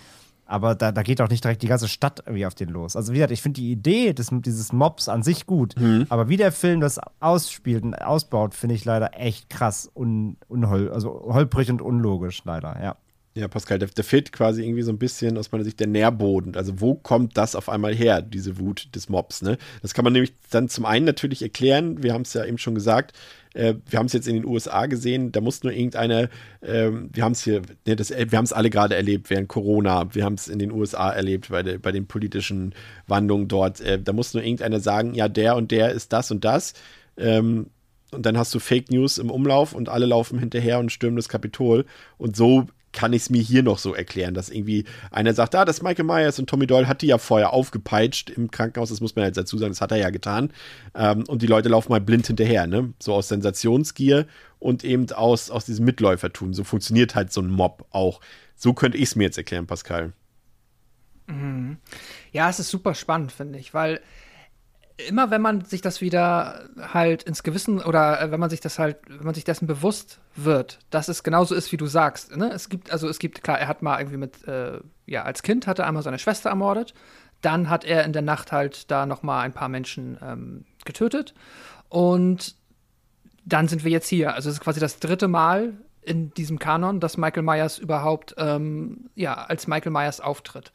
Aber 0.48 0.76
da, 0.76 0.92
da 0.92 1.02
geht 1.02 1.20
auch 1.20 1.28
nicht 1.28 1.42
direkt 1.42 1.62
die 1.62 1.66
ganze 1.66 1.88
Stadt 1.88 2.22
irgendwie 2.24 2.46
auf 2.46 2.54
den 2.54 2.68
los. 2.68 2.94
Also, 2.94 3.12
wie 3.12 3.16
gesagt, 3.16 3.32
ich 3.32 3.42
finde 3.42 3.60
die 3.60 3.72
Idee 3.72 4.12
des, 4.12 4.30
dieses 4.30 4.72
Mobs 4.72 5.08
an 5.08 5.24
sich 5.24 5.44
gut. 5.44 5.74
Mhm. 5.76 6.06
Aber 6.08 6.28
wie 6.28 6.36
der 6.36 6.52
Film 6.52 6.80
das 6.80 7.00
ausspielt 7.18 7.82
und 7.82 7.94
ausbaut, 7.94 8.54
finde 8.54 8.76
ich 8.76 8.84
leider 8.84 9.18
echt 9.18 9.50
krass 9.50 9.90
un, 9.92 10.36
unhol, 10.46 10.90
also 10.92 11.26
holprig 11.32 11.68
und 11.68 11.82
unlogisch, 11.82 12.42
leider, 12.44 12.80
ja. 12.80 12.96
Ja, 13.34 13.48
Pascal, 13.48 13.78
da, 13.78 13.86
da 13.94 14.02
fehlt 14.02 14.32
quasi 14.32 14.64
irgendwie 14.64 14.80
so 14.80 14.90
ein 14.90 14.98
bisschen 14.98 15.36
aus 15.36 15.52
meiner 15.52 15.64
Sicht 15.64 15.78
der 15.78 15.88
Nährboden. 15.88 16.56
Also 16.56 16.80
wo 16.80 16.94
kommt 16.94 17.36
das 17.36 17.54
auf 17.54 17.68
einmal 17.68 17.94
her, 17.94 18.22
diese 18.22 18.58
Wut 18.58 18.88
des 18.94 19.10
Mobs? 19.10 19.42
Ne? 19.42 19.58
Das 19.82 19.92
kann 19.92 20.04
man 20.04 20.14
nämlich 20.14 20.32
dann 20.48 20.70
zum 20.70 20.86
einen 20.86 21.04
natürlich 21.04 21.42
erklären. 21.42 22.02
Wir 22.02 22.14
haben 22.14 22.22
es 22.22 22.32
ja 22.32 22.46
eben 22.46 22.56
schon 22.56 22.74
gesagt. 22.74 23.14
Äh, 23.56 23.74
wir 23.88 23.98
haben 23.98 24.06
es 24.06 24.12
jetzt 24.12 24.28
in 24.28 24.34
den 24.34 24.44
USA 24.44 24.86
gesehen. 24.86 25.32
Da 25.32 25.40
muss 25.40 25.62
nur 25.62 25.72
irgendeine. 25.72 26.28
Äh, 26.60 26.90
wir 27.12 27.24
haben 27.24 27.32
es 27.32 27.42
hier. 27.42 27.62
Ne, 27.86 27.96
das, 27.96 28.10
wir 28.10 28.38
haben 28.38 28.44
es 28.44 28.52
alle 28.52 28.70
gerade 28.70 28.94
erlebt 28.94 29.30
während 29.30 29.48
Corona. 29.48 30.14
Wir 30.14 30.24
haben 30.24 30.34
es 30.34 30.48
in 30.48 30.58
den 30.58 30.70
USA 30.70 31.10
erlebt 31.10 31.48
bei, 31.48 31.62
de, 31.62 31.78
bei 31.78 31.92
den 31.92 32.06
politischen 32.06 32.74
Wandlungen 33.06 33.48
dort. 33.48 33.80
Äh, 33.80 34.00
da 34.00 34.12
muss 34.12 34.34
nur 34.34 34.42
irgendeiner 34.42 34.80
sagen, 34.80 35.14
ja, 35.14 35.28
der 35.28 35.56
und 35.56 35.70
der 35.70 35.92
ist 35.92 36.12
das 36.12 36.30
und 36.30 36.44
das. 36.44 36.74
Ähm, 37.16 37.66
und 38.12 38.24
dann 38.24 38.38
hast 38.38 38.54
du 38.54 38.60
Fake 38.60 38.90
News 38.90 39.18
im 39.18 39.30
Umlauf 39.30 39.72
und 39.72 39.88
alle 39.88 40.06
laufen 40.06 40.38
hinterher 40.38 40.78
und 40.78 40.92
stürmen 40.92 41.16
das 41.16 41.28
Kapitol. 41.28 41.86
Und 42.18 42.36
so 42.36 42.66
kann 42.96 43.12
ich 43.12 43.22
es 43.22 43.30
mir 43.30 43.42
hier 43.42 43.62
noch 43.62 43.78
so 43.78 43.94
erklären, 43.94 44.34
dass 44.34 44.48
irgendwie 44.48 44.84
einer 45.10 45.34
sagt, 45.34 45.54
ah, 45.54 45.66
das 45.66 45.76
ist 45.76 45.82
Michael 45.82 46.06
Myers 46.06 46.38
und 46.38 46.48
Tommy 46.48 46.66
Doyle 46.66 46.88
hat 46.88 47.02
die 47.02 47.08
ja 47.08 47.18
vorher 47.18 47.52
aufgepeitscht 47.52 48.30
im 48.30 48.50
Krankenhaus, 48.50 48.88
das 48.88 49.02
muss 49.02 49.14
man 49.14 49.24
halt 49.24 49.36
dazu 49.36 49.58
sagen, 49.58 49.72
das 49.72 49.82
hat 49.82 49.92
er 49.92 49.98
ja 49.98 50.08
getan. 50.10 50.50
Ähm, 50.94 51.24
und 51.28 51.42
die 51.42 51.46
Leute 51.46 51.68
laufen 51.68 51.92
mal 51.92 52.00
blind 52.00 52.26
hinterher, 52.26 52.66
ne? 52.66 52.94
So 52.98 53.12
aus 53.12 53.28
Sensationsgier 53.28 54.26
und 54.58 54.82
eben 54.82 55.12
aus, 55.12 55.50
aus 55.50 55.66
diesem 55.66 55.84
Mitläufertum. 55.84 56.54
So 56.54 56.64
funktioniert 56.64 57.14
halt 57.14 57.32
so 57.32 57.42
ein 57.42 57.50
Mob 57.50 57.86
auch. 57.90 58.20
So 58.56 58.72
könnte 58.72 58.96
ich 58.96 59.04
es 59.04 59.16
mir 59.16 59.24
jetzt 59.24 59.36
erklären, 59.36 59.66
Pascal. 59.66 60.14
Mhm. 61.26 61.76
Ja, 62.32 62.48
es 62.48 62.58
ist 62.58 62.70
super 62.70 62.94
spannend, 62.94 63.30
finde 63.30 63.58
ich, 63.58 63.74
weil 63.74 64.00
immer 65.08 65.30
wenn 65.30 65.42
man 65.42 65.64
sich 65.64 65.82
das 65.82 66.00
wieder 66.00 66.68
halt 66.80 67.22
ins 67.22 67.42
Gewissen 67.42 67.80
oder 67.82 68.20
äh, 68.20 68.30
wenn 68.30 68.40
man 68.40 68.50
sich 68.50 68.60
das 68.60 68.78
halt, 68.78 68.98
wenn 69.08 69.24
man 69.24 69.34
sich 69.34 69.44
dessen 69.44 69.66
bewusst 69.66 70.20
wird, 70.34 70.78
dass 70.90 71.08
es 71.08 71.22
genauso 71.22 71.54
ist, 71.54 71.70
wie 71.72 71.76
du 71.76 71.86
sagst. 71.86 72.34
Ne? 72.36 72.50
Es 72.50 72.68
gibt, 72.68 72.90
also 72.90 73.08
es 73.08 73.18
gibt, 73.18 73.42
klar, 73.42 73.58
er 73.58 73.68
hat 73.68 73.82
mal 73.82 73.98
irgendwie 73.98 74.16
mit, 74.16 74.46
äh, 74.48 74.80
ja, 75.06 75.22
als 75.22 75.42
Kind 75.42 75.66
hat 75.66 75.78
er 75.78 75.86
einmal 75.86 76.02
seine 76.02 76.18
Schwester 76.18 76.50
ermordet. 76.50 76.94
Dann 77.42 77.68
hat 77.68 77.84
er 77.84 78.04
in 78.04 78.12
der 78.12 78.22
Nacht 78.22 78.52
halt 78.52 78.90
da 78.90 79.04
noch 79.04 79.22
mal 79.22 79.42
ein 79.42 79.52
paar 79.52 79.68
Menschen 79.68 80.18
ähm, 80.22 80.64
getötet. 80.84 81.34
Und 81.88 82.56
dann 83.44 83.68
sind 83.68 83.84
wir 83.84 83.90
jetzt 83.90 84.08
hier. 84.08 84.34
Also 84.34 84.48
es 84.48 84.56
ist 84.56 84.60
quasi 84.60 84.80
das 84.80 84.98
dritte 84.98 85.28
Mal 85.28 85.74
in 86.06 86.32
diesem 86.34 86.58
Kanon, 86.58 87.00
dass 87.00 87.16
Michael 87.16 87.42
Myers 87.42 87.78
überhaupt 87.78 88.34
ähm, 88.38 89.10
ja 89.16 89.34
als 89.34 89.66
Michael 89.66 89.90
Myers 89.90 90.20
auftritt. 90.20 90.72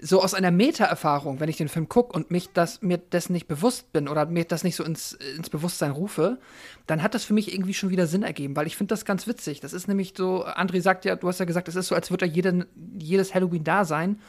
So 0.00 0.22
aus 0.22 0.34
einer 0.34 0.50
Meta-Erfahrung, 0.50 1.40
wenn 1.40 1.48
ich 1.48 1.56
den 1.56 1.68
Film 1.68 1.88
gucke 1.88 2.12
und 2.12 2.30
mich 2.30 2.50
das 2.52 2.82
mir 2.82 2.98
dessen 2.98 3.32
nicht 3.32 3.48
bewusst 3.48 3.92
bin 3.92 4.06
oder 4.06 4.26
mir 4.26 4.44
das 4.44 4.64
nicht 4.64 4.76
so 4.76 4.84
ins, 4.84 5.12
ins 5.12 5.48
Bewusstsein 5.48 5.92
rufe, 5.92 6.38
dann 6.86 7.02
hat 7.02 7.14
das 7.14 7.24
für 7.24 7.32
mich 7.32 7.52
irgendwie 7.52 7.74
schon 7.74 7.88
wieder 7.88 8.06
Sinn 8.06 8.22
ergeben, 8.22 8.54
weil 8.54 8.66
ich 8.66 8.76
finde 8.76 8.92
das 8.92 9.06
ganz 9.06 9.26
witzig. 9.26 9.60
Das 9.60 9.72
ist 9.72 9.88
nämlich 9.88 10.12
so, 10.16 10.44
André 10.44 10.82
sagt 10.82 11.06
ja, 11.06 11.16
du 11.16 11.26
hast 11.26 11.40
ja 11.40 11.46
gesagt, 11.46 11.68
es 11.68 11.74
ist 11.74 11.88
so, 11.88 11.94
als 11.94 12.10
würde 12.10 12.26
er 12.26 12.64
jedes 12.98 13.34
Halloween 13.34 13.64
da 13.64 13.86
sein 13.86 14.20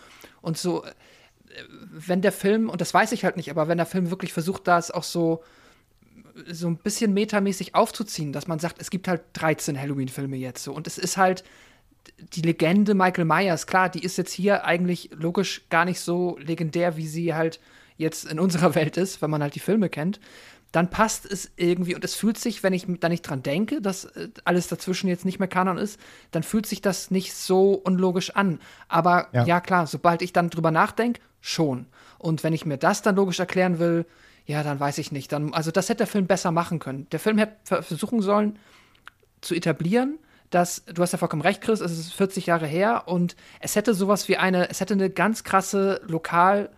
und 0.41 0.57
so, 0.57 0.85
äh, 0.85 0.91
wenn 1.91 2.21
der 2.21 2.31
Film 2.31 2.69
und 2.69 2.79
das 2.79 2.93
weiß 2.93 3.11
ich 3.11 3.25
halt 3.25 3.35
nicht, 3.35 3.51
aber 3.51 3.67
wenn 3.67 3.77
der 3.77 3.85
Film 3.85 4.11
wirklich 4.11 4.31
versucht, 4.31 4.65
das 4.67 4.91
auch 4.91 5.03
so 5.03 5.43
so 6.49 6.67
ein 6.67 6.77
bisschen 6.77 7.13
metamäßig 7.13 7.75
aufzuziehen, 7.75 8.33
dass 8.33 8.47
man 8.47 8.59
sagt, 8.59 8.79
es 8.79 8.89
gibt 8.89 9.07
halt 9.07 9.21
13 9.33 9.79
Halloween-Filme 9.79 10.37
jetzt 10.37 10.63
so. 10.63 10.73
Und 10.73 10.87
es 10.87 10.97
ist 10.97 11.17
halt 11.17 11.43
die 12.33 12.41
Legende 12.41 12.93
Michael 12.93 13.25
Myers, 13.25 13.67
klar, 13.67 13.89
die 13.89 14.03
ist 14.03 14.17
jetzt 14.17 14.31
hier 14.31 14.65
eigentlich 14.65 15.09
logisch 15.13 15.63
gar 15.69 15.85
nicht 15.85 15.99
so 15.99 16.37
legendär, 16.39 16.97
wie 16.97 17.07
sie 17.07 17.33
halt 17.33 17.59
jetzt 17.97 18.25
in 18.25 18.39
unserer 18.39 18.75
Welt 18.75 18.97
ist, 18.97 19.21
wenn 19.21 19.29
man 19.29 19.41
halt 19.41 19.55
die 19.55 19.59
Filme 19.59 19.89
kennt. 19.89 20.19
Dann 20.73 20.89
passt 20.89 21.25
es 21.25 21.49
irgendwie 21.55 21.95
und 21.95 22.03
es 22.03 22.15
fühlt 22.15 22.37
sich, 22.37 22.61
wenn 22.61 22.73
ich 22.73 22.85
da 22.99 23.07
nicht 23.07 23.21
dran 23.21 23.41
denke, 23.41 23.81
dass 23.81 24.05
äh, 24.05 24.29
alles 24.43 24.67
dazwischen 24.67 25.07
jetzt 25.07 25.23
nicht 25.23 25.39
mehr 25.39 25.47
Kanon 25.47 25.77
ist, 25.77 25.99
dann 26.31 26.43
fühlt 26.43 26.65
sich 26.65 26.81
das 26.81 27.09
nicht 27.09 27.33
so 27.33 27.73
unlogisch 27.73 28.31
an. 28.31 28.59
Aber 28.89 29.29
ja, 29.31 29.45
ja 29.45 29.61
klar, 29.61 29.87
sobald 29.87 30.21
ich 30.21 30.33
dann 30.33 30.49
drüber 30.49 30.71
nachdenke, 30.71 31.21
schon. 31.39 31.85
Und 32.19 32.43
wenn 32.43 32.53
ich 32.53 32.65
mir 32.65 32.77
das 32.77 33.01
dann 33.01 33.15
logisch 33.15 33.39
erklären 33.39 33.79
will, 33.79 34.05
ja, 34.47 34.63
dann 34.63 34.79
weiß 34.79 34.97
ich 34.97 35.11
nicht. 35.11 35.31
Dann, 35.33 35.53
also 35.53 35.71
das 35.71 35.89
hätte 35.89 35.99
der 35.99 36.07
Film 36.07 36.25
besser 36.25 36.51
machen 36.51 36.79
können. 36.79 37.07
Der 37.11 37.19
Film 37.19 37.37
hätte 37.37 37.83
versuchen 37.83 38.21
sollen 38.21 38.57
zu 39.41 39.53
etablieren, 39.53 40.17
dass, 40.49 40.85
du 40.85 41.01
hast 41.01 41.11
ja 41.11 41.17
vollkommen 41.17 41.41
recht, 41.41 41.61
Chris, 41.61 41.81
es 41.81 41.91
ist 41.91 42.13
40 42.13 42.45
Jahre 42.45 42.65
her 42.65 43.03
und 43.07 43.35
es 43.59 43.75
hätte 43.75 43.93
sowas 43.93 44.29
wie 44.29 44.37
eine, 44.37 44.69
es 44.69 44.79
hätte 44.79 44.93
eine 44.93 45.09
ganz 45.09 45.43
krasse 45.43 46.01
lokal 46.07 46.69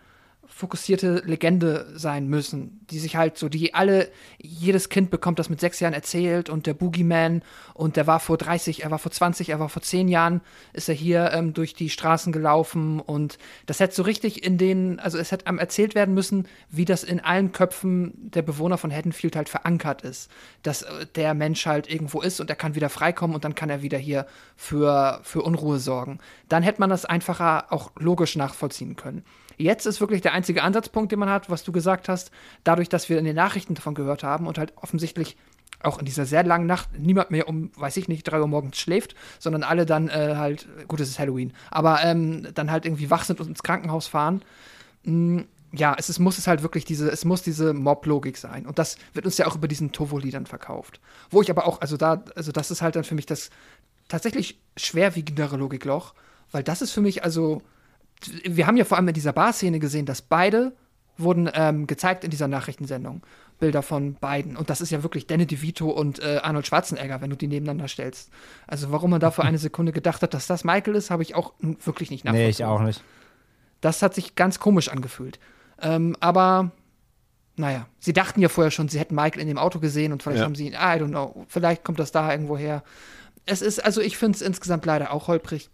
fokussierte 0.49 1.21
Legende 1.25 1.87
sein 1.93 2.27
müssen, 2.27 2.85
die 2.89 2.99
sich 2.99 3.15
halt 3.15 3.37
so, 3.37 3.47
die 3.47 3.73
alle, 3.73 4.09
jedes 4.39 4.89
Kind 4.89 5.09
bekommt 5.09 5.39
das 5.39 5.49
mit 5.49 5.59
sechs 5.59 5.79
Jahren 5.79 5.93
erzählt 5.93 6.49
und 6.49 6.65
der 6.65 6.73
Boogeyman 6.73 7.43
und 7.75 7.95
der 7.95 8.07
war 8.07 8.19
vor 8.19 8.37
30, 8.37 8.83
er 8.83 8.91
war 8.91 8.99
vor 8.99 9.11
20, 9.11 9.49
er 9.49 9.59
war 9.59 9.69
vor 9.69 9.81
zehn 9.81 10.09
Jahren, 10.09 10.41
ist 10.73 10.89
er 10.89 10.95
hier 10.95 11.31
ähm, 11.33 11.53
durch 11.53 11.75
die 11.75 11.89
Straßen 11.89 12.33
gelaufen 12.33 12.99
und 12.99 13.37
das 13.67 13.79
hätte 13.79 13.95
so 13.95 14.03
richtig 14.03 14.43
in 14.43 14.57
den, 14.57 14.99
also 14.99 15.17
es 15.17 15.31
hätte 15.31 15.47
am 15.47 15.59
erzählt 15.59 15.95
werden 15.95 16.13
müssen, 16.13 16.47
wie 16.69 16.85
das 16.85 17.03
in 17.03 17.19
allen 17.19 17.51
Köpfen 17.51 18.13
der 18.15 18.41
Bewohner 18.41 18.77
von 18.77 18.91
Haddonfield 18.91 19.35
halt 19.35 19.49
verankert 19.49 20.01
ist, 20.01 20.29
dass 20.63 20.81
äh, 20.81 21.05
der 21.15 21.35
Mensch 21.35 21.65
halt 21.67 21.89
irgendwo 21.89 22.21
ist 22.21 22.41
und 22.41 22.49
er 22.49 22.55
kann 22.55 22.75
wieder 22.75 22.89
freikommen 22.89 23.35
und 23.35 23.45
dann 23.45 23.55
kann 23.55 23.69
er 23.69 23.81
wieder 23.81 23.97
hier 23.97 24.25
für, 24.55 25.21
für 25.23 25.43
Unruhe 25.43 25.79
sorgen. 25.79 26.19
Dann 26.49 26.63
hätte 26.63 26.81
man 26.81 26.89
das 26.89 27.05
einfacher 27.05 27.71
auch 27.71 27.91
logisch 27.97 28.35
nachvollziehen 28.35 28.95
können. 28.95 29.23
Jetzt 29.59 29.85
ist 29.85 29.99
wirklich 29.99 30.21
der 30.21 30.31
einzige 30.31 30.63
Ansatzpunkt, 30.63 31.11
den 31.11 31.19
man 31.19 31.29
hat, 31.29 31.49
was 31.49 31.65
du 31.65 31.73
gesagt 31.73 32.07
hast, 32.07 32.31
dadurch, 32.63 32.87
dass 32.87 33.09
wir 33.09 33.19
in 33.19 33.25
den 33.25 33.35
Nachrichten 33.35 33.75
davon 33.75 33.93
gehört 33.93 34.23
haben 34.23 34.47
und 34.47 34.57
halt 34.57 34.71
offensichtlich 34.77 35.35
auch 35.83 35.99
in 35.99 36.05
dieser 36.05 36.25
sehr 36.25 36.43
langen 36.43 36.65
Nacht 36.65 36.97
niemand 36.97 37.29
mehr 37.29 37.47
um, 37.49 37.69
weiß 37.75 37.97
ich 37.97 38.07
nicht, 38.07 38.23
drei 38.23 38.39
Uhr 38.39 38.47
morgens 38.47 38.77
schläft, 38.77 39.15
sondern 39.37 39.63
alle 39.63 39.85
dann 39.85 40.07
äh, 40.07 40.35
halt, 40.37 40.67
gut, 40.87 41.01
es 41.01 41.09
ist 41.09 41.19
Halloween, 41.19 41.51
aber 41.71 42.01
ähm, 42.03 42.47
dann 42.53 42.71
halt 42.71 42.85
irgendwie 42.85 43.09
wach 43.09 43.25
sind 43.25 43.41
und 43.41 43.47
ins 43.47 43.61
Krankenhaus 43.61 44.07
fahren. 44.07 44.43
Mm, 45.03 45.41
ja, 45.73 45.93
es 45.97 46.09
ist, 46.09 46.19
muss 46.19 46.37
es 46.37 46.47
halt 46.47 46.63
wirklich 46.63 46.85
diese, 46.85 47.09
es 47.09 47.25
muss 47.25 47.41
diese 47.41 47.73
Mob-Logik 47.73 48.37
sein. 48.37 48.65
Und 48.65 48.79
das 48.79 48.97
wird 49.13 49.25
uns 49.25 49.37
ja 49.37 49.45
auch 49.45 49.55
über 49.55 49.67
diesen 49.67 49.91
Tovoli 49.91 50.31
dann 50.31 50.45
verkauft. 50.45 51.01
Wo 51.31 51.41
ich 51.41 51.49
aber 51.49 51.67
auch, 51.67 51.81
also 51.81 51.97
da, 51.97 52.23
also 52.33 52.53
das 52.53 52.71
ist 52.71 52.81
halt 52.81 52.95
dann 52.95 53.03
für 53.03 53.15
mich 53.15 53.25
das 53.25 53.49
tatsächlich 54.07 54.59
schwerwiegendere 54.77 55.57
Logikloch, 55.57 56.13
weil 56.51 56.63
das 56.63 56.81
ist 56.81 56.91
für 56.91 57.01
mich 57.01 57.25
also 57.25 57.61
wir 58.43 58.67
haben 58.67 58.77
ja 58.77 58.85
vor 58.85 58.97
allem 58.97 59.07
in 59.07 59.13
dieser 59.13 59.33
Bar-Szene 59.33 59.79
gesehen, 59.79 60.05
dass 60.05 60.21
beide 60.21 60.73
wurden 61.17 61.49
ähm, 61.53 61.87
gezeigt 61.87 62.23
in 62.23 62.31
dieser 62.31 62.47
Nachrichtensendung. 62.47 63.21
Bilder 63.59 63.81
von 63.81 64.15
beiden. 64.15 64.55
Und 64.55 64.69
das 64.69 64.81
ist 64.81 64.89
ja 64.89 65.03
wirklich 65.03 65.27
Danny 65.27 65.45
DeVito 65.45 65.89
und 65.89 66.19
äh, 66.19 66.39
Arnold 66.41 66.65
Schwarzenegger, 66.65 67.21
wenn 67.21 67.29
du 67.29 67.35
die 67.35 67.47
nebeneinander 67.47 67.87
stellst. 67.87 68.31
Also 68.67 68.91
warum 68.91 69.11
man 69.11 69.19
da 69.19 69.31
für 69.31 69.43
eine 69.45 69.57
Sekunde 69.57 69.91
gedacht 69.91 70.21
hat, 70.21 70.33
dass 70.33 70.47
das 70.47 70.63
Michael 70.63 70.95
ist, 70.95 71.11
habe 71.11 71.23
ich 71.23 71.35
auch 71.35 71.53
wirklich 71.59 72.09
nicht 72.09 72.23
nachvollzogen. 72.23 72.45
Nee, 72.45 72.49
ich 72.49 72.63
auch 72.63 72.81
nicht. 72.81 73.03
Das 73.81 74.01
hat 74.01 74.15
sich 74.15 74.35
ganz 74.35 74.59
komisch 74.59 74.89
angefühlt. 74.89 75.39
Ähm, 75.81 76.15
aber 76.19 76.71
naja, 77.55 77.87
sie 77.99 78.13
dachten 78.13 78.41
ja 78.41 78.49
vorher 78.49 78.71
schon, 78.71 78.87
sie 78.87 78.99
hätten 78.99 79.15
Michael 79.15 79.41
in 79.41 79.47
dem 79.47 79.57
Auto 79.57 79.79
gesehen 79.79 80.13
und 80.13 80.23
vielleicht 80.23 80.39
ja. 80.39 80.45
haben 80.45 80.55
sie 80.55 80.67
ihn, 80.67 80.73
I 80.73 80.97
don't 80.97 81.09
know, 81.09 81.45
vielleicht 81.49 81.83
kommt 81.83 81.99
das 81.99 82.11
da 82.11 82.31
irgendwo 82.31 82.57
her. 82.57 82.83
Es 83.45 83.61
ist, 83.61 83.83
also 83.83 83.99
ich 83.99 84.17
finde 84.17 84.37
es 84.37 84.41
insgesamt 84.41 84.85
leider 84.85 85.11
auch 85.11 85.27
holprig 85.27 85.69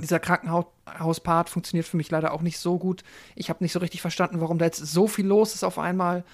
dieser 0.00 0.20
Krankenhauspart 0.20 1.50
funktioniert 1.50 1.86
für 1.86 1.96
mich 1.96 2.10
leider 2.10 2.32
auch 2.32 2.42
nicht 2.42 2.58
so 2.58 2.78
gut. 2.78 3.02
Ich 3.34 3.50
habe 3.50 3.62
nicht 3.64 3.72
so 3.72 3.78
richtig 3.78 4.00
verstanden, 4.00 4.40
warum 4.40 4.58
da 4.58 4.64
jetzt 4.64 4.78
so 4.78 5.06
viel 5.06 5.26
los 5.26 5.54
ist 5.54 5.64
auf 5.64 5.78
einmal. 5.78 6.24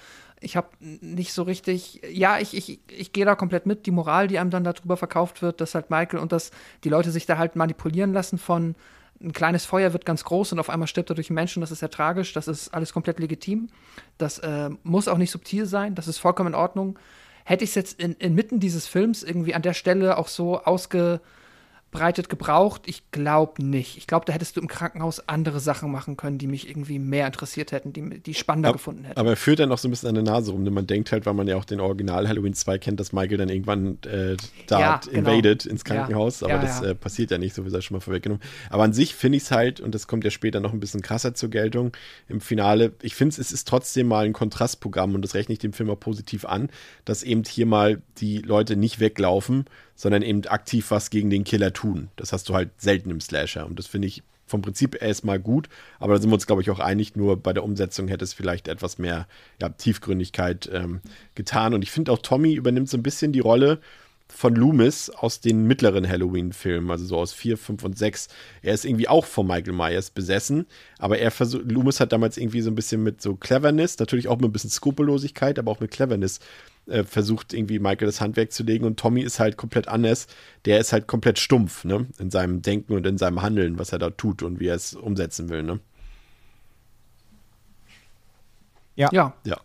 Ich 0.41 0.57
habe 0.57 0.67
nicht 0.79 1.33
so 1.33 1.43
richtig, 1.43 2.01
ja, 2.09 2.39
ich, 2.39 2.55
ich, 2.55 2.79
ich 2.89 3.13
gehe 3.13 3.25
da 3.25 3.35
komplett 3.35 3.65
mit. 3.65 3.85
Die 3.85 3.91
Moral, 3.91 4.27
die 4.27 4.37
einem 4.37 4.49
dann 4.49 4.63
darüber 4.63 4.97
verkauft 4.97 5.41
wird, 5.41 5.61
dass 5.61 5.75
halt 5.75 5.89
Michael 5.89 6.19
und 6.19 6.31
dass 6.31 6.51
die 6.83 6.89
Leute 6.89 7.11
sich 7.11 7.25
da 7.25 7.37
halt 7.37 7.55
manipulieren 7.55 8.13
lassen 8.13 8.37
von 8.37 8.75
ein 9.21 9.31
kleines 9.31 9.65
Feuer 9.65 9.93
wird 9.93 10.05
ganz 10.05 10.23
groß 10.25 10.51
und 10.51 10.59
auf 10.59 10.69
einmal 10.69 10.87
stirbt 10.87 11.09
er 11.09 11.15
durch 11.15 11.29
einen 11.29 11.35
Menschen. 11.35 11.61
Das 11.61 11.71
ist 11.71 11.81
ja 11.81 11.87
tragisch. 11.87 12.33
Das 12.33 12.47
ist 12.47 12.73
alles 12.73 12.91
komplett 12.91 13.19
legitim. 13.19 13.69
Das 14.17 14.39
äh, 14.39 14.69
muss 14.83 15.07
auch 15.07 15.17
nicht 15.17 15.31
subtil 15.31 15.65
sein. 15.65 15.95
Das 15.95 16.07
ist 16.07 16.17
vollkommen 16.17 16.49
in 16.49 16.55
Ordnung. 16.55 16.99
Hätte 17.45 17.63
ich 17.63 17.71
es 17.71 17.75
jetzt 17.75 17.99
in, 17.99 18.13
inmitten 18.13 18.59
dieses 18.59 18.87
Films 18.87 19.23
irgendwie 19.23 19.53
an 19.53 19.61
der 19.61 19.73
Stelle 19.73 20.17
auch 20.17 20.27
so 20.27 20.61
ausge 20.61 21.21
ausbreitet 21.95 22.29
gebraucht? 22.29 22.83
Ich 22.85 23.09
glaube 23.11 23.63
nicht. 23.63 23.97
Ich 23.97 24.07
glaube, 24.07 24.25
da 24.25 24.33
hättest 24.33 24.55
du 24.57 24.61
im 24.61 24.67
Krankenhaus 24.67 25.27
andere 25.27 25.59
Sachen 25.59 25.91
machen 25.91 26.17
können, 26.17 26.37
die 26.37 26.47
mich 26.47 26.69
irgendwie 26.69 26.99
mehr 26.99 27.25
interessiert 27.27 27.71
hätten, 27.71 27.93
die, 27.93 28.19
die 28.19 28.33
spannender 28.33 28.69
aber, 28.69 28.77
gefunden 28.77 29.05
hätten. 29.05 29.19
Aber 29.19 29.31
er 29.31 29.35
führt 29.35 29.59
dann 29.59 29.69
noch 29.69 29.77
so 29.77 29.87
ein 29.87 29.91
bisschen 29.91 30.09
an 30.09 30.15
der 30.15 30.23
Nase 30.23 30.51
rum. 30.51 30.65
Denn 30.65 30.73
man 30.73 30.87
denkt 30.87 31.11
halt, 31.11 31.25
weil 31.25 31.33
man 31.33 31.47
ja 31.47 31.55
auch 31.55 31.65
den 31.65 31.79
Original 31.79 32.27
Halloween 32.27 32.53
2 32.53 32.77
kennt, 32.77 32.99
dass 32.99 33.13
Michael 33.13 33.37
dann 33.37 33.49
irgendwann 33.49 33.97
äh, 34.03 34.37
da 34.67 34.79
ja, 34.79 34.99
genau. 35.03 35.31
invaded 35.31 35.65
ins 35.65 35.83
Krankenhaus. 35.83 36.41
Ja. 36.41 36.47
Aber 36.47 36.55
ja, 36.55 36.61
das 36.61 36.81
äh, 36.81 36.95
passiert 36.95 37.31
ja 37.31 37.37
nicht, 37.37 37.55
so 37.55 37.65
wie 37.65 37.75
es 37.75 37.83
schon 37.83 37.95
mal 37.95 38.01
vorweggenommen. 38.01 38.43
Aber 38.69 38.83
an 38.83 38.93
sich 38.93 39.15
finde 39.15 39.37
ich 39.37 39.43
es 39.43 39.51
halt, 39.51 39.79
und 39.79 39.95
das 39.95 40.07
kommt 40.07 40.23
ja 40.23 40.31
später 40.31 40.59
noch 40.59 40.73
ein 40.73 40.79
bisschen 40.79 41.01
krasser 41.01 41.33
zur 41.33 41.49
Geltung 41.49 41.91
im 42.27 42.41
Finale, 42.41 42.93
ich 43.01 43.15
finde 43.15 43.35
es 43.39 43.51
ist 43.51 43.67
trotzdem 43.67 44.07
mal 44.07 44.25
ein 44.25 44.33
Kontrastprogramm 44.33 45.15
und 45.15 45.21
das 45.21 45.33
rechne 45.33 45.53
ich 45.53 45.59
dem 45.59 45.73
Film 45.73 45.89
auch 45.89 45.99
positiv 45.99 46.45
an, 46.45 46.69
dass 47.05 47.23
eben 47.23 47.43
hier 47.43 47.65
mal 47.65 48.01
die 48.17 48.39
Leute 48.39 48.75
nicht 48.75 48.99
weglaufen, 48.99 49.65
sondern 49.95 50.21
eben 50.21 50.45
aktiv 50.45 50.91
was 50.91 51.09
gegen 51.09 51.29
den 51.29 51.43
Killer 51.43 51.73
tun. 51.73 52.09
Das 52.15 52.33
hast 52.33 52.49
du 52.49 52.53
halt 52.53 52.69
selten 52.77 53.09
im 53.09 53.21
Slasher. 53.21 53.65
Und 53.65 53.79
das 53.79 53.87
finde 53.87 54.07
ich 54.07 54.23
vom 54.45 54.61
Prinzip 54.61 55.01
erstmal 55.01 55.39
gut, 55.39 55.69
aber 55.99 56.13
da 56.13 56.21
sind 56.21 56.29
wir 56.29 56.35
uns, 56.35 56.45
glaube 56.45 56.61
ich, 56.61 56.69
auch 56.69 56.79
einig, 56.79 57.15
nur 57.15 57.37
bei 57.37 57.51
der 57.51 57.63
Umsetzung 57.63 58.07
hätte 58.07 58.23
es 58.23 58.33
vielleicht 58.33 58.67
etwas 58.67 58.99
mehr 58.99 59.27
ja, 59.59 59.69
Tiefgründigkeit 59.69 60.69
ähm, 60.71 61.01
getan. 61.33 61.73
Und 61.73 61.81
ich 61.81 61.91
finde 61.91 62.11
auch, 62.11 62.19
Tommy 62.19 62.53
übernimmt 62.53 62.89
so 62.89 62.97
ein 62.97 63.03
bisschen 63.03 63.31
die 63.31 63.39
Rolle 63.39 63.79
von 64.27 64.55
Loomis 64.55 65.09
aus 65.09 65.39
den 65.39 65.65
mittleren 65.67 66.07
Halloween-Filmen, 66.07 66.89
also 66.89 67.05
so 67.05 67.17
aus 67.17 67.31
4, 67.33 67.57
5 67.57 67.83
und 67.83 67.97
6. 67.97 68.27
Er 68.63 68.73
ist 68.73 68.85
irgendwie 68.85 69.07
auch 69.07 69.25
von 69.25 69.47
Michael 69.47 69.73
Myers 69.73 70.09
besessen, 70.09 70.65
aber 70.97 71.19
er 71.19 71.31
versucht, 71.31 71.71
Loomis 71.71 71.99
hat 71.99 72.11
damals 72.11 72.37
irgendwie 72.37 72.61
so 72.61 72.71
ein 72.71 72.75
bisschen 72.75 73.03
mit 73.03 73.21
so 73.21 73.35
Cleverness, 73.35 73.99
natürlich 73.99 74.27
auch 74.27 74.37
mit 74.37 74.45
ein 74.45 74.51
bisschen 74.51 74.71
Skrupellosigkeit, 74.71 75.59
aber 75.59 75.71
auch 75.71 75.79
mit 75.79 75.91
Cleverness 75.91 76.39
äh, 76.87 77.03
versucht 77.03 77.53
irgendwie 77.53 77.79
Michael 77.79 78.07
das 78.07 78.21
Handwerk 78.21 78.51
zu 78.51 78.63
legen 78.63 78.85
und 78.85 78.99
Tommy 78.99 79.21
ist 79.21 79.39
halt 79.39 79.57
komplett 79.57 79.87
anders. 79.87 80.27
Der 80.65 80.79
ist 80.79 80.93
halt 80.93 81.07
komplett 81.07 81.39
stumpf, 81.39 81.83
ne? 81.83 82.07
In 82.19 82.31
seinem 82.31 82.61
Denken 82.61 82.93
und 82.93 83.05
in 83.05 83.17
seinem 83.17 83.41
Handeln, 83.41 83.79
was 83.79 83.91
er 83.91 83.99
da 83.99 84.09
tut 84.09 84.43
und 84.43 84.59
wie 84.59 84.67
er 84.67 84.75
es 84.75 84.93
umsetzen 84.93 85.49
will, 85.49 85.63
ne? 85.63 85.79
Ja. 88.95 89.09
Ja. 89.11 89.33
Ja. 89.43 89.57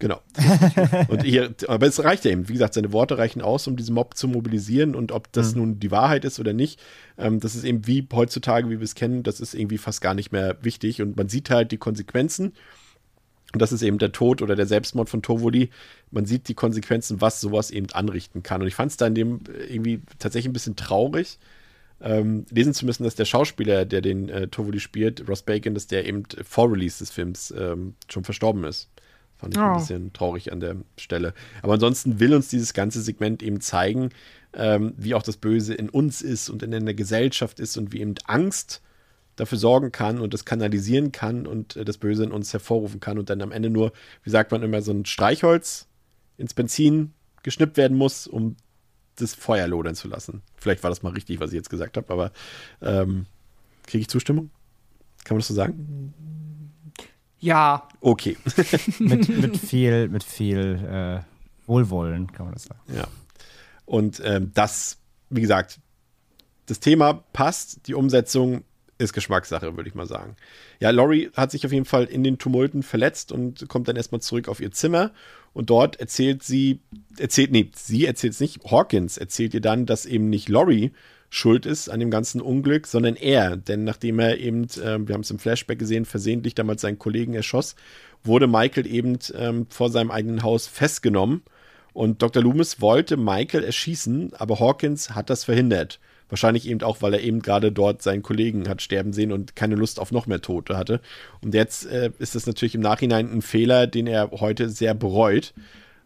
Genau. 0.00 0.22
und 1.08 1.24
hier, 1.24 1.52
aber 1.66 1.86
es 1.86 2.02
reicht 2.02 2.24
ja 2.24 2.30
eben. 2.30 2.48
Wie 2.48 2.52
gesagt, 2.52 2.74
seine 2.74 2.92
Worte 2.92 3.18
reichen 3.18 3.42
aus, 3.42 3.66
um 3.66 3.76
diesen 3.76 3.94
Mob 3.94 4.16
zu 4.16 4.28
mobilisieren. 4.28 4.94
Und 4.94 5.10
ob 5.10 5.32
das 5.32 5.54
mhm. 5.54 5.60
nun 5.60 5.80
die 5.80 5.90
Wahrheit 5.90 6.24
ist 6.24 6.38
oder 6.38 6.52
nicht, 6.52 6.80
ähm, 7.18 7.40
das 7.40 7.56
ist 7.56 7.64
eben 7.64 7.86
wie 7.86 8.06
heutzutage, 8.12 8.70
wie 8.70 8.78
wir 8.78 8.84
es 8.84 8.94
kennen, 8.94 9.24
das 9.24 9.40
ist 9.40 9.54
irgendwie 9.54 9.78
fast 9.78 10.00
gar 10.00 10.14
nicht 10.14 10.30
mehr 10.30 10.56
wichtig. 10.62 11.02
Und 11.02 11.16
man 11.16 11.28
sieht 11.28 11.50
halt 11.50 11.72
die 11.72 11.78
Konsequenzen. 11.78 12.52
Und 13.52 13.62
das 13.62 13.72
ist 13.72 13.82
eben 13.82 13.98
der 13.98 14.12
Tod 14.12 14.42
oder 14.42 14.56
der 14.56 14.66
Selbstmord 14.66 15.08
von 15.08 15.22
Tovoli. 15.22 15.70
Man 16.10 16.26
sieht 16.26 16.48
die 16.48 16.54
Konsequenzen, 16.54 17.20
was 17.20 17.40
sowas 17.40 17.70
eben 17.70 17.90
anrichten 17.92 18.42
kann. 18.42 18.60
Und 18.60 18.68
ich 18.68 18.74
fand 18.74 18.90
es 18.90 18.98
da 18.98 19.06
in 19.06 19.14
dem 19.14 19.40
äh, 19.48 19.72
irgendwie 19.72 20.02
tatsächlich 20.18 20.50
ein 20.50 20.52
bisschen 20.52 20.76
traurig, 20.76 21.38
ähm, 22.00 22.44
lesen 22.50 22.74
zu 22.74 22.84
müssen, 22.84 23.04
dass 23.04 23.14
der 23.14 23.24
Schauspieler, 23.24 23.84
der 23.84 24.02
den 24.02 24.28
äh, 24.28 24.48
Tovoli 24.48 24.80
spielt, 24.80 25.28
Ross 25.28 25.42
Bacon, 25.42 25.74
dass 25.74 25.86
der 25.86 26.06
eben 26.06 26.24
vor 26.44 26.70
Release 26.70 26.98
des 26.98 27.10
Films 27.10 27.52
ähm, 27.56 27.94
schon 28.08 28.24
verstorben 28.24 28.64
ist. 28.64 28.88
Fand 29.38 29.54
ich 29.54 29.60
oh. 29.60 29.64
ein 29.64 29.78
bisschen 29.78 30.12
traurig 30.12 30.52
an 30.52 30.60
der 30.60 30.76
Stelle. 30.98 31.32
Aber 31.62 31.74
ansonsten 31.74 32.20
will 32.20 32.34
uns 32.34 32.48
dieses 32.48 32.74
ganze 32.74 33.00
Segment 33.00 33.42
eben 33.42 33.60
zeigen, 33.60 34.10
ähm, 34.52 34.92
wie 34.96 35.14
auch 35.14 35.22
das 35.22 35.36
Böse 35.36 35.74
in 35.74 35.88
uns 35.88 36.22
ist 36.22 36.50
und 36.50 36.62
in 36.62 36.70
der 36.70 36.94
Gesellschaft 36.94 37.60
ist 37.60 37.76
und 37.78 37.92
wie 37.92 38.00
eben 38.00 38.14
Angst 38.26 38.82
dafür 39.38 39.58
sorgen 39.58 39.92
kann 39.92 40.20
und 40.20 40.34
das 40.34 40.44
kanalisieren 40.44 41.12
kann 41.12 41.46
und 41.46 41.76
äh, 41.76 41.84
das 41.84 41.98
Böse 41.98 42.24
in 42.24 42.32
uns 42.32 42.52
hervorrufen 42.52 43.00
kann 43.00 43.18
und 43.18 43.30
dann 43.30 43.40
am 43.40 43.52
Ende 43.52 43.70
nur, 43.70 43.92
wie 44.24 44.30
sagt 44.30 44.50
man 44.50 44.62
immer, 44.62 44.82
so 44.82 44.92
ein 44.92 45.04
Streichholz 45.04 45.86
ins 46.36 46.54
Benzin 46.54 47.12
geschnippt 47.42 47.76
werden 47.76 47.96
muss, 47.96 48.26
um 48.26 48.56
das 49.16 49.34
Feuer 49.34 49.66
lodern 49.66 49.94
zu 49.94 50.08
lassen. 50.08 50.42
Vielleicht 50.56 50.82
war 50.82 50.90
das 50.90 51.02
mal 51.02 51.12
richtig, 51.12 51.40
was 51.40 51.50
ich 51.50 51.56
jetzt 51.56 51.70
gesagt 51.70 51.96
habe, 51.96 52.12
aber 52.12 52.32
ähm, 52.82 53.26
kriege 53.84 54.02
ich 54.02 54.08
Zustimmung? 54.08 54.50
Kann 55.24 55.36
man 55.36 55.40
das 55.40 55.48
so 55.48 55.54
sagen? 55.54 56.14
Ja. 57.38 57.88
Okay. 58.00 58.36
mit, 58.98 59.28
mit, 59.28 59.56
viel, 59.56 60.08
mit 60.08 60.24
viel 60.24 61.24
äh, 61.24 61.68
Wohlwollen, 61.68 62.32
kann 62.32 62.46
man 62.46 62.54
das 62.54 62.64
sagen. 62.64 62.80
Ja. 62.94 63.06
Und 63.84 64.20
ähm, 64.24 64.50
das, 64.54 64.98
wie 65.30 65.40
gesagt, 65.40 65.80
das 66.66 66.80
Thema 66.80 67.14
passt, 67.32 67.86
die 67.86 67.94
Umsetzung 67.94 68.64
ist 68.98 69.12
Geschmackssache, 69.12 69.76
würde 69.76 69.88
ich 69.88 69.94
mal 69.94 70.06
sagen. 70.06 70.36
Ja, 70.80 70.90
Laurie 70.90 71.30
hat 71.34 71.52
sich 71.52 71.64
auf 71.64 71.72
jeden 71.72 71.84
Fall 71.84 72.04
in 72.04 72.24
den 72.24 72.38
Tumulten 72.38 72.82
verletzt 72.82 73.30
und 73.32 73.68
kommt 73.68 73.88
dann 73.88 73.96
erstmal 73.96 74.20
zurück 74.20 74.48
auf 74.48 74.60
ihr 74.60 74.72
Zimmer. 74.72 75.12
Und 75.52 75.70
dort 75.70 75.96
erzählt 75.96 76.42
sie, 76.42 76.80
erzählt, 77.16 77.52
nee, 77.52 77.70
sie 77.74 78.06
erzählt 78.06 78.34
es 78.34 78.40
nicht, 78.40 78.60
Hawkins 78.70 79.16
erzählt 79.16 79.54
ihr 79.54 79.60
dann, 79.60 79.86
dass 79.86 80.04
eben 80.04 80.28
nicht 80.28 80.48
Laurie 80.48 80.92
schuld 81.30 81.66
ist 81.66 81.88
an 81.88 82.00
dem 82.00 82.10
ganzen 82.10 82.40
Unglück, 82.40 82.86
sondern 82.86 83.14
er. 83.14 83.56
Denn 83.56 83.84
nachdem 83.84 84.18
er 84.18 84.38
eben, 84.38 84.64
äh, 84.64 84.98
wir 85.06 85.14
haben 85.14 85.20
es 85.20 85.30
im 85.30 85.38
Flashback 85.38 85.78
gesehen, 85.78 86.04
versehentlich 86.04 86.54
damals 86.54 86.80
seinen 86.80 86.98
Kollegen 86.98 87.34
erschoss, 87.34 87.76
wurde 88.24 88.46
Michael 88.46 88.86
eben 88.86 89.18
ähm, 89.34 89.66
vor 89.68 89.90
seinem 89.90 90.10
eigenen 90.10 90.42
Haus 90.42 90.66
festgenommen. 90.66 91.42
Und 91.92 92.22
Dr. 92.22 92.42
Loomis 92.42 92.80
wollte 92.80 93.16
Michael 93.16 93.64
erschießen, 93.64 94.32
aber 94.34 94.58
Hawkins 94.60 95.10
hat 95.10 95.30
das 95.30 95.44
verhindert. 95.44 96.00
Wahrscheinlich 96.28 96.68
eben 96.68 96.82
auch, 96.82 97.02
weil 97.02 97.14
er 97.14 97.20
eben 97.20 97.40
gerade 97.40 97.72
dort 97.72 98.02
seinen 98.02 98.22
Kollegen 98.22 98.68
hat 98.68 98.82
sterben 98.82 99.12
sehen 99.12 99.32
und 99.32 99.56
keine 99.56 99.74
Lust 99.74 99.98
auf 99.98 100.12
noch 100.12 100.26
mehr 100.26 100.40
Tote 100.40 100.76
hatte. 100.76 101.00
Und 101.42 101.54
jetzt 101.54 101.86
äh, 101.86 102.10
ist 102.18 102.34
das 102.34 102.46
natürlich 102.46 102.74
im 102.74 102.80
Nachhinein 102.80 103.30
ein 103.32 103.42
Fehler, 103.42 103.86
den 103.86 104.06
er 104.06 104.30
heute 104.32 104.68
sehr 104.68 104.94
bereut. 104.94 105.54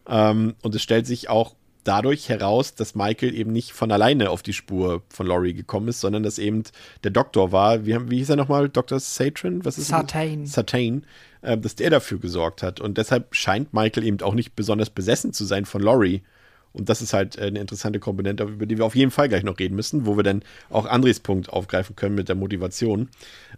Ähm, 0.07 0.55
und 0.61 0.75
es 0.75 0.81
stellt 0.81 1.07
sich 1.07 1.29
auch 1.29 1.55
dadurch 1.83 2.29
heraus, 2.29 2.75
dass 2.75 2.95
Michael 2.95 3.35
eben 3.35 3.51
nicht 3.51 3.73
von 3.73 3.91
alleine 3.91 4.29
auf 4.29 4.41
die 4.41 4.53
Spur 4.53 5.01
von 5.09 5.27
Laurie 5.27 5.53
gekommen 5.53 5.89
ist, 5.89 5.99
sondern 5.99 6.23
dass 6.23 6.39
eben 6.39 6.63
der 7.03 7.11
Doktor 7.11 7.51
war. 7.51 7.85
Wie, 7.85 8.09
wie 8.09 8.17
hieß 8.17 8.29
er 8.29 8.35
nochmal? 8.37 8.69
Dr. 8.69 8.99
Satrin? 8.99 9.65
Was 9.65 9.77
ist 9.77 9.89
Sartain. 9.89 10.45
Sartain. 10.45 11.05
Äh, 11.41 11.57
dass 11.57 11.75
der 11.75 11.89
dafür 11.89 12.19
gesorgt 12.19 12.63
hat. 12.63 12.79
Und 12.79 12.97
deshalb 12.97 13.35
scheint 13.35 13.73
Michael 13.73 14.05
eben 14.05 14.21
auch 14.21 14.33
nicht 14.33 14.55
besonders 14.55 14.89
besessen 14.89 15.33
zu 15.33 15.43
sein 15.43 15.65
von 15.65 15.81
Laurie. 15.81 16.21
Und 16.73 16.89
das 16.89 17.01
ist 17.01 17.13
halt 17.13 17.37
äh, 17.37 17.43
eine 17.43 17.59
interessante 17.59 17.99
Komponente, 17.99 18.43
über 18.43 18.65
die 18.65 18.77
wir 18.77 18.85
auf 18.85 18.95
jeden 18.95 19.11
Fall 19.11 19.29
gleich 19.29 19.43
noch 19.43 19.59
reden 19.59 19.75
müssen, 19.75 20.05
wo 20.05 20.17
wir 20.17 20.23
dann 20.23 20.43
auch 20.69 20.85
Andres 20.85 21.19
Punkt 21.19 21.49
aufgreifen 21.49 21.95
können 21.95 22.15
mit 22.15 22.29
der 22.29 22.35
Motivation. 22.35 23.09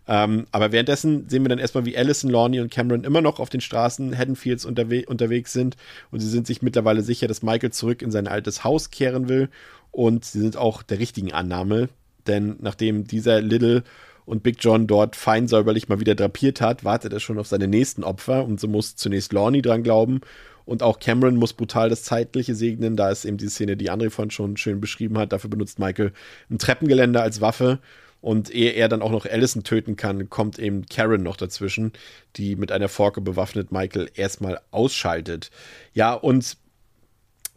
Ähm, 0.08 0.46
aber 0.52 0.72
währenddessen 0.72 1.28
sehen 1.30 1.44
wir 1.44 1.50
dann 1.50 1.60
erstmal, 1.60 1.86
wie 1.86 1.98
Allison, 1.98 2.30
Lorne 2.30 2.62
und 2.62 2.72
Cameron 2.72 3.06
immer 3.06 3.22
noch 3.22 3.40
auf 3.40 3.50
den 3.50 3.62
Straßen 3.62 4.18
Haddonfields 4.18 4.66
unterwe 4.66 5.06
unterwegs 5.08 5.54
sind. 5.54 5.78
Und 6.12 6.20
sie 6.20 6.30
sind 6.30 6.46
sich 6.46 6.62
mittlerweile 6.62 7.02
sicher, 7.02 7.28
dass 7.28 7.42
Michael 7.42 7.72
zurück 7.72 8.02
in 8.02 8.12
sein 8.12 8.28
altes 8.28 8.64
Haus 8.64 8.92
kehren 8.92 9.30
will. 9.30 9.50
Und 9.92 10.26
sie 10.26 10.42
sind 10.42 10.58
auch 10.58 10.84
der 10.84 11.00
richtigen 11.00 11.32
Annahme. 11.32 11.88
Denn 12.28 12.58
nachdem 12.60 13.08
dieser 13.08 13.42
Little 13.42 13.84
und 14.26 14.44
Big 14.44 14.58
John 14.60 14.88
dort 14.88 15.16
fein 15.16 15.48
säuberlich 15.48 15.88
mal 15.88 16.00
wieder 16.00 16.16
drapiert 16.16 16.60
hat, 16.60 16.84
wartet 16.84 17.14
er 17.14 17.20
schon 17.20 17.38
auf 17.40 17.48
seine 17.48 17.68
nächsten 17.68 18.04
Opfer. 18.04 18.44
Und 18.44 18.60
so 18.60 18.68
muss 18.68 18.98
zunächst 18.98 19.32
Lorne 19.32 19.62
dran 19.62 19.84
glauben 19.84 20.20
und 20.66 20.82
auch 20.82 21.00
Cameron 21.00 21.36
muss 21.36 21.54
brutal 21.54 21.90
das 21.90 22.04
Zeitliche 22.04 22.56
segnen. 22.56 22.96
Da 22.96 23.12
ist 23.12 23.26
eben 23.26 23.38
die 23.38 23.48
Szene, 23.48 23.78
die 23.78 23.92
André 23.92 24.10
von 24.10 24.32
schon 24.32 24.58
schön 24.58 24.82
beschrieben 24.82 25.18
hat. 25.18 25.32
Dafür 25.32 25.50
benutzt 25.50 25.80
Michael 25.80 26.12
ein 26.50 26.58
Treppengeländer 26.58 27.22
als 27.22 27.40
Waffe. 27.40 27.80
Und 28.22 28.50
ehe 28.50 28.72
er 28.72 28.90
dann 28.90 29.04
auch 29.04 29.12
noch 29.12 29.28
Allison 29.28 29.62
töten 29.62 29.98
kann, 29.98 30.32
kommt 30.32 30.58
eben 30.58 30.88
Karen 30.88 31.22
noch 31.22 31.38
dazwischen, 31.38 31.92
die 32.38 32.56
mit 32.56 32.72
einer 32.72 32.90
Forke 32.90 33.22
bewaffnet 33.22 33.72
Michael 33.72 34.10
erstmal 34.16 34.60
ausschaltet. 34.72 35.52
Ja, 35.94 36.14
und 36.14 36.58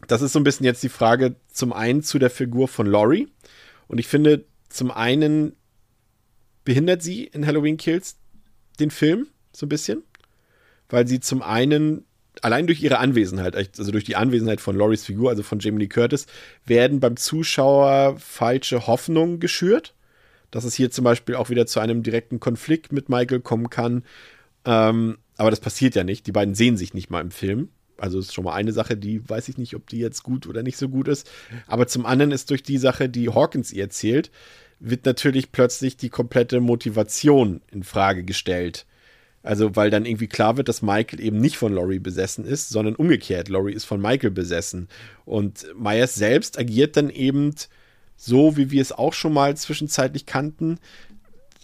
das 0.07 0.21
ist 0.21 0.31
so 0.31 0.39
ein 0.39 0.43
bisschen 0.43 0.67
jetzt 0.67 0.83
die 0.83 0.89
Frage 0.89 1.35
zum 1.51 1.73
einen 1.73 2.03
zu 2.03 2.19
der 2.19 2.29
Figur 2.29 2.67
von 2.67 2.85
Laurie. 2.85 3.27
Und 3.87 3.97
ich 3.97 4.07
finde, 4.07 4.45
zum 4.69 4.91
einen 4.91 5.55
behindert 6.65 7.01
sie 7.01 7.23
in 7.23 7.47
Halloween 7.47 7.77
Kills 7.77 8.17
den 8.79 8.91
Film 8.91 9.25
so 9.51 9.65
ein 9.65 9.69
bisschen, 9.69 10.03
weil 10.87 11.07
sie 11.07 11.19
zum 11.19 11.41
einen 11.41 12.05
allein 12.43 12.67
durch 12.67 12.81
ihre 12.81 12.99
Anwesenheit, 12.99 13.55
also 13.55 13.91
durch 13.91 14.03
die 14.03 14.15
Anwesenheit 14.15 14.61
von 14.61 14.75
Loris 14.75 15.05
Figur, 15.05 15.29
also 15.29 15.43
von 15.43 15.59
Jamie 15.59 15.79
Lee 15.79 15.87
Curtis, 15.87 16.25
werden 16.65 16.99
beim 16.99 17.17
Zuschauer 17.17 18.17
falsche 18.19 18.87
Hoffnungen 18.87 19.39
geschürt. 19.39 19.93
Dass 20.51 20.63
es 20.63 20.73
hier 20.73 20.89
zum 20.89 21.03
Beispiel 21.03 21.35
auch 21.35 21.51
wieder 21.51 21.67
zu 21.67 21.79
einem 21.79 22.01
direkten 22.01 22.39
Konflikt 22.39 22.91
mit 22.91 23.07
Michael 23.07 23.39
kommen 23.39 23.69
kann. 23.69 24.03
Ähm, 24.65 25.19
aber 25.37 25.51
das 25.51 25.59
passiert 25.59 25.93
ja 25.93 26.03
nicht. 26.03 26.25
Die 26.25 26.31
beiden 26.31 26.55
sehen 26.55 26.75
sich 26.75 26.93
nicht 26.95 27.11
mal 27.11 27.21
im 27.21 27.31
Film. 27.31 27.69
Also 27.97 28.19
ist 28.19 28.33
schon 28.33 28.45
mal 28.45 28.53
eine 28.53 28.71
Sache, 28.71 28.97
die 28.97 29.27
weiß 29.27 29.49
ich 29.49 29.57
nicht, 29.57 29.75
ob 29.75 29.87
die 29.87 29.99
jetzt 29.99 30.23
gut 30.23 30.47
oder 30.47 30.63
nicht 30.63 30.77
so 30.77 30.89
gut 30.89 31.07
ist. 31.07 31.29
Aber 31.67 31.87
zum 31.87 32.05
anderen 32.05 32.31
ist 32.31 32.49
durch 32.49 32.63
die 32.63 32.77
Sache, 32.77 33.09
die 33.09 33.29
Hawkins 33.29 33.71
ihr 33.71 33.83
erzählt, 33.83 34.31
wird 34.79 35.05
natürlich 35.05 35.51
plötzlich 35.51 35.97
die 35.97 36.09
komplette 36.09 36.61
Motivation 36.61 37.61
in 37.71 37.83
Frage 37.83 38.23
gestellt. 38.23 38.85
Also, 39.41 39.75
weil 39.75 39.89
dann 39.89 40.05
irgendwie 40.05 40.27
klar 40.27 40.57
wird, 40.57 40.67
dass 40.67 40.81
Michael 40.81 41.21
eben 41.21 41.39
nicht 41.39 41.57
von 41.57 41.73
Laurie 41.73 41.99
besessen 41.99 42.43
ist, 42.43 42.69
sondern 42.69 42.95
umgekehrt. 42.95 43.47
Laurie 43.47 43.73
ist 43.73 43.85
von 43.85 44.01
Michael 44.01 44.31
besessen. 44.31 44.89
Und 45.25 45.65
Myers 45.77 46.15
selbst 46.15 46.59
agiert 46.59 46.97
dann 46.97 47.09
eben 47.09 47.55
so, 48.17 48.57
wie 48.57 48.69
wir 48.69 48.81
es 48.81 48.91
auch 48.91 49.13
schon 49.13 49.33
mal 49.33 49.55
zwischenzeitlich 49.55 50.25
kannten. 50.25 50.77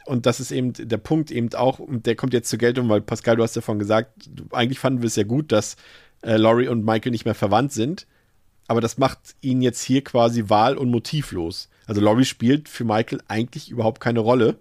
Und 0.06 0.26
das 0.26 0.40
ist 0.40 0.52
eben 0.52 0.72
der 0.74 0.98
Punkt 0.98 1.32
eben 1.32 1.54
auch, 1.54 1.80
und 1.80 2.06
der 2.06 2.16
kommt 2.16 2.34
jetzt 2.34 2.50
zur 2.50 2.60
Geltung, 2.60 2.88
weil 2.88 3.02
Pascal, 3.02 3.36
du 3.36 3.44
hast 3.44 3.58
davon 3.58 3.80
gesagt, 3.80 4.30
eigentlich 4.52 4.80
fanden 4.80 5.02
wir 5.02 5.08
es 5.08 5.16
ja 5.18 5.24
gut, 5.24 5.52
dass 5.52 5.76
äh, 6.22 6.38
Laurie 6.38 6.70
und 6.70 6.86
Michael 6.86 7.12
nicht 7.12 7.26
mehr 7.26 7.36
verwandt 7.36 7.74
sind. 7.74 8.08
Aber 8.68 8.82
das 8.82 8.98
macht 8.98 9.20
ihn 9.42 9.62
jetzt 9.62 9.82
hier 9.82 10.04
quasi 10.04 10.46
wahl- 10.48 10.78
und 10.78 10.90
motivlos. 10.90 11.70
Also 11.88 12.02
Laurie 12.02 12.26
spielt 12.26 12.70
für 12.70 12.84
Michael 12.84 13.22
eigentlich 13.28 13.70
überhaupt 13.70 14.00
keine 14.00 14.22
Rolle. 14.22 14.58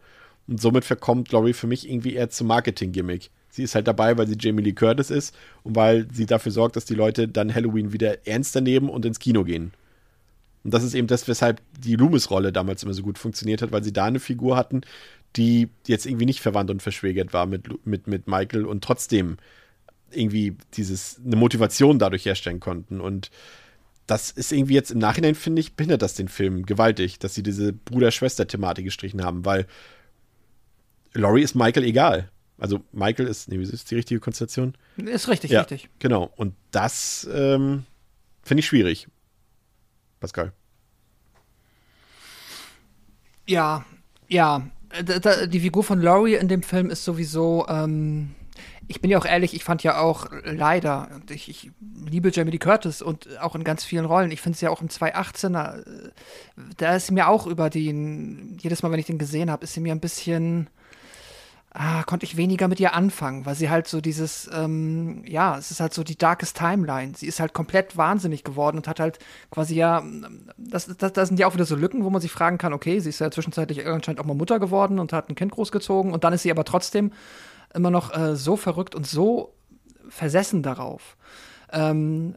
Und 0.46 0.60
somit 0.60 0.84
verkommt 0.84 1.32
Laurie 1.32 1.52
für 1.52 1.66
mich 1.66 1.88
irgendwie 1.88 2.14
eher 2.14 2.30
zum 2.30 2.48
Marketing-Gimmick. 2.48 3.30
Sie 3.48 3.62
ist 3.62 3.74
halt 3.74 3.86
dabei, 3.86 4.18
weil 4.18 4.26
sie 4.26 4.36
Jamie 4.38 4.62
Lee 4.62 4.72
Curtis 4.72 5.10
ist 5.10 5.34
und 5.62 5.76
weil 5.76 6.08
sie 6.12 6.26
dafür 6.26 6.52
sorgt, 6.52 6.76
dass 6.76 6.84
die 6.84 6.94
Leute 6.94 7.28
dann 7.28 7.54
Halloween 7.54 7.92
wieder 7.92 8.26
ernster 8.26 8.60
nehmen 8.60 8.88
und 8.88 9.06
ins 9.06 9.20
Kino 9.20 9.44
gehen. 9.44 9.72
Und 10.64 10.74
das 10.74 10.82
ist 10.82 10.94
eben 10.94 11.06
das, 11.06 11.28
weshalb 11.28 11.60
die 11.78 11.94
Loomis-Rolle 11.94 12.52
damals 12.52 12.82
immer 12.82 12.94
so 12.94 13.02
gut 13.02 13.18
funktioniert 13.18 13.62
hat, 13.62 13.70
weil 13.70 13.84
sie 13.84 13.92
da 13.92 14.06
eine 14.06 14.18
Figur 14.18 14.56
hatten, 14.56 14.80
die 15.36 15.68
jetzt 15.86 16.06
irgendwie 16.06 16.24
nicht 16.24 16.40
verwandt 16.40 16.70
und 16.70 16.82
verschwägert 16.82 17.32
war 17.32 17.46
mit, 17.46 17.86
mit, 17.86 18.06
mit 18.06 18.26
Michael 18.26 18.64
und 18.64 18.82
trotzdem 18.82 19.36
irgendwie 20.10 20.56
dieses, 20.74 21.20
eine 21.24 21.36
Motivation 21.36 21.98
dadurch 21.98 22.24
herstellen 22.24 22.60
konnten. 22.60 23.00
Und 23.00 23.30
das 24.06 24.30
ist 24.30 24.52
irgendwie 24.52 24.74
jetzt 24.74 24.90
im 24.90 24.98
Nachhinein, 24.98 25.34
finde 25.34 25.60
ich, 25.60 25.74
behindert 25.74 26.02
das 26.02 26.14
den 26.14 26.28
Film 26.28 26.66
gewaltig, 26.66 27.18
dass 27.18 27.34
sie 27.34 27.42
diese 27.42 27.72
Bruder-Schwester-Thematik 27.72 28.84
gestrichen 28.84 29.24
haben, 29.24 29.44
weil 29.44 29.66
Laurie 31.14 31.42
ist 31.42 31.54
Michael 31.54 31.84
egal. 31.84 32.30
Also 32.58 32.80
Michael 32.92 33.26
ist, 33.28 33.48
nee, 33.48 33.56
ist 33.56 33.90
die 33.90 33.96
richtige 33.96 34.20
Konstellation? 34.20 34.74
Ist 34.96 35.28
richtig, 35.28 35.50
ja, 35.50 35.60
richtig. 35.60 35.88
Genau. 35.98 36.32
Und 36.36 36.54
das 36.70 37.28
ähm, 37.32 37.84
finde 38.42 38.60
ich 38.60 38.66
schwierig. 38.66 39.08
Pascal. 40.20 40.52
Ja, 43.46 43.84
ja. 44.28 44.66
Die 45.48 45.60
Figur 45.60 45.82
von 45.82 46.00
Laurie 46.00 46.36
in 46.36 46.46
dem 46.46 46.62
Film 46.62 46.88
ist 46.88 47.04
sowieso, 47.04 47.66
ähm, 47.68 48.30
ich 48.86 49.00
bin 49.00 49.10
ja 49.10 49.18
auch 49.18 49.24
ehrlich, 49.24 49.54
ich 49.54 49.64
fand 49.64 49.82
ja 49.82 49.98
auch 49.98 50.26
leider, 50.44 51.08
ich, 51.30 51.48
ich 51.48 51.70
liebe 52.08 52.30
Jamie 52.32 52.52
Lee 52.52 52.58
Curtis 52.58 53.02
und 53.02 53.40
auch 53.40 53.56
in 53.56 53.64
ganz 53.64 53.84
vielen 53.84 54.04
Rollen. 54.04 54.30
Ich 54.30 54.40
finde 54.40 54.54
es 54.54 54.60
ja 54.60 54.70
auch 54.70 54.82
im 54.82 54.88
218er, 54.88 55.80
äh, 55.80 56.10
da 56.76 56.94
ist 56.94 57.08
sie 57.08 57.14
mir 57.14 57.28
auch 57.28 57.46
über 57.46 57.70
den, 57.70 58.56
jedes 58.60 58.82
Mal, 58.82 58.92
wenn 58.92 59.00
ich 59.00 59.06
den 59.06 59.18
gesehen 59.18 59.50
habe, 59.50 59.64
ist 59.64 59.74
sie 59.74 59.80
mir 59.80 59.92
ein 59.92 60.00
bisschen, 60.00 60.68
ah, 61.74 62.04
konnte 62.04 62.24
ich 62.24 62.36
weniger 62.36 62.68
mit 62.68 62.78
ihr 62.78 62.94
anfangen, 62.94 63.44
weil 63.46 63.56
sie 63.56 63.68
halt 63.68 63.88
so 63.88 64.00
dieses, 64.00 64.48
ähm, 64.52 65.24
ja, 65.26 65.58
es 65.58 65.72
ist 65.72 65.80
halt 65.80 65.92
so 65.92 66.04
die 66.04 66.16
darkest 66.16 66.56
Timeline. 66.56 67.14
Sie 67.16 67.26
ist 67.26 67.40
halt 67.40 67.52
komplett 67.52 67.96
wahnsinnig 67.96 68.44
geworden 68.44 68.76
und 68.76 68.86
hat 68.86 69.00
halt 69.00 69.18
quasi 69.50 69.74
ja, 69.74 70.02
das, 70.56 70.86
das, 70.96 71.12
das 71.12 71.28
sind 71.28 71.38
ja 71.38 71.48
auch 71.48 71.54
wieder 71.54 71.64
so 71.64 71.74
Lücken, 71.74 72.04
wo 72.04 72.10
man 72.10 72.22
sich 72.22 72.30
fragen 72.30 72.58
kann, 72.58 72.72
okay, 72.72 73.00
sie 73.00 73.08
ist 73.08 73.18
ja 73.18 73.30
zwischenzeitlich 73.30 73.84
anscheinend 73.86 74.20
auch 74.20 74.24
mal 74.24 74.34
Mutter 74.34 74.60
geworden 74.60 75.00
und 75.00 75.12
hat 75.12 75.28
ein 75.28 75.34
Kind 75.34 75.50
großgezogen 75.50 76.12
und 76.12 76.22
dann 76.22 76.32
ist 76.32 76.42
sie 76.42 76.50
aber 76.52 76.64
trotzdem 76.64 77.12
immer 77.74 77.90
noch 77.90 78.16
äh, 78.16 78.36
so 78.36 78.56
verrückt 78.56 78.94
und 78.94 79.06
so 79.06 79.52
versessen 80.08 80.62
darauf. 80.62 81.16
Ähm, 81.72 82.36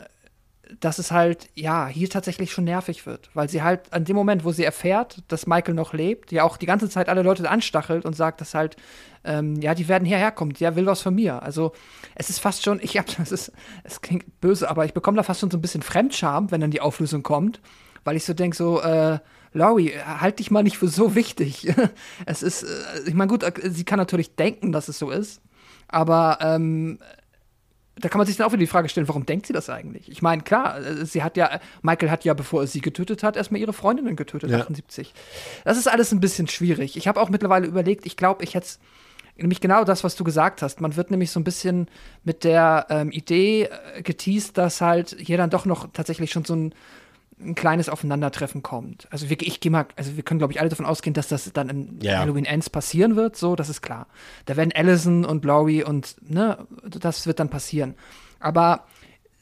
dass 0.80 1.00
es 1.00 1.12
halt, 1.12 1.50
ja, 1.56 1.88
hier 1.88 2.10
tatsächlich 2.10 2.52
schon 2.52 2.64
nervig 2.64 3.06
wird. 3.06 3.30
Weil 3.34 3.50
sie 3.50 3.62
halt 3.62 3.92
an 3.94 4.06
dem 4.06 4.16
Moment, 4.16 4.44
wo 4.44 4.52
sie 4.52 4.64
erfährt, 4.64 5.24
dass 5.28 5.48
Michael 5.48 5.74
noch 5.74 5.94
lebt, 5.94 6.32
ja 6.32 6.44
auch 6.44 6.58
die 6.58 6.66
ganze 6.66 6.90
Zeit 6.90 7.10
alle 7.10 7.22
Leute 7.22 7.50
anstachelt 7.50 8.06
und 8.06 8.16
sagt, 8.16 8.42
dass 8.42 8.54
halt, 8.54 8.76
ähm, 9.24 9.62
ja, 9.62 9.76
die 9.76 9.88
werden 9.88 10.06
hierher 10.06 10.32
kommen, 10.32 10.54
der 10.54 10.76
will 10.76 10.86
was 10.86 11.02
von 11.02 11.16
mir. 11.16 11.42
Also 11.44 11.74
es 12.16 12.30
ist 12.30 12.40
fast 12.40 12.64
schon, 12.64 12.80
ich 12.84 12.98
hab, 12.98 13.06
das 13.18 13.32
ist, 13.32 13.52
es 13.84 14.02
klingt 14.02 14.40
böse, 14.42 14.70
aber 14.70 14.86
ich 14.86 14.94
bekomme 14.94 15.18
da 15.18 15.24
fast 15.24 15.40
schon 15.40 15.52
so 15.52 15.58
ein 15.58 15.62
bisschen 15.62 15.82
Fremdscham, 15.82 16.52
wenn 16.52 16.62
dann 16.62 16.72
die 16.72 16.82
Auflösung 16.82 17.24
kommt, 17.24 17.60
weil 18.04 18.16
ich 18.16 18.26
so 18.26 18.34
denke, 18.34 18.56
so, 18.56 18.82
äh, 18.82 19.20
Laurie, 19.54 19.94
halt 20.06 20.40
dich 20.40 20.52
mal 20.52 20.64
nicht 20.64 20.78
für 20.78 20.88
so 20.88 21.16
wichtig. 21.16 21.74
es 22.26 22.44
ist, 22.44 22.64
äh, 22.64 22.68
ich 23.08 23.14
meine, 23.14 23.30
gut, 23.30 23.46
sie 23.64 23.84
kann 23.86 23.98
natürlich 23.98 24.36
denken, 24.36 24.72
dass 24.72 24.88
es 24.88 25.00
so 25.00 25.12
ist, 25.12 25.42
aber 25.88 26.40
ähm, 26.42 27.00
da 28.00 28.10
kann 28.10 28.20
man 28.20 28.28
sich 28.28 28.38
dann 28.38 28.48
auch 28.48 28.52
wieder 28.52 28.60
die 28.60 28.68
Frage 28.68 28.90
stellen, 28.90 29.08
warum 29.08 29.26
denkt 29.26 29.48
sie 29.48 29.54
das 29.54 29.70
eigentlich? 29.70 30.10
Ich 30.10 30.22
meine, 30.22 30.44
klar, 30.44 30.80
äh, 30.80 31.06
sie 31.06 31.24
hat 31.24 31.38
ja, 31.38 31.60
Michael 31.82 32.10
hat 32.10 32.26
ja, 32.26 32.34
bevor 32.34 32.62
er 32.62 32.68
sie 32.68 32.82
getötet 32.82 33.24
hat, 33.24 33.36
erstmal 33.36 33.62
ihre 33.62 33.74
Freundinnen 33.74 34.16
getötet, 34.16 34.52
ja. 34.52 34.60
78. 34.60 35.14
Das 35.66 35.78
ist 35.78 35.88
alles 35.88 36.12
ein 36.12 36.20
bisschen 36.20 36.48
schwierig. 36.48 36.98
Ich 36.98 37.08
habe 37.08 37.20
auch 37.20 37.30
mittlerweile 37.30 37.68
überlegt, 37.68 38.06
ich 38.06 38.18
glaube, 38.18 38.44
ich 38.44 38.54
hätte 38.54 38.68
nämlich 39.38 39.62
genau 39.62 39.84
das, 39.84 40.04
was 40.04 40.16
du 40.16 40.24
gesagt 40.24 40.62
hast. 40.62 40.82
Man 40.82 40.96
wird 40.96 41.12
nämlich 41.12 41.32
so 41.32 41.40
ein 41.40 41.44
bisschen 41.44 41.88
mit 42.24 42.44
der 42.44 42.88
ähm, 42.90 43.12
Idee 43.12 43.70
äh, 43.96 44.02
geteased, 44.02 44.58
dass 44.58 44.82
halt 44.82 45.16
hier 45.20 45.38
dann 45.38 45.50
doch 45.50 45.66
noch 45.66 45.88
tatsächlich 45.94 46.32
schon 46.32 46.46
so 46.46 46.56
ein 46.56 46.74
ein 47.40 47.56
kleines 47.56 47.90
Aufeinandertreffen 47.90 48.64
kommt. 48.64 49.08
Also 49.12 49.30
wir, 49.30 49.38
ich 49.42 49.60
gehe 49.60 49.72
mal, 49.72 49.86
also 49.96 50.16
wir 50.16 50.24
können 50.24 50.40
glaube 50.40 50.54
ich 50.54 50.60
alle 50.60 50.70
davon 50.70 50.86
ausgehen, 50.86 51.14
dass 51.14 51.28
das 51.28 51.52
dann 51.54 51.70
in 51.70 52.00
ja. 52.02 52.20
Halloween 52.20 52.46
Ends 52.46 52.70
passieren 52.70 53.16
wird, 53.16 53.36
so, 53.36 53.56
das 53.56 53.70
ist 53.70 53.82
klar. 53.82 54.08
Da 54.46 54.58
werden 54.58 54.72
Allison 54.76 55.24
und 55.24 55.46
Laurie 55.46 55.84
und 55.84 56.16
ne, 56.22 56.66
das 56.84 57.28
wird 57.28 57.40
dann 57.40 57.50
passieren. 57.50 57.96
Aber 58.40 58.86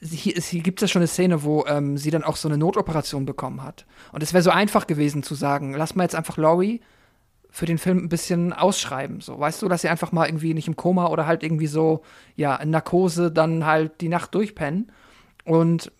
hier, 0.00 0.34
hier 0.34 0.62
gibt 0.62 0.82
es 0.82 0.88
ja 0.88 0.92
schon 0.92 1.00
eine 1.00 1.06
Szene, 1.06 1.42
wo 1.42 1.64
ähm, 1.66 1.96
sie 1.96 2.10
dann 2.10 2.22
auch 2.22 2.36
so 2.36 2.48
eine 2.48 2.58
Notoperation 2.58 3.24
bekommen 3.24 3.62
hat. 3.62 3.86
Und 4.12 4.22
es 4.22 4.34
wäre 4.34 4.42
so 4.42 4.50
einfach 4.50 4.86
gewesen 4.86 5.22
zu 5.22 5.34
sagen, 5.34 5.74
lass 5.74 5.94
mal 5.94 6.04
jetzt 6.04 6.14
einfach 6.14 6.36
Laurie 6.36 6.82
für 7.50 7.64
den 7.64 7.78
Film 7.78 7.98
ein 7.98 8.10
bisschen 8.10 8.52
ausschreiben. 8.52 9.22
So, 9.22 9.38
weißt 9.38 9.62
du, 9.62 9.68
dass 9.68 9.80
sie 9.80 9.88
einfach 9.88 10.12
mal 10.12 10.26
irgendwie 10.26 10.52
nicht 10.52 10.68
im 10.68 10.76
Koma 10.76 11.06
oder 11.06 11.26
halt 11.26 11.42
irgendwie 11.42 11.66
so, 11.66 12.02
ja, 12.34 12.54
in 12.56 12.68
Narkose 12.68 13.32
dann 13.32 13.64
halt 13.64 14.02
die 14.02 14.10
Nacht 14.10 14.34
durchpennen. 14.34 14.92
Und 15.44 15.90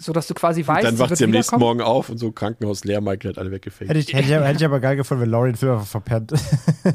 so 0.00 0.12
dass 0.12 0.26
du 0.26 0.34
quasi 0.34 0.66
weißt, 0.66 0.86
Dann 0.86 0.98
wacht 0.98 1.16
sie 1.16 1.24
am 1.24 1.30
nächsten. 1.30 1.58
Morgen 1.58 1.82
auf 1.82 2.08
und 2.08 2.16
so 2.18 2.32
Krankenhaus 2.32 2.84
leer, 2.84 3.00
Michael 3.00 3.32
hat 3.32 3.38
alle 3.38 3.50
weggefegt. 3.50 3.90
Hätte 3.90 4.00
ich, 4.00 4.12
hätte, 4.12 4.24
ich, 4.24 4.30
hätte 4.30 4.56
ich 4.56 4.64
aber 4.64 4.80
geil 4.80 4.96
gefunden, 4.96 5.22
wenn 5.22 5.30
Laurie 5.30 5.52
den 5.52 5.56
Film 5.56 5.72
einfach 5.72 5.86
verpennt. 5.86 6.32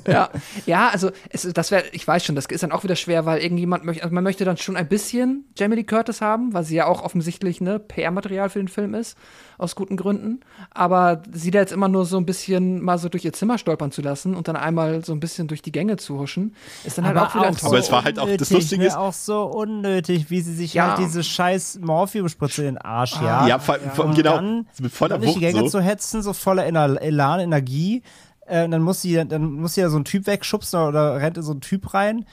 Ja, 0.07 0.29
ja, 0.65 0.89
also 0.89 1.11
es, 1.29 1.43
das 1.53 1.71
wäre, 1.71 1.83
ich 1.91 2.07
weiß 2.07 2.25
schon, 2.25 2.35
das 2.35 2.45
ist 2.45 2.63
dann 2.63 2.71
auch 2.71 2.83
wieder 2.83 2.95
schwer, 2.95 3.25
weil 3.25 3.39
irgendjemand 3.41 3.85
möchte, 3.85 4.03
also 4.03 4.13
man 4.13 4.23
möchte 4.23 4.45
dann 4.45 4.57
schon 4.57 4.75
ein 4.75 4.87
bisschen 4.87 5.45
Jamie 5.57 5.75
Lee 5.75 5.83
Curtis 5.83 6.21
haben, 6.21 6.53
weil 6.53 6.63
sie 6.63 6.75
ja 6.75 6.87
auch 6.87 7.03
offensichtlich 7.03 7.61
ne 7.61 7.79
PR-Material 7.79 8.49
für 8.49 8.59
den 8.59 8.67
Film 8.67 8.93
ist, 8.93 9.17
aus 9.57 9.75
guten 9.75 9.97
Gründen. 9.97 10.39
Aber 10.71 11.21
sie 11.31 11.51
da 11.51 11.59
jetzt 11.59 11.71
immer 11.73 11.87
nur 11.87 12.05
so 12.05 12.17
ein 12.17 12.25
bisschen 12.25 12.81
mal 12.81 12.97
so 12.97 13.09
durch 13.09 13.25
ihr 13.25 13.33
Zimmer 13.33 13.57
stolpern 13.57 13.91
zu 13.91 14.01
lassen 14.01 14.35
und 14.35 14.47
dann 14.47 14.55
einmal 14.55 15.03
so 15.05 15.13
ein 15.13 15.19
bisschen 15.19 15.47
durch 15.47 15.61
die 15.61 15.71
Gänge 15.71 15.97
zu 15.97 16.19
huschen, 16.19 16.55
ist 16.83 16.97
dann 16.97 17.05
halt 17.05 17.17
auch 17.17 17.33
wieder 17.35 17.47
Aber 17.65 17.77
es 17.79 17.91
war 17.91 18.03
halt 18.03 18.19
auch- 18.19 18.27
das 18.37 18.49
Lustige 18.51 18.81
ne? 18.81 18.87
ist- 18.87 18.97
auch 18.97 19.13
so 19.13 19.43
unnötig, 19.43 20.29
wie 20.29 20.41
sie 20.41 20.53
sich 20.53 20.73
Ja. 20.73 20.89
halt 20.89 20.99
diese 20.99 21.23
scheiß 21.23 21.79
Morphium-Spritze 21.81 22.61
in 22.63 22.75
den 22.75 22.77
Arsch 22.79 23.15
Ah, 23.17 23.23
jagt. 23.23 23.49
ja, 23.49 23.59
vor, 23.59 23.75
vor, 23.93 24.05
um 24.05 24.13
genau. 24.15 24.35
dann, 24.35 24.67
mit 24.79 24.91
voller 24.91 25.15
dann 25.15 25.21
durch 25.21 25.33
die 25.35 25.41
Wucht 25.41 25.53
Gänge 25.53 25.59
so. 25.69 25.77
zu 25.77 25.81
hetzen, 25.81 26.21
so 26.21 26.33
voller 26.33 26.65
Ener- 26.65 26.99
Elan, 27.01 27.39
Energie. 27.39 28.01
Äh, 28.47 28.65
und 28.65 28.71
dann 28.71 28.81
muss 28.83 29.01
sie, 29.01 29.25
dann 29.27 29.53
muss 29.53 29.73
sie 29.73 29.81
ja 29.81 29.89
so 29.89 29.95
einen 29.95 30.05
Typ 30.05 30.27
wegschubsen 30.27 30.79
oder 30.79 31.15
rennt 31.15 31.37
in 31.37 31.43
so 31.43 31.51
einen 31.51 31.61
Typ 31.61 31.93
rein. 31.95 32.25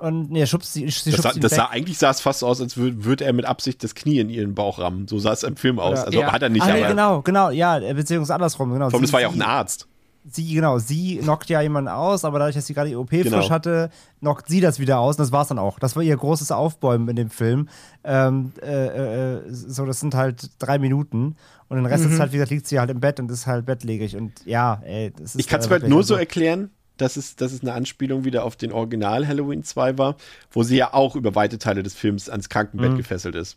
Und 0.00 0.30
nee, 0.30 0.46
schubst 0.46 0.72
sie, 0.72 0.88
sie 0.90 1.10
Das, 1.10 1.20
sah, 1.22 1.32
das 1.34 1.52
sah, 1.54 1.66
eigentlich 1.66 1.98
sah 1.98 2.10
es 2.10 2.20
fast 2.20 2.42
aus, 2.42 2.60
als 2.60 2.76
würde 2.76 3.04
würd 3.04 3.20
er 3.20 3.32
mit 3.34 3.44
Absicht 3.44 3.84
das 3.84 3.94
Knie 3.94 4.18
in 4.18 4.30
ihren 4.30 4.54
Bauch 4.54 4.78
rammen. 4.78 5.06
So 5.06 5.18
sah 5.18 5.32
es 5.32 5.42
im 5.42 5.56
Film 5.56 5.78
aus. 5.78 5.98
Ja. 5.98 6.04
Also 6.04 6.20
Ja. 6.20 6.32
hat 6.32 6.42
er 6.42 6.48
nicht, 6.48 6.62
ah, 6.62 6.72
nee, 6.72 6.80
aber 6.80 6.88
genau, 6.88 7.22
genau, 7.22 7.50
ja, 7.50 7.78
beziehungsweise 7.92 8.34
andersrum, 8.34 8.72
genau. 8.72 8.88
vor 8.88 8.94
allem, 8.98 9.02
das 9.02 9.12
war 9.12 9.20
ja 9.20 9.28
auch 9.28 9.34
ein 9.34 9.42
Arzt. 9.42 9.86
sie, 10.24 10.52
genau, 10.54 10.78
sie 10.78 11.16
knockt 11.18 11.48
ja 11.50 11.60
jemanden 11.62 11.88
aus, 11.88 12.24
aber 12.24 12.38
dadurch, 12.38 12.54
dass 12.54 12.66
sie 12.66 12.74
gerade 12.74 12.88
die 12.90 12.96
OP 12.96 13.10
Genau. 13.10 13.38
frisch 13.38 13.50
hatte, 13.50 13.90
knockt 14.20 14.48
sie 14.48 14.60
das 14.60 14.78
wieder 14.78 14.98
aus 15.00 15.16
und 15.16 15.20
das 15.22 15.32
war's 15.32 15.48
dann 15.48 15.58
auch. 15.58 15.78
Das 15.78 15.96
war 15.96 16.02
ihr 16.02 16.16
großes 16.16 16.50
Aufbäumen 16.52 17.08
in 17.08 17.16
dem 17.16 17.30
Film. 17.30 17.68
Ähm, 18.04 18.52
äh, 18.62 19.36
äh, 19.36 19.40
so, 19.50 19.84
das 19.86 20.00
sind 20.00 20.14
halt 20.14 20.50
drei 20.58 20.78
Minuten 20.78 21.36
und 21.68 21.76
den 21.76 21.86
Rest 21.86 22.04
Mhm. 22.04 22.08
der 22.10 22.18
Zeit, 22.18 22.32
wie 22.32 22.36
gesagt, 22.36 22.50
liegt 22.50 22.66
sie 22.66 22.78
halt 22.80 22.90
im 22.90 23.00
Bett 23.00 23.18
und 23.20 23.30
ist 23.30 23.46
halt 23.46 23.64
bettlägerig 23.66 24.16
und 24.16 24.32
ja, 24.46 24.80
ey, 24.84 25.10
das 25.10 25.34
ist 25.34 25.40
Ich 25.40 25.46
kann 25.48 25.60
es 25.60 25.66
äh, 25.66 25.68
mir 25.70 25.80
halt 25.80 25.88
nur 25.88 26.02
so 26.04 26.14
also- 26.14 26.20
erklären, 26.20 26.70
dass 27.00 27.16
es, 27.16 27.36
dass 27.36 27.52
es 27.52 27.62
eine 27.62 27.72
Anspielung 27.72 28.24
wieder 28.24 28.44
auf 28.44 28.56
den 28.56 28.72
Original 28.72 29.26
Halloween 29.26 29.62
2 29.64 29.98
war, 29.98 30.16
wo 30.50 30.62
sie 30.62 30.76
ja 30.76 30.92
auch 30.94 31.16
über 31.16 31.34
weite 31.34 31.58
Teile 31.58 31.82
des 31.82 31.94
Films 31.94 32.28
ans 32.28 32.46
Mhm. 32.46 32.50
Krankenbett 32.52 32.96
gefesselt 32.96 33.34
ist. 33.34 33.56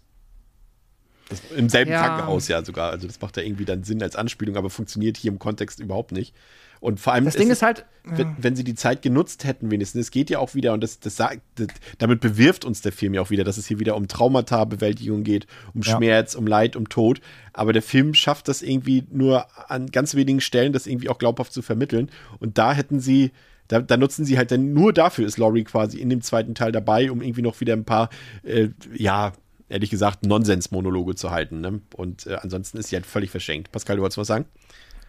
Das, 1.30 1.42
Im 1.56 1.70
selben 1.70 1.92
Ja. 1.92 2.02
Krankenhaus 2.06 2.48
ja 2.48 2.64
sogar. 2.64 2.92
Also 2.92 3.08
das 3.08 3.20
macht 3.22 3.38
ja 3.38 3.44
irgendwie 3.44 3.66
dann 3.66 3.84
Sinn 3.84 4.04
als 4.04 4.16
Anspielung, 4.16 4.58
aber 4.58 4.70
funktioniert 4.70 5.18
hier 5.18 5.32
im 5.32 5.40
Kontext 5.40 5.80
überhaupt 5.80 6.12
nicht. 6.12 6.36
Und 6.84 7.00
vor 7.00 7.14
allem, 7.14 7.24
Das 7.24 7.38
Ding 7.38 7.50
ist 7.50 7.62
halt, 7.62 7.86
wenn, 8.04 8.36
wenn 8.38 8.58
sie 8.58 8.66
die 8.66 8.76
Zeit 8.76 9.02
genutzt 9.02 9.46
hätten, 9.46 9.72
wenigstens, 9.72 10.02
es 10.02 10.12
geht 10.12 10.30
ja 10.30 10.40
auch 10.40 10.54
wieder, 10.54 10.74
und 10.74 10.84
das, 10.84 11.00
das, 11.00 11.16
sagt- 11.16 11.40
das, 11.56 11.68
damit 11.98 12.20
bewirft 12.20 12.66
uns 12.66 12.82
der 12.82 12.92
Film 12.92 13.14
ja 13.14 13.22
auch 13.22 13.30
wieder, 13.30 13.46
dass 13.46 13.56
es 13.56 13.68
hier 13.68 13.80
wieder 13.80 13.96
um 13.96 14.10
Traumata-Bewältigung 14.10 15.24
geht, 15.24 15.48
um 15.74 15.82
Ja. 15.82 15.96
Schmerz, 15.96 16.36
um 16.36 16.46
Leid, 16.46 16.76
um 16.76 16.90
Tod. 16.90 17.22
Aber 17.54 17.72
der 17.72 17.82
Film 17.84 18.14
schafft 18.14 18.50
das 18.50 18.62
irgendwie 18.62 19.06
nur 19.10 19.46
an 19.72 19.92
ganz 19.92 20.14
wenigen 20.14 20.42
Stellen, 20.42 20.74
das 20.74 20.86
irgendwie 20.86 21.08
auch 21.08 21.20
glaubhaft 21.20 21.54
zu 21.54 21.62
vermitteln. 21.62 22.12
Und 22.40 22.58
da 22.58 22.74
hätten 22.74 23.00
sie, 23.00 23.32
da, 23.70 23.80
da 23.80 23.96
nutzen 23.96 24.26
sie 24.26 24.38
halt 24.38 24.52
dann 24.52 24.74
nur 24.74 24.92
dafür 24.92 25.26
ist 25.26 25.38
Laurie 25.38 25.64
quasi 25.64 26.00
in 26.00 26.10
dem 26.10 26.20
zweiten 26.22 26.54
Teil 26.54 26.74
dabei, 26.74 27.12
um 27.12 27.22
irgendwie 27.22 27.44
noch 27.44 27.62
wieder 27.62 27.72
ein 27.72 27.86
paar, 27.86 28.10
äh, 28.44 28.68
ja, 28.94 29.32
ehrlich 29.70 29.90
gesagt, 29.90 30.26
Nonsens-Monologe 30.26 31.16
zu 31.16 31.32
halten. 31.32 31.62
Ne? 31.62 31.80
Und 31.96 32.28
äh, 32.28 32.36
ansonsten 32.42 32.78
ist 32.78 32.90
sie 32.90 32.98
halt 32.98 33.06
völlig 33.06 33.32
verschenkt. 33.32 33.72
Pascal, 33.72 33.96
du 33.96 34.02
wolltest 34.02 34.18
was 34.18 34.28
sagen? 34.28 34.44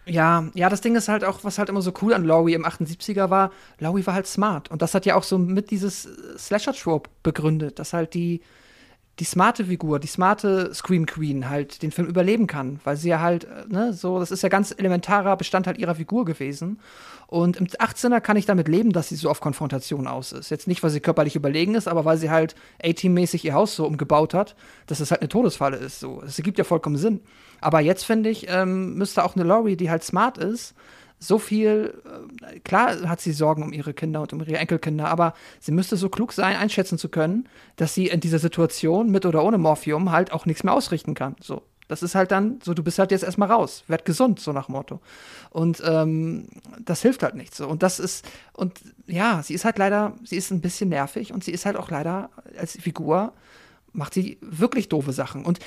Ja, 0.07 0.49
ja, 0.53 0.69
das 0.69 0.81
Ding 0.81 0.95
ist 0.95 1.07
halt 1.07 1.23
auch, 1.23 1.43
was 1.43 1.57
halt 1.57 1.69
immer 1.69 1.81
so 1.81 1.91
cool 2.01 2.13
an 2.13 2.25
Laurie 2.25 2.53
im 2.53 2.63
78er 2.63 3.31
war, 3.31 3.51
Laurie 3.79 4.05
war 4.05 4.13
halt 4.13 4.27
smart. 4.27 4.69
Und 4.69 4.81
das 4.83 4.93
hat 4.93 5.05
ja 5.07 5.15
auch 5.15 5.23
so 5.23 5.39
mit 5.39 5.71
dieses 5.71 6.07
Slasher-Trope 6.37 7.09
begründet, 7.23 7.79
dass 7.79 7.93
halt 7.93 8.13
die, 8.13 8.41
die 9.19 9.23
smarte 9.23 9.65
Figur, 9.65 9.99
die 9.99 10.07
smarte 10.07 10.73
Scream 10.73 11.05
Queen 11.05 11.49
halt 11.49 11.81
den 11.81 11.91
Film 11.91 12.07
überleben 12.07 12.47
kann, 12.47 12.79
weil 12.83 12.97
sie 12.97 13.09
ja 13.09 13.21
halt, 13.21 13.45
äh, 13.45 13.65
ne, 13.69 13.93
so, 13.93 14.19
das 14.19 14.31
ist 14.31 14.43
ja 14.43 14.49
ganz 14.49 14.73
elementarer 14.77 15.37
Bestandteil 15.37 15.79
ihrer 15.79 15.95
Figur 15.95 16.25
gewesen. 16.25 16.79
Und 17.27 17.57
im 17.57 17.65
18er 17.65 18.19
kann 18.19 18.37
ich 18.37 18.45
damit 18.45 18.67
leben, 18.67 18.91
dass 18.91 19.09
sie 19.09 19.15
so 19.15 19.29
auf 19.29 19.39
Konfrontation 19.39 20.05
aus 20.05 20.31
ist. 20.31 20.51
Jetzt 20.51 20.67
nicht, 20.67 20.83
weil 20.83 20.91
sie 20.91 20.99
körperlich 20.99 21.35
überlegen 21.35 21.75
ist, 21.75 21.87
aber 21.87 22.05
weil 22.05 22.17
sie 22.17 22.29
halt 22.29 22.55
A-Team-mäßig 22.83 23.43
ihr 23.45 23.53
Haus 23.53 23.75
so 23.75 23.85
umgebaut 23.85 24.33
hat, 24.33 24.55
dass 24.85 24.99
es 24.99 25.11
halt 25.11 25.21
eine 25.21 25.29
Todesfalle 25.29 25.77
ist. 25.77 25.99
So. 25.99 26.21
Es 26.21 26.37
ergibt 26.37 26.57
ja 26.57 26.63
vollkommen 26.63 26.97
Sinn. 26.97 27.21
Aber 27.61 27.79
jetzt 27.79 28.03
finde 28.03 28.29
ich, 28.29 28.47
ähm, 28.49 28.95
müsste 28.95 29.23
auch 29.23 29.35
eine 29.35 29.43
Laurie, 29.43 29.75
die 29.75 29.89
halt 29.89 30.03
smart 30.03 30.37
ist, 30.37 30.75
so 31.19 31.39
viel, 31.39 31.93
äh, 32.41 32.59
klar 32.59 33.07
hat 33.07 33.21
sie 33.21 33.31
Sorgen 33.31 33.63
um 33.63 33.73
ihre 33.73 33.93
Kinder 33.93 34.21
und 34.21 34.33
um 34.33 34.41
ihre 34.41 34.57
Enkelkinder, 34.57 35.07
aber 35.07 35.33
sie 35.59 35.71
müsste 35.71 35.97
so 35.97 36.09
klug 36.09 36.33
sein, 36.33 36.55
einschätzen 36.55 36.97
zu 36.97 37.09
können, 37.09 37.47
dass 37.75 37.93
sie 37.93 38.07
in 38.07 38.19
dieser 38.19 38.39
Situation 38.39 39.09
mit 39.09 39.25
oder 39.25 39.43
ohne 39.43 39.57
Morphium 39.57 40.11
halt 40.11 40.31
auch 40.31 40.45
nichts 40.45 40.63
mehr 40.63 40.73
ausrichten 40.73 41.13
kann. 41.13 41.35
So. 41.39 41.63
Das 41.87 42.01
ist 42.01 42.15
halt 42.15 42.31
dann 42.31 42.59
so, 42.63 42.73
du 42.73 42.83
bist 42.83 42.97
halt 42.97 43.11
jetzt 43.11 43.23
erstmal 43.23 43.51
raus, 43.51 43.83
werd 43.87 44.05
gesund, 44.05 44.39
so 44.39 44.51
nach 44.51 44.69
Motto. 44.69 44.99
Und 45.51 45.83
ähm, 45.85 46.47
das 46.83 47.01
hilft 47.01 47.21
halt 47.21 47.35
nicht 47.35 47.53
so. 47.53 47.67
Und 47.67 47.83
das 47.83 47.99
ist, 47.99 48.25
und 48.53 48.79
ja, 49.05 49.43
sie 49.43 49.53
ist 49.53 49.65
halt 49.65 49.77
leider, 49.77 50.13
sie 50.23 50.35
ist 50.35 50.49
ein 50.51 50.61
bisschen 50.61 50.89
nervig 50.89 51.31
und 51.31 51.43
sie 51.43 51.51
ist 51.51 51.65
halt 51.65 51.77
auch 51.77 51.91
leider 51.91 52.31
als 52.57 52.71
Figur, 52.73 53.33
macht 53.95 54.13
sie 54.13 54.37
wirklich 54.41 54.89
doofe 54.89 55.11
Sachen. 55.13 55.45
Und 55.45 55.59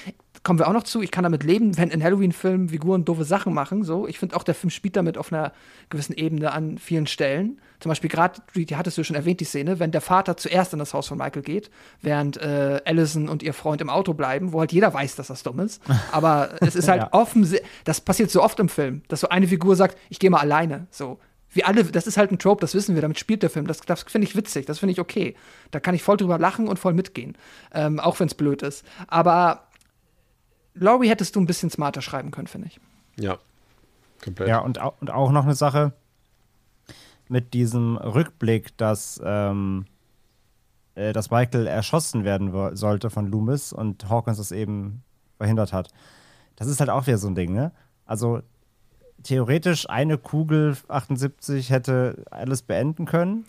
kommen 0.45 0.59
wir 0.59 0.69
auch 0.69 0.73
noch 0.73 0.85
zu, 0.85 1.03
ich 1.03 1.11
kann 1.11 1.25
damit 1.25 1.43
leben, 1.43 1.77
wenn 1.77 1.91
in 1.91 2.03
Halloween-Filmen 2.03 2.69
Figuren 2.69 3.05
doofe 3.05 3.25
Sachen 3.25 3.53
machen. 3.53 3.83
So, 3.83 4.07
ich 4.07 4.19
finde 4.19 4.37
auch, 4.37 4.43
der 4.45 4.55
Film 4.55 4.71
spielt 4.71 4.97
damit 4.97 5.19
auf 5.19 5.33
einer 5.33 5.53
gewissen 5.91 6.13
Ebene 6.15 6.53
an 6.53 6.79
vielen 6.79 7.07
Stellen. 7.07 7.61
Zum 7.81 7.91
Beispiel 7.91 8.11
gerade, 8.11 8.41
die, 8.55 8.77
hattest 8.77 8.99
du 8.99 9.05
schon 9.05 9.17
erwähnt, 9.17 9.41
die 9.41 9.45
Szene, 9.45 9.79
wenn 9.79 9.91
der 9.91 10.01
Vater 10.01 10.37
zuerst 10.37 10.73
in 10.73 10.79
das 10.79 10.95
Haus 10.95 11.09
von 11.09 11.19
Michael 11.19 11.43
geht, 11.43 11.71
während 12.03 12.37
äh, 12.37 12.81
Allison 12.85 13.29
und 13.29 13.43
ihr 13.43 13.55
Freund 13.55 13.81
im 13.81 13.91
Auto 13.91 14.15
bleiben, 14.15 14.53
wo 14.53 14.61
halt 14.61 14.73
jeder 14.73 14.93
weiß, 14.95 15.17
dass 15.17 15.29
das 15.29 15.43
dumm 15.43 15.61
ist. 15.61 15.83
Aber 16.13 16.51
es 16.61 16.77
ist 16.77 16.89
halt 16.89 17.03
Ja. 17.03 17.09
offensichtlich, 17.13 17.69
das 17.85 18.01
passiert 18.01 18.31
so 18.31 18.43
oft 18.43 18.59
im 18.61 18.69
Film, 18.69 19.03
dass 19.09 19.21
so 19.21 19.29
eine 19.29 19.47
Figur 19.49 19.77
sagt, 19.77 19.97
ich 20.09 20.19
gehe 20.19 20.31
mal 20.31 20.41
alleine. 20.41 20.87
So. 20.91 21.19
Wir 21.51 21.67
alle, 21.67 21.85
das 21.85 22.07
ist 22.07 22.17
halt 22.17 22.31
ein 22.31 22.39
Trope, 22.39 22.61
das 22.61 22.75
wissen 22.75 22.95
wir, 22.95 23.03
damit 23.03 23.19
spielt 23.19 23.43
der 23.43 23.51
Film. 23.51 23.67
Das, 23.67 23.81
das 23.81 24.03
finde 24.03 24.27
ich 24.27 24.37
witzig, 24.37 24.67
das 24.67 24.79
finde 24.79 24.93
ich 24.93 25.01
okay. 25.01 25.35
Da 25.71 25.81
kann 25.81 25.95
ich 25.95 26.03
voll 26.03 26.17
drüber 26.17 26.39
lachen 26.39 26.69
und 26.69 26.79
voll 26.79 26.93
mitgehen. 26.93 27.37
Ähm, 27.73 28.01
auch 28.01 28.21
wenn 28.21 28.27
es 28.27 28.35
blöd 28.35 28.63
ist. 28.63 28.85
Aber 29.07 29.69
Laurie 30.75 31.09
hättest 31.09 31.37
du 31.37 31.41
ein 31.41 31.47
bisschen 31.47 31.71
smarter 31.71 32.03
schreiben 32.03 32.31
können, 32.31 32.47
finde 32.47 32.69
ich. 32.69 32.81
Ja. 33.19 33.39
Komplett. 34.23 34.49
Ja, 34.49 34.59
und, 34.59 34.79
und 35.01 35.11
auch 35.11 35.31
noch 35.31 35.45
eine 35.45 35.55
Sache 35.55 35.93
mit 37.29 37.55
diesem 37.55 37.97
Rückblick, 37.97 38.77
dass, 38.77 39.21
ähm, 39.25 39.87
äh, 40.95 41.13
dass 41.13 41.31
Michael 41.31 41.67
erschossen 41.67 42.25
werden 42.25 42.77
sollte 42.77 43.11
von 43.11 43.27
Loomis 43.27 43.73
und 43.73 44.09
Hawkins 44.09 44.39
das 44.39 44.53
eben 44.53 45.03
verhindert 45.37 45.73
hat. 45.73 45.89
Das 46.57 46.69
ist 46.69 46.81
halt 46.81 46.91
auch 46.91 47.07
wieder 47.07 47.19
so 47.19 47.29
ein 47.29 47.35
Ding, 47.35 47.53
ne? 47.53 47.73
Also 48.05 48.43
theoretisch 49.23 49.89
eine 49.89 50.19
Kugel 50.19 50.77
78 50.89 51.71
hätte 51.71 52.25
alles 52.31 52.63
beenden 52.63 53.05
können. 53.07 53.45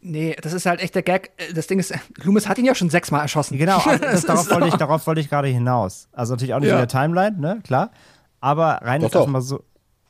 Nee, 0.00 0.36
das 0.42 0.52
ist 0.52 0.66
halt 0.66 0.80
echt 0.80 0.94
der 0.96 1.02
Gag. 1.02 1.30
Das 1.54 1.68
Ding 1.68 1.78
ist, 1.78 1.94
Loomis 2.24 2.48
hat 2.48 2.58
ihn 2.58 2.64
ja 2.64 2.74
schon 2.74 2.90
sechsmal 2.90 3.20
erschossen. 3.22 3.56
Genau, 3.56 3.76
also 3.84 3.98
das, 3.98 4.10
Das 4.12 4.22
darauf, 4.26 4.42
ist 4.46 4.50
wollte 4.52 4.68
ich, 4.68 4.74
darauf 4.74 5.06
wollte 5.06 5.20
ich 5.20 5.28
gerade 5.30 5.48
hinaus. 5.48 6.08
Also 6.12 6.32
natürlich 6.34 6.54
auch 6.54 6.58
nicht 6.60 6.68
Ja. 6.70 6.74
in 6.74 6.80
der 6.80 6.88
Timeline, 6.88 7.38
ne? 7.38 7.60
Klar. 7.64 7.90
Aber 8.40 8.80
rein 8.82 9.00
Doch, 9.00 9.06
jetzt 9.06 9.14
doch. 9.14 9.20
erstmal 9.20 9.42
so. 9.42 9.62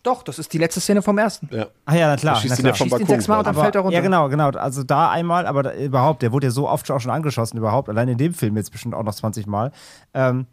Doch, 0.03 0.23
das 0.25 0.39
ist 0.41 0.53
die 0.53 0.59
letzte 0.59 0.81
Szene 0.81 1.01
vom 1.03 1.17
ersten. 1.19 1.49
Ja. 1.55 1.67
Ach 1.85 1.95
ja, 1.95 2.09
na 2.09 2.17
klar. 2.17 2.35
Da 2.35 2.41
schießt 2.41 2.55
na 2.55 2.59
ihn 2.61 2.67
ja 2.67 2.73
klar. 2.73 2.77
vom 2.77 2.87
Schießt 2.89 3.01
ihn 3.01 3.07
Balkon 3.07 3.07
sechsmal 3.21 3.39
und 3.39 3.47
dann 3.47 3.55
quasi. 3.55 3.65
fällt 3.65 3.75
er 3.77 3.81
runter. 3.83 3.95
Ja, 3.95 4.01
genau, 4.01 4.29
genau. 4.31 4.49
Also 4.49 4.83
da 4.83 5.11
einmal, 5.11 5.47
aber 5.47 5.63
da, 5.63 5.75
überhaupt, 5.75 6.23
der 6.23 6.33
wurde 6.33 6.47
ja 6.47 6.51
so 6.51 6.69
oft 6.69 6.91
auch 6.91 6.99
schon 7.01 7.11
angeschossen, 7.13 7.59
überhaupt. 7.59 7.89
Allein 7.91 8.09
in 8.09 8.19
dem 8.19 8.33
Film 8.35 8.57
jetzt 8.57 8.73
bestimmt 8.73 8.95
auch 8.95 9.05
noch 9.05 9.15
20 9.15 9.47
Mal. 9.47 9.71
Ähm, 10.15 10.47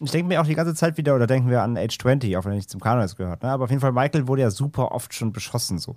ich 0.00 0.10
denke 0.10 0.28
mir 0.28 0.40
auch 0.40 0.46
die 0.46 0.54
ganze 0.54 0.74
Zeit 0.74 0.96
wieder, 0.96 1.14
oder 1.14 1.26
denken 1.26 1.50
wir 1.50 1.62
an 1.62 1.76
Age 1.76 1.98
20, 1.98 2.36
auch 2.36 2.44
wenn 2.44 2.52
er 2.52 2.56
nicht 2.56 2.70
zum 2.70 2.80
Kanon 2.80 3.06
gehört. 3.16 3.42
Ne? 3.42 3.50
Aber 3.50 3.64
auf 3.64 3.70
jeden 3.70 3.80
Fall, 3.80 3.92
Michael 3.92 4.26
wurde 4.26 4.42
ja 4.42 4.50
super 4.50 4.92
oft 4.92 5.12
schon 5.12 5.32
beschossen 5.32 5.78
so. 5.78 5.96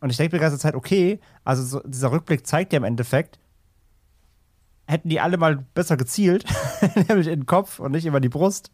Und 0.00 0.10
ich 0.10 0.16
denke 0.16 0.34
mir 0.34 0.38
die 0.38 0.44
ganze 0.44 0.58
Zeit, 0.58 0.74
okay, 0.74 1.20
also 1.44 1.62
so, 1.62 1.82
dieser 1.84 2.12
Rückblick 2.12 2.46
zeigt 2.46 2.72
ja 2.72 2.78
im 2.78 2.84
Endeffekt, 2.84 3.38
hätten 4.86 5.08
die 5.08 5.20
alle 5.20 5.36
mal 5.36 5.64
besser 5.74 5.96
gezielt, 5.96 6.44
nämlich 7.08 7.26
in 7.26 7.40
den 7.40 7.46
Kopf 7.46 7.78
und 7.78 7.92
nicht 7.92 8.06
immer 8.06 8.20
die 8.20 8.28
Brust, 8.28 8.70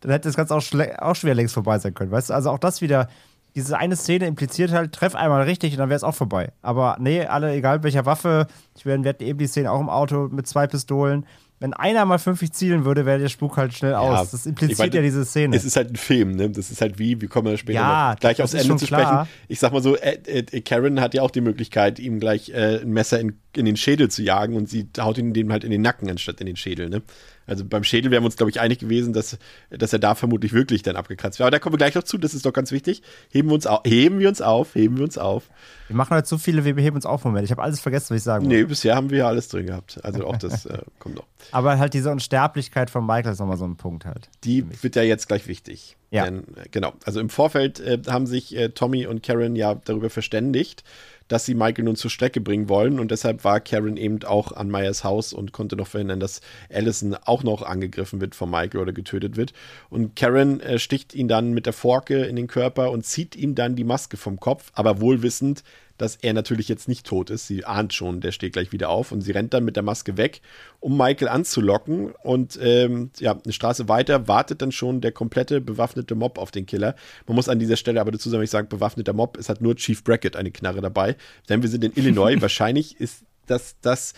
dann 0.00 0.12
hätte 0.12 0.28
das 0.28 0.36
Ganze 0.36 0.54
auch, 0.54 0.62
auch 0.98 1.16
schwer 1.16 1.34
längst 1.34 1.54
vorbei 1.54 1.78
sein 1.78 1.94
können. 1.94 2.10
Weißt 2.10 2.30
du, 2.30 2.34
also 2.34 2.50
auch 2.50 2.58
das 2.58 2.80
wieder, 2.80 3.08
diese 3.54 3.76
eine 3.78 3.96
Szene 3.96 4.26
impliziert 4.26 4.70
halt, 4.70 4.92
treff 4.92 5.14
einmal 5.14 5.42
richtig 5.42 5.72
und 5.72 5.78
dann 5.78 5.88
wäre 5.88 5.96
es 5.96 6.04
auch 6.04 6.14
vorbei. 6.14 6.52
Aber 6.62 6.96
nee, 7.00 7.24
alle, 7.24 7.52
egal 7.52 7.82
welcher 7.82 8.06
Waffe, 8.06 8.46
ich 8.76 8.84
wir 8.84 8.94
hatten 8.94 9.22
eben 9.22 9.38
die 9.38 9.46
Szene 9.46 9.72
auch 9.72 9.80
im 9.80 9.90
Auto 9.90 10.28
mit 10.30 10.46
zwei 10.46 10.66
Pistolen. 10.66 11.26
Wenn 11.60 11.74
einer 11.74 12.06
mal 12.06 12.18
50 12.18 12.52
zielen 12.52 12.84
würde, 12.86 13.04
wäre 13.04 13.18
der 13.18 13.28
Spuk 13.28 13.58
halt 13.58 13.74
schnell 13.74 13.94
aus. 13.94 14.30
Das 14.30 14.46
impliziert 14.46 14.78
meine, 14.78 14.94
ja 14.94 15.02
diese 15.02 15.26
Szene. 15.26 15.54
Es 15.54 15.64
ist 15.66 15.76
halt 15.76 15.90
ein 15.90 15.96
Film, 15.96 16.34
ne? 16.34 16.48
Das 16.48 16.70
ist 16.70 16.80
halt 16.80 16.98
wie, 16.98 17.20
wir 17.20 17.28
kommen 17.28 17.48
ja 17.48 17.58
später 17.58 17.80
Ja, 17.80 18.14
gleich 18.18 18.40
aufs 18.40 18.54
Ende 18.54 18.76
zu 18.76 18.86
klar. 18.86 19.00
sprechen. 19.02 19.28
Ich 19.48 19.60
sag 19.60 19.70
mal 19.70 19.82
so, 19.82 19.94
äh, 19.94 20.16
äh, 20.24 20.60
Karen 20.62 21.02
hat 21.02 21.12
ja 21.12 21.20
auch 21.20 21.30
die 21.30 21.42
Möglichkeit, 21.42 21.98
ihm 21.98 22.18
gleich 22.18 22.48
äh, 22.48 22.80
ein 22.80 22.92
Messer 22.92 23.20
in 23.20 23.34
in 23.56 23.64
den 23.64 23.76
Schädel 23.76 24.08
zu 24.08 24.22
jagen 24.22 24.54
und 24.54 24.68
sie 24.68 24.88
haut 24.98 25.18
ihn 25.18 25.32
dem 25.32 25.50
halt 25.50 25.64
in 25.64 25.70
den 25.70 25.82
Nacken 25.82 26.08
anstatt 26.08 26.40
in 26.40 26.46
den 26.46 26.56
Schädel. 26.56 26.88
Ne? 26.88 27.02
Also 27.50 27.64
beim 27.64 27.82
Schädel 27.82 28.12
wären 28.12 28.22
wir 28.22 28.26
uns, 28.26 28.36
glaube 28.36 28.50
ich, 28.50 28.60
einig 28.60 28.78
gewesen, 28.78 29.12
dass, 29.12 29.36
dass 29.70 29.92
er 29.92 29.98
da 29.98 30.14
vermutlich 30.14 30.52
wirklich 30.52 30.82
dann 30.82 30.94
abgekratzt 30.94 31.40
wäre. 31.40 31.48
Aber 31.48 31.50
da 31.50 31.58
kommen 31.58 31.72
wir 31.72 31.78
gleich 31.78 31.96
noch 31.96 32.04
zu, 32.04 32.16
das 32.16 32.32
ist 32.32 32.46
doch 32.46 32.52
ganz 32.52 32.70
wichtig. 32.70 33.02
Heben 33.28 33.48
wir 33.48 33.54
uns 33.54 33.66
auf, 33.66 33.80
heben 33.84 34.20
wir 34.20 34.28
uns 34.28 34.40
auf, 34.40 34.76
heben 34.76 34.98
wir 34.98 35.04
uns 35.04 35.18
auf. 35.18 35.50
Wir 35.88 35.96
machen 35.96 36.16
heute 36.16 36.28
so 36.28 36.38
viele, 36.38 36.64
wir 36.64 36.74
heben 36.80 36.94
uns 36.94 37.06
auf 37.06 37.24
Momente. 37.24 37.46
Ich 37.46 37.50
habe 37.50 37.62
alles 37.62 37.80
vergessen, 37.80 38.10
was 38.10 38.18
ich 38.18 38.22
sagen 38.22 38.44
wollte. 38.44 38.56
Nee, 38.56 38.64
bisher 38.64 38.94
haben 38.94 39.10
wir 39.10 39.18
ja 39.18 39.26
alles 39.26 39.48
drin 39.48 39.66
gehabt. 39.66 39.98
Also 40.04 40.24
auch 40.24 40.36
das 40.36 40.64
äh, 40.66 40.78
kommt 41.00 41.16
noch. 41.16 41.26
Aber 41.50 41.76
halt 41.80 41.92
diese 41.92 42.12
Unsterblichkeit 42.12 42.88
von 42.88 43.04
Michael 43.04 43.32
ist 43.32 43.40
nochmal 43.40 43.56
so 43.56 43.64
ein 43.64 43.76
Punkt 43.76 44.04
halt. 44.04 44.30
Die 44.44 44.64
wird 44.82 44.94
ja 44.94 45.02
jetzt 45.02 45.26
gleich 45.26 45.48
wichtig. 45.48 45.96
Ja. 46.10 46.26
Denn, 46.26 46.44
äh, 46.56 46.68
genau. 46.70 46.92
Also 47.04 47.18
im 47.18 47.30
Vorfeld 47.30 47.80
äh, 47.80 47.98
haben 48.06 48.26
sich 48.26 48.56
äh, 48.56 48.68
Tommy 48.68 49.06
und 49.06 49.24
Karen 49.24 49.56
ja 49.56 49.74
darüber 49.74 50.08
verständigt, 50.08 50.84
dass 51.30 51.46
sie 51.46 51.54
Michael 51.54 51.84
nun 51.84 51.96
zur 51.96 52.10
Strecke 52.10 52.40
bringen 52.40 52.68
wollen. 52.68 52.98
Und 52.98 53.12
deshalb 53.12 53.44
war 53.44 53.60
Karen 53.60 53.96
eben 53.96 54.22
auch 54.24 54.52
an 54.52 54.68
Myers 54.68 55.04
Haus 55.04 55.32
und 55.32 55.52
konnte 55.52 55.76
noch 55.76 55.86
verhindern, 55.86 56.20
dass 56.20 56.40
Allison 56.72 57.14
auch 57.14 57.44
noch 57.44 57.62
angegriffen 57.62 58.20
wird 58.20 58.34
von 58.34 58.50
Michael 58.50 58.80
oder 58.80 58.92
getötet 58.92 59.36
wird. 59.36 59.52
Und 59.88 60.16
Karen 60.16 60.60
äh, 60.60 60.78
sticht 60.78 61.14
ihn 61.14 61.28
dann 61.28 61.52
mit 61.52 61.66
der 61.66 61.72
Forke 61.72 62.24
in 62.24 62.34
den 62.34 62.48
Körper 62.48 62.90
und 62.90 63.06
zieht 63.06 63.36
ihm 63.36 63.54
dann 63.54 63.76
die 63.76 63.84
Maske 63.84 64.16
vom 64.16 64.40
Kopf, 64.40 64.72
aber 64.74 65.00
wohlwissend, 65.00 65.62
dass 66.00 66.16
er 66.16 66.32
natürlich 66.32 66.68
jetzt 66.68 66.88
nicht 66.88 67.06
tot 67.06 67.28
ist. 67.28 67.46
Sie 67.46 67.66
ahnt 67.66 67.92
schon, 67.92 68.22
der 68.22 68.32
steht 68.32 68.54
gleich 68.54 68.72
wieder 68.72 68.88
auf 68.88 69.12
und 69.12 69.20
sie 69.20 69.32
rennt 69.32 69.52
dann 69.52 69.64
mit 69.64 69.76
der 69.76 69.82
Maske 69.82 70.16
weg, 70.16 70.40
um 70.80 70.96
Michael 70.96 71.28
anzulocken. 71.28 72.12
Und 72.22 72.58
ähm, 72.62 73.10
ja, 73.18 73.32
eine 73.32 73.52
Straße 73.52 73.86
weiter 73.88 74.26
wartet 74.26 74.62
dann 74.62 74.72
schon 74.72 75.02
der 75.02 75.12
komplette 75.12 75.60
bewaffnete 75.60 76.14
Mob 76.14 76.38
auf 76.38 76.52
den 76.52 76.64
Killer. 76.64 76.94
Man 77.26 77.36
muss 77.36 77.50
an 77.50 77.58
dieser 77.58 77.76
Stelle 77.76 78.00
aber 78.00 78.12
dazu 78.12 78.30
sagen, 78.30 78.42
ich 78.42 78.50
sage 78.50 78.66
bewaffneter 78.66 79.12
Mob, 79.12 79.36
es 79.36 79.50
hat 79.50 79.60
nur 79.60 79.76
Chief 79.76 80.02
Brackett 80.02 80.36
eine 80.36 80.50
Knarre 80.50 80.80
dabei, 80.80 81.16
denn 81.50 81.60
wir 81.60 81.68
sind 81.68 81.84
in 81.84 81.92
Illinois. 81.94 82.36
Wahrscheinlich 82.40 82.98
ist 82.98 83.24
das 83.46 83.76
das 83.82 84.14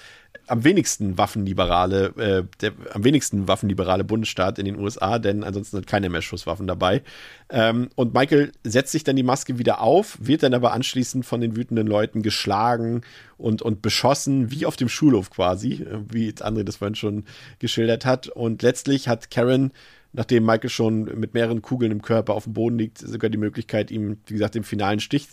am 0.47 0.65
wenigsten 0.65 1.19
waffenliberale, 1.19 2.07
äh, 2.17 2.45
der 2.61 2.73
am 2.93 3.05
wenigsten 3.05 3.49
waffenliberale 3.49 4.05
Bundesstaat 4.05 4.59
in 4.59 4.65
den 4.65 4.79
USA, 4.79 5.19
denn 5.19 5.45
ansonsten 5.45 5.79
hat 5.79 5.87
keiner 5.87 6.09
mehr 6.09 6.23
Schusswaffen 6.23 6.67
dabei. 6.67 7.03
Ähm, 7.51 7.89
und 7.95 8.15
Michael 8.15 8.53
setzt 8.65 8.93
sich 8.93 9.05
dann 9.05 9.17
die 9.17 9.23
Maske 9.23 9.59
wieder 9.59 9.81
auf, 9.81 10.19
wird 10.21 10.43
dann 10.43 10.55
aber 10.55 10.73
anschließend 10.73 11.25
von 11.25 11.41
den 11.41 11.57
wütenden 11.57 11.87
Leuten 11.87 12.23
geschlagen 12.23 13.03
und, 13.37 13.63
und 13.63 13.83
beschossen, 13.83 14.51
wie 14.51 14.67
auf 14.67 14.77
dem 14.77 14.89
Schulhof 14.89 15.31
quasi, 15.31 15.83
äh, 15.83 15.99
wie 16.09 16.31
André 16.31 16.65
das 16.65 16.77
vorhin 16.77 16.95
schon 16.95 17.25
geschildert 17.59 18.05
hat. 18.05 18.29
Und 18.29 18.63
letztlich 18.63 19.09
hat 19.09 19.31
Karen 19.31 19.73
nachdem 20.15 20.45
Michael 20.45 20.69
schon 20.69 21.05
mit 21.19 21.35
mehreren 21.35 21.63
Kugeln 21.63 21.91
im 21.91 22.03
Körper 22.03 22.35
auf 22.35 22.45
dem 22.45 22.53
Boden 22.53 22.79
liegt, 22.79 22.99
sogar 22.99 23.31
die 23.31 23.39
Möglichkeit, 23.39 23.91
ihm, 23.91 24.19
wie 24.27 24.35
gesagt, 24.35 24.55
den 24.55 24.63
finalen 24.63 25.01
Stich 25.01 25.29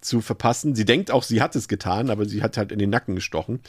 zu 0.00 0.20
verpassen. 0.20 0.74
Sie 0.74 0.84
denkt 0.84 1.10
auch, 1.10 1.22
sie 1.22 1.42
hat 1.42 1.54
es 1.56 1.68
getan, 1.68 2.10
aber 2.10 2.26
sie 2.26 2.42
hat 2.42 2.56
halt 2.56 2.72
in 2.72 2.78
den 2.78 2.90
Nacken 2.90 3.14
gestochen. 3.14 3.60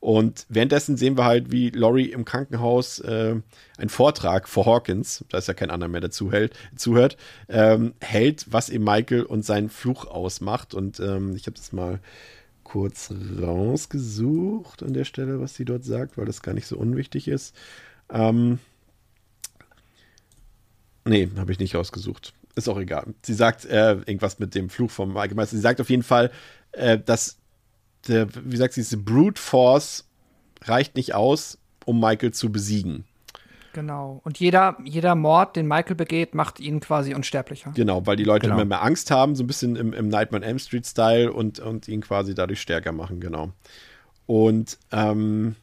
Und 0.00 0.46
währenddessen 0.48 0.96
sehen 0.96 1.16
wir 1.16 1.24
halt, 1.24 1.50
wie 1.50 1.70
Laurie 1.70 2.12
im 2.12 2.24
Krankenhaus 2.24 3.00
äh, 3.00 3.34
einen 3.78 3.88
Vortrag 3.88 4.48
vor 4.48 4.66
Hawkins, 4.66 5.24
da 5.28 5.38
ist 5.38 5.48
ja 5.48 5.54
kein 5.54 5.70
anderer 5.70 5.88
mehr 5.88 6.00
dazu 6.00 6.30
hält, 6.30 6.54
zuhört, 6.76 7.16
ähm, 7.48 7.94
hält, 8.00 8.46
was 8.48 8.68
eben 8.68 8.84
Michael 8.84 9.24
und 9.24 9.44
seinen 9.44 9.68
Fluch 9.68 10.06
ausmacht. 10.06 10.72
Und 10.72 11.00
ähm, 11.00 11.34
ich 11.34 11.46
habe 11.46 11.56
das 11.56 11.72
mal 11.72 11.98
kurz 12.62 13.12
rausgesucht 13.40 14.82
an 14.82 14.92
der 14.92 15.04
Stelle, 15.04 15.40
was 15.40 15.54
sie 15.54 15.64
dort 15.64 15.84
sagt, 15.84 16.16
weil 16.16 16.26
das 16.26 16.42
gar 16.42 16.52
nicht 16.52 16.66
so 16.66 16.76
unwichtig 16.76 17.26
ist. 17.26 17.56
Ähm, 18.10 18.60
nee, 21.04 21.28
habe 21.36 21.50
ich 21.50 21.58
nicht 21.58 21.74
rausgesucht. 21.74 22.34
Ist 22.54 22.68
auch 22.68 22.78
egal. 22.78 23.14
Sie 23.22 23.34
sagt 23.34 23.64
äh, 23.64 23.94
irgendwas 23.94 24.38
mit 24.38 24.54
dem 24.54 24.68
Fluch 24.68 24.90
vom 24.90 25.12
Michael. 25.12 25.46
Sie 25.46 25.58
sagt 25.58 25.80
auf 25.80 25.90
jeden 25.90 26.02
Fall, 26.02 26.30
äh, 26.72 26.98
dass 26.98 27.37
der, 28.08 28.28
wie 28.44 28.56
sagt 28.56 28.74
sie, 28.74 28.80
diese 28.80 28.96
Brute 28.96 29.40
Force 29.40 30.08
reicht 30.62 30.96
nicht 30.96 31.14
aus, 31.14 31.58
um 31.84 32.00
Michael 32.00 32.32
zu 32.32 32.50
besiegen. 32.50 33.04
Genau. 33.72 34.20
Und 34.24 34.40
jeder, 34.40 34.76
jeder 34.82 35.14
Mord, 35.14 35.54
den 35.54 35.68
Michael 35.68 35.94
begeht, 35.94 36.34
macht 36.34 36.58
ihn 36.58 36.80
quasi 36.80 37.14
unsterblicher. 37.14 37.72
Genau, 37.76 38.06
weil 38.06 38.16
die 38.16 38.24
Leute 38.24 38.46
genau. 38.46 38.56
immer 38.56 38.64
mehr 38.64 38.82
Angst 38.82 39.10
haben, 39.10 39.36
so 39.36 39.44
ein 39.44 39.46
bisschen 39.46 39.76
im, 39.76 39.92
im 39.92 40.08
Nightmare 40.08 40.42
on 40.42 40.48
Elm 40.48 40.58
Street-Style 40.58 41.32
und, 41.32 41.60
und 41.60 41.86
ihn 41.86 42.00
quasi 42.00 42.34
dadurch 42.34 42.60
stärker 42.60 42.92
machen, 42.92 43.20
genau. 43.20 43.52
Und 44.26 44.78
ähm, 44.90 45.54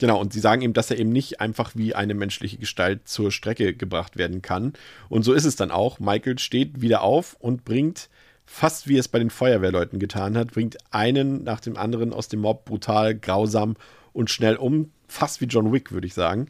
Genau, 0.00 0.18
und 0.18 0.32
sie 0.32 0.40
sagen 0.40 0.62
ihm, 0.62 0.72
dass 0.72 0.90
er 0.90 0.98
eben 0.98 1.10
nicht 1.10 1.42
einfach 1.42 1.72
wie 1.76 1.94
eine 1.94 2.14
menschliche 2.14 2.56
Gestalt 2.56 3.06
zur 3.06 3.30
Strecke 3.30 3.74
gebracht 3.74 4.16
werden 4.16 4.40
kann. 4.40 4.72
Und 5.10 5.24
so 5.24 5.34
ist 5.34 5.44
es 5.44 5.56
dann 5.56 5.70
auch. 5.70 6.00
Michael 6.00 6.38
steht 6.38 6.80
wieder 6.80 7.02
auf 7.02 7.36
und 7.38 7.66
bringt 7.66 8.08
fast 8.52 8.88
wie 8.88 8.98
es 8.98 9.06
bei 9.06 9.20
den 9.20 9.30
Feuerwehrleuten 9.30 10.00
getan 10.00 10.36
hat, 10.36 10.50
bringt 10.50 10.76
einen 10.90 11.44
nach 11.44 11.60
dem 11.60 11.76
anderen 11.76 12.12
aus 12.12 12.26
dem 12.26 12.40
Mob 12.40 12.64
brutal, 12.64 13.14
grausam 13.14 13.76
und 14.12 14.28
schnell 14.28 14.56
um. 14.56 14.90
Fast 15.06 15.40
wie 15.40 15.44
John 15.44 15.72
Wick, 15.72 15.92
würde 15.92 16.08
ich 16.08 16.14
sagen. 16.14 16.48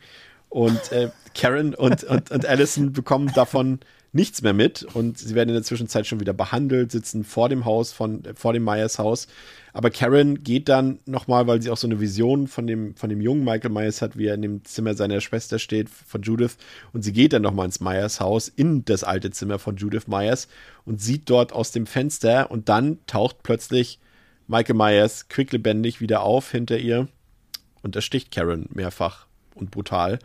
Und 0.48 0.90
äh, 0.93 1.10
Karen 1.35 1.74
und, 1.74 2.02
und, 2.05 2.31
und 2.31 2.47
Allison 2.47 2.94
bekommen 2.94 3.31
davon 3.35 3.81
nichts 4.12 4.42
mehr 4.42 4.52
mit 4.52 4.82
und 4.82 5.18
sie 5.18 5.34
werden 5.34 5.50
in 5.50 5.54
der 5.54 5.62
Zwischenzeit 5.62 6.06
schon 6.06 6.18
wieder 6.18 6.32
behandelt, 6.32 6.90
sitzen 6.90 7.22
vor 7.22 7.48
dem 7.48 7.64
Haus, 7.64 7.92
von, 7.92 8.22
vor 8.34 8.52
dem 8.52 8.64
Myers 8.64 8.98
Haus. 8.98 9.28
Aber 9.72 9.90
Karen 9.90 10.42
geht 10.42 10.68
dann 10.68 10.98
nochmal, 11.06 11.46
weil 11.46 11.62
sie 11.62 11.70
auch 11.70 11.76
so 11.76 11.86
eine 11.86 12.00
Vision 12.00 12.48
von 12.48 12.66
dem, 12.66 12.96
von 12.96 13.08
dem 13.08 13.20
jungen 13.20 13.44
Michael 13.44 13.70
Myers 13.70 14.02
hat, 14.02 14.18
wie 14.18 14.26
er 14.26 14.34
in 14.34 14.42
dem 14.42 14.64
Zimmer 14.64 14.94
seiner 14.94 15.20
Schwester 15.20 15.60
steht, 15.60 15.88
von 15.88 16.22
Judith. 16.22 16.56
Und 16.92 17.02
sie 17.02 17.12
geht 17.12 17.32
dann 17.32 17.42
nochmal 17.42 17.66
ins 17.66 17.80
Myers 17.80 18.18
Haus, 18.18 18.48
in 18.48 18.84
das 18.84 19.04
alte 19.04 19.30
Zimmer 19.30 19.60
von 19.60 19.76
Judith 19.76 20.08
Myers 20.08 20.48
und 20.84 21.00
sieht 21.00 21.30
dort 21.30 21.52
aus 21.52 21.70
dem 21.70 21.86
Fenster 21.86 22.50
und 22.50 22.68
dann 22.68 22.98
taucht 23.06 23.44
plötzlich 23.44 24.00
Michael 24.48 24.74
Myers 24.74 25.28
quicklebendig 25.28 26.00
wieder 26.00 26.22
auf 26.22 26.50
hinter 26.50 26.78
ihr 26.78 27.06
und 27.82 27.94
ersticht 27.94 28.32
Karen 28.32 28.68
mehrfach 28.72 29.26
und 29.54 29.70
brutal. 29.70 30.18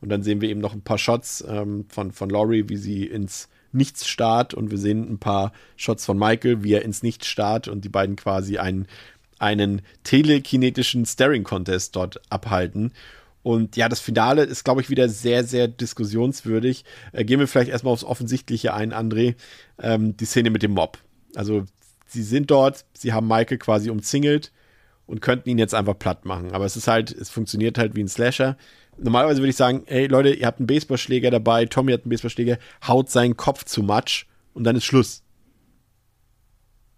Und 0.00 0.10
dann 0.10 0.22
sehen 0.22 0.40
wir 0.40 0.48
eben 0.48 0.60
noch 0.60 0.74
ein 0.74 0.82
paar 0.82 0.98
Shots 0.98 1.44
ähm, 1.48 1.86
von, 1.88 2.12
von 2.12 2.30
Laurie, 2.30 2.68
wie 2.68 2.76
sie 2.76 3.04
ins 3.04 3.48
Nichts 3.72 4.06
starrt. 4.06 4.54
Und 4.54 4.70
wir 4.70 4.78
sehen 4.78 5.10
ein 5.10 5.18
paar 5.18 5.52
Shots 5.76 6.04
von 6.04 6.18
Michael, 6.18 6.62
wie 6.62 6.72
er 6.72 6.82
ins 6.82 7.02
Nichts 7.02 7.26
starrt 7.26 7.68
und 7.68 7.84
die 7.84 7.88
beiden 7.88 8.16
quasi 8.16 8.58
einen, 8.58 8.86
einen 9.38 9.82
telekinetischen 10.04 11.04
Staring-Contest 11.04 11.94
dort 11.96 12.20
abhalten. 12.30 12.92
Und 13.42 13.76
ja, 13.76 13.88
das 13.88 14.00
Finale 14.00 14.42
ist, 14.44 14.64
glaube 14.64 14.80
ich, 14.80 14.90
wieder 14.90 15.08
sehr, 15.08 15.44
sehr 15.44 15.68
diskussionswürdig. 15.68 16.84
Äh, 17.12 17.24
gehen 17.24 17.40
wir 17.40 17.48
vielleicht 17.48 17.70
erstmal 17.70 17.92
aufs 17.92 18.04
Offensichtliche 18.04 18.74
ein, 18.74 18.92
André. 18.92 19.36
Ähm, 19.80 20.16
die 20.16 20.24
Szene 20.24 20.50
mit 20.50 20.62
dem 20.62 20.72
Mob. 20.72 20.98
Also, 21.34 21.64
sie 22.06 22.22
sind 22.22 22.50
dort, 22.50 22.84
sie 22.94 23.12
haben 23.12 23.28
Michael 23.28 23.58
quasi 23.58 23.90
umzingelt 23.90 24.52
und 25.06 25.20
könnten 25.20 25.48
ihn 25.48 25.58
jetzt 25.58 25.74
einfach 25.74 25.98
platt 25.98 26.24
machen. 26.24 26.52
Aber 26.52 26.64
es 26.64 26.76
ist 26.76 26.88
halt, 26.88 27.10
es 27.10 27.30
funktioniert 27.30 27.78
halt 27.78 27.94
wie 27.96 28.02
ein 28.02 28.08
Slasher 28.08 28.56
normalerweise 29.00 29.40
würde 29.40 29.50
ich 29.50 29.56
sagen, 29.56 29.82
hey 29.86 30.06
Leute, 30.06 30.34
ihr 30.34 30.46
habt 30.46 30.58
einen 30.58 30.66
Baseballschläger 30.66 31.30
dabei, 31.30 31.66
Tommy 31.66 31.92
hat 31.92 32.02
einen 32.02 32.10
Baseballschläger, 32.10 32.58
haut 32.86 33.10
seinen 33.10 33.36
Kopf 33.36 33.64
zu 33.64 33.82
Matsch 33.82 34.26
und 34.54 34.64
dann 34.64 34.76
ist 34.76 34.84
Schluss. 34.84 35.22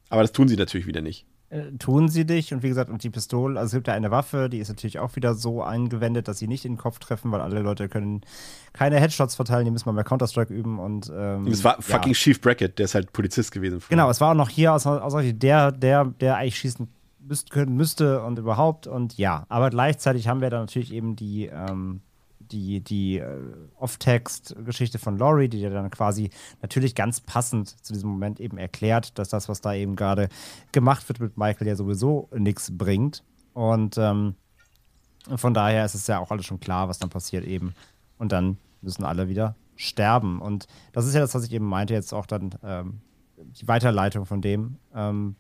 Aber 0.09 0.23
das 0.23 0.33
tun 0.33 0.49
sie 0.49 0.57
natürlich 0.57 0.87
wieder 0.87 1.03
nicht. 1.03 1.27
Äh, 1.51 1.73
tun 1.79 2.09
sie 2.09 2.25
nicht 2.25 2.53
und 2.53 2.63
wie 2.63 2.69
gesagt, 2.69 2.91
und 2.91 3.03
die 3.03 3.11
Pistole, 3.11 3.59
also 3.59 3.71
es 3.71 3.73
gibt 3.79 3.89
ja 3.89 3.95
eine 3.95 4.13
Waffe, 4.13 4.49
die 4.49 4.59
ist 4.59 4.69
natürlich 4.69 5.01
auch 5.01 5.17
wieder 5.17 5.35
so 5.35 5.63
eingewendet, 5.63 6.29
dass 6.29 6.39
sie 6.39 6.47
nicht 6.47 6.65
in 6.65 6.75
den 6.75 6.79
Kopf 6.79 7.01
treffen, 7.01 7.33
weil 7.33 7.41
alle 7.41 7.61
Leute 7.61 7.89
können 7.89 8.21
keine 8.73 9.01
Headshots 9.01 9.35
verteilen, 9.35 9.65
die 9.65 9.73
müssen 9.73 9.89
mal 9.89 9.93
mehr 9.93 10.05
Counter-Strike 10.05 10.55
üben 10.55 10.79
und 10.79 11.11
ähm, 11.13 11.49
Es 11.49 11.65
war 11.65 11.83
fucking 11.83 12.13
ja. 12.13 12.17
Chief 12.17 12.41
Brackett, 12.41 12.79
der 12.79 12.85
ist 12.85 12.95
halt 12.95 13.13
Polizist 13.13 13.51
gewesen. 13.51 13.81
Früher. 13.81 13.97
Genau, 13.97 14.09
es 14.11 14.21
war 14.21 14.31
auch 14.31 14.37
noch 14.37 14.49
hier 14.49 14.73
außer, 14.73 15.03
außer 15.05 15.33
der, 15.33 15.73
der, 15.73 16.05
der 16.05 16.37
eigentlich 16.37 16.59
schießen 16.59 16.89
müsst, 17.21 17.51
können 17.51 17.77
müsste 17.77 18.23
und 18.23 18.39
überhaupt 18.39 18.87
und 18.87 19.17
ja. 19.19 19.45
Aber 19.49 19.71
gleichzeitig 19.71 20.29
haben 20.29 20.41
wir 20.41 20.51
dann 20.51 20.61
natürlich 20.61 20.93
eben 20.93 21.17
die, 21.17 21.47
ähm, 21.47 22.01
die, 22.39 22.81
die 22.81 23.19
äh, 23.19 23.39
Off-Text-Geschichte 23.77 24.99
von 24.99 25.19
Laurie, 25.19 25.49
die 25.49 25.59
dir 25.59 25.71
dann 25.71 25.91
quasi 25.91 26.31
natürlich 26.63 26.95
ganz 26.95 27.21
passend 27.21 27.69
zu 27.85 27.93
diesem 27.93 28.11
Moment 28.11 28.41
eben 28.41 28.59
erklärt, 28.59 29.19
dass 29.19 29.29
das, 29.29 29.49
was 29.49 29.61
da 29.61 29.75
eben 29.75 29.97
gerade 29.97 30.29
gemacht 30.73 31.09
wird 31.09 31.21
mit 31.21 31.37
Michael, 31.37 31.69
ja 31.69 31.77
sowieso 31.77 32.29
nichts 32.37 32.77
bringt. 32.77 33.23
Und 33.53 33.99
ähm, 33.99 34.35
von 35.37 35.55
daher 35.55 35.85
ist 35.85 35.95
es 35.95 36.07
ja 36.07 36.19
auch 36.19 36.31
alles 36.31 36.47
schon 36.47 36.61
klar, 36.61 36.89
was 36.89 36.99
dann 36.99 37.11
passiert 37.11 37.45
eben. 37.45 37.75
Und 38.19 38.33
dann 38.33 38.59
müssen 38.81 39.05
alle 39.05 39.29
wieder 39.29 39.55
sterben. 39.77 40.41
Und 40.41 40.67
das 40.93 41.07
ist 41.07 41.15
ja 41.15 41.21
das, 41.21 41.35
was 41.35 41.45
ich 41.45 41.53
eben 41.53 41.67
meinte, 41.67 41.95
jetzt 41.95 42.13
auch 42.13 42.27
dann 42.27 42.55
ähm, 42.63 43.01
die 43.37 43.69
Weiterleitung 43.69 44.27
von 44.27 44.41
dem. 44.41 44.77
Ähm, 44.95 45.37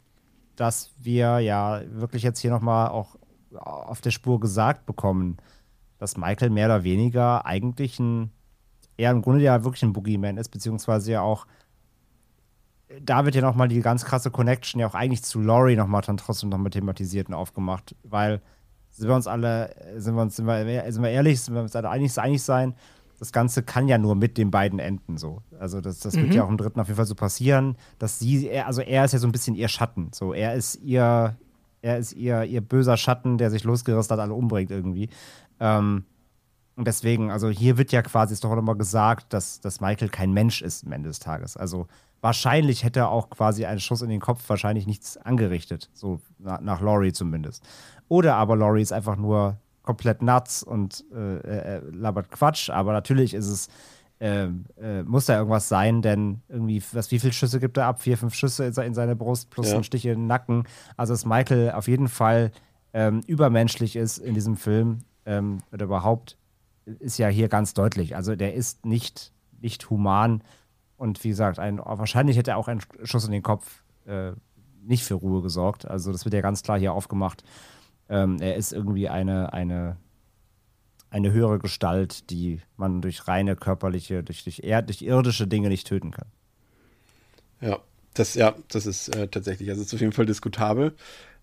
dass 0.60 0.90
wir 0.98 1.38
ja 1.38 1.80
wirklich 1.90 2.22
jetzt 2.22 2.38
hier 2.38 2.50
nochmal 2.50 2.90
auch 2.90 3.16
auf 3.54 4.02
der 4.02 4.10
Spur 4.10 4.40
gesagt 4.40 4.84
bekommen, 4.84 5.38
dass 5.96 6.18
Michael 6.18 6.50
mehr 6.50 6.66
oder 6.66 6.84
weniger 6.84 7.46
eigentlich 7.46 7.98
ein, 7.98 8.30
eher 8.98 9.10
im 9.10 9.22
Grunde 9.22 9.42
ja 9.42 9.64
wirklich 9.64 9.82
ein 9.82 9.94
Boogeyman 9.94 10.36
ist, 10.36 10.50
beziehungsweise 10.50 11.12
ja 11.12 11.22
auch, 11.22 11.46
da 13.00 13.24
wird 13.24 13.36
ja 13.36 13.40
nochmal 13.40 13.68
die 13.68 13.80
ganz 13.80 14.04
krasse 14.04 14.30
Connection 14.30 14.80
ja 14.80 14.86
auch 14.86 14.94
eigentlich 14.94 15.22
zu 15.22 15.40
Laurie 15.40 15.76
nochmal 15.76 16.02
dann 16.02 16.18
trotzdem 16.18 16.50
nochmal 16.50 16.70
thematisiert 16.70 17.28
und 17.28 17.34
aufgemacht, 17.34 17.96
weil 18.02 18.42
sind 18.90 19.08
wir 19.08 19.14
uns 19.14 19.26
alle, 19.26 19.74
sind 19.96 20.14
wir 20.14 20.20
uns, 20.20 20.36
sind 20.36 20.44
wir, 20.44 20.92
sind 20.92 21.02
wir 21.02 21.10
ehrlich, 21.10 21.40
sind 21.40 21.54
wir 21.54 21.62
uns 21.62 21.74
alle 21.74 21.88
einig, 21.88 22.18
einig 22.18 22.42
sein, 22.42 22.74
das 23.20 23.32
Ganze 23.32 23.62
kann 23.62 23.86
ja 23.86 23.98
nur 23.98 24.14
mit 24.14 24.38
den 24.38 24.50
beiden 24.50 24.78
enden 24.78 25.18
so. 25.18 25.42
Also 25.58 25.82
das, 25.82 25.98
das 25.98 26.16
mhm. 26.16 26.22
wird 26.22 26.34
ja 26.34 26.44
auch 26.44 26.48
im 26.48 26.56
dritten 26.56 26.80
auf 26.80 26.88
jeden 26.88 26.96
Fall 26.96 27.04
so 27.04 27.14
passieren, 27.14 27.76
dass 27.98 28.18
sie, 28.18 28.50
also 28.62 28.80
er 28.80 29.04
ist 29.04 29.12
ja 29.12 29.18
so 29.18 29.28
ein 29.28 29.32
bisschen 29.32 29.54
ihr 29.54 29.68
Schatten. 29.68 30.08
So, 30.14 30.32
er 30.32 30.54
ist 30.54 30.76
ihr, 30.76 31.36
er 31.82 31.98
ist 31.98 32.14
ihr, 32.14 32.44
ihr 32.44 32.62
böser 32.62 32.96
Schatten, 32.96 33.36
der 33.36 33.50
sich 33.50 33.62
losgerissen 33.62 34.10
hat, 34.10 34.20
alle 34.20 34.32
umbringt 34.32 34.70
irgendwie. 34.70 35.10
Ähm, 35.60 36.04
und 36.76 36.86
deswegen, 36.86 37.30
also 37.30 37.50
hier 37.50 37.76
wird 37.76 37.92
ja 37.92 38.00
quasi 38.00 38.32
ist 38.32 38.42
doch 38.42 38.56
nochmal 38.56 38.76
gesagt, 38.76 39.34
dass, 39.34 39.60
dass 39.60 39.82
Michael 39.82 40.08
kein 40.08 40.32
Mensch 40.32 40.62
ist 40.62 40.86
am 40.86 40.92
Ende 40.92 41.10
des 41.10 41.18
Tages. 41.18 41.58
Also 41.58 41.88
wahrscheinlich 42.22 42.84
hätte 42.84 43.00
er 43.00 43.10
auch 43.10 43.28
quasi 43.28 43.66
einen 43.66 43.80
Schuss 43.80 44.00
in 44.00 44.08
den 44.08 44.20
Kopf 44.20 44.48
wahrscheinlich 44.48 44.86
nichts 44.86 45.18
angerichtet, 45.18 45.90
so 45.92 46.22
nach, 46.38 46.62
nach 46.62 46.80
Laurie 46.80 47.12
zumindest. 47.12 47.62
Oder 48.08 48.36
aber 48.36 48.56
Laurie 48.56 48.80
ist 48.80 48.94
einfach 48.94 49.16
nur 49.16 49.58
komplett 49.90 50.22
nuts 50.22 50.62
und 50.62 51.04
äh, 51.12 51.78
äh, 51.78 51.82
labert 51.90 52.30
Quatsch, 52.30 52.70
aber 52.70 52.92
natürlich 52.92 53.34
ist 53.34 53.48
es, 53.48 53.68
äh, 54.20 54.44
äh, 54.80 55.02
muss 55.02 55.26
da 55.26 55.36
irgendwas 55.36 55.68
sein, 55.68 56.00
denn 56.00 56.42
irgendwie, 56.48 56.80
was, 56.92 57.10
wie 57.10 57.18
viele 57.18 57.32
Schüsse 57.32 57.58
gibt 57.58 57.76
er 57.76 57.86
ab? 57.86 58.00
Vier, 58.00 58.16
fünf 58.16 58.34
Schüsse 58.34 58.64
in, 58.66 58.72
in 58.74 58.94
seine 58.94 59.16
Brust 59.16 59.50
plus 59.50 59.72
ja. 59.72 59.78
ein 59.78 59.82
Stich 59.82 60.06
in 60.06 60.12
den 60.12 60.26
Nacken. 60.28 60.62
Also, 60.96 61.12
dass 61.12 61.26
Michael 61.26 61.72
auf 61.72 61.88
jeden 61.88 62.06
Fall 62.06 62.52
ähm, 62.92 63.22
übermenschlich 63.26 63.96
ist 63.96 64.18
in 64.18 64.34
diesem 64.34 64.56
Film 64.56 64.98
ähm, 65.26 65.58
oder 65.72 65.86
überhaupt, 65.86 66.36
ist 67.00 67.18
ja 67.18 67.26
hier 67.26 67.48
ganz 67.48 67.74
deutlich. 67.74 68.14
Also, 68.14 68.36
der 68.36 68.54
ist 68.54 68.86
nicht, 68.86 69.32
nicht 69.60 69.90
human 69.90 70.44
und 70.98 71.24
wie 71.24 71.30
gesagt, 71.30 71.58
ein, 71.58 71.78
wahrscheinlich 71.78 72.36
hätte 72.36 72.52
er 72.52 72.58
auch 72.58 72.68
ein 72.68 72.80
Schuss 73.02 73.24
in 73.24 73.32
den 73.32 73.42
Kopf 73.42 73.82
äh, 74.06 74.34
nicht 74.82 75.02
für 75.02 75.14
Ruhe 75.14 75.42
gesorgt. 75.42 75.84
Also, 75.84 76.12
das 76.12 76.24
wird 76.24 76.34
ja 76.34 76.42
ganz 76.42 76.62
klar 76.62 76.78
hier 76.78 76.92
aufgemacht. 76.92 77.42
Ähm, 78.10 78.38
er 78.40 78.56
ist 78.56 78.72
irgendwie 78.72 79.08
eine, 79.08 79.52
eine, 79.52 79.96
eine 81.10 81.32
höhere 81.32 81.60
Gestalt, 81.60 82.28
die 82.30 82.60
man 82.76 83.00
durch 83.00 83.28
reine 83.28 83.54
körperliche, 83.56 84.22
durch, 84.24 84.42
durch, 84.44 84.60
er, 84.64 84.82
durch 84.82 85.00
irdische 85.00 85.46
Dinge 85.46 85.68
nicht 85.68 85.86
töten 85.86 86.10
kann. 86.10 86.26
Ja, 87.60 87.78
das, 88.14 88.34
ja, 88.34 88.56
das 88.68 88.86
ist 88.86 89.14
äh, 89.14 89.28
tatsächlich, 89.28 89.70
also 89.70 89.80
ist 89.80 89.94
auf 89.94 90.00
jeden 90.00 90.12
Fall 90.12 90.26
diskutabel. 90.26 90.94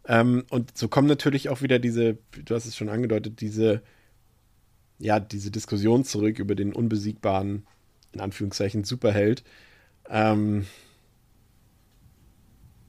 Ähm, 0.05 0.45
und 0.49 0.77
so 0.77 0.89
kommen 0.89 1.07
natürlich 1.07 1.47
auch 1.47 1.61
wieder 1.61 1.79
diese, 1.79 2.17
du 2.43 2.53
hast 2.53 2.65
es 2.65 2.75
schon 2.75 2.89
angedeutet, 2.89 3.39
diese, 3.39 3.81
ja, 4.99 5.21
diese 5.21 5.51
Diskussion 5.51 6.03
zurück 6.03 6.37
über 6.39 6.55
den 6.55 6.73
unbesiegbaren, 6.73 7.65
in 8.11 8.19
Anführungszeichen, 8.19 8.83
Superheld. 8.83 9.43
Ähm, 10.09 10.65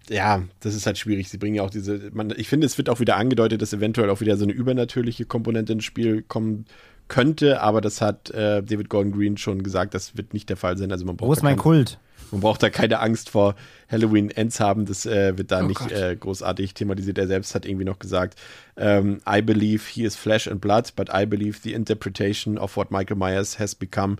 ja, 0.08 0.42
das 0.60 0.74
ist 0.74 0.86
halt 0.86 0.98
schwierig. 0.98 1.28
Sie 1.28 1.38
bringen 1.38 1.56
ja 1.56 1.62
auch 1.62 1.70
diese, 1.70 2.10
man, 2.12 2.32
ich 2.36 2.48
finde, 2.48 2.66
es 2.66 2.78
wird 2.78 2.88
auch 2.88 3.00
wieder 3.00 3.16
angedeutet, 3.16 3.62
dass 3.62 3.72
eventuell 3.72 4.10
auch 4.10 4.20
wieder 4.20 4.36
so 4.36 4.44
eine 4.44 4.52
übernatürliche 4.52 5.24
Komponente 5.24 5.72
ins 5.72 5.84
Spiel 5.84 6.22
kommen 6.22 6.66
könnte, 7.08 7.60
aber 7.60 7.80
das 7.80 8.00
hat 8.00 8.30
äh, 8.30 8.62
David 8.62 8.88
Gordon 8.88 9.12
Green 9.12 9.36
schon 9.36 9.62
gesagt, 9.62 9.94
das 9.94 10.16
wird 10.16 10.34
nicht 10.34 10.48
der 10.48 10.56
Fall 10.56 10.76
sein. 10.76 10.92
Also 10.92 11.04
man 11.04 11.16
braucht 11.16 11.28
Wo 11.28 11.32
ist 11.32 11.42
mein 11.42 11.56
keine, 11.56 11.62
Kult? 11.62 11.98
Man 12.30 12.42
braucht 12.42 12.62
da 12.62 12.68
keine 12.68 13.00
Angst 13.00 13.30
vor 13.30 13.54
Halloween 13.90 14.30
Ends 14.30 14.60
haben, 14.60 14.84
das 14.84 15.06
äh, 15.06 15.36
wird 15.38 15.50
da 15.50 15.64
oh 15.64 15.66
nicht 15.66 15.90
äh, 15.90 16.14
großartig 16.14 16.74
thematisiert. 16.74 17.16
Er 17.16 17.26
selbst 17.26 17.54
hat 17.54 17.64
irgendwie 17.64 17.86
noch 17.86 17.98
gesagt, 17.98 18.38
um, 18.76 18.84
ähm, 18.84 19.20
I 19.28 19.40
believe 19.40 19.84
he 19.90 20.04
is 20.04 20.16
flesh 20.16 20.46
and 20.46 20.60
blood, 20.60 20.94
but 20.94 21.08
I 21.12 21.24
believe 21.24 21.60
the 21.62 21.72
interpretation 21.72 22.58
of 22.58 22.76
what 22.76 22.90
Michael 22.90 23.16
Myers 23.16 23.58
has 23.58 23.74
become 23.74 24.16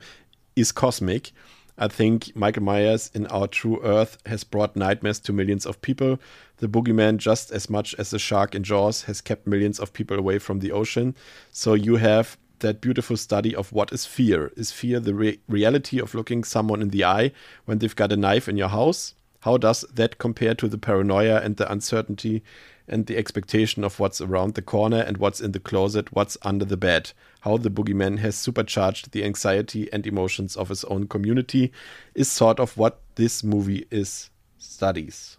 is 0.54 0.74
cosmic. 0.74 1.32
I 1.78 1.86
think 1.86 2.34
Michael 2.34 2.64
Myers 2.64 3.10
in 3.14 3.26
Our 3.28 3.46
True 3.46 3.80
Earth 3.84 4.18
has 4.26 4.42
brought 4.42 4.74
nightmares 4.74 5.20
to 5.20 5.32
millions 5.32 5.64
of 5.64 5.80
people. 5.80 6.18
The 6.56 6.68
boogeyman, 6.68 7.18
just 7.18 7.52
as 7.52 7.70
much 7.70 7.94
as 7.98 8.10
the 8.10 8.18
shark 8.18 8.56
in 8.56 8.64
Jaws, 8.64 9.02
has 9.02 9.20
kept 9.20 9.46
millions 9.46 9.78
of 9.78 9.92
people 9.92 10.18
away 10.18 10.40
from 10.40 10.58
the 10.58 10.72
ocean. 10.72 11.14
So 11.52 11.74
you 11.74 11.96
have 11.96 12.36
that 12.58 12.80
beautiful 12.80 13.16
study 13.16 13.54
of 13.54 13.72
what 13.72 13.92
is 13.92 14.04
fear. 14.04 14.50
Is 14.56 14.72
fear 14.72 14.98
the 14.98 15.14
re 15.14 15.38
reality 15.48 16.00
of 16.00 16.14
looking 16.14 16.42
someone 16.42 16.82
in 16.82 16.88
the 16.88 17.04
eye 17.04 17.30
when 17.64 17.78
they've 17.78 17.94
got 17.94 18.12
a 18.12 18.16
knife 18.16 18.48
in 18.48 18.56
your 18.56 18.68
house? 18.68 19.14
How 19.42 19.56
does 19.56 19.82
that 19.94 20.18
compare 20.18 20.54
to 20.56 20.66
the 20.66 20.78
paranoia 20.78 21.40
and 21.40 21.56
the 21.56 21.70
uncertainty 21.70 22.42
and 22.88 23.06
the 23.06 23.16
expectation 23.16 23.84
of 23.84 24.00
what's 24.00 24.20
around 24.20 24.54
the 24.54 24.62
corner 24.62 24.98
and 25.00 25.18
what's 25.18 25.40
in 25.40 25.52
the 25.52 25.60
closet, 25.60 26.12
what's 26.12 26.38
under 26.42 26.64
the 26.64 26.76
bed? 26.76 27.12
How 27.40 27.58
the 27.58 27.70
boogeyman 27.70 28.18
has 28.18 28.36
supercharged 28.36 29.12
the 29.12 29.24
anxiety 29.24 29.92
and 29.92 30.06
emotions 30.06 30.56
of 30.56 30.68
his 30.68 30.84
own 30.84 31.06
community 31.08 31.72
is 32.14 32.30
sort 32.30 32.60
of 32.60 32.76
what 32.76 33.00
this 33.14 33.42
movie 33.44 33.86
is 33.90 34.30
studies. 34.58 35.38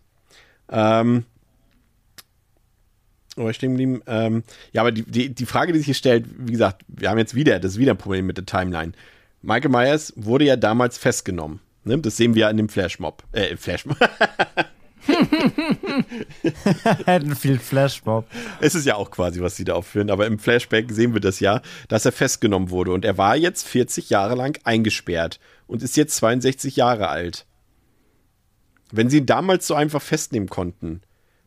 Ähm, 0.70 1.26
oder 3.36 3.54
stehen 3.54 3.72
geblieben. 3.72 4.02
Ähm, 4.08 4.44
ja, 4.74 4.82
aber 4.82 4.92
die, 4.92 5.04
die, 5.04 5.34
die 5.34 5.46
Frage, 5.46 5.72
die 5.72 5.80
sich 5.80 5.86
hier 5.86 5.96
stellt, 5.96 6.26
wie 6.38 6.52
gesagt, 6.52 6.84
wir 6.88 7.10
haben 7.10 7.18
jetzt 7.18 7.36
wieder, 7.36 7.60
das 7.60 7.74
ist 7.74 7.78
wieder 7.78 7.94
ein 7.94 7.98
Problem 7.98 8.26
mit 8.26 8.38
der 8.38 8.46
Timeline. 8.46 8.92
Michael 9.42 9.72
Myers 9.72 10.14
wurde 10.16 10.46
ja 10.46 10.56
damals 10.56 10.98
festgenommen. 10.98 11.60
Ne? 11.86 11.98
Das 12.00 12.18
sehen 12.18 12.36
wir 12.36 12.42
ja 12.42 12.50
in 12.50 12.58
dem 12.58 12.70
Flashmob. 12.70 13.24
Äh, 13.32 13.56
Flashmob. 13.56 13.98
Haddonfield 17.06 17.62
Flashmob. 17.62 18.26
Es 18.60 18.76
ist 18.76 18.86
ja 18.86 18.96
auch 18.96 19.12
quasi, 19.12 19.42
was 19.42 19.56
sie 19.56 19.64
da 19.64 19.74
aufführen, 19.74 20.10
aber 20.10 20.28
im 20.28 20.40
Flashback 20.40 20.92
sehen 20.92 21.14
wir 21.14 21.22
das 21.22 21.40
ja, 21.40 21.62
dass 21.88 22.06
er 22.06 22.12
festgenommen 22.12 22.70
wurde 22.70 22.92
und 22.92 23.06
er 23.06 23.18
war 23.18 23.36
jetzt 23.36 23.68
40 23.68 24.10
Jahre 24.10 24.36
lang 24.36 24.60
eingesperrt 24.64 25.40
und 25.68 25.84
ist 25.84 25.98
jetzt 25.98 26.16
62 26.18 26.76
Jahre 26.76 27.10
alt. 27.10 27.46
Wenn 28.92 29.10
sie 29.10 29.20
ihn 29.20 29.26
damals 29.26 29.68
so 29.68 29.76
einfach 29.76 30.02
festnehmen 30.02 30.50
konnten, 30.50 31.02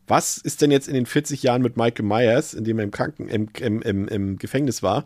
was 0.07 0.37
ist 0.37 0.61
denn 0.61 0.71
jetzt 0.71 0.87
in 0.87 0.93
den 0.93 1.05
40 1.05 1.43
Jahren 1.43 1.61
mit 1.61 1.77
Michael 1.77 2.05
Myers, 2.05 2.53
in 2.53 2.63
dem 2.63 2.79
er 2.79 2.83
im 2.83 2.91
Kranken, 2.91 3.29
im, 3.29 3.49
im, 3.59 3.81
im, 3.81 4.07
im 4.07 4.37
Gefängnis 4.37 4.83
war, 4.83 5.05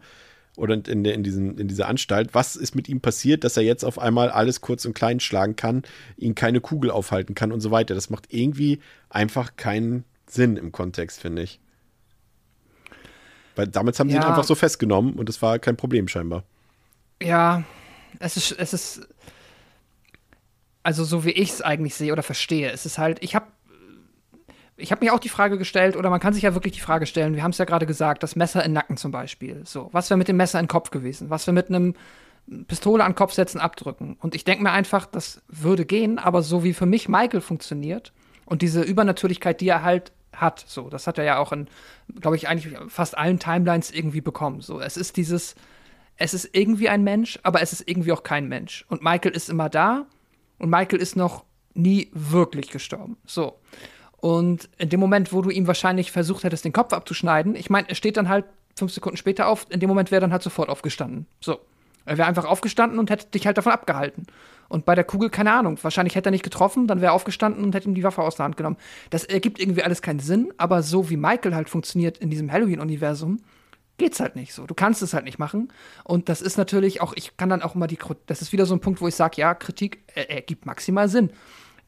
oder 0.58 0.74
in, 0.74 1.06
in, 1.06 1.24
diesen, 1.24 1.58
in 1.58 1.68
dieser 1.68 1.88
Anstalt, 1.88 2.34
was 2.34 2.56
ist 2.56 2.76
mit 2.76 2.90
ihm 2.90 3.00
passiert, 3.00 3.44
dass 3.44 3.56
er 3.56 3.64
jetzt 3.64 3.86
auf 3.86 4.00
einmal 4.00 4.30
alles 4.30 4.60
kurz 4.60 4.86
und 4.86 4.94
klein 4.94 5.20
schlagen 5.20 5.56
kann, 5.56 5.84
ihn 6.18 6.36
keine 6.36 6.60
Kugel 6.60 6.90
aufhalten 6.90 7.36
kann 7.36 7.52
und 7.52 7.62
so 7.62 7.70
weiter. 7.72 7.94
Das 7.94 8.10
macht 8.10 8.34
irgendwie 8.34 8.80
einfach 9.10 9.56
keinen 9.56 10.04
Sinn 10.26 10.58
im 10.58 10.72
Kontext, 10.72 11.22
finde 11.22 11.44
ich. 11.44 11.60
Weil 13.56 13.68
damals 13.68 14.00
haben 14.00 14.10
ja. 14.10 14.14
sie 14.14 14.28
ihn 14.28 14.30
einfach 14.30 14.44
so 14.44 14.56
festgenommen 14.56 15.14
und 15.14 15.30
es 15.30 15.42
war 15.42 15.60
kein 15.60 15.78
Problem 15.78 16.08
scheinbar. 16.08 16.44
Ja, 17.22 17.64
es 18.20 18.36
ist, 18.36 18.52
es 18.58 18.74
ist, 18.74 19.08
also 20.82 21.04
so 21.04 21.24
wie 21.24 21.32
ich 21.32 21.52
es 21.52 21.62
eigentlich 21.62 21.94
sehe 21.94 22.12
oder 22.12 22.24
verstehe, 22.24 22.72
es 22.72 22.86
ist 22.86 22.98
halt, 22.98 23.24
ich 23.24 23.36
habe 23.36 23.46
ich 24.78 24.92
habe 24.92 25.04
mir 25.04 25.14
auch 25.14 25.20
die 25.20 25.30
Frage 25.30 25.58
gestellt, 25.58 25.96
oder 25.96 26.10
man 26.10 26.20
kann 26.20 26.34
sich 26.34 26.44
ja 26.44 26.54
wirklich 26.54 26.74
die 26.74 26.80
Frage 26.80 27.08
stellen, 27.08 27.36
wir 27.36 27.44
haben 27.44 27.52
es 27.52 27.58
ja 27.58 27.66
gerade 27.66 27.86
gesagt, 27.86 28.24
das 28.24 28.36
Messer 28.36 28.64
in 28.64 28.74
Nacken 28.74 28.96
zum 28.98 29.12
Beispiel. 29.12 29.64
So, 29.66 29.90
was 29.92 30.10
wäre 30.10 30.18
mit 30.18 30.28
dem 30.28 30.38
Messer 30.38 30.60
in 30.60 30.68
Kopf 30.68 30.92
gewesen? 30.92 31.30
Was 31.30 31.48
wäre 31.48 31.54
mit 31.54 31.70
einem 31.70 31.96
Pistole 32.68 33.04
an 33.04 33.16
Kopf 33.16 33.34
setzen, 33.34 33.60
abdrücken? 33.60 34.18
Und 34.20 34.36
ich 34.36 34.44
denke 34.44 34.64
mir 34.64 34.72
einfach, 34.72 35.06
das 35.08 35.42
würde 35.48 35.86
gehen, 35.86 36.20
aber 36.20 36.44
so 36.44 36.64
wie 36.64 36.74
für 36.74 36.86
mich 36.86 37.10
Michael 37.10 37.42
funktioniert 37.42 38.14
und 38.46 38.62
diese 38.62 38.82
Übernatürlichkeit, 38.82 39.62
die 39.62 39.68
er 39.68 39.84
halt 39.84 40.12
hat, 40.34 40.64
so, 40.68 40.90
das 40.90 41.08
hat 41.08 41.18
er 41.18 41.24
ja 41.24 41.40
auch 41.40 41.52
in, 41.52 41.68
glaube 42.20 42.36
ich, 42.36 42.48
eigentlich 42.48 42.78
fast 42.90 43.18
allen 43.18 43.40
Timelines 43.40 43.92
irgendwie 43.92 44.22
bekommen. 44.22 44.62
So, 44.62 44.80
es 44.80 44.96
ist 44.96 45.18
dieses, 45.18 45.56
es 46.18 46.36
ist 46.36 46.50
irgendwie 46.54 46.90
ein 46.90 47.04
Mensch, 47.04 47.40
aber 47.42 47.62
es 47.64 47.74
ist 47.74 47.88
irgendwie 47.88 48.12
auch 48.12 48.22
kein 48.22 48.48
Mensch. 48.48 48.86
Und 48.90 49.02
Michael 49.02 49.32
ist 49.36 49.50
immer 49.50 49.70
da 49.70 50.06
und 50.60 50.70
Michael 50.70 51.00
ist 51.00 51.16
noch 51.16 51.46
nie 51.74 52.12
wirklich 52.14 52.70
gestorben. 52.70 53.18
So. 53.26 53.60
Und 54.20 54.70
in 54.78 54.90
dem 54.90 55.00
Moment, 55.00 55.32
wo 55.32 55.42
du 55.42 55.50
ihm 55.50 55.68
wahrscheinlich 55.68 56.12
versucht 56.12 56.44
hättest, 56.44 56.66
den 56.66 56.74
Kopf 56.74 56.92
abzuschneiden, 56.94 57.56
ich 57.56 57.70
meine, 57.70 57.88
er 57.90 57.96
steht 57.96 58.18
dann 58.18 58.30
halt 58.30 58.46
fünf 58.76 58.92
Sekunden 58.92 59.18
später 59.18 59.48
auf, 59.48 59.66
in 59.70 59.80
dem 59.80 59.90
Moment 59.90 60.12
wäre 60.12 60.18
er 60.18 60.22
dann 60.22 60.32
halt 60.32 60.44
sofort 60.44 60.70
aufgestanden. 60.70 61.28
So. 61.40 61.60
Er 62.06 62.18
wäre 62.18 62.28
einfach 62.28 62.46
aufgestanden 62.46 63.00
und 63.00 63.10
hätte 63.10 63.28
dich 63.28 63.46
halt 63.46 63.58
davon 63.58 63.74
abgehalten. 63.74 64.28
Und 64.70 64.86
bei 64.86 64.96
der 64.96 65.04
Kugel, 65.04 65.30
keine 65.30 65.52
Ahnung, 65.52 65.78
wahrscheinlich 65.82 66.16
hätte 66.16 66.30
er 66.30 66.32
nicht 66.32 66.44
getroffen, 66.44 66.88
dann 66.88 67.02
wäre 67.02 67.12
er 67.12 67.14
aufgestanden 67.14 67.64
und 67.64 67.76
hätte 67.76 67.88
ihm 67.88 67.96
die 67.96 68.04
Waffe 68.04 68.22
aus 68.22 68.38
der 68.38 68.46
Hand 68.46 68.56
genommen. 68.58 68.78
Das 69.10 69.26
ergibt 69.26 69.60
irgendwie 69.60 69.84
alles 69.84 70.02
keinen 70.02 70.20
Sinn, 70.20 70.54
aber 70.58 70.84
so 70.84 71.10
wie 71.10 71.18
Michael 71.18 71.54
halt 71.54 71.70
funktioniert 71.70 72.18
in 72.18 72.30
diesem 72.30 72.52
Halloween-Universum, 72.52 73.42
geht's 73.98 74.22
halt 74.22 74.38
nicht 74.38 74.54
so. 74.54 74.66
Du 74.66 74.74
kannst 74.74 75.02
es 75.02 75.14
halt 75.14 75.26
nicht 75.26 75.38
machen. 75.38 75.70
Und 76.06 76.30
das 76.30 76.42
ist 76.42 76.58
natürlich 76.58 77.02
auch, 77.02 77.14
ich 77.16 77.36
kann 77.36 77.50
dann 77.50 77.62
auch 77.62 77.76
immer 77.76 77.88
die, 77.88 78.00
das 78.26 78.42
ist 78.42 78.54
wieder 78.54 78.66
so 78.66 78.74
ein 78.74 78.80
Punkt, 78.80 79.02
wo 79.02 79.08
ich 79.08 79.16
sage, 79.16 79.36
ja, 79.38 79.54
Kritik 79.54 80.04
ergibt 80.16 80.66
maximal 80.66 81.10
Sinn 81.10 81.32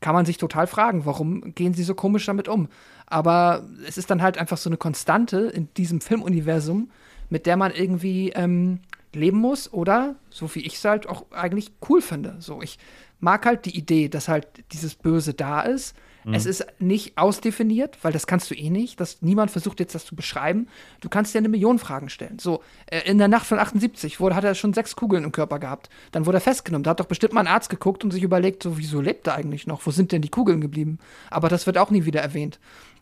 kann 0.01 0.13
man 0.13 0.25
sich 0.25 0.37
total 0.37 0.67
fragen, 0.67 1.05
warum 1.05 1.53
gehen 1.55 1.73
sie 1.73 1.83
so 1.83 1.95
komisch 1.95 2.25
damit 2.25 2.47
um. 2.47 2.67
Aber 3.05 3.67
es 3.87 3.97
ist 3.97 4.09
dann 4.09 4.21
halt 4.21 4.37
einfach 4.37 4.57
so 4.57 4.69
eine 4.69 4.77
Konstante 4.77 5.39
in 5.39 5.73
diesem 5.75 6.01
Filmuniversum, 6.01 6.89
mit 7.29 7.45
der 7.45 7.57
man 7.57 7.71
irgendwie 7.71 8.29
ähm, 8.29 8.79
leben 9.13 9.37
muss 9.37 9.71
oder, 9.71 10.15
so 10.29 10.53
wie 10.55 10.61
ich 10.61 10.75
es 10.75 10.85
halt 10.85 11.07
auch 11.07 11.25
eigentlich 11.31 11.71
cool 11.89 12.01
finde. 12.01 12.35
So, 12.39 12.61
ich 12.61 12.77
mag 13.19 13.45
halt 13.45 13.65
die 13.65 13.77
Idee, 13.77 14.09
dass 14.09 14.27
halt 14.27 14.47
dieses 14.71 14.95
Böse 14.95 15.33
da 15.33 15.61
ist 15.61 15.95
Mhm. 16.23 16.33
Es 16.33 16.45
ist 16.45 16.65
nicht 16.79 17.17
ausdefiniert, 17.17 17.97
weil 18.01 18.11
das 18.11 18.27
kannst 18.27 18.49
du 18.51 18.55
eh 18.55 18.69
nicht. 18.69 18.99
Das, 18.99 19.21
niemand 19.21 19.51
versucht 19.51 19.79
jetzt 19.79 19.95
das 19.95 20.05
zu 20.05 20.15
beschreiben. 20.15 20.67
Du 21.01 21.09
kannst 21.09 21.33
dir 21.33 21.39
eine 21.39 21.49
Million 21.49 21.79
Fragen 21.79 22.09
stellen. 22.09 22.39
So, 22.39 22.61
äh, 22.87 23.01
in 23.09 23.17
der 23.17 23.27
Nacht 23.27 23.45
von 23.45 23.59
78 23.59 24.19
wurde, 24.19 24.35
hat 24.35 24.43
er 24.43 24.55
schon 24.55 24.73
sechs 24.73 24.95
Kugeln 24.95 25.23
im 25.23 25.31
Körper 25.31 25.59
gehabt. 25.59 25.89
Dann 26.11 26.25
wurde 26.25 26.37
er 26.37 26.41
festgenommen. 26.41 26.83
Da 26.83 26.91
hat 26.91 26.99
doch 26.99 27.05
bestimmt 27.05 27.33
mal 27.33 27.41
ein 27.41 27.47
Arzt 27.47 27.69
geguckt 27.69 28.03
und 28.03 28.11
sich 28.11 28.23
überlegt, 28.23 28.63
so, 28.63 28.77
wieso 28.77 29.01
lebt 29.01 29.27
er 29.27 29.35
eigentlich 29.35 29.67
noch? 29.67 29.85
Wo 29.85 29.91
sind 29.91 30.11
denn 30.11 30.21
die 30.21 30.29
Kugeln 30.29 30.61
geblieben? 30.61 30.99
Aber 31.29 31.49
das 31.49 31.65
wird 31.65 31.77
auch 31.77 31.91
nie 31.91 32.05
wieder 32.05 32.21
erwähnt. 32.21 32.59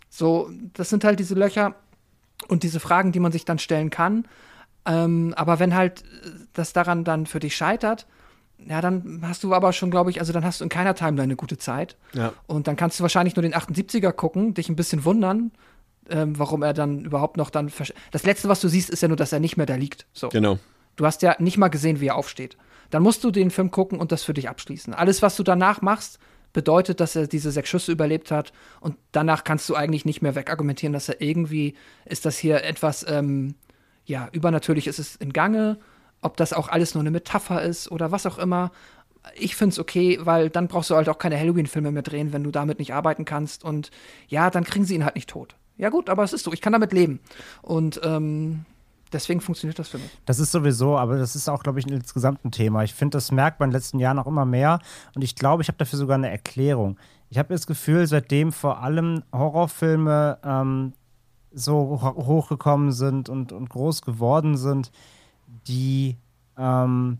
So, 0.09 0.49
das 0.73 0.89
sind 0.89 1.03
halt 1.03 1.19
diese 1.19 1.35
Löcher 1.35 1.75
und 2.47 2.63
diese 2.63 2.79
Fragen, 2.79 3.11
die 3.11 3.19
man 3.19 3.31
sich 3.31 3.45
dann 3.45 3.59
stellen 3.59 3.89
kann. 3.89 4.25
Ähm, 4.85 5.33
aber 5.35 5.59
wenn 5.59 5.75
halt 5.75 6.01
äh, 6.01 6.29
das 6.53 6.73
daran 6.73 7.03
dann 7.03 7.25
für 7.25 7.39
dich 7.39 7.55
scheitert, 7.55 8.07
ja, 8.65 8.81
dann 8.81 9.21
hast 9.23 9.43
du 9.43 9.53
aber 9.53 9.71
schon, 9.73 9.91
glaube 9.91 10.09
ich, 10.09 10.19
also 10.19 10.33
dann 10.33 10.43
hast 10.43 10.59
du 10.59 10.63
in 10.63 10.69
keiner 10.69 10.95
Timeline 10.95 11.23
eine 11.23 11.35
gute 11.35 11.57
Zeit. 11.57 11.95
Ja. 12.13 12.33
Und 12.47 12.67
dann 12.67 12.75
kannst 12.75 12.99
du 12.99 13.03
wahrscheinlich 13.03 13.35
nur 13.35 13.43
den 13.43 13.53
78er 13.53 14.11
gucken, 14.11 14.53
dich 14.53 14.69
ein 14.69 14.75
bisschen 14.75 15.05
wundern, 15.05 15.51
ähm, 16.09 16.37
warum 16.37 16.63
er 16.63 16.73
dann 16.73 17.05
überhaupt 17.05 17.37
noch 17.37 17.49
dann. 17.49 17.71
Das 18.11 18.23
letzte, 18.23 18.49
was 18.49 18.61
du 18.61 18.67
siehst, 18.67 18.89
ist 18.89 19.01
ja 19.01 19.07
nur, 19.07 19.17
dass 19.17 19.31
er 19.31 19.39
nicht 19.39 19.57
mehr 19.57 19.65
da 19.65 19.75
liegt. 19.75 20.07
So. 20.13 20.29
Genau. 20.29 20.59
Du 20.95 21.05
hast 21.05 21.21
ja 21.21 21.35
nicht 21.39 21.57
mal 21.57 21.67
gesehen, 21.67 21.99
wie 21.99 22.07
er 22.07 22.15
aufsteht. 22.15 22.57
Dann 22.89 23.03
musst 23.03 23.23
du 23.23 23.31
den 23.31 23.51
Film 23.51 23.71
gucken 23.71 23.99
und 23.99 24.11
das 24.11 24.23
für 24.23 24.33
dich 24.33 24.49
abschließen. 24.49 24.93
Alles, 24.93 25.21
was 25.21 25.35
du 25.35 25.43
danach 25.43 25.81
machst, 25.81 26.19
bedeutet, 26.53 26.99
dass 26.99 27.15
er 27.15 27.27
diese 27.27 27.51
sechs 27.51 27.69
Schüsse 27.69 27.91
überlebt 27.91 28.31
hat 28.31 28.51
und 28.79 28.95
danach 29.11 29.43
kannst 29.43 29.69
du 29.69 29.75
eigentlich 29.75 30.05
nicht 30.05 30.21
mehr 30.21 30.35
wegargumentieren, 30.35 30.93
dass 30.93 31.09
er 31.09 31.21
irgendwie 31.21 31.75
ist 32.05 32.25
das 32.25 32.37
hier 32.37 32.63
etwas, 32.63 33.05
ähm, 33.07 33.55
ja, 34.05 34.29
übernatürlich 34.31 34.87
ist 34.87 34.97
es 34.97 35.15
in 35.17 35.33
Gange, 35.33 35.77
ob 36.27 36.37
das 36.37 36.53
auch 36.53 36.67
alles 36.67 36.93
nur 36.93 37.01
eine 37.01 37.11
Metapher 37.11 37.61
ist 37.61 37.89
oder 37.91 38.11
was 38.11 38.25
auch 38.25 38.37
immer. 38.37 38.71
Ich 39.35 39.55
finde 39.55 39.73
es 39.73 39.79
okay, 39.79 40.19
weil 40.21 40.49
dann 40.49 40.67
brauchst 40.67 40.89
du 40.89 40.95
halt 40.95 41.09
auch 41.09 41.17
keine 41.17 41.39
Halloween-Filme 41.39 41.91
mehr 41.91 42.03
drehen, 42.03 42.33
wenn 42.33 42.43
du 42.43 42.51
damit 42.51 42.79
nicht 42.79 42.93
arbeiten 42.93 43.25
kannst. 43.25 43.63
Und 43.63 43.89
ja, 44.27 44.49
dann 44.49 44.63
kriegen 44.63 44.85
sie 44.85 44.95
ihn 44.95 45.03
halt 45.03 45.15
nicht 45.15 45.29
tot. 45.29 45.55
Ja, 45.77 45.89
gut, 45.89 46.09
aber 46.09 46.23
es 46.23 46.33
ist 46.33 46.43
so, 46.43 46.53
ich 46.53 46.61
kann 46.61 46.73
damit 46.73 46.91
leben. 46.91 47.19
Und 47.61 47.99
ähm, 48.03 48.65
deswegen 49.13 49.41
funktioniert 49.41 49.79
das 49.79 49.89
für 49.89 49.97
mich. 49.97 50.09
Das 50.25 50.39
ist 50.39 50.51
sowieso, 50.51 50.97
aber 50.97 51.17
das 51.17 51.35
ist 51.35 51.49
auch, 51.49 51.63
glaube 51.63 51.79
ich, 51.79 51.87
insgesamt 51.87 52.43
ein 52.45 52.51
Thema. 52.51 52.83
Ich 52.83 52.93
finde, 52.93 53.17
das 53.17 53.31
merkt 53.31 53.59
man 53.59 53.69
in 53.69 53.71
den 53.71 53.77
letzten 53.77 53.99
Jahren 53.99 54.19
auch 54.19 54.27
immer 54.27 54.45
mehr. 54.45 54.79
Und 55.15 55.23
ich 55.23 55.35
glaube, 55.35 55.61
ich 55.61 55.69
habe 55.69 55.77
dafür 55.77 55.97
sogar 55.97 56.15
eine 56.15 56.29
Erklärung. 56.29 56.97
Ich 57.29 57.37
habe 57.37 57.53
das 57.53 57.67
Gefühl, 57.67 58.07
seitdem 58.07 58.51
vor 58.51 58.81
allem 58.81 59.23
Horrorfilme 59.33 60.39
ähm, 60.43 60.93
so 61.51 61.99
hochgekommen 62.01 62.91
sind 62.91 63.29
und, 63.29 63.51
und 63.51 63.69
groß 63.69 64.01
geworden 64.01 64.57
sind, 64.57 64.91
die 65.67 66.17
ähm, 66.57 67.19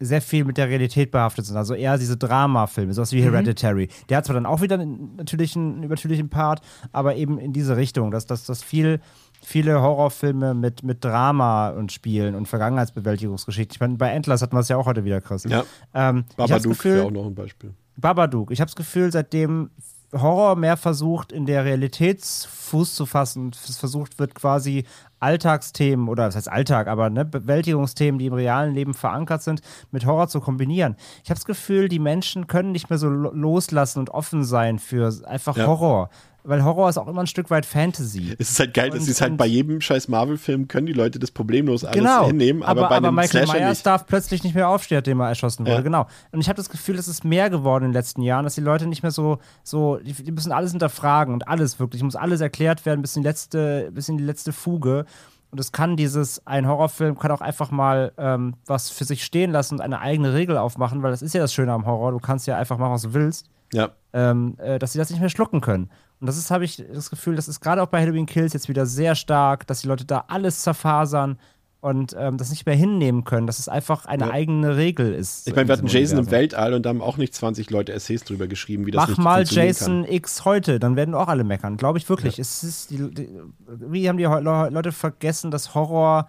sehr 0.00 0.22
viel 0.22 0.44
mit 0.44 0.58
der 0.58 0.68
Realität 0.68 1.10
behaftet 1.10 1.46
sind. 1.46 1.56
Also 1.56 1.74
eher 1.74 1.96
diese 1.96 2.16
Drama-Filme, 2.16 2.92
sowas 2.92 3.12
wie 3.12 3.20
mhm. 3.20 3.32
Hereditary. 3.32 3.88
Der 4.08 4.18
hat 4.18 4.26
zwar 4.26 4.34
dann 4.34 4.46
auch 4.46 4.60
wieder 4.60 4.76
natürlich 4.76 5.56
einen 5.56 5.82
übernatürlichen 5.82 6.28
Part, 6.28 6.60
aber 6.92 7.16
eben 7.16 7.38
in 7.38 7.52
diese 7.52 7.76
Richtung, 7.76 8.10
dass 8.10 8.26
das 8.26 8.44
dass 8.44 8.62
viel 8.62 9.00
viele 9.44 9.82
Horrorfilme 9.82 10.54
mit, 10.54 10.82
mit 10.82 11.04
Drama 11.04 11.70
und 11.70 11.92
Spielen 11.92 12.34
und 12.34 12.46
Vergangenheitsbewältigungsgeschichten. 12.46 13.74
Ich 13.74 13.80
meine, 13.80 13.96
bei 13.96 14.10
Endless 14.10 14.40
hatten 14.40 14.54
wir 14.54 14.60
es 14.60 14.68
ja 14.68 14.76
auch 14.76 14.86
heute 14.86 15.04
wieder, 15.04 15.20
Chris. 15.20 15.44
Ja. 15.44 15.64
Ähm, 15.94 16.24
Babadook 16.36 16.84
wäre 16.84 17.04
auch 17.04 17.10
noch 17.10 17.26
ein 17.26 17.34
Beispiel. 17.34 17.74
Babadook. 17.96 18.50
Ich 18.50 18.60
habe 18.60 18.68
das 18.68 18.76
Gefühl, 18.76 19.10
seitdem 19.10 19.70
Horror 20.12 20.56
mehr 20.56 20.76
versucht, 20.76 21.32
in 21.32 21.46
der 21.46 21.64
Realität 21.64 22.22
Fuß 22.22 22.94
zu 22.94 23.06
fassen, 23.06 23.50
es 23.50 23.78
versucht 23.78 24.18
wird, 24.18 24.34
quasi 24.34 24.84
Alltagsthemen 25.22 26.08
oder 26.08 26.26
das 26.26 26.36
heißt 26.36 26.50
Alltag, 26.50 26.88
aber 26.88 27.10
ne, 27.10 27.24
Bewältigungsthemen, 27.24 28.18
die 28.18 28.26
im 28.26 28.32
realen 28.32 28.74
Leben 28.74 28.94
verankert 28.94 29.42
sind, 29.42 29.60
mit 29.90 30.06
Horror 30.06 30.28
zu 30.28 30.40
kombinieren. 30.40 30.96
Ich 31.22 31.30
habe 31.30 31.38
das 31.38 31.44
Gefühl, 31.44 31.88
die 31.88 31.98
Menschen 31.98 32.46
können 32.46 32.72
nicht 32.72 32.90
mehr 32.90 32.98
so 32.98 33.08
loslassen 33.08 34.00
und 34.00 34.10
offen 34.10 34.44
sein 34.44 34.78
für 34.78 35.12
einfach 35.26 35.56
ja. 35.56 35.66
Horror 35.66 36.10
weil 36.44 36.64
Horror 36.64 36.88
ist 36.88 36.98
auch 36.98 37.08
immer 37.08 37.20
ein 37.20 37.26
Stück 37.26 37.50
weit 37.50 37.66
Fantasy. 37.66 38.34
Es 38.38 38.50
ist 38.50 38.58
halt 38.58 38.74
geil, 38.74 38.90
dass 38.90 39.04
sie 39.04 39.12
es 39.12 39.20
halt 39.20 39.36
bei 39.36 39.46
jedem 39.46 39.80
scheiß 39.80 40.08
Marvel-Film 40.08 40.68
können 40.68 40.86
die 40.86 40.92
Leute 40.92 41.18
das 41.18 41.30
problemlos 41.30 41.84
alles 41.84 41.98
genau, 41.98 42.26
hinnehmen, 42.26 42.62
aber, 42.62 42.82
aber 42.82 42.88
bei 42.88 42.96
aber 42.96 43.08
einem 43.08 43.16
Michael 43.16 43.46
Slasher 43.46 43.60
Myers 43.60 43.78
nicht. 43.78 43.86
darf 43.86 44.06
plötzlich 44.06 44.42
nicht 44.42 44.54
mehr 44.54 44.68
aufstehen, 44.68 44.98
nachdem 44.98 45.20
er 45.20 45.28
erschossen 45.28 45.66
wurde, 45.66 45.76
ja. 45.76 45.80
genau. 45.82 46.06
Und 46.32 46.40
ich 46.40 46.48
habe 46.48 46.56
das 46.56 46.68
Gefühl, 46.68 46.96
es 46.96 47.08
ist 47.08 47.24
mehr 47.24 47.50
geworden 47.50 47.84
in 47.84 47.90
den 47.90 47.94
letzten 47.94 48.22
Jahren, 48.22 48.44
dass 48.44 48.54
die 48.54 48.60
Leute 48.60 48.86
nicht 48.86 49.02
mehr 49.02 49.12
so, 49.12 49.38
so 49.62 49.98
die, 49.98 50.12
die 50.12 50.32
müssen 50.32 50.52
alles 50.52 50.72
hinterfragen 50.72 51.32
und 51.34 51.48
alles 51.48 51.78
wirklich, 51.78 52.02
muss 52.02 52.16
alles 52.16 52.40
erklärt 52.40 52.84
werden 52.86 53.02
bis 53.02 53.16
in 53.16 53.22
die 53.22 53.28
letzte, 53.28 53.90
bis 53.92 54.08
in 54.08 54.18
die 54.18 54.24
letzte 54.24 54.52
Fuge. 54.52 55.06
Und 55.52 55.60
es 55.60 55.70
kann 55.70 55.96
dieses, 55.96 56.46
ein 56.46 56.66
Horrorfilm 56.66 57.18
kann 57.18 57.30
auch 57.30 57.42
einfach 57.42 57.70
mal 57.70 58.12
ähm, 58.16 58.54
was 58.66 58.88
für 58.88 59.04
sich 59.04 59.22
stehen 59.22 59.50
lassen 59.50 59.74
und 59.74 59.80
eine 59.82 60.00
eigene 60.00 60.32
Regel 60.32 60.56
aufmachen, 60.56 61.02
weil 61.02 61.10
das 61.10 61.20
ist 61.20 61.34
ja 61.34 61.42
das 61.42 61.52
Schöne 61.52 61.72
am 61.72 61.84
Horror. 61.84 62.10
Du 62.10 62.18
kannst 62.18 62.46
ja 62.46 62.56
einfach 62.56 62.78
machen, 62.78 62.92
was 62.92 63.02
du 63.02 63.12
willst. 63.12 63.50
Ja. 63.74 63.90
Ähm, 64.12 64.56
äh, 64.58 64.78
dass 64.78 64.92
sie 64.92 64.98
das 64.98 65.10
nicht 65.10 65.20
mehr 65.20 65.28
schlucken 65.28 65.60
können. 65.60 65.90
Und 66.22 66.26
das 66.26 66.36
ist, 66.36 66.52
habe 66.52 66.64
ich 66.64 66.76
das 66.76 67.10
Gefühl, 67.10 67.34
das 67.34 67.48
ist 67.48 67.58
gerade 67.58 67.82
auch 67.82 67.88
bei 67.88 68.00
Halloween 68.00 68.26
Kills 68.26 68.52
jetzt 68.52 68.68
wieder 68.68 68.86
sehr 68.86 69.16
stark, 69.16 69.66
dass 69.66 69.80
die 69.80 69.88
Leute 69.88 70.04
da 70.04 70.26
alles 70.28 70.60
zerfasern 70.60 71.36
und 71.80 72.14
ähm, 72.16 72.38
das 72.38 72.50
nicht 72.50 72.64
mehr 72.64 72.76
hinnehmen 72.76 73.24
können, 73.24 73.48
dass 73.48 73.58
es 73.58 73.68
einfach 73.68 74.06
eine 74.06 74.26
ja. 74.26 74.30
eigene 74.30 74.76
Regel 74.76 75.14
ist. 75.14 75.48
Ich 75.48 75.56
meine, 75.56 75.66
wir 75.66 75.72
hatten 75.72 75.88
Jason 75.88 76.18
Universum. 76.18 76.24
im 76.26 76.30
Weltall 76.30 76.74
und 76.74 76.86
da 76.86 76.90
haben 76.90 77.02
auch 77.02 77.16
nicht 77.16 77.34
20 77.34 77.70
Leute 77.70 77.92
Essays 77.92 78.22
drüber 78.22 78.46
geschrieben, 78.46 78.86
wie 78.86 78.92
das 78.92 79.00
Mach 79.00 79.08
nicht 79.08 79.18
mal 79.18 79.44
Jason 79.44 80.04
kann. 80.04 80.12
X 80.12 80.44
heute, 80.44 80.78
dann 80.78 80.94
werden 80.94 81.16
auch 81.16 81.26
alle 81.26 81.42
meckern. 81.42 81.76
Glaube 81.76 81.98
ich 81.98 82.08
wirklich. 82.08 82.36
Ja. 82.36 82.42
Es 82.42 82.62
ist 82.62 82.92
die, 82.92 83.12
die, 83.12 83.28
wie 83.66 84.08
haben 84.08 84.16
die 84.16 84.22
Leute 84.22 84.92
vergessen, 84.92 85.50
dass 85.50 85.74
Horror 85.74 86.28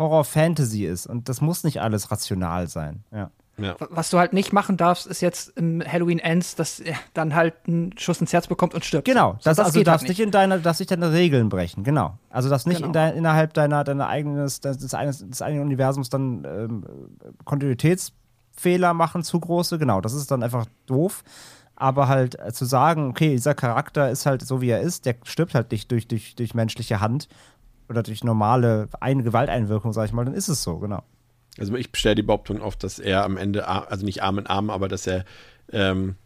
Horror 0.00 0.24
Fantasy 0.24 0.84
ist 0.84 1.06
und 1.06 1.28
das 1.28 1.40
muss 1.40 1.62
nicht 1.62 1.80
alles 1.80 2.10
rational 2.10 2.66
sein. 2.66 3.04
Ja. 3.12 3.30
Ja. 3.58 3.76
Was 3.90 4.10
du 4.10 4.18
halt 4.18 4.32
nicht 4.32 4.52
machen 4.52 4.76
darfst, 4.76 5.06
ist 5.06 5.20
jetzt 5.20 5.56
im 5.56 5.82
Halloween 5.84 6.18
Ends, 6.18 6.54
dass 6.54 6.80
er 6.80 6.94
dann 7.12 7.34
halt 7.34 7.54
einen 7.66 7.96
Schuss 7.98 8.20
ins 8.20 8.32
Herz 8.32 8.46
bekommt 8.46 8.74
und 8.74 8.84
stirbt. 8.84 9.04
Genau, 9.04 9.32
das, 9.42 9.56
das 9.56 9.58
also 9.58 9.82
darfst 9.82 10.02
halt 10.02 10.08
nicht 10.10 10.20
in 10.20 10.30
deiner, 10.30 10.58
darfst 10.58 10.80
nicht 10.80 10.90
deine 10.90 11.12
Regeln 11.12 11.48
brechen, 11.48 11.82
genau. 11.82 12.18
Also 12.30 12.48
darfst 12.48 12.66
nicht 12.66 12.78
genau. 12.78 12.88
in 12.88 12.92
dein, 12.92 13.16
innerhalb 13.16 13.54
deiner, 13.54 13.84
deiner 13.84 14.08
eigenes, 14.08 14.60
des, 14.60 14.94
eines, 14.94 15.28
des 15.28 15.42
eigenen 15.42 15.64
Universums 15.64 16.08
dann 16.08 16.44
ähm, 16.44 16.84
Kontinuitätsfehler 17.44 18.94
machen, 18.94 19.24
zu 19.24 19.40
große, 19.40 19.78
genau, 19.78 20.00
das 20.00 20.14
ist 20.14 20.30
dann 20.30 20.42
einfach 20.42 20.66
doof. 20.86 21.24
Aber 21.74 22.08
halt 22.08 22.38
äh, 22.40 22.52
zu 22.52 22.64
sagen, 22.64 23.10
okay, 23.10 23.30
dieser 23.30 23.54
Charakter 23.54 24.10
ist 24.10 24.26
halt 24.26 24.42
so, 24.42 24.60
wie 24.60 24.70
er 24.70 24.80
ist, 24.80 25.06
der 25.06 25.16
stirbt 25.24 25.54
halt 25.54 25.70
nicht 25.70 25.90
durch, 25.92 26.08
durch, 26.08 26.34
durch 26.34 26.54
menschliche 26.54 27.00
Hand 27.00 27.28
oder 27.88 28.02
durch 28.02 28.24
normale 28.24 28.88
Ein 29.00 29.22
Gewalteinwirkung, 29.22 29.92
sag 29.92 30.06
ich 30.06 30.12
mal, 30.12 30.24
dann 30.24 30.34
ist 30.34 30.48
es 30.48 30.62
so, 30.62 30.78
genau. 30.78 31.02
Also 31.58 31.74
ich 31.76 31.88
stelle 31.94 32.16
die 32.16 32.22
Behauptung 32.22 32.60
auf, 32.60 32.76
dass 32.76 32.98
er 32.98 33.24
am 33.24 33.36
Ende, 33.36 33.66
also 33.68 34.04
nicht 34.04 34.22
Arm 34.22 34.38
in 34.38 34.46
Arm, 34.46 34.70
aber 34.70 34.88
dass 34.88 35.06
er 35.06 35.24
ähm, 35.72 36.16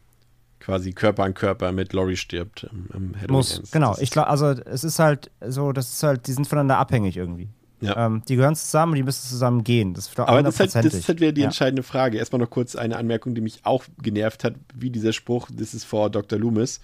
quasi 0.60 0.92
Körper 0.92 1.24
an 1.24 1.34
Körper 1.34 1.72
mit 1.72 1.92
Laurie 1.92 2.16
stirbt 2.16 2.64
im, 2.70 2.88
im 2.94 3.16
Halloween 3.16 3.32
Muss, 3.32 3.58
Ends. 3.58 3.70
genau. 3.70 3.96
Ich 3.98 4.10
glaube, 4.10 4.28
also 4.28 4.50
es 4.50 4.84
ist 4.84 4.98
halt 4.98 5.30
so, 5.40 5.72
das 5.72 5.92
ist 5.92 6.02
halt, 6.02 6.26
die 6.26 6.32
sind 6.32 6.46
voneinander 6.46 6.78
abhängig 6.78 7.16
irgendwie. 7.16 7.48
Ja. 7.80 8.06
Ähm, 8.06 8.22
die 8.28 8.36
gehören 8.36 8.54
zusammen 8.54 8.92
und 8.92 8.96
die 8.96 9.02
müssen 9.02 9.28
zusammen 9.28 9.64
gehen. 9.64 9.92
Das 9.92 10.16
Aber 10.16 10.42
das 10.44 10.60
ist, 10.60 10.76
halt, 10.76 10.86
das 10.86 10.94
ist 10.94 11.08
halt 11.08 11.20
wieder 11.20 11.32
die 11.32 11.40
ja. 11.40 11.48
entscheidende 11.48 11.82
Frage. 11.82 12.16
Erstmal 12.16 12.40
noch 12.40 12.50
kurz 12.50 12.76
eine 12.76 12.96
Anmerkung, 12.96 13.34
die 13.34 13.40
mich 13.40 13.60
auch 13.64 13.84
genervt 14.00 14.44
hat, 14.44 14.54
wie 14.72 14.90
dieser 14.90 15.12
Spruch, 15.12 15.48
this 15.50 15.74
is 15.74 15.82
for 15.82 16.08
Dr. 16.08 16.38
Loomis 16.38 16.80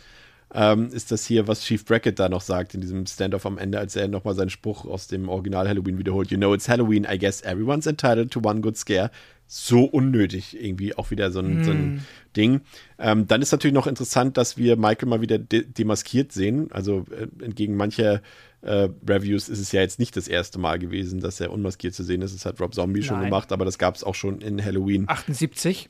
ähm, 0.55 0.89
ist 0.93 1.13
das 1.13 1.27
hier, 1.27 1.47
was 1.47 1.63
Chief 1.63 1.85
Brackett 1.85 2.19
da 2.19 2.29
noch 2.29 2.41
sagt 2.41 2.75
in 2.75 2.81
diesem 2.81 3.07
Standoff 3.07 3.45
am 3.45 3.59
Ende, 3.59 3.79
als 3.79 3.97
er 3.97 4.09
nochmal 4.09 4.35
seinen 4.35 4.51
Spruch 4.51 4.87
aus 4.87 5.07
dem 5.07 5.29
Original 5.29 5.69
Halloween 5.69 5.99
wiederholt. 5.99 6.31
You 6.31 6.39
know, 6.39 6.55
it's 6.55 6.69
Halloween, 6.69 7.07
I 7.11 7.19
guess 7.19 7.43
everyone's 7.43 7.87
entitled 7.87 8.31
to 8.31 8.41
one 8.43 8.61
good 8.61 8.77
scare. 8.77 9.11
So 9.47 9.85
unnötig 9.85 10.63
irgendwie 10.63 10.95
auch 10.95 11.11
wieder 11.11 11.31
so 11.31 11.41
ein, 11.41 11.61
mm. 11.61 11.65
so 11.65 11.71
ein 11.71 11.79
hm. 11.79 12.01
Ding. 12.37 12.61
Ähm, 12.99 13.27
dann 13.27 13.41
ist 13.41 13.51
natürlich 13.51 13.75
noch 13.75 13.87
interessant, 13.87 14.37
dass 14.37 14.59
wir 14.59 14.77
Michael 14.77 15.09
mal 15.09 15.23
wieder 15.23 15.39
de 15.39 15.65
demaskiert 15.65 16.33
sehen. 16.33 16.71
Also 16.71 17.07
äh, 17.11 17.29
entgegen 17.43 17.75
mancher 17.75 18.21
äh, 18.61 18.89
Reviews 19.09 19.49
ist 19.49 19.59
es 19.59 19.73
ja 19.73 19.81
jetzt 19.81 19.99
nicht 19.99 20.17
das 20.17 20.29
erste 20.29 20.59
Mal 20.59 20.79
gewesen, 20.79 21.21
dass 21.21 21.41
er 21.41 21.53
unmaskiert 21.53 21.95
zu 21.95 22.05
sehen 22.05 22.23
ist. 22.23 22.35
Das 22.35 22.45
hat 22.45 22.61
Rob 22.61 22.75
Zombie 22.75 23.01
Nein. 23.01 23.09
schon 23.09 23.21
gemacht, 23.21 23.53
aber 23.53 23.65
das 23.65 23.79
gab 23.79 23.97
es 23.97 24.05
auch 24.05 24.15
schon 24.15 24.41
in 24.41 24.63
Halloween. 24.63 25.05
78. 25.09 25.89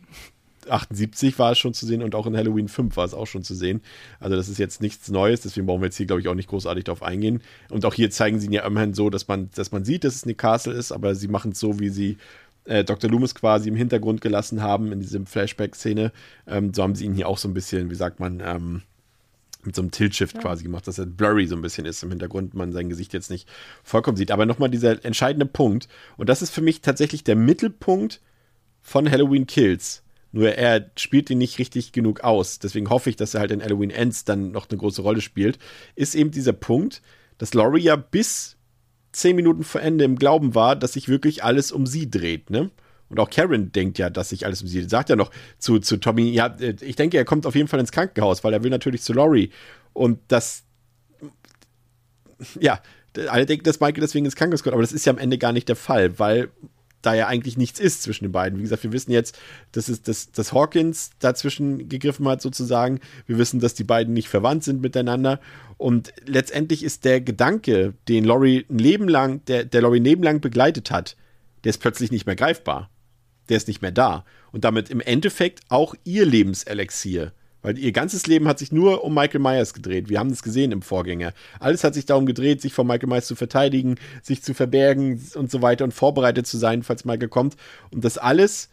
78 0.69 1.39
war 1.39 1.53
es 1.53 1.59
schon 1.59 1.75
zu 1.75 1.87
sehen 1.87 2.03
und 2.03 2.15
auch 2.15 2.27
in 2.27 2.37
Halloween 2.37 2.69
5 2.69 2.97
war 2.97 3.05
es 3.05 3.15
auch 3.15 3.27
schon 3.27 3.43
zu 3.43 3.55
sehen. 3.55 3.81
Also 4.21 4.37
das 4.37 4.49
ist 4.49 4.59
jetzt 4.59 4.81
nichts 4.81 5.11
Neues, 5.11 5.41
deswegen 5.41 5.67
brauchen 5.67 5.81
wir 5.81 5.87
jetzt 5.87 5.97
hier, 5.97 6.07
glaube 6.07 6.21
ich, 6.21 6.29
auch 6.29 6.35
nicht 6.35 6.49
großartig 6.49 6.85
darauf 6.85 7.03
eingehen. 7.03 7.43
Und 7.71 7.85
auch 7.85 7.95
hier 7.95 8.11
zeigen 8.11 8.39
sie 8.41 8.47
ihn 8.47 8.53
ja 8.53 8.67
immerhin 8.67 8.95
so, 8.95 9.11
dass 9.11 9.29
man, 9.29 9.51
dass 9.55 9.73
man 9.73 9.85
sieht, 9.85 10.05
dass 10.05 10.15
es 10.15 10.25
eine 10.25 10.35
Castle 10.35 10.75
ist, 10.75 10.93
aber 10.93 11.15
sie 11.15 11.29
machen 11.29 11.53
es 11.53 11.61
so, 11.61 11.79
wie 11.81 11.89
sie 11.89 12.19
äh, 12.65 12.85
Dr. 12.85 13.11
Loomis 13.11 13.35
quasi 13.35 13.69
im 13.69 13.77
Hintergrund 13.77 14.21
gelassen 14.21 14.63
haben 14.63 14.93
in 14.93 15.01
diesem 15.01 15.27
Flashback-Szene. 15.27 16.13
Ähm, 16.47 16.73
so 16.75 16.83
haben 16.83 16.95
sie 16.95 17.07
ihn 17.07 17.15
hier 17.15 17.29
auch 17.29 17.39
so 17.39 17.49
ein 17.49 17.55
bisschen, 17.55 17.91
wie 17.91 17.95
sagt 17.95 18.21
man, 18.21 18.41
ähm, 18.45 18.83
mit 19.65 19.75
so 19.75 19.83
einem 19.83 19.91
Tilt-Shift 19.91 20.37
ja. 20.37 20.41
quasi 20.41 20.63
gemacht, 20.63 20.87
dass 20.87 20.99
er 20.99 21.07
blurry 21.07 21.47
so 21.47 21.57
ein 21.57 21.63
bisschen 21.63 21.87
ist 21.87 22.03
im 22.03 22.11
Hintergrund, 22.11 22.55
man 22.55 22.73
sein 22.73 22.89
Gesicht 22.89 23.13
jetzt 23.13 23.31
nicht 23.31 23.49
vollkommen 23.83 24.17
sieht. 24.17 24.31
Aber 24.31 24.47
nochmal 24.47 24.71
dieser 24.71 25.05
entscheidende 25.05 25.47
Punkt, 25.47 25.89
und 26.17 26.29
das 26.29 26.43
ist 26.43 26.51
für 26.51 26.61
mich 26.61 26.81
tatsächlich 26.81 27.25
der 27.25 27.37
Mittelpunkt 27.37 28.21
von 28.81 29.11
Halloween 29.11 29.47
Kills 29.47 30.03
nur 30.33 30.53
er 30.53 30.91
spielt 30.97 31.31
ihn 31.31 31.39
nicht 31.39 31.59
richtig 31.59 31.93
genug 31.93 32.21
aus. 32.21 32.59
Deswegen 32.59 32.91
hoffe 32.91 33.11
ich, 33.11 33.17
dass 33.17 33.35
er 33.35 33.41
halt 33.41 33.51
in 33.51 33.63
Halloween 33.63 33.91
Ends 33.91 34.25
dann 34.25 34.51
noch 34.51 34.69
eine 34.69 34.79
große 34.79 35.03
Rolle 35.03 35.21
spielt. 35.21 35.59
Ist 35.95 36.15
eben 36.15 36.31
dieser 36.31 36.53
Punkt, 36.53 37.03
dass 37.39 37.55
Laurie 37.55 37.83
ja 37.83 37.97
bis 37.97 38.57
zehn 39.13 39.37
Minuten 39.37 39.65
vor 39.65 39.81
Ende 39.81 40.05
im 40.05 40.17
Glauben 40.17 40.55
war, 40.55 40.77
dass 40.77 40.93
sich 40.93 41.09
wirklich 41.09 41.45
alles 41.45 41.73
um 41.73 41.87
sie 41.87 42.11
dreht, 42.11 42.51
ne? 42.51 42.71
Und 43.11 43.19
auch 43.21 43.31
Karen 43.31 43.73
denkt 43.73 43.97
ja, 43.97 44.11
dass 44.11 44.29
sich 44.29 44.45
alles 44.45 44.61
um 44.61 44.69
sie 44.69 44.81
dreht. 44.81 44.91
Sagt 44.91 45.09
ja 45.09 45.17
noch 45.17 45.31
zu, 45.59 45.79
zu 45.79 45.97
Tommy, 45.97 46.31
ja, 46.31 46.55
ich 46.59 46.95
denke, 46.95 47.17
er 47.17 47.25
kommt 47.25 47.47
auf 47.47 47.55
jeden 47.55 47.67
Fall 47.67 47.81
ins 47.81 47.91
Krankenhaus, 47.91 48.45
weil 48.45 48.53
er 48.53 48.63
will 48.63 48.71
natürlich 48.71 49.01
zu 49.01 49.15
Laurie. 49.15 49.51
Und 49.95 50.19
das, 50.29 50.65
ja, 52.61 52.83
alle 53.29 53.47
denken, 53.47 53.65
dass 53.65 53.81
Michael 53.81 54.03
deswegen 54.03 54.27
ins 54.27 54.37
Krankenhaus 54.37 54.63
kommt, 54.63 54.75
aber 54.75 54.83
das 54.83 54.93
ist 54.93 55.07
ja 55.07 55.13
am 55.13 55.19
Ende 55.19 55.39
gar 55.39 55.53
nicht 55.53 55.71
der 55.71 55.77
Fall, 55.77 56.19
weil 56.19 56.51
da 57.03 57.15
ja 57.15 57.27
eigentlich 57.27 57.57
nichts 57.57 57.79
ist 57.79 58.03
zwischen 58.03 58.25
den 58.25 58.33
beiden. 58.33 58.59
Wie 58.59 58.63
gesagt, 58.63 58.83
wir 58.83 58.93
wissen 58.93 59.13
jetzt, 59.13 59.39
dass, 59.73 59.89
es, 59.89 60.03
dass, 60.03 60.33
dass 60.33 60.53
Hawkins 60.53 61.11
dazwischen 61.19 61.89
gegriffen 61.89 62.27
hat, 62.29 62.43
sozusagen. 62.43 63.01
Wir 63.27 63.39
wissen, 63.39 63.61
dass 63.61 63.75
die 63.75 63.85
beiden 63.85 64.15
nicht 64.15 64.29
verwandt 64.29 64.65
sind 64.65 64.81
miteinander. 64.81 65.41
Und 65.77 66.13
letztendlich 66.27 66.83
ist 66.83 67.05
der 67.05 67.21
Gedanke, 67.21 67.95
den 68.09 68.25
Laurie 68.25 68.67
ein 68.69 68.79
Leben 68.79 69.09
lang, 69.09 69.45
der, 69.47 69.65
der 69.65 69.83
Laurie 69.83 70.01
ein 70.01 70.05
Leben 70.05 70.23
lang 70.23 70.41
begleitet 70.41 70.91
hat, 70.91 71.17
der 71.65 71.71
ist 71.71 71.79
plötzlich 71.79 72.11
nicht 72.11 72.27
mehr 72.27 72.37
greifbar. 72.37 72.91
Der 73.49 73.57
ist 73.57 73.69
nicht 73.69 73.81
mehr 73.81 73.93
da. 73.93 74.25
Und 74.53 74.65
damit 74.65 74.91
im 74.91 75.01
Endeffekt 75.01 75.61
auch 75.69 75.95
ihr 76.05 76.27
Lebenselixier 76.27 77.33
Weil 77.61 77.77
ihr 77.79 77.91
ganzes 77.93 78.27
Leben 78.27 78.47
hat 78.47 78.59
sich 78.61 78.71
nur 78.71 79.03
um 79.05 79.15
Michael 79.15 79.41
Myers 79.41 79.75
gedreht. 79.75 80.09
Wir 80.09 80.21
haben 80.21 80.31
das 80.31 80.43
gesehen 80.43 80.71
im 80.71 80.81
Vorgänger. 80.83 81.33
Alles 81.59 81.83
hat 81.83 81.95
sich 81.95 82.07
darum 82.07 82.25
gedreht, 82.25 82.61
sich 82.63 82.73
vor 82.73 82.85
Michael 82.85 83.09
Myers 83.09 83.27
zu 83.27 83.35
verteidigen, 83.35 83.97
sich 84.23 84.43
zu 84.43 84.55
verbergen 84.55 85.21
und 85.35 85.51
so 85.51 85.61
weiter 85.61 85.85
und 85.85 85.93
vorbereitet 85.93 86.47
zu 86.47 86.57
sein, 86.57 86.83
falls 86.85 87.05
Michael 87.05 87.29
kommt. 87.29 87.57
Und 87.91 88.05
das 88.05 88.17
alles, 88.17 88.69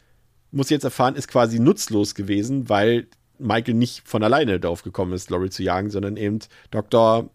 muss 0.51 0.67
ich 0.67 0.71
jetzt 0.71 0.83
erfahren, 0.83 1.15
ist 1.15 1.27
quasi 1.27 1.59
nutzlos 1.59 2.13
gewesen, 2.13 2.69
weil 2.69 3.07
Michael 3.39 3.73
nicht 3.73 4.07
von 4.07 4.23
alleine 4.23 4.59
darauf 4.59 4.83
gekommen 4.83 5.13
ist, 5.13 5.29
Laurie 5.29 5.49
zu 5.49 5.63
jagen, 5.63 5.89
sondern 5.89 6.15
eben 6.15 6.39
Dr. 6.71 7.29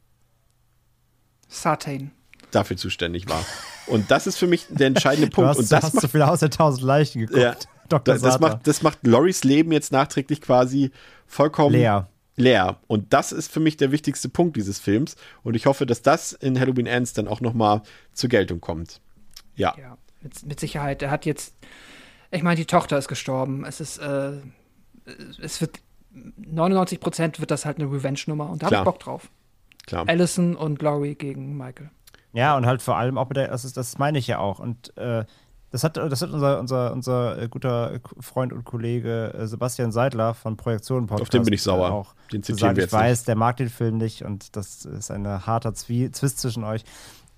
Sartain. 1.48 2.12
dafür 2.52 2.76
zuständig 2.76 3.28
war. 3.28 3.44
Und 3.86 4.10
das 4.10 4.26
ist 4.26 4.36
für 4.36 4.46
mich 4.46 4.66
der 4.70 4.86
entscheidende 4.86 5.28
Du 5.30 5.34
Punkt. 5.34 5.50
hast, 5.50 5.58
und 5.58 5.72
das 5.72 5.82
hast 5.82 5.94
macht 5.94 6.02
zu 6.02 6.08
viel 6.08 6.24
Haus 6.24 6.40
der 6.40 6.50
tausend 6.50 6.84
Leichen 6.84 7.20
geguckt. 7.20 7.40
Ja. 7.40 7.56
Dr. 7.90 8.14
Das, 8.14 8.22
das, 8.22 8.40
macht, 8.40 8.66
das 8.66 8.82
macht 8.82 9.06
Loris 9.06 9.44
Leben 9.44 9.72
jetzt 9.72 9.92
nachträglich 9.92 10.40
quasi 10.40 10.90
vollkommen 11.26 11.74
leer. 11.74 12.08
leer. 12.36 12.78
Und 12.86 13.12
das 13.12 13.32
ist 13.32 13.52
für 13.52 13.60
mich 13.60 13.76
der 13.76 13.92
wichtigste 13.92 14.28
Punkt 14.28 14.56
dieses 14.56 14.78
Films. 14.78 15.16
Und 15.42 15.54
ich 15.54 15.66
hoffe, 15.66 15.86
dass 15.86 16.02
das 16.02 16.32
in 16.32 16.58
Halloween 16.58 16.86
Ends 16.86 17.12
dann 17.12 17.28
auch 17.28 17.40
nochmal 17.40 17.82
zur 18.12 18.30
Geltung 18.30 18.60
kommt. 18.60 19.00
Ja. 19.56 19.74
Ja, 19.78 19.98
mit, 20.22 20.42
mit 20.46 20.60
Sicherheit. 20.60 21.02
Er 21.02 21.10
hat 21.10 21.26
jetzt, 21.26 21.54
ich 22.30 22.42
meine, 22.42 22.56
die 22.56 22.66
Tochter 22.66 22.96
ist 22.96 23.08
gestorben. 23.08 23.64
Es 23.64 23.80
ist, 23.80 23.98
äh, 23.98 24.32
es 25.42 25.60
wird 25.60 25.80
99 26.12 27.00
Prozent 27.00 27.40
wird 27.40 27.50
das 27.50 27.64
halt 27.64 27.78
eine 27.78 27.90
Revenge-Nummer 27.90 28.50
und 28.50 28.62
da 28.62 28.66
habe 28.66 28.76
ich. 28.76 28.82
Bock 28.82 28.98
drauf. 28.98 29.30
klar. 29.86 30.04
Allison 30.08 30.56
und 30.56 30.82
Laurie 30.82 31.14
gegen 31.14 31.56
Michael. 31.56 31.90
Ja, 32.32 32.56
und 32.56 32.66
halt 32.66 32.80
vor 32.80 32.96
allem 32.96 33.18
auch 33.18 33.28
mit 33.28 33.36
der, 33.36 33.48
das, 33.48 33.64
ist, 33.64 33.76
das 33.76 33.98
meine 33.98 34.18
ich 34.18 34.26
ja 34.26 34.38
auch. 34.38 34.60
Und 34.60 34.96
äh, 34.96 35.24
das 35.70 35.84
hat, 35.84 35.96
das 35.96 36.22
hat 36.22 36.30
unser, 36.30 36.58
unser, 36.60 36.92
unser 36.92 37.40
äh, 37.42 37.48
guter 37.48 38.00
Freund 38.18 38.52
und 38.52 38.64
Kollege 38.64 39.32
äh, 39.34 39.46
Sebastian 39.46 39.92
Seidler 39.92 40.34
von 40.34 40.56
Projektion 40.56 41.06
Podcast 41.06 41.22
Auf 41.22 41.28
den 41.30 41.44
bin 41.44 41.54
ich 41.54 41.62
sauer. 41.62 41.88
äh, 41.88 41.92
auch 41.92 42.14
Den 42.32 42.42
zitieren 42.42 42.74
gesagt. 42.74 42.76
wir 42.76 42.84
Ich 42.84 42.86
jetzt 42.86 42.92
weiß, 42.92 43.24
der 43.24 43.36
mag 43.36 43.56
den 43.56 43.68
Film 43.68 43.98
nicht 43.98 44.24
und 44.24 44.56
das 44.56 44.84
ist 44.84 45.10
ein 45.10 45.26
harter 45.46 45.74
Zwie 45.74 46.10
Zwist 46.10 46.40
zwischen 46.40 46.64
euch. 46.64 46.84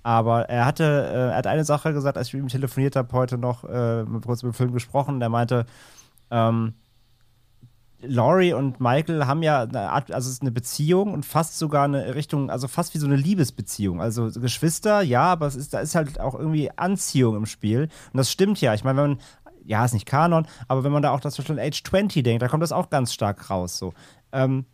Aber 0.03 0.49
er 0.49 0.67
hatte, 0.67 0.85
er 0.85 1.37
hat 1.37 1.47
eine 1.47 1.65
Sache 1.65 1.93
gesagt, 1.93 2.19
als 2.19 2.29
ich 2.29 2.35
mit 2.35 2.43
ihm 2.43 2.49
telefoniert 2.49 2.97
habe 2.97 3.13
heute 3.13 3.39
noch, 3.39 3.65
äh, 3.65 4.05
kurz 4.25 4.43
über 4.43 4.51
den 4.51 4.55
Film 4.55 4.73
gesprochen. 4.73 5.21
Der 5.21 5.29
meinte, 5.29 5.65
ähm, 6.31 6.75
Laurie 8.03 8.53
und 8.53 8.81
Michael 8.81 9.27
haben 9.27 9.43
ja 9.43 9.63
eine 9.63 9.91
Art, 9.91 10.11
also 10.13 10.29
es 10.29 10.35
ist 10.35 10.43
eine 10.43 10.51
Beziehung 10.51 11.13
und 11.13 11.25
fast 11.25 11.59
sogar 11.59 11.85
eine 11.85 12.15
Richtung, 12.15 12.51
also 12.51 12.69
fast 12.69 12.95
wie 12.95 12.99
so 12.99 13.07
eine 13.07 13.17
Liebesbeziehung. 13.17 14.01
Also 14.01 14.31
Geschwister, 14.31 15.03
ja, 15.03 15.25
aber 15.25 15.47
es 15.47 15.57
ist, 15.57 15.73
da 15.73 15.81
ist 15.81 15.95
halt 15.95 16.21
auch 16.21 16.35
irgendwie 16.35 16.71
Anziehung 16.77 17.37
im 17.37 17.47
Spiel. 17.47 17.83
Und 18.13 18.17
das 18.17 18.31
stimmt 18.31 18.61
ja. 18.61 18.75
Ich 18.75 18.85
meine, 18.85 19.03
wenn 19.03 19.11
man, 19.11 19.21
ja, 19.65 19.85
ist 19.85 19.95
nicht 19.95 20.07
Kanon, 20.07 20.47
aber 20.69 20.85
wenn 20.85 20.93
man 20.93 21.03
da 21.03 21.13
auch 21.13 21.21
das 21.21 21.37
Beispiel 21.37 21.61
Age 21.61 21.83
20 21.83 22.25
denkt, 22.25 22.43
da 22.43 22.49
kommt 22.49 22.63
das 22.63 22.73
auch 22.73 22.91
ganz 22.91 23.13
stark 23.13 23.51
raus. 23.51 23.79
So. 23.79 23.93
Ähm, 24.33 24.67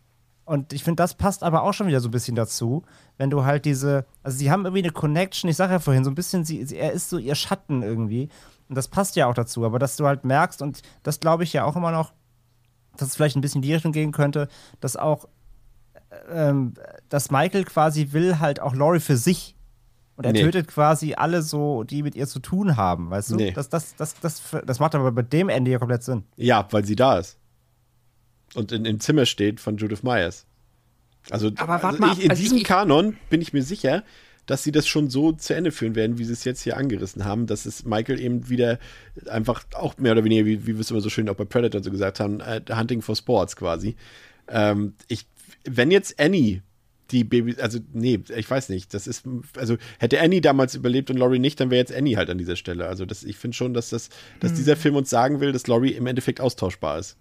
und 0.45 0.73
ich 0.73 0.83
finde, 0.83 1.03
das 1.03 1.13
passt 1.13 1.43
aber 1.43 1.61
auch 1.61 1.73
schon 1.73 1.85
wieder 1.85 1.99
so 1.99 2.07
ein 2.07 2.11
bisschen 2.11 2.35
dazu, 2.35 2.83
wenn 3.17 3.29
du 3.29 3.45
halt 3.45 3.65
diese, 3.65 4.05
also 4.23 4.35
sie 4.35 4.49
haben 4.49 4.65
irgendwie 4.65 4.83
eine 4.83 4.91
Connection, 4.91 5.47
ich 5.47 5.55
sage 5.55 5.73
ja 5.73 5.79
vorhin, 5.79 6.03
so 6.03 6.09
ein 6.09 6.15
bisschen, 6.15 6.43
sie, 6.43 6.65
sie, 6.65 6.77
er 6.77 6.91
ist 6.91 7.09
so 7.09 7.19
ihr 7.19 7.35
Schatten 7.35 7.83
irgendwie. 7.83 8.29
Und 8.67 8.75
das 8.75 8.87
passt 8.87 9.15
ja 9.15 9.27
auch 9.27 9.35
dazu, 9.35 9.63
aber 9.63 9.77
dass 9.77 9.95
du 9.95 10.07
halt 10.07 10.25
merkst, 10.25 10.63
und 10.63 10.81
das 11.03 11.19
glaube 11.19 11.43
ich 11.43 11.53
ja 11.53 11.65
auch 11.65 11.75
immer 11.75 11.91
noch, 11.91 12.13
dass 12.97 13.09
es 13.09 13.15
vielleicht 13.15 13.35
ein 13.37 13.41
bisschen 13.41 13.59
in 13.59 13.67
die 13.67 13.73
Richtung 13.73 13.91
gehen 13.91 14.11
könnte, 14.11 14.47
dass 14.79 14.95
auch, 14.97 15.27
ähm, 16.31 16.73
dass 17.09 17.31
Michael 17.31 17.63
quasi 17.65 18.09
will 18.11 18.39
halt 18.39 18.59
auch 18.59 18.75
Laurie 18.75 18.99
für 18.99 19.17
sich. 19.17 19.55
Und 20.15 20.25
er 20.25 20.33
Nee. 20.33 20.41
tötet 20.41 20.67
quasi 20.67 21.13
alle 21.13 21.41
so, 21.41 21.85
die 21.85 22.03
mit 22.03 22.13
ihr 22.13 22.27
zu 22.27 22.39
tun 22.39 22.75
haben, 22.75 23.09
weißt 23.09 23.31
du? 23.31 23.35
Nee. 23.37 23.51
Das, 23.51 23.69
das, 23.69 23.95
das, 23.95 24.15
das, 24.19 24.41
das 24.65 24.79
macht 24.79 24.93
aber 24.93 25.13
bei 25.13 25.21
dem 25.21 25.47
Ende 25.47 25.71
ja 25.71 25.79
komplett 25.79 26.03
Sinn. 26.03 26.23
Ja, 26.35 26.67
weil 26.71 26.83
sie 26.83 26.97
da 26.97 27.17
ist. 27.19 27.37
Und 28.53 28.73
in, 28.73 28.83
im 28.83 28.99
Zimmer 28.99 29.25
steht 29.25 29.61
von 29.61 29.77
Judith 29.77 30.03
Myers. 30.03 30.45
Also, 31.29 31.47
Aber 31.57 31.67
warte 31.81 31.87
also 31.87 31.99
mal, 31.99 32.13
ich, 32.13 32.23
in 32.25 32.31
also 32.31 32.41
diesem 32.41 32.57
ich- 32.57 32.63
Kanon 32.65 33.15
bin 33.29 33.39
ich 33.41 33.53
mir 33.53 33.63
sicher, 33.63 34.03
dass 34.49 34.63
sie 34.63 34.71
das 34.71 34.87
schon 34.87 35.11
so 35.11 35.31
zu 35.31 35.53
Ende 35.53 35.71
führen 35.71 35.93
werden, 35.93 36.17
wie 36.17 36.23
sie 36.23 36.33
es 36.33 36.43
jetzt 36.43 36.63
hier 36.63 36.75
angerissen 36.75 37.23
haben, 37.23 37.45
dass 37.45 37.67
es 37.67 37.85
Michael 37.85 38.19
eben 38.19 38.49
wieder 38.49 38.79
einfach 39.27 39.63
auch 39.75 39.99
mehr 39.99 40.13
oder 40.13 40.23
weniger, 40.23 40.43
wie, 40.43 40.65
wie 40.65 40.73
wir 40.73 40.79
es 40.79 40.89
immer 40.89 41.01
so 41.01 41.09
schön 41.09 41.29
auch 41.29 41.35
bei 41.35 41.45
Predator 41.45 41.83
so 41.83 41.91
gesagt 41.91 42.19
haben, 42.19 42.39
äh, 42.39 42.59
Hunting 42.71 43.03
for 43.03 43.15
Sports 43.15 43.55
quasi. 43.55 43.95
Ähm, 44.47 44.95
ich, 45.07 45.27
wenn 45.65 45.91
jetzt 45.91 46.19
Annie 46.19 46.63
die 47.11 47.23
Baby, 47.23 47.57
also 47.61 47.77
nee, 47.93 48.21
ich 48.35 48.49
weiß 48.49 48.69
nicht, 48.69 48.91
das 48.95 49.05
ist, 49.05 49.23
also 49.55 49.77
hätte 49.99 50.19
Annie 50.19 50.41
damals 50.41 50.73
überlebt 50.73 51.11
und 51.11 51.17
Laurie 51.17 51.37
nicht, 51.37 51.59
dann 51.59 51.69
wäre 51.69 51.79
jetzt 51.79 51.93
Annie 51.93 52.17
halt 52.17 52.31
an 52.31 52.39
dieser 52.39 52.55
Stelle. 52.55 52.87
Also 52.87 53.05
das, 53.05 53.23
ich 53.23 53.37
finde 53.37 53.55
schon, 53.55 53.75
dass 53.75 53.89
das, 53.89 54.09
dass 54.39 54.55
dieser 54.55 54.77
Film 54.77 54.95
uns 54.95 55.11
sagen 55.11 55.41
will, 55.41 55.51
dass 55.51 55.67
Laurie 55.67 55.91
im 55.91 56.07
Endeffekt 56.07 56.41
austauschbar 56.41 56.97
ist. 56.97 57.17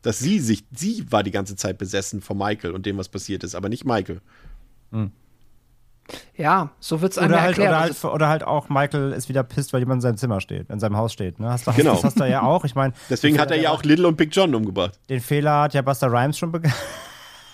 Dass 0.00 0.18
sie 0.18 0.38
sich, 0.38 0.64
sie 0.74 1.04
war 1.10 1.22
die 1.22 1.30
ganze 1.32 1.54
Zeit 1.54 1.76
besessen 1.76 2.22
von 2.22 2.38
Michael 2.38 2.72
und 2.72 2.86
dem, 2.86 2.96
was 2.96 3.10
passiert 3.10 3.44
ist, 3.44 3.54
aber 3.54 3.68
nicht 3.68 3.84
Michael. 3.84 4.22
Ja, 6.36 6.70
so 6.80 7.00
wird 7.00 7.12
es 7.12 7.18
einem 7.18 7.28
Oder 7.28 7.36
ja 7.36 7.42
halt, 7.42 7.58
erklärt. 7.58 7.70
oder, 7.70 7.80
Also, 7.80 8.08
halt, 8.08 8.14
oder 8.14 8.28
halt 8.28 8.44
auch 8.44 8.68
Michael 8.68 9.12
ist 9.12 9.28
wieder 9.28 9.42
pisst, 9.42 9.72
weil 9.72 9.80
jemand 9.80 9.98
in 9.98 10.00
seinem 10.02 10.16
Zimmer 10.16 10.40
steht, 10.40 10.68
in 10.68 10.80
seinem 10.80 10.96
Haus 10.96 11.12
steht. 11.12 11.38
Ne? 11.38 11.48
Hast 11.50 11.66
du, 11.66 11.72
Genau. 11.72 11.94
Das 11.94 12.04
hast 12.04 12.20
du 12.20 12.24
ja 12.28 12.42
auch. 12.42 12.64
Ich 12.64 12.74
meine, 12.74 12.92
Deswegen 13.08 13.38
hat 13.38 13.50
er 13.50 13.58
ja 13.60 13.70
auch 13.70 13.82
Little 13.82 14.08
und 14.08 14.16
Big 14.16 14.34
John 14.34 14.54
umgebracht. 14.54 14.98
den 15.08 15.20
Fehler 15.20 15.62
hat 15.62 15.74
ja 15.74 15.82
Buster 15.82 16.10
Rhymes 16.12 16.36
schon 16.38 16.52
begangen. 16.52 16.74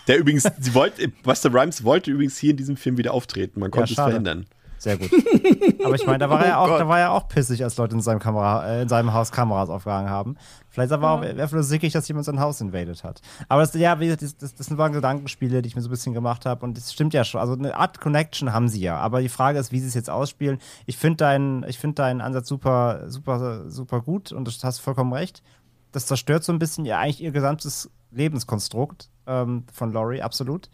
Der 0.09 0.19
übrigens, 0.19 0.45
sie 0.59 0.73
wollte, 0.75 1.09
Buster 1.09 1.53
Rhymes 1.53 1.85
wollte 1.85 2.11
übrigens 2.11 2.39
hier 2.39 2.51
in 2.53 2.57
diesem 2.57 2.77
Film 2.79 2.97
wieder 2.97 3.13
auftreten. 3.13 3.61
Man 3.61 3.71
konnte 3.71 3.91
es 3.91 3.97
schade. 3.97 4.11
verhindern. 4.13 4.47
Sehr 4.79 4.97
gut. 4.97 5.11
Aber 5.85 5.95
ich 5.95 6.07
meine, 6.07 6.19
da 6.19 6.31
war 6.31 6.41
er 6.43 6.49
ja 6.49 6.61
Oh 6.61 6.65
auch, 6.65 6.69
Gott. 6.69 6.81
da 6.81 6.89
war 6.89 7.01
er 7.01 7.13
auch 7.13 7.29
pissig, 7.29 7.65
als 7.65 7.77
Leute 7.77 7.95
in 7.97 8.01
seinem 8.01 8.21
Kamera, 8.21 8.67
äh, 8.67 8.83
in 8.83 8.89
seinem 8.89 9.13
Haus 9.13 9.33
Kameras 9.33 9.69
aufgehangen 9.69 10.09
haben. 10.09 10.37
Vielleicht 10.69 10.91
war 10.93 11.25
er 11.25 11.31
einfach 11.31 11.55
nur 11.55 11.65
sickig, 11.65 11.93
dass 11.93 12.07
jemand 12.07 12.27
sein 12.27 12.39
Haus 12.39 12.61
invaded 12.61 13.03
hat. 13.03 13.21
Aber 13.49 13.63
das, 13.63 13.75
ja, 13.75 13.99
wie 13.99 14.07
gesagt, 14.07 14.23
das, 14.23 14.37
das, 14.37 14.55
das 14.55 14.77
waren 14.79 14.93
Gedankenspiele, 14.93 15.63
die 15.63 15.69
ich 15.69 15.75
mir 15.77 15.83
so 15.83 15.89
ein 15.89 15.91
bisschen 15.91 16.15
gemacht 16.15 16.47
habe. 16.47 16.65
Und 16.65 16.77
das 16.77 16.93
stimmt 16.93 17.15
ja 17.15 17.25
schon. 17.25 17.41
Also 17.41 17.55
eine 17.55 17.75
Art 17.77 18.01
Connection 18.01 18.53
haben 18.53 18.69
sie 18.69 18.81
ja. 18.81 18.97
Aber 18.99 19.21
die 19.21 19.29
Frage 19.29 19.59
ist, 19.59 19.73
wie 19.73 19.81
sie 19.81 19.89
es 19.89 19.95
jetzt 19.95 20.11
ausspielen. 20.11 20.59
Ich 20.87 20.97
finde 20.97 21.17
deinen, 21.17 21.65
ich 21.65 21.79
finde 21.79 21.97
deinen 21.97 22.21
Ansatz 22.21 22.49
super, 22.49 23.03
super, 23.11 23.69
super 23.69 24.01
gut 24.01 24.31
und 24.31 24.47
du 24.47 24.53
hast 24.63 24.79
vollkommen 24.79 25.13
recht. 25.13 25.43
Das 25.91 26.07
zerstört 26.07 26.45
so 26.45 26.53
ein 26.53 26.59
bisschen 26.59 26.85
ihr 26.85 26.99
eigentlich 26.99 27.21
ihr 27.23 27.33
gesamtes 27.33 27.91
Lebenskonstrukt 28.13 29.11
ähm, 29.27 29.65
von 29.73 29.93
Laurie, 29.93 30.23
absolut 30.23 30.69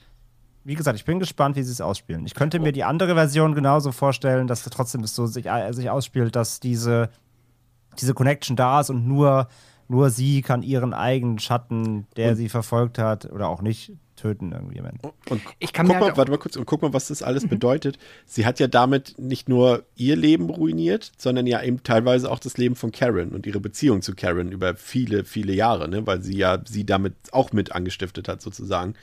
wie 0.65 0.74
gesagt, 0.74 0.99
ich 0.99 1.05
bin 1.05 1.19
gespannt, 1.19 1.57
wie 1.57 1.62
sie 1.62 1.73
es 1.73 1.81
ausspielen. 1.81 2.24
Ich 2.27 2.35
könnte 2.35 2.59
mir 2.59 2.73
die 2.73 2.85
andere 2.85 3.15
Version 3.15 3.55
genauso 3.55 3.93
vorstellen, 3.93 4.47
dass 4.47 4.62
trotzdem 4.65 5.03
es 5.03 5.15
so 5.15 5.27
sich, 5.27 5.47
äh, 5.47 5.73
sich 5.73 5.91
ausspielt, 5.91 6.35
dass 6.36 6.59
diese, 6.61 7.11
diese 8.01 8.15
Connection 8.15 8.57
da 8.57 8.81
ist 8.81 8.91
und 8.91 9.07
nur, 9.07 9.49
nur 9.89 10.11
sie 10.11 10.41
kann 10.43 10.62
ihren 10.62 10.95
eigenen 10.95 11.39
Schatten, 11.39 12.07
der 12.16 12.35
sie 12.36 12.49
verfolgt 12.49 12.99
hat 12.99 13.31
oder 13.31 13.49
auch 13.49 13.61
nicht, 13.62 13.93
töten 14.16 14.53
irgendwie 14.53 14.78
Ende. 14.78 15.12
Und 15.28 15.43
Ich 15.59 15.73
kann 15.73 15.86
guck 15.86 15.97
mir 15.97 16.01
mal, 16.01 16.05
halt 16.07 16.12
auch- 16.15 16.19
warte 16.19 16.31
mal 16.31 16.39
kurz, 16.39 16.57
und 16.57 16.65
guck 16.66 16.81
mal, 16.82 16.93
was 16.95 17.09
das 17.09 17.23
alles 17.23 17.47
bedeutet. 17.49 17.99
Sie 18.24 18.47
hat 18.47 18.59
ja 18.61 18.69
damit 18.69 19.16
nicht 19.19 19.49
nur 19.49 19.85
ihr 19.97 20.16
Leben 20.16 20.49
ruiniert, 20.49 21.11
sondern 21.19 21.47
ja 21.47 21.61
eben 21.62 21.82
teilweise 21.82 22.31
auch 22.31 22.39
das 22.39 22.57
Leben 22.57 22.77
von 22.77 22.93
Karen 22.93 23.31
und 23.32 23.45
ihre 23.45 23.61
Beziehung 23.61 24.03
zu 24.03 24.15
Karen 24.15 24.53
über 24.53 24.77
viele, 24.77 25.24
viele 25.24 25.53
Jahre, 25.53 25.89
ne? 25.89 26.07
weil 26.07 26.23
sie 26.23 26.36
ja 26.39 26.59
sie 26.65 26.86
damit 26.86 27.15
auch 27.32 27.53
mit 27.53 27.73
angestiftet 27.73 28.28
hat, 28.28 28.41
sozusagen. 28.41 28.95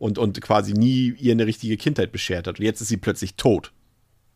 Und, 0.00 0.16
und 0.18 0.40
quasi 0.40 0.72
nie 0.72 1.14
ihr 1.18 1.32
eine 1.32 1.46
richtige 1.46 1.76
Kindheit 1.76 2.10
beschert 2.10 2.46
hat. 2.46 2.58
Und 2.58 2.64
jetzt 2.64 2.80
ist 2.80 2.88
sie 2.88 2.96
plötzlich 2.96 3.34
tot. 3.34 3.72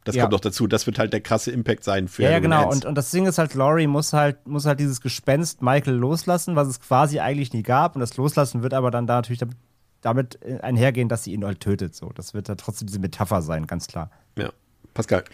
Das 0.05 0.15
Ja. 0.15 0.23
kommt 0.25 0.35
doch 0.35 0.41
dazu. 0.41 0.67
Das 0.67 0.85
wird 0.87 0.99
halt 0.99 1.15
der 1.15 1.23
krasse 1.23 1.51
Impact 1.51 1.85
sein 1.85 2.07
für 2.09 2.23
Ja, 2.25 2.33
ja, 2.33 2.39
genau. 2.39 2.71
Und, 2.71 2.85
und 2.85 2.95
das 2.95 3.11
Ding 3.11 3.25
ist 3.25 3.39
halt, 3.39 3.55
Laurie 3.55 3.87
muss 3.87 4.13
halt, 4.13 4.47
muss 4.47 4.67
halt 4.67 4.79
dieses 4.79 5.01
Gespenst 5.01 5.63
Michael 5.63 5.95
loslassen, 5.95 6.55
was 6.55 6.69
es 6.69 6.81
quasi 6.81 7.19
eigentlich 7.21 7.55
nie 7.55 7.63
gab. 7.63 7.95
Und 7.97 8.01
das 8.01 8.15
Loslassen 8.19 8.63
wird 8.63 8.75
aber 8.75 8.91
dann 8.91 9.07
da 9.07 9.15
natürlich 9.17 9.39
damit, 9.39 9.57
damit 10.03 10.39
einhergehen, 10.63 11.09
dass 11.09 11.25
sie 11.25 11.33
ihn 11.33 11.43
halt 11.47 11.61
tötet. 11.61 11.95
So, 11.95 12.11
das 12.11 12.35
wird 12.35 12.51
da 12.51 12.57
trotzdem 12.57 12.87
diese 12.89 12.99
Metapher 12.99 13.41
sein, 13.41 13.67
ganz 13.67 13.87
klar. 13.87 14.11
ja. 14.39 14.51
Pascal. 14.93 15.25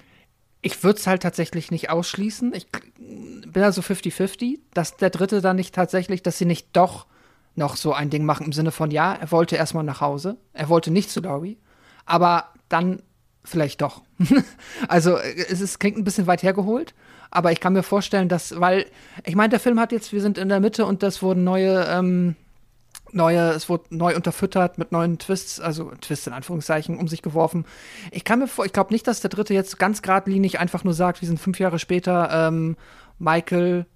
ich 0.63 0.83
würde 0.85 0.99
es 1.01 1.07
halt 1.09 1.23
tatsächlich 1.23 1.73
nicht 1.73 1.91
ausschließen. 1.91 2.55
Ich 2.55 2.69
bin 2.71 3.51
da 3.53 3.73
so 3.73 3.81
50-50, 3.83 4.59
dass 4.75 4.97
der 4.97 5.11
dritte 5.11 5.41
dann 5.41 5.57
nicht 5.57 5.75
tatsächlich, 5.75 6.23
dass 6.23 6.39
sie 6.39 6.45
nicht 6.47 6.69
doch 6.75 7.07
noch 7.55 7.77
so 7.77 7.93
ein 7.93 8.11
Ding 8.11 8.25
machen 8.25 8.47
im 8.47 8.53
Sinne 8.53 8.71
von, 8.71 8.91
ja, 8.91 9.15
er 9.15 9.31
wollte 9.31 9.57
erstmal 9.57 9.85
nach 9.85 10.01
Hause, 10.01 10.37
er 10.53 10.69
wollte 10.69 10.91
nicht 10.91 11.11
zu 11.11 11.21
Laurie, 11.21 11.59
aber 12.07 12.49
dann 12.69 13.03
vielleicht 13.45 13.81
doch. 13.81 14.03
also 14.89 15.17
äh, 15.17 15.47
es 15.49 15.61
ist, 15.61 15.79
klingt 15.79 15.99
ein 15.99 16.05
bisschen 16.05 16.27
weit 16.27 16.43
hergeholt, 16.43 16.95
aber 17.31 17.53
ich 17.53 17.61
kann 17.61 17.73
mir 17.73 17.83
vorstellen, 17.83 18.29
dass, 18.29 18.59
weil, 18.61 18.87
ich 19.25 19.37
meine, 19.37 19.51
der 19.51 19.61
Film 19.61 19.81
hat 19.81 19.93
jetzt, 19.93 20.13
wir 20.13 20.21
sind 20.21 20.39
in 20.39 20.49
der 20.49 20.61
Mitte 20.61 20.85
und 20.87 21.03
das 21.03 21.23
wurden 21.23 21.45
neue, 21.45 21.85
ähm, 21.89 22.37
neue, 23.13 23.51
es 23.51 23.69
wurde 23.69 23.85
neu 23.91 24.15
unterfüttert 24.15 24.79
mit 24.79 24.93
neuen 24.93 25.19
Twists, 25.19 25.61
also 25.61 25.93
Twists 26.01 26.27
in 26.27 26.33
Anführungszeichen, 26.33 26.99
um 26.99 27.09
sich 27.09 27.23
geworfen. 27.23 27.65
Ich 28.11 28.25
kann 28.25 28.39
mir 28.39 28.49
vor, 28.49 28.67
ich 28.67 28.73
glaube 28.73 28.93
nicht, 28.93 29.07
dass 29.07 29.21
der 29.21 29.31
dritte 29.31 29.55
jetzt 29.55 29.79
ganz 29.79 30.03
geradlinig 30.03 30.59
einfach 30.59 30.85
nur 30.85 30.95
sagt, 30.95 31.21
wir 31.21 31.29
sind 31.29 31.41
fünf 31.41 31.59
Jahre 31.59 31.79
später, 31.79 32.49
ähm, 32.49 32.77
Michael. 33.19 33.87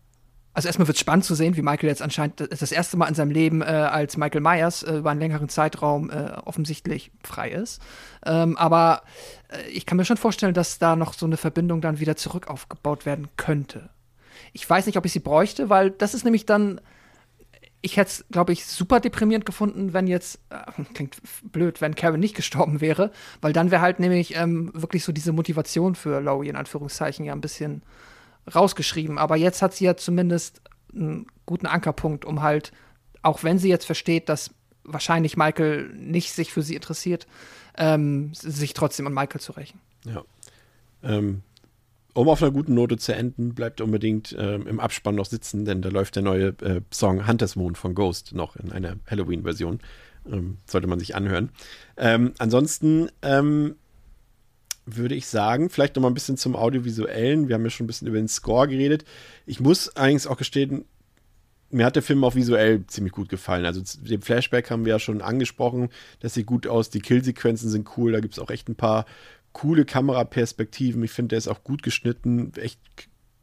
Also 0.54 0.68
erstmal 0.68 0.86
wird 0.86 0.96
es 0.96 1.00
spannend 1.00 1.24
zu 1.24 1.34
sehen, 1.34 1.56
wie 1.56 1.62
Michael 1.62 1.88
jetzt 1.88 2.00
anscheinend 2.00 2.40
das 2.48 2.70
erste 2.70 2.96
Mal 2.96 3.08
in 3.08 3.14
seinem 3.14 3.32
Leben 3.32 3.60
äh, 3.60 3.64
als 3.64 4.16
Michael 4.16 4.40
Myers 4.40 4.84
äh, 4.84 4.98
über 4.98 5.10
einen 5.10 5.20
längeren 5.20 5.48
Zeitraum 5.48 6.10
äh, 6.10 6.30
offensichtlich 6.44 7.10
frei 7.24 7.50
ist. 7.50 7.82
Ähm, 8.24 8.56
aber 8.56 9.02
äh, 9.48 9.68
ich 9.70 9.84
kann 9.84 9.96
mir 9.96 10.04
schon 10.04 10.16
vorstellen, 10.16 10.54
dass 10.54 10.78
da 10.78 10.94
noch 10.94 11.12
so 11.12 11.26
eine 11.26 11.36
Verbindung 11.36 11.80
dann 11.80 11.98
wieder 11.98 12.14
zurück 12.14 12.46
aufgebaut 12.46 13.04
werden 13.04 13.28
könnte. 13.36 13.90
Ich 14.52 14.68
weiß 14.68 14.86
nicht, 14.86 14.96
ob 14.96 15.04
ich 15.04 15.12
sie 15.12 15.20
bräuchte, 15.20 15.70
weil 15.70 15.90
das 15.90 16.14
ist 16.14 16.24
nämlich 16.24 16.46
dann 16.46 16.80
ich 17.84 17.98
hätte 17.98 18.08
es, 18.08 18.24
glaube 18.30 18.54
ich, 18.54 18.64
super 18.64 18.98
deprimierend 18.98 19.44
gefunden, 19.44 19.92
wenn 19.92 20.06
jetzt, 20.06 20.40
äh, 20.48 20.82
klingt 20.94 21.18
blöd, 21.52 21.82
wenn 21.82 21.94
Karen 21.94 22.18
nicht 22.18 22.34
gestorben 22.34 22.80
wäre, 22.80 23.10
weil 23.42 23.52
dann 23.52 23.70
wäre 23.70 23.82
halt 23.82 24.00
nämlich 24.00 24.36
ähm, 24.36 24.70
wirklich 24.72 25.04
so 25.04 25.12
diese 25.12 25.32
Motivation 25.32 25.94
für 25.94 26.20
Laurie 26.20 26.48
in 26.48 26.56
Anführungszeichen 26.56 27.26
ja 27.26 27.34
ein 27.34 27.42
bisschen 27.42 27.82
rausgeschrieben. 28.52 29.18
Aber 29.18 29.36
jetzt 29.36 29.62
hat 29.62 29.74
sie 29.74 29.84
ja 29.84 29.96
zumindest 29.96 30.60
einen 30.92 31.26
guten 31.46 31.66
Ankerpunkt, 31.66 32.24
um 32.24 32.42
halt, 32.42 32.72
auch 33.22 33.42
wenn 33.42 33.58
sie 33.58 33.68
jetzt 33.68 33.86
versteht, 33.86 34.28
dass 34.28 34.50
wahrscheinlich 34.84 35.36
Michael 35.36 35.88
nicht 35.94 36.32
sich 36.32 36.52
für 36.52 36.62
sie 36.62 36.74
interessiert, 36.74 37.26
ähm, 37.76 38.32
sich 38.34 38.74
trotzdem 38.74 39.06
an 39.06 39.14
Michael 39.14 39.40
zu 39.40 39.52
rächen. 39.52 39.80
Ja. 40.04 40.24
Ähm, 41.02 41.42
um 42.12 42.28
auf 42.28 42.42
einer 42.42 42.52
guten 42.52 42.74
Note 42.74 42.96
zu 42.96 43.14
enden, 43.14 43.54
bleibt 43.54 43.80
unbedingt 43.80 44.34
ähm, 44.38 44.66
im 44.66 44.78
Abspann 44.78 45.16
noch 45.16 45.26
sitzen, 45.26 45.64
denn 45.64 45.82
da 45.82 45.88
läuft 45.88 46.14
der 46.16 46.22
neue 46.22 46.48
äh, 46.60 46.80
Song 46.92 47.26
Hunters 47.26 47.56
Moon 47.56 47.74
von 47.74 47.94
Ghost 47.94 48.34
noch 48.34 48.56
in 48.56 48.70
einer 48.70 48.96
Halloween-Version. 49.10 49.80
Ähm, 50.30 50.58
sollte 50.64 50.86
man 50.86 50.98
sich 50.98 51.14
anhören. 51.14 51.50
Ähm, 51.96 52.32
ansonsten 52.38 53.10
ähm, 53.20 53.74
würde 54.86 55.14
ich 55.14 55.26
sagen, 55.26 55.70
vielleicht 55.70 55.96
noch 55.96 56.02
mal 56.02 56.08
ein 56.08 56.14
bisschen 56.14 56.36
zum 56.36 56.56
Audiovisuellen. 56.56 57.48
Wir 57.48 57.54
haben 57.54 57.64
ja 57.64 57.70
schon 57.70 57.84
ein 57.84 57.88
bisschen 57.88 58.08
über 58.08 58.18
den 58.18 58.28
Score 58.28 58.68
geredet. 58.68 59.04
Ich 59.46 59.60
muss 59.60 59.88
allerdings 59.90 60.26
auch 60.26 60.36
gestehen, 60.36 60.84
mir 61.70 61.86
hat 61.86 61.96
der 61.96 62.02
Film 62.02 62.22
auch 62.22 62.34
visuell 62.34 62.86
ziemlich 62.86 63.12
gut 63.12 63.28
gefallen. 63.28 63.64
Also 63.64 63.82
den 64.00 64.22
Flashback 64.22 64.70
haben 64.70 64.84
wir 64.84 64.92
ja 64.92 64.98
schon 64.98 65.22
angesprochen. 65.22 65.88
Das 66.20 66.34
sieht 66.34 66.46
gut 66.46 66.66
aus. 66.66 66.90
Die 66.90 67.00
Killsequenzen 67.00 67.68
sind 67.68 67.88
cool. 67.96 68.12
Da 68.12 68.20
gibt 68.20 68.34
es 68.34 68.38
auch 68.38 68.50
echt 68.50 68.68
ein 68.68 68.76
paar 68.76 69.06
coole 69.52 69.84
Kameraperspektiven. 69.84 71.02
Ich 71.02 71.10
finde, 71.10 71.30
der 71.30 71.38
ist 71.38 71.48
auch 71.48 71.64
gut 71.64 71.82
geschnitten. 71.82 72.52
Echt 72.56 72.78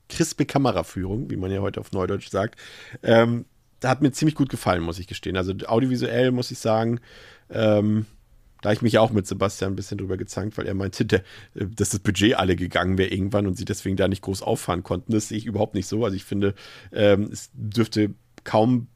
crispe 0.07 0.45
Kameraführung, 0.45 1.30
wie 1.30 1.35
man 1.35 1.51
ja 1.51 1.61
heute 1.61 1.80
auf 1.80 1.91
Neudeutsch 1.91 2.30
sagt. 2.30 2.59
Ähm, 3.03 3.45
da 3.80 3.89
hat 3.89 4.01
mir 4.01 4.11
ziemlich 4.11 4.35
gut 4.35 4.49
gefallen, 4.49 4.84
muss 4.84 4.99
ich 4.99 5.07
gestehen. 5.07 5.35
Also 5.35 5.53
audiovisuell 5.65 6.31
muss 6.31 6.51
ich 6.51 6.59
sagen, 6.59 6.99
ähm, 7.49 8.05
da 8.61 8.71
ich 8.71 8.81
mich 8.81 8.97
auch 8.97 9.11
mit 9.11 9.27
Sebastian 9.27 9.73
ein 9.73 9.75
bisschen 9.75 9.97
drüber 9.97 10.17
gezankt, 10.17 10.57
weil 10.57 10.67
er 10.67 10.73
meinte, 10.73 11.05
der, 11.05 11.19
äh, 11.55 11.65
dass 11.65 11.89
das 11.89 11.99
Budget 11.99 12.35
alle 12.35 12.55
gegangen 12.55 12.97
wäre 12.97 13.09
irgendwann 13.09 13.47
und 13.47 13.57
sie 13.57 13.65
deswegen 13.65 13.97
da 13.97 14.07
nicht 14.07 14.21
groß 14.21 14.41
auffahren 14.41 14.83
konnten. 14.83 15.11
Das 15.11 15.27
sehe 15.27 15.38
ich 15.38 15.45
überhaupt 15.45 15.75
nicht 15.75 15.88
so. 15.88 16.05
Also 16.05 16.15
ich 16.15 16.23
finde, 16.23 16.53
ähm, 16.91 17.29
es 17.31 17.49
dürfte 17.53 18.13
kaum 18.43 18.88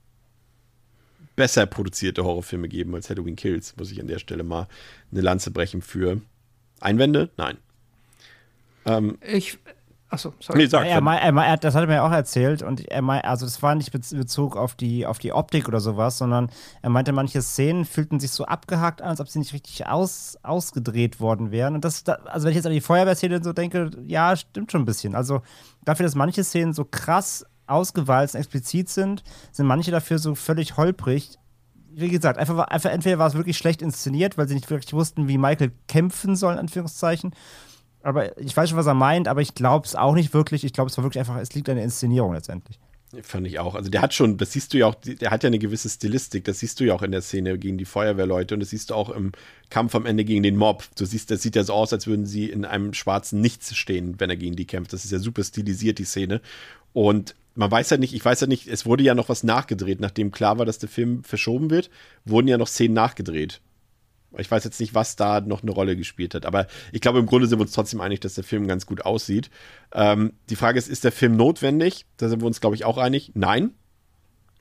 besser 1.36 1.66
produzierte 1.66 2.24
Horrorfilme 2.24 2.70
geben 2.70 2.96
als 2.96 3.10
Halloween 3.10 3.36
Kills, 3.36 3.76
muss 3.78 3.92
ich 3.92 4.00
an 4.00 4.08
der 4.08 4.20
Stelle 4.20 4.44
mal 4.44 4.68
eine 5.12 5.22
Lanze 5.22 5.52
brechen 5.52 5.82
für. 5.82 6.22
Einwände? 6.80 7.30
Nein. 7.38 7.58
Ähm, 8.86 9.18
ich, 9.22 9.58
Achso, 10.16 10.34
sorry. 10.40 10.60
Nee, 10.60 10.68
sag, 10.68 10.86
er, 10.86 11.02
er, 11.02 11.36
er, 11.36 11.58
das 11.58 11.76
hat 11.76 11.82
er 11.82 11.88
mir 11.88 12.02
auch 12.02 12.12
erzählt 12.12 12.62
und 12.62 12.88
er 12.90 13.02
meinte, 13.02 13.28
also 13.28 13.46
das 13.46 13.62
war 13.62 13.76
nicht 13.76 13.94
in 13.94 14.18
Bezug 14.18 14.56
auf 14.56 14.74
die, 14.74 15.06
auf 15.06 15.18
die 15.20 15.34
Optik 15.34 15.68
oder 15.68 15.82
sowas, 15.82 16.18
sondern 16.18 16.50
er 16.82 16.90
meinte, 16.90 17.12
manche 17.12 17.42
Szenen 17.42 17.84
fühlten 17.84 18.22
sich 18.22 18.32
so 18.32 18.46
abgehakt 18.46 19.02
an, 19.02 19.10
als 19.10 19.20
ob 19.20 19.28
sie 19.28 19.40
nicht 19.40 19.52
richtig 19.52 19.86
aus, 19.88 20.38
ausgedreht 20.42 21.20
worden 21.20 21.52
wären. 21.52 21.76
Und 21.76 21.84
das, 21.84 22.06
also 22.08 22.46
wenn 22.46 22.52
ich 22.52 22.56
jetzt 22.56 22.66
an 22.66 22.72
die 22.72 22.80
Feuerwehrszene 22.80 23.44
so 23.44 23.52
denke, 23.52 23.92
ja, 24.06 24.38
stimmt 24.38 24.72
schon 24.72 24.84
ein 24.84 24.86
bisschen. 24.86 25.16
Also 25.16 25.42
dafür, 25.84 26.06
dass 26.06 26.16
manche 26.16 26.46
Szenen 26.46 26.72
so 26.72 26.86
krass 26.86 27.46
ausgewalzt, 27.68 28.36
explizit 28.36 28.88
sind, 28.88 29.22
sind 29.52 29.66
manche 29.66 29.92
dafür 29.92 30.18
so 30.18 30.34
völlig 30.34 30.78
holprig. 30.78 31.38
Wie 31.94 32.08
gesagt, 32.08 32.38
einfach, 32.38 32.58
einfach 32.70 32.92
entweder 32.92 33.20
war 33.20 33.28
es 33.28 33.34
wirklich 33.34 33.58
schlecht 33.58 33.82
inszeniert, 33.82 34.38
weil 34.38 34.48
sie 34.48 34.56
nicht 34.56 34.70
wirklich 34.70 34.94
wussten, 34.94 35.28
wie 35.28 35.38
Michael 35.38 35.74
kämpfen 35.90 36.38
soll, 36.38 36.54
in 36.54 36.60
Anführungszeichen 36.60 37.34
aber 38.06 38.38
ich 38.40 38.56
weiß 38.56 38.70
schon, 38.70 38.78
was 38.78 38.86
er 38.86 38.94
meint, 38.94 39.28
aber 39.28 39.42
ich 39.42 39.56
glaube 39.56 39.88
es 39.88 39.96
auch 39.96 40.14
nicht 40.14 40.34
wirklich. 40.34 40.64
Ich 40.64 40.74
glaube, 40.74 40.92
es 40.92 40.98
war 40.98 41.04
wirklich 41.04 41.20
einfach, 41.20 41.38
es 41.38 41.54
liegt 41.54 41.68
an 41.70 41.76
der 41.76 41.84
Inszenierung 41.84 42.34
letztendlich. 42.34 42.80
Fand 43.24 43.48
ich 43.48 43.60
auch. 43.60 43.74
Also 43.74 43.90
der 43.90 44.02
hat 44.02 44.14
schon, 44.14 44.38
das 44.38 44.52
siehst 44.52 44.74
du 44.74 44.78
ja 44.78 44.88
auch, 44.88 44.96
der 44.96 45.32
hat 45.32 45.44
ja 45.44 45.48
eine 45.48 45.58
gewisse 45.58 45.90
Stilistik, 45.90 46.44
das 46.44 46.60
siehst 46.60 46.80
du 46.80 46.84
ja 46.84 46.94
auch 46.94 47.02
in 47.02 47.12
der 47.12 47.22
Szene 47.22 47.58
gegen 47.58 47.78
die 47.78 47.86
Feuerwehrleute 47.86 48.54
und 48.54 48.60
das 48.60 48.70
siehst 48.70 48.92
du 48.92 48.94
auch 48.94 49.10
im 49.10 49.32
Kampf 49.70 49.96
am 49.96 50.06
Ende 50.06 50.24
gegen 50.24 50.44
den 50.44 50.56
Mob. 50.56 50.84
Du 50.98 51.06
siehst, 51.06 51.32
das 51.32 51.42
sieht 51.42 51.56
ja 51.56 51.64
so 51.64 51.74
aus, 51.74 51.94
als 51.94 52.06
würden 52.06 52.28
sie 52.28 52.50
in 52.50 52.64
einem 52.64 52.94
schwarzen 52.94 53.42
Nichts 53.42 53.76
stehen, 53.76 54.20
wenn 54.20 54.30
er 54.30 54.38
gegen 54.38 54.56
die 54.56 54.66
kämpft. 54.66 54.94
Das 54.94 55.04
ist 55.04 55.12
ja 55.12 55.20
super 55.20 55.44
stilisiert, 55.44 55.98
die 55.98 56.06
Szene. 56.06 56.42
Und 56.94 57.36
man 57.56 57.72
weiß 57.72 57.90
ja 57.90 57.98
nicht, 57.98 58.14
ich 58.14 58.24
weiß 58.24 58.42
ja 58.42 58.48
nicht, 58.48 58.68
es 58.68 58.86
wurde 58.86 59.04
ja 59.04 59.16
noch 59.16 59.30
was 59.30 59.44
nachgedreht, 59.44 60.00
nachdem 60.00 60.32
klar 60.32 60.60
war, 60.60 60.66
dass 60.66 60.78
der 60.78 60.90
Film 60.90 61.24
verschoben 61.24 61.72
wird, 61.72 61.90
wurden 62.26 62.48
ja 62.48 62.58
noch 62.58 62.68
Szenen 62.68 62.94
nachgedreht. 62.94 63.62
Ich 64.40 64.50
weiß 64.50 64.64
jetzt 64.64 64.80
nicht, 64.80 64.94
was 64.94 65.16
da 65.16 65.42
noch 65.42 65.62
eine 65.62 65.72
Rolle 65.72 65.96
gespielt 65.96 66.34
hat, 66.34 66.46
aber 66.46 66.68
ich 66.92 67.02
glaube, 67.02 67.20
im 67.20 67.26
Grunde 67.26 67.48
sind 67.48 67.60
wir 67.60 67.64
uns 67.64 67.72
trotzdem 67.72 68.02
einig, 68.02 68.20
dass 68.20 68.36
der 68.36 68.44
Film 68.44 68.68
ganz 68.68 68.86
gut 68.86 69.06
aussieht. 69.06 69.50
Ähm, 69.94 70.34
die 70.50 70.56
Frage 70.56 70.78
ist, 70.78 70.88
ist 70.88 71.04
der 71.04 71.12
Film 71.12 71.36
notwendig? 71.36 72.06
Da 72.18 72.30
sind 72.30 72.42
wir 72.42 72.48
uns, 72.48 72.62
glaube 72.62 72.76
ich, 72.76 72.86
auch 72.86 72.98
einig. 72.98 73.32
Nein. 73.34 73.72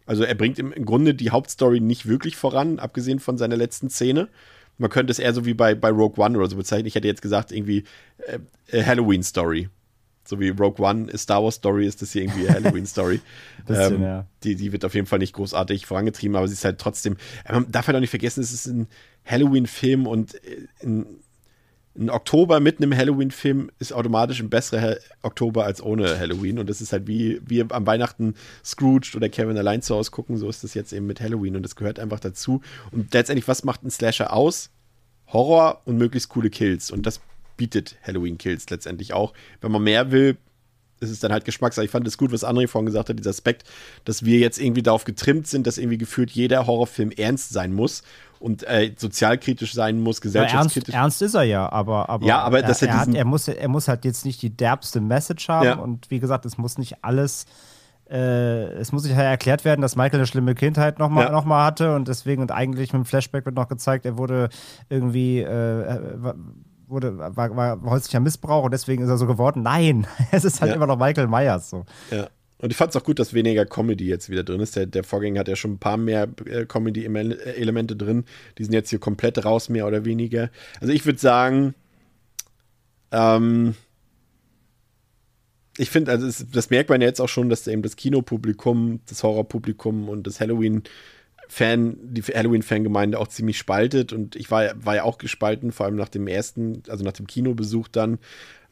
Also 0.06 0.24
er 0.24 0.34
bringt 0.34 0.58
im, 0.58 0.72
Grunde 0.84 1.14
die 1.14 1.30
Hauptstory 1.30 1.80
nicht 1.80 2.06
wirklich 2.06 2.36
voran, 2.36 2.78
abgesehen 2.78 3.20
von 3.20 3.38
seiner 3.38 3.56
letzten 3.56 3.88
Szene. 3.88 4.28
Man 4.76 4.90
könnte 4.90 5.10
es 5.10 5.18
eher 5.18 5.32
so 5.32 5.46
wie 5.46 5.54
bei, 5.54 5.74
bei 5.74 5.90
Rogue 5.90 6.22
One 6.22 6.36
oder 6.36 6.48
so 6.48 6.56
bezeichnen. 6.56 6.86
Ich 6.86 6.94
hätte 6.94 7.06
jetzt 7.06 7.22
gesagt, 7.22 7.52
irgendwie 7.52 7.84
äh, 8.70 8.84
Halloween-Story. 8.84 9.68
So 10.24 10.40
wie 10.40 10.48
Rogue 10.48 10.84
One 10.84 11.10
ist 11.10 11.22
Star 11.22 11.42
Wars 11.42 11.56
Story, 11.56 11.86
ist 11.86 12.00
das 12.02 12.12
hier 12.12 12.22
irgendwie 12.22 12.48
eine 12.48 12.56
Halloween-Story. 12.64 13.20
ähm, 13.68 14.02
ja. 14.02 14.26
die, 14.42 14.56
die 14.56 14.72
wird 14.72 14.84
auf 14.84 14.94
jeden 14.94 15.06
Fall 15.06 15.18
nicht 15.18 15.34
großartig 15.34 15.86
vorangetrieben, 15.86 16.36
aber 16.36 16.48
sie 16.48 16.54
ist 16.54 16.64
halt 16.64 16.78
trotzdem. 16.78 17.16
Man 17.50 17.70
darf 17.70 17.86
halt 17.86 17.96
auch 17.96 18.00
nicht 18.00 18.10
vergessen, 18.10 18.40
es 18.40 18.52
ist 18.52 18.66
ein 18.66 18.88
Halloween-Film 19.26 20.06
und 20.06 20.40
ein, 20.82 21.06
ein 21.96 22.10
Oktober 22.10 22.58
mit 22.58 22.78
einem 22.78 22.96
Halloween-Film 22.96 23.70
ist 23.78 23.92
automatisch 23.92 24.40
ein 24.40 24.50
besserer 24.50 24.96
Oktober 25.22 25.64
als 25.64 25.82
ohne 25.82 26.18
Halloween. 26.18 26.58
Und 26.58 26.68
das 26.68 26.80
ist 26.80 26.92
halt 26.92 27.06
wie 27.06 27.40
wir 27.44 27.66
am 27.70 27.86
Weihnachten 27.86 28.34
Scrooge 28.64 29.12
oder 29.14 29.28
Kevin 29.28 29.56
allein 29.58 29.82
zu 29.82 29.94
Hause 29.94 30.10
gucken, 30.10 30.36
so 30.36 30.48
ist 30.48 30.64
das 30.64 30.74
jetzt 30.74 30.92
eben 30.92 31.06
mit 31.06 31.20
Halloween 31.20 31.54
und 31.56 31.62
das 31.62 31.76
gehört 31.76 32.00
einfach 32.00 32.20
dazu. 32.20 32.62
Und 32.90 33.14
letztendlich, 33.14 33.46
was 33.46 33.62
macht 33.62 33.84
ein 33.84 33.90
Slasher 33.90 34.32
aus? 34.32 34.70
Horror 35.28 35.82
und 35.84 35.96
möglichst 35.96 36.28
coole 36.30 36.50
Kills. 36.50 36.90
Und 36.90 37.06
das 37.06 37.20
bietet 37.56 37.96
Halloween 38.02 38.38
Kills 38.38 38.68
letztendlich 38.70 39.12
auch. 39.12 39.32
Wenn 39.60 39.72
man 39.72 39.82
mehr 39.82 40.10
will, 40.10 40.36
ist 41.00 41.10
es 41.10 41.20
dann 41.20 41.32
halt 41.32 41.44
Geschmackssache. 41.44 41.84
Ich 41.84 41.90
fand 41.90 42.06
es 42.06 42.18
gut, 42.18 42.32
was 42.32 42.44
André 42.44 42.68
vorhin 42.68 42.86
gesagt 42.86 43.08
hat, 43.08 43.18
dieser 43.18 43.30
Aspekt, 43.30 43.64
dass 44.04 44.24
wir 44.24 44.38
jetzt 44.38 44.58
irgendwie 44.58 44.82
darauf 44.82 45.04
getrimmt 45.04 45.46
sind, 45.46 45.66
dass 45.66 45.78
irgendwie 45.78 45.98
gefühlt 45.98 46.30
jeder 46.30 46.66
Horrorfilm 46.66 47.10
ernst 47.10 47.50
sein 47.50 47.72
muss 47.72 48.02
und 48.40 48.62
äh, 48.64 48.92
sozialkritisch 48.96 49.74
sein 49.74 50.00
muss, 50.00 50.20
gesellschaftskritisch. 50.20 50.94
Ja, 50.94 51.00
ernst, 51.00 51.22
ernst, 51.22 51.22
ist 51.22 51.34
er 51.34 51.44
ja, 51.44 51.70
aber, 51.70 52.08
aber, 52.08 52.26
ja, 52.26 52.40
aber 52.40 52.60
er, 52.60 52.68
er, 52.68 52.82
er, 52.88 53.00
hat, 53.00 53.14
er, 53.14 53.24
muss, 53.24 53.48
er 53.48 53.68
muss 53.68 53.88
halt 53.88 54.04
jetzt 54.04 54.24
nicht 54.24 54.42
die 54.42 54.50
derbste 54.50 55.00
Message 55.00 55.48
haben 55.48 55.66
ja. 55.66 55.74
und 55.76 56.10
wie 56.10 56.20
gesagt, 56.20 56.44
es 56.46 56.58
muss 56.58 56.78
nicht 56.78 57.04
alles 57.04 57.46
äh, 58.10 58.64
es 58.74 58.92
muss 58.92 59.04
sich 59.04 59.14
halt 59.14 59.26
erklärt 59.26 59.64
werden, 59.64 59.80
dass 59.80 59.96
Michael 59.96 60.20
eine 60.20 60.26
schlimme 60.26 60.54
Kindheit 60.54 60.98
nochmal 60.98 61.26
ja. 61.26 61.32
noch 61.32 61.46
mal 61.46 61.64
hatte 61.64 61.94
und 61.94 62.06
deswegen 62.06 62.42
und 62.42 62.52
eigentlich 62.52 62.92
mit 62.92 63.02
dem 63.02 63.06
Flashback 63.06 63.46
wird 63.46 63.56
noch 63.56 63.68
gezeigt, 63.68 64.04
er 64.04 64.18
wurde 64.18 64.50
irgendwie 64.90 65.40
äh, 65.40 66.34
wurde, 66.94 67.18
war, 67.18 67.56
war 67.56 67.82
häuslicher 67.82 68.20
Missbrauch 68.20 68.64
und 68.64 68.72
deswegen 68.72 69.02
ist 69.02 69.10
er 69.10 69.18
so 69.18 69.26
geworden. 69.26 69.62
Nein, 69.62 70.06
es 70.30 70.44
ist 70.44 70.60
halt 70.60 70.70
ja. 70.70 70.76
immer 70.76 70.86
noch 70.86 70.98
Michael 70.98 71.28
Myers 71.28 71.68
so. 71.70 71.84
Ja. 72.10 72.28
Und 72.58 72.70
ich 72.70 72.76
fand 72.78 72.90
es 72.90 72.96
auch 72.96 73.04
gut, 73.04 73.18
dass 73.18 73.34
weniger 73.34 73.66
Comedy 73.66 74.06
jetzt 74.06 74.30
wieder 74.30 74.42
drin 74.42 74.60
ist. 74.60 74.74
Der, 74.74 74.86
der 74.86 75.04
Vorgänger 75.04 75.40
hat 75.40 75.48
ja 75.48 75.56
schon 75.56 75.72
ein 75.72 75.78
paar 75.78 75.98
mehr 75.98 76.28
äh, 76.46 76.64
Comedy-Elemente 76.64 77.94
drin. 77.94 78.24
Die 78.56 78.64
sind 78.64 78.72
jetzt 78.72 78.88
hier 78.88 79.00
komplett 79.00 79.44
raus, 79.44 79.68
mehr 79.68 79.86
oder 79.86 80.06
weniger. 80.06 80.50
Also 80.80 80.94
ich 80.94 81.04
würde 81.04 81.18
sagen, 81.18 81.74
ähm, 83.10 83.74
ich 85.76 85.90
finde, 85.90 86.12
also 86.12 86.26
es, 86.26 86.46
das 86.50 86.70
merkt 86.70 86.90
man 86.90 87.00
ja 87.00 87.08
jetzt 87.08 87.20
auch 87.20 87.28
schon, 87.28 87.48
dass 87.48 87.66
eben 87.66 87.82
das 87.82 87.96
Kinopublikum, 87.96 89.00
das 89.08 89.22
Horrorpublikum 89.22 90.08
und 90.08 90.26
das 90.26 90.40
Halloween 90.40 90.84
Fan, 91.54 91.96
die 92.02 92.22
Halloween-Fangemeinde 92.22 93.16
auch 93.16 93.28
ziemlich 93.28 93.58
spaltet 93.58 94.12
und 94.12 94.34
ich 94.34 94.50
war, 94.50 94.72
war 94.84 94.96
ja 94.96 95.04
auch 95.04 95.18
gespalten, 95.18 95.70
vor 95.70 95.86
allem 95.86 95.94
nach 95.94 96.08
dem 96.08 96.26
ersten, 96.26 96.82
also 96.88 97.04
nach 97.04 97.12
dem 97.12 97.28
Kinobesuch 97.28 97.86
dann. 97.86 98.18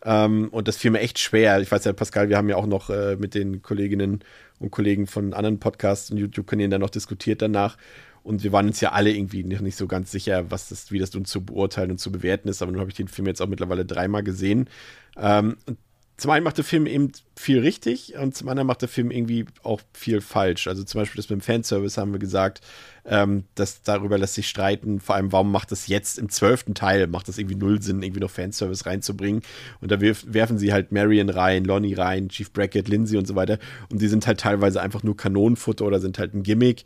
Ähm, 0.05 0.49
und 0.51 0.67
das 0.67 0.79
fiel 0.79 0.91
mir 0.91 0.99
echt 0.99 1.21
schwer. 1.21 1.61
Ich 1.61 1.71
weiß 1.71 1.85
ja, 1.85 1.93
Pascal, 1.93 2.29
wir 2.29 2.37
haben 2.37 2.49
ja 2.49 2.57
auch 2.57 2.67
noch 2.67 2.91
äh, 2.91 3.15
mit 3.15 3.35
den 3.35 3.63
Kolleginnen 3.63 4.25
und 4.59 4.73
Kollegen 4.73 5.07
von 5.07 5.33
anderen 5.33 5.61
Podcasts 5.61 6.11
und 6.11 6.19
YouTube-Kanälen 6.19 6.73
dann 6.73 6.81
noch 6.81 6.91
diskutiert 6.91 7.41
danach. 7.41 7.77
Und 8.25 8.43
wir 8.43 8.51
waren 8.51 8.67
uns 8.67 8.81
ja 8.81 8.91
alle 8.91 9.13
irgendwie 9.13 9.45
nicht, 9.45 9.63
nicht 9.63 9.77
so 9.77 9.87
ganz 9.87 10.11
sicher, 10.11 10.51
was 10.51 10.69
das, 10.69 10.91
wie 10.91 10.99
das 10.99 11.15
nun 11.15 11.25
zu 11.25 11.45
beurteilen 11.45 11.93
und 11.93 11.99
zu 11.99 12.11
bewerten 12.11 12.49
ist. 12.49 12.63
Aber 12.63 12.73
nun 12.73 12.81
habe 12.81 12.91
ich 12.91 12.97
den 12.97 13.07
Film 13.07 13.29
jetzt 13.29 13.41
auch 13.41 13.49
mittlerweile 13.49 13.85
dreimal 13.85 14.25
gesehen. 14.25 14.69
Ähm, 15.17 15.57
und 15.67 15.79
zum 16.23 16.31
einen 16.31 16.45
macht 16.45 16.57
der 16.57 16.65
Film 16.65 16.87
eben 16.87 17.11
viel 17.35 17.59
richtig 17.59 18.15
und 18.15 18.37
zum 18.37 18.49
anderen 18.49 18.69
macht 18.69 18.81
der 18.81 18.89
Film 18.89 19.11
irgendwie 19.11 19.45
auch 19.65 19.81
viel 19.93 20.21
falsch. 20.21 20.69
Also 20.69 20.85
zum 20.85 21.01
Beispiel 21.01 21.17
das 21.17 21.29
mit 21.29 21.41
dem 21.41 21.43
Fanservice 21.43 21.99
haben 21.99 22.13
wir 22.13 22.21
gesagt, 22.21 22.61
ähm, 23.05 23.43
dass 23.57 23.83
darüber 23.83 24.19
lässt 24.19 24.35
sich 24.35 24.49
streiten. 24.49 25.01
Vor 25.01 25.17
allem, 25.17 25.33
warum 25.33 25.51
macht 25.51 25.73
das 25.73 25.89
jetzt 25.89 26.21
im 26.21 26.29
zwölften 26.29 26.77
Teil, 26.77 27.09
macht 27.09 27.27
das 27.27 27.39
irgendwie 27.39 27.57
null 27.57 27.83
Sinn, 27.83 28.05
irgendwie 28.05 28.21
noch 28.21 28.31
Fanservice 28.31 28.87
reinzubringen. 28.87 29.43
Und 29.81 29.91
da 29.91 30.01
wirf, 30.01 30.25
werfen 30.29 30.59
sie 30.59 30.73
halt 30.73 30.93
Marion 30.93 31.29
rein, 31.29 31.65
Lonnie 31.65 31.95
rein, 31.95 32.29
Chief 32.29 32.53
Brackett, 32.53 32.87
Lindsay 32.87 33.19
und 33.19 33.27
so 33.27 33.35
weiter. 33.35 33.59
Und 33.91 34.01
die 34.01 34.07
sind 34.07 34.25
halt 34.25 34.39
teilweise 34.39 34.81
einfach 34.81 35.03
nur 35.03 35.17
Kanonenfutter 35.17 35.85
oder 35.85 35.99
sind 35.99 36.21
halt 36.21 36.35
ein 36.35 36.45
Gimmick. 36.45 36.85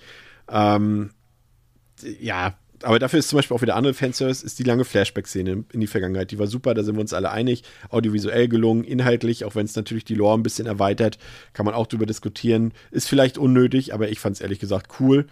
Ähm, 0.49 1.11
ja, 2.21 2.57
aber 2.83 2.99
dafür 2.99 3.19
ist 3.19 3.29
zum 3.29 3.39
Beispiel 3.39 3.57
auch 3.57 3.63
wieder 3.63 3.77
andere 3.77 3.95
Fanservice, 3.95 4.45
ist 4.45 4.59
die 4.59 4.63
lange 4.63 4.85
Flashback-Szene 4.85 5.65
in 5.73 5.81
die 5.81 5.87
Vergangenheit. 5.87 6.31
Die 6.31 6.39
war 6.39 6.47
super, 6.47 6.75
da 6.75 6.83
sind 6.83 6.97
wir 6.97 7.01
uns 7.01 7.13
alle 7.13 7.31
einig. 7.31 7.63
Audiovisuell 7.91 8.49
gelungen, 8.49 8.85
inhaltlich, 8.85 9.45
auch 9.45 9.55
wenn 9.55 9.67
es 9.67 9.77
natürlich 9.77 10.05
die 10.05 10.15
Lore 10.15 10.39
ein 10.39 10.43
bisschen 10.43 10.67
erweitert, 10.67 11.19
kann 11.53 11.67
man 11.67 11.75
auch 11.75 11.87
drüber 11.87 12.07
diskutieren. 12.07 12.73
Ist 12.91 13.09
vielleicht 13.09 13.39
unnötig, 13.39 13.95
aber 13.95 14.09
ich 14.09 14.21
fand 14.21 14.37
es 14.37 14.41
ehrlich 14.41 14.59
gesagt 14.59 15.01
cool. 15.01 15.27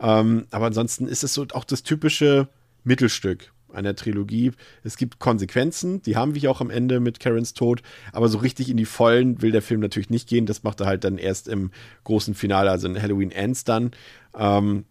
Ähm, 0.00 0.46
aber 0.50 0.66
ansonsten 0.66 1.06
ist 1.06 1.24
es 1.24 1.34
so 1.34 1.46
auch 1.52 1.64
das 1.64 1.82
typische 1.82 2.48
Mittelstück 2.84 3.52
einer 3.72 3.94
Trilogie. 3.94 4.52
Es 4.82 4.96
gibt 4.96 5.18
Konsequenzen, 5.18 6.02
die 6.02 6.16
haben 6.16 6.34
wir 6.34 6.50
auch 6.50 6.60
am 6.60 6.70
Ende 6.70 7.00
mit 7.00 7.20
Karens 7.20 7.54
Tod, 7.54 7.82
aber 8.12 8.28
so 8.28 8.38
richtig 8.38 8.68
in 8.68 8.76
die 8.76 8.84
Vollen 8.84 9.42
will 9.42 9.52
der 9.52 9.62
Film 9.62 9.80
natürlich 9.80 10.10
nicht 10.10 10.28
gehen. 10.28 10.46
Das 10.46 10.62
macht 10.62 10.80
er 10.80 10.86
halt 10.86 11.04
dann 11.04 11.18
erst 11.18 11.48
im 11.48 11.70
großen 12.04 12.34
Finale, 12.34 12.70
also 12.70 12.88
in 12.88 13.00
Halloween 13.00 13.30
Ends 13.30 13.64
dann. 13.64 13.92
Ähm, 14.36 14.84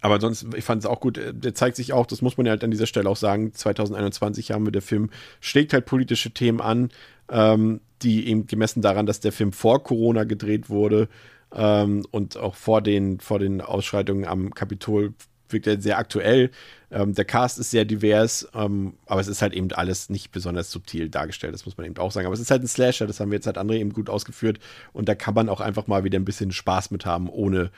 aber 0.00 0.20
sonst, 0.20 0.46
ich 0.54 0.64
fand 0.64 0.82
es 0.82 0.86
auch 0.86 1.00
gut. 1.00 1.18
Äh, 1.18 1.34
der 1.34 1.54
zeigt 1.54 1.76
sich 1.76 1.92
auch, 1.92 2.06
das 2.06 2.22
muss 2.22 2.36
man 2.36 2.46
ja 2.46 2.50
halt 2.50 2.64
an 2.64 2.70
dieser 2.70 2.86
Stelle 2.86 3.08
auch 3.08 3.16
sagen, 3.16 3.52
2021 3.54 4.52
haben 4.52 4.66
wir, 4.66 4.72
der 4.72 4.82
Film 4.82 5.10
schlägt 5.40 5.72
halt 5.72 5.86
politische 5.86 6.30
Themen 6.30 6.60
an, 6.60 6.90
ähm, 7.30 7.80
die 8.02 8.28
eben 8.28 8.46
gemessen 8.46 8.82
daran, 8.82 9.06
dass 9.06 9.20
der 9.20 9.32
Film 9.32 9.52
vor 9.52 9.82
Corona 9.82 10.24
gedreht 10.24 10.70
wurde 10.70 11.08
ähm, 11.54 12.06
und 12.10 12.36
auch 12.36 12.54
vor 12.54 12.82
den, 12.82 13.20
vor 13.20 13.38
den 13.38 13.60
Ausschreitungen 13.60 14.26
am 14.26 14.54
Kapitol 14.54 15.14
wirkt 15.48 15.66
er 15.66 15.80
sehr 15.80 15.98
aktuell. 15.98 16.50
Ähm, 16.92 17.14
der 17.14 17.24
Cast 17.24 17.58
ist 17.58 17.70
sehr 17.70 17.84
divers, 17.84 18.48
ähm, 18.54 18.94
aber 19.06 19.20
es 19.20 19.28
ist 19.28 19.42
halt 19.42 19.52
eben 19.52 19.70
alles 19.72 20.08
nicht 20.08 20.30
besonders 20.30 20.70
subtil 20.70 21.08
dargestellt, 21.08 21.54
das 21.54 21.66
muss 21.66 21.76
man 21.76 21.86
eben 21.86 21.96
auch 21.98 22.12
sagen. 22.12 22.26
Aber 22.26 22.34
es 22.34 22.40
ist 22.40 22.50
halt 22.50 22.62
ein 22.62 22.68
Slasher, 22.68 23.06
das 23.06 23.20
haben 23.20 23.30
wir 23.30 23.36
jetzt 23.36 23.46
halt 23.46 23.58
andere 23.58 23.78
eben 23.78 23.92
gut 23.92 24.08
ausgeführt 24.08 24.58
und 24.92 25.08
da 25.08 25.14
kann 25.14 25.34
man 25.34 25.48
auch 25.48 25.60
einfach 25.60 25.86
mal 25.86 26.04
wieder 26.04 26.18
ein 26.18 26.24
bisschen 26.24 26.52
Spaß 26.52 26.90
mit 26.90 27.04
haben, 27.04 27.28
ohne 27.28 27.70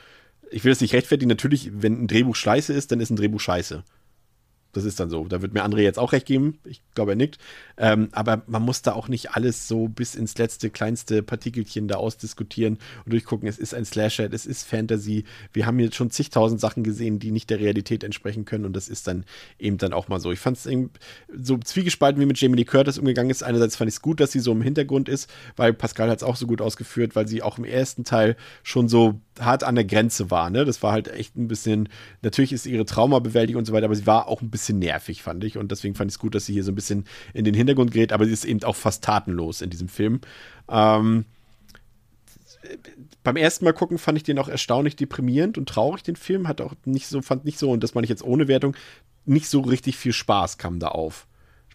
ich 0.53 0.63
will 0.63 0.71
das 0.71 0.81
nicht 0.81 0.93
rechtfertigen. 0.93 1.29
Natürlich, 1.29 1.71
wenn 1.73 2.03
ein 2.03 2.07
Drehbuch 2.07 2.35
scheiße 2.35 2.73
ist, 2.73 2.91
dann 2.91 2.99
ist 2.99 3.09
ein 3.09 3.15
Drehbuch 3.15 3.39
scheiße. 3.39 3.83
Das 4.73 4.85
ist 4.85 4.99
dann 4.99 5.09
so. 5.09 5.25
Da 5.25 5.41
wird 5.41 5.53
mir 5.53 5.63
André 5.63 5.81
jetzt 5.81 5.99
auch 5.99 6.11
recht 6.11 6.25
geben. 6.25 6.59
Ich 6.65 6.81
glaube 6.95 7.11
er 7.11 7.15
nickt. 7.15 7.37
Ähm, 7.77 8.09
aber 8.11 8.41
man 8.47 8.63
muss 8.63 8.81
da 8.81 8.93
auch 8.93 9.07
nicht 9.07 9.31
alles 9.31 9.67
so 9.67 9.87
bis 9.87 10.15
ins 10.15 10.37
letzte, 10.37 10.69
kleinste 10.69 11.23
Partikelchen 11.23 11.87
da 11.87 11.95
ausdiskutieren 11.95 12.79
und 13.05 13.13
durchgucken. 13.13 13.47
Es 13.47 13.59
ist 13.59 13.73
ein 13.73 13.85
Slasher, 13.85 14.31
es 14.33 14.45
ist 14.45 14.67
Fantasy. 14.67 15.25
Wir 15.53 15.65
haben 15.65 15.79
jetzt 15.79 15.95
schon 15.95 16.11
zigtausend 16.11 16.59
Sachen 16.59 16.83
gesehen, 16.83 17.19
die 17.19 17.31
nicht 17.31 17.49
der 17.49 17.59
Realität 17.59 18.03
entsprechen 18.03 18.45
können. 18.45 18.65
Und 18.65 18.75
das 18.75 18.89
ist 18.89 19.07
dann 19.07 19.25
eben 19.59 19.77
dann 19.77 19.93
auch 19.93 20.07
mal 20.07 20.19
so. 20.19 20.31
Ich 20.31 20.39
fand 20.39 20.57
es 20.57 20.67
so 21.41 21.57
zwiegespalten, 21.57 22.19
wie 22.19 22.25
mit 22.25 22.39
Jamie 22.39 22.57
Lee 22.57 22.65
Curtis 22.65 22.97
umgegangen 22.97 23.29
ist. 23.29 23.43
Einerseits 23.43 23.75
fand 23.75 23.89
ich 23.89 23.95
es 23.95 24.01
gut, 24.01 24.19
dass 24.19 24.31
sie 24.31 24.39
so 24.39 24.51
im 24.51 24.61
Hintergrund 24.61 25.07
ist, 25.07 25.29
weil 25.55 25.73
Pascal 25.73 26.09
hat 26.09 26.17
es 26.17 26.23
auch 26.23 26.35
so 26.35 26.47
gut 26.47 26.61
ausgeführt, 26.61 27.15
weil 27.15 27.27
sie 27.27 27.43
auch 27.43 27.59
im 27.59 27.65
ersten 27.65 28.03
Teil 28.03 28.35
schon 28.63 28.89
so 28.89 29.19
hart 29.39 29.63
an 29.63 29.75
der 29.75 29.85
Grenze 29.85 30.31
war. 30.31 30.49
Ne? 30.49 30.65
Das 30.65 30.83
war 30.83 30.91
halt 30.91 31.07
echt 31.07 31.35
ein 31.35 31.47
bisschen, 31.47 31.89
natürlich 32.21 32.53
ist 32.53 32.65
ihre 32.65 32.85
Traumabewältigung 32.85 33.59
und 33.59 33.65
so 33.65 33.73
weiter, 33.73 33.85
aber 33.85 33.95
sie 33.95 34.05
war 34.05 34.27
auch 34.27 34.41
ein 34.41 34.49
bisschen 34.49 34.62
nervig, 34.71 35.21
fand 35.21 35.43
ich. 35.43 35.57
Und 35.57 35.71
deswegen 35.71 35.95
fand 35.95 36.09
ich 36.09 36.15
es 36.15 36.19
gut, 36.19 36.35
dass 36.35 36.45
sie 36.45 36.53
hier 36.53 36.63
so 36.63 36.71
ein 36.71 36.75
bisschen 36.75 37.03
in 37.33 37.43
den 37.43 37.53
Hintergrund 37.53 37.91
gerät, 37.91 38.13
aber 38.13 38.25
sie 38.25 38.31
ist 38.31 38.45
eben 38.45 38.63
auch 38.63 38.77
fast 38.77 39.03
tatenlos 39.03 39.61
in 39.61 39.69
diesem 39.69 39.89
Film. 39.89 40.21
Ähm, 40.69 41.25
beim 43.23 43.35
ersten 43.35 43.65
Mal 43.65 43.73
gucken 43.73 43.97
fand 43.97 44.17
ich 44.17 44.23
den 44.23 44.39
auch 44.39 44.47
erstaunlich 44.47 44.95
deprimierend 44.95 45.57
und 45.57 45.67
traurig, 45.67 46.03
den 46.03 46.15
Film. 46.15 46.47
Hat 46.47 46.61
auch 46.61 46.75
nicht 46.85 47.07
so, 47.07 47.21
fand 47.21 47.43
nicht 47.43 47.59
so, 47.59 47.71
und 47.71 47.83
das 47.83 47.93
meine 47.93 48.05
ich 48.05 48.09
jetzt 48.09 48.23
ohne 48.23 48.47
Wertung, 48.47 48.77
nicht 49.25 49.49
so 49.49 49.59
richtig 49.59 49.97
viel 49.97 50.13
Spaß 50.13 50.57
kam 50.57 50.79
da 50.79 50.89
auf 50.89 51.27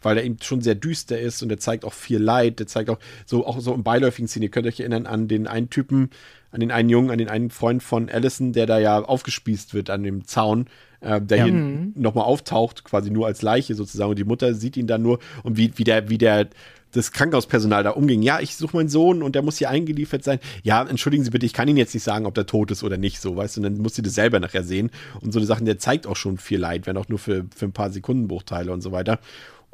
weil 0.03 0.17
er 0.17 0.25
eben 0.25 0.37
schon 0.43 0.61
sehr 0.61 0.75
düster 0.75 1.19
ist 1.19 1.43
und 1.43 1.51
er 1.51 1.59
zeigt 1.59 1.85
auch 1.85 1.93
viel 1.93 2.19
Leid. 2.19 2.59
Der 2.59 2.67
zeigt 2.67 2.91
auch 2.91 2.99
so, 3.27 3.47
auch 3.47 3.61
so 3.61 3.75
im 3.75 3.83
beiläufigen 3.83 4.29
Szene. 4.29 4.47
Ihr 4.47 4.51
könnt 4.51 4.67
euch 4.67 4.81
erinnern 4.81 5.07
an 5.07 5.29
den 5.29 5.47
einen 5.47 5.71
Typen, 5.71 6.11
an 6.51 6.61
den 6.61 6.71
einen 6.71 6.89
Jungen, 6.89 7.11
an 7.11 7.19
den 7.19 7.29
einen 7.29 7.51
Freund 7.51 7.83
von 7.83 8.09
Allison, 8.09 8.53
der 8.53 8.67
da 8.67 8.79
ja 8.79 9.01
aufgespießt 9.01 9.75
wird 9.75 9.91
an 9.91 10.03
dem 10.03 10.27
Zaun, 10.27 10.67
äh, 11.01 11.21
der 11.21 11.39
ja. 11.39 11.45
hier 11.45 11.53
mhm. 11.53 11.93
nochmal 11.97 12.25
auftaucht, 12.25 12.85
quasi 12.85 13.11
nur 13.11 13.27
als 13.27 13.43
Leiche 13.43 13.75
sozusagen. 13.75 14.11
Und 14.11 14.19
die 14.19 14.25
Mutter 14.25 14.55
sieht 14.55 14.77
ihn 14.77 14.87
dann 14.87 15.03
nur 15.03 15.19
und 15.43 15.57
wie, 15.57 15.73
wie 15.77 15.85
der, 15.85 16.09
wie 16.09 16.19
der 16.19 16.49
das 16.93 17.13
Krankenhauspersonal 17.13 17.83
da 17.83 17.91
umging. 17.91 18.23
Ja, 18.23 18.41
ich 18.41 18.57
suche 18.57 18.77
meinen 18.77 18.89
Sohn 18.89 19.23
und 19.23 19.35
der 19.35 19.43
muss 19.43 19.59
hier 19.59 19.71
eingeliefert 19.71 20.25
sein. 20.25 20.39
Ja, 20.63 20.83
entschuldigen 20.83 21.23
Sie 21.25 21.31
bitte, 21.31 21.47
ich 21.47 21.53
kann 21.53 21.69
Ihnen 21.69 21.77
jetzt 21.77 21.95
nicht 21.95 22.03
sagen, 22.03 22.27
ob 22.27 22.35
der 22.35 22.47
tot 22.47 22.71
ist 22.71 22.83
oder 22.83 22.97
nicht, 22.97 23.21
so, 23.21 23.37
weißt 23.37 23.57
du, 23.57 23.61
und 23.61 23.65
dann 23.65 23.83
muss 23.83 23.95
sie 23.95 24.03
das 24.03 24.15
selber 24.15 24.41
nachher 24.41 24.65
sehen. 24.65 24.91
Und 25.21 25.33
so 25.33 25.39
eine 25.39 25.47
Sachen, 25.47 25.67
der 25.67 25.79
zeigt 25.79 26.07
auch 26.07 26.17
schon 26.17 26.39
viel 26.39 26.59
Leid, 26.59 26.87
wenn 26.87 26.97
auch 26.97 27.09
nur 27.09 27.19
für, 27.19 27.45
für 27.55 27.67
ein 27.67 27.73
paar 27.73 27.91
Sekundenbruchteile 27.91 28.73
und 28.73 28.81
so 28.81 28.93
weiter. 28.93 29.19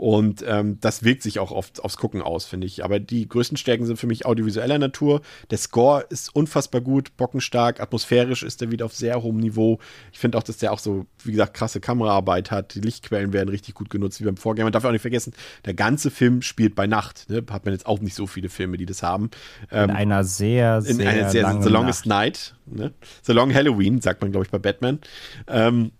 Und 0.04 0.44
ähm, 0.46 0.76
das 0.82 1.02
wirkt 1.02 1.22
sich 1.22 1.38
auch 1.38 1.50
oft 1.50 1.82
aufs 1.82 1.96
Gucken 1.96 2.20
aus, 2.20 2.44
finde 2.44 2.66
ich. 2.66 2.84
Aber 2.84 3.00
die 3.00 3.26
größten 3.26 3.56
Stärken 3.56 3.86
sind 3.86 3.96
für 3.96 4.06
mich 4.06 4.26
audiovisueller 4.26 4.78
Natur. 4.78 5.22
Der 5.50 5.56
Score 5.56 6.04
ist 6.10 6.36
unfassbar 6.36 6.82
gut, 6.82 7.16
bockenstark, 7.16 7.80
atmosphärisch 7.80 8.42
ist 8.42 8.60
er 8.60 8.70
wieder 8.70 8.84
auf 8.84 8.94
sehr 8.94 9.22
hohem 9.22 9.38
Niveau. 9.38 9.78
Ich 10.12 10.18
finde 10.18 10.36
auch, 10.36 10.42
dass 10.42 10.58
der 10.58 10.74
auch 10.74 10.78
so, 10.78 11.06
wie 11.22 11.32
gesagt, 11.32 11.54
krasse 11.54 11.80
Kameraarbeit 11.80 12.50
hat. 12.50 12.74
Die 12.74 12.82
Lichtquellen 12.82 13.32
werden 13.32 13.48
richtig 13.48 13.76
gut 13.76 13.88
genutzt, 13.88 14.20
wie 14.20 14.24
beim 14.26 14.36
Vorgänger. 14.36 14.66
Man 14.66 14.74
darf 14.74 14.84
auch 14.84 14.92
nicht 14.92 15.00
vergessen, 15.00 15.32
der 15.64 15.72
ganze 15.72 16.10
Film 16.10 16.42
spielt 16.42 16.74
bei 16.74 16.86
Nacht. 16.86 17.30
Ne? 17.30 17.42
Hat 17.50 17.64
man 17.64 17.72
jetzt 17.72 17.86
auch 17.86 18.00
nicht 18.00 18.14
so 18.14 18.26
viele 18.26 18.50
Filme, 18.50 18.76
die 18.76 18.84
das 18.84 19.02
haben. 19.02 19.30
Ähm, 19.72 19.88
in 19.88 19.96
einer 19.96 20.22
sehr, 20.22 20.82
sehr, 20.82 21.00
in 21.00 21.08
einer 21.08 21.30
sehr, 21.30 21.62
The 21.62 21.70
Longest 21.70 22.04
Nacht. 22.04 22.18
Night. 22.18 22.56
Ne? 22.66 22.92
The 23.22 23.32
Long 23.32 23.54
Halloween, 23.54 24.02
sagt 24.02 24.20
man, 24.20 24.32
glaube 24.32 24.44
ich, 24.44 24.50
bei 24.50 24.58
Batman. 24.58 24.98
Ähm, 25.46 25.92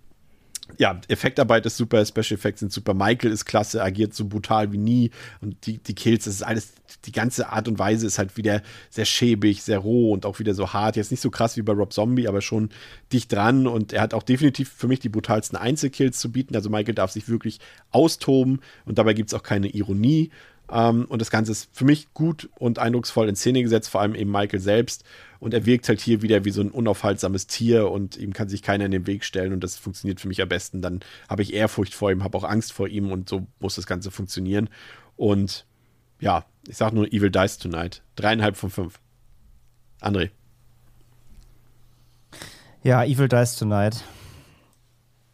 ja, 0.78 1.00
Effektarbeit 1.08 1.66
ist 1.66 1.76
super, 1.76 2.04
Special 2.04 2.38
Effects 2.38 2.60
sind 2.60 2.72
super. 2.72 2.94
Michael 2.94 3.32
ist 3.32 3.44
klasse, 3.44 3.82
agiert 3.82 4.14
so 4.14 4.26
brutal 4.26 4.72
wie 4.72 4.78
nie. 4.78 5.10
Und 5.40 5.66
die, 5.66 5.78
die 5.78 5.94
Kills, 5.94 6.24
das 6.24 6.34
ist 6.34 6.42
alles, 6.42 6.72
die 7.04 7.12
ganze 7.12 7.48
Art 7.50 7.68
und 7.68 7.78
Weise 7.78 8.06
ist 8.06 8.18
halt 8.18 8.36
wieder 8.36 8.62
sehr 8.90 9.04
schäbig, 9.04 9.62
sehr 9.62 9.78
roh 9.78 10.12
und 10.12 10.26
auch 10.26 10.38
wieder 10.38 10.54
so 10.54 10.72
hart. 10.72 10.96
Jetzt 10.96 11.10
nicht 11.10 11.20
so 11.20 11.30
krass 11.30 11.56
wie 11.56 11.62
bei 11.62 11.72
Rob 11.72 11.92
Zombie, 11.92 12.28
aber 12.28 12.40
schon 12.40 12.70
dicht 13.12 13.32
dran. 13.32 13.66
Und 13.66 13.92
er 13.92 14.02
hat 14.02 14.14
auch 14.14 14.22
definitiv 14.22 14.70
für 14.70 14.88
mich 14.88 15.00
die 15.00 15.08
brutalsten 15.08 15.58
Einzelkills 15.58 16.18
zu 16.18 16.32
bieten. 16.32 16.54
Also 16.54 16.70
Michael 16.70 16.94
darf 16.94 17.10
sich 17.10 17.28
wirklich 17.28 17.60
austoben 17.90 18.60
und 18.84 18.98
dabei 18.98 19.14
gibt 19.14 19.30
es 19.30 19.34
auch 19.34 19.42
keine 19.42 19.68
Ironie. 19.68 20.30
Ähm, 20.70 21.04
und 21.06 21.20
das 21.20 21.30
Ganze 21.30 21.52
ist 21.52 21.68
für 21.72 21.84
mich 21.84 22.12
gut 22.14 22.48
und 22.58 22.78
eindrucksvoll 22.78 23.28
in 23.28 23.36
Szene 23.36 23.62
gesetzt, 23.62 23.90
vor 23.90 24.00
allem 24.00 24.14
eben 24.14 24.30
Michael 24.30 24.60
selbst. 24.60 25.04
Und 25.40 25.52
er 25.52 25.66
wirkt 25.66 25.88
halt 25.88 26.00
hier 26.00 26.22
wieder 26.22 26.44
wie 26.44 26.50
so 26.50 26.62
ein 26.62 26.70
unaufhaltsames 26.70 27.46
Tier 27.46 27.90
und 27.90 28.16
ihm 28.16 28.32
kann 28.32 28.48
sich 28.48 28.62
keiner 28.62 28.86
in 28.86 28.90
den 28.90 29.06
Weg 29.06 29.24
stellen 29.24 29.52
und 29.52 29.62
das 29.62 29.76
funktioniert 29.76 30.20
für 30.20 30.28
mich 30.28 30.40
am 30.40 30.48
besten. 30.48 30.80
Dann 30.80 31.00
habe 31.28 31.42
ich 31.42 31.52
Ehrfurcht 31.52 31.94
vor 31.94 32.10
ihm, 32.10 32.24
habe 32.24 32.38
auch 32.38 32.44
Angst 32.44 32.72
vor 32.72 32.88
ihm 32.88 33.12
und 33.12 33.28
so 33.28 33.46
muss 33.60 33.74
das 33.74 33.86
Ganze 33.86 34.10
funktionieren. 34.10 34.70
Und 35.16 35.66
ja, 36.18 36.44
ich 36.66 36.76
sage 36.76 36.94
nur 36.94 37.12
Evil 37.12 37.30
Dies 37.30 37.58
Tonight. 37.58 38.02
Dreieinhalb 38.16 38.56
von 38.56 38.70
fünf. 38.70 39.00
André. 40.00 40.30
Ja, 42.82 43.04
Evil 43.04 43.28
Dies 43.28 43.56
Tonight. 43.56 44.02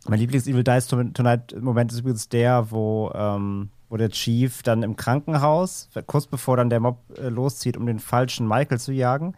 Mein 0.08 0.18
Lieblings-Evil 0.18 0.64
Dies 0.64 0.86
Tonight-Moment 0.86 1.92
ist 1.92 2.00
übrigens 2.00 2.28
der, 2.28 2.70
wo 2.70 3.12
ähm, 3.14 3.70
wo 3.90 3.96
der 3.96 4.08
Chief 4.08 4.62
dann 4.62 4.82
im 4.82 4.96
Krankenhaus, 4.96 5.90
kurz 6.06 6.26
bevor 6.26 6.56
dann 6.56 6.70
der 6.70 6.80
Mob 6.80 6.98
äh, 7.18 7.28
loszieht, 7.28 7.76
um 7.76 7.84
den 7.86 7.98
falschen 7.98 8.48
Michael 8.48 8.78
zu 8.78 8.92
jagen, 8.92 9.34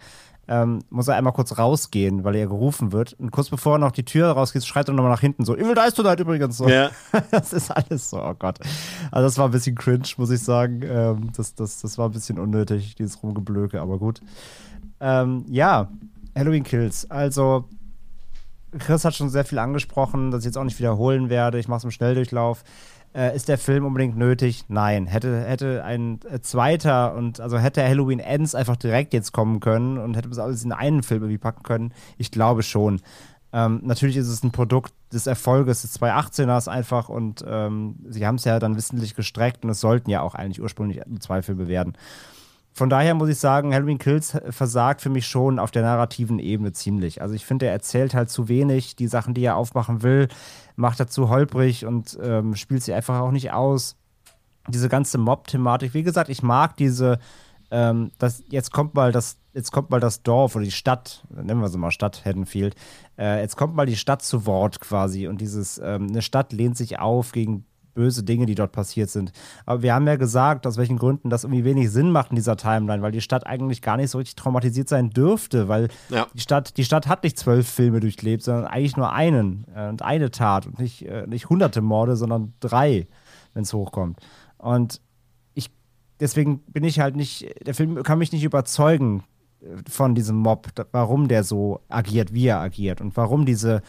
ähm, 0.47 0.81
muss 0.91 1.09
er 1.09 1.17
einmal 1.17 1.33
kurz 1.33 1.57
rausgehen, 1.57 2.25
weil 2.25 2.35
er 2.35 2.47
gerufen 2.47 2.93
wird. 2.93 3.15
Und 3.15 3.31
kurz 3.31 3.49
bevor 3.49 3.77
er 3.77 3.79
noch 3.79 3.93
die 3.93 4.05
Tür 4.05 4.33
rausgeht, 4.33 4.65
schreit 4.65 4.89
er 4.89 4.95
nochmal 4.95 5.11
nach 5.11 5.21
hinten 5.21 5.45
so, 5.45 5.57
Evil 5.57 5.75
Dice 5.75 5.95
Tonight 5.95 6.21
übrigens 6.21 6.59
so. 6.59 6.69
Ja. 6.69 6.91
das 7.31 7.53
ist 7.53 7.71
alles 7.71 8.11
so, 8.11 8.23
oh 8.23 8.35
Gott. 8.39 8.59
Also 9.11 9.27
das 9.27 9.39
war 9.39 9.47
ein 9.47 9.53
bisschen 9.53 9.75
cringe, 9.75 10.09
muss 10.19 10.31
ich 10.31 10.41
sagen. 10.41 10.83
Ähm, 10.85 11.31
das, 11.35 11.55
das, 11.55 11.81
das 11.81 11.97
war 11.97 12.09
ein 12.09 12.13
bisschen 12.13 12.39
unnötig, 12.39 12.95
dieses 12.97 13.23
Rumgeblöke, 13.23 13.81
aber 13.81 13.99
gut. 13.99 14.21
Ähm, 15.01 15.47
ja, 15.49 15.89
Halloween 16.37 16.65
Kills. 16.65 17.11
Also, 17.11 17.69
Chris 18.79 19.05
hat 19.05 19.15
schon 19.15 19.31
sehr 19.31 19.45
viel 19.45 19.59
angesprochen, 19.59 20.31
das 20.31 20.41
ich 20.41 20.47
jetzt 20.47 20.59
auch 20.59 20.65
nicht 20.65 20.79
wiederholen 20.79 21.31
werde. 21.31 21.59
Ich 21.59 21.69
mache 21.69 21.79
es 21.79 21.85
im 21.85 21.91
Schnelldurchlauf. 21.91 22.65
Äh, 23.15 23.36
ist 23.36 23.49
der 23.49 23.58
Film 23.58 23.84
unbedingt 23.84 24.16
nötig? 24.16 24.65
Nein. 24.68 25.07
Hätte, 25.07 25.42
hätte 25.42 25.84
ein 25.84 26.20
äh, 26.31 26.41
zweiter 26.41 27.15
und 27.15 27.41
also 27.41 27.58
hätte 27.58 27.86
Halloween 27.86 28.20
Ends 28.20 28.55
einfach 28.55 28.76
direkt 28.76 29.12
jetzt 29.12 29.32
kommen 29.32 29.60
können 29.60 29.99
und 29.99 30.16
hätte 30.16 30.31
das 30.31 30.39
alles 30.39 30.65
in 30.65 30.73
einen 30.73 31.02
Film 31.02 31.23
irgendwie 31.23 31.39
packen 31.39 31.62
können? 31.62 31.92
Ich 32.16 32.31
glaube 32.31 32.62
schon. 32.62 33.00
Ähm, 33.52 33.81
natürlich 33.84 34.16
ist 34.16 34.28
es 34.28 34.42
ein 34.42 34.50
Produkt 34.50 34.94
des 35.12 35.26
Erfolges 35.26 35.82
des 35.82 36.00
2018ers 36.00 36.68
einfach 36.68 37.10
und 37.10 37.44
ähm, 37.47 37.97
sie 38.08 38.26
haben 38.26 38.36
es 38.36 38.44
ja 38.44 38.58
dann 38.58 38.76
wissentlich 38.76 39.15
gestreckt 39.15 39.62
und 39.62 39.70
es 39.70 39.81
sollten 39.81 40.08
ja 40.08 40.23
auch 40.23 40.34
eigentlich 40.34 40.62
ursprünglich 40.62 41.02
zwei 41.20 41.42
Filme 41.42 41.68
werden. 41.68 41.94
Von 42.74 42.89
daher 42.89 43.15
muss 43.15 43.28
ich 43.28 43.39
sagen, 43.39 43.74
Halloween 43.74 43.99
Kills 43.99 44.39
versagt 44.49 45.02
für 45.02 45.10
mich 45.10 45.26
schon 45.26 45.58
auf 45.58 45.70
der 45.70 45.82
narrativen 45.82 46.39
Ebene 46.39 46.73
ziemlich. 46.73 47.20
Also 47.20 47.34
ich 47.34 47.44
finde, 47.44 47.66
er 47.66 47.73
erzählt 47.73 48.15
halt 48.15 48.31
zu 48.31 48.49
wenig. 48.49 48.97
Die 48.97 49.08
Sachen, 49.08 49.34
die 49.34 49.44
er 49.44 49.57
aufmachen 49.57 50.02
will, 50.02 50.28
macht 50.76 51.01
er 51.01 51.09
zu 51.09 51.28
holprig 51.28 51.86
und 51.86 52.18
ähm, 52.23 52.55
spielt 52.57 52.83
sie 52.83 52.92
einfach 52.92 53.20
auch 53.20 53.31
nicht 53.31 53.52
aus. 53.52 53.97
Diese 54.68 54.89
ganze 54.89 55.18
Mob-Thematik, 55.18 55.94
wie 55.94 56.02
gesagt, 56.02 56.28
ich 56.28 56.42
mag 56.42 56.76
diese, 56.76 57.18
ähm, 57.70 58.12
das, 58.18 58.44
jetzt 58.49 58.73
kommt 58.73 58.94
mal 58.94 59.10
das, 59.10 59.39
jetzt 59.55 59.73
kommt 59.73 59.91
mal 59.91 60.01
das 60.01 60.23
Dorf 60.23 60.55
oder 60.55 60.65
die 60.65 60.70
Stadt, 60.70 61.25
nennen 61.31 61.60
wir 61.60 61.68
sie 61.68 61.78
mal 61.78 61.91
Stadt 61.91 62.25
Haddonfield, 62.25 62.76
äh, 63.18 63.41
jetzt 63.41 63.57
kommt 63.57 63.75
mal 63.75 63.86
die 63.86 63.97
Stadt 63.97 64.23
zu 64.23 64.47
Wort 64.47 64.78
quasi 64.81 65.26
und 65.26 65.41
dieses, 65.41 65.78
ähm, 65.78 66.09
eine 66.09 66.23
Stadt 66.23 66.52
lehnt 66.52 66.76
sich 66.76 66.99
auf 66.99 67.33
gegen 67.33 67.65
böse 67.95 68.23
Dinge, 68.23 68.47
die 68.47 68.55
dort 68.55 68.73
passiert 68.73 69.11
sind. 69.11 69.33
Aber 69.67 69.83
wir 69.83 69.95
haben 69.95 70.07
ja 70.07 70.17
gesagt, 70.17 70.67
aus 70.67 70.77
welchen 70.77 70.97
Gründen 70.99 71.31
das 71.31 71.45
irgendwie 71.45 71.65
wenig 71.65 71.91
Sinn 71.91 72.11
macht 72.11 72.31
in 72.31 72.37
dieser 72.37 72.57
Timeline, 72.57 73.03
weil 73.03 73.12
die 73.12 73.21
Stadt 73.21 73.47
eigentlich 73.47 73.83
gar 73.83 73.97
nicht 73.97 74.11
so 74.11 74.19
richtig 74.19 74.37
traumatisiert 74.37 74.89
sein 74.89 75.11
dürfte, 75.11 75.69
weil 75.69 75.89
Ja. 76.09 76.27
die, 76.35 76.41
Stadt, 76.41 76.77
die 76.77 76.85
Stadt 76.85 77.07
hat 77.07 77.23
nicht 77.23 77.39
zwölf 77.39 77.69
Filme 77.69 78.01
durchlebt, 78.01 78.43
sondern 78.43 78.67
eigentlich 78.67 78.97
nur 78.97 79.12
einen 79.12 79.67
äh, 79.75 79.89
und 79.89 80.03
eine 80.03 80.31
Tat 80.31 80.67
und 80.67 80.79
nicht, 80.79 81.03
äh, 81.07 81.27
nicht 81.27 81.49
hunderte 81.51 81.81
Morde, 81.83 82.17
sondern 82.17 82.55
drei, 82.61 83.07
wenn 83.55 83.62
es 83.65 83.73
hochkommt. 83.73 84.19
Und 84.59 85.01
ich, 85.55 85.71
deswegen 86.21 86.61
bin 86.61 86.85
ich 86.85 87.01
halt 87.01 87.17
nicht, 87.17 87.55
der 87.67 87.75
Film 87.75 88.03
kann 88.03 88.19
mich 88.19 88.33
nicht 88.33 88.45
überzeugen 88.45 89.23
äh, 89.61 89.67
von 89.91 90.15
diesem 90.15 90.37
Mob, 90.37 90.69
warum 90.93 91.29
der 91.29 91.45
so 91.45 91.81
agiert, 91.89 92.33
wie 92.33 92.47
er 92.47 92.61
agiert 92.61 93.01
und 93.01 93.17
warum 93.17 93.45
diese 93.45 93.83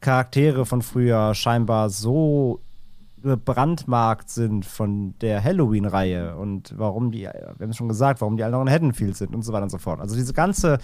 Charaktere 0.00 0.64
von 0.64 0.80
früher 0.82 1.34
scheinbar 1.34 1.90
so 1.90 2.60
gebrandmarkt 3.22 4.30
sind 4.30 4.64
von 4.64 5.18
der 5.18 5.42
Halloween-Reihe 5.42 6.36
und 6.36 6.74
warum 6.76 7.10
die, 7.10 7.22
wir 7.22 7.56
haben 7.60 7.70
es 7.70 7.76
schon 7.76 7.88
gesagt, 7.88 8.20
warum 8.20 8.36
die 8.36 8.44
alle 8.44 8.52
noch 8.52 8.62
in 8.62 8.70
Haddonfield 8.70 9.16
sind 9.16 9.34
und 9.34 9.42
so 9.42 9.52
weiter 9.52 9.64
und 9.64 9.70
so 9.70 9.78
fort. 9.78 10.00
Also 10.00 10.14
diese 10.14 10.32
ganze 10.32 10.78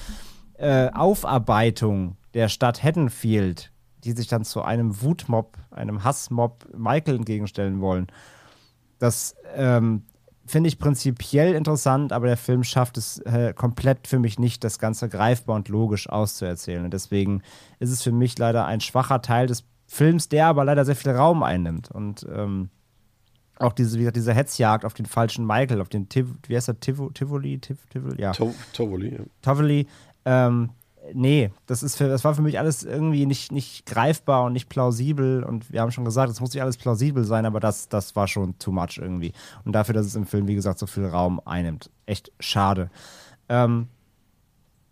äh, 0.54 0.90
Aufarbeitung 0.90 2.16
der 2.34 2.48
Stadt 2.48 2.82
Haddonfield, 2.82 3.72
die 4.04 4.12
sich 4.12 4.28
dann 4.28 4.44
zu 4.44 4.62
einem 4.62 5.02
Wutmob, 5.02 5.56
einem 5.70 6.04
Hassmob 6.04 6.66
Michael 6.76 7.16
entgegenstellen 7.16 7.80
wollen, 7.80 8.06
das 8.98 9.34
ähm, 9.54 10.02
finde 10.46 10.68
ich 10.68 10.78
prinzipiell 10.78 11.54
interessant, 11.54 12.12
aber 12.12 12.26
der 12.26 12.36
Film 12.36 12.64
schafft 12.64 12.98
es 12.98 13.18
äh, 13.20 13.54
komplett 13.54 14.06
für 14.06 14.18
mich 14.18 14.38
nicht, 14.38 14.62
das 14.64 14.78
Ganze 14.78 15.08
greifbar 15.08 15.56
und 15.56 15.68
logisch 15.68 16.08
auszuerzählen. 16.08 16.84
Und 16.84 16.92
deswegen 16.92 17.42
ist 17.78 17.90
es 17.90 18.02
für 18.02 18.12
mich 18.12 18.38
leider 18.38 18.66
ein 18.66 18.80
schwacher 18.80 19.22
Teil 19.22 19.46
des 19.46 19.64
Films, 19.86 20.28
der 20.28 20.46
aber 20.46 20.64
leider 20.64 20.84
sehr 20.84 20.96
viel 20.96 21.12
Raum 21.12 21.42
einnimmt. 21.42 21.90
Und 21.90 22.26
ähm, 22.34 22.70
auch 23.58 23.72
diese, 23.72 23.96
wie 23.96 24.00
gesagt, 24.00 24.16
diese 24.16 24.34
Hetzjagd 24.34 24.84
auf 24.84 24.94
den 24.94 25.06
falschen 25.06 25.46
Michael, 25.46 25.80
auf 25.80 25.88
den 25.88 26.08
Tiv 26.08 26.26
wie 26.48 26.56
heißt 26.56 26.68
der, 26.68 26.80
Tivo, 26.80 27.10
Tivoli, 27.10 27.58
Tiv, 27.58 27.78
Tivoli, 27.90 28.20
ja. 28.20 28.32
To 28.32 28.54
Tovoli, 28.72 29.14
ja. 29.14 29.20
Tovely, 29.42 29.86
ähm, 30.24 30.70
nee, 31.12 31.50
das 31.66 31.82
ist 31.82 31.96
für, 31.96 32.08
das 32.08 32.24
war 32.24 32.34
für 32.34 32.42
mich 32.42 32.58
alles 32.58 32.82
irgendwie 32.82 33.26
nicht, 33.26 33.52
nicht 33.52 33.86
greifbar 33.86 34.44
und 34.44 34.54
nicht 34.54 34.68
plausibel 34.68 35.44
und 35.44 35.72
wir 35.72 35.80
haben 35.80 35.92
schon 35.92 36.04
gesagt, 36.04 36.30
es 36.30 36.40
muss 36.40 36.52
nicht 36.52 36.62
alles 36.62 36.76
plausibel 36.76 37.24
sein, 37.24 37.46
aber 37.46 37.60
das, 37.60 37.88
das 37.88 38.16
war 38.16 38.26
schon 38.26 38.58
too 38.58 38.72
much 38.72 38.98
irgendwie. 38.98 39.32
Und 39.64 39.72
dafür, 39.72 39.94
dass 39.94 40.06
es 40.06 40.16
im 40.16 40.26
Film, 40.26 40.48
wie 40.48 40.54
gesagt, 40.54 40.78
so 40.78 40.86
viel 40.86 41.06
Raum 41.06 41.40
einnimmt. 41.44 41.90
Echt 42.06 42.32
schade. 42.40 42.90
Ähm, 43.48 43.88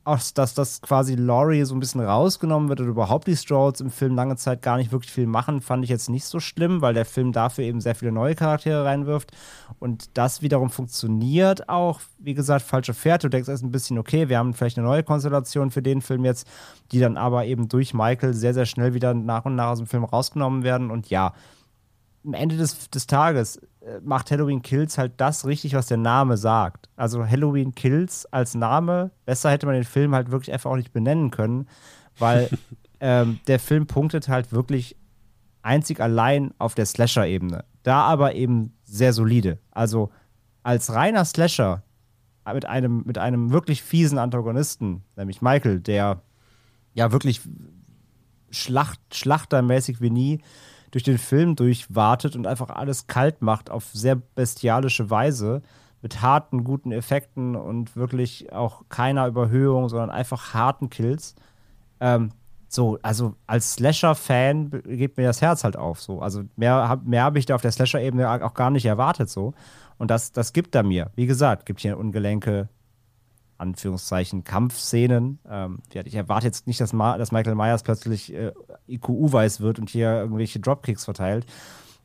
auch, 0.04 0.20
dass 0.34 0.54
das 0.54 0.80
quasi 0.80 1.14
Laurie 1.14 1.64
so 1.64 1.74
ein 1.74 1.80
bisschen 1.80 2.00
rausgenommen 2.00 2.68
wird 2.68 2.80
oder 2.80 2.90
überhaupt 2.90 3.26
die 3.28 3.36
Strolls 3.36 3.80
im 3.80 3.90
Film 3.90 4.14
lange 4.14 4.36
Zeit 4.36 4.62
gar 4.62 4.76
nicht 4.76 4.92
wirklich 4.92 5.12
viel 5.12 5.26
machen, 5.26 5.60
fand 5.60 5.84
ich 5.84 5.90
jetzt 5.90 6.08
nicht 6.08 6.24
so 6.24 6.40
schlimm, 6.40 6.80
weil 6.80 6.94
der 6.94 7.04
Film 7.04 7.32
dafür 7.32 7.64
eben 7.64 7.80
sehr 7.80 7.94
viele 7.94 8.12
neue 8.12 8.34
Charaktere 8.34 8.84
reinwirft. 8.84 9.32
Und 9.78 10.10
das 10.14 10.42
wiederum 10.42 10.70
funktioniert 10.70 11.68
auch, 11.68 12.00
wie 12.18 12.34
gesagt, 12.34 12.62
falsche 12.62 12.94
Fährte. 12.94 13.28
Du 13.28 13.30
denkst 13.30 13.48
erst 13.48 13.62
ein 13.62 13.70
bisschen, 13.70 13.98
okay, 13.98 14.28
wir 14.28 14.38
haben 14.38 14.54
vielleicht 14.54 14.78
eine 14.78 14.86
neue 14.86 15.02
Konstellation 15.02 15.70
für 15.70 15.82
den 15.82 16.02
Film 16.02 16.24
jetzt, 16.24 16.48
die 16.90 17.00
dann 17.00 17.16
aber 17.16 17.44
eben 17.46 17.68
durch 17.68 17.94
Michael 17.94 18.34
sehr, 18.34 18.54
sehr 18.54 18.66
schnell 18.66 18.94
wieder 18.94 19.14
nach 19.14 19.44
und 19.44 19.54
nach 19.54 19.68
aus 19.68 19.78
dem 19.78 19.86
Film 19.86 20.04
rausgenommen 20.04 20.64
werden. 20.64 20.90
Und 20.90 21.10
ja, 21.10 21.32
am 22.24 22.34
Ende 22.34 22.56
des, 22.56 22.90
des 22.90 23.06
Tages 23.06 23.60
macht 24.02 24.30
Halloween 24.30 24.62
Kills 24.62 24.98
halt 24.98 25.12
das 25.16 25.46
richtig, 25.46 25.74
was 25.74 25.86
der 25.86 25.96
Name 25.96 26.36
sagt. 26.36 26.88
Also 26.96 27.26
Halloween 27.26 27.74
Kills 27.74 28.26
als 28.26 28.54
Name, 28.54 29.10
besser 29.24 29.50
hätte 29.50 29.66
man 29.66 29.74
den 29.74 29.84
Film 29.84 30.14
halt 30.14 30.30
wirklich 30.30 30.52
einfach 30.52 30.70
auch 30.70 30.76
nicht 30.76 30.92
benennen 30.92 31.30
können, 31.30 31.68
weil 32.18 32.48
ähm, 33.00 33.40
der 33.46 33.58
Film 33.58 33.86
punktet 33.86 34.28
halt 34.28 34.52
wirklich 34.52 34.96
einzig 35.62 36.00
allein 36.00 36.52
auf 36.58 36.74
der 36.74 36.86
Slasher-Ebene. 36.86 37.64
Da 37.82 38.02
aber 38.02 38.34
eben 38.34 38.74
sehr 38.84 39.12
solide. 39.12 39.58
Also 39.70 40.10
als 40.62 40.92
reiner 40.92 41.24
Slasher 41.24 41.82
mit 42.52 42.64
einem, 42.64 43.02
mit 43.04 43.18
einem 43.18 43.52
wirklich 43.52 43.82
fiesen 43.82 44.18
Antagonisten, 44.18 45.02
nämlich 45.16 45.42
Michael, 45.42 45.80
der 45.80 46.22
ja 46.94 47.12
wirklich 47.12 47.40
Schlacht, 48.50 49.00
schlachtermäßig 49.12 50.00
wie 50.00 50.10
nie 50.10 50.42
durch 50.92 51.02
den 51.02 51.18
Film 51.18 51.56
durchwartet 51.56 52.36
und 52.36 52.46
einfach 52.46 52.70
alles 52.70 53.08
kalt 53.08 53.42
macht 53.42 53.70
auf 53.70 53.86
sehr 53.92 54.14
bestialische 54.14 55.10
Weise 55.10 55.62
mit 56.02 56.22
harten, 56.22 56.64
guten 56.64 56.92
Effekten 56.92 57.56
und 57.56 57.96
wirklich 57.96 58.52
auch 58.52 58.82
keiner 58.88 59.26
Überhöhung, 59.26 59.88
sondern 59.88 60.10
einfach 60.10 60.54
harten 60.54 60.90
Kills. 60.90 61.34
Ähm, 62.00 62.32
so, 62.68 62.98
also 63.02 63.34
als 63.46 63.74
Slasher-Fan 63.74 64.70
geht 64.86 65.16
mir 65.16 65.26
das 65.26 65.40
Herz 65.40 65.64
halt 65.64 65.76
auf. 65.76 66.00
So. 66.00 66.20
Also 66.20 66.42
mehr 66.56 66.88
habe 66.88 67.08
mehr 67.08 67.24
hab 67.24 67.36
ich 67.36 67.46
da 67.46 67.54
auf 67.54 67.62
der 67.62 67.72
Slasher-Ebene 67.72 68.44
auch 68.44 68.54
gar 68.54 68.70
nicht 68.70 68.86
erwartet. 68.86 69.30
So. 69.30 69.54
Und 69.98 70.10
das, 70.10 70.32
das 70.32 70.52
gibt 70.52 70.74
er 70.74 70.82
mir. 70.82 71.10
Wie 71.14 71.26
gesagt, 71.26 71.66
gibt 71.66 71.80
hier 71.80 71.98
ungelenke, 71.98 72.68
Anführungszeichen, 73.62 74.44
Kampfszenen. 74.44 75.38
Ähm, 75.48 75.78
ich 75.92 76.14
erwarte 76.14 76.46
jetzt 76.46 76.66
nicht, 76.66 76.80
dass, 76.80 76.92
Ma 76.92 77.16
dass 77.16 77.32
Michael 77.32 77.54
Myers 77.54 77.82
plötzlich 77.82 78.34
äh, 78.34 78.52
IQ-weiß 78.88 79.60
wird 79.60 79.78
und 79.78 79.88
hier 79.88 80.10
irgendwelche 80.10 80.60
Dropkicks 80.60 81.04
verteilt. 81.04 81.46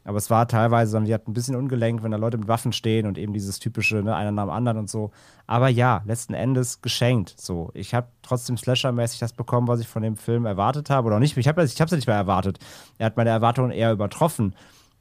Aber 0.08 0.19
es 0.19 0.30
war 0.30 0.48
teilweise, 0.48 1.02
die 1.02 1.14
hat 1.14 1.27
ein 1.27 1.34
bisschen 1.34 1.58
ungelenkt, 1.58 2.02
wenn 2.02 2.11
da 2.11 2.18
Leute 2.18 2.38
mit 2.38 2.48
Waffen 2.48 2.72
stehen 2.72 3.08
und 3.08 3.18
eben 3.18 3.34
dieses 3.34 3.60
typische, 3.60 3.98
ne, 3.98 4.16
einer 4.16 4.32
nach 4.32 4.45
dem 4.45 4.52
anderen 4.52 4.77
und 4.77 4.90
so. 4.90 5.11
Aber 5.48 5.68
ja, 5.68 6.02
letzten 6.06 6.34
Endes 6.34 6.82
geschenkt. 6.82 7.36
So, 7.38 7.72
ich 7.74 7.94
habe 7.94 8.08
trotzdem 8.22 8.56
Slasher-mäßig 8.56 9.19
das 9.19 9.34
bekommen, 9.34 9.68
was 9.68 9.82
ich 9.82 9.88
von 9.90 10.03
dem 10.03 10.16
Film 10.16 10.45
erwartet 10.45 10.90
habe. 10.90 11.08
Oder 11.08 11.19
nicht, 11.19 11.36
ich 11.36 11.48
habe 11.50 11.61
es 11.61 11.74
ich 11.74 11.80
ja 11.80 11.86
nicht 11.94 12.08
mehr 12.08 12.16
erwartet. 12.16 12.60
Er 12.98 13.08
hat 13.08 13.18
meine 13.18 13.32
Erwartungen 13.32 13.72
eher 13.72 13.92
übertroffen, 13.92 14.56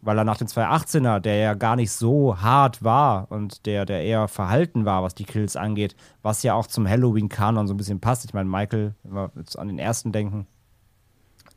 weil 0.06 0.18
er 0.18 0.24
nach 0.24 0.38
dem 0.38 0.46
218er, 0.46 1.18
der 1.18 1.36
ja 1.36 1.54
gar 1.54 1.74
nicht 1.74 1.90
so 1.90 2.40
hart 2.40 2.84
war 2.84 3.26
und 3.30 3.66
der, 3.66 3.84
der 3.84 4.04
eher 4.04 4.28
verhalten 4.28 4.84
war, 4.84 5.02
was 5.02 5.16
die 5.16 5.24
Kills 5.24 5.56
angeht, 5.56 5.96
was 6.22 6.44
ja 6.44 6.54
auch 6.54 6.68
zum 6.68 6.88
Halloween-Kanon 6.88 7.66
so 7.66 7.74
ein 7.74 7.76
bisschen 7.76 7.98
passt. 7.98 8.24
Ich 8.24 8.32
meine, 8.32 8.48
Michael, 8.48 8.94
wenn 9.02 9.14
wir 9.14 9.30
jetzt 9.36 9.58
an 9.58 9.66
den 9.66 9.80
ersten 9.80 10.12
denken, 10.12 10.46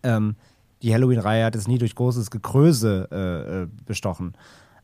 ähm, 0.01 0.35
die 0.81 0.91
Halloween-Reihe 0.91 1.45
hat 1.45 1.55
es 1.55 1.67
nie 1.67 1.77
durch 1.77 1.93
großes 1.93 2.31
Gekröse 2.31 3.07
äh, 3.11 3.61
äh, 3.61 3.67
bestochen. 3.85 4.33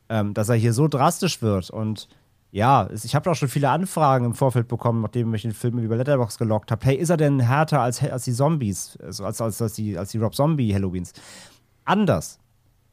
Ähm, 0.10 0.36
dass 0.36 0.50
er 0.50 0.56
hier 0.56 0.74
so 0.74 0.88
drastisch 0.88 1.42
wird 1.42 1.72
und 1.72 2.08
ja, 2.52 2.88
ich 2.92 3.16
habe 3.16 3.30
auch 3.32 3.36
schon 3.36 3.50
viele 3.50 3.70
Anfragen 3.70 4.26
im 4.26 4.34
Vorfeld 4.36 4.68
bekommen, 4.68 5.02
nachdem 5.02 5.34
ich 5.34 5.42
den 5.42 5.52
Film 5.52 5.80
über 5.80 5.98
Letterbox 5.98 6.38
gelockt 6.38 6.72
habe. 6.72 6.86
Hey, 6.86 6.96
ist 6.96 7.10
er 7.10 7.18
denn 7.18 7.40
härter 7.40 7.82
als, 7.82 8.02
als 8.04 8.26
die 8.26 8.32
Zombies, 8.32 8.98
also 9.04 9.26
als, 9.26 9.42
als, 9.42 9.60
als, 9.62 9.74
die, 9.74 9.98
als 9.98 10.12
die 10.12 10.20
Rob 10.20 10.36
Zombie 10.36 10.74
Halloweens? 10.74 11.12
Anders. 11.84 12.40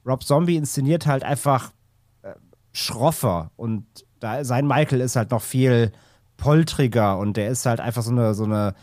Rob 0.07 0.25
Zombie 0.25 0.57
inszeniert 0.57 1.07
halt 1.07 1.23
einfach 1.23 1.73
äh, 2.23 2.33
schroffer 2.73 3.51
und 3.57 3.85
da, 4.21 4.45
sein 4.45 4.67
Michael 4.67 5.01
ist 5.01 5.17
halt 5.17 5.31
noch 5.31 5.43
viel 5.43 5.93
poltriger 6.37 7.19
und 7.19 7.37
der 7.37 7.49
ist 7.49 7.67
halt 7.67 7.81
einfach 7.81 8.03
so 8.03 8.11
eine, 8.11 8.35
so 8.35 8.45
eine, 8.45 8.75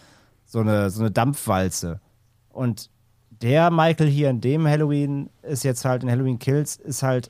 so 0.46 0.60
eine, 0.60 0.90
so 0.90 1.02
eine 1.02 1.12
Dampfwalze. 1.12 2.00
Und 2.50 2.90
der 3.30 3.72
Michael 3.72 4.08
hier 4.08 4.30
in 4.30 4.42
dem 4.42 4.68
Halloween 4.68 5.30
ist 5.44 5.64
jetzt 5.64 5.86
halt 5.86 6.04
in 6.04 6.10
Halloween 6.10 6.40
Kills, 6.40 6.76
ist 6.76 7.04
halt 7.04 7.30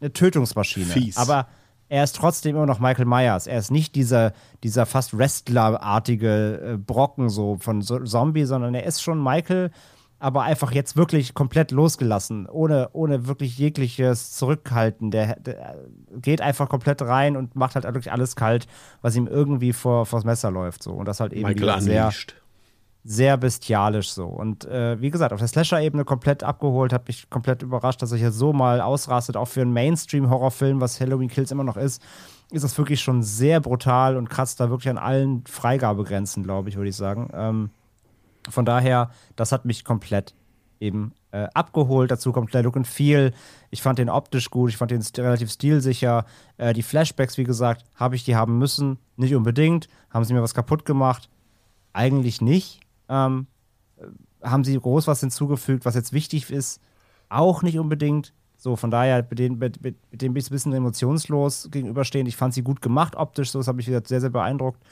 eine 0.00 0.12
Tötungsmaschine. 0.12 0.86
Fies. 0.86 1.16
Aber 1.16 1.46
er 1.88 2.04
ist 2.04 2.16
trotzdem 2.16 2.56
immer 2.56 2.66
noch 2.66 2.80
Michael 2.80 3.04
Myers. 3.04 3.46
Er 3.46 3.58
ist 3.58 3.70
nicht 3.70 3.94
dieser, 3.94 4.32
dieser 4.62 4.86
fast 4.86 5.16
Wrestler-artige 5.16 6.72
äh, 6.72 6.76
Brocken 6.76 7.28
so 7.28 7.56
von 7.60 7.82
Zombie, 7.82 8.44
sondern 8.44 8.74
er 8.74 8.84
ist 8.84 9.02
schon 9.02 9.22
Michael, 9.22 9.70
aber 10.18 10.42
einfach 10.42 10.72
jetzt 10.72 10.96
wirklich 10.96 11.34
komplett 11.34 11.70
losgelassen, 11.70 12.46
ohne, 12.46 12.88
ohne 12.92 13.26
wirklich 13.26 13.58
jegliches 13.58 14.32
Zurückhalten. 14.32 15.10
Der, 15.10 15.38
der 15.40 15.76
geht 16.16 16.40
einfach 16.40 16.68
komplett 16.68 17.02
rein 17.02 17.36
und 17.36 17.56
macht 17.56 17.74
halt 17.74 17.84
wirklich 17.84 18.12
alles 18.12 18.36
kalt, 18.36 18.66
was 19.02 19.16
ihm 19.16 19.26
irgendwie 19.26 19.72
vor, 19.72 20.06
vors 20.06 20.24
Messer 20.24 20.50
läuft. 20.50 20.82
So. 20.82 20.92
Und 20.92 21.06
das 21.06 21.20
halt 21.20 21.32
eben 21.32 21.46
sehr 21.80 22.12
sehr 23.04 23.36
bestialisch 23.36 24.08
so. 24.08 24.24
Und 24.24 24.64
äh, 24.64 24.98
wie 25.00 25.10
gesagt, 25.10 25.34
auf 25.34 25.38
der 25.38 25.48
Slasher-Ebene 25.48 26.06
komplett 26.06 26.42
abgeholt, 26.42 26.92
hat 26.92 27.06
mich 27.06 27.28
komplett 27.28 27.62
überrascht, 27.62 28.00
dass 28.00 28.12
er 28.12 28.18
hier 28.18 28.32
so 28.32 28.54
mal 28.54 28.80
ausrastet, 28.80 29.36
auch 29.36 29.48
für 29.48 29.60
einen 29.60 29.74
Mainstream-Horrorfilm, 29.74 30.80
was 30.80 31.00
Halloween 31.00 31.28
Kills 31.28 31.50
immer 31.50 31.64
noch 31.64 31.76
ist, 31.76 32.02
ist 32.50 32.64
das 32.64 32.76
wirklich 32.78 33.02
schon 33.02 33.22
sehr 33.22 33.60
brutal 33.60 34.16
und 34.16 34.30
kratzt 34.30 34.58
da 34.58 34.70
wirklich 34.70 34.88
an 34.88 34.96
allen 34.96 35.44
Freigabegrenzen, 35.46 36.42
glaube 36.42 36.70
ich, 36.70 36.76
würde 36.76 36.88
ich 36.88 36.96
sagen. 36.96 37.28
Ähm, 37.34 37.70
von 38.50 38.64
daher, 38.64 39.10
das 39.36 39.52
hat 39.52 39.64
mich 39.64 39.84
komplett 39.84 40.34
eben 40.80 41.12
äh, 41.30 41.48
abgeholt. 41.54 42.10
Dazu 42.10 42.32
kommt 42.32 42.52
der 42.54 42.62
Look 42.62 42.76
and 42.76 42.86
Feel. 42.86 43.32
Ich 43.70 43.82
fand 43.82 43.98
den 43.98 44.10
optisch 44.10 44.50
gut, 44.50 44.70
ich 44.70 44.76
fand 44.76 44.90
den 44.90 45.02
st 45.02 45.18
relativ 45.18 45.50
stilsicher. 45.50 46.26
Äh, 46.56 46.72
die 46.72 46.82
Flashbacks, 46.82 47.38
wie 47.38 47.44
gesagt, 47.44 47.84
habe 47.94 48.16
ich 48.16 48.24
die 48.24 48.36
haben 48.36 48.58
müssen. 48.58 48.98
Nicht 49.16 49.34
unbedingt. 49.34 49.88
Haben 50.10 50.24
sie 50.24 50.34
mir 50.34 50.42
was 50.42 50.54
kaputt 50.54 50.84
gemacht? 50.84 51.28
Eigentlich 51.92 52.40
nicht. 52.40 52.80
Ähm, 53.08 53.46
äh, 53.96 54.04
haben 54.46 54.64
sie 54.64 54.78
groß 54.78 55.06
was 55.06 55.20
hinzugefügt, 55.20 55.84
was 55.84 55.94
jetzt 55.94 56.12
wichtig 56.12 56.50
ist? 56.50 56.80
Auch 57.28 57.62
nicht 57.62 57.78
unbedingt. 57.78 58.32
So, 58.56 58.76
von 58.76 58.90
daher, 58.90 59.26
mit 59.28 59.38
dem, 59.38 59.58
mit, 59.58 59.82
mit, 59.82 59.96
dem 60.10 60.32
bin 60.32 60.40
ich 60.40 60.48
ein 60.48 60.54
bisschen 60.54 60.72
emotionslos 60.72 61.68
gegenüberstehen. 61.70 62.26
Ich 62.26 62.36
fand 62.36 62.54
sie 62.54 62.62
gut 62.62 62.80
gemacht 62.80 63.14
optisch, 63.14 63.50
so 63.50 63.58
das 63.58 63.68
hat 63.68 63.76
mich 63.76 63.86
wieder 63.86 64.02
sehr, 64.04 64.22
sehr 64.22 64.30
beeindruckt. 64.30 64.82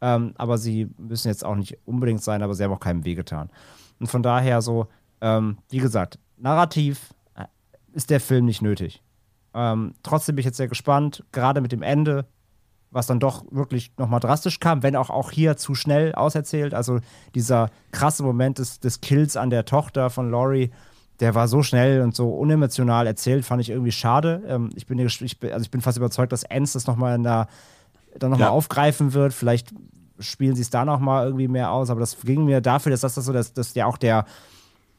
Ähm, 0.00 0.34
aber 0.36 0.58
sie 0.58 0.88
müssen 0.98 1.28
jetzt 1.28 1.44
auch 1.44 1.56
nicht 1.56 1.78
unbedingt 1.84 2.22
sein, 2.22 2.42
aber 2.42 2.54
sie 2.54 2.64
haben 2.64 2.72
auch 2.72 2.80
keinem 2.80 3.04
wehgetan. 3.04 3.50
Und 3.98 4.06
von 4.06 4.22
daher 4.22 4.62
so, 4.62 4.86
ähm, 5.20 5.58
wie 5.68 5.78
gesagt, 5.78 6.18
narrativ 6.38 7.14
äh, 7.34 7.44
ist 7.92 8.10
der 8.10 8.20
Film 8.20 8.46
nicht 8.46 8.62
nötig. 8.62 9.02
Ähm, 9.54 9.94
trotzdem 10.02 10.36
bin 10.36 10.40
ich 10.40 10.46
jetzt 10.46 10.56
sehr 10.56 10.68
gespannt, 10.68 11.24
gerade 11.32 11.60
mit 11.60 11.72
dem 11.72 11.82
Ende, 11.82 12.26
was 12.90 13.06
dann 13.06 13.20
doch 13.20 13.44
wirklich 13.50 13.92
nochmal 13.98 14.20
drastisch 14.20 14.58
kam, 14.58 14.82
wenn 14.82 14.96
auch, 14.96 15.10
auch 15.10 15.30
hier 15.30 15.56
zu 15.56 15.74
schnell 15.74 16.14
auserzählt. 16.14 16.74
Also 16.74 17.00
dieser 17.34 17.70
krasse 17.92 18.22
Moment 18.22 18.58
des, 18.58 18.80
des 18.80 19.00
Kills 19.00 19.36
an 19.36 19.50
der 19.50 19.64
Tochter 19.64 20.10
von 20.10 20.30
Laurie, 20.30 20.70
der 21.20 21.34
war 21.34 21.48
so 21.48 21.62
schnell 21.62 22.00
und 22.00 22.14
so 22.16 22.30
unemotional 22.30 23.06
erzählt, 23.06 23.44
fand 23.44 23.60
ich 23.60 23.70
irgendwie 23.70 23.92
schade. 23.92 24.42
Ähm, 24.46 24.70
ich, 24.74 24.86
bin, 24.86 24.98
ich, 24.98 25.38
also 25.42 25.62
ich 25.62 25.70
bin 25.70 25.82
fast 25.82 25.98
überzeugt, 25.98 26.32
dass 26.32 26.44
Enz 26.44 26.72
das 26.72 26.86
nochmal 26.86 27.14
in 27.14 27.22
der, 27.22 27.46
dann 28.18 28.30
nochmal 28.30 28.48
ja. 28.48 28.52
aufgreifen 28.52 29.12
wird. 29.12 29.32
Vielleicht 29.32 29.68
spielen 30.18 30.54
sie 30.54 30.62
es 30.62 30.70
da 30.70 30.84
nochmal 30.84 31.26
irgendwie 31.26 31.48
mehr 31.48 31.70
aus, 31.70 31.90
aber 31.90 32.00
das 32.00 32.16
ging 32.22 32.44
mir 32.44 32.60
dafür, 32.60 32.90
dass 32.90 33.00
das, 33.00 33.14
das 33.14 33.24
so, 33.24 33.32
dass, 33.32 33.52
dass 33.52 33.74
ja 33.74 33.86
auch 33.86 33.96
der, 33.96 34.26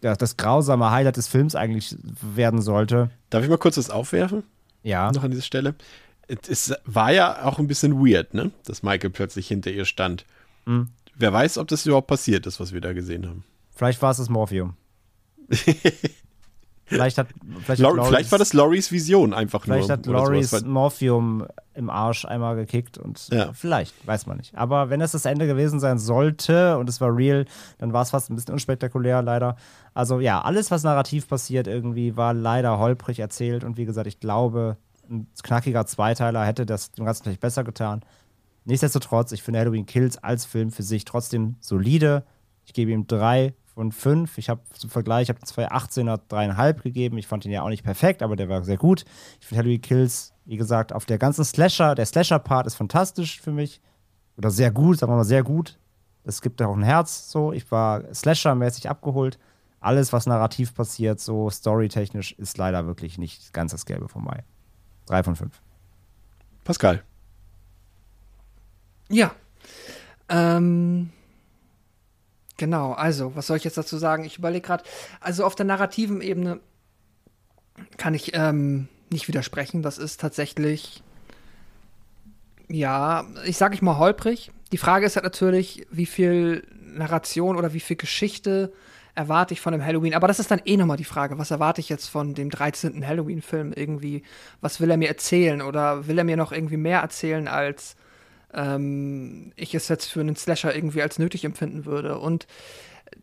der, 0.01 0.15
das 0.15 0.37
grausame 0.37 0.91
Highlight 0.91 1.17
des 1.17 1.27
Films 1.27 1.55
eigentlich 1.55 1.95
werden 2.21 2.61
sollte. 2.61 3.11
Darf 3.29 3.43
ich 3.43 3.49
mal 3.49 3.57
kurz 3.57 3.77
was 3.77 3.89
aufwerfen? 3.89 4.43
Ja. 4.83 5.11
Noch 5.11 5.23
an 5.23 5.31
dieser 5.31 5.43
Stelle. 5.43 5.75
Es 6.27 6.73
war 6.85 7.11
ja 7.11 7.43
auch 7.45 7.59
ein 7.59 7.67
bisschen 7.67 7.99
weird, 7.99 8.33
ne? 8.33 8.51
Dass 8.65 8.83
Michael 8.83 9.09
plötzlich 9.09 9.47
hinter 9.47 9.71
ihr 9.71 9.85
stand. 9.85 10.25
Mhm. 10.65 10.89
Wer 11.15 11.33
weiß, 11.33 11.57
ob 11.57 11.67
das 11.67 11.85
überhaupt 11.85 12.07
passiert 12.07 12.47
ist, 12.47 12.59
was 12.59 12.73
wir 12.73 12.81
da 12.81 12.93
gesehen 12.93 13.27
haben. 13.27 13.43
Vielleicht 13.75 14.01
war 14.01 14.11
es 14.11 14.17
das 14.17 14.29
Morphium. 14.29 14.75
vielleicht, 16.91 17.17
hat, 17.17 17.27
vielleicht, 17.63 17.83
hat 17.83 18.07
vielleicht 18.07 18.31
war 18.31 18.39
das 18.39 18.53
Loris 18.53 18.91
Vision 18.91 19.33
einfach 19.33 19.63
vielleicht 19.63 19.87
nur. 19.87 19.97
Vielleicht 19.97 20.51
hat 20.51 20.61
Loris 20.61 20.63
Morphium 20.65 21.47
im 21.73 21.89
Arsch 21.89 22.25
einmal 22.25 22.55
gekickt 22.55 22.97
und 22.97 23.27
ja. 23.29 23.53
vielleicht, 23.53 24.05
weiß 24.05 24.27
man 24.27 24.37
nicht. 24.37 24.55
Aber 24.55 24.89
wenn 24.89 25.01
es 25.01 25.11
das 25.11 25.25
Ende 25.25 25.47
gewesen 25.47 25.79
sein 25.79 25.97
sollte 25.97 26.77
und 26.77 26.89
es 26.89 26.99
war 26.99 27.15
real, 27.15 27.45
dann 27.77 27.93
war 27.93 28.01
es 28.01 28.11
fast 28.11 28.29
ein 28.29 28.35
bisschen 28.35 28.53
unspektakulär, 28.53 29.21
leider. 29.21 29.55
Also 29.93 30.19
ja, 30.19 30.41
alles, 30.41 30.71
was 30.71 30.83
narrativ 30.83 31.27
passiert, 31.27 31.67
irgendwie 31.67 32.17
war 32.17 32.33
leider 32.33 32.77
holprig 32.77 33.19
erzählt 33.19 33.63
und 33.63 33.77
wie 33.77 33.85
gesagt, 33.85 34.07
ich 34.07 34.19
glaube, 34.19 34.77
ein 35.09 35.27
knackiger 35.43 35.85
Zweiteiler 35.85 36.45
hätte 36.45 36.65
das 36.65 36.91
dem 36.91 37.05
Ganzen 37.05 37.23
vielleicht 37.23 37.41
besser 37.41 37.63
getan. 37.63 38.01
Nichtsdestotrotz, 38.65 39.31
ich 39.31 39.43
finde 39.43 39.59
Halloween 39.59 39.85
Kills 39.85 40.17
als 40.17 40.45
Film 40.45 40.71
für 40.71 40.83
sich 40.83 41.05
trotzdem 41.05 41.55
solide. 41.59 42.23
Ich 42.65 42.73
gebe 42.73 42.91
ihm 42.91 43.07
drei 43.07 43.55
von 43.73 43.91
fünf. 43.91 44.37
Ich 44.37 44.49
habe 44.49 44.61
zum 44.73 44.89
Vergleich, 44.89 45.23
ich 45.23 45.29
habe 45.29 45.39
2018er 45.39 46.19
dreieinhalb 46.27 46.83
gegeben. 46.83 47.17
Ich 47.17 47.27
fand 47.27 47.45
ihn 47.45 47.51
ja 47.51 47.61
auch 47.61 47.69
nicht 47.69 47.83
perfekt, 47.83 48.21
aber 48.21 48.35
der 48.35 48.49
war 48.49 48.63
sehr 48.63 48.77
gut. 48.77 49.05
Ich 49.39 49.47
finde 49.47 49.63
Halloween 49.63 49.81
Kills, 49.81 50.33
wie 50.45 50.57
gesagt, 50.57 50.93
auf 50.93 51.05
der 51.05 51.17
ganzen 51.17 51.45
Slasher, 51.45 51.95
der 51.95 52.05
Slasher-Part 52.05 52.67
ist 52.67 52.75
fantastisch 52.75 53.41
für 53.41 53.51
mich. 53.51 53.81
Oder 54.37 54.51
sehr 54.51 54.71
gut, 54.71 54.99
sagen 54.99 55.11
wir 55.11 55.17
mal 55.17 55.23
sehr 55.23 55.43
gut. 55.43 55.77
Es 56.23 56.41
gibt 56.41 56.59
ja 56.59 56.67
auch 56.67 56.75
ein 56.75 56.83
Herz 56.83 57.31
so. 57.31 57.51
Ich 57.51 57.71
war 57.71 58.01
Slasher-mäßig 58.13 58.89
abgeholt. 58.89 59.39
Alles, 59.79 60.13
was 60.13 60.27
narrativ 60.27 60.75
passiert, 60.75 61.19
so 61.19 61.49
storytechnisch, 61.49 62.33
ist 62.33 62.57
leider 62.57 62.85
wirklich 62.85 63.17
nicht 63.17 63.51
ganz 63.53 63.71
das 63.71 63.85
Gelbe 63.85 64.07
vom 64.07 64.25
Mai. 64.25 64.43
Drei 65.07 65.23
von 65.23 65.35
fünf. 65.35 65.59
Pascal. 66.63 67.01
Ja. 69.09 69.31
Ähm, 70.29 71.09
genau, 72.61 72.91
also, 72.93 73.35
was 73.35 73.47
soll 73.47 73.57
ich 73.57 73.63
jetzt 73.63 73.79
dazu 73.79 73.97
sagen? 73.97 74.23
Ich 74.23 74.37
überlege 74.37 74.61
gerade, 74.61 74.83
also 75.19 75.45
auf 75.45 75.55
der 75.55 75.65
narrativen 75.65 76.21
Ebene 76.21 76.59
kann 77.97 78.13
ich 78.13 78.35
ähm, 78.35 78.87
nicht 79.09 79.27
widersprechen. 79.27 79.81
Das 79.81 79.97
ist 79.97 80.21
tatsächlich, 80.21 81.01
ja, 82.69 83.25
ich 83.45 83.57
sage 83.57 83.73
ich 83.73 83.81
mal 83.81 83.97
holprig. 83.97 84.51
Die 84.71 84.77
Frage 84.77 85.07
ist 85.07 85.15
halt 85.15 85.23
natürlich, 85.23 85.87
wie 85.89 86.05
viel 86.05 86.67
Narration 86.79 87.57
oder 87.57 87.73
wie 87.73 87.79
viel 87.79 87.97
Geschichte 87.97 88.71
erwarte 89.15 89.55
ich 89.55 89.59
von 89.61 89.73
dem 89.73 89.83
Halloween? 89.83 90.13
Aber 90.13 90.27
das 90.27 90.39
ist 90.39 90.51
dann 90.51 90.61
eh 90.63 90.77
nochmal 90.77 90.97
die 90.97 91.03
Frage, 91.03 91.39
was 91.39 91.49
erwarte 91.49 91.81
ich 91.81 91.89
jetzt 91.89 92.09
von 92.09 92.35
dem 92.35 92.51
13. 92.51 93.07
Halloween-Film 93.07 93.73
irgendwie? 93.73 94.21
Was 94.61 94.79
will 94.79 94.91
er 94.91 94.97
mir 94.97 95.09
erzählen? 95.09 95.63
Oder 95.63 96.05
will 96.05 96.19
er 96.19 96.25
mir 96.25 96.37
noch 96.37 96.51
irgendwie 96.51 96.77
mehr 96.77 96.99
erzählen, 96.99 97.47
als 97.47 97.95
ähm, 98.53 99.53
ich 99.55 99.73
es 99.75 99.87
jetzt 99.87 100.05
für 100.05 100.21
einen 100.21 100.35
Slasher 100.35 100.75
irgendwie 100.75 101.01
als 101.01 101.19
nötig 101.19 101.43
empfinden 101.45 101.85
würde? 101.85 102.19
Und 102.19 102.47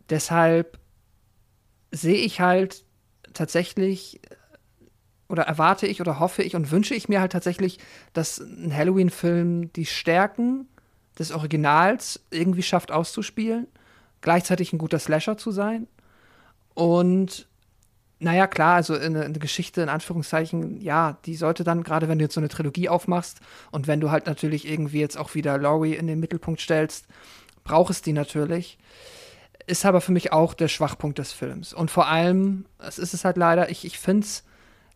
deshalb 0.09 0.79
sehe 1.91 2.17
ich 2.17 2.39
halt 2.39 2.83
tatsächlich 3.33 4.19
oder 5.27 5.43
erwarte 5.43 5.85
ich 5.85 6.01
oder 6.01 6.19
hoffe 6.19 6.41
ich 6.41 6.55
und 6.55 6.71
wünsche 6.71 6.95
ich 6.95 7.07
mir 7.07 7.21
halt 7.21 7.31
tatsächlich, 7.31 7.79
dass 8.13 8.39
ein 8.39 8.75
Halloween-Film 8.75 9.71
die 9.73 9.85
Stärken 9.85 10.67
des 11.17 11.31
Originals 11.31 12.19
irgendwie 12.31 12.63
schafft 12.63 12.91
auszuspielen 12.91 13.67
gleichzeitig 14.21 14.73
ein 14.73 14.79
guter 14.79 14.99
Slasher 14.99 15.37
zu 15.37 15.51
sein. 15.51 15.87
Und 16.73 17.47
naja, 18.19 18.47
klar, 18.47 18.75
also 18.75 18.95
eine, 18.95 19.23
eine, 19.23 19.39
Geschichte 19.39 19.81
in 19.81 19.89
Anführungszeichen, 19.89 20.81
ja, 20.81 21.17
die 21.25 21.35
sollte 21.35 21.63
dann, 21.63 21.83
gerade 21.83 22.09
wenn 22.09 22.19
du 22.19 22.25
jetzt 22.25 22.33
so 22.33 22.41
eine 22.41 22.49
Trilogie 22.49 22.89
aufmachst 22.89 23.39
und 23.71 23.87
wenn 23.87 24.01
du 24.01 24.11
halt 24.11 24.25
natürlich 24.25 24.69
irgendwie 24.69 24.99
jetzt 24.99 25.17
auch 25.17 25.35
wieder 25.35 25.57
Laurie 25.57 25.95
in 25.95 26.07
den 26.07 26.19
Mittelpunkt 26.19 26.59
stellst, 26.59 27.05
brauchst 27.63 28.05
die 28.05 28.13
natürlich. 28.13 28.77
Ist 29.67 29.85
aber 29.85 30.01
für 30.01 30.11
mich 30.11 30.33
auch 30.33 30.53
der 30.53 30.67
Schwachpunkt 30.67 31.19
des 31.19 31.31
Films. 31.31 31.73
Und 31.73 31.91
vor 31.91 32.07
allem, 32.07 32.65
es 32.79 32.99
ist 32.99 33.13
es 33.13 33.23
halt 33.23 33.37
leider, 33.37 33.69
ich, 33.69 33.85
ich 33.85 33.99
finde 33.99 34.25
es 34.25 34.43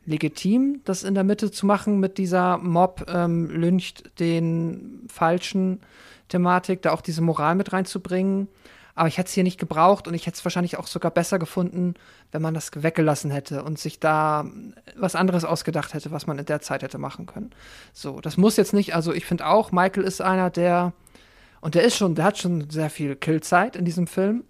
legitim, 0.05 0.81
das 0.83 1.03
in 1.03 1.13
der 1.13 1.23
Mitte 1.23 1.51
zu 1.51 1.65
machen 1.65 1.99
mit 1.99 2.17
dieser 2.17 2.57
Mob 2.57 3.05
ähm, 3.07 3.49
lyncht 3.49 4.19
den 4.19 5.07
falschen 5.07 5.79
Thematik, 6.27 6.81
da 6.81 6.91
auch 6.91 7.01
diese 7.01 7.21
Moral 7.21 7.55
mit 7.55 7.71
reinzubringen. 7.71 8.47
Aber 8.95 9.07
ich 9.07 9.17
hätte 9.17 9.27
es 9.27 9.33
hier 9.33 9.43
nicht 9.43 9.59
gebraucht 9.59 10.07
und 10.07 10.13
ich 10.13 10.27
hätte 10.27 10.37
es 10.37 10.45
wahrscheinlich 10.45 10.77
auch 10.77 10.85
sogar 10.85 11.09
besser 11.09 11.39
gefunden, 11.39 11.95
wenn 12.31 12.41
man 12.41 12.53
das 12.53 12.71
weggelassen 12.75 13.31
hätte 13.31 13.63
und 13.63 13.79
sich 13.79 13.99
da 13.99 14.45
was 14.95 15.15
anderes 15.15 15.45
ausgedacht 15.45 15.93
hätte, 15.93 16.11
was 16.11 16.27
man 16.27 16.37
in 16.37 16.45
der 16.45 16.61
Zeit 16.61 16.83
hätte 16.83 16.99
machen 16.99 17.25
können. 17.25 17.51
So, 17.91 18.21
das 18.21 18.37
muss 18.37 18.55
jetzt 18.57 18.73
nicht, 18.73 18.93
also 18.93 19.11
ich 19.11 19.25
finde 19.25 19.47
auch, 19.47 19.71
Michael 19.71 20.03
ist 20.03 20.21
einer, 20.21 20.51
der, 20.51 20.93
und 21.61 21.73
der 21.73 21.83
ist 21.83 21.97
schon, 21.97 22.13
der 22.13 22.25
hat 22.25 22.37
schon 22.37 22.69
sehr 22.69 22.91
viel 22.91 23.15
Killzeit 23.15 23.75
in 23.75 23.85
diesem 23.85 24.05
Film. 24.05 24.43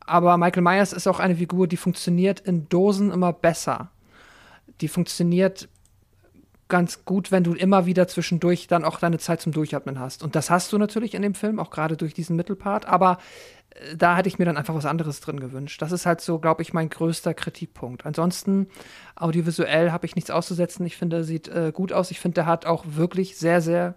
Aber 0.00 0.36
Michael 0.36 0.62
Myers 0.62 0.92
ist 0.92 1.08
auch 1.08 1.18
eine 1.18 1.36
Figur, 1.36 1.66
die 1.66 1.76
funktioniert 1.76 2.40
in 2.40 2.68
Dosen 2.68 3.10
immer 3.10 3.32
besser. 3.32 3.90
Die 4.80 4.88
funktioniert 4.88 5.68
ganz 6.68 7.04
gut, 7.04 7.30
wenn 7.30 7.44
du 7.44 7.54
immer 7.54 7.86
wieder 7.86 8.08
zwischendurch 8.08 8.66
dann 8.66 8.84
auch 8.84 8.98
deine 8.98 9.18
Zeit 9.18 9.40
zum 9.40 9.52
Durchatmen 9.52 10.00
hast. 10.00 10.22
Und 10.22 10.34
das 10.34 10.50
hast 10.50 10.72
du 10.72 10.78
natürlich 10.78 11.14
in 11.14 11.22
dem 11.22 11.34
Film, 11.34 11.60
auch 11.60 11.70
gerade 11.70 11.96
durch 11.96 12.14
diesen 12.14 12.36
Mittelpart. 12.36 12.86
Aber 12.86 13.18
da 13.96 14.16
hätte 14.16 14.28
ich 14.28 14.38
mir 14.38 14.44
dann 14.44 14.56
einfach 14.56 14.74
was 14.74 14.86
anderes 14.86 15.20
drin 15.20 15.40
gewünscht. 15.40 15.80
Das 15.82 15.92
ist 15.92 16.06
halt 16.06 16.20
so, 16.20 16.38
glaube 16.38 16.62
ich, 16.62 16.72
mein 16.72 16.88
größter 16.88 17.34
Kritikpunkt. 17.34 18.06
Ansonsten, 18.06 18.68
audiovisuell 19.16 19.92
habe 19.92 20.06
ich 20.06 20.14
nichts 20.14 20.30
auszusetzen. 20.30 20.86
Ich 20.86 20.96
finde, 20.96 21.16
er 21.16 21.24
sieht 21.24 21.48
äh, 21.48 21.72
gut 21.74 21.92
aus. 21.92 22.10
Ich 22.10 22.20
finde, 22.20 22.36
der 22.36 22.46
hat 22.46 22.66
auch 22.66 22.84
wirklich 22.86 23.36
sehr, 23.36 23.60
sehr, 23.60 23.94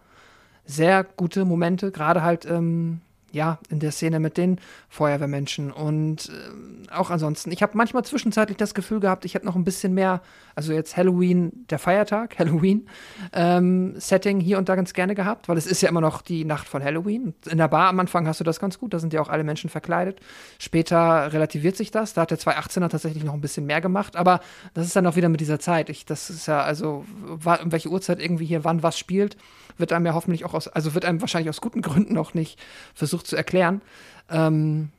sehr 0.66 1.04
gute 1.04 1.46
Momente. 1.46 1.92
Gerade 1.92 2.24
halt 2.24 2.46
ähm, 2.46 3.02
ja, 3.32 3.60
in 3.70 3.80
der 3.80 3.92
Szene 3.92 4.20
mit 4.20 4.38
den 4.38 4.60
Feuerwehrmenschen 4.90 5.72
und 5.72 6.30
äh, 6.30 6.92
auch 6.92 7.10
ansonsten. 7.10 7.52
Ich 7.52 7.62
habe 7.62 7.74
manchmal 7.76 8.04
zwischenzeitlich 8.04 8.58
das 8.58 8.74
Gefühl 8.74 9.00
gehabt, 9.00 9.26
ich 9.26 9.36
hätte 9.36 9.46
noch 9.46 9.56
ein 9.56 9.64
bisschen 9.64 9.94
mehr, 9.94 10.22
also 10.56 10.74
jetzt 10.74 10.98
Halloween, 10.98 11.66
der 11.70 11.80
Feiertag, 11.80 12.36
Halloween, 12.40 12.88
ähm, 13.34 13.94
Setting 14.00 14.40
hier 14.40 14.58
und 14.58 14.70
da 14.70 14.76
ganz 14.76 14.94
gerne 14.94 15.16
gehabt, 15.16 15.50
weil 15.50 15.58
es 15.58 15.68
ist 15.68 15.82
ja 15.82 15.90
immer 15.90 16.02
noch 16.02 16.22
die 16.22 16.46
Nacht 16.46 16.68
von 16.68 16.84
Halloween. 16.84 17.34
In 17.50 17.58
der 17.58 17.68
Bar 17.68 17.90
am 17.90 18.00
Anfang 18.00 18.28
hast 18.28 18.40
du 18.40 18.44
das 18.44 18.60
ganz 18.60 18.80
gut, 18.80 18.94
da 18.94 19.00
sind 19.00 19.14
ja 19.14 19.22
auch 19.22 19.30
alle 19.30 19.44
Menschen 19.44 19.70
verkleidet. 19.70 20.20
Später 20.58 21.32
relativiert 21.34 21.76
sich 21.76 21.92
das, 21.92 22.14
da 22.14 22.22
hat 22.22 22.32
der 22.32 22.40
218er 22.40 22.90
tatsächlich 22.90 23.24
noch 23.24 23.34
ein 23.34 23.42
bisschen 23.42 23.66
mehr 23.66 23.82
gemacht, 23.82 24.16
aber 24.16 24.40
das 24.74 24.86
ist 24.86 24.96
dann 24.96 25.06
auch 25.08 25.16
wieder 25.16 25.30
mit 25.30 25.42
dieser 25.42 25.60
Zeit. 25.60 25.90
Ich, 25.90 26.06
das 26.06 26.30
ist 26.30 26.48
ja, 26.48 26.62
also, 26.62 27.06
um 27.28 27.72
welche 27.72 27.90
Uhrzeit 27.90 28.20
irgendwie 28.20 28.46
hier 28.46 28.64
wann 28.64 28.84
was 28.84 28.98
spielt, 28.98 29.38
wird 29.80 29.94
einem 29.94 30.06
ja 30.06 30.14
hoffentlich 30.14 30.46
auch 30.46 30.54
aus, 30.54 30.68
also 30.68 30.94
wird 30.94 31.06
einem 31.06 31.22
wahrscheinlich 31.22 31.50
aus 31.50 31.62
guten 31.62 31.82
Gründen 31.82 32.18
auch 32.18 32.34
nicht 32.34 32.60
versucht 32.94 33.19
zu 33.24 33.36
erklären. 33.36 33.82
Ähm, 34.30 34.90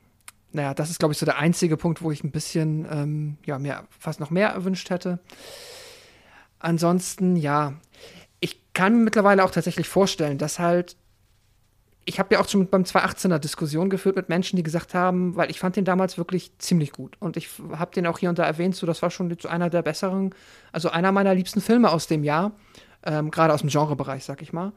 naja, 0.53 0.75
das 0.75 0.91
ist, 0.91 0.99
glaube 0.99 1.13
ich, 1.13 1.19
so 1.19 1.27
der 1.27 1.39
einzige 1.39 1.77
Punkt, 1.77 2.03
wo 2.03 2.11
ich 2.11 2.25
ein 2.25 2.33
bisschen, 2.33 2.87
ähm, 2.91 3.37
ja, 3.47 3.59
mir 3.59 3.85
fast 3.99 4.21
noch 4.21 4.31
mehr 4.31 4.49
erwünscht 4.49 4.91
hätte. 4.91 5.21
Ansonsten, 6.59 7.37
ja, 7.37 7.75
ich 8.41 8.61
kann 8.73 8.97
mir 8.97 9.05
mittlerweile 9.05 9.45
auch 9.45 9.51
tatsächlich 9.51 9.89
vorstellen, 9.89 10.39
dass 10.39 10.59
halt, 10.59 10.97
ich 12.05 12.19
habe 12.19 12.35
ja 12.35 12.41
auch 12.41 12.49
schon 12.49 12.67
beim 12.67 12.83
218er 12.83 13.39
Diskussion 13.39 13.91
geführt 13.91 14.17
mit 14.17 14.29
Menschen, 14.29 14.57
die 14.57 14.63
gesagt 14.63 14.95
haben, 14.95 15.37
weil 15.37 15.51
ich 15.51 15.61
fand 15.61 15.77
den 15.77 15.85
damals 15.85 16.19
wirklich 16.19 16.51
ziemlich 16.59 16.93
gut. 16.93 17.17
Und 17.21 17.37
ich 17.37 17.49
habe 17.73 17.93
den 17.93 18.07
auch 18.07 18.19
hier 18.19 18.29
und 18.29 18.39
da 18.39 18.45
erwähnt, 18.45 18.75
so 18.75 18.87
das 18.87 19.03
war 19.03 19.11
schon 19.11 19.35
so 19.41 19.49
einer 19.49 19.71
der 19.71 19.83
besseren, 19.83 20.35
also 20.73 20.91
einer 20.91 21.13
meiner 21.13 21.35
liebsten 21.35 21.61
Filme 21.61 21.91
aus 21.91 22.09
dem 22.09 22.25
Jahr 22.25 22.53
ähm, 23.05 23.31
gerade 23.31 23.53
aus 23.53 23.61
dem 23.61 23.71
Genrebereich, 23.71 24.25
sag 24.25 24.43
ich 24.43 24.53
mal. 24.53 24.73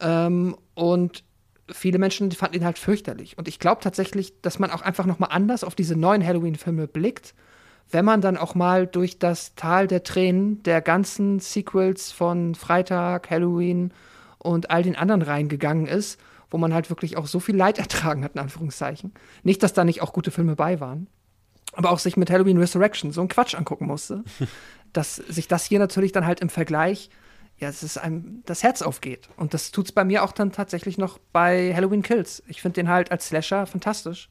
Ähm, 0.00 0.56
und 0.74 1.24
viele 1.72 1.98
Menschen 1.98 2.30
fanden 2.32 2.56
ihn 2.56 2.64
halt 2.64 2.78
fürchterlich. 2.78 3.38
Und 3.38 3.48
ich 3.48 3.58
glaube 3.58 3.80
tatsächlich, 3.82 4.40
dass 4.42 4.58
man 4.58 4.70
auch 4.70 4.82
einfach 4.82 5.06
noch 5.06 5.18
mal 5.18 5.26
anders 5.26 5.64
auf 5.64 5.74
diese 5.74 5.96
neuen 5.96 6.24
Halloween-Filme 6.24 6.86
blickt, 6.86 7.34
wenn 7.90 8.04
man 8.04 8.20
dann 8.20 8.36
auch 8.36 8.54
mal 8.54 8.86
durch 8.86 9.18
das 9.18 9.54
Tal 9.54 9.86
der 9.86 10.02
Tränen 10.02 10.62
der 10.62 10.80
ganzen 10.80 11.40
Sequels 11.40 12.12
von 12.12 12.54
Freitag, 12.54 13.30
Halloween 13.30 13.92
und 14.38 14.70
all 14.70 14.82
den 14.82 14.96
anderen 14.96 15.22
reingegangen 15.22 15.86
ist, 15.86 16.20
wo 16.50 16.58
man 16.58 16.72
halt 16.72 16.90
wirklich 16.90 17.16
auch 17.16 17.26
so 17.26 17.40
viel 17.40 17.56
Leid 17.56 17.78
ertragen 17.80 18.24
hat, 18.24 18.34
in 18.34 18.40
Anführungszeichen. 18.40 19.12
Nicht, 19.42 19.62
dass 19.62 19.72
da 19.72 19.84
nicht 19.84 20.02
auch 20.02 20.12
gute 20.12 20.30
Filme 20.30 20.56
bei 20.56 20.80
waren, 20.80 21.08
aber 21.72 21.90
auch 21.90 21.98
sich 21.98 22.16
mit 22.16 22.30
Halloween 22.30 22.58
Resurrection 22.58 23.12
so 23.12 23.20
einen 23.20 23.28
Quatsch 23.28 23.54
angucken 23.54 23.86
musste. 23.86 24.24
dass 24.92 25.16
sich 25.16 25.48
das 25.48 25.64
hier 25.64 25.78
natürlich 25.78 26.12
dann 26.12 26.26
halt 26.26 26.40
im 26.40 26.48
Vergleich, 26.48 27.10
ja, 27.60 27.68
es 27.68 27.82
ist 27.82 27.98
einem 27.98 28.42
das 28.46 28.62
Herz 28.62 28.82
aufgeht. 28.82 29.28
Und 29.36 29.54
das 29.54 29.70
tut 29.70 29.86
es 29.86 29.92
bei 29.92 30.04
mir 30.04 30.24
auch 30.24 30.32
dann 30.32 30.50
tatsächlich 30.50 30.98
noch 30.98 31.18
bei 31.32 31.74
Halloween 31.74 32.02
Kills. 32.02 32.42
Ich 32.48 32.62
finde 32.62 32.76
den 32.76 32.88
halt 32.88 33.12
als 33.12 33.28
Slasher 33.28 33.66
fantastisch. 33.66 34.30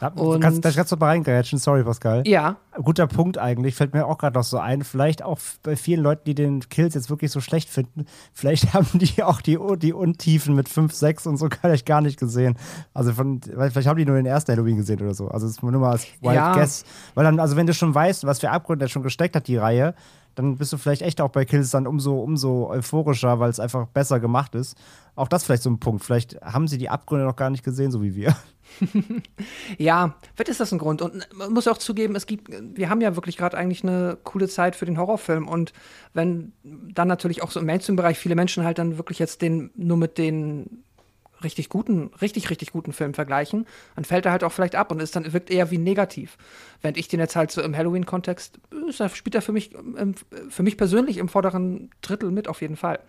Da, 0.00 0.08
und, 0.08 0.40
kannst, 0.40 0.64
da 0.64 0.72
kannst 0.72 0.90
du 0.90 0.96
mal 0.96 1.10
reingrätschen, 1.10 1.60
sorry 1.60 1.84
Pascal. 1.84 2.24
Ja. 2.26 2.56
Guter 2.82 3.06
Punkt 3.06 3.38
eigentlich, 3.38 3.76
fällt 3.76 3.94
mir 3.94 4.04
auch 4.06 4.18
gerade 4.18 4.36
noch 4.36 4.42
so 4.42 4.58
ein. 4.58 4.82
Vielleicht 4.82 5.22
auch 5.22 5.38
bei 5.62 5.76
vielen 5.76 6.02
Leuten, 6.02 6.22
die 6.26 6.34
den 6.34 6.68
Kills 6.70 6.94
jetzt 6.94 7.08
wirklich 7.08 7.30
so 7.30 7.40
schlecht 7.40 7.68
finden, 7.68 8.06
vielleicht 8.32 8.74
haben 8.74 8.98
die 8.98 9.22
auch 9.22 9.40
die, 9.40 9.56
die 9.76 9.92
Untiefen 9.92 10.56
mit 10.56 10.68
5, 10.68 10.92
6 10.92 11.28
und 11.28 11.36
so 11.36 11.48
gar 11.48 11.70
nicht, 11.70 11.86
gar 11.86 12.00
nicht 12.00 12.18
gesehen. 12.18 12.56
Also 12.92 13.12
von, 13.12 13.42
vielleicht 13.42 13.86
haben 13.86 13.96
die 13.96 14.04
nur 14.04 14.16
den 14.16 14.26
ersten 14.26 14.50
Halloween 14.50 14.76
gesehen 14.76 15.00
oder 15.00 15.14
so. 15.14 15.28
Also 15.28 15.46
das 15.46 15.56
ist 15.56 15.62
nur 15.62 15.70
mal 15.70 15.92
als 15.92 16.08
Wild 16.20 16.34
ja. 16.34 16.52
Guess. 16.52 16.84
Weil 17.14 17.22
dann, 17.22 17.38
also 17.38 17.54
wenn 17.54 17.68
du 17.68 17.74
schon 17.74 17.94
weißt, 17.94 18.26
was 18.26 18.40
für 18.40 18.50
Abgründe 18.50 18.88
schon 18.88 19.04
gesteckt 19.04 19.36
hat, 19.36 19.46
die 19.46 19.56
Reihe, 19.56 19.94
dann 20.34 20.56
bist 20.56 20.72
du 20.72 20.78
vielleicht 20.78 21.02
echt 21.02 21.20
auch 21.20 21.30
bei 21.30 21.44
Kills 21.44 21.70
dann 21.70 21.86
umso, 21.86 22.20
umso 22.20 22.68
euphorischer, 22.70 23.40
weil 23.40 23.50
es 23.50 23.60
einfach 23.60 23.86
besser 23.86 24.20
gemacht 24.20 24.54
ist. 24.54 24.76
Auch 25.14 25.28
das 25.28 25.44
vielleicht 25.44 25.62
so 25.62 25.70
ein 25.70 25.78
Punkt. 25.78 26.04
Vielleicht 26.04 26.40
haben 26.40 26.68
sie 26.68 26.78
die 26.78 26.88
Abgründe 26.88 27.26
noch 27.26 27.36
gar 27.36 27.50
nicht 27.50 27.64
gesehen, 27.64 27.90
so 27.90 28.02
wie 28.02 28.14
wir. 28.14 28.36
ja, 29.78 30.16
vielleicht 30.34 30.48
ist 30.48 30.60
das 30.60 30.72
ein 30.72 30.78
Grund. 30.78 31.02
Und 31.02 31.28
man 31.34 31.52
muss 31.52 31.68
auch 31.68 31.78
zugeben, 31.78 32.16
es 32.16 32.26
gibt, 32.26 32.48
wir 32.50 32.88
haben 32.88 33.00
ja 33.00 33.14
wirklich 33.16 33.36
gerade 33.36 33.56
eigentlich 33.56 33.82
eine 33.82 34.16
coole 34.24 34.48
Zeit 34.48 34.76
für 34.76 34.86
den 34.86 34.98
Horrorfilm. 34.98 35.48
Und 35.48 35.72
wenn 36.14 36.52
dann 36.62 37.08
natürlich 37.08 37.42
auch 37.42 37.50
so 37.50 37.60
im 37.60 37.66
Mainstream-Bereich 37.66 38.18
viele 38.18 38.34
Menschen 38.34 38.64
halt 38.64 38.78
dann 38.78 38.96
wirklich 38.96 39.18
jetzt 39.18 39.42
den 39.42 39.70
nur 39.74 39.96
mit 39.96 40.16
den 40.18 40.84
richtig 41.44 41.68
guten, 41.68 42.10
richtig, 42.20 42.50
richtig 42.50 42.72
guten 42.72 42.92
Filmen 42.92 43.14
vergleichen, 43.14 43.66
dann 43.94 44.04
fällt 44.04 44.26
er 44.26 44.32
halt 44.32 44.44
auch 44.44 44.52
vielleicht 44.52 44.74
ab 44.74 44.90
und 44.90 45.00
ist 45.00 45.16
dann 45.16 45.32
wirkt 45.32 45.50
eher 45.50 45.70
wie 45.70 45.78
negativ. 45.78 46.36
Wenn 46.80 46.94
ich 46.96 47.08
den 47.08 47.20
jetzt 47.20 47.36
halt 47.36 47.50
so 47.50 47.62
im 47.62 47.76
Halloween-Kontext, 47.76 48.58
spielt 49.14 49.34
er 49.34 49.42
für 49.42 49.52
mich, 49.52 49.70
für 50.48 50.62
mich 50.62 50.76
persönlich 50.76 51.18
im 51.18 51.28
vorderen 51.28 51.90
Drittel 52.02 52.30
mit 52.30 52.48
auf 52.48 52.60
jeden 52.60 52.76
Fall. 52.76 53.00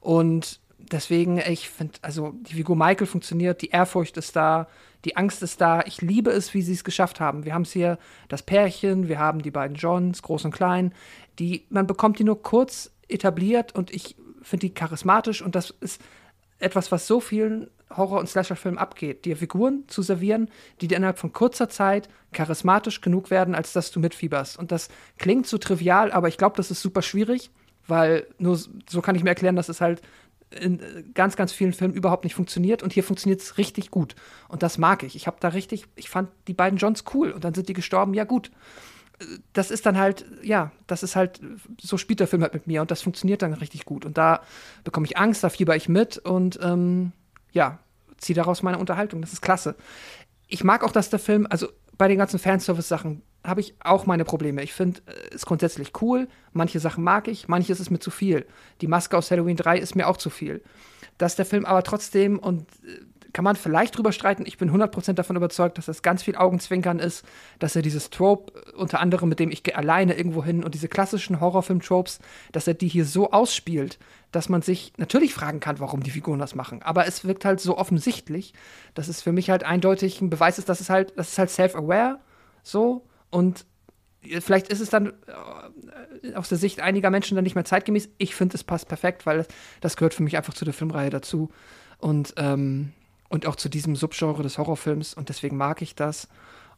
Und 0.00 0.60
deswegen, 0.78 1.38
ich 1.38 1.68
finde, 1.68 1.94
also 2.02 2.34
die 2.34 2.54
Figur 2.54 2.76
Michael 2.76 3.06
funktioniert, 3.06 3.62
die 3.62 3.70
Ehrfurcht 3.70 4.16
ist 4.16 4.36
da, 4.36 4.68
die 5.04 5.16
Angst 5.16 5.42
ist 5.42 5.60
da. 5.60 5.82
Ich 5.86 6.00
liebe 6.00 6.30
es, 6.30 6.54
wie 6.54 6.62
sie 6.62 6.72
es 6.72 6.84
geschafft 6.84 7.20
haben. 7.20 7.44
Wir 7.44 7.54
haben 7.54 7.62
es 7.62 7.72
hier 7.72 7.98
das 8.28 8.42
Pärchen, 8.42 9.08
wir 9.08 9.18
haben 9.18 9.42
die 9.42 9.50
beiden 9.50 9.76
Johns, 9.76 10.22
groß 10.22 10.44
und 10.44 10.52
klein. 10.52 10.92
Die, 11.38 11.66
man 11.70 11.86
bekommt 11.86 12.18
die 12.18 12.24
nur 12.24 12.42
kurz 12.42 12.90
etabliert 13.08 13.74
und 13.74 13.92
ich 13.92 14.16
finde 14.42 14.66
die 14.66 14.74
charismatisch 14.74 15.42
und 15.42 15.54
das 15.54 15.70
ist 15.80 16.00
etwas, 16.58 16.92
was 16.92 17.06
so 17.06 17.20
vielen 17.20 17.68
Horror- 17.96 18.20
und 18.20 18.28
Slasher-Filmen 18.28 18.78
abgeht, 18.78 19.24
dir 19.24 19.36
Figuren 19.36 19.84
zu 19.88 20.02
servieren, 20.02 20.48
die 20.80 20.88
dir 20.88 20.96
innerhalb 20.96 21.18
von 21.18 21.32
kurzer 21.32 21.68
Zeit 21.68 22.08
charismatisch 22.32 23.00
genug 23.00 23.30
werden, 23.30 23.54
als 23.54 23.72
dass 23.72 23.90
du 23.90 24.00
mitfieberst. 24.00 24.58
Und 24.58 24.72
das 24.72 24.88
klingt 25.18 25.46
so 25.46 25.58
trivial, 25.58 26.12
aber 26.12 26.28
ich 26.28 26.38
glaube, 26.38 26.56
das 26.56 26.70
ist 26.70 26.80
super 26.80 27.02
schwierig, 27.02 27.50
weil 27.86 28.26
nur 28.38 28.58
so 28.88 29.00
kann 29.02 29.14
ich 29.14 29.22
mir 29.22 29.30
erklären, 29.30 29.56
dass 29.56 29.68
es 29.68 29.80
halt 29.80 30.02
in 30.52 30.80
äh, 30.80 31.02
ganz, 31.14 31.36
ganz 31.36 31.52
vielen 31.52 31.72
Filmen 31.72 31.94
überhaupt 31.94 32.24
nicht 32.24 32.34
funktioniert 32.34 32.82
und 32.82 32.92
hier 32.92 33.04
funktioniert 33.04 33.40
es 33.40 33.58
richtig 33.58 33.90
gut. 33.90 34.14
Und 34.48 34.62
das 34.62 34.78
mag 34.78 35.02
ich. 35.02 35.16
Ich 35.16 35.26
habe 35.26 35.38
da 35.40 35.48
richtig, 35.48 35.86
ich 35.96 36.10
fand 36.10 36.30
die 36.46 36.54
beiden 36.54 36.78
Johns 36.78 37.04
cool 37.14 37.30
und 37.30 37.44
dann 37.44 37.54
sind 37.54 37.68
die 37.68 37.74
gestorben, 37.74 38.14
ja 38.14 38.24
gut. 38.24 38.50
Äh, 39.18 39.24
das 39.52 39.70
ist 39.70 39.86
dann 39.86 39.98
halt, 39.98 40.24
ja, 40.42 40.72
das 40.86 41.02
ist 41.02 41.16
halt, 41.16 41.40
so 41.80 41.96
spielt 41.96 42.20
der 42.20 42.28
Film 42.28 42.42
halt 42.42 42.54
mit 42.54 42.66
mir 42.66 42.82
und 42.82 42.90
das 42.90 43.02
funktioniert 43.02 43.42
dann 43.42 43.54
richtig 43.54 43.84
gut. 43.84 44.04
Und 44.04 44.18
da 44.18 44.42
bekomme 44.84 45.06
ich 45.06 45.16
Angst, 45.16 45.44
da 45.44 45.48
fieber 45.48 45.76
ich 45.76 45.88
mit 45.88 46.18
und 46.18 46.58
ähm, 46.62 47.12
ja, 47.52 47.78
ziehe 48.18 48.34
daraus 48.34 48.62
meine 48.62 48.78
Unterhaltung. 48.78 49.20
Das 49.20 49.32
ist 49.32 49.42
klasse. 49.42 49.76
Ich 50.48 50.64
mag 50.64 50.84
auch, 50.84 50.92
dass 50.92 51.10
der 51.10 51.18
Film, 51.18 51.46
also 51.48 51.68
bei 51.96 52.08
den 52.08 52.18
ganzen 52.18 52.38
Fanservice-Sachen 52.38 53.22
habe 53.44 53.60
ich 53.60 53.74
auch 53.80 54.06
meine 54.06 54.24
Probleme. 54.24 54.62
Ich 54.62 54.72
finde 54.72 55.00
es 55.34 55.46
grundsätzlich 55.46 55.92
cool. 56.00 56.28
Manche 56.52 56.80
Sachen 56.80 57.04
mag 57.04 57.28
ich, 57.28 57.48
manches 57.48 57.80
ist 57.80 57.90
mir 57.90 57.98
zu 57.98 58.10
viel. 58.10 58.46
Die 58.80 58.86
Maske 58.86 59.16
aus 59.16 59.30
Halloween 59.30 59.56
3 59.56 59.78
ist 59.78 59.94
mir 59.94 60.06
auch 60.06 60.16
zu 60.16 60.30
viel. 60.30 60.62
Dass 61.18 61.36
der 61.36 61.44
Film 61.44 61.64
aber 61.64 61.82
trotzdem, 61.82 62.38
und 62.38 62.62
äh, 62.84 63.00
kann 63.32 63.44
man 63.44 63.56
vielleicht 63.56 63.96
drüber 63.96 64.12
streiten, 64.12 64.44
ich 64.46 64.58
bin 64.58 64.70
100% 64.70 65.14
davon 65.14 65.36
überzeugt, 65.36 65.78
dass 65.78 65.86
das 65.86 66.02
ganz 66.02 66.22
viel 66.22 66.36
Augenzwinkern 66.36 66.98
ist, 66.98 67.24
dass 67.58 67.76
er 67.76 67.82
dieses 67.82 68.10
Trope, 68.10 68.52
äh, 68.58 68.76
unter 68.76 69.00
anderem 69.00 69.28
mit 69.28 69.38
dem 69.38 69.50
ich 69.50 69.62
gehe 69.62 69.76
alleine 69.76 70.14
irgendwo 70.14 70.44
hin 70.44 70.64
und 70.64 70.74
diese 70.74 70.88
klassischen 70.88 71.40
Horrorfilm-Tropes, 71.40 72.20
dass 72.52 72.66
er 72.66 72.74
die 72.74 72.88
hier 72.88 73.04
so 73.04 73.30
ausspielt, 73.30 73.98
dass 74.30 74.48
man 74.48 74.62
sich 74.62 74.92
natürlich 74.96 75.34
fragen 75.34 75.60
kann, 75.60 75.80
warum 75.80 76.02
die 76.02 76.10
Figuren 76.10 76.38
das 76.38 76.54
machen. 76.54 76.82
Aber 76.82 77.06
es 77.06 77.24
wirkt 77.24 77.44
halt 77.44 77.60
so 77.60 77.76
offensichtlich, 77.76 78.54
dass 78.94 79.08
es 79.08 79.22
für 79.22 79.32
mich 79.32 79.50
halt 79.50 79.64
eindeutig 79.64 80.20
ein 80.20 80.30
Beweis 80.30 80.58
ist, 80.58 80.68
dass 80.68 80.80
es 80.80 80.90
halt, 80.90 81.12
das 81.16 81.30
ist 81.30 81.38
halt 81.38 81.50
self-aware 81.50 82.18
so 82.62 83.06
und 83.30 83.66
vielleicht 84.40 84.68
ist 84.68 84.80
es 84.80 84.90
dann 84.90 85.12
äh, 86.22 86.34
aus 86.34 86.48
der 86.48 86.58
Sicht 86.58 86.80
einiger 86.80 87.10
Menschen 87.10 87.34
dann 87.34 87.44
nicht 87.44 87.54
mehr 87.54 87.64
zeitgemäß. 87.64 88.08
Ich 88.18 88.34
finde, 88.34 88.54
es 88.54 88.64
passt 88.64 88.88
perfekt, 88.88 89.26
weil 89.26 89.46
das 89.80 89.96
gehört 89.96 90.14
für 90.14 90.22
mich 90.22 90.36
einfach 90.36 90.54
zu 90.54 90.64
der 90.64 90.74
Filmreihe 90.74 91.10
dazu. 91.10 91.50
Und, 91.98 92.34
ähm, 92.36 92.92
und 93.32 93.46
auch 93.46 93.56
zu 93.56 93.70
diesem 93.70 93.96
Subgenre 93.96 94.42
des 94.42 94.58
Horrorfilms. 94.58 95.14
Und 95.14 95.30
deswegen 95.30 95.56
mag 95.56 95.80
ich 95.80 95.94
das. 95.94 96.28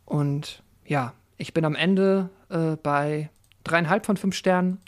Und 0.05 0.62
ja, 0.86 1.12
ich 1.36 1.52
bin 1.52 1.65
am 1.65 1.74
Ende 1.74 2.31
äh, 2.49 2.76
bei 2.76 3.28
dreieinhalb 3.65 4.07
von 4.07 4.16
fünf 4.16 4.36
Sternen. 4.36 4.81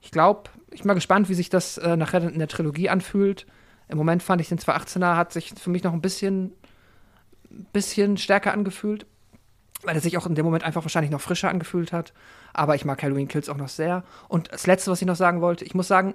Ich 0.00 0.10
glaube, 0.10 0.50
ich 0.72 0.80
bin 0.80 0.88
mal 0.88 0.94
gespannt, 0.94 1.28
wie 1.28 1.34
sich 1.34 1.48
das 1.48 1.78
äh, 1.78 1.96
nachher 1.96 2.28
in 2.28 2.40
der 2.40 2.48
Trilogie 2.48 2.88
anfühlt. 2.88 3.46
Im 3.86 3.98
Moment 3.98 4.24
fand 4.24 4.40
ich 4.40 4.48
den 4.48 4.58
218er 4.58 5.14
hat 5.14 5.32
sich 5.32 5.54
für 5.56 5.70
mich 5.70 5.84
noch 5.84 5.92
ein 5.92 6.00
bisschen, 6.00 6.54
bisschen 7.72 8.16
stärker 8.16 8.52
angefühlt 8.52 9.06
weil 9.84 9.96
er 9.96 10.00
sich 10.00 10.16
auch 10.16 10.26
in 10.26 10.36
dem 10.36 10.44
Moment 10.44 10.62
einfach 10.62 10.84
wahrscheinlich 10.84 11.10
noch 11.10 11.20
frischer 11.20 11.48
angefühlt 11.48 11.90
hat. 11.90 12.12
Aber 12.52 12.76
ich 12.76 12.84
mag 12.84 13.02
Halloween 13.02 13.26
Kills 13.26 13.48
auch 13.48 13.56
noch 13.56 13.68
sehr. 13.68 14.04
Und 14.28 14.52
das 14.52 14.68
Letzte, 14.68 14.92
was 14.92 15.02
ich 15.02 15.08
noch 15.08 15.16
sagen 15.16 15.40
wollte, 15.40 15.64
ich 15.64 15.74
muss 15.74 15.88
sagen, 15.88 16.14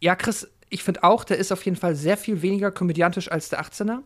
ja, 0.00 0.16
Chris, 0.16 0.50
ich 0.70 0.84
finde 0.84 1.02
auch, 1.02 1.24
der 1.24 1.36
ist 1.36 1.52
auf 1.52 1.64
jeden 1.64 1.76
Fall 1.76 1.96
sehr 1.96 2.16
viel 2.16 2.42
weniger 2.42 2.70
komödiantisch 2.70 3.30
als 3.30 3.48
der 3.48 3.60
18er. 3.60 3.98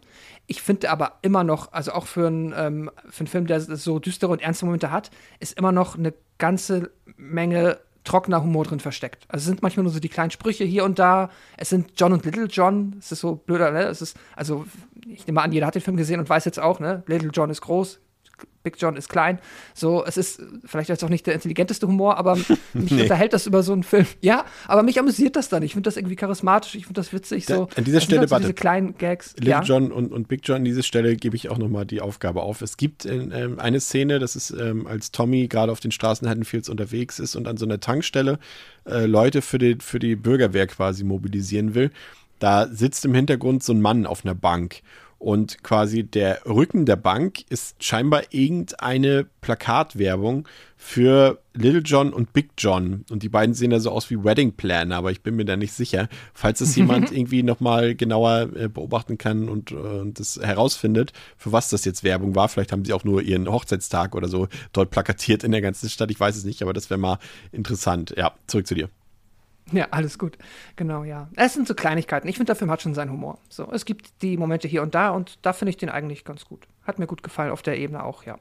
Ich 0.46 0.62
finde 0.62 0.90
aber 0.90 1.18
immer 1.22 1.44
noch, 1.44 1.72
also 1.72 1.92
auch 1.92 2.06
für, 2.06 2.26
ein, 2.26 2.54
ähm, 2.56 2.90
für 3.10 3.20
einen 3.20 3.26
Film, 3.28 3.46
der 3.46 3.60
so 3.60 3.98
düstere 3.98 4.32
und 4.32 4.42
ernste 4.42 4.64
Momente 4.64 4.90
hat, 4.90 5.10
ist 5.40 5.58
immer 5.58 5.72
noch 5.72 5.96
eine 5.96 6.14
ganze 6.38 6.90
Menge 7.16 7.78
trockener 8.04 8.42
Humor 8.42 8.64
drin 8.64 8.80
versteckt. 8.80 9.24
Also 9.28 9.42
es 9.42 9.46
sind 9.46 9.62
manchmal 9.62 9.84
nur 9.84 9.92
so 9.92 10.00
die 10.00 10.08
kleinen 10.08 10.30
Sprüche 10.30 10.64
hier 10.64 10.84
und 10.84 10.98
da. 10.98 11.30
Es 11.56 11.68
sind 11.68 11.92
John 11.96 12.12
und 12.12 12.24
Little 12.24 12.46
John. 12.46 12.96
Es 12.98 13.12
ist 13.12 13.20
so 13.20 13.36
blöder, 13.36 13.70
ne? 13.70 13.84
Es 13.84 14.02
ist, 14.02 14.16
also, 14.34 14.66
ich 15.06 15.26
nehme 15.26 15.42
an, 15.42 15.52
jeder 15.52 15.66
hat 15.66 15.74
den 15.74 15.82
Film 15.82 15.96
gesehen 15.96 16.20
und 16.20 16.28
weiß 16.28 16.44
jetzt 16.44 16.60
auch, 16.60 16.80
ne? 16.80 17.02
Little 17.06 17.30
John 17.32 17.50
ist 17.50 17.62
groß, 17.62 18.00
Big 18.64 18.76
John 18.78 18.96
ist 18.96 19.10
klein. 19.10 19.38
So, 19.74 20.04
es 20.06 20.16
ist 20.16 20.42
vielleicht 20.64 20.88
jetzt 20.88 21.04
auch 21.04 21.10
nicht 21.10 21.26
der 21.26 21.34
intelligenteste 21.34 21.86
Humor, 21.86 22.16
aber 22.16 22.36
mich 22.72 22.90
nee. 22.90 23.02
unterhält 23.02 23.34
das 23.34 23.46
über 23.46 23.62
so 23.62 23.74
einen 23.74 23.82
Film. 23.82 24.06
Ja, 24.22 24.46
aber 24.66 24.82
mich 24.82 24.98
amüsiert 24.98 25.36
das 25.36 25.50
dann. 25.50 25.62
Ich 25.62 25.72
finde 25.74 25.88
das 25.88 25.98
irgendwie 25.98 26.16
charismatisch, 26.16 26.74
ich 26.74 26.86
finde 26.86 27.00
das 27.00 27.12
witzig. 27.12 27.44
So. 27.44 27.68
an 27.76 27.84
dieser 27.84 28.00
Stelle, 28.00 28.20
halt 28.20 28.30
so 28.30 28.32
warte. 28.32 28.44
Diese 28.44 28.54
kleinen 28.54 28.96
Gags. 28.96 29.34
Little 29.36 29.50
ja? 29.50 29.62
John 29.62 29.92
und, 29.92 30.12
und 30.12 30.28
Big 30.28 30.40
John, 30.44 30.56
an 30.56 30.64
dieser 30.64 30.82
Stelle 30.82 31.14
gebe 31.16 31.36
ich 31.36 31.50
auch 31.50 31.58
nochmal 31.58 31.84
die 31.84 32.00
Aufgabe 32.00 32.42
auf. 32.42 32.62
Es 32.62 32.78
gibt 32.78 33.04
ähm, 33.04 33.58
eine 33.58 33.80
Szene, 33.80 34.18
das 34.18 34.34
ist, 34.34 34.50
ähm, 34.50 34.86
als 34.86 35.12
Tommy 35.12 35.46
gerade 35.46 35.70
auf 35.70 35.80
den 35.80 35.90
Straßen 35.90 36.26
Haddonfields 36.26 36.70
unterwegs 36.70 37.18
ist 37.18 37.36
und 37.36 37.46
an 37.46 37.58
so 37.58 37.66
einer 37.66 37.80
Tankstelle 37.80 38.38
äh, 38.86 39.04
Leute 39.04 39.42
für 39.42 39.58
die, 39.58 39.76
für 39.78 39.98
die 39.98 40.16
Bürgerwehr 40.16 40.66
quasi 40.66 41.04
mobilisieren 41.04 41.74
will. 41.74 41.90
Da 42.38 42.66
sitzt 42.66 43.04
im 43.04 43.14
Hintergrund 43.14 43.62
so 43.62 43.72
ein 43.72 43.80
Mann 43.80 44.06
auf 44.06 44.24
einer 44.24 44.34
Bank 44.34 44.82
und 45.24 45.64
quasi 45.64 46.04
der 46.04 46.44
Rücken 46.44 46.84
der 46.84 46.96
Bank 46.96 47.44
ist 47.48 47.82
scheinbar 47.82 48.24
irgendeine 48.28 49.26
Plakatwerbung 49.40 50.46
für 50.76 51.40
Little 51.54 51.80
John 51.80 52.12
und 52.12 52.34
Big 52.34 52.50
John. 52.58 53.06
Und 53.10 53.22
die 53.22 53.30
beiden 53.30 53.54
sehen 53.54 53.70
da 53.70 53.80
so 53.80 53.90
aus 53.90 54.10
wie 54.10 54.22
Wedding 54.22 54.52
Planner, 54.52 54.96
aber 54.96 55.12
ich 55.12 55.22
bin 55.22 55.34
mir 55.34 55.46
da 55.46 55.56
nicht 55.56 55.72
sicher. 55.72 56.10
Falls 56.34 56.60
es 56.60 56.76
jemand 56.76 57.10
irgendwie 57.16 57.42
nochmal 57.42 57.94
genauer 57.94 58.50
äh, 58.54 58.68
beobachten 58.68 59.16
kann 59.16 59.48
und, 59.48 59.72
äh, 59.72 59.76
und 59.76 60.20
das 60.20 60.38
herausfindet, 60.42 61.14
für 61.38 61.52
was 61.52 61.70
das 61.70 61.86
jetzt 61.86 62.04
Werbung 62.04 62.34
war. 62.34 62.50
Vielleicht 62.50 62.72
haben 62.72 62.84
sie 62.84 62.92
auch 62.92 63.04
nur 63.04 63.22
ihren 63.22 63.50
Hochzeitstag 63.50 64.14
oder 64.14 64.28
so 64.28 64.48
dort 64.74 64.90
plakatiert 64.90 65.42
in 65.42 65.52
der 65.52 65.62
ganzen 65.62 65.88
Stadt. 65.88 66.10
Ich 66.10 66.20
weiß 66.20 66.36
es 66.36 66.44
nicht, 66.44 66.60
aber 66.60 66.74
das 66.74 66.90
wäre 66.90 67.00
mal 67.00 67.18
interessant. 67.50 68.14
Ja, 68.14 68.34
zurück 68.46 68.66
zu 68.66 68.74
dir. 68.74 68.90
Ja, 69.72 69.88
alles 69.90 70.18
gut. 70.18 70.36
Genau, 70.76 71.04
ja. 71.04 71.28
Es 71.36 71.54
sind 71.54 71.66
so 71.66 71.74
Kleinigkeiten. 71.74 72.28
Ich 72.28 72.36
finde, 72.36 72.48
der 72.48 72.56
Film 72.56 72.70
hat 72.70 72.82
schon 72.82 72.94
seinen 72.94 73.10
Humor. 73.10 73.38
So, 73.48 73.70
es 73.72 73.84
gibt 73.84 74.22
die 74.22 74.36
Momente 74.36 74.68
hier 74.68 74.82
und 74.82 74.94
da 74.94 75.10
und 75.10 75.38
da 75.42 75.52
finde 75.52 75.70
ich 75.70 75.76
den 75.76 75.88
eigentlich 75.88 76.24
ganz 76.24 76.44
gut. 76.44 76.66
Hat 76.82 76.98
mir 76.98 77.06
gut 77.06 77.22
gefallen 77.22 77.50
auf 77.50 77.62
der 77.62 77.78
Ebene 77.78 78.04
auch, 78.04 78.24
ja. 78.24 78.38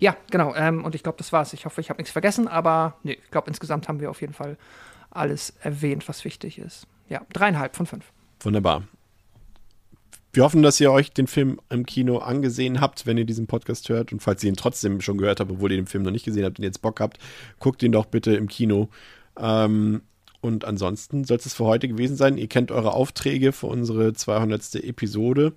Ja, 0.00 0.16
genau. 0.30 0.54
Ähm, 0.54 0.84
und 0.84 0.94
ich 0.94 1.02
glaube, 1.02 1.18
das 1.18 1.32
war's. 1.32 1.52
Ich 1.52 1.64
hoffe, 1.64 1.80
ich 1.80 1.90
habe 1.90 1.98
nichts 1.98 2.10
vergessen, 2.10 2.48
aber 2.48 2.96
nee, 3.04 3.18
ich 3.22 3.30
glaube, 3.30 3.48
insgesamt 3.48 3.88
haben 3.88 4.00
wir 4.00 4.10
auf 4.10 4.20
jeden 4.20 4.32
Fall 4.32 4.56
alles 5.10 5.54
erwähnt, 5.60 6.08
was 6.08 6.24
wichtig 6.24 6.58
ist. 6.58 6.88
Ja, 7.08 7.22
dreieinhalb 7.32 7.76
von 7.76 7.86
fünf. 7.86 8.12
Wunderbar. 8.40 8.82
Wir 10.32 10.42
hoffen, 10.42 10.64
dass 10.64 10.80
ihr 10.80 10.90
euch 10.90 11.12
den 11.12 11.28
Film 11.28 11.60
im 11.70 11.86
Kino 11.86 12.18
angesehen 12.18 12.80
habt, 12.80 13.06
wenn 13.06 13.16
ihr 13.16 13.24
diesen 13.24 13.46
Podcast 13.46 13.88
hört. 13.88 14.12
Und 14.12 14.20
falls 14.20 14.42
ihr 14.42 14.48
ihn 14.48 14.56
trotzdem 14.56 15.00
schon 15.00 15.16
gehört 15.16 15.38
habt, 15.38 15.52
obwohl 15.52 15.70
ihr 15.70 15.76
den 15.76 15.86
Film 15.86 16.02
noch 16.02 16.10
nicht 16.10 16.24
gesehen 16.24 16.44
habt 16.44 16.58
und 16.58 16.64
jetzt 16.64 16.82
Bock 16.82 16.98
habt, 16.98 17.18
guckt 17.60 17.84
ihn 17.84 17.92
doch 17.92 18.06
bitte 18.06 18.34
im 18.34 18.48
Kino. 18.48 18.88
Ähm, 19.38 20.02
und 20.44 20.66
ansonsten 20.66 21.24
soll 21.24 21.38
es 21.38 21.54
für 21.54 21.64
heute 21.64 21.88
gewesen 21.88 22.16
sein. 22.16 22.36
Ihr 22.36 22.48
kennt 22.48 22.70
eure 22.70 22.92
Aufträge 22.92 23.52
für 23.52 23.66
unsere 23.66 24.12
200. 24.12 24.74
Episode. 24.74 25.54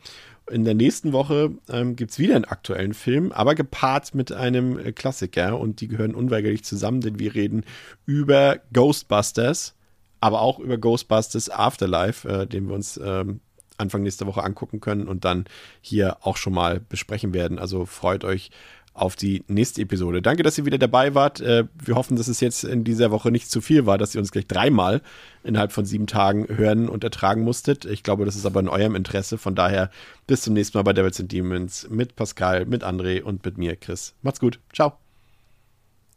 In 0.50 0.64
der 0.64 0.76
nächsten 0.76 1.12
Woche 1.12 1.52
ähm, 1.68 1.98
gibt 1.98 2.12
es 2.12 2.20
wieder 2.20 2.38
einen 2.38 2.46
aktuellen 2.46 2.94
Film, 2.94 3.34
aber 3.34 3.54
gepaart 3.54 4.16
mit 4.16 4.32
einem 4.32 4.80
äh, 4.80 4.94
Klassiker 4.94 5.60
und 5.60 5.82
die 5.82 5.90
gehören 5.90 6.16
unweigerlich 6.16 6.64
zusammen, 6.64 7.02
denn 7.02 7.20
wir 7.20 7.36
reden 7.36 7.66
über 8.06 8.60
Ghostbusters, 8.72 9.76
aber 10.22 10.40
auch 10.40 10.58
über 10.60 10.78
Ghostbusters 10.78 11.50
Afterlife, 11.50 12.26
äh, 12.30 12.48
den 12.48 12.70
wir 12.70 12.76
uns 12.76 12.98
ähm, 13.04 13.42
Anfang 13.78 14.04
nächster 14.04 14.26
Woche 14.26 14.42
angucken 14.42 14.80
können 14.80 15.10
und 15.10 15.26
dann 15.26 15.46
hier 15.82 16.18
auch 16.22 16.38
schon 16.38 16.54
mal 16.54 16.80
besprechen 16.80 17.34
werden. 17.34 17.60
Also 17.60 17.86
freut 17.86 18.24
euch 18.24 18.52
auf 18.98 19.16
die 19.16 19.44
nächste 19.48 19.82
Episode. 19.84 20.22
Danke, 20.22 20.44
dass 20.44 20.58
ihr 20.58 20.66
wieder 20.66 20.80
dabei 20.80 21.14
wart. 21.14 21.40
Äh, 21.40 21.66
wir 21.84 21.96
hoffen, 21.96 22.18
dass 22.18 22.28
es 22.28 22.40
jetzt 22.40 22.64
in 22.64 22.84
dieser 22.84 23.12
Woche 23.12 23.32
nicht 23.32 23.50
zu 23.50 23.62
viel 23.62 23.86
war, 23.86 23.98
dass 23.98 24.16
ihr 24.16 24.20
uns 24.20 24.32
gleich 24.32 24.48
dreimal 24.48 25.02
innerhalb 25.44 25.72
von 25.72 25.86
sieben 25.86 26.08
Tagen 26.08 26.48
hören 26.50 26.90
und 26.90 27.04
ertragen 27.04 27.44
musstet. 27.44 27.86
Ich 27.86 28.04
glaube, 28.04 28.26
das 28.26 28.36
ist 28.36 28.46
aber 28.46 28.60
in 28.60 28.68
eurem 28.68 28.96
Interesse. 28.96 29.38
Von 29.38 29.56
daher 29.56 29.92
bis 30.26 30.42
zum 30.42 30.54
nächsten 30.54 30.78
Mal 30.78 30.84
bei 30.84 30.94
Devils 30.94 31.20
and 31.20 31.32
Demons 31.32 31.88
mit 31.90 32.16
Pascal, 32.16 32.66
mit 32.66 32.84
André 32.84 33.22
und 33.22 33.46
mit 33.46 33.58
mir, 33.58 33.76
Chris. 33.76 34.16
Macht's 34.24 34.40
gut. 34.40 34.60
Ciao. 34.74 34.94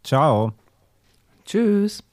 Ciao. 0.03 0.55
Tschüss. 1.45 2.10